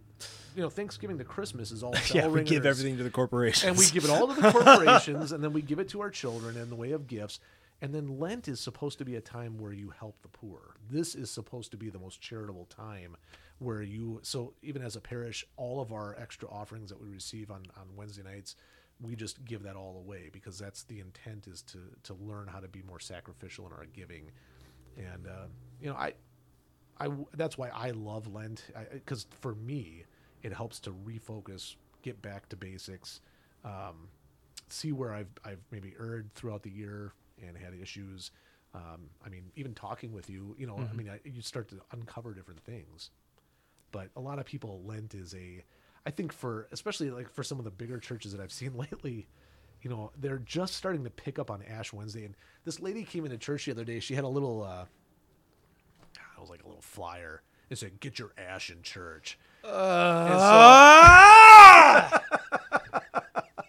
you 0.56 0.62
know, 0.62 0.70
Thanksgiving 0.70 1.18
to 1.18 1.24
Christmas 1.26 1.72
is 1.72 1.84
all 1.84 1.94
yeah, 2.14 2.28
we 2.28 2.44
give 2.44 2.66
everything 2.66 2.96
to 2.98 3.04
the 3.04 3.10
corporations. 3.10 3.68
and 3.70 3.78
we 3.78 3.90
give 3.90 4.06
it 4.06 4.10
all 4.12 4.28
to 4.34 4.40
the 4.42 4.52
corporations, 4.54 5.32
and 5.34 5.44
then 5.44 5.52
we 5.52 5.62
give 5.62 5.80
it 5.80 5.90
to 5.90 6.02
our 6.02 6.10
children 6.10 6.56
in 6.56 6.70
the 6.70 6.76
way 6.76 6.92
of 6.92 7.08
gifts. 7.08 7.40
And 7.84 7.94
then 7.94 8.18
Lent 8.18 8.48
is 8.48 8.62
supposed 8.62 8.98
to 9.00 9.06
be 9.06 9.18
a 9.18 9.22
time 9.22 9.58
where 9.58 9.74
you 9.74 9.90
help 10.00 10.22
the 10.22 10.30
poor. 10.30 10.78
This 10.90 11.16
is 11.16 11.30
supposed 11.30 11.70
to 11.72 11.78
be 11.78 11.90
the 11.90 12.00
most 12.00 12.22
charitable 12.22 12.66
time 12.68 13.18
where 13.60 13.82
you. 13.82 14.22
So 14.24 14.54
even 14.62 14.82
as 14.82 14.96
a 14.96 15.02
parish, 15.02 15.46
all 15.58 15.82
of 15.82 15.92
our 15.92 16.16
extra 16.18 16.50
offerings 16.50 16.90
that 16.92 17.02
we 17.02 17.10
receive 17.10 17.52
on 17.52 17.64
on 17.76 17.94
Wednesday 17.94 18.24
nights, 18.24 18.56
we 19.02 19.18
just 19.18 19.44
give 19.44 19.64
that 19.64 19.76
all 19.76 19.98
away 19.98 20.30
because 20.32 20.58
that's 20.58 20.84
the 20.84 21.02
intent 21.02 21.48
is 21.48 21.62
to 21.64 21.80
to 22.04 22.14
learn 22.14 22.48
how 22.48 22.62
to 22.62 22.70
be 22.70 22.82
more 22.84 23.02
sacrificial 23.02 23.68
in 23.68 23.74
our 23.74 23.86
giving. 23.88 24.32
And 24.96 25.28
uh, 25.28 25.48
you 25.82 25.90
know, 25.90 25.96
I 25.96 26.14
I 27.02 27.10
that's 27.36 27.58
why 27.58 27.68
I 27.68 27.90
love 27.92 28.34
Lent 28.34 28.64
because 28.94 29.28
for 29.42 29.56
me 29.56 30.06
it 30.42 30.54
helps 30.54 30.80
to 30.80 30.92
refocus, 31.06 31.76
get 32.02 32.22
back 32.22 32.48
to 32.48 32.56
basics, 32.56 33.20
um, 33.66 34.08
see 34.70 34.94
where 34.94 35.12
I've 35.12 35.32
I've 35.44 35.60
maybe 35.70 35.94
erred 36.00 36.34
throughout 36.34 36.64
the 36.64 36.72
year 36.72 37.12
and 37.48 37.58
had 37.58 37.74
issues. 37.80 38.32
Um, 38.74 39.10
I 39.26 39.30
mean, 39.30 39.52
even 39.56 39.74
talking 39.74 40.12
with 40.14 40.30
you, 40.30 40.56
you 40.58 40.66
know, 40.66 40.78
I 40.78 40.94
mean, 40.96 41.10
I, 41.10 41.20
you 41.24 41.42
start 41.42 41.70
to 41.70 41.80
uncover 41.92 42.34
different 42.34 42.62
things. 42.62 43.12
But 43.92 44.10
a 44.16 44.20
lot 44.20 44.40
of 44.40 44.46
people, 44.46 44.82
Lent 44.84 45.14
is 45.14 45.36
a, 45.36 45.64
I 46.06 46.10
think 46.10 46.34
for 46.34 46.68
especially 46.72 47.12
like 47.12 47.32
for 47.32 47.44
some 47.44 47.60
of 47.60 47.66
the 47.66 47.72
bigger 47.72 48.00
churches 48.00 48.32
that 48.32 48.42
I've 48.42 48.52
seen 48.62 48.76
lately, 48.76 49.28
you 49.84 49.90
know, 49.90 50.12
they're 50.20 50.40
just 50.40 50.76
starting 50.76 51.04
to 51.04 51.10
pick 51.10 51.38
up 51.38 51.52
on 51.52 51.62
Ash 51.64 51.94
Wednesday. 51.94 52.26
And 52.26 52.36
this 52.66 52.80
lady 52.80 53.04
came 53.04 53.26
into 53.26 53.38
church 53.38 53.66
the 53.66 53.72
other 53.72 53.84
day. 53.84 54.00
She 54.00 54.16
had 54.16 54.24
a 54.24 54.30
little, 54.30 54.64
uh, 54.64 54.86
it 56.16 56.42
was 56.42 56.50
like 56.50 56.64
a 56.64 56.68
little 56.68 56.82
flyer. 56.82 57.44
It 57.70 57.78
said, 57.78 58.00
"Get 58.00 58.20
your 58.20 58.34
ash 58.38 58.70
in 58.70 58.82
church." 58.82 59.38
And 59.64 60.40
so-! 60.40 62.20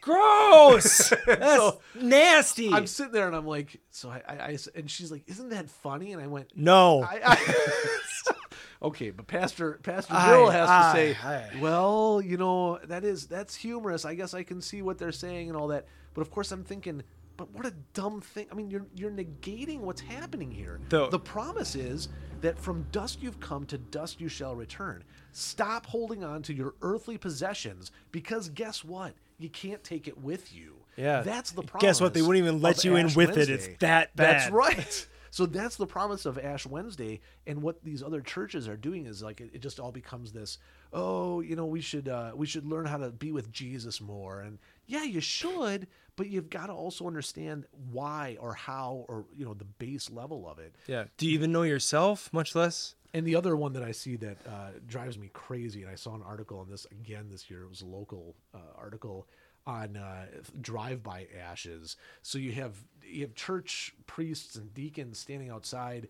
Gross. 0.05 1.09
That's 1.27 1.57
So- 1.57 1.81
nasty. 2.01 2.73
I'm 2.73 2.87
sitting 2.87 3.13
there 3.13 3.27
and 3.27 3.35
I'm 3.35 3.47
like, 3.47 3.81
so 3.91 4.11
I, 4.11 4.23
I, 4.29 4.59
and 4.75 4.91
she's 4.91 5.11
like, 5.11 5.23
"Isn't 5.27 5.49
that 5.51 5.71
funny?" 5.71 6.13
And 6.13 6.23
I 6.23 6.27
went, 6.27 6.53
no. 6.55 7.03
I, 7.03 7.21
I 7.25 8.01
Okay, 8.83 9.11
but 9.11 9.27
Pastor 9.27 9.81
Pastor 9.83 10.13
Aye, 10.15 10.31
Bill 10.31 10.51
has 10.51 10.69
to 10.69 10.73
aye, 10.73 10.93
say, 10.93 11.17
aye. 11.25 11.51
"Well, 11.61 12.21
you 12.23 12.37
know, 12.37 12.79
that 12.85 13.03
is 13.03 13.27
that's 13.27 13.55
humorous. 13.55 14.05
I 14.05 14.15
guess 14.15 14.35
I 14.35 14.43
can 14.43 14.61
see 14.61 14.83
what 14.83 14.99
they're 14.99 15.11
saying 15.13 15.49
and 15.49 15.57
all 15.57 15.69
that." 15.69 15.87
But 16.13 16.21
of 16.21 16.31
course, 16.31 16.53
I'm 16.53 16.65
thinking, 16.65 17.03
but 17.39 17.51
what 17.53 17.65
a 17.65 17.73
dumb 17.95 18.21
thing. 18.21 18.47
I 18.53 18.55
mean, 18.55 18.71
you're 18.71 18.85
you're 18.95 19.11
negating 19.11 19.81
what's 19.81 20.03
happening 20.03 20.51
here. 20.51 20.81
The- 20.91 21.09
the 21.09 21.19
promise 21.19 21.75
is 21.77 22.11
that 22.43 22.59
from 22.59 22.85
dust 22.93 23.23
you've 23.23 23.41
come 23.41 23.65
to 23.67 23.79
dust 23.79 24.21
you 24.21 24.29
shall 24.29 24.55
return. 24.55 25.03
Stop 25.33 25.87
holding 25.87 26.23
on 26.23 26.43
to 26.43 26.53
your 26.53 26.75
earthly 26.83 27.17
possessions 27.17 27.91
because 28.13 28.51
guess 28.51 28.85
what? 28.85 29.15
You 29.45 29.51
can't 29.51 29.85
take 29.85 30.09
it 30.09 30.17
with 30.19 30.55
you. 30.55 30.77
Yeah. 30.97 31.21
That's 31.21 31.51
the 31.51 31.63
promise. 31.63 31.83
Guess 31.83 32.01
what? 32.01 32.15
They 32.15 32.23
wouldn't 32.23 32.43
even 32.43 32.63
let 32.63 32.79
of 32.79 32.85
you 32.85 32.97
in 32.97 33.07
Ash 33.07 33.17
with 33.17 33.37
it. 33.37 33.51
It's 33.51 33.67
Wednesday. 33.67 33.77
that 33.81 34.11
That's 34.15 34.51
right. 34.51 35.07
So 35.31 35.47
that's 35.47 35.75
the 35.75 35.87
promise 35.87 36.27
of 36.27 36.39
Ash 36.39 36.65
Wednesday, 36.65 37.21
and 37.45 37.61
what 37.61 37.83
these 37.83 38.05
other 38.05 38.21
churches 38.21 38.69
are 38.69 38.77
doing 38.77 39.05
is 39.05 39.21
like 39.21 39.41
it, 39.41 39.51
it 39.53 39.63
just 39.63 39.81
all 39.81 39.91
becomes 39.91 40.31
this. 40.31 40.59
Oh, 40.93 41.41
you 41.41 41.57
know, 41.57 41.67
we 41.67 41.81
should 41.81 42.09
uh, 42.09 42.31
we 42.37 42.47
should 42.47 42.65
learn 42.65 42.87
how 42.87 42.99
to 42.99 43.11
be 43.11 43.33
with 43.33 43.51
Jesus 43.51 44.01
more, 44.01 44.43
and 44.43 44.61
yeah, 44.87 45.03
you 45.03 45.21
should, 45.21 45.89
but 46.15 46.29
you've 46.29 46.51
got 46.51 46.67
to 46.67 46.73
also 46.73 47.09
understand 47.09 47.65
why 47.91 48.37
or 48.41 48.55
how 48.55 49.05
or 49.09 49.27
you 49.37 49.45
know 49.45 49.55
the 49.55 49.65
base 49.65 50.09
level 50.09 50.49
of 50.49 50.61
it. 50.61 50.73
Yeah. 50.87 51.07
Do 51.19 51.27
you 51.27 51.33
even 51.33 51.51
know 51.51 51.65
yourself? 51.65 52.33
Much 52.33 52.55
less. 52.55 52.95
And 53.15 53.25
the 53.25 53.37
other 53.37 53.57
one 53.57 53.73
that 53.75 53.85
I 53.85 53.93
see 53.93 54.17
that 54.17 54.39
uh, 54.47 54.71
drives 54.89 55.17
me 55.17 55.31
crazy, 55.33 55.83
and 55.83 55.91
I 55.91 55.95
saw 55.95 56.15
an 56.17 56.23
article 56.23 56.59
on 56.59 56.69
this 56.69 56.85
again 56.91 57.29
this 57.31 57.49
year. 57.49 57.63
It 57.63 57.71
was 57.71 57.81
a 57.81 57.87
local 57.87 58.35
uh, 58.53 58.59
article 58.77 59.29
on 59.67 59.97
uh, 59.97 60.27
drive-by 60.61 61.29
ashes. 61.41 61.97
So 62.23 62.39
you 62.39 62.53
have 62.53 62.75
you 63.09 63.23
have 63.23 63.35
church 63.37 63.95
priests 64.07 64.57
and 64.57 64.75
deacons 64.75 65.19
standing 65.19 65.49
outside, 65.49 66.09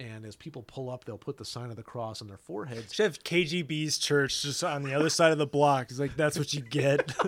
and 0.00 0.24
as 0.24 0.34
people 0.34 0.62
pull 0.62 0.88
up, 0.88 1.04
they'll 1.04 1.18
put 1.18 1.36
the 1.36 1.44
sign 1.44 1.68
of 1.68 1.76
the 1.76 1.82
cross 1.82 2.22
on 2.22 2.28
their 2.28 2.38
foreheads. 2.38 2.94
Should 2.94 3.04
have 3.04 3.22
KGB's 3.22 3.98
church 3.98 4.40
just 4.40 4.64
on 4.64 4.82
the 4.82 4.94
other 4.94 5.10
side 5.10 5.32
of 5.32 5.38
the 5.38 5.46
block. 5.46 5.90
It's 5.90 6.00
like 6.00 6.16
that's 6.16 6.38
what 6.38 6.54
you 6.54 6.62
get. 6.62 7.12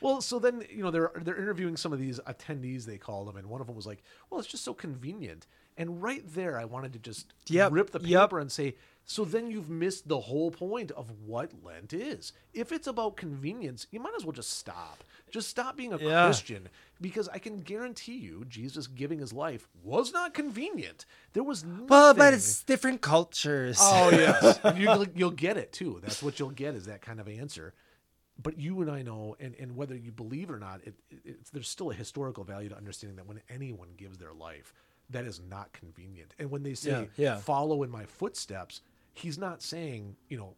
Well, 0.00 0.20
so 0.20 0.38
then 0.40 0.64
you 0.68 0.82
know 0.82 0.90
they're 0.90 1.12
they're 1.22 1.38
interviewing 1.38 1.76
some 1.76 1.92
of 1.92 1.98
these 1.98 2.18
attendees 2.20 2.84
they 2.84 2.98
call 2.98 3.24
them, 3.24 3.36
and 3.36 3.46
one 3.46 3.60
of 3.60 3.68
them 3.68 3.76
was 3.76 3.86
like, 3.86 4.02
"Well, 4.28 4.40
it's 4.40 4.48
just 4.48 4.64
so 4.64 4.74
convenient." 4.74 5.46
And 5.76 6.02
right 6.02 6.22
there, 6.34 6.58
I 6.58 6.64
wanted 6.64 6.92
to 6.94 6.98
just 6.98 7.32
Yep, 7.48 7.72
rip 7.72 7.90
the 7.90 7.98
paper 8.00 8.10
yep. 8.10 8.32
and 8.34 8.52
say, 8.52 8.74
"So 9.04 9.24
then 9.24 9.50
you've 9.50 9.70
missed 9.70 10.06
the 10.06 10.20
whole 10.20 10.50
point 10.50 10.90
of 10.90 11.10
what 11.26 11.52
Lent 11.64 11.92
is. 11.92 12.32
If 12.52 12.72
it's 12.72 12.86
about 12.86 13.16
convenience, 13.16 13.86
you 13.90 13.98
might 13.98 14.14
as 14.16 14.24
well 14.24 14.32
just 14.32 14.50
stop. 14.52 15.02
Just 15.30 15.48
stop 15.48 15.76
being 15.76 15.94
a 15.94 15.98
Yeah. 15.98 16.24
Christian, 16.26 16.68
because 17.00 17.26
I 17.30 17.38
can 17.38 17.60
guarantee 17.60 18.18
you, 18.18 18.44
Jesus 18.48 18.86
giving 18.86 19.18
his 19.18 19.32
life 19.32 19.66
was 19.82 20.12
not 20.12 20.34
convenient. 20.34 21.06
There 21.32 21.42
was 21.42 21.64
nothing. 21.64 21.86
well, 21.86 22.12
but 22.12 22.34
it's 22.34 22.62
different 22.64 23.00
cultures. 23.00 23.78
Oh 23.80 24.10
yes, 24.12 24.60
you'll, 24.76 25.06
you'll 25.14 25.30
get 25.30 25.56
it 25.56 25.72
too. 25.72 26.00
That's 26.02 26.22
what 26.22 26.38
you'll 26.38 26.50
get 26.50 26.74
is 26.74 26.84
that 26.84 27.00
kind 27.00 27.18
of 27.18 27.28
answer. 27.28 27.72
But 28.42 28.58
you 28.58 28.80
and 28.82 28.90
I 28.90 29.02
know, 29.02 29.36
and, 29.40 29.54
and 29.58 29.76
whether 29.76 29.94
you 29.96 30.10
believe 30.10 30.48
it 30.50 30.52
or 30.54 30.58
not, 30.58 30.80
it, 30.84 30.94
it, 31.10 31.18
it's, 31.24 31.50
there's 31.50 31.68
still 31.68 31.90
a 31.90 31.94
historical 31.94 32.44
value 32.44 32.68
to 32.70 32.76
understanding 32.76 33.16
that 33.16 33.26
when 33.26 33.40
anyone 33.48 33.88
gives 33.96 34.18
their 34.18 34.32
life, 34.32 34.72
that 35.12 35.24
is 35.24 35.40
not 35.48 35.72
convenient. 35.72 36.34
And 36.38 36.50
when 36.50 36.62
they 36.62 36.74
say 36.74 36.90
Yeah, 37.16 37.24
yeah. 37.24 37.36
"follow 37.36 37.82
in 37.82 37.90
my 37.90 38.04
footsteps," 38.04 38.80
he's 39.14 39.38
not 39.38 39.62
saying 39.62 40.16
you 40.28 40.36
know, 40.38 40.56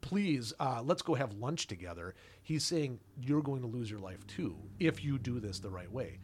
please 0.00 0.52
uh, 0.60 0.82
let's 0.84 1.02
go 1.02 1.14
have 1.14 1.32
lunch 1.34 1.66
together. 1.66 2.14
He's 2.42 2.64
saying 2.64 3.00
you're 3.20 3.42
going 3.42 3.60
to 3.62 3.66
lose 3.66 3.90
your 3.90 4.00
life 4.00 4.26
too 4.26 4.56
if 4.78 5.04
you 5.04 5.18
do 5.18 5.40
this 5.40 5.58
the 5.60 5.70
right 5.70 5.90
way. 5.90 6.18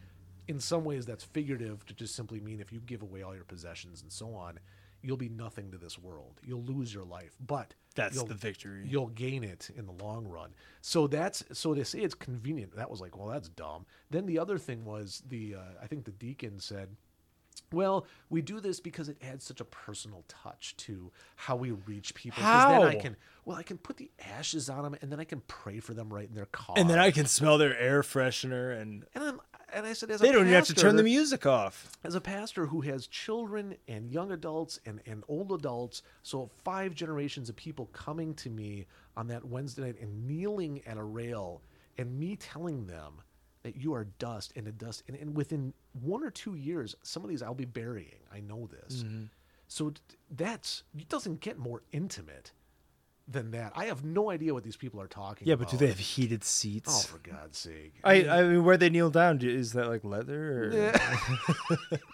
In 0.47 0.59
some 0.59 0.85
ways, 0.85 1.05
that's 1.05 1.23
figurative 1.25 1.85
to 1.87 1.93
just 1.93 2.15
simply 2.15 2.39
mean 2.39 2.59
if 2.61 2.71
you 2.71 2.79
give 2.79 3.01
away 3.01 3.21
all 3.21 3.35
your 3.35 3.43
possessions 3.43 4.01
and 4.01 4.09
so 4.11 4.33
on, 4.33 4.59
you'll 5.01 5.17
be 5.17 5.27
nothing 5.29 5.71
to 5.71 5.77
this 5.77 5.99
world. 5.99 6.39
You'll 6.45 6.63
lose 6.63 6.93
your 6.93 7.03
life, 7.03 7.35
but 7.45 7.73
That's 7.95 8.21
the 8.23 8.33
victory. 8.33 8.85
You'll 8.87 9.07
gain 9.07 9.43
it 9.43 9.69
in 9.75 9.85
the 9.85 9.91
long 10.03 10.25
run. 10.25 10.51
So 10.81 11.05
that's 11.07 11.43
so 11.51 11.73
to 11.73 11.83
say 11.83 11.99
it's 11.99 12.15
convenient. 12.15 12.75
That 12.77 12.89
was 12.89 13.01
like, 13.01 13.17
well, 13.17 13.27
that's 13.27 13.49
dumb. 13.49 13.85
Then 14.09 14.25
the 14.25 14.39
other 14.39 14.57
thing 14.57 14.85
was 14.85 15.21
the 15.27 15.55
uh, 15.55 15.59
I 15.83 15.87
think 15.87 16.05
the 16.05 16.11
deacon 16.11 16.59
said. 16.59 16.95
Well, 17.73 18.05
we 18.29 18.41
do 18.41 18.59
this 18.59 18.79
because 18.79 19.09
it 19.09 19.17
adds 19.21 19.43
such 19.43 19.59
a 19.59 19.65
personal 19.65 20.23
touch 20.27 20.75
to 20.77 21.11
how 21.35 21.55
we 21.57 21.71
reach 21.71 22.13
people. 22.15 22.41
'Cause 22.43 22.69
Then 22.69 22.81
I 22.83 22.93
How? 22.95 22.99
can, 23.01 23.15
well, 23.45 23.57
I 23.57 23.63
can 23.63 23.77
put 23.77 23.97
the 23.97 24.09
ashes 24.19 24.69
on 24.69 24.83
them, 24.83 24.95
and 25.01 25.11
then 25.11 25.19
I 25.19 25.25
can 25.25 25.41
pray 25.41 25.79
for 25.79 25.93
them 25.93 26.13
right 26.13 26.27
in 26.27 26.33
their 26.35 26.45
car. 26.45 26.75
and 26.77 26.89
then 26.89 26.99
I 26.99 27.11
can 27.11 27.25
smell 27.25 27.57
their 27.57 27.77
air 27.77 28.01
freshener, 28.03 28.79
and 28.79 29.05
and 29.13 29.23
I'm, 29.23 29.41
and 29.73 29.85
I 29.85 29.91
said, 29.93 30.09
as 30.11 30.21
they 30.21 30.29
a 30.29 30.31
don't 30.31 30.43
even 30.43 30.53
have 30.53 30.67
to 30.67 30.73
turn 30.73 30.95
the 30.95 31.03
pastor- 31.03 31.09
music 31.09 31.45
off. 31.45 31.91
as 32.05 32.15
a 32.15 32.21
pastor 32.21 32.67
who 32.67 32.81
has 32.81 33.05
children 33.07 33.75
and 33.87 34.09
young 34.09 34.31
adults 34.31 34.79
and, 34.85 35.01
and 35.05 35.25
old 35.27 35.51
adults, 35.51 36.03
so 36.23 36.49
five 36.63 36.95
generations 36.95 37.49
of 37.49 37.57
people 37.57 37.87
coming 37.87 38.33
to 38.35 38.49
me 38.49 38.85
on 39.17 39.27
that 39.27 39.43
Wednesday 39.43 39.81
night 39.83 39.99
and 39.99 40.25
kneeling 40.25 40.81
at 40.87 40.95
a 40.97 41.03
rail 41.03 41.61
and 41.97 42.17
me 42.17 42.37
telling 42.37 42.85
them 42.87 43.21
that 43.67 43.75
you 43.75 43.93
are 43.93 44.05
dust 44.05 44.53
and 44.55 44.67
a 44.67 44.71
dust. 44.71 45.03
And, 45.07 45.17
and 45.17 45.35
within 45.35 45.73
one 46.01 46.23
or 46.23 46.31
two 46.31 46.55
years, 46.55 46.95
some 47.03 47.23
of 47.23 47.29
these 47.29 47.43
I'll 47.43 47.53
be 47.53 47.65
burying. 47.65 48.19
I 48.33 48.39
know 48.39 48.67
this. 48.67 49.03
Mm-hmm. 49.03 49.23
So 49.67 49.89
t- 49.91 49.99
that's, 50.31 50.83
it 50.97 51.09
doesn't 51.09 51.41
get 51.41 51.57
more 51.59 51.83
intimate 51.91 52.53
than 53.27 53.51
that. 53.51 53.73
I 53.75 53.85
have 53.85 54.05
no 54.05 54.29
idea 54.31 54.53
what 54.53 54.63
these 54.63 54.77
people 54.77 55.01
are 55.01 55.07
talking 55.07 55.45
Yeah, 55.47 55.55
about. 55.55 55.65
but 55.65 55.71
do 55.71 55.77
they 55.77 55.87
have 55.87 55.99
heated 55.99 56.45
seats? 56.45 56.89
Oh, 57.05 57.07
for 57.07 57.19
God's 57.29 57.57
sake. 57.57 57.95
I, 58.03 58.25
I 58.27 58.43
mean, 58.43 58.63
where 58.63 58.77
they 58.77 58.89
kneel 58.89 59.09
down 59.09 59.39
is 59.41 59.73
that 59.73 59.87
like 59.89 60.05
leather? 60.05 60.63
Or? 60.63 60.93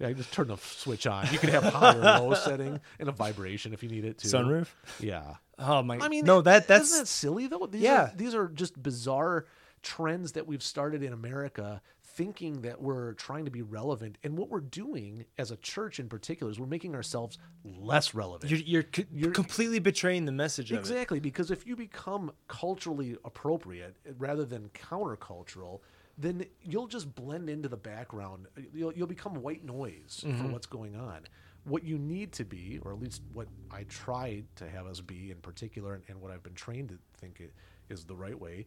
Yeah, 0.00 0.08
you 0.08 0.14
just 0.14 0.32
turn 0.32 0.48
the 0.48 0.56
switch 0.56 1.06
on. 1.06 1.28
You 1.30 1.38
can 1.38 1.50
have 1.50 1.62
high 1.64 1.94
or 1.94 2.00
low 2.00 2.34
setting 2.44 2.80
and 2.98 3.08
a 3.08 3.12
vibration 3.12 3.72
if 3.72 3.82
you 3.82 3.88
need 3.88 4.04
it 4.04 4.18
to. 4.18 4.28
Sunroof? 4.28 4.66
Yeah. 4.98 5.34
Oh 5.56 5.82
my! 5.84 5.98
I 5.98 6.08
mean, 6.08 6.24
no, 6.24 6.40
that 6.42 6.66
that's 6.66 6.86
isn't 6.90 6.98
that 7.02 7.06
silly 7.06 7.46
though. 7.46 7.66
These 7.70 7.82
Yeah. 7.82 8.06
are, 8.06 8.12
these 8.16 8.34
are 8.34 8.48
just 8.48 8.80
bizarre 8.82 9.46
trends 9.84 10.32
that 10.32 10.46
we've 10.46 10.62
started 10.62 11.02
in 11.02 11.12
America, 11.12 11.80
thinking 12.02 12.62
that 12.62 12.80
we're 12.80 13.12
trying 13.14 13.44
to 13.44 13.50
be 13.50 13.62
relevant, 13.62 14.18
and 14.24 14.36
what 14.36 14.48
we're 14.48 14.60
doing 14.60 15.24
as 15.38 15.50
a 15.50 15.56
church 15.58 16.00
in 16.00 16.08
particular 16.08 16.50
is 16.50 16.58
we're 16.58 16.66
making 16.66 16.94
ourselves 16.94 17.38
less 17.64 18.14
relevant. 18.14 18.50
you're 18.50 18.60
you're, 18.60 18.82
co- 18.82 19.04
You're- 19.12 19.32
completely 19.32 19.78
betraying 19.78 20.24
the 20.24 20.32
message 20.32 20.72
of 20.72 20.78
it. 20.78 20.80
Exactly, 20.80 21.20
because 21.20 21.50
if 21.50 21.66
you 21.66 21.76
become 21.76 22.32
culturally 22.48 23.16
appropriate 23.24 23.96
rather 24.18 24.44
than 24.44 24.70
countercultural, 24.70 25.80
then 26.16 26.46
you'll 26.62 26.86
just 26.86 27.14
blend 27.14 27.50
into 27.50 27.68
the 27.68 27.76
background. 27.76 28.46
You'll, 28.72 28.92
you'll 28.92 29.06
become 29.06 29.34
white 29.34 29.64
noise 29.64 30.20
for 30.22 30.28
mm-hmm. 30.28 30.52
what's 30.52 30.66
going 30.66 30.96
on. 30.96 31.20
What 31.64 31.82
you 31.82 31.98
need 31.98 32.32
to 32.32 32.44
be, 32.44 32.78
or 32.82 32.92
at 32.92 33.00
least 33.00 33.22
what 33.32 33.48
I 33.70 33.84
try 33.84 34.42
to 34.56 34.68
have 34.68 34.86
us 34.86 35.00
be 35.00 35.30
in 35.30 35.38
particular, 35.38 35.94
and, 35.94 36.04
and 36.08 36.20
what 36.20 36.30
I've 36.30 36.42
been 36.42 36.54
trained 36.54 36.90
to 36.90 36.98
think 37.18 37.40
it 37.40 37.52
is 37.88 38.04
the 38.04 38.14
right 38.14 38.38
way, 38.38 38.66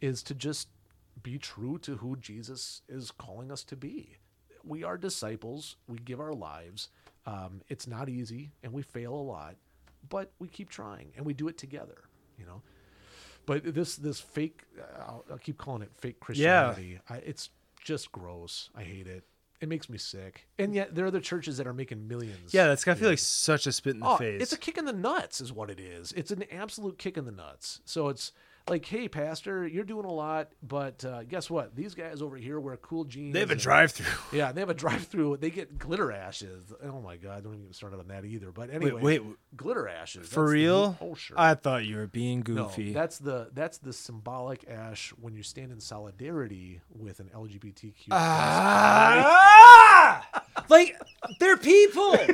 is 0.00 0.22
to 0.24 0.34
just 0.34 0.68
be 1.22 1.38
true 1.38 1.78
to 1.78 1.96
who 1.96 2.16
Jesus 2.16 2.82
is 2.88 3.10
calling 3.10 3.50
us 3.50 3.64
to 3.64 3.76
be. 3.76 4.16
We 4.64 4.84
are 4.84 4.96
disciples. 4.96 5.76
We 5.86 5.98
give 5.98 6.20
our 6.20 6.32
lives. 6.34 6.88
Um, 7.26 7.62
it's 7.68 7.86
not 7.86 8.08
easy, 8.08 8.50
and 8.62 8.72
we 8.72 8.82
fail 8.82 9.14
a 9.14 9.20
lot, 9.22 9.56
but 10.08 10.32
we 10.38 10.48
keep 10.48 10.70
trying, 10.70 11.12
and 11.16 11.26
we 11.26 11.34
do 11.34 11.48
it 11.48 11.58
together. 11.58 12.04
You 12.38 12.46
know. 12.46 12.62
But 13.46 13.74
this 13.74 13.96
this 13.96 14.20
fake, 14.20 14.62
I'll, 14.98 15.24
I'll 15.30 15.38
keep 15.38 15.58
calling 15.58 15.82
it 15.82 15.90
fake 15.96 16.20
Christianity. 16.20 17.00
I, 17.08 17.16
it's 17.18 17.50
just 17.82 18.12
gross. 18.12 18.70
I 18.76 18.82
hate 18.82 19.06
it. 19.06 19.24
It 19.60 19.68
makes 19.68 19.88
me 19.88 19.98
sick. 19.98 20.46
And 20.58 20.72
yet 20.74 20.94
there 20.94 21.04
are 21.04 21.08
other 21.08 21.20
churches 21.20 21.56
that 21.56 21.66
are 21.66 21.72
making 21.72 22.06
millions. 22.06 22.54
Yeah, 22.54 22.68
that's 22.68 22.84
gotta 22.84 23.00
feel 23.00 23.08
like 23.08 23.18
such 23.18 23.66
a 23.66 23.72
spit 23.72 23.94
in 23.94 24.00
the 24.00 24.06
Oh, 24.06 24.16
face. 24.16 24.40
it's 24.40 24.52
a 24.52 24.58
kick 24.58 24.78
in 24.78 24.84
the 24.84 24.92
nuts, 24.92 25.40
is 25.40 25.52
what 25.52 25.68
it 25.70 25.80
is. 25.80 26.12
It's 26.12 26.30
an 26.30 26.44
absolute 26.52 26.98
kick 26.98 27.16
in 27.16 27.24
the 27.24 27.32
nuts. 27.32 27.80
So 27.84 28.08
it's 28.08 28.32
like, 28.68 28.84
hey, 28.84 29.08
pastor, 29.08 29.66
you're 29.66 29.84
doing 29.84 30.04
a 30.04 30.12
lot, 30.12 30.52
but 30.62 31.04
uh, 31.04 31.24
guess 31.24 31.50
what? 31.50 31.74
These 31.74 31.94
guys 31.94 32.22
over 32.22 32.36
here 32.36 32.60
wear 32.60 32.76
cool 32.76 33.04
jeans. 33.04 33.32
they 33.32 33.40
have 33.40 33.50
a 33.50 33.56
drive-through. 33.56 34.06
Yeah, 34.38 34.52
they 34.52 34.60
have 34.60 34.70
a 34.70 34.74
drive-through. 34.74 35.38
They 35.38 35.50
get 35.50 35.78
glitter 35.78 36.12
ashes. 36.12 36.72
Oh 36.84 37.00
my 37.00 37.16
god, 37.16 37.44
don't 37.44 37.54
even 37.54 37.66
get 37.66 37.74
started 37.74 37.98
on 37.98 38.08
that 38.08 38.24
either. 38.24 38.52
But 38.52 38.70
anyway, 38.70 39.00
wait, 39.02 39.22
glitter 39.56 39.88
ashes 39.88 40.28
For 40.28 40.46
the- 40.46 40.52
real? 40.52 40.96
oh 41.00 41.14
sure. 41.14 41.38
I 41.38 41.54
thought 41.54 41.84
you 41.86 41.96
were 41.96 42.06
being 42.06 42.40
No, 42.46 42.64
goofy. 42.64 42.92
that's 42.92 43.18
the 43.18 43.48
that's 43.54 43.78
the 43.78 43.92
symbolic 43.92 44.68
ash 44.68 45.10
when 45.20 45.34
you 45.34 45.42
stand 45.42 45.72
in 45.72 45.80
solidarity 45.80 46.80
with 46.90 47.20
an 47.20 47.30
LGBTQ. 47.34 48.08
ah! 48.12 50.26
like 50.68 50.96
they're 51.40 51.56
people. 51.56 52.16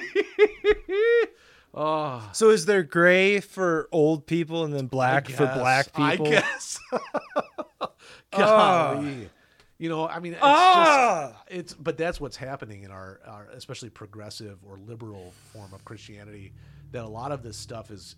oh, 1.75 2.29
so 2.33 2.51
is 2.51 2.67
there 2.67 2.83
gray 2.83 3.41
for 3.41 3.89
old 3.93 4.27
people 4.27 4.65
and 4.65 4.73
then 4.75 4.87
black 4.87 5.29
for 5.29 5.47
black 5.47 5.93
people? 5.93 6.27
I 6.29 6.31
guess. 6.31 6.79
Golly. 8.31 9.31
You 9.79 9.89
know, 9.89 10.07
I 10.09 10.21
mean, 10.21 10.35
it's 10.35 10.43
Ah! 10.43 11.33
just 11.49 11.55
it's 11.55 11.75
but 11.75 11.99
that's 11.99 12.21
what's 12.21 12.37
happening 12.37 12.85
in 12.85 12.91
our, 12.91 13.21
our 13.27 13.49
especially 13.55 13.91
progressive 13.91 14.59
or 14.65 14.79
liberal 14.79 15.33
form 15.53 15.73
of 15.75 15.85
Christianity 15.85 16.53
that 16.93 17.03
a 17.05 17.09
lot 17.09 17.33
of 17.33 17.43
this 17.43 17.57
stuff 17.57 17.91
is 17.91 18.15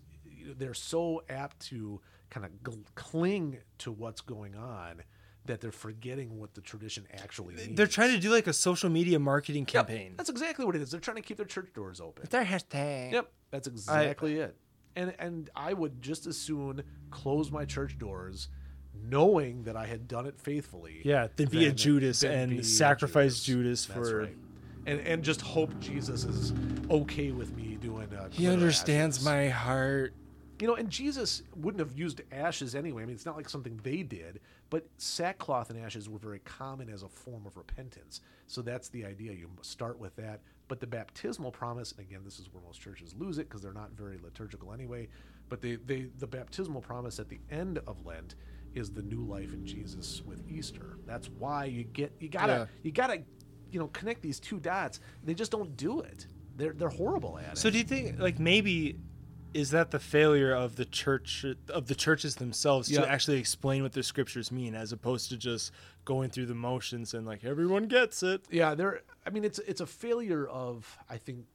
they're 0.57 0.75
so 0.75 1.23
apt 1.29 1.59
to 1.67 1.99
kind 2.29 2.45
of 2.45 2.51
gl- 2.63 2.83
cling 2.95 3.57
to 3.79 3.91
what's 3.91 4.21
going 4.21 4.55
on 4.55 5.01
that 5.45 5.59
they're 5.61 5.71
forgetting 5.71 6.37
what 6.37 6.53
the 6.53 6.61
tradition 6.61 7.07
actually 7.23 7.55
means. 7.55 7.75
They're 7.75 7.87
trying 7.87 8.11
to 8.13 8.19
do 8.19 8.29
like 8.29 8.47
a 8.47 8.53
social 8.53 8.89
media 8.89 9.17
marketing 9.17 9.63
Yep, 9.63 9.87
campaign. 9.87 10.13
That's 10.17 10.29
exactly 10.29 10.63
what 10.65 10.75
it 10.75 10.81
is. 10.81 10.91
They're 10.91 10.99
trying 10.99 11.15
to 11.15 11.21
keep 11.23 11.37
their 11.37 11.45
church 11.45 11.69
doors 11.73 11.99
open. 11.99 12.27
their 12.29 12.45
hashtag. 12.45 13.13
Yep, 13.13 13.31
that's 13.51 13.67
exactly 13.67 14.37
it. 14.39 14.55
And 14.95 15.13
and 15.19 15.49
I 15.55 15.73
would 15.73 16.01
just 16.01 16.25
as 16.27 16.37
soon 16.37 16.83
close 17.11 17.51
my 17.51 17.65
church 17.65 17.97
doors, 17.99 18.47
knowing 18.93 19.63
that 19.63 19.75
I 19.75 19.85
had 19.85 20.07
done 20.07 20.25
it 20.25 20.39
faithfully. 20.39 21.01
Yeah, 21.03 21.27
than 21.35 21.49
be 21.49 21.65
a 21.65 21.71
Judas 21.71 22.23
and 22.23 22.59
a 22.59 22.63
sacrifice 22.63 23.43
Judas 23.43 23.85
That's 23.85 24.09
for- 24.09 24.17
right. 24.19 24.35
And 24.85 25.01
and 25.01 25.23
just 25.23 25.41
hope 25.41 25.77
Jesus 25.79 26.23
is 26.23 26.53
okay 26.89 27.31
with 27.31 27.55
me 27.55 27.77
doing. 27.81 28.07
Uh, 28.13 28.29
He 28.31 28.47
understands 28.47 29.17
ashes. 29.17 29.25
my 29.25 29.49
heart. 29.49 30.13
You 30.59 30.65
know, 30.67 30.75
and 30.75 30.89
Jesus 30.89 31.43
wouldn't 31.55 31.79
have 31.87 31.95
used 31.97 32.21
ashes 32.31 32.73
anyway. 32.73 33.03
I 33.03 33.05
mean, 33.05 33.13
it's 33.13 33.25
not 33.27 33.35
like 33.37 33.47
something 33.47 33.79
they 33.83 34.01
did, 34.01 34.39
but 34.71 34.87
sackcloth 34.97 35.69
and 35.69 35.77
ashes 35.77 36.09
were 36.09 36.17
very 36.17 36.39
common 36.39 36.89
as 36.89 37.03
a 37.03 37.07
form 37.07 37.45
of 37.45 37.57
repentance. 37.57 38.21
So 38.47 38.63
that's 38.63 38.89
the 38.89 39.05
idea. 39.05 39.33
You 39.33 39.49
start 39.61 39.99
with 39.99 40.15
that. 40.15 40.39
But 40.67 40.79
the 40.79 40.87
baptismal 40.87 41.51
promise, 41.51 41.91
and 41.93 42.01
again, 42.01 42.21
this 42.25 42.39
is 42.39 42.51
where 42.51 42.61
most 42.63 42.81
churches 42.81 43.15
lose 43.17 43.37
it 43.37 43.47
because 43.47 43.61
they're 43.61 43.73
not 43.73 43.91
very 43.91 44.17
liturgical 44.21 44.73
anyway. 44.73 45.07
But 45.49 45.61
they, 45.61 45.75
they, 45.77 46.07
the 46.19 46.27
baptismal 46.27 46.81
promise 46.81 47.19
at 47.19 47.29
the 47.29 47.39
end 47.49 47.79
of 47.87 48.05
Lent 48.05 48.35
is 48.75 48.91
the 48.91 49.01
new 49.01 49.23
life 49.23 49.53
in 49.53 49.65
Jesus 49.65 50.21
with 50.25 50.43
Easter. 50.49 50.97
That's 51.05 51.29
why 51.29 51.65
you 51.65 51.83
get 51.85 52.11
you 52.19 52.29
gotta 52.29 52.53
Yeah. 52.53 52.65
you 52.83 52.91
gotta 52.91 53.23
you 53.71 53.79
know 53.79 53.87
connect 53.87 54.21
these 54.21 54.39
two 54.39 54.59
dots. 54.59 54.99
They 55.23 55.33
just 55.33 55.51
don't 55.51 55.75
do 55.77 56.01
it. 56.01 56.27
They're 56.57 56.73
they're 56.73 56.89
horrible 56.89 57.39
at 57.39 57.53
it. 57.53 57.57
So 57.57 57.69
do 57.69 57.77
you 57.77 57.83
think 57.83 58.19
like 58.19 58.39
maybe 58.39 58.97
is 59.57 59.71
that 59.71 59.89
the 59.91 59.99
failure 59.99 60.53
of 60.53 60.75
the 60.75 60.85
church 60.85 61.43
of 61.69 61.87
the 61.87 61.95
churches 61.95 62.35
themselves 62.35 62.91
Yeah. 62.91 63.01
to 63.01 63.09
actually 63.09 63.39
explain 63.39 63.81
what 63.83 63.93
the 63.93 64.03
scriptures 64.03 64.51
mean 64.51 64.75
as 64.75 64.91
opposed 64.91 65.29
to 65.29 65.37
just 65.37 65.71
going 66.05 66.29
through 66.29 66.45
the 66.45 66.55
motions 66.55 67.13
and 67.15 67.25
like 67.25 67.43
everyone 67.43 67.87
gets 67.87 68.21
it. 68.21 68.45
yeah 68.51 68.75
there 68.75 69.01
i 69.25 69.29
mean 69.31 69.43
it's 69.43 69.59
it's 69.59 69.81
a 69.81 69.85
failure 69.87 70.45
of 70.47 70.97
i 71.09 71.17
think 71.17 71.45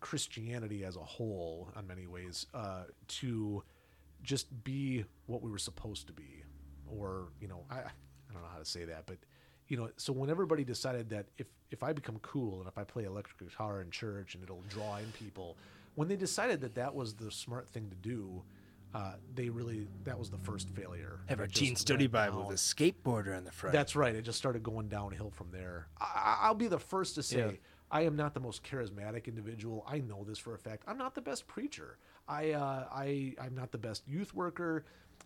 christianity 0.00 0.84
as 0.84 0.96
a 0.96 1.00
whole 1.00 1.68
on 1.76 1.86
many 1.86 2.06
ways 2.06 2.46
uh 2.54 2.82
to 3.08 3.62
just 4.22 4.46
be 4.64 5.04
what 5.26 5.40
we 5.42 5.50
were 5.50 5.58
supposed 5.58 6.06
to 6.08 6.12
be 6.12 6.42
or 6.86 7.28
you 7.40 7.48
know 7.48 7.64
i 7.70 7.76
i 7.76 8.32
don't 8.32 8.42
know 8.42 8.48
how 8.52 8.58
to 8.58 8.64
say 8.64 8.84
that 8.84 9.04
but 9.06 9.16
you 9.68 9.76
know 9.76 9.88
so 9.96 10.12
when 10.12 10.28
everybody 10.28 10.64
decided 10.64 11.08
that 11.08 11.26
if 11.38 11.46
if 11.70 11.82
i 11.82 11.92
become 11.92 12.18
cool 12.20 12.58
and 12.58 12.68
if 12.68 12.76
i 12.76 12.84
play 12.84 13.04
electric 13.04 13.38
guitar 13.38 13.80
in 13.80 13.90
church 13.90 14.34
and 14.34 14.42
it'll 14.44 14.64
draw 14.68 14.96
in 14.98 15.10
people 15.12 15.56
when 15.94 16.08
they 16.08 16.16
decided 16.16 16.60
that 16.60 16.74
that 16.74 16.94
was 16.94 17.14
the 17.14 17.30
smart 17.30 17.68
thing 17.68 17.90
to 17.90 17.96
do 17.96 18.42
uh, 18.94 19.14
they 19.34 19.48
really 19.48 19.88
that 20.04 20.16
was 20.16 20.30
the 20.30 20.38
first 20.38 20.70
failure 20.70 21.18
Have 21.26 21.40
our 21.40 21.48
teen 21.48 21.74
study 21.74 22.06
Bible 22.06 22.40
down. 22.40 22.46
with 22.48 22.56
a 22.56 22.60
skateboarder 22.60 23.36
on 23.36 23.44
the 23.44 23.50
front. 23.50 23.72
That's 23.72 23.96
right. 23.96 24.14
It 24.14 24.22
just 24.22 24.38
started 24.38 24.62
going 24.62 24.88
downhill 24.88 25.30
from 25.30 25.50
there. 25.50 25.88
I, 26.00 26.38
I'll 26.42 26.54
be 26.54 26.68
the 26.68 26.78
first 26.78 27.16
to 27.16 27.22
say 27.24 27.38
Yeah. 27.38 27.50
I 27.90 28.02
am 28.02 28.14
not 28.14 28.34
the 28.34 28.40
most 28.40 28.62
charismatic 28.62 29.26
individual. 29.26 29.84
I 29.88 29.98
know 29.98 30.24
this 30.24 30.38
for 30.38 30.54
a 30.54 30.58
fact. 30.58 30.84
I'm 30.86 30.96
not 30.96 31.14
the 31.14 31.20
best 31.20 31.46
preacher. 31.48 31.98
I 32.28 32.52
uh, 32.52 32.86
I 32.92 33.34
I'm 33.40 33.54
not 33.54 33.72
the 33.72 33.78
best 33.78 34.06
youth 34.06 34.32
worker, 34.32 34.84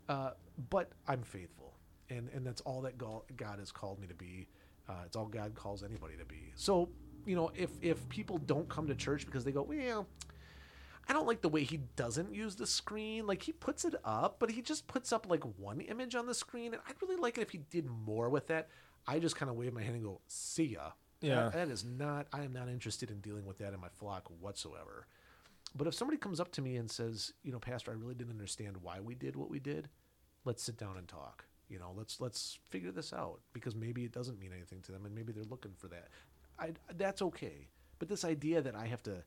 uh, 0.08 0.30
but 0.70 0.92
I'm 1.06 1.22
faithful, 1.22 1.74
and 2.08 2.28
and 2.34 2.46
that's 2.46 2.62
all 2.62 2.80
that 2.82 2.96
God, 2.96 3.22
God 3.36 3.58
has 3.58 3.70
called 3.70 4.00
me 4.00 4.06
to 4.06 4.14
be. 4.14 4.48
Uh, 4.88 4.94
it's 5.04 5.14
all 5.14 5.26
God 5.26 5.54
calls 5.54 5.82
anybody 5.82 6.16
to 6.16 6.24
be. 6.24 6.52
So 6.56 6.88
you 7.26 7.36
know, 7.36 7.50
if 7.54 7.70
if 7.82 8.08
people 8.08 8.38
don't 8.38 8.68
come 8.68 8.86
to 8.88 8.94
church 8.94 9.26
because 9.26 9.44
they 9.44 9.52
go, 9.52 9.62
well. 9.62 10.06
I 11.08 11.12
don't 11.12 11.26
like 11.26 11.40
the 11.40 11.48
way 11.48 11.64
he 11.64 11.78
doesn't 11.96 12.34
use 12.34 12.56
the 12.56 12.66
screen. 12.66 13.26
Like 13.26 13.42
he 13.42 13.52
puts 13.52 13.84
it 13.84 13.94
up, 14.04 14.36
but 14.38 14.50
he 14.50 14.60
just 14.62 14.86
puts 14.86 15.12
up 15.12 15.26
like 15.28 15.42
one 15.58 15.80
image 15.80 16.14
on 16.14 16.26
the 16.26 16.34
screen. 16.34 16.74
And 16.74 16.82
I'd 16.88 17.00
really 17.00 17.16
like 17.16 17.38
it 17.38 17.42
if 17.42 17.50
he 17.50 17.58
did 17.70 17.86
more 17.86 18.28
with 18.28 18.46
that. 18.48 18.68
I 19.06 19.18
just 19.18 19.36
kind 19.36 19.48
of 19.50 19.56
wave 19.56 19.72
my 19.72 19.82
hand 19.82 19.94
and 19.94 20.04
go, 20.04 20.20
"See 20.26 20.64
ya." 20.74 20.92
Yeah. 21.20 21.44
That- 21.44 21.52
that 21.54 21.68
is 21.68 21.84
not. 21.84 22.26
I 22.32 22.42
am 22.44 22.52
not 22.52 22.68
interested 22.68 23.10
in 23.10 23.20
dealing 23.20 23.46
with 23.46 23.58
that 23.58 23.72
in 23.72 23.80
my 23.80 23.88
flock 23.88 24.28
whatsoever. 24.40 25.06
But 25.74 25.86
if 25.86 25.94
somebody 25.94 26.18
comes 26.18 26.40
up 26.40 26.52
to 26.52 26.62
me 26.62 26.76
and 26.76 26.90
says, 26.90 27.32
"You 27.42 27.52
know, 27.52 27.58
Pastor, 27.58 27.90
I 27.90 27.94
really 27.94 28.14
didn't 28.14 28.32
understand 28.32 28.78
why 28.78 29.00
we 29.00 29.14
did 29.14 29.34
what 29.36 29.50
we 29.50 29.58
did," 29.58 29.88
let's 30.44 30.62
sit 30.62 30.76
down 30.76 30.96
and 30.96 31.08
talk. 31.08 31.46
You 31.68 31.78
know, 31.78 31.92
let's 31.96 32.20
let's 32.20 32.58
figure 32.70 32.92
this 32.92 33.12
out 33.12 33.40
because 33.52 33.74
maybe 33.74 34.04
it 34.04 34.12
doesn't 34.12 34.38
mean 34.38 34.52
anything 34.52 34.80
to 34.82 34.92
them, 34.92 35.04
and 35.06 35.14
maybe 35.14 35.32
they're 35.32 35.44
looking 35.44 35.74
for 35.74 35.88
that. 35.88 36.08
I 36.58 36.74
that's 36.94 37.22
okay. 37.22 37.68
But 37.98 38.08
this 38.08 38.24
idea 38.24 38.62
that 38.62 38.74
I 38.74 38.86
have 38.86 39.02
to 39.04 39.24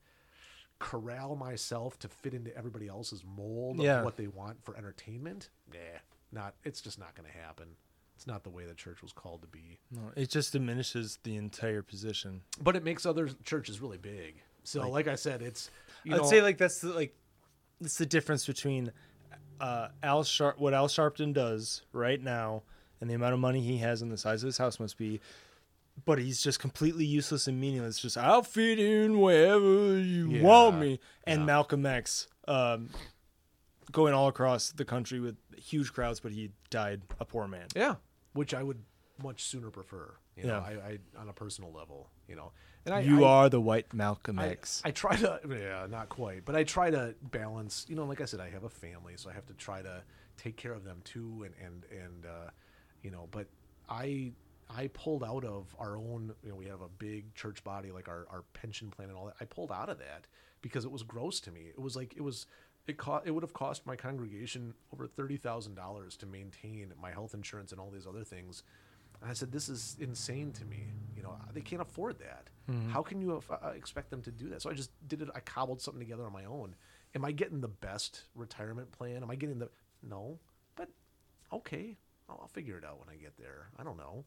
corral 0.82 1.36
myself 1.36 1.98
to 2.00 2.08
fit 2.10 2.34
into 2.34 2.56
everybody 2.58 2.88
else's 2.88 3.24
mold 3.24 3.78
Yeah. 3.80 4.00
of 4.00 4.06
what 4.06 4.18
they 4.18 4.28
want 4.28 4.64
for 4.66 4.76
entertainment, 4.76 5.50
nah, 5.72 5.80
not. 6.32 6.56
It's 6.64 6.82
just 6.82 7.00
not 7.00 7.16
going 7.16 7.30
to 7.32 7.38
happen. 7.38 7.68
It's 8.16 8.28
not 8.28 8.44
the 8.44 8.50
way 8.50 8.66
the 8.66 8.74
church 8.74 9.02
was 9.02 9.14
called 9.14 9.42
to 9.42 9.48
be. 9.48 9.80
No, 9.92 10.12
it 10.16 10.30
just 10.30 10.52
diminishes 10.54 11.20
the 11.24 11.38
entire 11.38 11.82
position. 11.82 12.42
But 12.62 12.76
it 12.76 12.84
makes 12.84 13.06
other 13.06 13.30
churches 13.44 13.80
really 13.82 13.98
big. 13.98 14.36
So, 14.64 14.88
like, 14.90 15.08
I 15.08 15.16
said, 15.16 15.42
it's. 15.42 15.72
You 16.04 16.16
I'd 16.16 16.22
know, 16.22 16.28
say 16.28 16.42
like 16.42 16.58
that's 16.58 16.82
the, 16.82 16.90
like 16.94 17.16
that's 17.80 17.98
the 17.98 18.06
difference 18.06 18.46
between 18.46 18.92
uh, 19.60 19.88
Al 20.04 20.24
Sharp 20.24 20.60
what 20.60 20.74
Al 20.74 20.88
Sharpton 20.88 21.34
does 21.34 21.84
right 21.94 22.22
now 22.22 22.64
and 23.00 23.10
the 23.10 23.14
amount 23.16 23.34
of 23.34 23.40
money 23.40 23.62
he 23.62 23.78
has 23.78 24.02
and 24.02 24.12
the 24.12 24.18
size 24.18 24.44
of 24.44 24.48
his 24.48 24.58
house 24.58 24.80
must 24.80 24.98
be. 24.98 25.20
But 26.06 26.20
he's 26.20 26.42
just 26.42 26.60
completely 26.60 27.06
useless 27.06 27.48
and 27.48 27.60
meaningless. 27.60 28.00
Just 28.00 28.18
I'll 28.18 28.44
fit 28.44 28.80
in 28.80 29.20
wherever 29.20 29.98
you 30.00 30.30
Yeah, 30.30 30.42
want 30.42 30.80
me. 30.80 31.00
And 31.26 31.42
yeah. 31.42 31.46
Malcolm 31.46 31.86
X, 31.86 32.28
um, 32.48 32.90
going 33.92 34.14
all 34.14 34.28
across 34.28 34.72
the 34.72 34.86
country 34.86 35.20
with 35.20 35.38
huge 35.58 35.94
crowds, 35.94 36.20
but 36.20 36.32
he 36.32 36.52
died 36.70 37.02
a 37.20 37.26
poor 37.26 37.48
man. 37.48 37.68
Yeah, 37.76 37.96
which 38.34 38.54
I 38.54 38.64
would 38.64 38.80
much 39.22 39.44
sooner 39.44 39.70
prefer. 39.70 40.16
You 40.36 40.44
know, 40.48 40.64
Yeah. 40.68 40.80
I, 40.86 40.90
I 40.92 40.98
on 41.20 41.30
a 41.30 41.34
personal 41.34 41.72
level, 41.72 42.10
you 42.28 42.36
know, 42.36 42.52
and 42.86 42.96
I, 42.96 43.02
you 43.02 43.26
I, 43.26 43.28
are 43.28 43.50
the 43.50 43.60
white 43.62 43.94
Malcolm 43.94 44.40
I, 44.40 44.48
X. 44.48 44.82
I 44.86 44.92
try 44.92 45.16
to, 45.18 45.40
yeah, 45.48 45.86
not 45.90 46.10
quite, 46.10 46.46
but 46.46 46.56
I 46.56 46.64
try 46.64 46.90
to 46.90 47.14
balance. 47.22 47.86
You 47.90 47.96
know, 47.96 48.06
like 48.06 48.22
I 48.22 48.26
said, 48.26 48.40
I 48.40 48.50
have 48.50 48.64
a 48.64 48.70
family, 48.70 49.14
so 49.18 49.30
I 49.30 49.34
have 49.34 49.46
to 49.48 49.54
try 49.54 49.82
to 49.82 50.02
take 50.38 50.56
care 50.56 50.74
of 50.74 50.84
them 50.84 51.02
too, 51.04 51.46
and 51.46 51.54
and 51.64 51.86
and 51.92 52.26
uh, 52.26 52.50
you 53.04 53.12
know, 53.12 53.28
but 53.30 53.48
I 53.90 54.32
I 54.76 54.88
pulled 54.88 55.24
out 55.24 55.44
of 55.44 55.76
our 55.80 55.98
own. 55.98 56.34
You 56.44 56.50
know, 56.50 56.56
we 56.56 56.66
have 56.66 56.82
a 56.82 56.88
big 56.88 57.34
church 57.36 57.64
body, 57.64 57.92
like 57.92 58.08
our 58.08 58.26
our 58.32 58.44
pension 58.54 58.90
plan 58.90 59.10
and 59.10 59.18
all 59.18 59.26
that. 59.26 59.36
I 59.42 59.46
pulled 59.46 59.72
out 59.72 59.90
of 59.90 60.00
that 60.00 60.28
because 60.62 60.86
it 60.86 60.92
was 60.92 61.04
gross 61.04 61.40
to 61.42 61.52
me. 61.52 61.62
It 61.70 61.80
was 61.80 61.96
like 61.96 62.14
it 62.16 62.22
was. 62.22 62.46
It 62.88 62.98
cost. 62.98 63.28
It 63.28 63.32
would 63.32 63.44
have 63.44 63.54
cost 63.54 63.86
my 63.86 63.96
congregation 63.96 64.74
over 64.94 65.06
thirty 65.08 65.38
thousand 65.38 65.76
dollars 65.76 66.18
to 66.18 66.26
maintain 66.26 66.94
my 67.00 67.12
health 67.12 67.34
insurance 67.34 67.72
and 67.72 67.80
all 67.80 67.92
these 67.92 68.08
other 68.08 68.24
things. 68.24 68.64
And 69.22 69.30
I 69.30 69.34
said, 69.34 69.52
"This 69.52 69.70
is 69.70 69.98
insane 70.00 70.52
to 70.54 70.66
me. 70.66 70.86
You 71.16 71.22
know, 71.22 71.36
they 71.54 71.62
can't 71.62 71.82
afford 71.82 72.18
that. 72.20 72.50
How 72.90 73.02
can 73.04 73.22
you 73.22 73.42
uh, 73.50 73.68
expect 73.76 74.10
them 74.10 74.22
to 74.24 74.32
do 74.32 74.50
that?" 74.50 74.62
So 74.64 74.70
I 74.70 74.74
just 74.74 74.90
did 75.08 75.22
it. 75.22 75.30
I 75.36 75.42
cobbled 75.42 75.80
something 75.82 76.00
together 76.00 76.26
on 76.26 76.34
my 76.34 76.46
own. 76.46 76.76
Am 77.14 77.24
I 77.26 77.32
getting 77.34 77.62
the 77.62 77.68
best 77.68 78.24
retirement 78.34 78.92
plan? 78.92 79.22
Am 79.22 79.30
I 79.30 79.36
getting 79.36 79.60
the 79.60 79.70
no? 80.02 80.40
But 80.76 80.90
okay, 81.54 81.98
I'll 82.30 82.48
figure 82.48 82.78
it 82.78 82.84
out 82.86 83.00
when 83.00 83.14
I 83.14 83.18
get 83.18 83.38
there. 83.38 83.68
I 83.78 83.84
don't 83.84 83.98
know. 83.98 84.26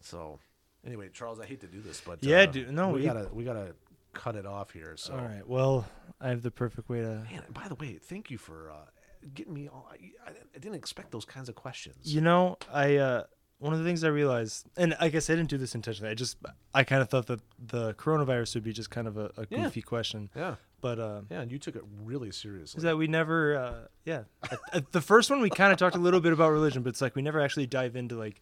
So 0.00 0.38
anyway, 0.84 1.08
Charles, 1.12 1.40
I 1.40 1.46
hate 1.46 1.60
to 1.60 1.66
do 1.66 1.80
this, 1.80 2.00
but 2.04 2.22
Yeah, 2.22 2.42
uh, 2.42 2.46
dude, 2.46 2.70
no, 2.72 2.88
we 2.88 3.00
we- 3.00 3.04
gotta 3.06 3.28
we 3.32 3.44
gotta 3.44 3.74
cut 4.14 4.36
it 4.36 4.46
off 4.46 4.70
here. 4.72 4.94
So 4.96 5.12
all 5.14 5.20
right. 5.20 5.46
Well, 5.46 5.86
I 6.20 6.28
have 6.28 6.42
the 6.42 6.50
perfect 6.50 6.88
way 6.88 7.00
to. 7.00 7.24
man, 7.30 7.42
by 7.52 7.68
the 7.68 7.74
way, 7.76 7.98
thank 8.02 8.30
you 8.30 8.38
for 8.38 8.70
uh, 8.70 8.74
getting 9.34 9.54
me. 9.54 9.68
All, 9.68 9.88
I, 9.90 10.30
I 10.30 10.58
didn't 10.58 10.74
expect 10.76 11.10
those 11.10 11.24
kinds 11.24 11.48
of 11.48 11.54
questions. 11.54 12.12
You 12.14 12.20
know, 12.20 12.56
I 12.72 12.96
uh 12.96 13.24
one 13.60 13.72
of 13.72 13.80
the 13.80 13.84
things 13.84 14.04
I 14.04 14.08
realized, 14.08 14.66
and 14.76 14.96
I 15.00 15.08
guess 15.08 15.28
I 15.28 15.34
didn't 15.34 15.50
do 15.50 15.58
this 15.58 15.74
intentionally. 15.74 16.10
I 16.10 16.14
just 16.14 16.36
I 16.74 16.84
kind 16.84 17.02
of 17.02 17.08
thought 17.08 17.26
that 17.26 17.40
the 17.58 17.92
coronavirus 17.94 18.54
would 18.54 18.62
be 18.64 18.72
just 18.72 18.90
kind 18.90 19.08
of 19.08 19.16
a, 19.16 19.30
a 19.36 19.46
Yeah. 19.50 19.64
goofy 19.64 19.82
question, 19.82 20.30
yeah, 20.36 20.54
but 20.80 21.00
uh, 21.00 21.22
yeah, 21.28 21.40
and 21.40 21.50
you 21.50 21.58
took 21.58 21.74
it 21.74 21.82
really 22.04 22.30
seriously. 22.30 22.78
is 22.78 22.84
that 22.84 22.96
we 22.96 23.08
never, 23.08 23.56
uh, 23.56 23.74
yeah, 24.04 24.22
at, 24.50 24.58
at 24.72 24.92
the 24.92 25.00
first 25.00 25.28
one 25.28 25.40
we 25.40 25.50
kind 25.50 25.72
of 25.72 25.78
talked 25.78 25.96
a 25.96 25.98
little 25.98 26.20
bit 26.20 26.32
about 26.32 26.50
religion, 26.52 26.82
but 26.84 26.90
it's 26.90 27.00
like 27.00 27.16
we 27.16 27.22
never 27.22 27.40
actually 27.40 27.66
dive 27.66 27.96
into 27.96 28.16
like 28.16 28.40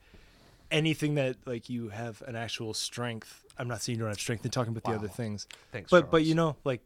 anything 0.71 1.15
that 1.17 1.37
like 1.47 1.69
you 1.71 1.89
have 1.91 2.23
an 2.27 2.37
actual 2.37 2.75
strength. 2.75 3.45
I'm 3.59 3.69
not 3.69 3.83
saying 3.83 3.97
you 3.99 4.03
don't 4.05 4.11
have 4.11 4.21
strength 4.21 4.45
in 4.45 4.51
talking 4.51 4.73
about 4.77 4.85
the 4.91 4.99
other 4.99 5.09
things, 5.09 5.47
Thanks, 5.73 5.91
but 5.91 6.11
but 6.11 6.25
you 6.25 6.35
know 6.35 6.57
like 6.65 6.83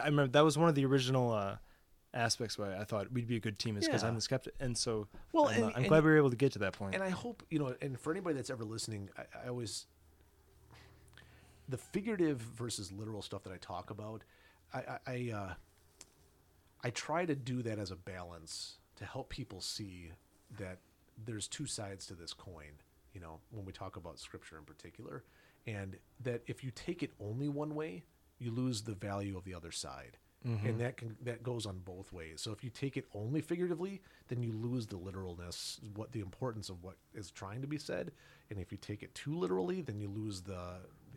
I 0.00 0.06
remember 0.06 0.32
that 0.32 0.44
was 0.44 0.56
one 0.58 0.68
of 0.68 0.74
the 0.74 0.84
original. 0.86 1.32
uh 1.32 1.56
aspects 2.14 2.56
why 2.56 2.74
I 2.74 2.84
thought 2.84 3.12
we'd 3.12 3.26
be 3.28 3.36
a 3.36 3.40
good 3.40 3.58
team 3.58 3.76
is 3.76 3.84
because 3.84 4.02
Yeah. 4.02 4.08
I'm 4.08 4.14
the 4.14 4.22
skeptic, 4.22 4.54
and 4.58 4.78
so 4.78 5.06
Well, 5.32 5.48
I'm, 5.48 5.54
and- 5.56 5.64
uh, 5.64 5.66
I'm 5.66 5.74
and- 5.82 5.88
glad 5.88 6.02
we 6.02 6.10
were 6.12 6.16
able 6.16 6.30
to 6.30 6.36
get 6.36 6.50
to 6.52 6.58
that 6.60 6.72
point. 6.72 6.94
and 6.94 7.04
I 7.04 7.10
hope 7.10 7.42
you 7.50 7.58
know, 7.58 7.76
and 7.82 8.00
for 8.00 8.10
anybody 8.10 8.36
that's 8.36 8.48
ever 8.48 8.64
listening, 8.64 9.10
I, 9.18 9.24
I 9.44 9.48
always 9.48 9.84
the 11.68 11.76
figurative 11.76 12.38
versus 12.38 12.90
literal 12.92 13.20
stuff 13.20 13.42
that 13.42 13.52
I 13.52 13.58
talk 13.58 13.90
about, 13.90 14.22
I 14.72 14.78
I 14.78 14.98
I, 15.06 15.30
uh, 15.34 15.54
I 16.84 16.90
try 16.90 17.26
to 17.26 17.34
do 17.34 17.60
that 17.62 17.78
as 17.78 17.90
a 17.90 17.96
balance 17.96 18.78
to 18.96 19.04
help 19.04 19.28
people 19.28 19.60
see 19.60 20.12
that 20.58 20.78
there's 21.22 21.46
two 21.48 21.66
sides 21.66 22.06
to 22.06 22.14
this 22.14 22.32
coin. 22.32 22.72
You 23.16 23.22
know, 23.22 23.40
when 23.50 23.64
we 23.64 23.72
talk 23.72 23.96
about 23.96 24.18
scripture 24.18 24.58
in 24.58 24.64
particular, 24.64 25.24
and 25.66 25.96
that 26.22 26.42
if 26.46 26.62
you 26.62 26.70
take 26.70 27.02
it 27.02 27.12
only 27.18 27.48
one 27.48 27.74
way, 27.74 28.04
you 28.38 28.50
lose 28.50 28.82
the 28.82 28.92
value 28.94 29.38
of 29.38 29.44
the 29.44 29.54
other 29.54 29.72
side. 29.72 30.18
Mm-hmm. 30.46 30.66
and 30.66 30.80
that 30.80 30.96
can 30.98 31.16
that 31.24 31.42
goes 31.42 31.64
on 31.66 31.78
both 31.78 32.12
ways. 32.12 32.40
So 32.42 32.52
if 32.52 32.62
you 32.62 32.68
take 32.70 32.96
it 32.98 33.06
only 33.14 33.40
figuratively, 33.40 34.02
then 34.28 34.42
you 34.42 34.52
lose 34.52 34.86
the 34.86 34.98
literalness, 34.98 35.80
what 35.94 36.12
the 36.12 36.20
importance 36.20 36.68
of 36.68 36.84
what 36.84 36.96
is 37.14 37.30
trying 37.30 37.62
to 37.62 37.66
be 37.66 37.78
said, 37.78 38.12
and 38.50 38.58
if 38.60 38.70
you 38.70 38.78
take 38.78 39.02
it 39.02 39.12
too 39.14 39.34
literally, 39.34 39.80
then 39.80 39.98
you 39.98 40.08
lose 40.08 40.42
the 40.42 40.74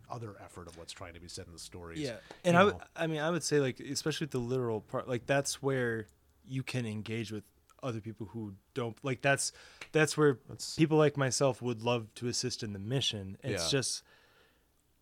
other 0.10 0.36
effort 0.44 0.68
of 0.68 0.78
what's 0.78 0.94
trying 0.94 1.14
to 1.14 1.20
be 1.20 1.28
said 1.28 1.46
in 1.48 1.54
the 1.54 1.60
stories. 1.60 2.00
Yeah, 2.00 2.16
and 2.44 2.56
You 2.56 2.74
I 2.96 3.04
I 3.04 3.08
mean, 3.08 3.20
I 3.20 3.30
would 3.30 3.44
say 3.44 3.60
like, 3.60 3.80
especially 3.82 4.26
with 4.26 4.32
the 4.32 4.40
literal 4.40 4.82
part, 4.82 5.08
like 5.08 5.28
that's 5.28 5.62
where 5.62 6.08
you 6.48 6.64
can 6.64 6.88
engage 6.88 7.32
with 7.32 7.44
other 7.84 8.02
people 8.02 8.28
who 8.28 8.54
don't 8.74 8.98
like. 9.04 9.22
That's 9.22 9.52
that's 9.92 10.18
where 10.18 10.34
That's- 10.48 10.76
people 10.76 10.98
like 10.98 11.18
myself 11.18 11.62
would 11.62 11.82
love 11.82 12.14
to 12.16 12.28
assist 12.28 12.64
in 12.64 12.74
the 12.74 12.80
mission. 12.80 13.38
It's 13.44 13.66
Yeah. 13.66 13.70
just 13.80 14.04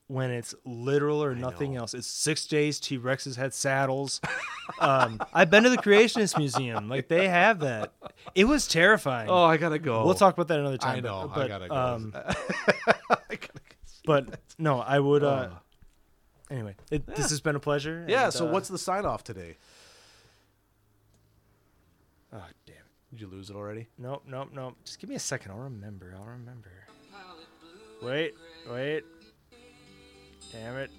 when 0.07 0.31
it's 0.31 0.55
literal 0.63 1.21
or 1.21 1.35
nothing 1.35 1.73
know. 1.73 1.81
else. 1.81 1.93
It's 1.93 2.07
six 2.07 2.45
days. 2.47 2.79
T 2.79 2.97
Rexes 2.97 3.35
had 3.35 3.53
saddles. 3.53 4.21
um, 4.79 5.19
I've 5.33 5.49
been 5.49 5.63
to 5.63 5.69
the 5.69 5.77
Creationist 5.77 6.37
Museum. 6.37 6.87
Like 6.87 7.07
they 7.09 7.27
have 7.27 7.59
that. 7.59 7.91
It 8.33 8.45
was 8.45 8.67
terrifying. 8.67 9.29
oh, 9.29 9.43
I 9.43 9.57
gotta 9.57 9.79
go. 9.79 10.05
We'll 10.05 10.13
talk 10.15 10.33
about 10.33 10.47
that 10.47 10.59
another 10.59 10.77
time. 10.77 10.97
I 10.97 10.99
know. 11.01 11.29
But, 11.33 11.41
I 11.45 11.47
gotta 11.49 11.67
go. 11.67 11.75
Um, 11.75 12.13
I 12.15 12.33
gotta 13.29 13.37
go. 13.37 13.47
but 14.05 14.39
no, 14.57 14.79
I 14.79 14.99
would. 14.99 15.23
Uh, 15.23 15.49
Oh. 15.51 15.57
anyway, 16.55 16.75
it, 16.89 17.05
this 17.05 17.29
has 17.29 17.41
been 17.41 17.57
a 17.57 17.59
pleasure. 17.59 18.05
yeah. 18.07 18.25
and, 18.25 18.33
So 18.33 18.47
uh, 18.47 18.51
what's 18.51 18.69
the 18.69 18.77
sign 18.77 19.05
off 19.05 19.25
today? 19.25 19.57
Oh 22.31 22.37
damn. 22.65 22.75
it. 22.75 22.81
Did 23.11 23.21
you 23.21 23.27
lose 23.27 23.49
it 23.49 23.55
already? 23.55 23.87
Nope, 23.97 24.23
nope, 24.27 24.49
nope. 24.53 24.75
Just 24.83 24.99
give 24.99 25.09
me 25.09 25.15
a 25.15 25.19
second. 25.19 25.51
I'll 25.51 25.59
remember. 25.59 26.13
I'll 26.17 26.25
remember. 26.25 26.71
Wait, 28.01 28.35
wait. 28.69 29.03
Damn 30.51 30.75
it. 30.77 30.91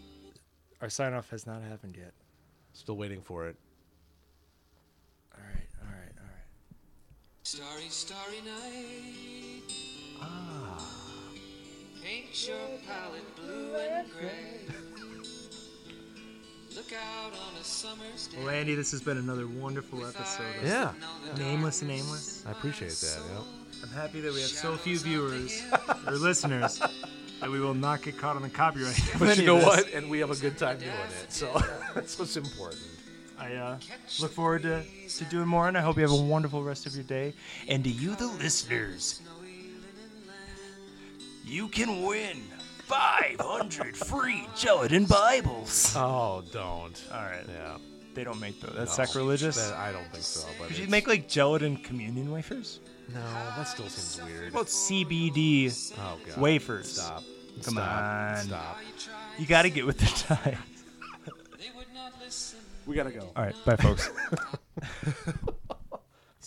Our 0.80 0.88
sign 0.88 1.12
off 1.12 1.30
has 1.30 1.46
not 1.46 1.62
happened 1.62 1.96
yet. 1.96 2.12
Still 2.72 2.96
waiting 2.96 3.20
for 3.20 3.46
it. 3.46 3.56
All 5.34 5.42
right, 5.42 5.68
all 5.82 5.88
right, 5.88 6.12
all 6.18 6.24
right. 6.24 6.46
Starry, 7.42 7.88
starry 7.88 8.40
night. 8.44 9.72
Ah. 10.20 10.84
Paint 12.02 12.48
your 12.48 12.78
palette 12.86 13.36
blue 13.36 13.74
and 13.76 14.08
gray. 14.18 14.87
Well, 18.38 18.50
Andy, 18.50 18.74
this 18.74 18.90
has 18.92 19.00
been 19.00 19.18
another 19.18 19.46
wonderful 19.46 20.04
episode 20.06 20.44
of 20.62 20.64
Yeah. 20.68 20.92
Nameless 21.36 21.82
and 21.82 21.90
Aimless. 21.90 22.44
I 22.46 22.52
appreciate 22.52 22.90
that. 22.92 23.20
Yeah. 23.32 23.40
I'm 23.82 23.88
happy 23.90 24.20
that 24.20 24.32
we 24.32 24.40
have 24.40 24.50
so 24.50 24.76
few 24.76 24.98
viewers 24.98 25.62
or 26.06 26.12
listeners 26.12 26.78
that 27.40 27.50
we 27.50 27.60
will 27.60 27.74
not 27.74 28.02
get 28.02 28.18
caught 28.18 28.36
on 28.36 28.42
the 28.42 28.48
copyright. 28.50 29.00
But 29.18 29.30
any 29.30 29.40
you 29.40 29.46
know 29.46 29.56
this. 29.56 29.66
what? 29.66 29.92
And 29.94 30.10
we 30.10 30.18
have 30.18 30.30
a 30.30 30.36
good 30.36 30.58
time 30.58 30.78
doing 30.78 30.90
it. 30.90 31.32
So 31.32 31.46
that's 31.94 32.18
what's 32.18 32.36
important. 32.36 32.82
I 33.38 33.54
uh, 33.54 33.78
look 34.20 34.32
forward 34.32 34.62
to, 34.62 34.82
to 35.08 35.24
doing 35.26 35.46
more, 35.46 35.68
and 35.68 35.78
I 35.78 35.80
hope 35.80 35.94
you 35.96 36.02
have 36.02 36.10
a 36.10 36.16
wonderful 36.16 36.62
rest 36.64 36.86
of 36.86 36.94
your 36.94 37.04
day. 37.04 37.34
And 37.68 37.84
to 37.84 37.90
you, 37.90 38.16
the 38.16 38.26
listeners, 38.26 39.20
you 41.44 41.68
can 41.68 42.02
win 42.02 42.42
500 42.88 43.96
free 43.96 44.46
gelatin 44.56 45.04
Bibles. 45.04 45.94
Oh, 45.96 46.42
don't. 46.52 47.00
All 47.12 47.20
right. 47.22 47.44
Yeah. 47.46 47.76
They 48.14 48.24
don't 48.24 48.40
make 48.40 48.60
those. 48.60 48.74
That's 48.74 48.96
No, 48.98 49.04
sacrilegious. 49.04 49.56
that- 49.56 49.74
I 49.76 49.92
don't 49.92 50.10
think 50.10 50.24
so. 50.24 50.48
But 50.58 50.68
Could 50.68 50.76
you 50.78 50.82
it's- 50.84 50.90
make 50.90 51.06
like 51.06 51.28
gelatin 51.28 51.76
communion 51.76 52.30
wafers? 52.30 52.80
No, 53.12 53.20
that 53.56 53.64
still 53.68 53.88
seems 53.88 54.26
weird. 54.26 54.52
What 54.54 54.62
about 54.62 54.66
CBD 54.70 55.70
Oh 55.98 56.18
god. 56.26 56.36
wafers? 56.38 56.92
Stop. 56.94 57.22
Come 57.62 57.74
Stop. 57.74 58.02
on. 58.02 58.36
Stop. 58.44 58.78
You 59.38 59.46
got 59.46 59.62
to 59.62 59.70
get 59.70 59.86
with 59.86 59.98
the 59.98 60.06
time. 60.34 60.58
They 61.58 61.70
would 61.76 61.92
not 61.94 62.12
listen. 62.24 62.58
We 62.86 62.94
gotta 62.96 63.10
go. 63.10 63.30
All 63.36 63.44
right. 63.44 63.54
Bye, 63.66 63.76
folks. 63.76 64.10